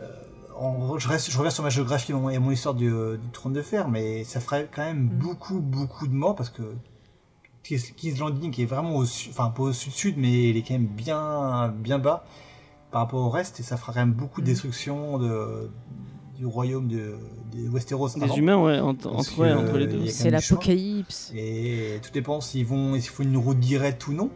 euh, 0.00 0.98
je, 0.98 1.08
reste, 1.08 1.30
je 1.30 1.36
reviens 1.36 1.50
sur 1.50 1.62
ma 1.62 1.70
géographie 1.70 2.12
et 2.12 2.14
mon, 2.14 2.50
histoire 2.50 2.74
du, 2.74 2.88
du 2.88 3.30
trône 3.32 3.52
de 3.52 3.62
fer, 3.62 3.88
mais 3.88 4.24
ça 4.24 4.40
ferait 4.40 4.66
quand 4.74 4.82
même 4.82 5.08
beaucoup, 5.08 5.60
beaucoup 5.60 6.06
de 6.06 6.14
morts 6.14 6.36
parce 6.36 6.50
que 6.50 6.62
King's 7.62 8.18
Landing 8.18 8.58
est 8.60 8.64
vraiment 8.64 8.96
au 8.96 9.04
sud, 9.04 9.30
enfin 9.32 9.50
pas 9.50 9.62
au 9.64 9.72
sud-sud, 9.72 10.16
mais 10.16 10.50
il 10.50 10.56
est 10.56 10.62
quand 10.62 10.74
même 10.74 10.86
bien, 10.86 11.68
bien 11.68 11.98
bas 11.98 12.24
par 12.92 13.00
rapport 13.02 13.20
au 13.20 13.30
reste 13.30 13.58
et 13.58 13.62
ça 13.62 13.76
fera 13.76 13.92
quand 13.92 14.00
même 14.00 14.12
beaucoup 14.12 14.40
de 14.42 14.46
Mm. 14.46 14.50
destruction 14.50 15.18
de, 15.18 15.70
du 16.36 16.46
royaume 16.46 16.86
de, 16.88 17.14
des 17.50 17.66
Westeros. 17.68 18.10
Des 18.16 18.38
humains, 18.38 18.56
ouais, 18.58 18.78
entre, 18.78 19.10
Parce 19.10 19.28
entre, 19.28 19.38
ouais, 19.40 19.50
que, 19.50 19.54
entre 19.56 19.78
les 19.78 19.86
deux. 19.86 19.98
quand 19.98 20.04
C'est 20.08 20.30
l'apocalypse. 20.30 21.32
Et 21.34 21.98
tout 22.02 22.10
dépend 22.12 22.40
s'ils 22.40 22.66
vont, 22.66 22.94
s'il 22.94 23.10
faut 23.10 23.22
une 23.22 23.36
route 23.36 23.58
directe 23.58 24.06
ou 24.06 24.12
non. 24.12 24.30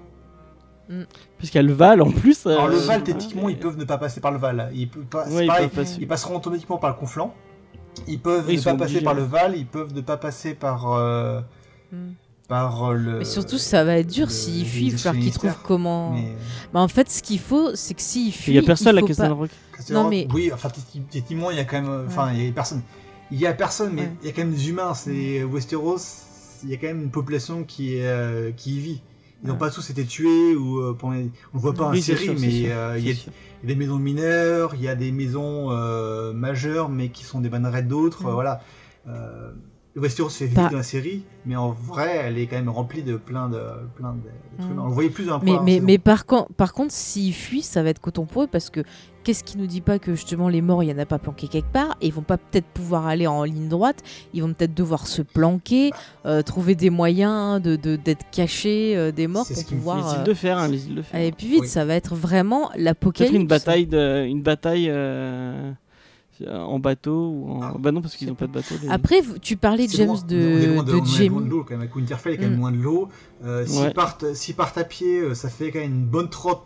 Parce 0.88 1.50
qu'il 1.50 1.56
y 1.56 1.58
a 1.58 1.62
le 1.62 1.72
Val 1.72 2.00
en 2.00 2.10
plus. 2.10 2.46
Alors 2.46 2.68
le 2.68 2.76
euh, 2.76 2.78
Val, 2.80 2.98
ouais, 3.00 3.04
techniquement, 3.04 3.48
ils 3.48 3.58
peuvent 3.58 3.76
ne 3.76 3.84
pas 3.84 3.98
passer 3.98 4.20
par 4.20 4.30
le 4.30 4.38
Val. 4.38 4.70
Ils, 4.72 4.88
peuvent 4.88 5.02
pas, 5.04 5.26
c'est 5.26 5.34
Ouais, 5.34 5.44
ils 5.44 5.46
pareil, 5.48 5.66
peuvent 5.68 5.84
passer. 5.84 5.96
ils 6.00 6.06
passeront 6.08 6.36
automatiquement 6.36 6.78
par 6.78 6.90
le 6.90 6.96
conflant. 6.96 7.34
Ils 8.06 8.20
peuvent 8.20 8.44
Oui, 8.46 8.56
ne 8.56 8.62
pas 8.62 8.70
passer 8.74 8.82
obligés. 8.84 9.00
par 9.04 9.14
le 9.14 9.22
Val, 9.24 9.56
ils 9.56 9.66
peuvent 9.66 9.92
ne 9.92 10.00
pas 10.00 10.16
passer 10.16 10.54
par, 10.54 10.92
euh, 10.92 11.40
Mm. 11.92 12.12
Par 12.48 12.84
euh, 12.90 12.94
le. 12.94 13.18
Mais 13.18 13.24
surtout, 13.24 13.58
ça 13.58 13.84
va 13.84 13.98
être 13.98 14.06
dur 14.06 14.26
les 14.28 14.32
fuient, 14.64 14.86
il 14.86 14.92
va 14.92 14.98
falloir 14.98 15.14
qu'ils 15.14 15.20
Lannister. 15.24 15.48
trouvent 15.48 15.62
comment. 15.64 16.12
Mais, 16.12 16.36
Bah, 16.72 16.80
en 16.80 16.88
fait, 16.88 17.10
ce 17.10 17.22
qu'il 17.22 17.40
faut, 17.40 17.74
c'est 17.74 17.94
que 17.94 18.02
s'ils 18.02 18.32
fuient. 18.32 18.52
Il 18.52 18.56
y 18.56 18.58
a 18.58 18.62
personne 18.62 18.94
il 18.96 19.04
à 19.04 19.06
Castle 19.06 19.22
pas- 19.28 19.32
Rock. 19.34 19.50
Castle 19.76 19.92
Non, 19.94 20.02
Rock, 20.02 20.10
mais- 20.10 20.28
Oui, 20.32 20.50
enfin, 20.52 20.68
effectivement, 21.10 21.50
il 21.50 21.56
y 21.56 21.60
a 21.60 21.64
quand 21.64 21.82
même. 21.82 22.04
Enfin, 22.06 22.32
il 22.32 22.44
y 22.44 22.48
a 22.48 22.52
personne. 22.52 22.82
Il 23.32 23.38
y 23.40 23.46
a 23.46 23.52
personne, 23.54 23.92
mais 23.92 24.02
Ouais. 24.02 24.12
il 24.22 24.26
y 24.26 24.30
a 24.30 24.32
quand 24.32 24.42
même 24.42 24.54
des 24.54 24.68
humains. 24.70 24.94
C'est 24.94 25.42
Westeros, 25.42 25.98
il 26.62 26.70
y 26.70 26.74
a 26.74 26.76
quand 26.76 26.86
même 26.86 27.02
une 27.02 27.10
population 27.10 27.64
qui, 27.64 27.96
est, 27.96 28.06
euh, 28.06 28.52
qui 28.56 28.76
y 28.76 28.80
vit. 28.80 29.02
Ils 29.42 29.48
n'ont 29.48 29.54
Ouais. 29.54 29.58
pas 29.58 29.70
tous 29.70 29.90
été 29.90 30.04
tués 30.04 30.54
ou 30.54 30.78
euh, 30.78 30.96
on 31.02 31.10
le 31.10 31.30
voit 31.52 31.74
pas 31.74 31.90
Oui, 31.90 32.00
série, 32.00 32.24
sûr, 32.24 32.34
mais 32.40 32.70
euh, 32.70 32.94
il 32.98 33.06
y, 33.06 33.10
a- 33.10 33.14
y 33.14 33.66
des 33.66 33.74
maisons 33.74 33.96
de 33.98 34.02
mineurs, 34.02 34.74
il 34.76 34.82
y 34.82 34.88
a 34.88 34.94
des 34.94 35.12
maisons 35.12 35.70
euh, 35.72 36.32
majeures, 36.32 36.88
mais 36.88 37.08
qui 37.10 37.24
sont 37.24 37.40
des 37.40 37.48
bannerettes 37.50 37.86
d'autres. 37.88 38.26
Euh, 38.26 38.32
voilà. 38.32 38.62
Westeros 39.96 40.28
fait 40.28 40.46
vivre 40.46 40.62
Bah. 40.62 40.68
dans 40.70 40.76
la 40.78 40.82
série, 40.82 41.24
mais 41.46 41.56
en 41.56 41.70
vrai, 41.70 42.16
elle 42.24 42.38
est 42.38 42.46
quand 42.46 42.56
même 42.56 42.68
remplie 42.68 43.02
de 43.02 43.16
plein 43.16 43.48
de, 43.48 43.60
plein 43.96 44.12
de, 44.12 44.18
de 44.18 44.62
trucs. 44.62 44.76
Mm. 44.76 44.80
On 44.80 44.86
le 44.88 44.92
voyait 44.92 45.10
plus 45.10 45.24
dans 45.26 45.38
la 45.38 45.44
Mais, 45.44 45.54
première 45.54 45.62
mais, 45.62 45.80
mais 45.80 45.98
par, 45.98 46.26
contre, 46.26 46.52
par 46.54 46.72
contre, 46.72 46.92
s'ils 46.92 47.32
fuient, 47.34 47.62
ça 47.62 47.82
va 47.82 47.88
être 47.90 48.00
coton 48.00 48.26
pour 48.26 48.42
eux 48.42 48.46
parce 48.46 48.68
que 48.70 48.80
qu'est-ce 49.24 49.42
qui 49.42 49.56
nous 49.58 49.66
dit 49.66 49.80
pas 49.80 49.98
que 49.98 50.14
justement 50.14 50.48
les 50.48 50.60
morts, 50.62 50.82
il 50.84 50.90
y 50.90 50.92
en 50.92 50.98
a 50.98 51.06
pas 51.06 51.18
planqué 51.18 51.48
quelque 51.48 51.72
part 51.72 51.96
et 52.00 52.06
ils 52.08 52.12
vont 52.12 52.22
pas 52.22 52.36
peut-être 52.36 52.66
pouvoir 52.66 53.06
aller 53.06 53.26
en 53.26 53.42
ligne 53.44 53.68
droite, 53.68 54.02
ils 54.34 54.42
vont 54.42 54.52
peut-être 54.52 54.74
devoir 54.74 55.06
se 55.06 55.22
planquer, 55.22 55.90
euh, 56.26 56.42
trouver 56.42 56.74
des 56.74 56.90
moyens 56.90 57.60
de 57.62 57.74
de- 57.76 57.96
d'être 57.96 58.24
cachés 58.30 58.96
euh, 58.96 59.10
des 59.12 59.26
morts 59.26 59.46
C'est 59.46 59.54
pour 59.54 59.62
ce 59.64 59.68
pouvoir 59.74 59.96
les 59.96 60.12
îles 60.14 60.20
euh, 60.20 60.24
de 60.24 60.34
fer, 60.34 60.58
hein, 60.58 60.68
les 60.68 60.86
îles 60.88 60.94
de 60.94 61.02
fer. 61.02 61.18
aller 61.18 61.32
plus 61.32 61.48
vite. 61.48 61.60
Oui. 61.62 61.68
Ça 61.68 61.84
va 61.84 61.94
être 61.94 62.14
vraiment 62.14 62.68
Peut-être 62.68 62.82
l'apocalypse. 62.84 63.34
une 63.34 63.46
bataille, 63.46 63.86
de, 63.86 64.26
une 64.26 64.42
bataille 64.42 64.86
euh, 64.90 65.72
en 66.48 66.78
bateau 66.78 67.30
ou 67.30 67.50
en... 67.52 67.62
Ah, 67.62 67.74
bah 67.78 67.92
non 67.92 68.00
parce 68.02 68.16
qu'ils 68.16 68.28
n'ont 68.28 68.34
pas 68.34 68.46
de 68.46 68.52
bateau. 68.52 68.74
les- 68.82 68.88
Après, 68.88 69.20
tu 69.40 69.56
parlais 69.56 69.86
de 69.86 69.92
James 69.92 70.06
loin. 70.08 70.22
de, 70.26 70.36
on 70.36 70.38
est 70.38 70.66
loin 70.74 70.82
de, 70.82 70.92
on 70.92 70.96
est 70.96 70.98
loin 70.98 71.04
Jamie. 71.06 71.44
de 71.44 71.50
l'eau 71.50 71.62
quand 71.64 71.70
même. 71.70 71.80
Avec 71.80 71.94
Winterfell, 71.96 72.32
il 72.32 72.36
y 72.36 72.38
a 72.38 72.42
quand 72.42 72.48
même 72.50 72.56
Mm. 72.58 72.60
moins 72.60 72.72
de 72.72 72.76
l'eau. 72.82 73.08
Euh, 73.44 73.64
S'ils 73.66 73.82
Ouais. 73.84 73.92
partent, 73.94 74.34
s'ils 74.34 74.54
partent 74.54 74.78
à 74.78 74.84
pied, 74.84 75.18
euh, 75.20 75.34
ça 75.34 75.48
fait 75.48 75.70
quand 75.70 75.78
même 75.80 75.92
une 75.92 76.04
bonne 76.06 76.28
trotte. 76.30 76.62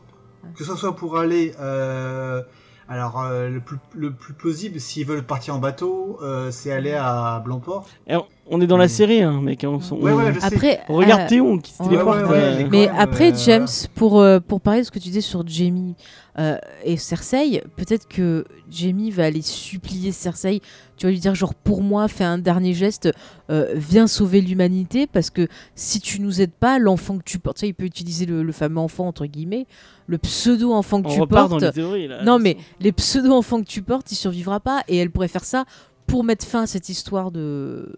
Que 0.57 0.65
ce 0.65 0.75
soit 0.75 0.97
pour 0.97 1.19
aller. 1.19 1.53
euh, 1.61 2.43
alors, 2.89 3.21
euh, 3.23 3.49
le, 3.49 3.61
plus, 3.61 3.77
le 3.95 4.11
plus 4.13 4.35
plausible, 4.35 4.81
s'ils 4.81 5.07
veulent 5.07 5.23
partir 5.23 5.55
en 5.55 5.59
bateau, 5.59 6.19
euh, 6.23 6.51
c'est 6.51 6.73
aller 6.73 6.93
à 6.93 7.41
Blancport. 7.45 7.87
Eh, 8.09 8.17
on 8.49 8.61
est 8.61 8.67
dans 8.67 8.77
la 8.79 8.87
Mm. 8.87 8.89
série, 8.89 9.23
hein, 9.23 9.41
mec. 9.41 9.63
hein, 9.63 9.69
on 9.69 9.95
Ouais, 9.97 10.11
on- 10.13 10.17
ouais, 10.17 10.33
je 10.35 10.41
sais. 10.41 10.47
Après, 10.47 10.81
regarde 10.89 11.21
euh, 11.23 11.29
Théon 11.29 11.59
qui 11.59 11.73
se 11.73 11.83
ouais, 11.85 11.89
téléporte. 11.91 12.17
ouais, 12.23 12.29
ouais, 12.29 12.37
euh, 12.37 12.57
mais- 12.59 12.69
Mais 12.71 12.89
après, 12.89 13.33
euh, 13.33 13.37
James, 13.45 13.69
pour, 13.95 14.19
euh, 14.21 14.41
pour 14.41 14.61
parler 14.61 14.81
de 14.81 14.87
ce 14.87 14.91
que 14.91 14.99
tu 14.99 15.07
disais 15.09 15.21
sur 15.21 15.47
Jamie 15.47 15.95
euh, 16.41 16.57
et 16.85 16.97
Cersei, 16.97 17.63
peut-être 17.77 18.09
que 18.09 18.45
Jamie 18.71 19.11
va 19.11 19.25
aller 19.27 19.43
supplier 19.43 20.11
Cersei. 20.11 20.61
Tu 20.97 21.07
vas 21.07 21.13
lui 21.13 21.19
dire, 21.19 21.35
genre, 21.35 21.55
pour 21.55 21.83
moi, 21.83 22.09
fais 22.09 22.25
un 22.25 22.39
dernier 22.39 22.73
geste, 22.73 23.11
euh, 23.51 23.73
viens 23.75 24.07
sauver 24.07 24.41
l'humanité, 24.41 25.07
parce 25.07 25.29
que 25.31 25.49
si 25.75 26.01
tu 26.01 26.21
nous 26.21 26.41
aides 26.41 26.53
pas, 26.53 26.79
l'enfant 26.79 27.19
que 27.19 27.25
tu 27.25 27.39
portes, 27.39 27.59
tu 27.59 27.61
sais, 27.61 27.69
il 27.69 27.75
peut 27.75 27.85
utiliser 27.85 28.27
le, 28.27 28.43
le 28.43 28.53
fameux 28.53 28.79
enfant, 28.81 29.07
entre 29.07 29.27
guillemets, 29.27 29.67
le 30.07 30.19
pseudo-enfant 30.19 31.03
que 31.03 31.09
on 31.09 31.15
tu 31.15 31.21
repart 31.21 31.49
portes. 31.49 31.61
dans 31.61 31.67
les 31.67 31.73
théories 31.73 32.09
là. 32.09 32.23
Non, 32.25 32.39
mais 32.39 32.57
les 32.81 32.93
pseudo-enfants 32.93 33.61
que 33.61 33.69
tu 33.69 33.83
portes, 33.83 34.11
il 34.11 34.17
survivra 34.17 34.61
pas. 34.61 34.83
Et 34.89 34.97
elle 34.97 35.11
pourrait 35.11 35.29
faire 35.29 35.45
ça 35.45 35.65
pour 36.11 36.25
mettre 36.25 36.45
fin 36.47 36.63
à 36.63 36.67
cette 36.67 36.89
histoire 36.89 37.31
de, 37.31 37.95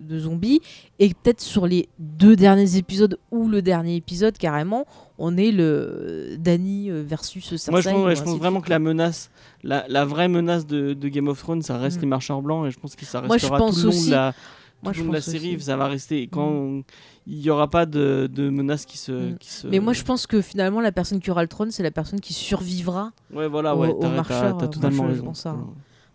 de 0.00 0.18
zombies. 0.18 0.60
Et 0.98 1.08
peut-être 1.08 1.40
sur 1.40 1.66
les 1.66 1.88
deux 1.98 2.36
derniers 2.36 2.76
épisodes 2.76 3.18
ou 3.30 3.48
le 3.48 3.62
dernier 3.62 3.96
épisode, 3.96 4.36
carrément, 4.38 4.86
on 5.18 5.36
est 5.36 5.50
le 5.52 6.36
Danny 6.38 6.90
versus 6.90 7.44
Cersei. 7.44 7.70
Moi, 7.70 7.80
je 7.80 7.88
pense, 7.90 8.04
ouais, 8.06 8.16
je 8.16 8.22
pense 8.22 8.38
vraiment 8.38 8.60
que 8.60 8.70
la 8.70 8.78
menace, 8.78 9.30
la, 9.62 9.84
la 9.88 10.04
vraie 10.04 10.28
menace 10.28 10.66
de, 10.66 10.92
de 10.92 11.08
Game 11.08 11.28
of 11.28 11.38
Thrones, 11.38 11.62
ça 11.62 11.78
reste 11.78 11.98
Mm. 11.98 12.00
les 12.02 12.06
marcheurs 12.08 12.42
blancs 12.42 12.66
et 12.66 12.70
je 12.70 12.78
pense 12.78 12.94
que 12.96 13.04
ça 13.04 13.20
Moi, 13.22 13.28
je 13.38 13.42
restera 13.46 13.58
pense 13.58 13.74
tout 13.76 13.80
le 13.80 13.84
long 13.84 13.88
aussi- 13.90 14.06
de 14.06 14.10
la, 14.10 14.34
Moi, 14.82 14.92
je 14.92 15.00
long 15.00 15.08
de 15.08 15.12
la 15.14 15.18
pense 15.20 15.30
série. 15.30 15.56
aussi. 15.56 15.64
Ça 15.64 15.76
va 15.76 15.86
rester. 15.88 16.20
Et 16.22 16.26
quand 16.26 16.82
il 17.26 17.38
n'y 17.38 17.48
aura 17.48 17.68
pas 17.70 17.86
de, 17.86 18.28
de 18.30 18.50
menace 18.50 18.84
qui 18.84 18.98
se, 18.98 19.12
Mm. 19.12 19.38
qui 19.38 19.50
se. 19.50 19.66
Mais 19.68 19.78
moi, 19.80 19.94
je 19.94 20.02
pense 20.02 20.26
que 20.26 20.42
finalement, 20.42 20.80
la 20.82 20.92
personne 20.92 21.20
qui 21.20 21.30
aura 21.30 21.40
le 21.42 21.48
trône, 21.48 21.70
c'est 21.70 21.82
la 21.82 21.90
personne 21.90 22.20
qui 22.20 22.34
survivra. 22.34 23.12
Ouais, 23.32 23.48
voilà, 23.48 23.74
ouais, 23.74 23.88
au 23.88 24.08
marcheur, 24.10 24.58
t'as 24.58 24.66
euh, 24.66 24.68
totalement 24.68 25.04
moi, 25.04 25.06
je 25.06 25.12
raison. 25.12 25.24
pense 25.24 25.40
ça. 25.40 25.56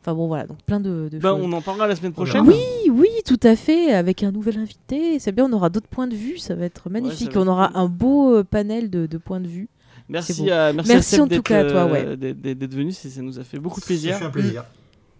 Enfin 0.01 0.13
bon, 0.13 0.27
voilà, 0.27 0.45
donc 0.47 0.57
plein 0.65 0.79
de, 0.79 1.09
de 1.11 1.19
Bah, 1.19 1.29
choses. 1.29 1.41
on 1.43 1.51
en 1.51 1.61
parlera 1.61 1.85
la 1.87 1.95
semaine 1.95 2.13
prochaine. 2.13 2.47
Oui, 2.47 2.55
oui, 2.89 3.09
tout 3.25 3.39
à 3.43 3.55
fait, 3.57 3.93
avec 3.93 4.23
un 4.23 4.31
nouvel 4.31 4.57
invité. 4.57 5.19
C'est 5.19 5.31
bien, 5.33 5.45
on 5.45 5.51
aura 5.53 5.69
d'autres 5.69 5.87
points 5.89 6.07
de 6.07 6.15
vue, 6.15 6.37
ça 6.37 6.55
va 6.55 6.65
être 6.65 6.89
magnifique. 6.89 7.33
va 7.33 7.41
on 7.41 7.47
aura 7.47 7.77
un 7.77 7.87
beau 7.87 8.33
euh, 8.35 8.43
panel 8.43 8.89
de, 8.89 9.05
de 9.07 9.17
points 9.17 9.41
de 9.41 9.47
vue. 9.47 9.67
Merci, 10.07 10.49
à, 10.49 10.71
merci, 10.73 10.91
Merci 10.91 11.15
à 11.15 11.17
Seb 11.17 11.21
en 11.21 11.23
tout 11.25 11.29
d'être, 11.29 11.43
cas 11.43 11.59
à 11.59 11.69
toi, 11.69 11.81
euh, 11.81 12.15
ouais. 12.15 12.33
d'être, 12.33 12.73
venu, 12.73 12.91
ça 12.93 13.21
nous 13.21 13.37
a 13.39 13.43
fait 13.43 13.59
beaucoup 13.59 13.79
de 13.79 13.85
Ça 13.85 13.87
plaisir. 13.87 14.15
fait 14.17 14.25
un 14.25 14.29
plaisir. 14.29 14.63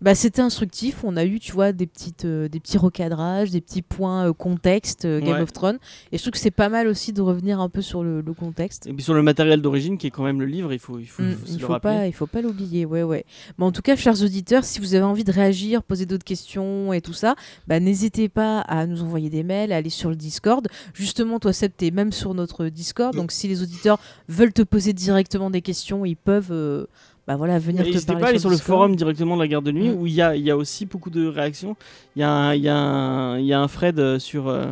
Bah, 0.02 0.16
c'était 0.16 0.42
instructif. 0.42 1.04
On 1.04 1.18
a 1.18 1.26
eu, 1.26 1.40
tu 1.40 1.52
vois, 1.52 1.72
des, 1.74 1.86
petites, 1.86 2.26
euh, 2.26 2.48
des 2.48 2.60
petits 2.60 2.78
recadrages, 2.78 3.52
des 3.52 3.62
petits 3.62 3.82
points 3.82 4.30
euh, 4.30 4.34
contexte 4.34 5.06
euh, 5.06 5.20
Game 5.20 5.36
Ouais. 5.36 5.42
of 5.42 5.52
Thrones. 5.52 5.78
Et 6.12 6.18
je 6.18 6.24
trouve 6.24 6.32
que 6.32 6.38
c'est 6.40 6.52
pas 6.52 6.70
mal 6.70 6.88
aussi 6.88 7.12
de 7.14 7.22
revenir 7.22 7.60
un 7.60 7.70
peu 7.70 7.82
sur 7.82 8.04
le, 8.04 8.22
le 8.22 8.34
contexte. 8.34 8.88
Et 8.88 8.94
puis 8.94 9.04
sur 9.04 9.14
le 9.14 9.22
matériel 9.22 9.62
d'origine, 9.62 9.98
qui 9.98 10.08
est 10.08 10.12
quand 10.12 10.24
même 10.24 10.40
le 10.40 10.46
livre, 10.46 10.72
il 10.74 10.80
faut, 10.80 11.00
il 11.00 11.06
faut, 11.06 11.22
Mm, 11.24 11.30
il 11.32 11.36
faut 11.36 11.46
il 11.56 11.60
faut 11.60 11.80
pas, 11.80 12.08
il 12.08 12.14
faut 12.14 12.28
pas 12.28 12.42
l'oublier, 12.42 12.86
ouais, 12.86 13.04
ouais. 13.04 13.26
Mais 13.58 13.66
en 13.66 13.72
tout 13.72 13.82
cas, 13.82 13.96
chers 13.98 14.22
auditeurs, 14.24 14.64
si 14.64 14.80
vous 14.80 14.96
avez 14.96 15.04
envie 15.04 15.24
de 15.26 15.32
réagir, 15.32 15.84
poser 15.84 16.06
d'autres 16.06 16.24
questions 16.24 16.94
et 16.94 17.02
tout 17.02 17.14
ça, 17.14 17.36
bah, 17.68 17.80
n'hésitez 17.80 18.30
pas 18.30 18.60
à 18.62 18.86
nous 18.86 19.02
envoyer 19.04 19.30
des 19.30 19.44
mails, 19.44 19.72
à 19.74 19.78
aller 19.78 19.90
sur 19.90 20.10
le 20.10 20.16
Discord. 20.16 20.68
Justement, 20.94 21.40
toi, 21.40 21.52
Seb, 21.54 21.72
t'es 21.76 21.92
même 21.92 22.12
sur 22.14 22.34
notre 22.34 22.68
Discord, 22.70 23.14
Oui. 23.16 23.20
donc 23.22 23.32
si 23.34 23.48
les 23.50 23.62
auditeurs 23.62 24.00
veulent 24.30 24.54
te 24.54 24.62
poser 24.62 24.94
directement 24.94 25.50
des 25.50 25.62
questions, 25.62 26.06
ils 26.06 26.16
peuvent, 26.16 26.88
bah 27.30 27.36
voilà, 27.36 27.60
venir 27.60 27.82
Et 27.82 27.84
te 27.84 27.90
N'hésitez 27.92 28.08
parler 28.08 28.22
pas 28.22 28.26
à 28.26 28.30
aller 28.32 28.40
sur 28.40 28.50
le 28.50 28.56
Discord. 28.56 28.78
forum 28.80 28.96
directement 28.96 29.36
de 29.36 29.42
la 29.44 29.48
garde 29.48 29.64
de 29.64 29.72
nuit 29.72 29.90
Mm. 29.90 30.02
où 30.02 30.08
il 30.08 30.14
y 30.14 30.22
a, 30.24 30.36
il 30.36 30.44
y 30.44 30.50
a 30.50 30.58
aussi 30.58 30.88
beaucoup 30.88 31.12
de 31.12 31.28
réactions. 31.28 31.76
Il 32.16 32.22
y 32.22 32.24
a 32.24 32.32
un, 32.32 32.56
il 32.56 32.64
y 32.64 32.68
a 32.70 32.76
un, 32.76 33.38
il 33.38 33.46
y 33.46 33.54
a 33.54 33.60
un 33.62 33.68
thread 33.68 34.00
euh, 34.00 34.18
sur, 34.18 34.48
euh, 34.48 34.66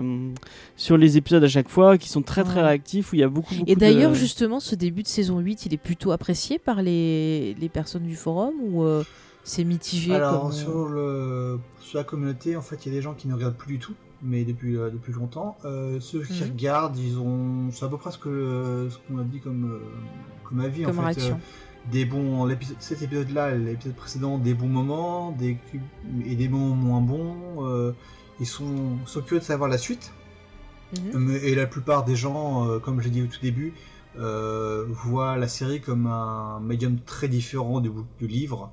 sur 0.76 0.98
les 0.98 1.18
épisodes 1.18 1.44
à 1.44 1.48
chaque 1.48 1.70
fois 1.70 2.00
qui 2.00 2.10
sont 2.10 2.24
très 2.24 2.44
très 2.44 2.56
Ouais. 2.62 2.66
réactifs 2.66 3.12
où 3.14 3.16
il 3.16 3.20
y 3.20 3.24
a 3.24 3.30
beaucoup, 3.30 3.54
beaucoup 3.54 3.70
Et 3.70 3.76
d'ailleurs, 3.76 4.10
de... 4.10 4.16
justement, 4.16 4.60
ce 4.60 4.74
début 4.74 5.04
de 5.04 5.08
saison 5.08 5.38
8, 5.38 5.68
il 5.68 5.74
est 5.76 5.78
plutôt 5.78 6.12
apprécié 6.12 6.58
par 6.58 6.82
les, 6.82 7.54
les 7.60 7.70
personnes 7.70 8.06
du 8.08 8.16
forum 8.16 8.56
ou 8.72 8.82
euh, 8.84 9.04
c'est 9.44 9.64
mitigé 9.64 10.16
Alors, 10.16 10.42
comme, 10.42 10.52
sur, 10.52 10.88
le, 10.88 11.60
sur 11.80 12.00
la 12.00 12.04
communauté, 12.06 12.56
en 12.56 12.62
fait, 12.64 12.88
il 12.88 12.92
y 12.92 12.96
a 12.96 12.98
des 12.98 13.04
gens 13.04 13.14
qui 13.14 13.28
ne 13.28 13.36
regardent 13.36 13.56
plus 13.56 13.74
du 13.74 13.80
tout, 13.80 13.94
mais 14.24 14.44
depuis, 14.46 14.78
euh, 14.78 14.90
depuis 14.90 15.14
longtemps. 15.14 15.58
Euh, 15.64 16.00
ceux 16.00 16.24
qui 16.24 16.42
Mhm. 16.44 16.50
regardent, 16.54 16.98
ils 16.98 17.20
ont. 17.20 17.70
C'est 17.72 17.86
à 17.86 17.88
peu 17.88 17.98
près 17.98 18.10
ce 18.10 18.18
qu'on 18.18 19.20
a 19.20 19.24
dit 19.24 19.42
comme, 19.42 19.74
euh, 19.74 19.80
comme 20.44 20.60
avis, 20.60 20.82
comme 20.82 20.98
en 20.98 21.14
fait. 21.14 21.36
Des 21.92 22.06
bons. 22.06 22.46
l'épisode- 22.46 22.78
Cet 22.80 23.02
épisode-là, 23.02 23.56
l'épisode 23.56 23.96
précédent, 23.96 24.38
des 24.38 24.54
bons 24.54 24.68
moments, 24.68 25.32
des, 25.32 25.58
et 26.26 26.36
des 26.36 26.48
moments 26.50 26.76
moins 26.76 27.02
bons. 27.02 27.66
euh, 27.66 27.92
ils 28.40 28.46
sont, 28.46 28.98
sont 29.06 29.22
curieux 29.22 29.40
de 29.40 29.46
savoir 29.46 29.70
la 29.70 29.78
suite. 29.78 30.12
Mhm. 31.14 31.40
Et 31.44 31.56
la 31.56 31.66
plupart 31.68 32.06
des 32.06 32.16
gens, 32.16 32.68
euh, 32.70 32.80
comme 32.80 33.02
j'ai 33.02 33.10
dit 33.10 33.22
au 33.22 33.26
tout 33.28 33.42
début, 33.42 33.74
euh, 34.20 34.86
voient 34.88 35.38
la 35.38 35.48
série 35.48 35.82
comme 35.82 36.08
un 36.08 36.60
médium 36.60 36.98
très 37.00 37.28
différent 37.28 37.82
du, 37.82 37.90
du 38.20 38.28
livre 38.28 38.72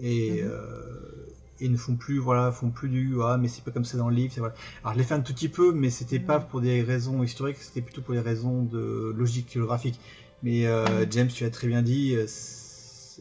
et, 0.00 0.42
Mhm. 0.42 0.48
euh, 0.50 1.26
et 1.60 1.68
ne 1.68 1.76
font 1.76 1.94
plus, 1.96 2.18
voilà, 2.18 2.50
font 2.52 2.70
plus 2.70 2.88
du 2.88 3.16
ah 3.22 3.36
mais 3.38 3.46
c'est 3.48 3.62
pas 3.62 3.70
comme 3.70 3.84
ça 3.84 3.98
dans 3.98 4.08
le 4.08 4.14
livre. 4.14 4.32
Voilà. 4.38 4.54
Alors 4.82 4.94
je 4.94 4.98
l'ai 4.98 5.04
fait 5.04 5.14
un 5.14 5.20
tout 5.20 5.34
petit 5.34 5.48
peu, 5.50 5.72
mais 5.72 5.90
c'était 5.90 6.18
Mhm. 6.18 6.24
pas 6.24 6.38
pour 6.40 6.60
des 6.62 6.82
raisons 6.82 7.22
historiques, 7.22 7.58
c'était 7.58 7.82
plutôt 7.82 8.00
pour 8.00 8.14
des 8.14 8.20
raisons 8.20 8.62
de 8.62 9.12
logique 9.16 9.52
géographique. 9.52 10.00
Mais 10.42 10.66
euh. 10.66 11.04
James, 11.10 11.28
tu 11.28 11.44
as 11.44 11.50
très 11.50 11.66
bien 11.68 11.82
dit, 11.82 12.14
euh, 12.14 12.26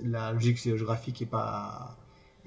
la 0.05 0.31
logique 0.31 0.61
géographique 0.61 1.21
est 1.21 1.25
pas 1.25 1.95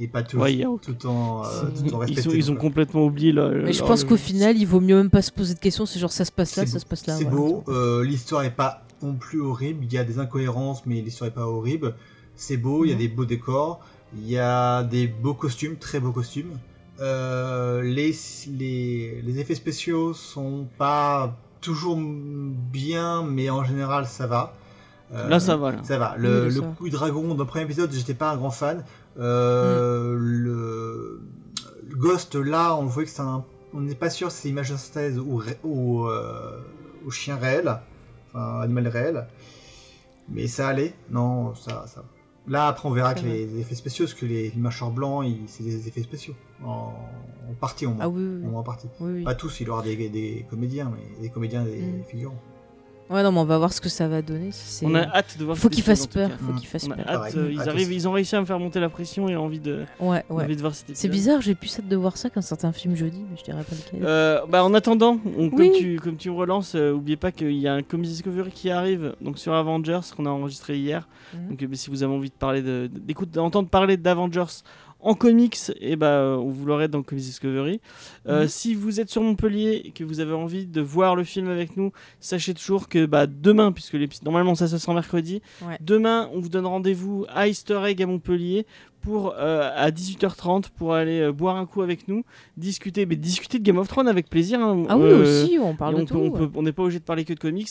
est 0.00 0.08
pas 0.08 0.22
tout, 0.22 0.38
Ouais, 0.38 0.62
a 0.62 0.66
tout 0.80 0.80
le 0.88 0.96
temps, 0.96 1.44
euh, 1.44 1.64
tout 1.76 1.82
temps 1.82 2.02
Ils, 2.02 2.14
respectée. 2.14 2.22
sont, 2.22 2.30
ils 2.30 2.50
ont 2.50 2.54
donc, 2.54 2.62
complètement 2.62 3.04
oublié 3.04 3.30
le. 3.32 3.62
Mais 3.62 3.72
je 3.74 3.82
pense 3.84 4.04
qu'au 4.04 4.16
final, 4.16 4.56
il 4.56 4.64
vaut 4.66 4.80
mieux 4.80 4.96
même 4.96 5.10
pas 5.10 5.22
se 5.22 5.30
poser 5.30 5.54
de 5.54 5.58
questions. 5.60 5.84
C'est 5.86 5.98
genre 6.00 6.10
ça 6.12 6.24
se 6.24 6.32
passe 6.32 6.56
là, 6.56 6.64
ça 6.66 6.72
beau. 6.72 6.78
se 6.78 6.86
passe 6.86 7.06
là. 7.06 7.16
C'est 7.18 7.24
voilà. 7.24 7.36
beau, 7.36 7.64
euh, 7.68 8.02
l'histoire 8.04 8.42
est 8.44 8.50
pas 8.56 8.82
non 9.02 9.14
plus 9.14 9.40
horrible, 9.40 9.84
il 9.84 9.92
y 9.92 9.98
a 9.98 10.04
des 10.04 10.18
incohérences, 10.18 10.86
mais 10.86 11.00
l'histoire 11.02 11.28
est 11.28 11.34
pas 11.34 11.46
horrible. 11.46 11.94
C'est 12.36 12.56
beau, 12.56 12.84
il 12.84 12.88
y 12.88 12.92
a 12.92 12.94
Mhm. 12.94 13.00
des 13.00 13.08
beaux 13.08 13.24
décors, 13.26 13.80
il 14.16 14.28
y 14.28 14.38
a 14.38 14.82
des 14.84 15.06
beaux 15.06 15.34
costumes, 15.34 15.76
très 15.76 16.00
beaux 16.00 16.12
costumes. 16.12 16.58
Euh, 17.00 17.82
les, 17.82 18.14
les, 18.48 19.20
les 19.22 19.38
effets 19.38 19.54
spéciaux 19.54 20.14
sont 20.14 20.66
pas 20.78 21.36
toujours 21.60 21.98
bien, 21.98 23.22
mais 23.24 23.50
en 23.50 23.64
général 23.64 24.06
ça 24.06 24.26
va. 24.26 24.54
Euh, 25.12 25.28
Là, 25.28 25.40
ça 25.40 25.56
va. 25.56 25.72
Là. 25.72 25.78
ça 25.82 25.98
va. 25.98 26.14
Le, 26.16 26.48
coup 26.76 26.86
de 26.88 26.92
dragon 26.92 27.22
dans 27.34 27.36
le 27.36 27.44
premier 27.44 27.64
épisode, 27.64 27.92
j'étais 27.92 28.14
pas 28.14 28.30
un 28.30 28.36
grand 28.36 28.50
fan. 28.50 28.82
Euh, 29.18 30.14
Mm. 30.14 30.18
le, 30.18 31.20
le 31.88 31.96
Ghost, 31.96 32.34
là, 32.34 32.74
on 32.76 32.86
voit 32.86 33.04
que 33.04 33.10
c'est 33.10 33.20
un. 33.22 33.44
On 33.74 33.80
n'est 33.80 33.94
pas 33.94 34.10
sûr 34.10 34.30
si 34.30 34.42
c'est 34.42 34.48
image 34.50 34.70
de 34.70 34.76
synthèse 34.76 35.18
ou, 35.18 35.36
ré- 35.36 35.58
ou, 35.64 36.06
euh, 36.06 36.58
ou 37.04 37.10
chien 37.10 37.36
réel, 37.36 37.78
enfin 38.28 38.60
animal 38.60 38.88
réel. 38.88 39.26
Mais 40.28 40.46
ça 40.46 40.68
allait. 40.68 40.94
Non, 41.10 41.54
ça. 41.54 41.84
ça... 41.86 42.02
Là, 42.48 42.66
après, 42.66 42.88
on 42.88 42.92
verra 42.92 43.14
que 43.14 43.20
les 43.24 43.60
effets 43.60 43.74
spéciaux, 43.76 44.04
parce 44.06 44.14
que 44.14 44.26
les, 44.26 44.50
les 44.50 44.60
mâchoires 44.60 44.90
blancs, 44.90 45.24
c'est 45.46 45.62
des 45.62 45.86
effets 45.88 46.02
spéciaux. 46.02 46.34
En, 46.64 46.92
en 47.48 47.54
partie, 47.60 47.86
au 47.86 47.90
moins. 47.90 47.98
Ah 48.04 48.08
oui, 48.08 48.22
oui, 48.22 48.46
Au 48.46 48.50
moins 48.50 48.60
en 48.60 48.64
partie. 48.64 48.88
oui, 49.00 49.12
oui. 49.18 49.24
Pas 49.24 49.34
tous, 49.36 49.60
il 49.60 49.68
y 49.68 49.70
aura 49.70 49.82
des, 49.82 49.96
des 50.08 50.44
comédiens, 50.50 50.90
mais 50.94 51.22
des 51.22 51.28
comédiens, 51.30 51.62
des 51.64 51.80
Mm. 51.80 52.04
figurants. 52.10 52.40
Ouais, 53.12 53.22
non, 53.22 53.30
mais 53.32 53.38
on 53.40 53.44
va 53.44 53.58
voir 53.58 53.72
ce 53.72 53.80
que 53.80 53.88
ça 53.88 54.08
va 54.08 54.22
donner. 54.22 54.50
Si 54.52 54.84
On 54.86 54.94
a 54.94 55.02
hâte 55.02 55.36
de 55.38 55.44
voir 55.44 55.56
Faut 55.56 55.64
cet 55.68 55.72
qu'il 55.74 55.84
fasse 55.84 56.04
épisode, 56.04 56.24
en 56.24 56.28
peur. 56.30 56.38
Faut 56.40 56.52
Mm. 56.52 56.56
qu'il 56.56 56.68
fasse 56.68 56.88
cas. 56.88 56.94
On 56.96 57.00
a 57.00 57.04
peur. 57.04 57.22
hâte, 57.24 57.36
euh, 57.36 57.52
ils, 57.52 57.60
arrivent, 57.68 57.92
ils 57.92 58.08
ont 58.08 58.12
réussi 58.12 58.34
à 58.36 58.40
me 58.40 58.46
faire 58.46 58.58
monter 58.58 58.80
la 58.80 58.88
pression 58.88 59.28
et 59.28 59.36
envie 59.36 59.60
de, 59.60 59.84
Ouais, 60.00 60.24
ouais. 60.30 60.44
envie 60.44 60.56
de 60.56 60.60
voir. 60.60 60.72
C'est 60.74 61.08
bizarre, 61.08 61.40
j'ai 61.40 61.54
plus 61.54 61.78
hâte 61.78 61.88
de 61.88 61.96
voir 61.96 62.16
ça 62.16 62.30
qu'un 62.30 62.40
certain 62.40 62.72
film 62.72 62.96
jeudi, 62.96 63.24
mais 63.30 63.36
je 63.36 63.44
dirais 63.44 63.62
pas 63.64 63.74
lequel. 63.76 64.06
Euh, 64.06 64.40
bah, 64.48 64.64
en 64.64 64.72
attendant, 64.74 65.18
on- 65.38 65.50
comme, 65.50 65.58
Oui. 65.60 65.72
tu, 65.78 65.96
comme 66.00 66.16
tu 66.16 66.30
me 66.30 66.36
relances, 66.36 66.74
euh, 66.74 66.92
oubliez 66.92 67.16
pas 67.16 67.32
qu'il 67.32 67.52
y 67.58 67.68
a 67.68 67.74
un 67.74 67.82
Comics 67.82 68.08
Discovery 68.10 68.50
qui 68.50 68.70
arrive 68.70 69.14
donc 69.20 69.38
sur 69.38 69.52
Avengers 69.54 70.00
qu'on 70.16 70.26
a 70.26 70.30
enregistré 70.30 70.78
hier. 70.78 71.06
Mhm. 71.34 71.48
Donc 71.50 71.62
euh, 71.62 71.66
si 71.74 71.90
vous 71.90 72.02
avez 72.02 72.12
envie 72.14 72.30
de 72.30 72.34
parler 72.34 72.62
de, 72.62 72.88
d'écoute, 72.92 73.30
d'entendre 73.30 73.68
parler 73.68 73.96
d'Avengers 73.96 74.62
en 75.02 75.14
comics, 75.14 75.58
et 75.80 75.96
bah, 75.96 76.06
euh, 76.20 76.36
vous 76.36 76.64
l'aurez 76.64 76.88
dans 76.88 77.02
Comics 77.02 77.24
Discovery. 77.24 77.80
Euh, 78.28 78.42
Mhm. 78.42 78.48
Si 78.48 78.74
vous 78.74 79.00
êtes 79.00 79.10
sur 79.10 79.20
Montpellier 79.22 79.82
et 79.84 79.90
que 79.90 80.04
vous 80.04 80.20
avez 80.20 80.32
envie 80.32 80.66
de 80.66 80.80
voir 80.80 81.16
le 81.16 81.24
film 81.24 81.48
avec 81.48 81.76
nous, 81.76 81.92
sachez 82.20 82.54
toujours 82.54 82.88
que 82.88 83.04
bah, 83.04 83.26
demain, 83.26 83.72
puisque 83.72 83.96
normalement 84.22 84.54
ça 84.54 84.68
se 84.68 84.78
sent 84.78 84.94
mercredi, 84.94 85.42
Ouais. 85.66 85.76
demain 85.80 86.30
on 86.32 86.40
vous 86.40 86.48
donne 86.48 86.66
rendez-vous 86.66 87.26
à 87.28 87.48
Easter 87.48 87.80
Egg 87.84 88.00
à 88.02 88.06
Montpellier 88.06 88.64
pour 89.02 89.34
euh, 89.38 89.70
à 89.74 89.90
18h30 89.90 90.64
pour 90.76 90.94
aller 90.94 91.20
euh, 91.20 91.32
boire 91.32 91.56
un 91.56 91.66
coup 91.66 91.82
avec 91.82 92.08
nous, 92.08 92.24
discuter, 92.56 93.04
mais 93.06 93.16
discuter 93.16 93.58
de 93.58 93.64
Game 93.64 93.78
of 93.78 93.88
Thrones 93.88 94.08
avec 94.08 94.30
plaisir. 94.30 94.60
hein. 94.60 94.84
Ah 94.88 94.96
oui, 94.96 95.04
Euh, 95.04 95.22
aussi, 95.44 95.58
on 95.60 95.74
parle 95.74 95.96
on 95.96 95.98
de 95.98 96.04
peut- 96.04 96.14
tout. 96.14 96.20
on 96.20 96.30
peut- 96.30 96.50
on 96.54 96.62
n'est 96.62 96.72
pas 96.72 96.82
obligé 96.84 96.98
de 97.00 97.04
parler 97.04 97.24
que 97.24 97.34
de 97.34 97.38
comics. 97.38 97.68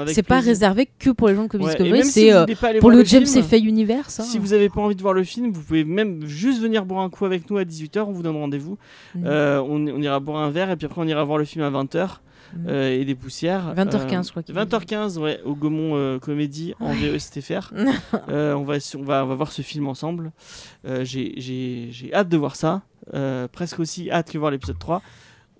Avec 0.00 0.14
C'est 0.14 0.22
pas 0.22 0.40
réservé 0.40 0.88
que 0.98 1.10
pour 1.10 1.28
les 1.28 1.34
gens 1.34 1.44
de 1.44 1.48
Comics 1.48 1.66
Ouais, 1.66 1.72
et 1.72 1.76
Discovery, 1.76 1.98
même 1.98 2.06
si 2.06 2.12
c'est 2.12 2.32
euh, 2.32 2.46
pour 2.80 2.90
voir 2.90 2.96
le 2.96 3.04
James 3.04 3.26
Fay 3.26 3.60
Universe. 3.60 4.20
hein. 4.20 4.24
Si 4.24 4.38
vous 4.38 4.48
n'avez 4.48 4.68
pas 4.68 4.80
envie 4.80 4.94
de 4.96 5.02
voir 5.02 5.14
le 5.14 5.24
film, 5.24 5.50
vous 5.52 5.62
pouvez 5.62 5.84
même 5.84 6.26
juste 6.26 6.60
venir 6.60 6.84
boire 6.84 7.02
un 7.02 7.10
coup 7.10 7.24
avec 7.24 7.50
nous 7.50 7.56
à 7.56 7.64
18h, 7.64 8.04
on 8.08 8.12
vous 8.12 8.22
donne 8.22 8.36
rendez-vous. 8.36 8.76
Euh, 9.24 9.60
on, 9.60 9.86
on 9.88 10.02
ira 10.02 10.20
boire 10.20 10.42
un 10.42 10.50
verre 10.50 10.70
et 10.70 10.76
puis 10.76 10.86
après 10.86 11.00
on 11.00 11.06
ira 11.06 11.24
voir 11.24 11.38
le 11.38 11.44
film 11.44 11.64
à 11.64 11.70
20h 11.70 11.94
Mhm. 11.94 12.08
Euh, 12.66 12.92
et 13.00 13.04
des 13.04 13.14
poussières. 13.14 13.74
20h15, 13.76 14.26
je 14.26 14.30
crois 14.30 14.42
qu'il 14.42 14.54
20h15, 14.54 15.18
ouais, 15.18 15.40
au 15.44 15.54
Gaumont 15.54 15.96
euh, 15.96 16.18
Comédie 16.18 16.74
en 16.80 16.92
VESTFR. 16.92 17.72
Euh, 18.28 18.54
on, 18.54 18.64
va, 18.64 18.74
on, 18.98 19.02
va, 19.02 19.24
on 19.24 19.28
va 19.28 19.34
voir 19.34 19.52
ce 19.52 19.62
film 19.62 19.86
ensemble. 19.88 20.32
Euh, 20.86 21.04
J'ai 21.04 22.10
hâte 22.12 22.28
de 22.28 22.36
voir 22.36 22.56
ça. 22.56 22.82
Euh, 23.12 23.48
presque 23.48 23.80
aussi 23.80 24.10
hâte 24.10 24.30
que 24.30 24.38
voir 24.38 24.50
l'épisode 24.50 24.78
3. 24.78 25.02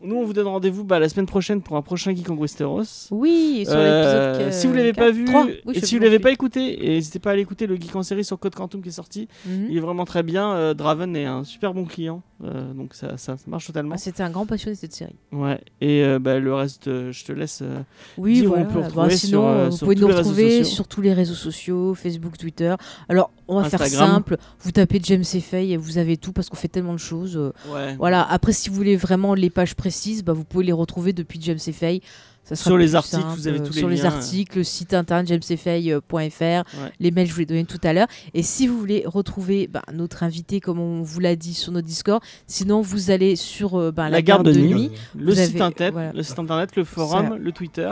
Nous, 0.02 0.16
on 0.16 0.24
vous 0.24 0.32
donne 0.34 0.48
rendez-vous 0.48 0.84
bah, 0.84 0.98
la 0.98 1.08
semaine 1.08 1.24
prochaine 1.26 1.62
pour 1.62 1.76
un 1.78 1.82
prochain 1.82 2.14
Geek 2.14 2.28
en 2.28 2.36
Westeros. 2.36 2.82
Oui, 3.10 3.64
sur 3.64 3.74
Euh, 3.74 4.32
l'épisode. 4.32 4.52
si 4.52 4.66
vous 4.66 4.74
l'avez 4.74 4.92
pas 4.92 5.10
vu. 5.10 5.24
Oui, 5.66 5.74
et 5.74 5.80
si 5.80 5.96
vous 5.96 6.02
l'avez 6.02 6.18
pas 6.18 6.30
écouté, 6.30 6.76
n'hésitez 6.78 7.18
pas 7.20 7.30
à 7.30 7.32
aller 7.32 7.42
écouter 7.42 7.66
le 7.66 7.76
Geek 7.76 7.94
en 7.96 8.02
série 8.02 8.24
sur 8.24 8.38
Code 8.38 8.54
Quantum 8.54 8.82
qui 8.82 8.88
est 8.90 8.92
sorti. 8.92 9.28
suis. 9.46 9.52
Mhm. 9.52 9.66
Il 9.70 9.76
est 9.78 9.80
vraiment 9.80 10.04
très 10.04 10.22
bien. 10.22 10.52
Euh, 10.52 10.74
Draven 10.74 11.16
est 11.16 11.24
un 11.24 11.44
super 11.44 11.72
bon 11.72 11.84
client, 11.86 12.22
euh, 12.33 12.33
donc 12.40 12.94
ça, 12.94 13.16
ça, 13.16 13.36
ça 13.36 13.44
marche 13.46 13.66
totalement. 13.66 13.94
Ah, 13.94 13.98
C'était 13.98 14.22
un 14.22 14.30
grand 14.30 14.44
passionné 14.44 14.74
de 14.74 14.80
cette 14.80 14.92
série. 14.92 15.14
Ouais. 15.32 15.60
Et 15.80 16.02
euh, 16.04 16.18
bah, 16.18 16.38
le 16.38 16.54
reste, 16.54 16.88
euh, 16.88 17.12
je 17.12 17.24
te 17.24 17.32
laisse. 17.32 17.60
euh, 17.62 17.78
Oui, 18.18 18.44
on 18.46 18.50
voilà. 18.50 18.88
Bah, 18.90 19.10
sinon, 19.10 19.30
sur, 19.42 19.44
euh, 19.46 19.68
vous 19.70 19.76
sur 19.76 19.86
pouvez 19.86 19.96
nous 20.00 20.06
retrouver 20.08 20.64
sur 20.64 20.88
tous 20.88 21.00
les 21.00 21.12
réseaux 21.12 21.34
sociaux, 21.34 21.94
Facebook, 21.94 22.36
Twitter. 22.36 22.74
Alors, 23.08 23.30
on 23.48 23.60
va 23.60 23.68
faire 23.70 23.86
simple. 23.86 24.36
Vous 24.60 24.72
tapez 24.72 25.00
James 25.04 25.24
et 25.34 25.40
Faye 25.40 25.72
et 25.72 25.76
vous 25.76 25.98
avez 25.98 26.16
tout 26.16 26.32
parce 26.32 26.48
qu'on 26.48 26.56
fait 26.56 26.68
tellement 26.68 26.92
de 26.94 26.98
choses. 26.98 27.36
euh, 27.36 27.52
ouais. 27.72 27.94
Voilà. 27.96 28.22
Après, 28.30 28.52
si 28.52 28.68
vous 28.68 28.74
voulez 28.74 28.96
vraiment 28.96 29.34
les 29.34 29.50
pages 29.50 29.74
précises, 29.74 30.24
bah, 30.24 30.32
vous 30.32 30.44
pouvez 30.44 30.64
les 30.64 30.72
retrouver 30.72 31.12
depuis 31.12 31.38
James 31.42 31.58
et 31.66 31.72
Faye. 31.72 32.00
Ça 32.44 32.56
sera 32.56 32.68
Sur 32.70 32.76
les 32.76 32.94
articles, 32.94 33.22
simple. 33.22 33.34
vous 33.38 33.48
avez 33.48 33.58
tous 33.62 33.72
les 33.72 33.78
Sur 33.78 33.88
les 33.88 33.96
liens, 33.96 34.04
euh. 34.04 34.16
articles, 34.16 34.58
le 34.58 34.64
site 34.64 34.92
internet 34.92 35.26
jamesfay.fr, 35.28 36.42
Ouais. 36.42 36.64
les 37.00 37.10
mails, 37.10 37.26
je 37.26 37.32
vous 37.32 37.38
les 37.40 37.46
donnais 37.46 37.64
tout 37.64 37.80
à 37.82 37.92
l'heure. 37.94 38.06
Et 38.34 38.42
si 38.42 38.66
vous 38.66 38.78
voulez 38.78 39.02
retrouver 39.06 39.66
bah, 39.66 39.82
notre 39.92 40.22
invité, 40.22 40.60
comme 40.60 40.78
on 40.78 41.02
vous 41.02 41.20
l'a 41.20 41.36
dit 41.36 41.54
sur 41.54 41.72
notre 41.72 41.86
Discord, 41.86 42.22
sinon 42.46 42.82
vous 42.82 43.10
allez 43.10 43.36
sur 43.36 43.76
euh, 43.80 43.90
bah, 43.92 44.10
la, 44.10 44.20
garde, 44.22 44.46
de 44.46 44.52
nuit. 44.52 44.90
Le 45.18 45.34
site, 45.34 45.54
avez- 45.56 45.60
internet, 45.62 45.92
voilà. 45.94 46.12
le 46.12 46.22
site 46.22 46.38
internet, 46.38 46.76
le 46.76 46.84
forum, 46.84 47.36
le 47.36 47.52
Twitter. 47.52 47.90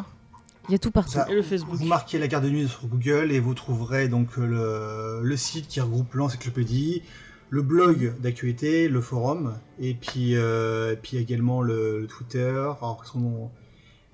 Il 0.69 0.73
y 0.73 0.75
a 0.75 0.79
tout 0.79 0.91
partout. 0.91 1.13
Ça, 1.13 1.27
Et 1.31 1.35
le 1.35 1.43
Facebook. 1.43 1.75
Vous 1.77 1.87
marquez 1.87 2.19
la 2.19 2.29
garde 2.29 2.45
de 2.45 2.51
nuit 2.51 2.69
sur 2.69 2.87
Google 2.87 3.33
et 3.33 3.41
vous 3.41 3.55
trouverez 3.55 4.09
donc 4.09 4.29
euh, 4.39 5.21
le, 5.23 5.29
le 5.29 5.37
site 5.37 5.67
qui 5.67 5.81
regroupe 5.81 6.13
l'encyclopédie, 6.15 7.03
le 7.51 7.63
blog 7.63 8.15
d'actualité, 8.21 8.89
le 8.89 9.01
forum, 9.01 9.55
et 9.81 9.95
puis, 9.95 10.37
euh, 10.37 10.93
et 10.93 10.97
puis 10.97 11.17
également 11.17 11.63
le, 11.63 12.01
le 12.01 12.07
Twitter. 12.07 12.51
Alors, 12.51 13.03
son- 13.11 13.51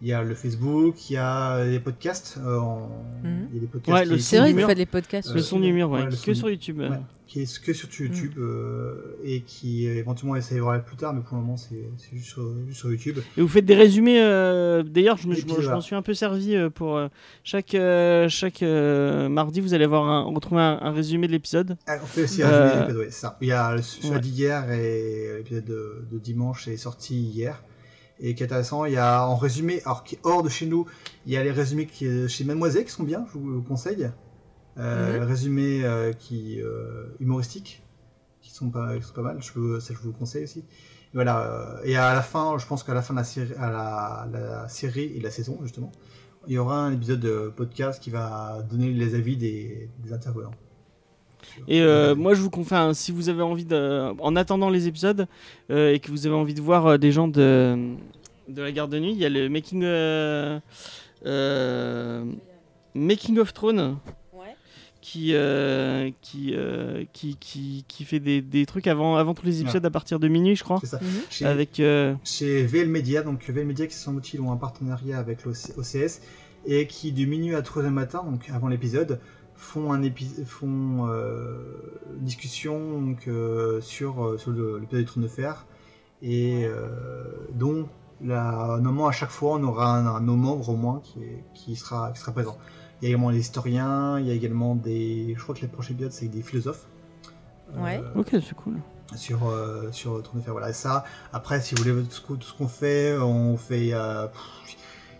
il 0.00 0.08
y 0.08 0.12
a 0.12 0.22
le 0.22 0.34
Facebook, 0.34 1.10
il 1.10 1.14
y 1.14 1.16
a 1.16 1.64
les 1.64 1.80
podcasts. 1.80 2.38
euh, 2.44 2.58
en- 2.58 2.88
Mhm. 3.24 3.48
Il 3.50 3.54
y 3.54 3.58
a 3.58 3.60
des 3.62 3.66
podcasts 3.66 3.98
Ouais, 3.98 4.04
le 4.04 4.18
C'est 4.18 4.38
vrai 4.38 4.52
que 4.54 4.60
vous 4.60 4.66
faites 4.66 4.76
des 4.76 4.86
podcasts. 4.86 5.30
Euh, 5.30 5.34
le 5.34 5.40
son 5.42 5.58
du 5.60 5.72
mur, 5.72 5.90
ouais, 5.90 6.02
ouais, 6.04 6.08
que 6.24 6.34
sur 6.34 6.48
YouTube. 6.50 6.78
Ouais, 6.80 6.88
qui 7.26 7.40
est 7.42 7.60
que 7.62 7.72
sur 7.74 7.88
YouTube 8.00 8.32
euh, 8.38 9.18
et 9.24 9.40
qui 9.42 9.86
éventuellement 9.86 10.36
essayera 10.36 10.78
plus 10.78 10.96
tard, 10.96 11.12
mais 11.14 11.20
pour 11.20 11.36
le 11.36 11.42
moment 11.42 11.56
c'est 11.58 11.88
c'est 11.98 12.16
juste, 12.16 12.28
sur- 12.28 12.54
juste 12.68 12.78
sur 12.78 12.90
YouTube. 12.90 13.18
Et 13.36 13.40
vous 13.42 13.48
faites 13.48 13.66
des 13.66 13.74
résumés. 13.74 14.20
euh, 14.22 14.82
D'ailleurs, 14.82 15.16
je 15.18 15.26
m'en 15.70 15.80
suis 15.80 15.94
un 15.96 16.02
peu 16.02 16.14
servi 16.14 16.54
euh, 16.54 16.70
pour 16.70 16.96
euh, 16.96 17.08
chaque 17.42 17.74
euh, 17.74 18.28
chaque 18.28 18.62
euh, 18.62 19.28
mardi. 19.28 19.60
Vous 19.60 19.74
allez 19.74 19.84
avoir 19.84 20.04
un, 20.08 20.22
retrouver 20.32 20.60
un, 20.62 20.78
un 20.80 20.92
résumé 20.92 21.26
de 21.26 21.32
l'épisode. 21.32 21.76
Ah, 21.86 21.96
on 22.02 22.06
fait 22.06 22.22
aussi 22.22 22.42
Euh, 22.42 22.46
un 22.46 22.50
résumé 22.62 22.80
d'épisode, 22.82 23.00
ouais, 23.00 23.10
c'est 23.10 23.20
ça. 23.20 23.36
Il 23.42 23.48
y 23.48 23.52
a 23.52 23.74
le- 23.74 23.82
celui 23.82 24.10
Ouais. 24.14 24.20
d'hier 24.20 24.70
et 24.72 25.34
l'épisode 25.38 25.64
de, 25.64 26.04
de 26.12 26.18
dimanche 26.18 26.68
est 26.68 26.76
sorti 26.76 27.14
hier. 27.20 27.62
Et 28.20 28.34
qui 28.34 28.42
est 28.42 28.46
intéressant, 28.46 28.84
il 28.84 28.94
y 28.94 28.96
a 28.96 29.24
en 29.26 29.36
résumé, 29.36 29.80
alors 29.84 30.02
qui 30.04 30.16
est 30.16 30.20
hors 30.24 30.42
de 30.42 30.48
chez 30.48 30.66
nous, 30.66 30.86
il 31.26 31.32
y 31.32 31.36
a 31.36 31.42
les 31.44 31.52
résumés 31.52 31.86
qui 31.86 32.06
est 32.06 32.28
chez 32.28 32.44
Mademoiselle 32.44 32.84
qui 32.84 32.90
sont 32.90 33.04
bien, 33.04 33.24
je 33.32 33.38
vous 33.38 33.48
le 33.50 33.60
conseille. 33.60 34.10
Euh, 34.78 35.18
Mhm. 35.20 35.24
Résumés 35.26 35.84
euh, 35.84 36.12
qui 36.12 36.60
euh, 36.62 37.06
humoristiques, 37.20 37.82
qui 38.40 38.50
sont 38.52 38.70
pas, 38.70 38.96
qui 38.96 39.02
sont 39.02 39.12
pas 39.14 39.22
mal, 39.22 39.38
je 39.42 39.80
ça 39.80 39.94
je 39.94 39.98
vous 39.98 40.08
le 40.08 40.12
conseille 40.18 40.44
aussi. 40.44 40.60
Et 40.60 40.64
voilà. 41.14 41.42
euh, 41.42 41.80
Et 41.84 41.96
à 41.96 42.12
la 42.14 42.22
fin, 42.22 42.58
je 42.58 42.66
pense 42.66 42.82
qu'à 42.84 42.94
la 42.94 43.02
fin 43.02 43.14
de 43.14 43.18
la 43.18 43.24
série, 43.24 43.54
à 43.58 43.70
la, 43.70 44.28
la 44.32 44.68
série 44.68 45.12
et 45.16 45.20
la 45.20 45.30
saison 45.30 45.58
justement, 45.62 45.90
il 46.46 46.52
y 46.54 46.58
aura 46.58 46.76
un 46.78 46.92
épisode 46.92 47.20
de 47.20 47.52
podcast 47.54 48.00
qui 48.02 48.10
va 48.10 48.62
donner 48.70 48.92
les 48.92 49.14
avis 49.14 49.36
des, 49.36 49.90
des 49.98 50.12
intervenants. 50.12 50.54
Et 51.66 51.80
euh, 51.80 52.14
moi, 52.14 52.34
je 52.34 52.40
vous 52.42 52.50
confie, 52.50 52.74
hein, 52.74 52.94
si 52.94 53.10
vous 53.12 53.28
avez 53.28 53.42
envie 53.42 53.64
de, 53.64 54.12
en 54.20 54.36
attendant 54.36 54.70
les 54.70 54.86
épisodes 54.86 55.26
euh, 55.70 55.92
et 55.92 55.98
que 55.98 56.10
vous 56.10 56.26
avez 56.26 56.36
envie 56.36 56.54
de 56.54 56.60
voir 56.60 56.86
euh, 56.86 56.96
des 56.98 57.10
gens 57.12 57.28
de 57.28 57.76
de 58.48 58.62
la 58.62 58.72
garde 58.72 58.90
de 58.92 58.98
nuit, 58.98 59.12
il 59.12 59.18
y 59.18 59.26
a 59.26 59.28
le 59.28 59.48
making 59.50 59.82
euh, 59.84 60.58
euh, 61.26 62.24
making 62.94 63.38
of 63.38 63.52
Throne 63.52 63.98
Ouais. 64.32 64.54
qui 65.02 65.34
euh, 65.34 66.10
qui, 66.22 66.54
euh, 66.54 67.04
qui 67.12 67.36
qui 67.38 67.84
qui 67.88 68.04
fait 68.04 68.20
des, 68.20 68.40
des 68.40 68.64
trucs 68.66 68.86
avant 68.86 69.16
avant 69.16 69.34
tous 69.34 69.44
les 69.46 69.60
épisodes 69.60 69.84
à 69.84 69.90
partir 69.90 70.18
de 70.18 70.28
minuit, 70.28 70.56
je 70.56 70.64
crois, 70.64 70.78
C'est 70.80 70.86
ça. 70.86 71.00
Mhm. 71.02 71.08
Chez- 71.30 71.44
avec 71.44 71.80
euh, 71.80 72.14
chez 72.24 72.62
VL 72.64 72.88
Media, 72.88 73.22
donc 73.22 73.44
VL 73.48 73.66
Media 73.66 73.86
qui 73.86 73.94
semble 73.94 74.22
ils 74.32 74.40
ont 74.40 74.52
un 74.52 74.56
partenariat 74.56 75.18
avec 75.18 75.44
l'OCS 75.44 76.20
et 76.66 76.86
qui 76.86 77.12
de 77.12 77.24
minuit 77.24 77.54
à 77.54 77.62
3 77.62 77.82
h 77.84 77.90
matin, 77.90 78.24
donc 78.28 78.48
avant 78.52 78.68
l'épisode, 78.68 79.20
font 79.58 79.92
un 79.92 80.00
épi- 80.02 80.44
font 80.46 81.06
euh, 81.08 81.58
une 82.16 82.24
discussion 82.24 82.78
donc, 83.02 83.28
euh, 83.28 83.80
sur, 83.82 84.24
euh, 84.24 84.38
sur 84.38 84.52
le- 84.52 84.78
l'épisode 84.78 85.00
du 85.04 85.10
Trône 85.10 85.24
de 85.24 85.28
Fer 85.28 85.66
et 86.22 86.64
euh, 86.64 87.24
dont 87.52 87.86
la, 88.24 88.78
normalement 88.80 89.08
à 89.08 89.12
chaque 89.12 89.30
fois 89.30 89.56
on 89.56 89.62
aura 89.64 89.96
un, 89.98 90.06
un 90.06 90.20
de 90.20 90.26
nos 90.26 90.36
membres 90.36 90.68
au 90.70 90.76
moins 90.76 91.00
qui, 91.04 91.22
est- 91.22 91.44
qui 91.54 91.76
sera 91.76 92.10
qui 92.12 92.20
sera 92.20 92.32
présent. 92.32 92.56
Il 93.00 93.04
y 93.04 93.06
a 93.06 93.10
également 93.10 93.30
les 93.30 93.38
historiens, 93.40 94.18
il 94.18 94.26
y 94.26 94.30
a 94.30 94.34
également 94.34 94.74
des, 94.74 95.34
je 95.36 95.42
crois 95.42 95.54
que 95.54 95.60
les 95.60 95.68
prochains 95.68 95.92
épisodes 95.94 96.12
c'est 96.12 96.24
avec 96.26 96.34
des 96.36 96.42
philosophes. 96.42 96.86
Ouais. 97.76 97.98
Euh, 98.02 98.20
Ok, 98.20 98.28
c'est 98.32 98.54
cool. 98.54 98.76
sur 99.16 99.48
euh, 99.48 99.90
sur 99.92 100.22
Trône 100.22 100.40
de 100.40 100.44
Fer. 100.44 100.52
Voilà, 100.52 100.70
et 100.70 100.72
ça. 100.72 101.04
Après, 101.32 101.60
si 101.60 101.74
vous 101.74 101.82
voulez 101.82 102.02
tout 102.04 102.10
ce 102.10 102.20
qu'on- 102.20 102.36
tout 102.36 102.46
ce 102.48 102.54
qu'on 102.56 102.68
fait, 102.68 103.16
on 103.18 103.56
fait. 103.56 103.90
euh, 103.92 104.26
pff, 104.28 104.40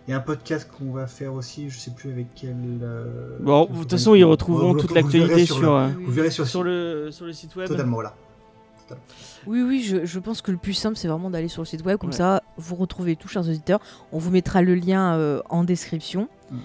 il 0.09 0.11
y 0.11 0.15
a 0.15 0.17
un 0.17 0.21
podcast 0.21 0.67
qu'on 0.75 0.91
va 0.91 1.05
faire 1.05 1.35
aussi, 1.35 1.69
je 1.69 1.77
sais 1.77 1.91
plus 1.91 2.09
avec 2.11 2.27
quel. 2.33 2.55
euh, 2.81 3.37
Bon, 3.41 3.65
de 3.65 3.77
toute 3.77 3.91
façon, 3.91 4.15
ils 4.15 4.23
retrouveront 4.23 4.73
toute 4.73 4.91
l'actualité 4.95 5.45
sur 5.45 5.61
le, 5.61 5.67
euh, 5.67 5.87
Vous 6.03 6.11
verrez 6.11 6.31
sur, 6.31 6.47
sur 6.47 6.63
le 6.63 7.09
sur 7.11 7.25
le 7.27 7.31
site 7.33 7.55
web. 7.55 7.67
Totalement, 7.67 7.93
voilà. 7.93 8.15
Oui, 9.45 9.61
oui, 9.61 9.83
je, 9.83 10.05
je 10.05 10.17
pense 10.19 10.41
que 10.41 10.49
le 10.49 10.57
plus 10.57 10.73
simple, 10.73 10.95
c'est 10.97 11.07
vraiment 11.07 11.29
d'aller 11.29 11.47
sur 11.47 11.61
le 11.61 11.67
site 11.67 11.85
web. 11.85 11.99
Comme 11.99 12.09
Ouais. 12.09 12.15
ça, 12.15 12.41
vous 12.57 12.75
retrouvez 12.75 13.15
tout, 13.15 13.27
chers 13.27 13.43
auditeurs. 13.43 13.79
On 14.11 14.17
vous 14.17 14.31
mettra 14.31 14.63
le 14.63 14.73
lien 14.73 15.13
euh, 15.13 15.41
en 15.51 15.63
description. 15.63 16.27
Mhm. 16.49 16.59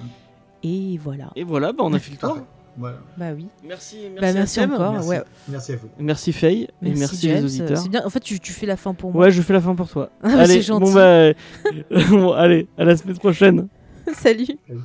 Et 0.63 0.97
voilà. 0.97 1.31
Et 1.37 1.45
voilà, 1.45 1.73
bah, 1.75 1.85
on 1.87 1.93
a 1.93 1.99
fait 1.99 2.13
le 2.13 2.17
tour. 2.17 2.39
Voilà. 2.77 2.97
Bah 3.17 3.27
oui. 3.37 3.47
Merci, 3.67 3.97
merci, 4.11 4.21
Bah, 4.21 4.29
à 4.29 4.33
merci 4.33 4.61
encore. 4.61 4.93
Merci. 4.93 5.09
Ouais. 5.09 5.23
Merci 5.49 5.73
à 5.73 5.77
vous. 5.77 5.89
Merci 5.99 6.33
Faye 6.33 6.63
et 6.63 6.69
merci 6.95 7.29
James. 7.29 7.37
les 7.37 7.45
auditeurs. 7.45 7.79
C'est 7.79 7.89
bien. 7.89 8.05
En 8.05 8.11
fait, 8.11 8.21
tu, 8.21 8.41
tu 8.41 8.53
fais 8.53 8.67
la 8.67 8.77
fin 8.77 8.95
pour 8.95 9.13
moi. 9.13 9.23
Ouais, 9.25 9.31
je 9.31 9.41
fais 9.43 9.53
la 9.53 9.61
fin 9.61 9.75
pour 9.75 9.89
toi. 9.89 10.11
Ah, 10.23 10.41
allez, 10.41 10.63
c'est 10.63 10.73
bon 10.73 10.85
gentil. 10.87 10.95
bah, 10.95 11.33
bon, 12.11 12.33
allez, 12.33 12.67
à 12.77 12.85
la 12.85 12.97
semaine 12.97 13.17
prochaine. 13.19 13.69
Salut. 14.15 14.47
Salut. 14.67 14.81